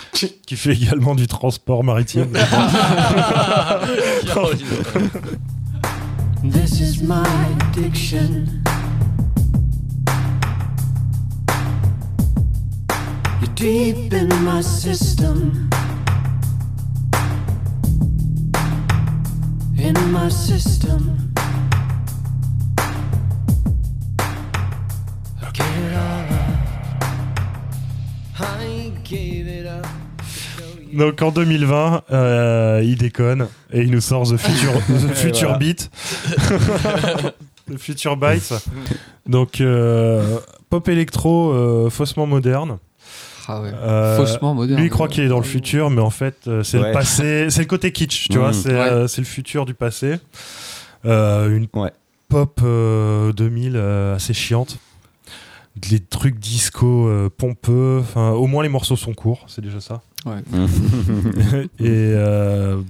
qui 0.46 0.56
fait 0.56 0.72
également 0.72 1.14
du 1.14 1.26
transport 1.26 1.84
maritime. 1.84 2.32
This 6.44 6.80
is 6.80 7.00
my 7.00 7.24
addiction. 7.70 8.64
You're 13.40 13.54
deep 13.54 14.12
in 14.12 14.28
my 14.44 14.60
system. 14.60 15.70
In 19.78 19.94
my 20.10 20.28
system. 20.28 21.32
Gave 25.52 25.66
it 25.66 25.92
up. 25.92 26.21
Donc 30.92 31.22
en 31.22 31.30
2020, 31.30 32.02
euh, 32.12 32.80
il 32.84 32.96
déconne 32.98 33.48
et 33.72 33.80
il 33.80 33.90
nous 33.90 34.00
sort 34.00 34.24
The 34.30 34.36
Future, 34.36 34.72
The 34.86 35.14
Future 35.14 35.48
voilà. 35.48 35.58
Beat. 35.58 35.90
The 37.70 37.78
Future 37.78 38.16
Bytes. 38.16 38.52
Donc 39.26 39.60
euh, 39.60 40.38
pop 40.68 40.88
électro 40.88 41.50
euh, 41.52 41.88
faussement 41.90 42.26
moderne. 42.26 42.78
Ah 43.48 43.60
ouais. 43.60 43.70
Euh, 43.74 44.16
Faussement 44.18 44.54
moderne. 44.54 44.78
Lui 44.80 44.86
il 44.86 44.90
croit 44.90 45.08
qu'il 45.08 45.24
est 45.24 45.28
dans 45.28 45.38
le 45.38 45.44
futur, 45.44 45.88
mais 45.90 46.02
en 46.02 46.10
fait 46.10 46.48
c'est 46.62 46.78
le 46.78 46.92
passé, 46.92 47.46
c'est 47.50 47.60
le 47.62 47.66
côté 47.66 47.90
kitsch, 47.92 48.28
tu 48.28 48.38
vois, 48.38 48.48
Mhm. 48.48 48.52
c'est 48.54 48.68
Ouais. 48.74 48.88
euh, 48.92 49.06
le 49.16 49.24
futur 49.24 49.64
du 49.66 49.74
passé. 49.74 50.16
Euh, 51.04 51.56
une 51.56 51.66
Ouais. 51.74 51.90
pop 52.28 52.60
euh, 52.62 53.32
2000 53.32 53.72
euh, 53.76 54.14
assez 54.16 54.34
chiante. 54.34 54.78
Les 55.90 56.00
trucs 56.00 56.38
disco 56.38 57.06
euh, 57.08 57.30
pompeux, 57.34 57.98
enfin 58.00 58.30
au 58.32 58.46
moins 58.46 58.62
les 58.62 58.68
morceaux 58.68 58.96
sont 58.96 59.14
courts, 59.14 59.44
c'est 59.48 59.62
déjà 59.62 59.80
ça. 59.80 60.02
Et 61.78 61.88
euh, 61.88 62.80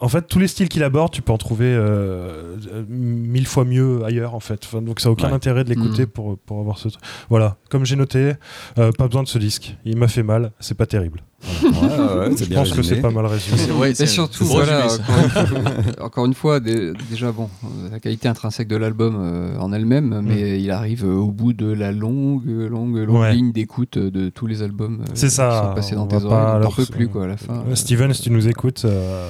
en 0.00 0.08
fait, 0.08 0.28
tous 0.28 0.38
les 0.38 0.46
styles 0.46 0.68
qu'il 0.68 0.82
aborde, 0.84 1.10
tu 1.12 1.22
peux 1.22 1.32
en 1.32 1.38
trouver 1.38 1.66
euh, 1.66 2.56
mille 2.88 3.46
fois 3.46 3.64
mieux 3.64 4.04
ailleurs, 4.04 4.34
en 4.34 4.40
fait. 4.40 4.60
Enfin, 4.64 4.80
donc, 4.82 5.00
ça 5.00 5.08
n'a 5.08 5.12
aucun 5.14 5.28
Ouais. 5.28 5.34
intérêt 5.34 5.64
de 5.64 5.70
l'écouter 5.70 6.02
Mhm. 6.02 6.08
pour, 6.08 6.38
pour 6.38 6.60
avoir 6.60 6.78
ce 6.78 6.88
truc. 6.88 7.02
Voilà, 7.30 7.56
comme 7.68 7.84
j'ai 7.84 7.96
noté, 7.96 8.34
euh, 8.78 8.92
pas 8.92 9.06
besoin 9.08 9.22
de 9.24 9.28
ce 9.28 9.38
disque. 9.38 9.76
Il 9.84 9.96
m'a 9.96 10.06
fait 10.08 10.22
mal, 10.22 10.52
c'est 10.60 10.76
pas 10.76 10.86
terrible. 10.86 11.20
Ouais, 11.40 11.68
ouais, 11.70 12.30
c'est 12.36 12.44
Je 12.44 12.48
bien 12.50 12.58
pense 12.58 12.72
que 12.72 12.82
c'est 12.82 12.96
pas 13.00 13.10
mal 13.10 13.26
résumé. 13.26 13.58
Ouais, 13.78 13.92
Et 13.92 14.06
surtout, 14.06 14.44
voilà, 14.44 14.82
résumé, 14.88 15.04
encore, 15.04 15.14
une 15.24 15.30
fois, 15.30 15.94
encore 16.04 16.26
une 16.26 16.34
fois, 16.34 16.60
dé- 16.60 16.92
déjà, 17.10 17.30
bon, 17.30 17.48
euh, 17.64 17.90
la 17.92 18.00
qualité 18.00 18.26
intrinsèque 18.28 18.66
de 18.66 18.76
l'album 18.76 19.16
euh, 19.20 19.56
en 19.58 19.72
elle-même, 19.72 20.20
mais 20.24 20.60
il 20.60 20.70
arrive 20.72 21.04
euh, 21.04 21.14
au 21.14 21.30
bout 21.30 21.52
de 21.52 21.70
la 21.72 21.92
longue, 21.92 22.44
longue, 22.46 22.96
longue 22.96 23.20
Ouais. 23.20 23.32
ligne 23.34 23.52
d'écoute 23.52 23.98
de 23.98 24.28
tous 24.30 24.46
les 24.46 24.62
albums 24.62 25.00
euh, 25.02 25.10
C'est 25.14 25.30
ça, 25.30 25.48
qui 25.62 25.68
sont 25.68 25.74
passés 25.74 25.96
on 25.96 26.06
dans 26.06 26.18
tes 26.18 26.24
oreilles. 26.24 26.62
T'en 26.62 26.70
peux 26.72 26.86
plus, 26.86 27.08
quoi, 27.08 27.24
à 27.24 27.28
la 27.28 27.36
fin. 27.36 27.62
Euh, 27.70 27.74
Steven, 27.76 28.12
si 28.14 28.22
tu 28.22 28.30
nous 28.30 28.48
écoutes, 28.48 28.82
euh, 28.84 29.28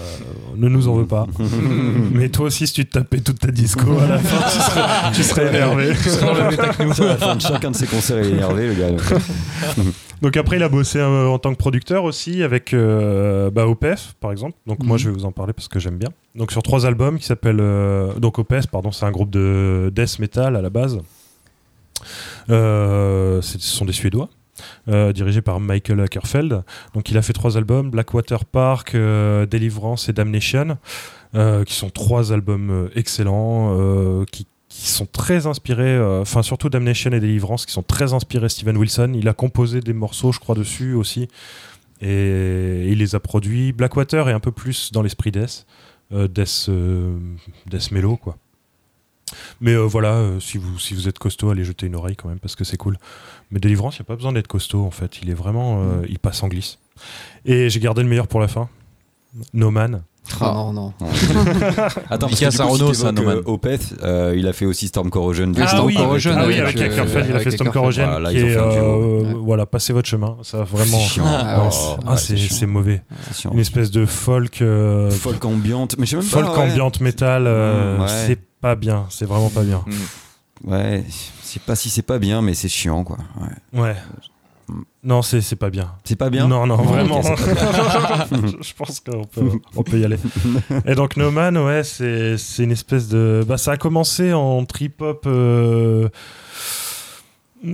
ne 0.56 0.68
nous 0.68 0.89
en 0.89 0.94
veux 0.94 1.06
pas. 1.06 1.26
Mais 2.12 2.30
toi 2.30 2.47
aussi, 2.47 2.66
si 2.66 2.72
tu 2.72 2.86
te 2.86 2.98
tapais 2.98 3.20
toute 3.20 3.39
ta 3.39 3.51
disco 3.51 3.98
à 3.98 4.06
la 4.06 4.18
fin, 4.18 4.48
tu 4.51 4.59
serais, 4.59 5.12
tu 5.14 5.22
serais 5.22 5.48
énervé. 5.48 5.90
À 5.90 7.05
la 7.05 7.16
fin 7.18 7.36
de 7.36 7.40
chacun 7.43 7.70
de 7.70 7.76
ses 7.76 7.86
concerts, 7.86 8.20
il 8.20 8.28
est 8.30 8.30
énervé, 8.36 8.68
le 8.68 8.74
gars. 8.74 9.85
Donc 10.23 10.36
après, 10.36 10.57
il 10.57 10.62
a 10.62 10.69
bossé 10.69 10.99
euh, 10.99 11.28
en 11.28 11.39
tant 11.39 11.53
que 11.53 11.59
producteur 11.59 12.05
aussi 12.05 12.43
avec 12.43 12.74
euh, 12.74 13.51
bah, 13.51 13.66
OPF, 13.69 14.15
par 14.20 14.32
exemple. 14.32 14.57
Donc 14.66 14.82
moi, 14.82 14.95
Mhm. 14.97 14.99
je 14.99 15.09
vais 15.11 15.15
vous 15.15 15.24
en 15.24 15.32
parler 15.32 15.53
parce 15.53 15.69
que 15.69 15.78
j'aime 15.78 15.97
bien. 15.99 16.09
Donc 16.35 16.51
sur 16.53 16.62
trois 16.62 16.86
albums 16.86 17.19
qui 17.19 17.24
s'appellent... 17.27 17.61
euh, 17.61 18.12
donc 18.15 18.39
OPF, 18.39 18.66
pardon, 18.66 18.90
c'est 18.93 19.05
un 19.07 19.11
groupe 19.11 19.31
de 19.31 19.93
death 19.95 20.19
metal 20.19 20.57
à 20.57 20.62
la 20.62 20.70
base. 20.70 20.99
Euh, 22.51 23.40
ce 23.43 23.59
sont 23.59 23.85
des 23.85 23.93
Suédois. 23.93 24.28
dirigés 24.89 25.40
par 25.43 25.61
Michael 25.61 26.01
Ackerfeld. 26.01 26.62
Donc 26.95 27.11
il 27.11 27.16
a 27.19 27.23
fait 27.23 27.32
trois 27.32 27.57
albums, 27.57 27.90
Blackwater 27.90 28.45
Park, 28.45 28.95
Deliverance 28.95 30.09
et 30.09 30.12
Damnation, 30.12 30.78
qui 31.32 31.74
sont 31.74 31.90
trois 31.90 32.32
albums 32.32 32.89
excellents, 32.97 34.24
qui, 34.32 34.47
qui 34.78 34.90
sont 34.90 35.06
très 35.06 35.46
inspirés, 35.46 35.96
euh, 35.96 36.20
enfin 36.20 36.42
surtout 36.42 36.68
Damnation 36.68 37.10
et 37.10 37.18
Deliverance, 37.18 37.66
qui 37.66 37.72
sont 37.72 37.82
très 37.82 38.12
inspirés 38.12 38.48
Steven 38.48 38.76
Wilson. 38.76 39.12
Il 39.14 39.26
a 39.28 39.34
composé 39.34 39.80
des 39.80 39.92
morceaux, 39.92 40.30
je 40.30 40.38
crois, 40.38 40.55
dessus 40.55 40.94
aussi, 40.94 41.28
et 42.00 42.86
il 42.88 42.98
les 42.98 43.14
a 43.16 43.20
produits. 43.20 43.72
Blackwater 43.72 44.28
est 44.28 44.32
un 44.32 44.40
peu 44.40 44.52
plus 44.52 44.92
dans 44.92 45.02
l'esprit 45.02 45.32
Death, 45.32 45.66
euh, 46.12 46.28
Death, 46.28 46.66
euh, 46.68 47.18
Death 47.66 47.90
Mellow, 47.90 48.16
quoi. 48.16 48.36
Mais 49.60 49.72
euh, 49.72 49.80
voilà, 49.82 50.14
euh, 50.14 50.40
si, 50.40 50.59
vous, 50.59 50.78
si 50.78 50.94
vous 50.94 51.09
êtes 51.09 51.18
costaud, 51.18 51.50
allez 51.50 51.64
jeter 51.64 51.86
une 51.86 51.96
oreille 51.96 52.16
quand 52.16 52.28
même 52.28 52.38
parce 52.38 52.55
que 52.56 52.64
c'est 52.64 52.78
cool. 52.78 52.96
Mais 53.50 53.59
Deliverance, 53.60 53.96
il 53.96 54.02
n'y 54.02 54.06
a 54.06 54.09
pas 54.09 54.16
besoin 54.16 54.32
d'être 54.32 54.46
costaud 54.46 54.84
en 54.84 54.90
fait. 54.92 55.20
Il 55.22 55.28
est 55.28 55.34
vraiment. 55.34 55.82
euh, 55.82 56.06
Il 56.09 56.18
passe 56.18 56.42
en 56.42 56.48
glisse. 56.48 56.78
Et 57.44 57.68
j'ai 57.68 57.80
gardé 57.80 58.02
le 58.02 58.09
meilleur 58.09 58.26
pour 58.28 58.40
la 58.40 58.48
fin. 58.48 58.68
No 59.55 59.70
Man. 59.70 60.02
Ah, 60.42 60.52
non, 60.55 60.72
non. 60.74 60.92
Attends, 62.10 62.28
parce 62.28 62.38
que 62.40 62.44
du 62.44 62.94
si 62.94 63.00
ça, 63.00 63.12
No 63.12 63.22
Man. 63.22 63.38
euh, 63.38 63.42
Opeth, 63.46 63.94
euh, 64.02 64.34
il 64.36 64.46
a 64.46 64.52
fait 64.52 64.66
aussi 64.66 64.88
Storm 64.88 65.09
Corrosion. 65.09 65.50
Ah 65.59 65.66
Storm 65.66 65.86
oui, 65.86 65.94
Corrosion 65.94 66.32
ah 66.36 66.44
oui, 66.46 66.59
avec, 66.60 66.76
avec 66.76 66.78
euh, 66.78 66.84
Ackerfeld, 66.92 67.26
il 67.30 67.36
a 67.36 67.38
fait 67.40 67.50
Storm 67.52 67.68
Ackerfeld. 67.68 67.72
Corrosion. 67.72 68.06
Voilà, 68.10 68.30
qui 68.30 68.36
est, 68.38 68.56
euh, 68.56 69.22
Ouais. 69.22 69.34
Voilà, 69.42 69.64
passez 69.66 69.92
votre 69.94 70.09
chemin. 70.09 70.36
Ça 70.42 70.64
vraiment. 70.64 70.98
C'est 70.98 71.14
chiant. 71.14 71.24
Ah, 71.26 71.59
Ouais, 71.60 71.64
ouais. 71.64 71.70
c'est- 71.70 71.88
Ouais, 71.88 71.96
ah, 72.06 72.16
c'est 72.18 72.36
c'est 72.36 72.52
c'est 72.55 72.66
mauvais. 72.66 73.02
C'est 73.28 73.40
chiant. 73.40 73.52
Une 73.52 73.59
espèce 73.60 73.90
de 73.90 74.05
folk. 74.05 74.60
euh, 74.60 75.10
Folk 75.10 75.42
ambiante. 75.46 75.96
Mais 75.98 76.05
je 76.05 76.10
sais 76.10 76.16
même 76.16 76.24
folk 76.26 76.44
pas. 76.46 76.59
ouais. 76.59 76.70
ambiante 76.72 77.00
métal. 77.00 77.44
euh, 77.46 77.96
Mm, 77.96 78.00
ouais. 78.02 78.09
C'est 78.26 78.40
pas 78.60 78.74
bien. 78.74 79.06
C'est 79.09 79.24
vraiment 79.24 79.48
pas 79.50 79.62
bien. 79.62 79.82
Ouais, 80.64 81.05
je 81.09 81.46
sais 81.46 81.60
pas 81.60 81.74
si 81.76 81.88
c'est 81.88 82.02
pas 82.02 82.18
bien, 82.18 82.42
mais 82.42 82.52
c'est 82.52 82.68
chiant, 82.68 83.02
quoi. 83.05 83.16
Ouais. 83.72 83.94
Non, 85.05 85.23
c'est 85.23 85.57
pas 85.57 85.70
bien. 85.70 85.93
C'est 86.05 86.16
pas 86.16 86.28
bien 86.28 86.49
Non, 86.49 86.66
non, 86.66 86.77
vraiment. 86.77 87.23
je 88.61 88.74
pense 88.74 89.01
qu'on 89.01 89.24
peut, 89.24 89.51
on 89.77 89.82
peut 89.82 89.99
y 89.99 90.05
aller. 90.05 90.19
Et 90.86 90.95
donc, 90.95 91.16
No 91.16 91.31
Man, 91.31 91.57
ouais, 91.57 91.85
c'est 91.85 92.36
c'est 92.36 92.65
une 92.65 92.73
espèce 92.73 93.09
de. 93.09 93.45
Bah, 93.47 93.57
ça 93.59 93.73
a 93.73 93.77
commencé 93.77 94.32
en 94.32 94.65
trip-hop. 94.65 95.24
euh, 95.27 96.09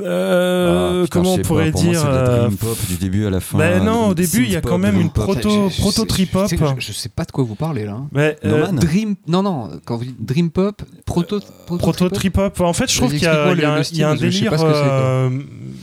euh, 0.01 1.01
Ah, 1.03 1.05
putain, 1.05 1.21
comment 1.21 1.35
on 1.35 1.39
pourrait 1.39 1.67
pas, 1.67 1.71
pour 1.73 1.83
moi, 1.85 1.93
dire 1.93 2.01
c'est 2.01 2.07
de 2.09 2.13
la 2.13 2.19
euh, 2.21 2.39
dream 2.47 2.57
pop 2.57 2.77
du 2.89 2.97
début 2.97 3.27
à 3.27 3.31
la 3.31 3.41
fin. 3.41 3.59
Ben 3.59 3.85
non, 3.85 4.09
au 4.09 4.15
début, 4.15 4.43
il 4.45 4.51
y 4.51 4.57
a 4.57 4.61
quand 4.61 4.79
même 4.79 5.01
une 5.01 5.11
proto- 5.11 5.69
Je- 5.69 5.75
je- 5.75 5.81
proto 5.81 6.07
je 6.09 6.47
sais- 6.49 6.57
Je, 6.79 6.87
je 6.87 6.93
sais 6.93 7.09
pas 7.09 7.25
de 7.25 7.33
quoi 7.33 7.45
vous 7.45 7.55
parlez 7.55 7.85
là. 7.85 7.93
hein. 7.93 8.09
mais, 8.13 8.37
No 8.45 8.55
euh, 8.55 8.63
Man 8.63 8.77
Dream, 8.77 9.15
non 9.29 9.43
non, 9.43 9.71
quand 9.85 9.97
vous 9.97 10.05
dites 10.05 10.25
Dream 10.25 10.51
Pop, 10.51 10.83
proto, 11.05 11.41
proto 11.67 12.09
trip-hop. 12.09 12.61
En 12.61 12.73
fait, 12.73 12.91
je 12.91 12.97
trouve 12.97 13.11
qu'il 13.11 13.23
y, 13.23 13.27
a- 13.27 13.53
y 13.55 13.65
un- 13.65 13.83
y 13.83 14.03
a 14.03 14.15
délire. 14.17 14.53
euh, 14.59 15.31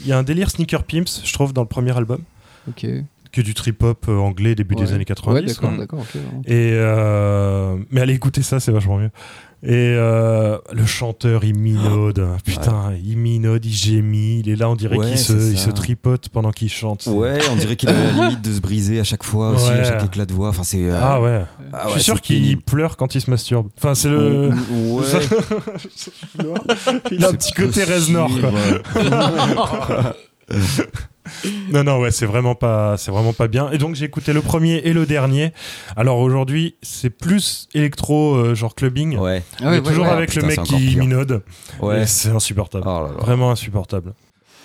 Il 0.04 0.08
y 0.08 0.12
a 0.14 0.18
un 0.18 0.24
délire 0.24 0.50
Sneaker 0.50 0.84
Pimps, 0.84 1.22
je 1.24 1.34
trouve, 1.34 1.54
dans 1.54 1.62
le 1.62 1.68
premier 1.68 1.96
album, 1.96 2.20
Ok. 2.68 2.86
que 3.32 3.42
du 3.42 3.54
trip-hop 3.54 4.06
euh, 4.10 4.18
anglais 4.18 4.56
début 4.56 4.76
des 4.76 4.94
années 4.94 5.06
90. 5.06 5.42
Ouais, 5.42 5.48
d'accord, 5.78 5.78
d'accord. 5.78 6.06
Et 6.46 6.72
euh, 6.74 7.78
mais 7.92 8.02
allez 8.02 8.14
écouter 8.16 8.42
ça, 8.42 8.60
c'est 8.60 8.72
vachement 8.72 8.98
mieux. 8.98 9.12
Et 9.64 9.94
euh, 9.96 10.58
le 10.74 10.86
chanteur, 10.88 11.44
il 11.44 11.56
minaude. 11.56 12.28
Putain, 12.44 12.94
il 13.06 13.16
minaude, 13.16 13.64
il 13.64 13.72
gémit. 13.72 14.40
Il 14.40 14.50
est 14.50 14.56
là, 14.56 14.68
on 14.70 14.76
dirait 14.76 14.98
Ouais, 14.98 15.08
qu'il 15.10 15.20
se, 15.20 15.34
il 15.34 15.58
se 15.58 15.70
tripote 15.70 16.30
pendant 16.30 16.52
qu'il 16.52 16.68
chante. 16.70 17.06
Ouais, 17.06 17.38
on 17.52 17.56
dirait 17.56 17.76
qu'il 17.76 17.88
a 17.90 17.94
la 17.94 18.12
limite 18.12 18.42
de 18.42 18.52
se 18.54 18.60
briser 18.60 19.00
à 19.00 19.04
chaque 19.04 19.24
fois 19.24 19.52
aussi, 19.52 19.70
Ouais. 19.70 19.80
à 19.80 19.84
chaque 19.84 20.04
éclat 20.06 20.26
de 20.26 20.34
voix. 20.34 20.50
Enfin, 20.50 20.64
c'est. 20.64 20.84
euh, 20.90 21.00
Ah 21.00 21.22
ouais. 21.22 21.44
ah 21.74 21.82
Je 21.84 21.88
ouais, 21.90 21.94
suis 21.94 22.04
sûr 22.04 22.22
qu'il 22.22 22.60
pleure 22.60 22.98
quand 22.98 23.14
il 23.14 23.22
se 23.22 23.30
masturbe. 23.30 23.68
Enfin, 23.78 23.94
c'est 23.94 24.10
le. 24.10 24.50
Ouais. 24.72 25.04
il 27.12 27.24
a 27.24 27.30
un 27.30 27.34
petit 27.34 27.54
côté 27.54 27.84
Reznor, 27.84 28.32
quoi. 28.40 28.52
Non, 31.72 31.84
non, 31.84 32.00
ouais, 32.00 32.12
c'est 32.12 32.26
vraiment 32.26 32.56
pas, 32.56 32.98
c'est 32.98 33.12
vraiment 33.12 33.34
pas 33.34 33.48
bien. 33.48 33.70
Et 33.72 33.78
donc 33.78 33.96
j'ai 33.96 34.06
écouté 34.06 34.34
le 34.34 34.42
premier 34.42 34.78
et 34.78 34.94
le 34.94 35.06
dernier. 35.06 35.54
Alors 35.96 36.20
aujourd'hui, 36.20 36.76
c'est 36.82 37.10
plus 37.10 37.68
électro, 37.74 38.36
euh, 38.36 38.56
genre 38.56 38.76
clubbing, 38.76 39.18
Ouais. 39.18 39.44
Ah 39.60 39.72
mais 39.72 39.78
ouais, 39.78 39.82
toujours 39.82 40.06
ouais. 40.06 40.12
avec 40.12 40.30
Putain, 40.30 40.42
le 40.42 40.48
mec 40.48 40.64
qui 40.64 40.76
pire. 40.76 41.00
minaude. 41.00 41.44
Ouais. 41.82 42.06
C'est 42.08 42.30
insupportable. 42.30 42.84
Oh 42.88 43.04
là 43.04 43.10
là. 43.10 43.24
Vraiment 43.24 43.52
insupportable. 43.52 44.14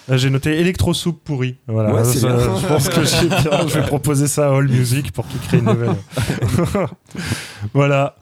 J'ai 0.09 0.31
noté 0.31 0.61
électro 0.61 0.95
soupe 0.95 1.25
pourri. 1.25 1.57
Voilà. 1.67 1.93
Ouais, 1.93 2.05
c'est 2.05 2.19
Ça, 2.21 2.29
bien. 2.29 2.39
je 2.61 2.67
pense 2.67 2.89
que 2.89 3.01
bien- 3.51 3.67
je 3.67 3.75
vais 3.81 3.87
proposer 3.87 4.29
ça 4.29 4.49
à 4.49 4.57
All 4.57 4.69
Music 4.69 5.11
pour 5.11 5.27
qu'il 5.27 5.41
crée 5.41 5.59
une 5.59 5.65
nouvelle. 5.65 5.97
voilà. 7.75 8.15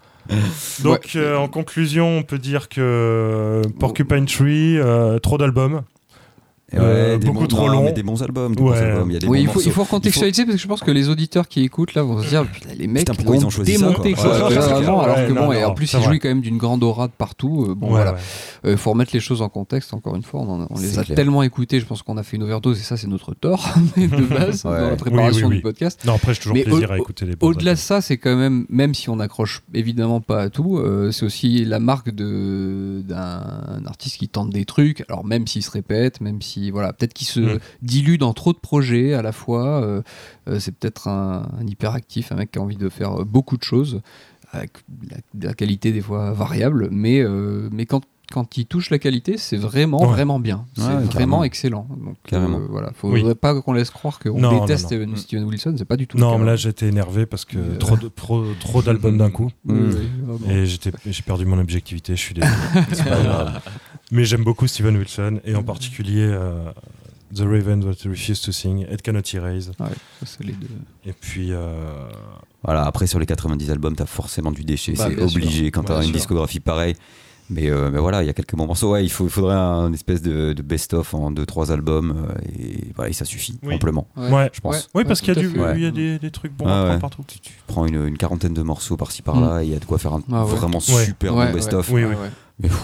Donc, 0.83 1.11
Ouais. 1.15 1.21
euh, 1.21 1.37
en 1.37 1.49
conclusion, 1.49 2.19
on 2.19 2.23
peut 2.23 2.39
dire 2.39 2.69
que 2.71 3.61
Porcupine 3.79 4.25
Tree, 4.25 4.79
euh, 4.79 5.19
trop 5.19 5.37
d'albums. 5.37 5.83
Et 6.73 6.77
ouais, 6.79 6.83
Euh, 6.83 7.19
beaucoup 7.19 7.41
bons- 7.41 7.47
trop 7.47 7.67
non, 7.67 7.73
long. 7.73 7.85
mais 7.85 7.93
des 7.93 8.03
bons 8.03 8.23
albums. 8.23 8.55
Des 8.57 8.63
Ouais. 8.63 8.71
bons 8.71 8.75
albums. 8.77 9.11
Il 9.11 9.15
y 9.15 9.17
a 9.17 9.21
des 9.21 9.27
Oui, 9.27 9.45
bons 9.45 9.51
il 9.51 9.53
faut, 9.53 9.61
il 9.61 9.71
faut 9.71 9.85
recontextualiser 9.85 10.45
parce 10.45 10.57
que 10.57 10.63
je 10.63 10.67
pense 10.67 10.81
que 10.81 10.91
les 10.91 11.11
auditeurs 11.11 11.47
qui 11.47 11.63
écoutent 11.63 11.93
là 11.95 12.03
vont 12.03 12.23
se 12.23 12.29
dire 12.29 12.47
Putain, 12.51 12.71
les 12.79 12.87
mecs 12.87 13.07
Putain, 13.07 13.35
ils 13.35 13.45
ont 13.47 13.51
choisi 13.51 13.75
ça, 13.75 13.87
démonté 13.87 14.15
quoi. 14.15 14.25
Ouais, 14.25 14.55
que 14.55 14.55
alors 14.59 15.15
que 15.17 15.33
non, 15.33 15.47
bon, 15.47 15.53
et 15.53 15.63
en 15.65 15.75
plus 15.75 15.93
ils 15.93 16.01
jouent 16.03 16.11
quand 16.13 16.29
même 16.29 16.41
d'une 16.41 16.57
grande 16.57 16.83
aura 16.83 17.07
de 17.07 17.13
partout. 17.13 17.67
Euh, 17.69 17.75
bon 17.75 17.89
Ouais, 17.89 17.93
voilà, 17.93 18.13
ouais. 18.15 18.19
Euh, 18.65 18.77
faut 18.79 18.91
remettre 18.93 19.11
les 19.13 19.21
choses 19.21 19.43
en 19.43 19.51
contexte. 19.51 19.93
Encore 19.93 20.17
une 20.17 20.23
fois, 20.23 20.41
on, 20.41 20.63
en- 20.63 20.67
on 20.71 20.81
les 20.81 20.99
a 20.99 21.05
clair. 21.05 21.15
tellement 21.17 21.43
écoutés, 21.43 21.81
je 21.81 21.85
pense 21.85 22.03
qu'on 22.03 22.17
a 22.17 22.23
fait 22.23 22.39
une 22.39 22.45
overdose 22.45 22.81
et 22.81 22.83
ça 22.83 22.97
c'est 22.97 23.09
notre 23.09 23.35
tort 23.35 23.69
de 23.99 24.25
base 24.25 24.65
Ouais. 24.65 24.81
dans 24.81 24.91
la 24.91 24.97
préparation 24.97 25.49
oui, 25.49 25.51
oui. 25.51 25.57
du 25.57 25.63
podcast. 25.63 26.01
Non, 26.07 26.15
après, 26.15 26.33
j'ai 26.33 26.41
toujours 26.41 26.55
Mais 26.57 26.63
plaisir 26.65 26.89
au- 26.89 26.93
à 26.95 26.97
écouter 26.97 27.27
les 27.27 27.37
bons 27.37 27.49
Au-delà 27.49 27.75
de 27.75 27.79
ça, 27.79 28.01
c'est 28.01 28.17
quand 28.17 28.35
même, 28.37 28.65
même 28.71 28.95
si 28.95 29.11
on 29.11 29.17
n'accroche 29.17 29.63
évidemment 29.75 30.23
pas 30.23 30.41
à 30.43 30.49
tout, 30.49 30.79
euh, 30.79 31.13
c'est 31.13 31.27
aussi 31.27 31.65
la 31.67 31.79
marque 31.79 32.11
de- 32.11 33.03
d'un 33.07 33.83
artiste 33.87 34.17
qui 34.17 34.29
tente 34.29 34.49
des 34.51 34.65
trucs. 34.65 35.05
Alors 35.11 35.25
même 35.27 35.47
s'il 35.47 35.63
se 35.63 35.71
répète, 35.71 36.23
même 36.23 36.41
si 36.41 36.54
voilà, 36.71 36.93
peut-être 36.93 37.15
qu'il 37.15 37.27
se 37.27 37.41
Mm. 37.41 37.59
dilue 37.83 38.17
dans 38.19 38.33
trop 38.33 38.53
de 38.53 38.59
projets 38.59 39.15
à 39.15 39.23
la 39.23 39.33
fois. 39.33 39.83
euh, 39.83 40.03
euh, 40.49 40.59
c'est 40.61 40.73
peut-être 40.77 41.09
un, 41.09 41.49
un 41.61 41.67
hyperactif, 41.67 42.33
un 42.33 42.37
mec 42.37 42.51
qui 42.53 42.59
a 42.59 42.63
envie 42.63 42.77
de 42.77 42.89
faire 42.89 43.21
euh, 43.21 43.25
beaucoup 43.25 43.57
de 43.57 43.63
choses 43.65 44.01
avec 44.53 44.73
la, 45.43 45.53
qualité 45.55 45.91
des 45.93 46.01
fois 46.01 46.33
variable, 46.33 46.89
mais 46.93 47.23
mais 47.73 47.87
quand 47.87 48.03
quand 48.33 48.57
il 48.57 48.65
touche 48.65 48.89
la 48.89 48.99
qualité, 48.99 49.37
c'est 49.37 49.59
vraiment, 49.59 50.01
Ouais. 50.01 50.07
vraiment 50.09 50.41
bien. 50.41 50.65
C'est 50.77 50.83
Ouais, 50.83 51.05
vraiment 51.05 51.45
excellent. 51.45 51.87
Donc, 52.03 52.17
euh, 52.33 52.67
voilà, 52.71 52.91
faudrait 52.95 53.23
Oui. 53.23 53.35
pas 53.35 53.61
qu'on 53.61 53.75
laisse 53.75 53.91
croire 53.91 54.19
qu'on 54.19 54.41
déteste 54.63 54.85
non, 54.85 54.89
Steven. 54.89 55.17
Steven 55.17 55.45
Wilson, 55.45 55.75
c'est 55.77 55.85
pas 55.85 55.99
du 55.99 56.07
tout 56.07 56.17
Non, 56.17 56.39
mais 56.39 56.47
là 56.47 56.57
j'étais 56.57 56.89
énervé 56.89 57.27
parce 57.27 57.45
que 57.45 57.59
Euh. 57.59 57.77
trop 57.77 57.97
de- 57.99 58.09
trop, 58.09 58.43
trop 58.61 58.81
d'albums 58.81 59.19
d'un 59.19 59.31
coup. 59.39 59.51
Mm. 59.67 59.75
oui, 59.79 60.09
vraiment. 60.23 60.51
Et 60.51 60.65
j'étais- 60.65 60.91
j'ai 61.07 61.23
perdu 61.23 61.45
mon 61.45 61.59
objectivité, 61.59 62.17
je 62.17 62.21
suis 62.21 62.35
désolé. 62.35 62.51
Mais 64.11 64.25
j'aime 64.25 64.45
beaucoup 64.45 64.67
Steven 64.67 64.97
Wilson 64.97 65.41
et 65.45 65.55
en 65.57 65.63
particulier 65.63 66.27
euh, 66.27 66.71
The 67.35 67.41
Raven 67.41 67.81
That 67.81 68.09
Refused 68.09 68.45
to 68.45 68.53
Sing, 68.53 68.87
It 68.91 69.03
Cannot 69.03 69.23
Erase. 69.33 69.73
Ouais, 69.81 69.87
ça, 70.21 70.27
c'est 70.27 70.45
les 70.45 70.53
deux. 70.53 70.69
Et 71.07 71.13
puis, 71.13 71.49
euh, 71.53 72.09
Voilà, 72.63 72.85
après 72.85 73.07
sur 73.07 73.19
les 73.19 73.27
90 73.27 73.71
albums, 73.71 73.97
t'as 73.97 74.07
forcément 74.07 74.53
du 74.53 74.63
déchet, 74.65 74.93
Bah, 74.93 75.07
c'est 75.09 75.15
sûr. 75.29 75.37
obligé 75.37 75.71
quand 75.71 75.85
t'as 75.85 75.97
une 75.99 76.05
sûr. 76.05 76.13
discographie 76.13 76.61
pareille. 76.61 76.95
Mais, 77.51 77.69
euh, 77.69 77.91
mais 77.91 77.99
voilà, 77.99 78.23
il 78.23 78.27
y 78.27 78.31
a 78.31 78.33
quelques 78.33 78.55
bons 78.55 78.67
morceaux. 78.67 78.93
Ouais, 78.93 79.05
il, 79.05 79.11
faut, 79.11 79.25
il 79.25 79.31
faudrait 79.31 79.55
un 79.55 79.93
espèce 79.93 80.23
de, 80.23 80.55
de 80.55 80.63
best-of 80.63 81.13
en 81.13 81.31
2-3 81.31 81.73
albums 81.73 82.29
et 82.59 82.91
voilà, 82.95 83.11
et 83.11 83.13
ça 83.13 83.27
suffit 83.27 83.59
Oui. 83.63 83.75
amplement. 83.75 84.09
Ouais. 84.17 84.51
je 84.55 84.61
pense. 84.61 84.89
oui, 84.95 85.05
parce 85.05 85.21
qu'il 85.21 85.35
y, 85.35 85.37
a 85.37 85.41
à 85.41 85.43
du- 85.43 85.51
fait. 85.51 85.61
Ouais. 85.61 85.73
il 85.77 85.83
y 85.83 85.87
a 85.87 85.91
des, 85.91 86.19
des 86.19 86.31
trucs 86.31 86.53
bons 86.57 86.65
Ah 86.67 86.71
à 86.71 86.75
prendre 86.85 86.95
ouais. 86.95 87.01
partout. 87.01 87.25
Tu, 87.27 87.41
tu 87.41 87.53
prends 87.67 87.85
une, 87.85 88.07
une 88.07 88.17
quarantaine 88.17 88.55
de 88.55 88.63
morceaux 88.63 88.97
par-ci 88.97 89.21
par-là 89.21 89.63
et 89.63 89.67
il 89.67 89.73
y 89.73 89.77
a 89.77 89.79
de 89.79 89.85
quoi 89.85 89.99
faire 89.99 90.15
un 90.15 90.23
Ah 90.33 90.47
ouais. 90.47 90.55
vraiment 90.55 90.79
Ouais. 90.89 91.05
super 91.05 91.35
Ouais, 91.35 91.49
bon 91.49 91.53
best-of. 91.55 91.91
Oui, 91.91 92.05
Ouais, 92.05 92.11
oui. 92.11 92.15
ouais. 92.17 92.31
Mais 92.61 92.69
pff, 92.71 92.83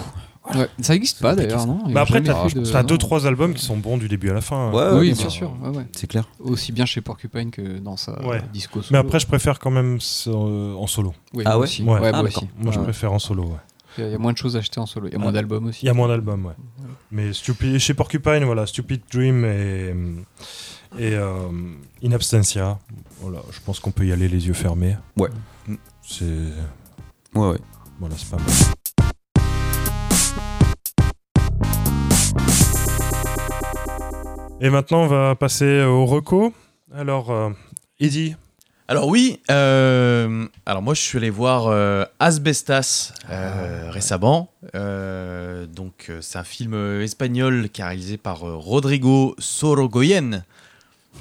Ouais, 0.55 0.69
Ça 0.81 0.95
existe 0.95 1.21
pas 1.21 1.37
d'ailleurs, 1.37 1.67
non 1.67 1.87
y 1.87 1.93
Bah 1.93 2.01
après, 2.01 2.23
t'as 2.23 2.47
de- 2.49 2.83
deux, 2.87 2.99
trois 2.99 3.27
albums 3.27 3.53
qui 3.55 3.62
sont 3.65 3.77
bons 3.77 3.99
du 3.99 4.09
début 4.09 4.31
à 4.31 4.35
la 4.35 4.41
fin. 4.41 4.71
Ouais, 4.73 4.99
Oui, 4.99 5.12
bien 5.12 5.29
sûr. 5.29 5.53
ouais, 5.62 5.69
ouais. 5.77 5.87
c'est 5.95 6.07
clair. 6.07 6.29
Aussi 6.41 6.73
bien 6.73 6.87
chez 6.87 7.03
Porcupine 7.03 7.51
que 7.51 7.79
dans 7.79 7.97
sa 7.97 8.21
Ouais. 8.27 8.41
disco 8.53 8.81
solo. 8.83 8.89
Mais 8.91 8.99
après, 8.99 9.21
je 9.21 9.27
préfère 9.27 9.59
quand 9.59 9.71
même 9.71 9.99
euh, 10.27 10.75
en 10.75 10.87
solo. 10.87 11.12
Oui, 11.35 11.45
Ah 11.47 11.51
moi 11.51 11.59
ouais 11.59 11.62
aussi. 11.65 11.83
Ouais. 11.83 12.01
Ouais, 12.01 12.11
Ah, 12.12 12.21
moi 12.23 12.29
aussi. 12.29 12.49
Moi, 12.59 12.73
je 12.73 12.81
préfère 12.81 13.12
en 13.12 13.19
solo. 13.19 13.45
ouais. 13.45 13.51
Il 13.99 14.01
y 14.03 14.05
a- 14.05 14.09
il 14.09 14.12
y 14.12 14.15
a 14.15 14.19
moins 14.19 14.33
de 14.33 14.39
choses 14.39 14.57
à 14.57 14.61
acheter 14.61 14.81
en 14.81 14.87
solo. 14.87 15.09
Il 15.09 15.12
y 15.12 15.17
a 15.17 15.19
moins 15.19 15.33
d'albums 15.33 15.67
aussi. 15.67 15.81
Il 15.83 15.87
y 15.87 15.91
a 15.91 15.95
moins 15.95 16.09
d'albums, 16.09 16.47
ouais. 16.47 16.55
Mais 17.12 17.33
Stupid, 17.33 17.79
chez 17.79 17.93
Porcupine, 17.95 18.45
voilà, 18.45 18.65
Stupid 18.67 19.03
Dream 19.12 19.45
et, 19.45 19.95
et 20.99 21.15
euh, 21.15 21.49
In 22.03 22.12
Absentia. 22.12 22.79
Voilà, 23.21 23.41
je 23.53 23.59
pense 23.65 23.79
qu'on 23.79 23.91
peut 23.91 24.07
y 24.07 24.12
aller 24.12 24.29
les 24.29 24.47
yeux 24.47 24.55
fermés. 24.55 24.97
Ouais. 25.19 25.29
C'est 26.03 26.25
Ouais, 27.35 27.49
ouais. 27.51 27.59
voilà, 28.01 28.15
c'est 28.17 28.31
pas 28.31 28.37
mal. 28.39 28.47
Et 34.61 34.69
maintenant, 34.70 35.03
on 35.03 35.07
va 35.07 35.35
passer 35.35 35.82
au 35.82 36.05
reco. 36.07 36.53
Alors, 36.95 37.31
euh, 37.31 37.51
Eddie, 37.99 38.37
Alors 38.89 39.07
oui, 39.09 39.41
euh, 39.51 40.47
alors 40.66 40.82
moi 40.82 40.95
je 40.95 41.01
suis 41.01 41.16
allé 41.19 41.31
voir 41.31 41.69
euh, 41.69 42.05
Asbestas 42.19 43.12
euh, 43.31 43.89
récemment. 43.91 44.51
Euh, 44.74 45.66
donc 45.66 46.11
c'est 46.20 46.39
un 46.39 46.45
film 46.45 47.01
espagnol 47.01 47.69
qui 47.73 47.81
est 47.81 47.85
réalisé 47.85 48.16
par 48.16 48.47
euh, 48.47 48.57
Rodrigo 48.57 49.35
Sorogoyen. 49.39 50.43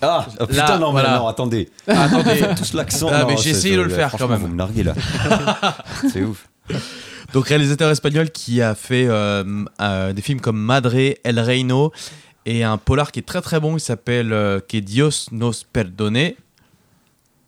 Ah, 0.02 0.26
ah, 0.40 0.48
putain, 0.48 0.66
Là, 0.68 0.78
non, 0.78 0.88
mais 0.88 1.02
voilà. 1.02 1.20
non, 1.20 1.28
attendez. 1.28 1.70
Attendez, 1.88 2.42
Tous 2.58 2.74
l'accent. 2.74 3.10
Ah, 3.12 3.26
mais 3.28 3.38
j'ai 3.38 3.52
essayé 3.52 3.76
de 3.76 3.82
le 3.82 3.90
faire 3.90 4.16
quand 4.18 4.28
même. 4.28 4.40
Vous 4.40 4.48
me 4.48 4.58
larguez 4.58 4.84
là. 4.84 4.94
c'est 6.12 6.24
ouf. 6.24 6.48
donc 7.34 7.48
réalisateur 7.48 7.90
espagnol 7.92 8.30
qui 8.32 8.62
a 8.62 8.76
fait 8.76 9.06
euh, 9.08 9.44
euh, 9.82 10.14
des 10.14 10.22
films 10.22 10.42
comme 10.42 10.60
Madre, 10.60 10.96
El 11.24 11.40
Reino 11.40 11.92
et 12.50 12.64
un 12.64 12.78
polar 12.78 13.12
qui 13.12 13.20
est 13.20 13.24
très 13.28 13.42
très 13.42 13.60
bon 13.60 13.76
qui 13.76 13.84
s'appelle 13.84 14.34
euh, 14.34 14.60
Que 14.60 14.78
Dios 14.78 15.28
nos 15.32 15.52
perdone. 15.72 16.32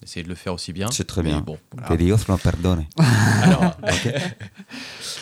Essayez 0.04 0.24
de 0.24 0.30
le 0.30 0.36
faire 0.36 0.54
aussi 0.54 0.74
bien. 0.74 0.90
C'est 0.92 1.06
très 1.06 1.22
bien. 1.22 1.42
Bon, 1.42 1.58
voilà. 1.74 1.88
Que 1.90 1.94
Dios 1.96 2.18
lo 2.28 2.38
perdone. 2.38 2.86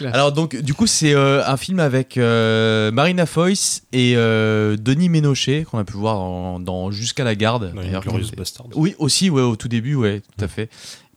Alors, 0.14 0.32
donc 0.32 0.56
du 0.56 0.74
coup 0.74 0.88
c'est 0.88 1.14
euh, 1.14 1.46
un 1.46 1.58
film 1.58 1.80
avec 1.80 2.18
euh, 2.18 2.92
Marina 2.92 3.26
Foïs 3.26 3.84
et 3.92 4.14
euh, 4.16 4.78
Denis 4.78 5.10
Ménochet 5.10 5.66
qu'on 5.70 5.80
a 5.80 5.84
pu 5.84 5.94
voir 5.98 6.16
dans, 6.16 6.60
dans 6.60 6.92
Jusqu'à 6.92 7.24
la 7.24 7.36
garde. 7.36 7.74
dans 7.74 8.02
qui- 8.02 8.36
Basterds. 8.36 8.68
Oui 8.76 8.96
aussi 9.00 9.30
ouais 9.30 9.42
au 9.42 9.56
tout 9.56 9.68
début 9.68 9.96
ouais 9.96 10.22
tout 10.22 10.44
à 10.44 10.48
fait. 10.48 10.70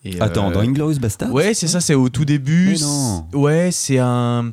Et, 0.05 0.20
Attends, 0.20 0.51
euh, 0.51 0.55
dans 0.55 0.61
Inglorious 0.61 0.99
Bastard 0.99 1.33
Ouais 1.33 1.55
c'est 1.55 1.69
ça 1.69 1.81
c'est 1.81 1.95
au 1.95 2.09
tout 2.09 2.24
début. 2.24 2.70
Mais 2.73 2.81
non. 2.81 3.24
Ouais 3.35 3.69
c'est 3.70 3.99
un 3.99 4.51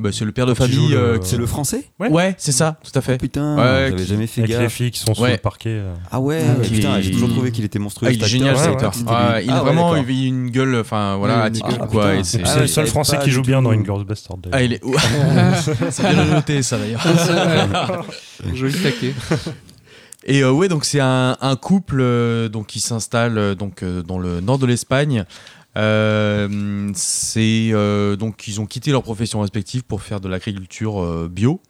bah, 0.00 0.10
c'est 0.12 0.24
le 0.24 0.32
père 0.32 0.46
de 0.46 0.54
famille. 0.54 0.88
le- 0.90 0.96
euh, 0.96 1.18
C'est 1.22 1.36
le 1.36 1.46
français 1.46 1.84
Ouais. 2.00 2.08
Ouais 2.10 2.34
c'est 2.38 2.50
ça 2.52 2.76
tout 2.82 2.96
à 2.98 3.00
fait. 3.00 3.16
Putain, 3.18 3.56
Ouais, 3.56 3.86
j'avais 3.90 4.02
qui- 4.02 4.06
jamais 4.08 4.26
fait 4.26 4.42
Avec 4.42 4.58
les 4.58 4.68
filles 4.68 4.90
qui 4.90 4.98
sont 5.00 5.14
sur 5.14 5.22
Ouais. 5.22 5.32
le 5.32 5.38
parquet. 5.38 5.68
euh. 5.70 5.94
Ah 6.10 6.18
ouais, 6.20 6.42
Ah 6.48 6.58
ouais. 6.60 6.66
putain, 6.68 7.00
j'ai 7.00 7.10
toujours 7.12 7.28
trouvé 7.28 7.50
qu'il 7.52 7.64
était 7.64 7.78
monstrueux. 7.78 8.08
Ah, 8.08 8.12
il 8.12 8.22
est 8.22 8.26
génial 8.26 8.56
cet 8.56 8.70
acteur. 8.70 8.92
Ah, 9.06 9.40
il 9.42 9.50
a 9.50 9.56
Ah 9.58 9.62
vraiment 9.62 9.94
une 9.96 10.50
gueule 10.50 10.76
enfin 10.80 11.16
voilà 11.16 11.42
atypique 11.44 11.76
ah, 11.80 11.86
quoi. 11.86 12.24
c'est- 12.24 12.42
Ah 12.44 12.60
le 12.60 12.66
seul 12.66 12.86
français 12.86 13.18
qui 13.22 13.30
joue 13.30 13.42
bien 13.42 13.62
dans 13.62 13.70
Inglourious 13.70 14.04
d'ailleurs. 14.04 14.50
Ah, 14.52 14.62
il 14.62 14.72
est 14.74 14.80
c'est 15.90 16.02
bien 16.08 16.24
noté 16.24 16.62
ça 16.62 16.78
d'ailleurs. 16.78 17.04
Joli 18.54 18.74
taquet. 18.82 19.14
Et 20.24 20.42
euh, 20.42 20.50
ouais, 20.50 20.68
donc 20.68 20.84
c'est 20.86 21.00
un, 21.00 21.36
couple 21.60 22.00
euh, 22.00 22.48
donc 22.48 22.66
qui 22.66 22.80
s'installe 22.80 23.36
euh, 23.36 23.54
donc 23.54 23.84
dans 23.84 24.18
le 24.18 24.40
nord 24.40 24.58
de 24.58 24.66
l'Espagne. 24.66 25.24
C'est 26.94 27.70
donc 28.18 28.48
ils 28.48 28.60
ont 28.60 28.66
quitté 28.66 28.90
leur 28.90 29.02
profession 29.02 29.40
respective 29.40 29.82
pour 29.84 30.02
faire 30.02 30.20
de 30.20 30.28
l'agriculture 30.28 31.28
bio. 31.28 31.60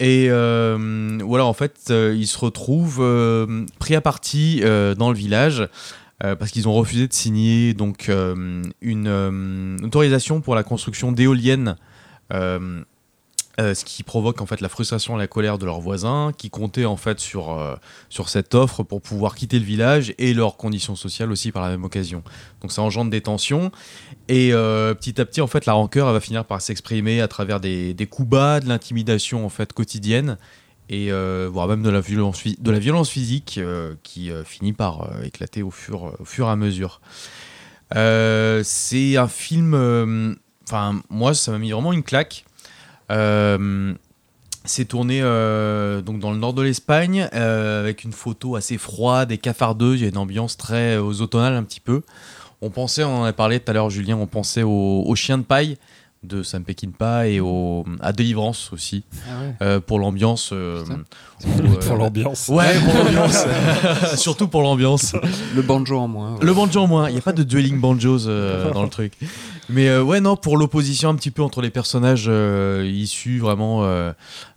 Et 0.00 0.28
voilà, 0.28 1.44
en 1.44 1.52
fait, 1.52 1.90
ils 1.90 2.26
se 2.26 2.38
retrouvent 2.38 3.04
pris 3.78 3.96
à 3.96 4.00
partie 4.00 4.60
dans 4.60 5.10
le 5.10 5.16
village 5.16 5.68
parce 6.20 6.52
qu'ils 6.52 6.68
ont 6.68 6.74
refusé 6.74 7.08
de 7.08 7.12
signer 7.12 7.74
donc 7.74 8.08
une 8.80 9.80
autorisation 9.82 10.40
pour 10.40 10.54
la 10.54 10.62
construction 10.62 11.10
d'éoliennes. 11.10 11.76
Euh, 13.60 13.72
ce 13.72 13.84
qui 13.84 14.02
provoque 14.02 14.40
en 14.40 14.46
fait 14.46 14.60
la 14.60 14.68
frustration 14.68 15.14
et 15.14 15.18
la 15.18 15.28
colère 15.28 15.58
de 15.58 15.64
leurs 15.64 15.80
voisins 15.80 16.32
qui 16.36 16.50
comptaient 16.50 16.86
en 16.86 16.96
fait 16.96 17.20
sur, 17.20 17.52
euh, 17.52 17.76
sur 18.08 18.28
cette 18.28 18.52
offre 18.56 18.82
pour 18.82 19.00
pouvoir 19.00 19.36
quitter 19.36 19.60
le 19.60 19.64
village 19.64 20.12
et 20.18 20.34
leurs 20.34 20.56
conditions 20.56 20.96
sociales 20.96 21.30
aussi 21.30 21.52
par 21.52 21.62
la 21.62 21.68
même 21.68 21.84
occasion. 21.84 22.24
Donc 22.62 22.72
ça 22.72 22.82
engendre 22.82 23.12
des 23.12 23.20
tensions 23.20 23.70
et 24.26 24.52
euh, 24.52 24.92
petit 24.94 25.20
à 25.20 25.24
petit 25.24 25.40
en 25.40 25.46
fait 25.46 25.66
la 25.66 25.74
rancœur 25.74 26.12
va 26.12 26.18
finir 26.18 26.44
par 26.44 26.60
s'exprimer 26.60 27.20
à 27.20 27.28
travers 27.28 27.60
des, 27.60 27.94
des 27.94 28.06
coups 28.06 28.28
bas, 28.28 28.58
de 28.58 28.68
l'intimidation 28.68 29.46
en 29.46 29.50
fait 29.50 29.72
quotidienne 29.72 30.36
et 30.88 31.10
voire 31.46 31.66
même 31.66 31.82
de 31.82 31.88
la 31.88 32.00
violence, 32.00 32.42
de 32.44 32.70
la 32.70 32.78
violence 32.78 33.08
physique 33.08 33.58
qui 34.02 34.30
finit 34.44 34.74
par 34.74 35.08
éclater 35.24 35.62
au 35.62 35.70
fur, 35.70 36.14
au 36.18 36.26
fur 36.26 36.46
et 36.46 36.50
à 36.50 36.56
mesure. 36.56 37.00
C'est 37.90 39.16
un 39.16 39.28
film, 39.28 40.36
enfin 40.68 41.00
moi 41.08 41.32
ça 41.32 41.52
m'a 41.52 41.58
mis 41.58 41.70
vraiment 41.70 41.94
une 41.94 42.02
claque. 42.02 42.44
Euh, 43.14 43.94
c'est 44.64 44.86
tourné 44.86 45.20
euh, 45.20 46.00
donc 46.00 46.20
dans 46.20 46.32
le 46.32 46.38
nord 46.38 46.54
de 46.54 46.62
l'Espagne 46.62 47.28
euh, 47.34 47.80
avec 47.80 48.02
une 48.04 48.12
photo 48.12 48.56
assez 48.56 48.78
froide 48.78 49.30
et 49.30 49.38
cafardeuse. 49.38 50.00
Il 50.00 50.04
y 50.04 50.06
a 50.06 50.08
une 50.08 50.16
ambiance 50.16 50.56
très 50.56 50.96
euh, 50.96 51.02
automnale 51.02 51.54
un 51.54 51.62
petit 51.64 51.80
peu. 51.80 52.02
On 52.62 52.70
pensait, 52.70 53.04
on 53.04 53.18
en 53.18 53.24
a 53.24 53.32
parlé 53.34 53.60
tout 53.60 53.70
à 53.70 53.74
l'heure, 53.74 53.90
Julien, 53.90 54.16
on 54.16 54.26
pensait 54.26 54.62
au, 54.62 55.02
au 55.04 55.14
Chien 55.14 55.36
de 55.36 55.42
paille 55.42 55.76
de 56.24 56.42
Sam 56.42 56.64
Peckinpah 56.64 57.28
et 57.28 57.40
au, 57.40 57.84
à 58.00 58.12
Délivrance 58.12 58.72
aussi 58.72 59.04
Ah 59.28 59.40
ouais. 59.42 59.54
euh, 59.62 59.80
pour 59.80 59.98
l'ambiance. 59.98 60.50
euh, 60.52 60.82
Putain. 60.82 61.02
pour, 61.86 61.92
euh, 61.92 61.98
l'ambiance. 61.98 62.48
Ouais, 62.48 62.78
pour 62.80 62.94
l'ambiance. 63.04 63.44
Surtout 64.16 64.48
pour 64.48 64.62
l'ambiance. 64.62 65.14
Le 65.54 65.62
banjo 65.62 65.98
en 65.98 66.08
moins. 66.08 66.34
ouais. 66.34 66.44
Le 66.44 66.54
banjo 66.54 66.80
en 66.80 66.86
moins, 66.86 67.08
il 67.08 67.12
n'y 67.12 67.18
a 67.18 67.22
pas 67.22 67.32
de 67.32 67.42
dueling 67.42 67.78
banjos 67.80 68.26
euh, 68.28 68.70
dans 68.72 68.82
le 68.82 68.88
truc. 68.88 69.12
Mais 69.68 69.88
euh, 69.88 70.02
ouais, 70.02 70.20
non, 70.20 70.36
pour 70.36 70.56
l'opposition 70.58 71.08
un 71.08 71.14
petit 71.14 71.30
peu 71.30 71.42
entre 71.42 71.62
les 71.62 71.70
personnages 71.70 72.26
euh, 72.28 72.86
issus 72.92 73.38
vraiment 73.38 73.84
euh, 73.84 74.12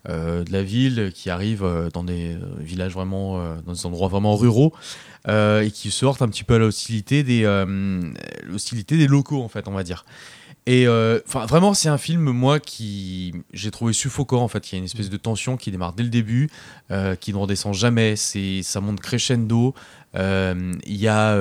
euh, 0.09 0.43
de 0.43 0.51
la 0.51 0.63
ville, 0.63 1.11
qui 1.15 1.29
arrivent 1.29 1.63
euh, 1.63 1.89
dans 1.93 2.03
des 2.03 2.33
euh, 2.33 2.39
villages 2.59 2.93
vraiment, 2.93 3.39
euh, 3.39 3.55
dans 3.65 3.71
des 3.73 3.85
endroits 3.85 4.09
vraiment 4.09 4.35
ruraux, 4.35 4.73
euh, 5.29 5.61
et 5.61 5.71
qui 5.71 5.91
se 5.91 6.05
heurtent 6.05 6.21
un 6.21 6.27
petit 6.27 6.43
peu 6.43 6.55
à 6.55 6.57
l'hostilité 6.57 7.23
des, 7.23 7.43
euh, 7.45 8.01
l'hostilité 8.45 8.97
des 8.97 9.07
locaux, 9.07 9.41
en 9.43 9.47
fait, 9.47 9.67
on 9.69 9.71
va 9.73 9.83
dire. 9.83 10.03
Et 10.69 10.85
euh, 10.85 11.21
vraiment, 11.27 11.73
c'est 11.73 11.87
un 11.87 11.97
film, 11.97 12.29
moi, 12.29 12.59
qui 12.59 13.33
j'ai 13.53 13.71
trouvé 13.71 13.93
suffocant. 13.93 14.43
En 14.43 14.49
fait, 14.49 14.69
il 14.69 14.75
y 14.75 14.75
a 14.75 14.79
une 14.79 14.83
espèce 14.83 15.09
de 15.09 15.15
tension 15.15 15.55
qui 15.55 15.71
démarre 15.71 15.93
dès 15.93 16.03
le 16.03 16.09
début, 16.09 16.49
euh, 16.91 17.15
qui 17.15 17.31
ne 17.31 17.37
redescend 17.37 17.73
jamais. 17.73 18.17
C'est, 18.17 18.63
ça 18.63 18.81
monte 18.81 18.99
crescendo. 18.99 19.73
Euh, 20.15 20.73
Il 20.85 20.97
y 20.97 21.07
a 21.07 21.37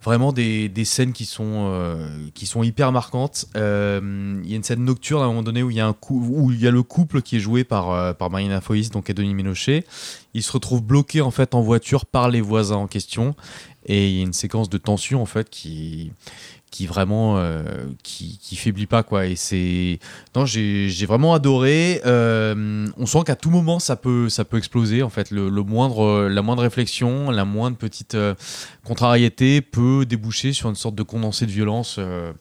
vraiment 0.00 0.32
des, 0.32 0.68
des 0.68 0.84
scènes 0.84 1.12
qui 1.12 1.26
sont, 1.26 1.98
qui 2.34 2.46
sont 2.46 2.62
hyper 2.62 2.92
marquantes. 2.92 3.46
Il 3.56 3.60
y 3.60 4.52
a 4.52 4.56
une 4.56 4.62
scène 4.62 4.84
nocturne 4.84 5.22
à 5.22 5.24
un 5.24 5.28
moment 5.28 5.42
donné 5.42 5.64
où 5.64 5.70
il 5.72 5.76
y 5.76 5.80
a, 5.80 5.86
un 5.88 5.92
cou- 5.92 6.24
où 6.30 6.52
il 6.52 6.60
y 6.60 6.68
a 6.68 6.70
le 6.70 6.84
couple 6.84 7.22
qui 7.22 7.38
est 7.38 7.40
joué 7.40 7.64
par, 7.64 8.14
par 8.14 8.30
Marina 8.30 8.60
Foïs, 8.60 8.90
donc 8.90 9.10
et 9.10 9.14
Denis 9.14 9.34
Ménochet. 9.34 9.84
Ils 10.34 10.44
se 10.44 10.52
retrouvent 10.52 10.84
bloqués 10.84 11.20
en 11.20 11.32
fait 11.32 11.52
en 11.52 11.62
voiture 11.62 12.06
par 12.06 12.28
les 12.28 12.40
voisins 12.40 12.76
en 12.76 12.86
question. 12.86 13.34
Et 13.86 14.08
il 14.08 14.16
y 14.16 14.20
a 14.20 14.22
une 14.22 14.32
séquence 14.32 14.68
de 14.68 14.78
tension 14.78 15.20
en 15.20 15.26
fait 15.26 15.50
qui 15.50 16.12
qui 16.70 16.86
vraiment 16.86 17.38
euh, 17.38 17.62
qui, 18.02 18.38
qui 18.42 18.56
faiblit 18.56 18.86
pas 18.86 19.02
quoi. 19.02 19.26
Et 19.26 19.36
c'est 19.36 19.98
non 20.34 20.44
j'ai 20.46 21.06
vraiment 21.06 21.32
adoré. 21.32 22.00
Euh, 22.04 22.86
on 22.98 23.06
sent 23.06 23.20
qu'à 23.24 23.36
tout 23.36 23.50
moment 23.50 23.78
ça 23.78 23.96
peut 23.96 24.28
ça 24.28 24.44
peut 24.44 24.58
exploser 24.58 25.02
en 25.02 25.08
fait. 25.08 25.30
Le, 25.30 25.48
moindre 25.62 26.28
la 26.28 26.42
moindre 26.42 26.62
réflexion 26.62 27.30
la 27.30 27.44
moindre 27.44 27.76
petite 27.76 28.14
euh, 28.14 28.34
contrariété 28.84 29.60
peut 29.62 30.04
déboucher 30.04 30.52
sur 30.52 30.68
une 30.68 30.74
sorte 30.74 30.94
de 30.96 31.02
condensé 31.02 31.46
de 31.46 31.50
violence 31.52 31.96
euh, 31.98 32.32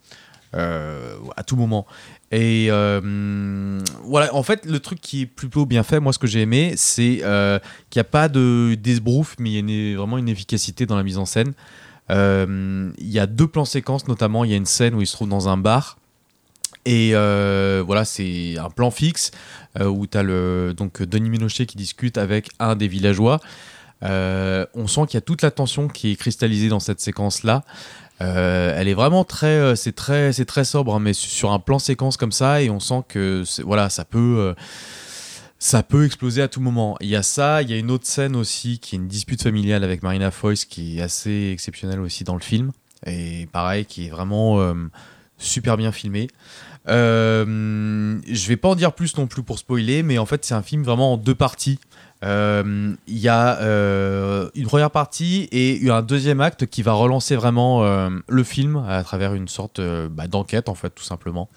euh, 0.56 1.16
à 1.38 1.44
tout 1.44 1.56
moment. 1.56 1.86
Et 2.32 2.68
euh, 2.70 3.80
voilà, 4.04 4.34
en 4.34 4.44
fait, 4.44 4.66
le 4.66 4.80
truc 4.80 5.00
qui 5.00 5.22
est 5.22 5.26
plutôt 5.26 5.66
bien 5.66 5.84
fait, 5.84 6.00
moi, 6.00 6.12
ce 6.12 6.20
que 6.20 6.28
j'ai 6.28 6.42
aimé, 6.42 6.74
c'est 6.76 7.20
euh, 7.24 7.60
qu'il 7.90 8.00
n'y 8.00 8.02
a 8.02 8.10
pas 8.10 8.28
de 8.30 8.76
d'esbrouf, 8.76 9.36
mais 9.40 9.52
il 9.52 9.54
y 9.54 9.58
a 9.58 9.60
une- 9.60 9.96
vraiment 9.98 10.18
une 10.18 10.28
efficacité 10.28 10.86
dans 10.86 10.98
la 10.98 11.04
mise 11.04 11.18
en 11.18 11.26
scène. 11.26 11.54
Euh, 12.12 12.92
Il 12.98 13.10
y 13.10 13.20
a 13.20 13.26
deux 13.28 13.48
plans 13.48 13.66
séquences, 13.66 14.08
notamment, 14.08 14.44
il 14.44 14.52
y 14.52 14.54
a 14.54 14.58
une 14.58 14.66
scène 14.66 14.94
où 14.96 15.02
il 15.02 15.08
se 15.08 15.14
trouve 15.14 15.30
dans 15.30 15.48
un 15.50 15.58
bar. 15.58 15.98
Et 16.86 17.12
euh, 17.14 17.82
voilà, 17.86 18.06
c'est 18.06 18.58
un 18.60 18.70
plan 18.70 18.92
fixe 18.92 19.32
euh, 19.80 19.86
où 19.86 20.06
tu 20.06 20.18
as 20.18 20.24
le, 20.24 20.74
donc, 20.78 21.02
Denis 21.02 21.32
Ménochet 21.32 21.66
qui 21.66 21.78
discute 21.78 22.18
avec 22.18 22.50
un 22.60 22.76
des 22.76 22.88
villageois. 22.88 23.40
On 24.02 24.88
sent 24.88 25.02
qu'il 25.08 25.16
y 25.16 25.18
a 25.18 25.22
toute 25.22 25.42
la 25.42 25.50
tension 25.50 25.88
qui 25.88 26.12
est 26.12 26.16
cristallisée 26.16 26.70
dans 26.70 26.80
cette 26.80 27.00
séquence-là. 27.02 27.64
Elle 28.20 28.88
est 28.88 28.94
vraiment 28.94 29.24
très, 29.24 29.76
c'est 29.76 29.94
très, 29.96 30.32
c'est 30.32 30.46
très 30.46 30.64
sobre, 30.64 30.94
hein, 30.94 31.00
mais 31.00 31.14
su- 31.14 31.28
sur 31.28 31.52
un 31.52 31.60
plan 31.60 31.80
séquence 31.80 32.16
comme 32.18 32.32
ça, 32.32 32.62
et 32.62 32.70
on 32.70 32.80
sent 32.80 33.02
que 33.08 33.44
voilà, 33.64 33.90
ça 33.90 34.06
peut, 34.06 34.54
ça 35.60 35.84
peut 35.84 36.06
exploser 36.06 36.42
à 36.42 36.48
tout 36.48 36.62
moment. 36.62 36.98
Il 37.02 37.08
y 37.08 37.16
a 37.16 37.24
ça, 37.24 37.62
il 37.62 37.70
y 37.70 37.74
a 37.74 37.78
une 37.78 37.92
autre 37.92 38.06
scène 38.06 38.36
aussi 38.36 38.80
qui 38.80 38.96
est 38.96 39.00
une 39.00 39.08
dispute 39.08 39.42
familiale 39.42 39.84
avec 39.84 40.04
Marina 40.04 40.32
Foïs 40.32 40.66
qui 40.66 41.00
est 41.00 41.02
assez 41.02 41.52
exceptionnelle 41.52 42.00
aussi 42.00 42.24
dans 42.24 42.36
le 42.36 42.42
film, 42.42 42.72
et 43.06 43.48
pareil, 43.52 43.86
qui 43.86 44.08
est 44.08 44.10
vraiment 44.10 44.60
euh, 44.60 44.74
super 45.38 45.78
bien 45.78 45.92
filmé. 45.92 46.28
Euh, 46.88 48.20
je 48.28 48.48
vais 48.48 48.58
pas 48.58 48.70
en 48.70 48.76
dire 48.76 48.94
plus 48.94 49.18
non 49.18 49.28
plus 49.28 49.44
pour 49.44 49.60
spoiler, 49.60 50.04
mais 50.04 50.18
en 50.18 50.26
fait 50.26 50.46
c'est 50.46 50.54
un 50.54 50.62
film 50.62 50.84
vraiment 50.84 51.14
en 51.14 51.18
deux 51.18 51.36
parties. 51.36 51.80
Euh, 52.24 52.94
Il 53.08 53.18
y 53.18 53.28
a 53.28 53.60
euh, 53.60 54.50
une 54.56 54.68
première 54.68 54.92
partie 54.92 55.48
et 55.52 55.90
un 55.90 56.02
deuxième 56.02 56.42
acte 56.42 56.66
qui 56.66 56.82
va 56.82 56.94
relancer 56.94 57.36
vraiment 57.36 57.84
le 58.28 58.44
film 58.44 58.84
à 58.88 59.04
travers 59.04 59.34
une 59.34 59.48
sorte 59.48 59.82
bah, 59.82 60.28
d'enquête 60.28 60.70
en 60.70 60.76
fait 60.76 60.92
tout 60.92 61.04
simplement. 61.04 61.50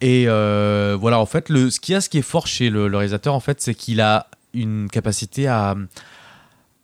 Et 0.00 0.24
euh, 0.28 0.96
voilà 1.00 1.18
en 1.18 1.26
fait 1.26 1.48
le 1.48 1.70
ce 1.70 1.80
qu'il 1.80 1.92
y 1.92 1.96
a 1.96 2.00
ce 2.00 2.08
qui 2.08 2.18
est 2.18 2.22
fort 2.22 2.46
chez 2.46 2.70
le, 2.70 2.84
réalisateur 2.84 3.34
en 3.34 3.40
fait 3.40 3.60
c'est 3.60 3.74
qu'il 3.74 4.00
a 4.00 4.28
une 4.54 4.88
capacité 4.88 5.48
à 5.48 5.74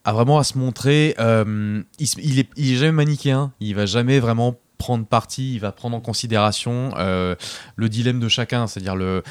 à 0.05 0.13
vraiment 0.13 0.39
à 0.39 0.45
se 0.45 0.59
montrer 0.59 1.15
euh, 1.21 1.83
il, 1.99 2.09
il 2.19 2.39
est 2.41 2.49
il 2.57 2.73
est 2.73 2.77
jamais 2.77 2.93
manichéen. 2.93 3.53
Il 3.61 3.75
va 3.75 3.87
jamais 3.87 4.19
vraiment 4.19 4.57
prendre 4.79 5.07
parti. 5.07 5.55
Il 5.55 5.61
va 5.61 5.73
prendre 5.73 5.97
en 5.97 6.01
considération 6.01 6.93
euh, 6.99 7.35
le 7.77 7.89
dilemme 7.89 8.21
de 8.21 8.29
chacun. 8.29 8.67
C'est-à-dire 8.67 8.97
le 8.97 9.23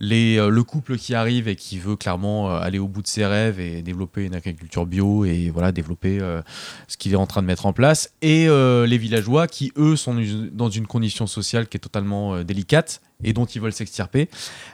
euh, 0.00 0.48
le 0.48 0.62
couple 0.62 0.96
qui 0.96 1.14
arrive 1.14 1.48
et 1.48 1.56
qui 1.56 1.78
veut 1.78 1.96
clairement 1.96 2.50
euh, 2.50 2.60
aller 2.60 2.78
au 2.78 2.86
bout 2.86 3.02
de 3.02 3.08
ses 3.08 3.26
rêves 3.26 3.58
et 3.58 3.82
développer 3.82 4.24
une 4.24 4.34
agriculture 4.34 4.86
bio 4.86 5.24
et 5.24 5.50
voilà 5.50 5.72
développer 5.72 6.18
euh, 6.20 6.40
ce 6.86 6.96
qu'il 6.96 7.12
est 7.12 7.16
en 7.16 7.26
train 7.26 7.42
de 7.42 7.46
mettre 7.46 7.66
en 7.66 7.72
place 7.72 8.12
et 8.22 8.46
les 8.48 8.98
villageois 8.98 9.46
qui 9.46 9.72
eux 9.76 9.96
sont 9.96 10.16
dans 10.52 10.70
une 10.70 10.86
condition 10.86 11.26
sociale 11.26 11.68
qui 11.68 11.76
est 11.76 11.80
totalement 11.80 12.42
délicate 12.42 13.00
et 13.24 13.32
dont 13.32 13.44
ils 13.44 13.60
veulent 13.60 13.72
s'extirper. 13.72 14.28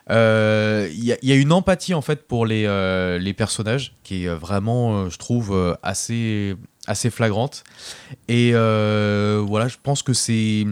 Il 0.08 0.14
y, 0.14 1.32
a- 1.32 1.34
une 1.34 1.52
empathie 1.52 1.94
en 1.94 2.02
fait 2.02 2.26
pour 2.26 2.46
les, 2.46 3.34
personnages 3.36 3.94
qui 4.02 4.24
est 4.24 4.34
vraiment, 4.34 5.08
je 5.08 5.18
trouve, 5.18 5.76
assez 5.82 6.54
assez 6.86 7.08
flagrante 7.08 7.64
et 8.28 8.52
voilà 8.52 9.68
je 9.68 9.76
pense 9.82 10.02
que 10.02 10.12
c'est 10.12 10.66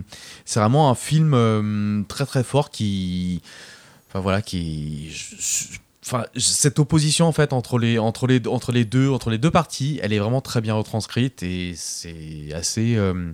vraiment 0.54 0.90
un 0.90 0.94
film 0.94 2.04
très 2.08 2.26
très 2.26 2.44
fort 2.44 2.70
qui 2.70 3.42
enfin 4.12 4.20
voilà 4.20 4.42
qui 4.42 5.08
je- 5.10 5.36
je- 5.38 5.78
enfin 6.04 6.24
cette 6.36 6.80
opposition 6.80 7.26
en 7.28 7.32
fait 7.32 7.52
entre 7.52 7.78
les 7.78 7.96
entre 7.96 8.26
les 8.26 8.42
entre 8.48 8.72
les 8.72 8.84
deux 8.84 9.08
entre 9.08 9.30
les 9.30 9.38
deux 9.38 9.52
parties 9.52 10.00
elle 10.02 10.12
est 10.12 10.18
vraiment 10.18 10.40
très 10.40 10.60
bien 10.60 10.74
retranscrite 10.74 11.44
et 11.44 11.74
c'est 11.76 12.52
assez 12.52 12.96
euh, 12.96 13.32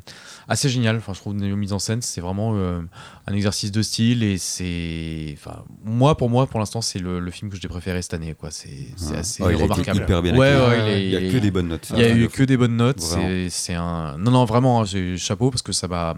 assez 0.48 0.68
génial 0.68 0.96
enfin 0.98 1.14
je 1.14 1.18
trouve 1.20 1.32
une 1.32 1.56
mise 1.56 1.72
en 1.72 1.78
scène 1.78 2.02
c'est 2.02 2.20
vraiment 2.20 2.52
euh, 2.56 2.82
un 3.26 3.32
exercice 3.32 3.72
de 3.72 3.80
style 3.80 4.22
et 4.22 4.36
c'est 4.36 5.34
enfin 5.38 5.64
moi 5.82 6.14
pour 6.18 6.28
moi 6.28 6.46
pour 6.46 6.60
l'instant 6.60 6.82
c'est 6.82 6.98
le, 6.98 7.20
le 7.20 7.30
film 7.30 7.50
que 7.50 7.56
j'ai 7.58 7.68
préféré 7.68 8.02
cette 8.02 8.12
année 8.12 8.34
quoi 8.38 8.50
c'est 8.50 8.68
Ah. 9.14 9.20
assez 9.20 9.42
Ouais, 9.42 9.54
il 9.54 9.62
a 9.62 9.64
été 9.64 9.72
remarquable 9.72 10.00
hyper 10.02 10.22
bien 10.22 10.36
ouais, 10.36 10.52
il 10.52 10.88
est- 10.92 11.04
Il 11.06 11.10
y 11.10 11.16
a 11.16 11.32
que 11.32 11.38
des 11.38 11.50
bonnes 11.50 11.68
notes. 11.68 11.88
il 11.94 12.00
y 12.00 12.04
a 12.04 12.14
eu 12.14 12.28
que 12.28 12.42
des 12.42 12.58
bonnes 12.58 12.76
notes. 12.76 13.00
C'est 13.48 13.74
un. 13.74 14.18
Non, 14.18 14.30
non, 14.30 14.44
vraiment, 14.44 14.82
hein, 14.82 14.86
c'est 14.86 15.16
chapeau 15.16 15.50
parce 15.50 15.62
que 15.62 15.72
ça 15.72 15.88
m'a. 15.88 16.14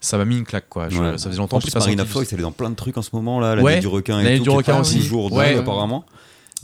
Ça 0.00 0.16
m'a 0.18 0.24
mis 0.24 0.38
une 0.38 0.44
claque, 0.44 0.68
quoi. 0.68 0.88
Je- 0.88 0.98
Ouais. 0.98 1.18
Ça 1.18 1.28
faisait 1.28 1.38
longtemps 1.38 1.56
En 1.56 1.60
que 1.60 1.64
plus, 1.64 1.70
j'ai 1.70 1.78
pas 1.78 1.80
Marina 1.80 2.04
Foïs, 2.04 2.32
elle 2.32 2.38
est 2.38 2.42
dans 2.42 2.52
plein 2.52 2.70
de 2.70 2.76
trucs 2.76 2.96
en 2.96 3.02
ce 3.02 3.10
moment 3.12 3.40
là, 3.40 3.56
la 3.56 3.62
Ouais, 3.62 3.74
nuit 3.74 3.80
du 3.80 3.86
requin 3.88 4.20
et 4.20 4.36
tout, 4.38 4.44
du 4.44 4.50
requin 4.50 4.80
aussi. 4.80 5.00
toujours 5.00 5.32
Ouais. 5.32 5.56
apparemment. 5.56 6.04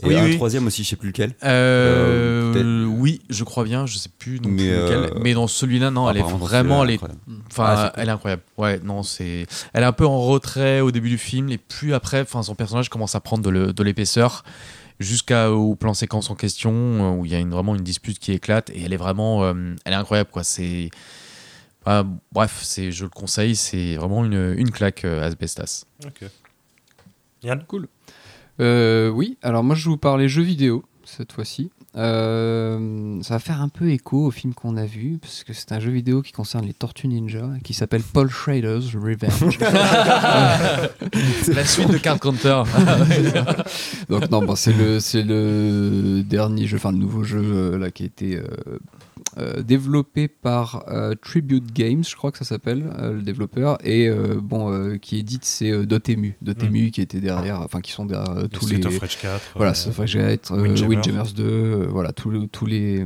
Et 0.03 0.07
Oui, 0.07 0.15
un 0.17 0.25
oui. 0.25 0.35
troisième 0.35 0.67
aussi, 0.67 0.83
je 0.83 0.89
sais 0.89 0.95
plus 0.97 1.07
lequel. 1.09 1.33
Euh, 1.43 2.53
Euh, 2.55 2.85
oui, 2.85 3.21
je 3.29 3.43
crois 3.45 3.63
bien, 3.63 3.85
je 3.85 3.97
sais 3.97 4.09
plus 4.19 4.39
non 4.41 4.49
Mais, 4.49 4.55
plus 4.69 4.71
lequel. 4.81 4.97
euh, 4.97 5.19
Mais 5.21 5.33
dans 5.33 5.47
celui-là, 5.47 5.89
non, 5.91 6.09
elle 6.09 6.17
est 6.17 6.21
vraiment, 6.21 6.83
elle 6.83 6.91
est, 6.91 6.99
enfin, 7.49 7.63
Ah, 7.67 7.93
elle 7.95 8.09
est 8.09 8.11
incroyable. 8.11 8.41
Ouais, 8.57 8.79
non, 8.83 9.03
c'est, 9.03 9.45
elle 9.73 9.83
est 9.83 9.85
un 9.85 9.93
peu 9.93 10.05
en 10.05 10.21
retrait 10.21 10.81
au 10.81 10.91
début 10.91 11.09
du 11.09 11.17
film, 11.17 11.49
et 11.49 11.57
puis 11.57 11.93
après, 11.93 12.21
enfin, 12.21 12.43
son 12.43 12.55
personnage 12.55 12.89
commence 12.89 13.15
à 13.15 13.19
prendre 13.21 13.43
de 13.49 13.83
l'épaisseur 13.83 14.43
jusqu'au 14.99 15.75
plan 15.75 15.93
séquence 15.93 16.29
en 16.29 16.35
question 16.35 17.17
où 17.19 17.25
il 17.25 17.31
y 17.31 17.35
a 17.35 17.39
une, 17.39 17.51
vraiment 17.51 17.75
une 17.75 17.83
dispute 17.83 18.19
qui 18.19 18.31
éclate 18.33 18.69
et 18.71 18.83
elle 18.83 18.93
est 18.93 18.97
vraiment, 18.97 19.49
elle 19.49 19.93
est 19.93 19.95
incroyable, 19.95 20.29
quoi. 20.31 20.43
C'est, 20.43 20.89
ah, 21.85 22.03
bref, 22.31 22.61
c'est, 22.63 22.91
je 22.91 23.03
le 23.03 23.09
conseille, 23.09 23.55
c'est 23.55 23.95
vraiment 23.95 24.25
une, 24.25 24.55
une 24.57 24.71
claque 24.71 25.05
euh, 25.05 25.25
Asbestas. 25.25 25.85
Ok. 26.03 26.27
Yann 27.43 27.63
Euh, 28.59 29.09
oui, 29.09 29.37
alors 29.43 29.63
moi 29.63 29.75
je 29.75 29.85
vais 29.85 29.91
vous 29.91 29.97
parler 29.97 30.27
jeux 30.27 30.41
vidéo 30.41 30.83
cette 31.03 31.31
fois-ci. 31.31 31.69
Euh, 31.95 33.21
ça 33.21 33.35
va 33.35 33.39
faire 33.39 33.61
un 33.61 33.69
peu 33.69 33.91
écho 33.91 34.25
au 34.25 34.31
film 34.31 34.55
qu'on 34.55 34.75
a 34.77 34.85
vu, 34.85 35.19
parce 35.21 35.43
que 35.43 35.53
c'est 35.53 35.71
un 35.71 35.79
jeu 35.79 35.91
vidéo 35.91 36.23
qui 36.23 36.31
concerne 36.31 36.65
les 36.65 36.73
Tortues 36.73 37.07
Ninja, 37.07 37.47
qui 37.63 37.73
s'appelle 37.75 38.01
Paul 38.01 38.29
Schrader's 38.29 38.95
Revenge. 38.95 39.59
La 41.53 41.65
suite 41.65 41.91
de 41.91 41.99
Card 41.99 42.19
Counter. 42.19 42.63
Donc 44.09 44.29
non, 44.31 44.43
bon, 44.43 44.55
c'est 44.55 44.73
le, 44.73 44.99
c'est 44.99 45.23
le 45.23 46.23
dernier 46.23 46.65
jeu, 46.65 46.77
enfin 46.77 46.91
le 46.91 46.97
nouveau 46.97 47.23
jeu 47.23 47.41
euh, 47.43 47.77
là 47.77 47.91
qui 47.91 48.03
a 48.03 48.05
été 48.07 48.41
euh, 49.37 49.61
développé 49.61 50.27
par 50.27 50.85
euh, 50.87 51.13
Tribute 51.15 51.73
Games, 51.73 52.03
je 52.03 52.15
crois 52.15 52.31
que 52.31 52.37
ça 52.37 52.45
s'appelle, 52.45 52.85
euh, 52.99 53.13
le 53.13 53.21
développeur, 53.21 53.77
et 53.85 54.09
bon, 54.41 54.97
qui 54.99 55.17
édite 55.17 55.45
c'est 55.45 55.85
Dotemu, 55.85 56.35
Dotemu 56.41 56.91
qui 56.91 57.01
était 57.01 57.19
derrière, 57.21 57.61
enfin 57.61 57.81
qui 57.81 57.91
sont 57.91 58.05
derrière 58.05 58.47
tous 58.49 58.65
Street 58.67 58.77
les, 58.77 58.85
of 58.87 58.99
Rage 58.99 59.17
4. 59.21 59.41
voilà, 59.55 59.73
Windjammer. 60.51 60.95
Windjammers 60.95 61.33
2, 61.35 61.43
euh, 61.43 61.87
voilà, 61.89 62.11
tous 62.13 62.65
les- 62.65 63.05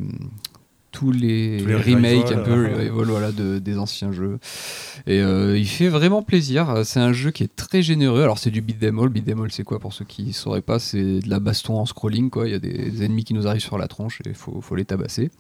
tous 1.00 1.12
les 1.12 1.64
tous 1.64 1.92
remakes 1.92 2.32
un 2.34 2.40
peu 2.40 2.52
revival, 2.52 3.06
voilà, 3.08 3.32
de, 3.32 3.58
des 3.60 3.78
anciens 3.78 4.12
jeux. 4.12 4.38
Et 5.08 5.22
euh, 5.22 5.58
il 5.58 5.66
fait 5.68 5.88
vraiment 5.88 6.22
plaisir. 6.22 6.82
C'est 6.84 7.00
un 7.00 7.14
jeu 7.14 7.32
qui 7.32 7.44
est 7.44 7.56
très 7.56 7.82
généreux. 7.82 8.22
Alors 8.22 8.38
c'est 8.38 8.52
du 8.52 8.62
beat 8.62 8.84
'em 8.84 9.00
all. 9.00 9.08
Beat 9.08 9.30
'em 9.30 9.42
all, 9.42 9.52
c'est 9.52 9.64
quoi 9.64 9.80
pour 9.80 9.94
ceux 9.94 10.04
qui 10.04 10.26
ne 10.26 10.32
sauraient 10.34 10.62
pas? 10.62 10.78
C'est 10.78 11.20
de 11.22 11.30
la 11.30 11.40
baston 11.40 11.78
en 11.78 11.86
scrolling. 11.86 12.30
Quoi. 12.30 12.48
Il 12.48 12.52
y 12.52 12.56
a 12.56 12.60
des 12.60 13.04
ennemis 13.04 13.24
qui 13.24 13.34
nous 13.34 13.48
arrivent 13.48 13.62
sur 13.62 13.78
la 13.78 13.88
tronche 13.88 14.20
et 14.26 14.30
il 14.30 14.36
faut, 14.36 14.60
faut 14.60 14.76
les 14.76 14.84
tabasser. 14.84 15.32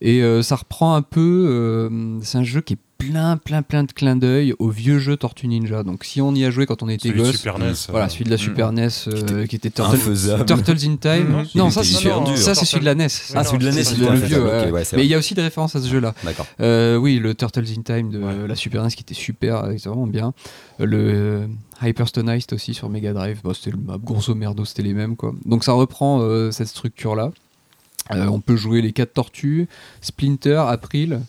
Et 0.00 0.22
euh, 0.22 0.40
ça 0.40 0.56
reprend 0.56 0.94
un 0.94 1.02
peu. 1.02 1.46
euh, 1.48 2.18
c'est 2.22 2.38
un 2.38 2.44
jeu 2.44 2.62
qui 2.62 2.74
est 2.74 2.78
plein, 2.98 3.36
plein, 3.36 3.62
plein 3.62 3.84
de 3.84 3.92
clins 3.92 4.16
d'œil 4.16 4.54
au 4.58 4.70
vieux 4.70 4.98
jeu 4.98 5.16
Tortue 5.16 5.46
Ninja. 5.48 5.82
Donc 5.82 6.04
si 6.04 6.20
on 6.20 6.34
y 6.34 6.44
a 6.44 6.50
joué 6.50 6.66
quand 6.66 6.82
on 6.82 6.88
était 6.88 7.08
celui 7.08 7.20
de 7.20 7.26
gosse, 7.26 7.36
Super 7.36 7.58
NES. 7.58 7.72
voilà, 7.90 8.06
euh, 8.06 8.08
celui 8.08 8.24
de 8.24 8.30
la 8.30 8.36
Mm. 8.36 8.38
Super 8.38 8.72
NES 8.72 8.88
euh, 9.08 9.46
qui 9.46 9.56
était 9.56 9.70
Turtle- 9.70 9.94
Infaisable. 9.96 10.44
Turtles 10.46 10.86
in 10.88 10.96
Time. 10.96 11.28
Non, 11.30 11.44
non, 11.64 11.70
ça 11.70 11.84
c'est 11.84 12.00
hyper 12.00 12.22
dur. 12.22 12.36
ça 12.38 12.54
c'est 12.54 12.64
celui 12.64 12.80
de 12.80 12.84
la 12.86 12.94
NES. 12.94 13.08
Ah, 13.34 13.44
celui 13.44 13.58
de 13.58 13.64
la 13.66 13.72
NES, 13.72 13.84
C'est 13.84 13.94
il 13.96 14.04
le, 14.04 14.14
vieux. 14.16 14.44
ouais. 14.72 14.82
Mais 14.94 15.04
il 15.04 15.08
y 15.10 15.14
a 15.14 15.18
aussi 15.18 15.34
des 15.34 15.42
références 15.42 15.76
à 15.76 15.80
ce 15.80 15.88
jeu-là. 15.88 16.14
D'accord. 16.24 16.46
Euh, 16.60 16.96
oui, 16.96 17.18
le 17.18 17.34
Turtles 17.34 17.64
in 17.76 17.82
Time 17.82 18.10
de 18.10 18.18
Ouais. 18.18 18.48
la 18.48 18.54
Super 18.54 18.82
NES 18.82 18.90
qui 18.90 19.02
était 19.02 19.14
super, 19.14 19.64
euh, 19.64 19.72
c'est 19.78 19.88
vraiment 19.88 20.06
bien. 20.06 20.32
Euh, 20.80 20.86
Le 20.86 20.98
euh, 20.98 21.46
Hyperstonized 21.82 22.52
aussi 22.54 22.72
sur 22.74 22.88
Mega 22.88 23.12
Drive, 23.12 23.40
bah, 23.44 23.52
c'était 23.54 23.72
le 23.72 23.76
bah, 23.76 23.98
grosso 24.02 24.34
merdo, 24.34 24.64
c'était 24.64 24.82
les 24.82 24.94
mêmes 24.94 25.16
quoi. 25.16 25.32
Donc 25.44 25.64
ça 25.64 25.72
reprend 25.72 26.20
euh, 26.22 26.50
cette 26.50 26.68
structure-là. 26.68 27.30
Euh, 28.12 28.26
on 28.26 28.40
peut 28.40 28.56
jouer 28.56 28.82
les 28.82 28.92
quatre 28.92 29.12
tortues, 29.14 29.68
Splinter, 30.00 30.62
April. 30.68 31.20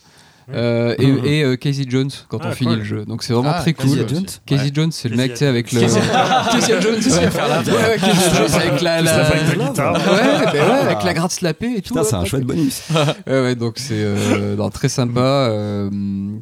Euh, 0.53 0.95
et, 0.99 1.39
et, 1.39 1.43
euh, 1.43 1.55
Casey 1.57 1.83
Jones 1.87 2.09
quand 2.29 2.39
Ah, 2.41 2.49
on 2.49 2.51
finit 2.53 2.69
cool. 2.71 2.79
le 2.79 2.83
jeu. 2.85 3.05
Donc 3.05 3.23
c'est 3.23 3.33
vraiment 3.33 3.51
Ah, 3.53 3.61
très 3.61 3.73
Casey 3.73 3.97
cool. 3.97 4.07
Jones. 4.09 4.25
Casey 4.45 4.63
Ouais. 4.65 4.71
Jones, 4.73 4.91
c'est 4.91 5.09
le 5.09 5.15
Casey 5.17 5.27
mec 5.27 5.33
tu 5.33 5.39
sais, 5.39 5.47
avec 5.47 5.71
le. 5.73 5.79
Casey- 5.81 5.99
Casey 6.51 6.81
Jones, 6.81 6.93
ouais. 6.95 7.73
Ouais, 7.73 7.89
ouais, 7.89 7.97
Casey 7.99 8.35
Jones 8.37 8.61
avec 8.61 8.81
la. 8.81 9.01
La- 9.01 9.17
la 9.17 9.25
fait 9.25 9.39
avec 9.39 9.57
la 9.57 9.65
guitare. 9.67 9.93
Ouais, 9.93 10.45
bah 10.45 10.51
ouais, 10.53 10.59
avec 10.85 11.03
la 11.03 11.13
gratte 11.13 11.31
slapée 11.31 11.73
et 11.77 11.81
tout. 11.81 11.93
Putain, 11.93 12.03
c'est 12.03 12.15
un 12.15 12.25
chouette 12.25 12.43
bonus. 12.45 12.83
Ouais, 13.27 13.41
ouais, 13.41 13.55
donc 13.55 13.73
c'est 13.77 13.93
euh, 13.97 14.55
non, 14.55 14.69
très 14.69 14.89
sympa. 14.89 15.19
euh, 15.21 15.89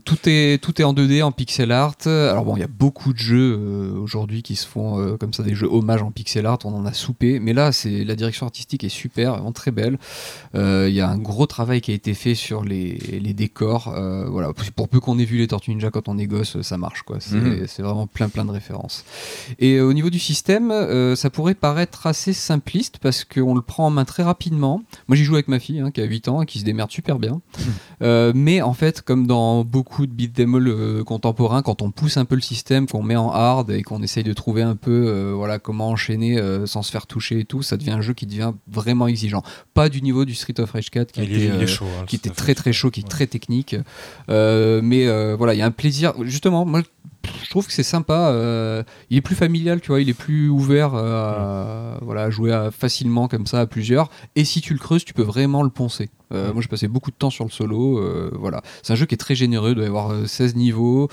tout, 0.05 0.17
est, 0.27 0.61
tout 0.61 0.79
est 0.79 0.83
en 0.83 0.93
2D, 0.93 1.23
en 1.23 1.31
pixel 1.31 1.71
art. 1.71 1.95
Alors 2.05 2.45
bon, 2.45 2.55
il 2.55 2.59
y 2.59 2.63
a 2.63 2.67
beaucoup 2.67 3.11
de 3.13 3.17
jeux 3.17 3.57
euh, 3.59 3.97
aujourd'hui 3.99 4.43
qui 4.43 4.55
se 4.55 4.67
font 4.67 4.99
euh, 4.99 5.17
comme 5.17 5.33
ça, 5.33 5.41
des 5.43 5.55
jeux 5.55 5.67
hommages 5.69 6.01
en 6.03 6.11
pixel 6.11 6.45
art. 6.45 6.59
On 6.65 6.73
en 6.75 6.85
a 6.85 6.93
soupé. 6.93 7.39
Mais 7.39 7.53
là, 7.53 7.71
c'est 7.71 8.03
la 8.03 8.15
direction 8.15 8.45
artistique 8.45 8.83
est 8.83 8.89
super, 8.89 9.33
vraiment 9.33 9.51
très 9.51 9.71
belle. 9.71 9.97
Euh, 10.53 10.85
Il 10.89 10.95
y 10.95 11.01
a 11.01 11.09
un 11.09 11.17
gros 11.17 11.45
travail 11.47 11.81
qui 11.81 11.91
a 11.91 11.95
été 11.95 12.13
fait 12.13 12.35
sur 12.35 12.63
les, 12.63 12.97
les 13.21 13.33
décors. 13.33 13.93
Euh, 13.95 14.25
voilà, 14.29 14.51
pour- 14.75 14.87
peu 14.89 14.99
qu'on 14.99 15.17
ait 15.19 15.25
vu 15.25 15.37
les 15.37 15.47
Tortues 15.47 15.71
Ninja 15.71 15.89
quand 15.89 16.07
on 16.09 16.17
est 16.17 16.27
gosse, 16.27 16.61
ça 16.61 16.77
marche 16.77 17.01
quoi. 17.03 17.17
C'est 17.19 17.35
Mhm. 17.35 17.65
c'est 17.67 17.81
vraiment 17.81 18.07
plein 18.07 18.29
plein 18.29 18.45
de 18.45 18.51
références. 18.51 19.03
Et 19.59 19.75
euh, 19.75 19.83
au 19.87 19.93
niveau 19.93 20.09
du 20.09 20.19
système, 20.19 20.69
euh, 20.71 21.15
ça 21.15 21.29
pourrait 21.29 21.55
paraître 21.55 22.05
assez 22.07 22.33
simpliste 22.33 22.97
parce 22.99 23.23
qu'on 23.23 23.55
le 23.55 23.61
prend 23.61 23.87
en 23.87 23.89
main 23.89 24.05
très 24.05 24.23
rapidement. 24.23 24.81
Moi 25.07 25.15
j'y 25.15 25.23
joue 25.23 25.35
avec 25.35 25.47
ma 25.47 25.59
fille 25.59 25.79
hein, 25.79 25.91
qui 25.91 26.01
a 26.01 26.05
8 26.05 26.27
ans 26.27 26.41
et 26.41 26.45
qui 26.45 26.59
se 26.59 26.65
démerde 26.65 26.91
super 26.91 27.19
bien. 27.19 27.41
Euh, 28.01 28.31
mais 28.35 28.61
en 28.61 28.73
fait, 28.73 29.01
comme 29.01 29.25
dans 29.27 29.63
beaucoup 29.63 30.05
de 30.05 30.11
beat'em 30.11 30.55
all 30.55 30.67
euh, 30.67 31.03
contemporains, 31.03 31.61
quand 31.61 31.81
on 31.81 31.91
pousse 31.91 32.17
un 32.17 32.25
peu 32.25 32.35
le 32.35 32.41
système, 32.41 32.87
qu'on 32.87 33.03
met 33.03 33.15
en 33.15 33.31
hard 33.31 33.71
et 33.71 33.81
qu'on 33.83 34.01
essaye 34.03 34.23
de 34.23 34.33
trouver 34.33 34.61
un 34.61 34.75
peu 34.75 34.91
euh, 35.07 35.33
voilà, 35.35 35.59
comment 35.59 35.89
enchaîner 35.89 36.37
euh, 36.37 36.65
sans 36.65 36.81
se 36.83 36.91
faire 36.91 37.07
toucher 37.07 37.39
et 37.39 37.45
tout, 37.45 37.61
ça 37.61 37.77
devient 37.77 37.91
un 37.91 38.01
jeu 38.01 38.13
qui 38.13 38.25
devient 38.25 38.51
vraiment 38.67 39.07
exigeant. 39.07 39.43
Pas 39.73 39.89
du 39.89 40.01
niveau 40.01 40.25
du 40.25 40.35
Street 40.35 40.59
of 40.59 40.71
Rage 40.71 40.89
4 40.89 41.11
qui 41.13 41.21
Il 41.21 41.31
était, 41.31 41.45
est, 41.45 41.47
il 41.55 41.61
est 41.61 41.63
euh, 41.63 41.67
chaud. 41.67 41.85
hein, 41.99 42.03
qui 42.07 42.15
était 42.17 42.29
très 42.29 42.55
très 42.55 42.73
chaud, 42.73 42.91
qui 42.91 42.99
est 42.99 43.03
Ouais. 43.03 43.09
très 43.09 43.27
technique. 43.27 43.75
Euh, 44.29 44.81
mais 44.83 45.07
euh, 45.07 45.35
voilà, 45.37 45.53
il 45.53 45.57
y 45.57 45.61
a 45.61 45.65
un 45.65 45.71
plaisir. 45.71 46.13
Justement, 46.23 46.65
moi, 46.65 46.81
je 47.43 47.49
trouve 47.49 47.65
que 47.67 47.73
c'est 47.73 47.83
sympa. 47.83 48.29
euh, 48.31 48.83
il 49.09 49.17
est 49.17 49.21
plus 49.21 49.35
familial, 49.35 49.81
tu 49.81 49.87
vois, 49.89 50.01
il 50.01 50.09
est 50.09 50.13
plus 50.13 50.49
ouvert 50.49 50.93
euh, 50.95 51.95
à, 51.95 51.99
voilà, 52.01 52.23
à 52.23 52.29
jouer 52.29 52.51
à- 52.53 52.71
facilement 52.71 53.27
comme 53.27 53.45
ça 53.47 53.61
à 53.61 53.65
plusieurs. 53.65 54.09
Et 54.35 54.45
si 54.45 54.61
tu 54.61 54.73
le 54.73 54.79
creuses, 54.79 55.05
tu 55.05 55.13
peux 55.13 55.23
vraiment 55.23 55.63
le 55.63 55.69
poncer. 55.69 56.09
Euh. 56.33 56.51
Moi, 56.53 56.61
j'ai 56.61 56.67
passé 56.67 56.87
beaucoup 56.87 57.11
de 57.11 57.15
temps 57.15 57.29
sur 57.29 57.45
le 57.45 57.51
solo. 57.51 58.01
voilà, 58.33 58.61
c'est 58.83 58.93
un 58.93 58.95
jeu 58.95 59.05
qui 59.05 59.15
est 59.15 59.17
très 59.19 59.35
généreux. 59.35 59.69
Il 59.69 59.75
doit 59.75 59.83
y 59.85 59.87
avoir 59.87 60.11
euh, 60.11 60.25
16 60.25 60.55
niveaux. 60.55 61.09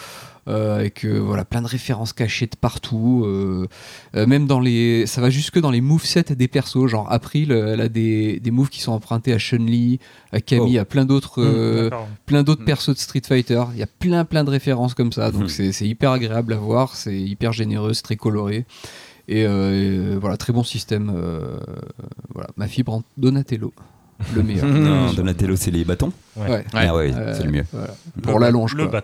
Euh, 0.48 0.77
avec 0.77 1.05
euh, 1.05 1.19
voilà 1.20 1.44
plein 1.44 1.62
de 1.62 1.66
références 1.69 2.12
cachées 2.12 2.47
de 2.47 2.56
partout 2.60 3.23
euh, 3.24 3.69
euh, 4.16 4.27
même 4.27 4.47
dans 4.48 4.59
les 4.59 5.06
ça 5.06 5.20
va 5.20 5.31
jusque 5.31 5.60
dans 5.60 5.70
les 5.70 5.81
movesets 5.81 6.35
des 6.35 6.48
persos 6.48 6.86
genre 6.89 7.06
April 7.12 7.52
elle 7.52 7.81
a 7.81 7.89
des, 7.89 8.40
des 8.40 8.51
moves 8.51 8.69
qui 8.69 8.81
sont 8.81 8.90
empruntés 8.93 9.32
à 9.32 9.39
Chun-Li 9.39 10.01
à 10.32 10.40
Camille 10.40 10.78
à 10.78 10.85
plein 10.85 11.05
d'autres 11.05 11.40
euh, 11.43 11.85
D'accord. 11.90 12.09
plein 12.27 12.43
d'autres 12.43 12.62
Mm. 12.62 12.66
persos 12.66 12.89
de 12.94 12.98
Street 12.98 13.23
Fighter. 13.27 13.62
Il 13.74 13.78
y 13.78 13.82
a 13.82 13.86
plein 13.86 14.24
plein 14.24 14.43
de 14.44 14.51
références 14.51 14.94
comme 14.94 15.12
ça, 15.12 15.31
donc 15.31 15.43
Mhm. 15.43 15.48
c'est 15.48 15.73
c'est 15.73 15.86
hyper 15.86 16.10
agréable 16.10 16.52
à 16.52 16.56
voir, 16.56 16.97
c'est 16.97 17.16
hyper 17.16 17.52
généreux, 17.52 17.93
c'est 17.94 18.02
très 18.02 18.16
coloré. 18.16 18.64
Et, 19.28 19.47
euh, 19.47 20.14
et 20.14 20.16
voilà, 20.19 20.36
très 20.36 20.52
bon 20.52 20.64
système. 20.64 21.12
euh, 21.14 21.59
voilà, 22.35 22.48
ma 22.56 22.66
fibre 22.66 22.93
en 22.94 23.02
Donatello, 23.16 23.73
le 24.35 24.43
meilleur. 24.43 24.66
Non, 24.66 25.12
Donatello, 25.12 25.55
c'est 25.55 25.70
les 25.70 25.85
bâtons. 25.85 26.12
Ouais. 26.36 26.51
Ouais. 26.51 26.64
Ah 26.74 26.94
ouais, 26.97 27.12
Euh, 27.14 27.32
c'est 27.36 27.44
le 27.44 27.52
mieux. 27.52 27.64
voilà. 27.73 27.94
Pour 28.23 28.40
la 28.40 28.51
longe. 28.51 28.74
Le 28.74 28.89
quoi. 28.89 29.02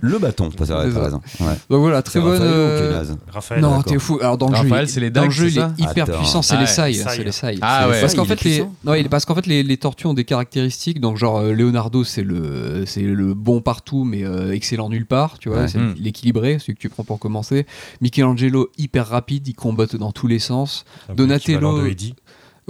Le 0.00 0.18
bâton, 0.18 0.50
t'as 0.50 0.58
t'as 0.66 0.84
C'est 0.84 0.90
ça. 0.92 1.02
raison. 1.04 1.20
Ouais. 1.40 1.46
Donc 1.70 1.80
voilà, 1.80 2.02
très 2.02 2.20
bonne. 2.20 2.32
Raphaël 2.40 2.52
euh, 2.52 3.02
Raphaël. 3.32 3.60
Non, 3.62 3.82
t'es 3.82 3.98
fou. 3.98 4.18
Alors 4.20 4.36
dans 4.36 4.48
le 4.50 4.56
Raphaël, 4.56 4.86
jeu, 4.86 4.92
c'est 4.92 5.00
les 5.00 5.10
dans 5.10 5.24
le 5.24 5.30
jeu, 5.30 5.48
c'est 5.48 5.60
il 5.78 5.84
est 5.84 5.90
hyper 5.90 6.04
Attends. 6.08 6.18
puissant. 6.18 6.42
C'est 6.42 6.54
Ah 6.56 6.60
les 6.60 6.66
sailles, 6.66 6.94
c'est 6.94 7.24
les 7.24 7.32
sailles. 7.32 7.58
Ah 7.62 7.88
ouais. 7.88 8.00
Parce 8.00 8.14
qu'en 8.14 8.24
fait, 8.26 8.42
les, 8.44 8.60
non, 8.84 8.92
parce 9.10 9.24
qu'en 9.24 9.34
fait, 9.34 9.46
les, 9.46 9.62
les 9.62 9.76
tortues 9.78 10.06
ont 10.06 10.14
des 10.14 10.24
caractéristiques. 10.24 11.00
Donc, 11.00 11.16
genre, 11.16 11.38
euh, 11.38 11.52
Leonardo, 11.52 12.04
c'est 12.04 12.22
le, 12.22 12.84
c'est 12.86 13.00
le 13.02 13.32
bon 13.34 13.60
partout, 13.62 14.04
mais 14.04 14.24
euh, 14.24 14.52
excellent 14.52 14.88
nulle 14.90 15.06
part. 15.06 15.38
Tu 15.38 15.48
vois, 15.48 15.60
Ouais. 15.60 15.68
c'est 15.68 15.78
Mm. 15.78 15.94
l'équilibré, 15.98 16.58
celui 16.58 16.74
que 16.74 16.80
tu 16.80 16.88
prends 16.90 17.04
pour 17.04 17.18
commencer. 17.18 17.64
Michelangelo, 18.00 18.70
hyper 18.78 19.08
rapide, 19.08 19.46
il 19.48 19.54
combatte 19.54 19.96
dans 19.96 20.12
tous 20.12 20.26
les 20.26 20.38
sens. 20.38 20.84
L'équivalent 21.16 21.72
Donatello-. 21.72 21.86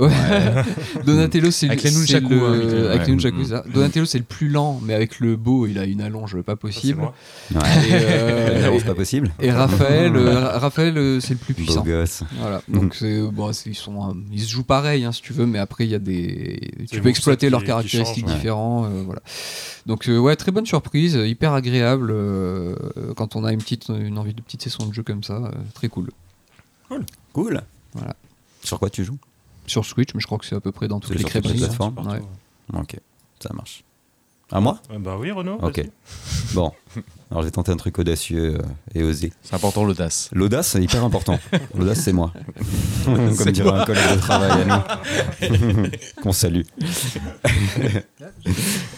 Donatello, 1.04 1.50
c'est 1.50 1.66
Avec 1.66 1.82
le- 1.82 1.90
les 1.90 1.94
c'est 1.94 2.00
nunchaku, 2.20 2.28
le- 2.30 2.36
hein, 2.46 2.50
Michelangelo, 2.56 2.86
avec 2.88 3.00
ouais. 3.00 3.06
les 3.06 3.12
nunchaku, 3.12 3.36
Mm. 3.38 3.44
ça. 3.44 3.64
Donatello, 3.72 4.04
c'est 4.06 4.18
le 4.18 4.24
plus 4.24 4.48
lent, 4.48 4.80
mais 4.82 4.94
avec 4.94 5.20
le 5.20 5.36
beau, 5.36 5.66
il 5.66 5.78
a 5.78 5.84
une 5.84 6.00
allonge 6.00 6.40
pas 6.42 6.52
c'est 6.52 6.58
possible. 6.60 7.02
Ouais. 7.02 7.60
Et, 7.88 7.92
euh, 7.92 8.80
pas 8.86 8.94
possible. 8.94 9.30
et 9.40 9.50
Raphaël, 9.50 10.14
euh, 10.16 10.38
Ra- 10.38 10.58
Raphaël, 10.58 10.96
euh, 10.96 11.20
c'est 11.20 11.30
le 11.34 11.38
plus 11.38 11.54
Beau 11.54 11.62
puissant. 11.64 11.82
gosse. 11.84 12.22
Voilà. 12.38 12.62
Mhm. 12.68 12.80
Donc 12.80 12.94
c'est 12.94 13.20
bon, 13.22 13.52
c'est- 13.52 13.70
ils 13.70 13.74
sont, 13.74 14.10
euh, 14.10 14.12
ils 14.32 14.40
se 14.40 14.48
jouent 14.50 14.62
pareil, 14.64 15.04
hein, 15.04 15.12
si 15.12 15.22
tu 15.22 15.32
veux, 15.32 15.46
mais 15.46 15.58
après 15.58 15.84
il 15.84 15.90
y 15.90 15.94
a 15.94 15.98
des, 15.98 16.70
tu 16.90 17.00
peux 17.00 17.08
exploiter 17.08 17.50
leurs 17.50 17.64
caractéristiques 17.64 18.26
ouais. 18.26 18.32
différents, 18.34 18.84
euh, 18.86 19.02
voilà. 19.04 19.20
Donc 19.86 20.08
euh, 20.08 20.18
ouais, 20.18 20.36
très 20.36 20.52
bonne 20.52 20.66
surprise, 20.66 21.14
hyper 21.14 21.52
agréable 21.52 22.10
euh, 22.12 22.74
quand 23.16 23.36
on 23.36 23.44
a 23.44 23.52
une 23.52 23.58
petite, 23.60 23.88
une 23.88 24.18
envie 24.18 24.34
de 24.34 24.40
petite 24.40 24.62
session 24.62 24.86
de 24.86 24.94
jeu 24.94 25.02
comme 25.02 25.22
ça, 25.22 25.34
euh, 25.36 25.50
très 25.74 25.88
cool. 25.88 26.10
Cool. 27.32 27.60
Voilà. 27.94 28.14
Sur 28.62 28.78
quoi 28.78 28.90
tu 28.90 29.04
joues? 29.04 29.16
Sur 29.70 29.84
Switch, 29.84 30.14
mais 30.14 30.20
je 30.20 30.26
crois 30.26 30.36
que 30.38 30.46
c'est 30.46 30.56
à 30.56 30.60
peu 30.60 30.72
près 30.72 30.88
dans 30.88 30.98
toutes 30.98 31.12
les 31.12 31.18
sur 31.20 31.28
toutes 31.28 31.34
les 31.36 31.40
crêperies. 31.42 31.60
plateformes. 31.60 31.94
Partout. 31.94 32.10
Ouais. 32.10 32.80
Ok, 32.80 32.96
ça 33.40 33.50
marche. 33.54 33.84
À 34.52 34.58
moi? 34.60 34.80
Ah 34.92 34.94
Bah 34.98 35.16
oui, 35.16 35.30
Renaud. 35.30 35.58
Ok. 35.62 35.80
Bon. 36.54 36.72
Alors 37.30 37.44
j'ai 37.44 37.52
tenté 37.52 37.70
un 37.70 37.76
truc 37.76 37.96
audacieux 38.00 38.56
euh, 38.56 38.62
et 38.96 39.04
osé. 39.04 39.32
C'est 39.40 39.54
important 39.54 39.84
l'audace. 39.84 40.28
L'audace, 40.32 40.70
c'est 40.70 40.82
hyper 40.82 41.04
important. 41.04 41.38
L'audace, 41.78 42.00
c'est 42.00 42.12
moi. 42.12 42.32
Comme 43.04 43.30
dirait 43.52 43.70
un 43.70 43.84
collègue 43.84 44.10
de 44.16 44.18
travail 44.18 44.50
à 44.50 44.64
nous. 44.64 45.86
Qu'on 46.20 46.32
salue. 46.32 46.62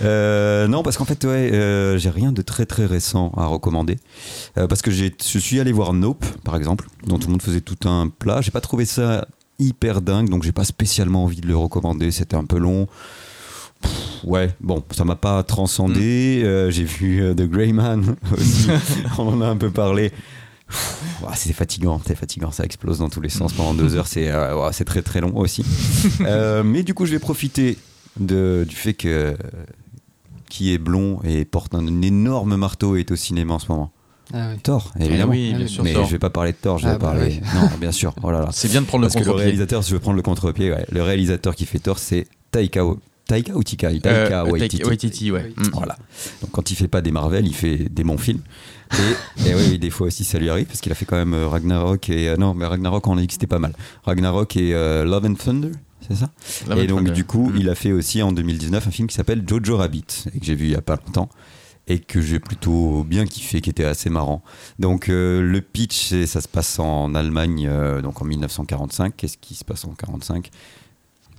Euh, 0.03 0.66
non, 0.69 0.82
parce 0.82 0.97
qu'en 0.97 1.05
fait, 1.05 1.23
ouais, 1.24 1.53
euh, 1.53 1.99
j'ai 1.99 2.09
rien 2.09 2.32
de 2.32 2.40
très 2.40 2.65
très 2.65 2.86
récent 2.86 3.32
à 3.36 3.44
recommander. 3.44 3.99
Euh, 4.57 4.66
parce 4.66 4.81
que 4.81 4.90
j'ai- 4.90 5.15
je 5.23 5.39
suis 5.39 5.61
allé 5.61 5.73
voir 5.73 5.93
Nope, 5.93 6.24
par 6.43 6.57
exemple, 6.57 6.86
dont 7.07 7.19
tout 7.19 7.27
le 7.27 7.32
monde 7.32 7.43
faisait 7.43 7.61
tout 7.61 7.86
un 7.86 8.09
plat. 8.09 8.40
J'ai 8.40 8.51
pas 8.51 8.62
trouvé 8.62 8.86
ça 8.86 9.27
hyper 9.63 10.03
dingue, 10.03 10.29
donc 10.29 10.43
j'ai 10.43 10.53
pas 10.53 10.65
spécialement 10.65 11.25
envie 11.25 11.41
de 11.41 11.47
le 11.47 11.57
recommander. 11.57 12.11
C'était 12.11 12.37
un 12.37 12.45
peu 12.45 12.59
long. 12.59 12.87
Pff, 13.81 14.13
Ouais, 14.25 14.55
bon, 14.61 14.83
ça 14.93 15.05
m'a 15.05 15.17
pas 15.17 15.43
transcendé. 15.43 16.43
Euh, 16.45 16.71
j'ai 16.71 16.85
vu 16.85 17.23
euh, 17.23 17.35
The 17.35 17.43
Grey 17.43 17.73
Man 17.73 18.17
aussi. 18.33 18.69
On 19.19 19.29
en 19.29 19.41
a 19.41 19.47
un 19.47 19.57
peu 19.57 19.71
parlé. 19.71 20.13
Ouah, 21.23 21.35
c'est 21.35 21.53
fatigant, 21.53 22.01
c'est 22.07 22.15
fatigant, 22.15 22.51
ça 22.51 22.65
explose 22.65 22.99
dans 23.01 23.11
tous 23.11 23.21
les 23.21 23.29
sens 23.29 23.53
pendant 23.53 23.75
deux 23.75 23.95
heures, 23.95 24.07
c'est 24.07 24.31
euh, 24.31 24.73
c'est 24.73 24.87
très 24.87 25.03
très 25.03 25.21
long 25.21 25.37
aussi. 25.37 25.65
Euh, 26.23 26.63
mais 26.63 26.83
du 26.83 26.95
coup, 26.95 27.05
je 27.05 27.13
vais 27.13 27.19
profiter 27.19 27.77
de, 28.19 28.65
du 28.69 28.77
fait 28.77 28.95
que 28.95 29.37
qui 30.49 30.73
est 30.73 30.79
blond 30.79 31.21
et 31.25 31.45
porte 31.45 31.75
un 31.75 32.03
énorme 32.03 32.57
marteau 32.57 32.97
et 32.97 33.01
est 33.01 33.11
au 33.11 33.17
cinéma 33.17 33.55
en 33.55 33.59
ce 33.59 33.69
moment. 33.69 33.93
Ah 34.33 34.49
oui. 34.53 34.59
Thor, 34.63 34.93
évidemment. 34.99 35.33
oui, 35.33 35.51
Ah 35.53 35.57
bien 35.59 35.67
oui, 35.67 35.73
sûr. 35.73 35.85
mais 35.85 35.93
Thor. 35.93 36.07
je 36.07 36.13
vais 36.13 36.19
pas 36.19 36.31
parler 36.31 36.53
de 36.53 36.57
Thor, 36.57 36.79
je 36.79 36.85
vais 36.87 36.93
Ah 36.95 36.99
bah 36.99 37.07
parler. 37.13 37.41
oui. 37.43 37.49
Non, 37.55 37.69
bien 37.81 37.93
sûr. 37.93 38.15
Oh 38.23 38.31
là 38.31 38.41
là. 38.41 38.49
C'est 38.53 38.69
bien 38.69 38.81
de 38.83 38.87
prendre 38.87 39.03
le 39.03 39.07
Parce 39.09 39.15
que 39.15 39.21
le 39.21 39.25
contre-pied. 39.27 39.45
réalisateur, 39.45 39.83
si 39.85 39.91
je 39.91 39.95
veux 39.95 40.01
prendre 40.01 40.17
le 40.17 40.23
contre-pied, 40.23 40.71
ouais, 40.73 40.87
le 40.91 41.03
réalisateur 41.03 41.55
qui 41.55 41.67
fait 41.67 41.79
Thor, 41.79 41.99
c'est 41.99 42.27
Taika, 42.51 42.83
Taika 43.27 43.55
ou 43.55 43.63
Tika 43.63 43.89
Taika 43.91 44.43
Euh, 44.45 44.51
Waititi. 44.51 44.77
Taika 44.79 44.89
Waititi, 44.89 45.31
ouais. 45.31 45.53
Mm. 45.57 45.63
Voilà. 45.75 45.97
Donc 46.41 46.51
quand 46.51 46.71
il 46.71 46.75
fait 46.77 46.89
pas 46.89 47.01
des 47.03 47.11
Marvel, 47.13 47.47
il 47.47 47.55
fait 47.55 47.77
des 47.91 48.05
bons 48.05 48.19
films. 48.19 48.41
Et, 49.39 49.49
et 49.51 49.55
oui, 49.55 49.63
oui, 49.71 49.79
des 49.79 49.89
fois 49.91 50.09
aussi 50.09 50.23
ça 50.23 50.39
lui 50.39 50.51
arrive 50.51 50.67
parce 50.67 50.81
qu'il 50.83 50.93
a 50.93 50.95
fait 50.95 51.07
quand 51.07 51.17
même 51.17 51.33
euh, 51.33 51.49
Ragnarok 51.49 52.11
et 52.11 52.29
euh, 52.29 52.37
non, 52.37 52.53
mais 52.53 52.67
Ragnarok 52.67 53.07
on 53.07 53.17
a 53.17 53.21
dit 53.23 53.27
que 53.27 53.33
c'était 53.33 53.47
pas 53.47 53.59
mal. 53.59 53.73
Ragnarok 54.05 54.55
et 54.57 54.75
euh, 54.75 55.05
Love 55.05 55.25
and 55.25 55.35
Thunder, 55.35 55.71
c'est 56.07 56.17
ça? 56.17 56.29
Love 56.69 56.79
Et 56.79 56.87
donc 56.87 56.99
Thunder. 56.99 57.13
du 57.13 57.25
coup, 57.25 57.49
Mm. 57.51 57.57
il 57.59 57.69
a 57.71 57.75
fait 57.75 57.93
aussi 57.93 58.21
en 58.23 58.33
2019 58.33 58.87
un 58.87 58.91
film 58.91 59.09
qui 59.09 59.15
s'appelle 59.15 59.45
Jojo 59.47 59.79
Rabbit 59.79 60.25
et 60.35 60.41
que 60.41 60.45
j'ai 60.45 60.55
vu 60.55 60.67
il 60.67 60.73
y 60.73 60.77
a 60.77 60.83
pas 60.83 60.97
longtemps 61.07 61.31
et 61.93 61.98
que 61.98 62.20
j'ai 62.20 62.39
plutôt 62.40 63.05
bien 63.05 63.27
kiffé, 63.27 63.60
qui 63.60 63.70
était 63.70 63.85
assez 63.85 64.10
marrant. 64.10 64.43
Donc 64.78 65.09
euh, 65.09 65.40
le 65.43 65.60
pitch, 65.60 66.24
ça 66.27 66.40
se 66.40 66.48
passe 66.48 66.78
en 66.78 67.14
Allemagne, 67.14 67.66
euh, 67.69 68.01
donc 68.01 68.23
en 68.23 68.24
1945. 68.24 69.14
Qu'est-ce 69.16 69.39
qui 69.39 69.55
se 69.55 69.64
passe 69.64 69.85
en 69.85 69.90
45 69.90 70.51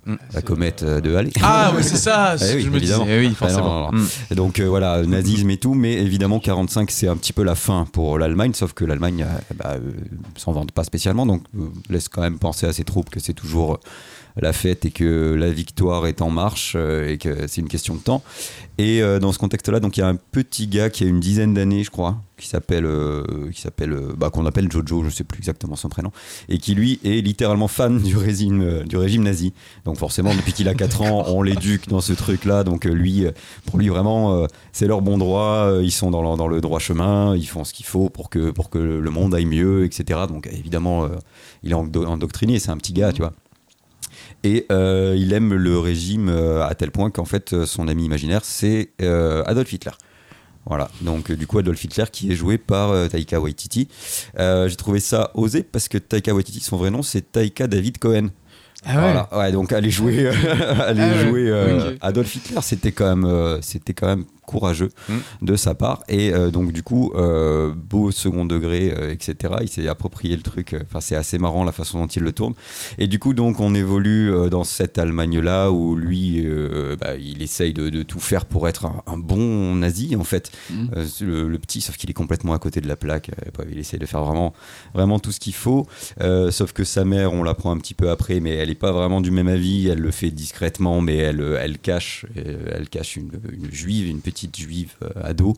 Mm. 0.06 0.16
La 0.34 0.42
comète 0.42 0.84
euh, 0.84 1.00
de 1.00 1.16
Halley. 1.16 1.32
Ah 1.42 1.72
ouais, 1.76 1.84
c'est 1.84 1.98
ça. 1.98 2.36
Eh 2.42 2.56
oui, 2.56 2.62
je 2.62 2.70
me 2.70 2.80
disais. 2.80 2.94
Eh 3.08 3.20
oui, 3.20 3.34
forcément. 3.34 3.92
non, 3.92 3.98
Mm. 4.00 4.08
Et 4.32 4.36
Donc 4.36 4.60
euh, 4.60 4.68
voilà, 4.68 5.04
nazisme 5.04 5.50
et 5.50 5.58
tout, 5.58 5.74
mais 5.74 5.94
évidemment 5.94 6.40
45 6.40 6.92
c'est 6.92 7.08
un 7.08 7.16
petit 7.16 7.34
peu 7.34 7.44
la 7.44 7.56
fin 7.56 7.86
pour 7.92 8.18
l'Allemagne, 8.18 8.54
sauf 8.54 8.74
que 8.74 8.86
l'Allemagne 8.86 9.26
bah, 9.56 9.76
euh, 9.76 9.92
s'en 10.36 10.52
vante 10.52 10.72
pas 10.72 10.84
spécialement, 10.84 11.26
donc 11.26 11.44
euh, 11.58 11.68
laisse 11.90 12.10
quand 12.10 12.22
même 12.22 12.40
penser 12.40 12.66
à 12.66 12.74
ses 12.74 12.84
troupes 12.84 13.10
que 13.10 13.20
c'est 13.20 13.34
toujours 13.34 13.80
la 14.42 14.54
fête 14.54 14.86
et 14.86 14.92
que 14.92 15.36
la 15.38 15.52
victoire 15.52 16.08
est 16.08 16.22
en 16.22 16.30
marche 16.32 16.74
euh, 16.76 17.10
et 17.10 17.18
que 17.18 17.48
c'est 17.48 17.62
une 17.62 17.68
question 17.68 17.94
de 17.96 18.00
temps. 18.00 18.24
Et 18.80 19.02
euh, 19.04 19.20
dans 19.20 19.32
ce 19.32 19.38
contexte-là, 19.38 19.80
donc 19.80 19.98
il 19.98 20.00
y 20.00 20.04
a 20.04 20.08
un 20.08 20.16
petit 20.16 20.66
gars 20.68 20.90
qui 20.90 21.04
a 21.04 21.08
une 21.08 21.20
dizaine 21.20 21.54
d'années, 21.54 21.84
je 21.84 21.92
crois, 21.92 22.18
qui 22.38 22.48
s'appelle, 22.48 22.86
euh, 22.88 23.24
qui 23.54 23.62
s'appelle, 23.62 23.96
bah, 24.18 24.32
qu'on 24.32 24.48
appelle 24.48 24.72
Jojo, 24.72 25.04
je 25.04 25.12
sais 25.12 25.24
plus 25.24 25.38
exactement 25.38 25.76
son 25.76 25.88
prénom, 25.90 26.12
et 26.50 26.58
qui 26.58 26.74
lui 26.74 27.00
est 27.04 27.22
littéralement 27.24 27.68
fan 27.68 28.00
du 28.02 28.18
régime, 28.18 28.84
du 28.88 28.98
régime 28.98 29.22
nazi. 29.24 29.54
Donc 29.86 29.98
forcément, 29.98 30.34
depuis 30.34 30.52
qu'il 30.54 30.68
a 30.68 30.74
4 30.74 31.04
ans, 31.04 31.26
on 31.28 31.44
l'éduque 31.44 31.88
dans 31.88 32.02
ce 32.02 32.14
truc-là. 32.14 32.64
Donc 32.64 32.86
lui, 32.86 33.28
pour 33.68 33.78
lui 33.78 33.90
vraiment, 33.90 34.48
c'est 34.72 34.88
leur 34.88 35.02
bon 35.02 35.20
droit. 35.20 35.70
Ils 35.84 35.92
sont 35.92 36.10
dans 36.10 36.32
le, 36.32 36.36
dans 36.36 36.48
le 36.48 36.60
droit 36.60 36.80
chemin. 36.80 37.36
Ils 37.36 37.48
font 37.48 37.64
ce 37.64 37.74
qu'il 37.74 37.86
faut 37.86 38.10
pour 38.10 38.32
que 38.32 38.50
pour 38.50 38.72
que 38.72 38.80
le 38.80 39.10
monde 39.12 39.36
aille 39.36 39.46
mieux, 39.46 39.86
etc. 39.86 40.22
Donc 40.28 40.48
évidemment, 40.52 41.08
il 41.62 41.72
est 41.72 41.76
endo- 41.76 42.06
endoctriné. 42.06 42.58
C'est 42.58 42.72
un 42.72 42.78
petit 42.78 42.94
gars, 42.94 43.14
tu 43.14 43.22
vois. 43.22 43.34
Et 44.44 44.66
euh, 44.72 45.16
il 45.18 45.32
aime 45.34 45.54
le 45.54 45.80
régime 45.80 46.30
euh, 46.30 46.66
à 46.66 46.76
tel 46.76 46.92
point 46.92 47.10
qu'en 47.10 47.26
fait, 47.26 47.54
euh, 47.54 47.66
son 47.66 47.88
ami 47.88 48.06
imaginaire, 48.06 48.42
c'est 48.44 48.92
Adolf 49.00 49.72
Hitler. 49.72 49.92
Voilà, 50.66 50.90
donc 51.02 51.30
du 51.30 51.46
coup 51.46 51.60
Adolf 51.60 51.84
Hitler 51.84 52.06
qui 52.10 52.32
est 52.32 52.36
joué 52.36 52.58
par 52.58 53.10
Taika 53.10 53.42
Waititi. 53.42 53.90
J'ai 54.38 54.76
trouvé 54.78 55.02
ça 55.02 55.32
osé 55.34 55.62
parce 55.62 55.90
que 55.90 55.98
Taika 55.98 56.34
Waititi, 56.34 56.62
son 56.62 56.78
vrai 56.78 56.90
nom, 56.90 57.04
c'est 57.04 57.34
Taika 57.34 57.68
David 57.68 57.98
Cohen. 57.98 58.30
Ah 58.86 58.96
ouais. 58.96 59.02
Voilà. 59.02 59.30
ouais, 59.38 59.52
donc 59.52 59.72
aller 59.72 59.90
jouer, 59.90 60.28
aller 60.28 61.02
Ah 61.02 61.16
ouais, 61.16 61.30
jouer 61.30 61.50
euh. 61.50 61.96
Adolf 62.02 62.36
Hitler, 62.36 62.60
c'était 62.62 62.92
quand 62.92 63.08
même, 63.16 63.26
euh, 63.26 63.62
c'était 63.62 63.94
quand 63.94 64.08
même 64.08 64.26
courageux 64.46 64.90
Mm. 65.10 65.14
de 65.42 65.56
sa 65.56 65.76
part. 65.76 66.04
Et 66.08 66.34
euh, 66.34 66.50
donc, 66.52 66.72
du 66.72 66.84
coup, 66.84 67.12
euh, 67.16 67.74
beau 67.76 68.12
second 68.12 68.46
degré, 68.46 68.94
euh, 68.96 69.12
etc. 69.12 69.56
Il 69.62 69.68
s'est 69.70 69.88
approprié 69.88 70.36
le 70.36 70.42
truc. 70.42 70.76
Enfin, 70.84 71.02
c'est 71.02 71.16
assez 71.16 71.38
marrant 71.38 71.64
la 71.64 71.72
façon 71.72 72.00
dont 72.00 72.08
il 72.08 72.22
le 72.24 72.32
tourne. 72.32 72.54
Et 72.98 73.08
du 73.08 73.20
coup, 73.20 73.34
donc, 73.34 73.60
on 73.60 73.74
évolue 73.76 74.32
dans 74.50 74.64
cette 74.64 74.98
Allemagne-là 74.98 75.72
où 75.72 75.96
lui, 75.96 76.46
bah, 77.00 77.16
il 77.16 77.42
essaye 77.42 77.74
de, 77.74 77.90
de 77.90 78.04
tout 78.04 78.20
faire 78.20 78.46
pour 78.46 78.68
être 78.68 78.86
un, 78.86 79.02
un 79.08 79.18
bon 79.18 79.76
nazi, 79.76 80.16
en 80.16 80.24
fait. 80.24 80.52
C'est 81.08 81.26
le, 81.26 81.48
le 81.48 81.60
petit, 81.60 81.82
sauf 81.82 81.98
qu'il 81.98 82.10
est 82.10 82.14
complètement 82.14 82.54
à 82.54 82.60
côté 82.60 82.82
de 82.82 82.88
la 82.88 82.96
plaque. 82.96 83.32
Il 83.72 83.80
essaye 83.80 84.00
de 84.00 84.06
faire 84.06 84.24
vraiment, 84.24 84.54
vraiment 84.94 85.20
tout 85.20 85.32
ce 85.32 85.40
qu'il 85.40 85.54
faut. 85.56 85.88
Sauf 86.52 86.74
que 86.74 86.84
sa 86.84 87.06
mère, 87.06 87.34
on 87.34 87.44
l'apprend 87.44 87.72
un 87.72 87.78
petit 87.78 87.94
peu 87.94 88.10
après, 88.10 88.40
mais 88.40 88.52
elle 88.56 88.70
n'est 88.70 88.76
pas 88.76 88.92
vraiment 88.92 89.22
du 89.22 89.32
même 89.32 89.48
avis. 89.48 89.88
Elle 89.88 90.00
le 90.00 90.12
fait 90.12 90.32
discrètement, 90.32 91.02
mais 91.02 91.18
elle, 91.18 91.42
elle 91.60 91.78
cache, 91.80 92.26
elle 92.36 92.90
cache 92.90 93.16
une, 93.16 93.32
une 93.52 93.72
juive, 93.72 94.08
une 94.08 94.20
petite 94.22 94.33
juive 94.56 94.94
euh, 95.04 95.10
ado 95.24 95.56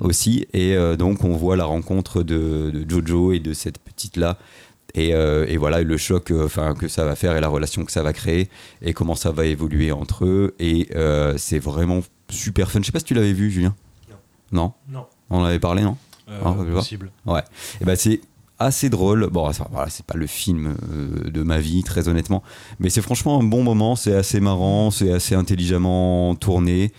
aussi. 0.00 0.46
Et 0.52 0.76
euh, 0.76 0.96
donc, 0.96 1.24
on 1.24 1.34
voit 1.36 1.56
la 1.56 1.64
rencontre 1.64 2.22
de, 2.22 2.70
de 2.72 2.84
Jojo 2.88 3.32
et 3.32 3.40
de 3.40 3.52
cette 3.52 3.78
petite-là. 3.78 4.38
Et, 4.94 5.14
euh, 5.14 5.44
et 5.46 5.58
voilà 5.58 5.82
le 5.82 5.96
choc 5.98 6.30
euh, 6.30 6.48
que 6.74 6.88
ça 6.88 7.04
va 7.04 7.14
faire 7.14 7.36
et 7.36 7.40
la 7.42 7.48
relation 7.48 7.84
que 7.84 7.92
ça 7.92 8.02
va 8.02 8.14
créer 8.14 8.48
et 8.80 8.94
comment 8.94 9.14
ça 9.14 9.30
va 9.30 9.44
évoluer 9.44 9.92
entre 9.92 10.24
eux 10.24 10.54
et 10.58 10.88
euh, 10.96 11.34
c'est 11.36 11.58
vraiment 11.58 12.00
super 12.30 12.70
fun 12.70 12.80
je 12.80 12.86
sais 12.86 12.92
pas 12.92 12.98
si 12.98 13.04
tu 13.04 13.12
l'avais 13.12 13.34
vu 13.34 13.50
Julien 13.50 13.74
non 14.50 14.72
Non? 14.88 15.04
on 15.28 15.40
en 15.40 15.44
avait 15.44 15.58
parlé 15.58 15.82
non? 15.82 15.98
Euh, 16.30 16.40
Ah, 16.42 16.54
possible. 16.72 17.10
et 17.82 17.84
ben 17.84 17.96
c'est 17.96 18.22
assez 18.58 18.88
drôle. 18.90 19.28
Bon, 19.30 19.48
voilà, 19.70 19.88
c'est 19.90 20.04
pas 20.04 20.16
le 20.16 20.26
film 20.26 20.74
euh, 20.92 21.30
de 21.30 21.42
ma 21.42 21.58
vie, 21.58 21.82
très 21.84 22.08
honnêtement, 22.08 22.42
mais 22.80 22.90
c'est 22.90 23.02
franchement 23.02 23.38
un 23.40 23.44
bon 23.44 23.62
moment. 23.62 23.94
C'est 23.94 24.14
assez 24.14 24.40
marrant, 24.40 24.90
c'est 24.90 25.12
assez 25.12 25.34
intelligemment 25.36 26.34
tourné. 26.34 26.92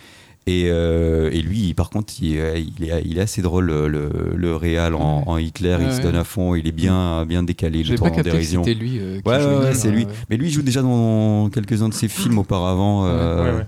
Et, 0.47 0.65
euh, 0.69 1.29
et 1.31 1.41
lui, 1.41 1.73
par 1.75 1.89
contre, 1.91 2.13
il, 2.21 2.37
est- 2.37 2.63
il 2.79 2.89
est, 2.89 3.01
il 3.05 3.17
est 3.19 3.21
assez 3.21 3.41
drôle, 3.43 3.65
le, 3.65 3.87
le, 3.87 4.09
le 4.35 4.55
réal 4.55 4.95
en, 4.95 5.23
en 5.27 5.37
Hitler. 5.37 5.77
il 5.79 5.85
Ouais, 5.87 5.91
se 5.93 6.01
donne 6.01 6.15
à 6.15 6.23
fond. 6.23 6.55
Il 6.55 6.67
est 6.67 6.71
bien, 6.71 7.25
bien 7.25 7.43
décalé. 7.43 7.83
Le 7.83 7.95
tourne 7.97 8.09
en 8.11 8.21
dérision. 8.21 8.63
c'était 8.63 8.79
lui. 8.79 8.97
euh, 8.99 9.19
qui 9.21 9.29
Ouais, 9.29 9.39
jouait 9.39 9.47
ouais, 9.47 9.55
ouais, 9.59 9.65
dedans, 9.69 9.79
c'est 9.79 9.91
lui. 9.91 10.07
Mais 10.29 10.37
lui, 10.37 10.47
il 10.47 10.51
joue 10.51 10.61
déjà 10.63 10.81
dans 10.81 11.49
quelques-uns 11.49 11.89
de 11.89 11.93
ses 11.93 12.07
films 12.07 12.39
auparavant. 12.39 13.05
euh, 13.05 13.43
Ouais, 13.53 13.57
ouais. 13.59 13.65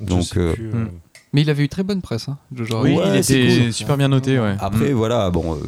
Je 0.00 0.04
donc, 0.06 0.22
sais 0.22 0.38
euh, 0.38 0.52
plus, 0.54 0.68
euh, 0.68 0.84
hmm. 0.84 0.88
Mais 1.32 1.42
il 1.42 1.50
avait 1.50 1.62
eu 1.62 1.68
très 1.68 1.84
bonne 1.84 2.00
presse. 2.02 2.28
Hein, 2.28 2.38
Jojo 2.52 2.82
Oui, 2.82 2.96
il 3.14 3.22
c'est 3.22 3.40
était 3.40 3.60
cool. 3.62 3.72
super 3.72 3.96
bien 3.96 4.08
noté, 4.08 4.40
ouais. 4.40 4.56
Après, 4.58 4.90
Mm. 4.90 4.94
voilà, 4.94 5.30
bon, 5.30 5.54
euh, 5.54 5.58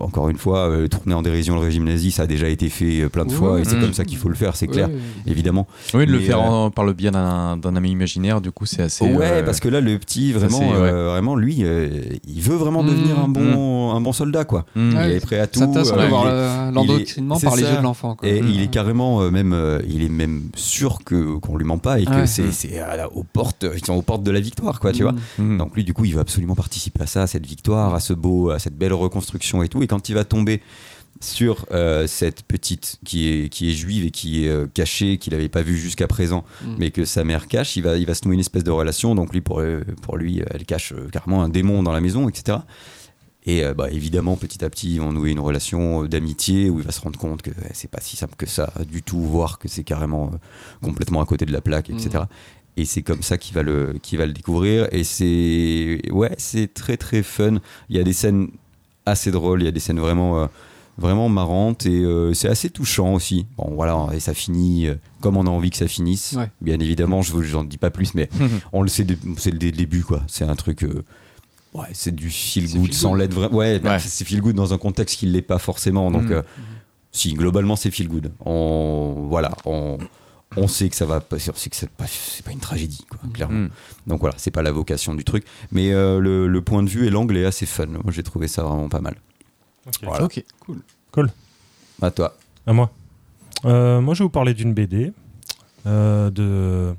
encore 0.00 0.30
une 0.30 0.38
fois, 0.38 0.70
euh, 0.70 0.88
tourner 0.88 1.12
en 1.14 1.20
dérision 1.20 1.54
le 1.54 1.60
régime 1.60 1.84
nazi, 1.84 2.10
ça 2.10 2.22
a 2.22 2.26
déjà 2.26 2.48
été 2.48 2.70
fait 2.70 3.02
euh, 3.02 3.08
plein 3.10 3.26
de 3.26 3.32
fois, 3.32 3.60
et 3.60 3.64
c'est 3.64 3.76
mm. 3.76 3.80
comme 3.80 3.92
ça 3.92 4.04
qu'il 4.06 4.16
faut 4.16 4.30
le 4.30 4.34
faire, 4.34 4.56
c'est 4.56 4.66
clair, 4.68 4.88
évidemment. 5.26 5.66
Oui, 5.92 6.06
de 6.06 6.12
le 6.12 6.20
faire 6.20 6.38
euh, 6.40 6.44
en- 6.44 6.70
par 6.70 6.84
le 6.86 6.94
biais 6.94 7.10
d'un 7.10 7.56
d'un 7.58 7.76
ami 7.76 7.90
imaginaire, 7.90 8.40
du 8.40 8.50
coup, 8.52 8.64
c'est 8.66 8.82
assez. 8.82 9.04
ouais, 9.04 9.26
euh, 9.30 9.42
parce 9.42 9.60
que 9.60 9.68
là, 9.68 9.80
le 9.82 9.98
petit, 9.98 10.32
vraiment, 10.32 10.60
ouais. 10.60 10.74
euh, 10.76 11.10
vraiment, 11.10 11.36
lui, 11.36 11.58
euh, 11.60 11.88
il 12.26 12.40
veut 12.40 12.56
vraiment 12.56 12.82
Mm, 12.82 12.86
devenir 12.86 13.18
un 13.18 13.28
bon, 13.28 13.90
un 13.94 14.00
bon 14.00 14.12
soldat, 14.12 14.44
quoi. 14.44 14.64
mm. 14.76 14.90
Il 14.92 14.96
Ouais, 14.96 15.16
est 15.16 15.20
prêt 15.20 15.38
à 15.40 15.46
tout. 15.46 15.58
C'est 15.60 15.64
intéressant 15.66 16.24
euh, 16.26 16.70
l'endoctrinement 16.70 17.38
par 17.38 17.56
les 17.56 17.62
yeux 17.62 17.76
de 17.76 17.82
l'enfant. 17.82 18.14
quoi. 18.16 18.26
Et 18.28 18.40
Mm. 18.40 18.48
il 18.48 18.62
est 18.62 18.68
carrément 18.70 19.30
même, 19.30 19.54
il 19.88 20.02
est 20.02 20.08
même 20.08 20.44
sûr 20.54 21.00
que 21.04 21.36
qu'on 21.36 21.56
lui 21.58 21.64
ment 21.66 21.76
pas 21.78 22.00
et 22.00 22.04
que 22.06 22.24
c'est 22.26 22.44
Mm. 22.44 22.52
c'est 22.52 22.78
à 22.78 22.96
la- 22.96 23.12
aux 23.12 23.24
portes, 23.24 23.66
ils 23.76 23.84
sont 23.84 23.94
aux 23.94 24.02
portes 24.02 24.22
de 24.22 24.30
la 24.30 24.40
victoire, 24.40 24.80
quoi, 24.86 24.92
tu 24.92 25.02
vois. 25.02 25.12
Mm. 25.38 25.54
Mm. 25.54 25.58
Donc 25.58 25.74
lui, 25.74 25.84
du 25.84 25.92
coup, 25.92 26.04
il 26.04 26.14
va 26.14 26.20
absolument 26.20 26.54
participer 26.54 27.02
à 27.02 27.06
ça, 27.06 27.22
à 27.22 27.26
cette 27.26 27.46
victoire, 27.46 27.94
à 27.94 28.00
ce 28.00 28.12
beau, 28.12 28.50
à 28.50 28.58
cette 28.58 28.76
belle 28.76 28.92
reconstruction 28.92 29.62
et 29.62 29.68
tout. 29.68 29.82
Et 29.82 29.86
quand 29.86 30.08
il 30.08 30.14
va 30.14 30.24
tomber 30.24 30.60
sur 31.20 31.64
euh, 31.72 32.06
cette 32.06 32.42
petite 32.42 32.98
qui 33.04 33.28
est, 33.28 33.48
qui 33.48 33.70
est 33.70 33.72
juive 33.72 34.04
et 34.04 34.10
qui 34.10 34.44
est 34.44 34.48
euh, 34.48 34.66
cachée, 34.66 35.16
qu'il 35.16 35.32
n'avait 35.32 35.48
pas 35.48 35.62
vue 35.62 35.78
jusqu'à 35.78 36.06
présent, 36.06 36.44
Mm. 36.62 36.74
mais 36.78 36.90
que 36.90 37.04
sa 37.04 37.24
mère 37.24 37.48
cache, 37.48 37.76
il 37.76 37.82
va, 37.82 37.96
il 37.96 38.06
va 38.06 38.14
se 38.14 38.24
nouer 38.26 38.34
une 38.34 38.40
espèce 38.40 38.64
de 38.64 38.70
relation. 38.70 39.14
Donc 39.14 39.32
lui, 39.32 39.40
pour, 39.40 39.60
euh, 39.60 39.82
pour 40.02 40.16
lui, 40.16 40.42
elle 40.50 40.64
cache 40.64 40.92
carrément 41.12 41.42
un 41.42 41.48
démon 41.48 41.82
dans 41.82 41.92
la 41.92 42.00
maison, 42.00 42.28
etc. 42.28 42.58
Et 43.46 43.64
euh, 43.64 43.74
bah, 43.74 43.90
évidemment, 43.90 44.36
petit 44.36 44.64
à 44.64 44.70
petit, 44.70 44.94
ils 44.94 45.00
vont 45.00 45.12
nouer 45.12 45.30
une 45.30 45.40
relation 45.40 46.04
d'amitié 46.04 46.68
où 46.68 46.80
il 46.80 46.84
va 46.84 46.90
se 46.90 47.00
rendre 47.00 47.18
compte 47.18 47.42
que 47.42 47.50
euh, 47.50 47.70
c'est 47.72 47.90
pas 47.90 48.00
si 48.00 48.16
simple 48.16 48.34
que 48.36 48.46
ça 48.46 48.72
du 48.90 49.02
tout, 49.02 49.20
voire 49.20 49.58
que 49.60 49.68
c'est 49.68 49.84
carrément 49.84 50.32
euh, 50.34 50.36
complètement 50.82 51.20
à 51.20 51.26
côté 51.26 51.46
de 51.46 51.52
la 51.52 51.60
plaque, 51.60 51.88
etc. 51.88 52.24
Et 52.76 52.84
c'est 52.84 53.02
comme 53.02 53.22
ça 53.22 53.38
qu'il 53.38 53.54
va 53.54 53.62
le, 53.62 53.94
qu'il 54.02 54.18
va 54.18 54.26
le 54.26 54.32
découvrir. 54.32 54.88
Et 54.92 55.02
c'est, 55.04 56.00
ouais, 56.10 56.34
c'est 56.38 56.72
très 56.74 56.96
très 56.96 57.22
fun. 57.22 57.58
Il 57.88 57.96
y 57.96 58.00
a 58.00 58.04
des 58.04 58.12
scènes 58.12 58.48
assez 59.06 59.30
drôles, 59.30 59.62
il 59.62 59.64
y 59.64 59.68
a 59.68 59.72
des 59.72 59.80
scènes 59.80 60.00
vraiment, 60.00 60.42
euh, 60.42 60.46
vraiment 60.98 61.28
marrantes 61.28 61.86
et 61.86 62.02
euh, 62.02 62.34
c'est 62.34 62.48
assez 62.48 62.68
touchant 62.70 63.14
aussi. 63.14 63.46
Bon, 63.56 63.70
voilà, 63.74 64.08
et 64.12 64.20
ça 64.20 64.34
finit 64.34 64.88
euh, 64.88 64.94
comme 65.20 65.36
on 65.36 65.46
a 65.46 65.50
envie 65.50 65.70
que 65.70 65.76
ça 65.78 65.88
finisse. 65.88 66.34
Ouais. 66.36 66.50
Bien 66.60 66.78
évidemment, 66.80 67.22
je 67.22 67.32
vous 67.32 67.54
en 67.56 67.64
dis 67.64 67.78
pas 67.78 67.90
plus, 67.90 68.14
mais 68.14 68.28
on 68.72 68.82
le 68.82 68.88
sait, 68.88 69.06
c'est 69.38 69.50
le 69.52 69.58
dé- 69.58 69.72
début 69.72 70.02
quoi. 70.02 70.22
C'est 70.26 70.44
un 70.44 70.56
truc. 70.56 70.84
Ouais, 71.74 71.86
c'est 71.92 72.14
du 72.14 72.30
feel 72.30 72.70
good 72.72 72.86
feel 72.86 72.94
sans. 72.94 73.14
Ouais, 73.16 73.28
bah, 73.78 73.92
Ouais. 73.92 73.98
c'est 74.00 74.24
feel 74.24 74.40
good 74.40 74.56
dans 74.56 74.72
un 74.74 74.78
contexte 74.78 75.18
qui 75.18 75.26
l'est 75.26 75.42
pas 75.42 75.58
forcément. 75.58 76.10
Donc, 76.10 76.30
euh, 76.30 76.42
si 77.12 77.32
globalement 77.34 77.76
c'est 77.76 77.90
feel 77.90 78.08
good. 78.08 78.32
On 78.44 79.26
voilà, 79.28 79.52
on, 79.66 79.98
on 80.56 80.68
sait 80.68 80.88
que 80.88 80.96
ça 80.96 81.06
va 81.06 81.20
pas, 81.20 81.36
on 81.36 81.54
sait 81.54 81.70
que 81.70 81.76
c'est 81.76 81.90
pas, 81.90 82.06
c'est 82.06 82.44
pas 82.44 82.52
une 82.52 82.60
tragédie 82.60 83.04
quoi, 83.08 83.18
clairement. 83.32 83.66
Mm. 83.66 83.70
Donc 84.06 84.20
voilà, 84.20 84.34
c'est 84.38 84.50
pas 84.50 84.62
la 84.62 84.72
vocation 84.72 85.14
du 85.14 85.24
truc, 85.24 85.44
mais 85.72 85.92
euh, 85.92 86.18
le, 86.20 86.46
le 86.48 86.62
point 86.62 86.82
de 86.82 86.88
vue 86.88 87.06
et 87.06 87.10
l'angle 87.10 87.36
est 87.36 87.44
assez 87.44 87.66
fun. 87.66 87.86
Moi, 87.86 88.02
j'ai 88.08 88.22
trouvé 88.22 88.48
ça 88.48 88.62
vraiment 88.62 88.88
pas 88.88 89.00
mal. 89.00 89.16
ok. 89.86 89.94
Voilà. 90.02 90.24
Ok. 90.24 90.42
À 92.02 92.10
toi. 92.10 92.36
À 92.66 92.72
moi. 92.72 92.90
Euh, 93.64 94.00
moi, 94.00 94.14
je 94.14 94.18
vais 94.18 94.24
vous 94.24 94.30
parler 94.30 94.54
d'une 94.54 94.74
BD 94.74 95.12
euh, 95.86 96.30
de. 96.30 96.94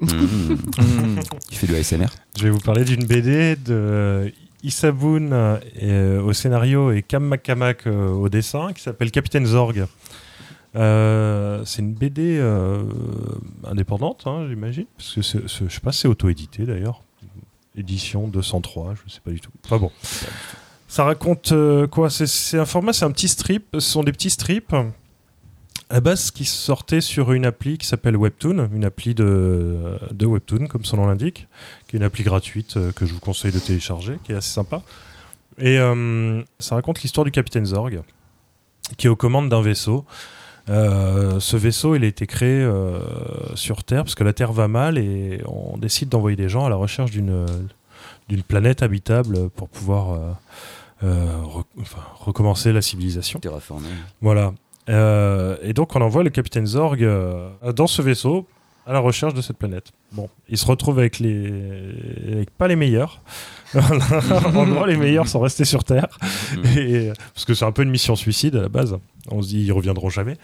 Mhm. 0.00 0.58
Mm. 0.78 1.20
tu 1.48 1.56
fais 1.56 1.66
du 1.66 1.74
ASMR 1.74 2.08
Je 2.36 2.42
vais 2.42 2.50
vous 2.50 2.60
parler 2.60 2.84
d'une 2.84 3.06
BD 3.06 3.56
de 3.56 4.30
Issa 4.62 4.90
Boone 4.90 5.32
euh, 5.32 5.56
et, 5.76 5.90
euh, 5.90 6.22
au 6.22 6.32
scénario 6.32 6.90
et 6.92 7.02
Cam 7.02 7.24
McCamack 7.24 7.86
euh, 7.86 8.08
au 8.08 8.28
dessin 8.28 8.72
qui 8.74 8.82
s'appelle 8.82 9.10
Capitaine 9.10 9.46
Zorg. 9.46 9.86
Euh, 10.76 11.62
c'est 11.64 11.80
une 11.80 11.94
BD 11.94 12.36
euh, 12.38 12.82
indépendante, 13.64 14.24
hein, 14.26 14.46
j'imagine, 14.48 14.86
parce 14.96 15.14
que 15.14 15.22
sais 15.22 15.80
pas, 15.82 15.92
c'est 15.92 16.08
auto-édité 16.08 16.64
d'ailleurs. 16.64 17.02
Édition 17.76 18.28
203, 18.28 18.94
je 19.04 19.12
sais 19.12 19.20
pas 19.20 19.30
du 19.30 19.40
tout. 19.40 19.50
Enfin 19.64 19.78
bon. 19.78 19.90
Ça 20.88 21.04
raconte 21.04 21.52
euh, 21.52 21.86
quoi? 21.86 22.08
C'est- 22.10 22.58
un 22.58 22.64
format, 22.64 22.92
c'est 22.92 23.04
un 23.04 23.10
petit 23.10 23.28
strip, 23.28 23.64
ce 23.74 23.80
sont 23.80 24.02
des 24.02 24.12
petits 24.12 24.30
strips 24.30 24.74
à 25.88 26.00
base 26.00 26.30
qui 26.30 26.44
sortaient 26.44 27.00
sur 27.00 27.32
une 27.32 27.44
appli 27.46 27.78
qui 27.78 27.86
s'appelle 27.86 28.16
Webtoon, 28.16 28.70
une 28.74 28.84
appli 28.84 29.14
de, 29.14 29.98
de 30.10 30.26
Webtoon, 30.26 30.66
comme 30.66 30.84
son 30.84 30.96
nom 30.96 31.06
l'indique, 31.06 31.48
qui 31.86 31.96
est 31.96 31.98
une 31.98 32.04
appli 32.04 32.24
gratuite 32.24 32.76
que 32.96 33.06
je 33.06 33.12
vous 33.14 33.20
conseille 33.20 33.52
de 33.52 33.58
télécharger, 33.60 34.18
qui 34.24 34.32
est 34.32 34.36
assez 34.36 34.50
sympa. 34.50 34.82
Et 35.58 35.78
ça 36.58 36.74
raconte 36.74 37.02
l'histoire 37.02 37.24
du 37.24 37.30
capitaine 37.30 37.66
Zorg, 37.66 38.02
qui 38.96 39.06
est 39.06 39.10
aux 39.10 39.16
commandes 39.16 39.48
d'un 39.48 39.62
vaisseau. 39.62 40.04
Euh, 40.68 41.38
ce 41.38 41.56
vaisseau, 41.56 41.94
il 41.94 42.02
a 42.04 42.06
été 42.08 42.26
créé 42.26 42.60
euh, 42.60 42.98
sur 43.54 43.84
Terre 43.84 44.02
parce 44.02 44.14
que 44.16 44.24
la 44.24 44.32
Terre 44.32 44.52
va 44.52 44.66
mal 44.68 44.98
et 44.98 45.40
on 45.46 45.76
décide 45.78 46.08
d'envoyer 46.08 46.36
des 46.36 46.48
gens 46.48 46.64
à 46.64 46.68
la 46.70 46.76
recherche 46.76 47.10
d'une 47.10 47.46
d'une 48.28 48.42
planète 48.42 48.82
habitable 48.82 49.48
pour 49.50 49.68
pouvoir 49.68 50.12
euh, 50.12 50.18
euh, 51.04 51.26
re- 51.44 51.64
enfin, 51.80 52.00
recommencer 52.16 52.72
la 52.72 52.82
civilisation. 52.82 53.38
Terraformé. 53.38 53.86
Voilà. 54.20 54.52
Euh, 54.88 55.56
et 55.62 55.72
donc 55.72 55.94
on 55.94 56.00
envoie 56.00 56.24
le 56.24 56.30
capitaine 56.30 56.66
Zorg 56.66 57.06
dans 57.74 57.86
ce 57.86 58.02
vaisseau 58.02 58.46
à 58.86 58.92
la 58.92 58.98
recherche 58.98 59.34
de 59.34 59.42
cette 59.42 59.58
planète. 59.58 59.92
Bon, 60.12 60.28
il 60.48 60.58
se 60.58 60.66
retrouve 60.66 60.98
avec 60.98 61.18
les, 61.20 61.46
avec 62.32 62.50
pas 62.50 62.66
les 62.68 62.76
meilleurs. 62.76 63.20
en 63.74 64.66
gros, 64.66 64.86
les 64.86 64.96
meilleurs 64.96 65.28
sont 65.28 65.40
restés 65.40 65.64
sur 65.64 65.84
Terre, 65.84 66.06
et, 66.76 67.10
parce 67.34 67.44
que 67.44 67.54
c'est 67.54 67.64
un 67.64 67.72
peu 67.72 67.82
une 67.82 67.90
mission 67.90 68.16
suicide 68.16 68.56
à 68.56 68.62
la 68.62 68.68
base. 68.68 68.96
On 69.30 69.42
se 69.42 69.48
dit 69.48 69.64
ils 69.64 69.72
reviendront 69.72 70.08
jamais, 70.08 70.36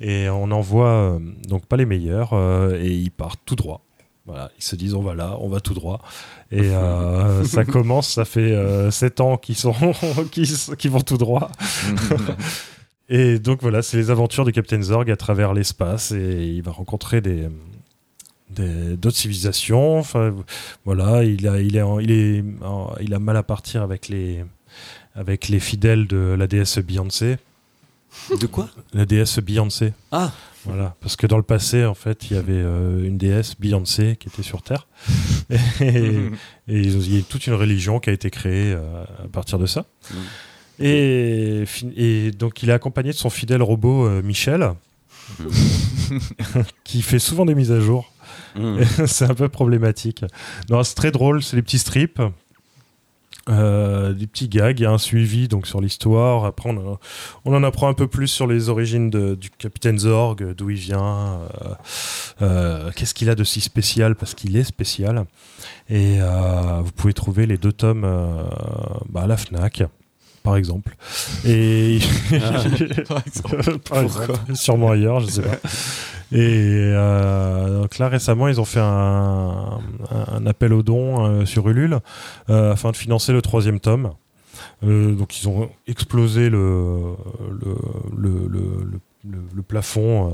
et 0.00 0.28
on 0.28 0.50
envoie 0.50 0.88
euh, 0.88 1.18
donc 1.48 1.66
pas 1.66 1.76
les 1.76 1.86
meilleurs, 1.86 2.30
euh, 2.32 2.78
et 2.80 2.90
ils 2.90 3.10
partent 3.10 3.40
tout 3.44 3.56
droit. 3.56 3.84
Voilà, 4.26 4.50
ils 4.58 4.62
se 4.62 4.76
disent 4.76 4.94
on 4.94 5.02
va 5.02 5.14
là, 5.14 5.36
on 5.40 5.48
va 5.48 5.60
tout 5.60 5.74
droit. 5.74 6.00
Et 6.52 6.60
euh, 6.60 7.44
ça 7.44 7.64
commence, 7.64 8.08
ça 8.12 8.24
fait 8.24 8.54
7 8.90 9.20
ans 9.20 9.36
qu'ils 9.38 9.56
sont 9.56 9.74
qui, 10.30 10.44
qui 10.76 10.88
vont 10.88 11.00
tout 11.00 11.16
droit. 11.18 11.50
Et 13.08 13.38
donc 13.38 13.62
voilà, 13.62 13.80
c'est 13.80 13.96
les 13.96 14.10
aventures 14.10 14.44
de 14.44 14.50
Captain 14.50 14.82
Zorg 14.82 15.10
à 15.10 15.16
travers 15.16 15.54
l'espace 15.54 16.12
et 16.12 16.44
il 16.44 16.62
va 16.62 16.72
rencontrer 16.72 17.20
des 17.22 17.48
des- 17.48 17.48
d'autres 18.60 19.16
civilisations. 19.16 19.98
Enfin 19.98 20.34
voilà, 20.84 21.24
il 21.24 21.46
a 21.48 21.60
il 21.60 21.76
est 21.76 21.82
en- 21.82 21.98
il 22.00 22.10
est 22.10 22.44
en- 22.62 22.94
il 23.00 23.14
a 23.14 23.18
mal 23.18 23.36
à 23.36 23.42
partir 23.42 23.82
avec 23.82 24.08
les 24.08 24.44
avec 25.14 25.48
les 25.48 25.60
fidèles 25.60 26.06
de 26.06 26.36
la 26.38 26.46
déesse 26.46 26.78
Beyoncé, 26.78 27.38
De 28.40 28.46
quoi? 28.46 28.68
La 28.92 29.04
déesse 29.04 29.38
Beyoncé. 29.40 29.92
Ah 30.12 30.32
Voilà, 30.64 30.94
parce 31.00 31.16
que 31.16 31.26
dans 31.26 31.36
le 31.36 31.42
passé, 31.42 31.84
en 31.84 31.94
fait, 31.94 32.30
il 32.30 32.36
y 32.36 32.38
avait 32.38 32.52
euh, 32.52 33.04
une 33.04 33.16
déesse 33.18 33.54
Beyoncé 33.58 34.16
qui 34.18 34.28
était 34.28 34.42
sur 34.42 34.62
Terre. 34.62 34.86
et, 35.80 36.14
il 36.68 37.14
y 37.14 37.18
a 37.18 37.22
toute 37.22 37.46
une 37.46 37.54
religion 37.54 38.00
qui 38.00 38.10
a 38.10 38.12
été 38.12 38.30
créée 38.30 38.72
euh, 38.72 39.04
à 39.24 39.28
partir 39.28 39.58
de 39.58 39.66
ça. 39.66 39.86
Mm. 40.10 40.16
Et, 40.80 42.30
donc, 42.38 42.62
il 42.62 42.70
est 42.70 42.72
accompagné 42.72 43.10
de 43.10 43.16
son 43.16 43.30
fidèle 43.30 43.62
robot 43.62 44.06
euh, 44.06 44.22
Michel, 44.22 44.72
qui 46.84 47.02
fait 47.02 47.18
souvent 47.18 47.44
des 47.44 47.54
mises 47.54 47.72
à 47.72 47.80
jour. 47.80 48.12
C'est 49.06 49.24
un 49.24 49.34
peu 49.34 49.48
problématique. 49.48 50.24
Non, 50.70 50.82
c'est 50.82 50.94
très 50.94 51.10
drôle, 51.10 51.42
c'est 51.42 51.56
des 51.56 51.62
petits 51.62 51.78
strips. 51.78 52.20
euh, 53.48 54.12
des 54.12 54.26
petits 54.26 54.48
gags, 54.48 54.78
il 54.78 54.82
y 54.82 54.86
a 54.86 54.90
un 54.90 54.98
suivi 54.98 55.48
donc 55.48 55.66
sur 55.66 55.80
l'histoire. 55.80 56.44
Après, 56.44 56.70
on, 56.70 56.98
en 57.54 57.62
apprend 57.62 57.88
un 57.88 57.94
peu 57.94 58.06
plus 58.06 58.28
sur 58.28 58.46
les 58.46 58.68
origines 58.68 59.10
du 59.10 59.50
capitaine 59.50 59.98
Zorg, 59.98 60.54
d'où 60.54 60.70
il 60.70 60.76
vient, 60.76 61.40
euh, 61.62 61.74
euh, 62.42 62.90
qu'est-ce 62.94 63.14
qu'il 63.14 63.30
a 63.30 63.34
de 63.34 63.44
si 63.44 63.60
spécial, 63.60 64.16
parce 64.16 64.34
qu'il 64.34 64.56
est 64.56 64.64
spécial. 64.64 65.24
Et 65.88 66.18
vous 66.18 66.92
pouvez 66.92 67.14
trouver 67.14 67.46
les 67.46 67.56
deux 67.56 67.72
tomes 67.72 68.06
bah, 69.08 69.22
à 69.22 69.26
la 69.26 69.36
Fnac, 69.36 69.82
par 70.48 70.56
exemple. 70.56 70.96
Et 71.44 71.98
Par 73.06 73.22
exemple. 73.26 73.78
par 73.90 74.00
exemple, 74.00 74.54
sûrement 74.54 74.92
ailleurs, 74.92 75.20
je 75.20 75.26
sais 75.26 75.42
pas. 75.42 75.58
Et 76.32 76.38
euh, 76.40 77.82
donc 77.82 77.98
là 77.98 78.08
récemment, 78.08 78.48
ils 78.48 78.58
ont 78.58 78.64
fait 78.64 78.80
un, 78.80 79.78
un 80.10 80.46
appel 80.46 80.72
aux 80.72 80.82
dons 80.82 81.26
euh, 81.26 81.44
sur 81.44 81.68
Ulule 81.68 81.98
euh, 82.48 82.72
afin 82.72 82.92
de 82.92 82.96
financer 82.96 83.34
le 83.34 83.42
troisième 83.42 83.78
tome. 83.78 84.12
Donc 84.80 85.38
ils 85.38 85.48
ont 85.50 85.68
explosé 85.86 86.48
le, 86.48 87.14
le, 88.16 89.62
plafond, 89.66 90.32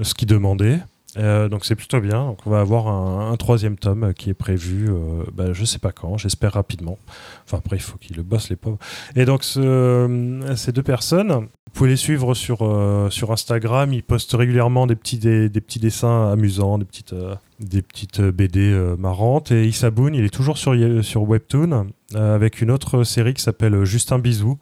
ce 0.00 0.14
qu'ils 0.14 0.28
demandaient. 0.28 0.78
Euh, 1.16 1.48
donc 1.48 1.64
c'est 1.64 1.74
plutôt 1.74 2.00
bien. 2.00 2.26
Donc 2.26 2.38
on 2.46 2.50
va 2.50 2.60
avoir 2.60 2.88
un, 2.88 3.32
un 3.32 3.36
troisième 3.36 3.76
tome 3.76 4.12
qui 4.14 4.28
est 4.30 4.34
prévu, 4.34 4.88
euh, 4.90 5.24
bah, 5.32 5.52
je 5.52 5.64
sais 5.64 5.78
pas 5.78 5.90
quand, 5.90 6.18
j'espère 6.18 6.52
rapidement. 6.52 6.98
Enfin 7.46 7.58
après 7.58 7.76
il 7.76 7.82
faut 7.82 7.96
qu'ils 7.98 8.16
le 8.16 8.22
bossent 8.22 8.50
les 8.50 8.56
pauvres. 8.56 8.78
Et 9.16 9.24
donc 9.24 9.42
ce- 9.42 10.52
ces 10.56 10.70
deux 10.72 10.82
personnes, 10.82 11.32
vous 11.32 11.72
pouvez 11.72 11.90
les 11.90 11.96
suivre 11.96 12.34
sur, 12.34 12.58
euh, 12.62 13.08
sur 13.10 13.32
Instagram. 13.32 13.92
Ils 13.92 14.02
postent 14.02 14.34
régulièrement 14.34 14.86
des 14.86 14.96
petits, 14.96 15.18
des, 15.18 15.48
petits 15.48 15.78
dessins 15.80 16.30
amusants, 16.30 16.76
des 16.78 16.84
petites, 16.84 17.14
euh, 17.14 17.34
des 17.58 17.80
petites 17.82 18.20
BD 18.20 18.60
euh, 18.70 18.94
marrantes. 18.96 19.50
Et 19.50 19.66
Issa 19.66 19.90
Boone, 19.90 20.14
il 20.14 20.24
est 20.24 20.30
toujours 20.34 20.58
sur, 20.58 20.74
sur 21.02 21.22
Webtoon 21.28 21.86
euh, 22.16 22.34
avec 22.34 22.60
une 22.60 22.70
autre 22.70 23.02
série 23.04 23.32
qui 23.34 23.42
s'appelle 23.42 23.84
Justin 23.84 24.18
Bisou, 24.18 24.58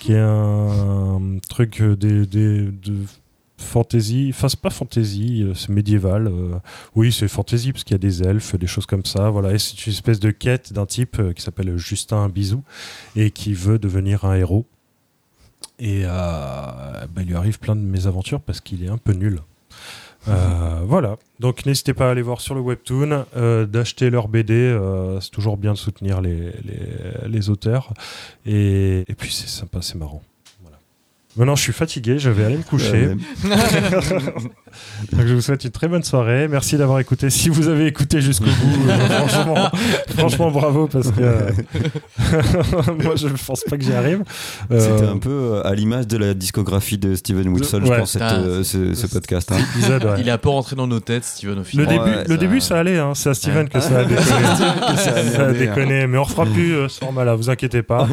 qui 0.00 0.12
est 0.12 0.18
un, 0.18 1.20
truc 1.48 1.80
euh, 1.80 1.96
des, 1.96 2.26
des- 2.26 2.66
de 2.70 2.94
fantasy. 3.58 4.28
Enfin, 4.32 4.48
c'est 4.48 4.60
pas 4.60 4.70
fantasy, 4.70 5.42
euh, 5.42 5.54
c'est 5.54 5.70
médiéval. 5.70 6.28
euh. 6.28 6.58
oui, 6.94 7.12
c'est 7.12 7.28
fantasy 7.28 7.72
parce 7.72 7.84
qu'il 7.84 7.94
y 7.94 7.96
a 7.96 7.98
des 7.98 8.22
elfes, 8.22 8.54
des 8.56 8.66
choses 8.66 8.86
comme 8.86 9.04
ça. 9.04 9.30
Voilà. 9.30 9.52
Et 9.54 9.58
c'est 9.58 9.86
une 9.86 9.92
espèce 9.92 10.20
de 10.20 10.30
quête 10.30 10.72
d'un 10.72 10.86
type 10.86 11.18
euh, 11.18 11.32
qui 11.32 11.42
s'appelle 11.42 11.76
Justin 11.76 12.28
Bisou 12.28 12.62
et 13.16 13.30
qui 13.30 13.54
veut 13.54 13.78
devenir 13.78 14.24
un 14.24 14.34
héros. 14.34 14.66
Et 15.78 16.02
euh, 16.04 16.08
bah, 16.08 17.22
il 17.22 17.26
lui 17.26 17.34
arrive 17.34 17.58
plein 17.58 17.76
de 17.76 17.80
mésaventures 17.80 18.40
parce 18.40 18.60
qu'il 18.60 18.84
est 18.84 18.88
un 18.88 18.98
peu 18.98 19.12
nul. 19.12 19.40
Euh, 20.28 20.80
voilà, 20.84 21.16
donc 21.38 21.66
n'hésitez 21.66 21.94
pas 21.94 22.08
à 22.08 22.10
aller 22.10 22.22
voir 22.22 22.40
sur 22.40 22.54
le 22.54 22.60
webtoon, 22.60 23.26
euh, 23.36 23.66
d'acheter 23.66 24.10
leur 24.10 24.26
BD, 24.28 24.76
c'est 25.20 25.30
toujours 25.30 25.56
bien 25.56 25.72
de 25.72 25.78
soutenir 25.78 26.20
les, 26.20 26.52
les, 26.64 27.28
les 27.28 27.50
auteurs. 27.50 27.92
Et, 28.44 29.04
et 29.06 29.14
puis 29.14 29.32
c'est 29.32 29.48
sympa, 29.48 29.82
c'est 29.82 29.96
marrant. 29.96 30.22
Maintenant 31.36 31.54
je 31.56 31.62
suis 31.62 31.72
fatigué, 31.72 32.18
je 32.18 32.30
vais 32.30 32.44
aller 32.44 32.56
me 32.56 32.62
coucher. 32.62 33.10
Donc 35.12 35.26
je 35.26 35.34
vous 35.34 35.40
souhaite 35.40 35.64
une 35.64 35.70
très 35.70 35.88
bonne 35.88 36.02
soirée. 36.02 36.48
Merci 36.48 36.76
d'avoir 36.76 36.98
écouté. 37.00 37.30
Si 37.30 37.48
vous 37.48 37.68
avez 37.68 37.86
écouté 37.86 38.20
jusqu'au 38.20 38.46
bout, 38.46 38.88
euh, 38.88 38.98
franchement, 39.26 39.70
franchement 40.18 40.50
bravo 40.50 40.86
parce 40.86 41.10
que 41.10 41.20
euh, 41.20 41.50
moi 43.02 43.14
je 43.16 43.28
pense 43.28 43.62
pas 43.64 43.76
que 43.76 43.84
j'y 43.84 43.92
arrive. 43.92 44.22
Euh, 44.70 44.78
C'était 44.80 45.08
un 45.08 45.18
peu 45.18 45.30
euh, 45.30 45.66
à 45.66 45.74
l'image 45.74 46.06
de 46.06 46.16
la 46.18 46.34
discographie 46.34 46.98
de 46.98 47.14
Steven 47.14 47.48
Wilson, 47.48 47.80
je 47.84 47.90
Ouais. 47.90 47.98
pense, 47.98 48.12
cette, 48.12 48.22
Ah, 48.22 48.34
euh, 48.36 48.64
ce, 48.64 48.94
ce 48.94 49.06
podcast. 49.06 49.50
hein. 49.52 49.56
épisode, 49.74 50.04
ouais. 50.04 50.14
Il 50.20 50.28
est 50.28 50.32
un 50.32 50.38
peu 50.38 50.48
rentré 50.48 50.74
dans 50.76 50.86
nos 50.86 51.00
têtes, 51.00 51.24
Steven, 51.24 51.54
au 51.54 51.58
Le, 51.58 51.64
final. 51.64 51.86
début, 51.86 52.00
Ouais, 52.00 52.22
le 52.22 52.28
ça- 52.28 52.36
début, 52.36 52.60
ça 52.60 52.78
allait, 52.78 52.98
hein. 52.98 53.12
c'est 53.14 53.30
à 53.30 53.34
Steven 53.34 53.68
que 53.68 53.80
ça 53.80 53.98
a 54.00 54.04
déconné. 54.04 54.26
ça 54.96 55.10
a 55.14 55.22
merdé, 55.22 55.58
déconné, 55.66 56.06
mais 56.06 56.18
on 56.18 56.24
refera 56.24 56.44
plus 56.46 56.74
euh, 56.74 56.88
ce 56.88 56.98
format-là, 56.98 57.34
vous 57.34 57.50
inquiétez 57.50 57.82
pas. 57.82 58.08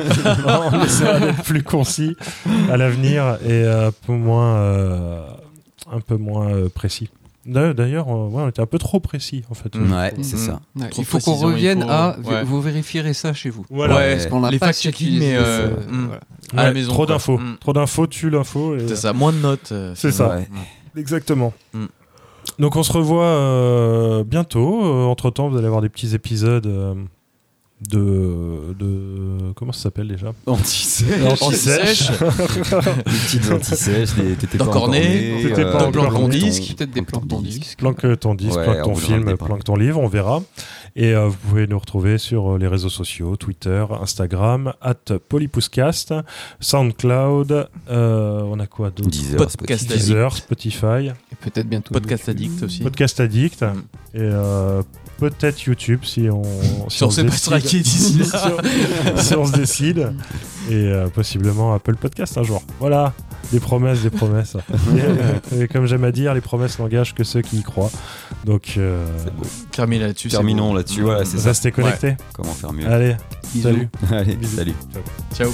on 0.71 0.83
essaiera 0.83 1.19
d'être 1.19 1.43
plus 1.43 1.63
concis 1.63 2.15
à 2.71 2.77
l'avenir 2.77 3.12
et 3.17 3.51
euh, 3.51 3.87
un 3.87 3.91
peu 3.91 4.13
moins, 4.13 4.55
euh, 4.55 5.27
un 5.91 5.99
peu 5.99 6.17
moins 6.17 6.49
euh, 6.53 6.69
précis. 6.69 7.09
D'ailleurs, 7.45 8.07
euh, 8.07 8.29
ouais, 8.29 8.41
on 8.43 8.47
était 8.47 8.61
un 8.61 8.65
peu 8.65 8.77
trop 8.77 9.01
précis 9.01 9.43
en 9.49 9.53
fait. 9.53 9.75
Mm. 9.75 9.91
Ouais, 9.91 10.13
c'est 10.21 10.37
ça. 10.37 10.61
Ouais, 10.77 10.87
il 10.97 11.03
faut 11.03 11.19
qu'on 11.19 11.33
revienne 11.35 11.81
faut- 11.81 11.89
à. 11.89 12.17
ouais. 12.23 12.43
Vous 12.45 12.61
vérifierez 12.61 13.13
ça 13.13 13.33
chez 13.33 13.49
vous. 13.49 13.65
Voilà. 13.69 13.95
Ouais, 13.97 14.13
Parce 14.15 14.27
qu'on 14.27 14.39
n'a 14.39 14.49
les 14.49 14.59
pas 14.59 14.67
mais, 15.19 15.35
euh, 15.35 15.71
voilà. 16.05 16.19
à 16.55 16.63
la 16.67 16.73
maison, 16.73 16.93
Trop 16.93 17.05
d'infos. 17.05 17.37
Mm. 17.37 17.57
Trop 17.59 17.73
d'infos 17.73 18.07
tue 18.07 18.29
l'info. 18.29 18.77
et- 18.77 18.87
C'est 18.87 18.95
ça, 18.95 19.11
moins 19.11 19.33
de 19.33 19.39
notes. 19.39 19.73
euh, 19.73 19.91
C'est 19.95 20.11
ça. 20.13 20.29
Ouais. 20.37 20.47
Exactement. 20.95 21.51
Mm. 21.73 21.85
Donc 22.59 22.75
on 22.77 22.83
se 22.83 22.93
revoit 22.93 23.25
euh, 23.25 24.23
bientôt. 24.23 24.81
entre 25.09 25.29
temps, 25.29 25.49
vous 25.49 25.57
allez 25.57 25.67
avoir 25.67 25.81
des 25.81 25.89
petits 25.89 26.15
épisodes 26.15 26.65
euh, 26.67 26.93
de, 27.89 28.73
de. 28.79 29.51
Comment 29.55 29.71
ça 29.71 29.83
s'appelle 29.83 30.07
déjà? 30.07 30.33
Anti-sèche. 30.45 31.41
Anti-sèche. 31.41 32.11
Des 32.11 33.11
petites 33.11 33.51
anti-sèches, 33.51 34.15
des 34.15 34.35
t'étais 34.35 34.57
pas 34.57 34.65
D'encorné, 34.65 34.97
encore 34.99 35.37
né, 35.37 35.43
t'étais 35.43 35.63
pas 35.63 35.83
euh, 35.83 35.85
né. 35.87 35.91
ton- 35.91 36.27
Disque, 36.29 36.75
peut-être 36.75 36.91
des 36.91 37.01
planque 37.01 37.09
plans 37.09 37.19
ton 37.21 37.35
ton 37.37 37.41
disque. 37.41 37.59
disque. 37.59 37.77
Planque 37.79 38.19
ton 38.19 38.35
disque, 38.35 38.57
Ouais, 38.57 38.63
planque 38.63 38.77
on 38.79 38.83
ton 38.83 38.93
vous 38.93 39.03
en 39.03 39.07
film, 39.07 39.27
reparle. 39.29 39.37
planque 39.49 39.63
ton 39.63 39.75
livre, 39.75 39.99
on 39.99 40.07
verra. 40.07 40.41
Et 40.95 41.13
euh, 41.15 41.27
vous 41.27 41.35
pouvez 41.49 41.65
nous 41.67 41.79
retrouver 41.79 42.17
sur 42.19 42.53
euh, 42.53 42.57
les 42.59 42.67
réseaux 42.67 42.89
sociaux, 42.89 43.35
Twitter, 43.35 43.83
Instagram, 44.01 44.73
at 44.81 45.17
Polypouscast, 45.29 46.13
Soundcloud, 46.59 47.67
euh, 47.89 48.41
on 48.43 48.59
a 48.59 48.67
quoi 48.67 48.89
d'autre? 48.91 49.09
Deezer, 49.09 49.37
Podcast 49.37 49.83
Spotify. 49.85 49.99
Deezer, 49.99 50.37
Spotify, 50.37 51.07
Et 51.31 51.35
peut-être 51.41 51.67
bientôt. 51.67 51.93
Podcast 51.93 52.27
YouTube. 52.27 52.45
Addict 52.47 52.63
aussi. 52.63 52.79
Podcast 52.81 53.19
Addict, 53.19 53.61
Mm. 53.63 53.65
et 54.15 54.19
euh, 54.21 54.81
peut-être 55.29 55.61
YouTube 55.63 56.01
si 56.03 56.29
on, 56.29 56.41
si 56.89 56.97
Si 56.97 57.03
on 57.03 57.09
pas 57.09 57.59
d'ici 57.59 58.17
là. 58.17 58.29
si, 59.17 59.25
si 59.25 59.35
on 59.35 59.45
se 59.45 59.51
décide. 59.53 60.13
Et 60.69 60.73
euh, 60.73 61.07
possiblement 61.07 61.73
Apple 61.73 61.95
Podcast 61.95 62.37
un 62.37 62.43
jour. 62.43 62.61
Voilà, 62.79 63.13
des 63.51 63.59
promesses, 63.59 64.01
des 64.01 64.09
promesses. 64.09 64.55
et, 65.55 65.61
et 65.63 65.67
comme 65.67 65.85
j'aime 65.85 66.03
à 66.03 66.11
dire, 66.11 66.33
les 66.33 66.41
promesses 66.41 66.79
n'engagent 66.79 67.13
que 67.13 67.23
ceux 67.23 67.41
qui 67.41 67.57
y 67.57 67.63
croient. 67.63 67.91
Donc, 68.45 68.75
euh, 68.77 69.05
C'est 69.23 69.33
beau. 69.35 69.43
Terminé 69.71 70.05
là-dessus. 70.05 70.29
Terminons 70.29 70.73
là-dessus, 70.73 71.01
voilà, 71.01 71.25
c'est 71.25 71.37
ça. 71.37 71.49
restez 71.49 71.71
connectés. 71.71 72.15
Comment 72.33 72.53
faire 72.53 72.73
mieux 72.73 72.87
Allez, 72.87 73.15
Bisous. 73.53 73.63
salut. 73.63 73.89
Allez, 74.11 74.35
Bisous. 74.35 74.55
salut. 74.57 74.73
Ciao. 75.33 75.51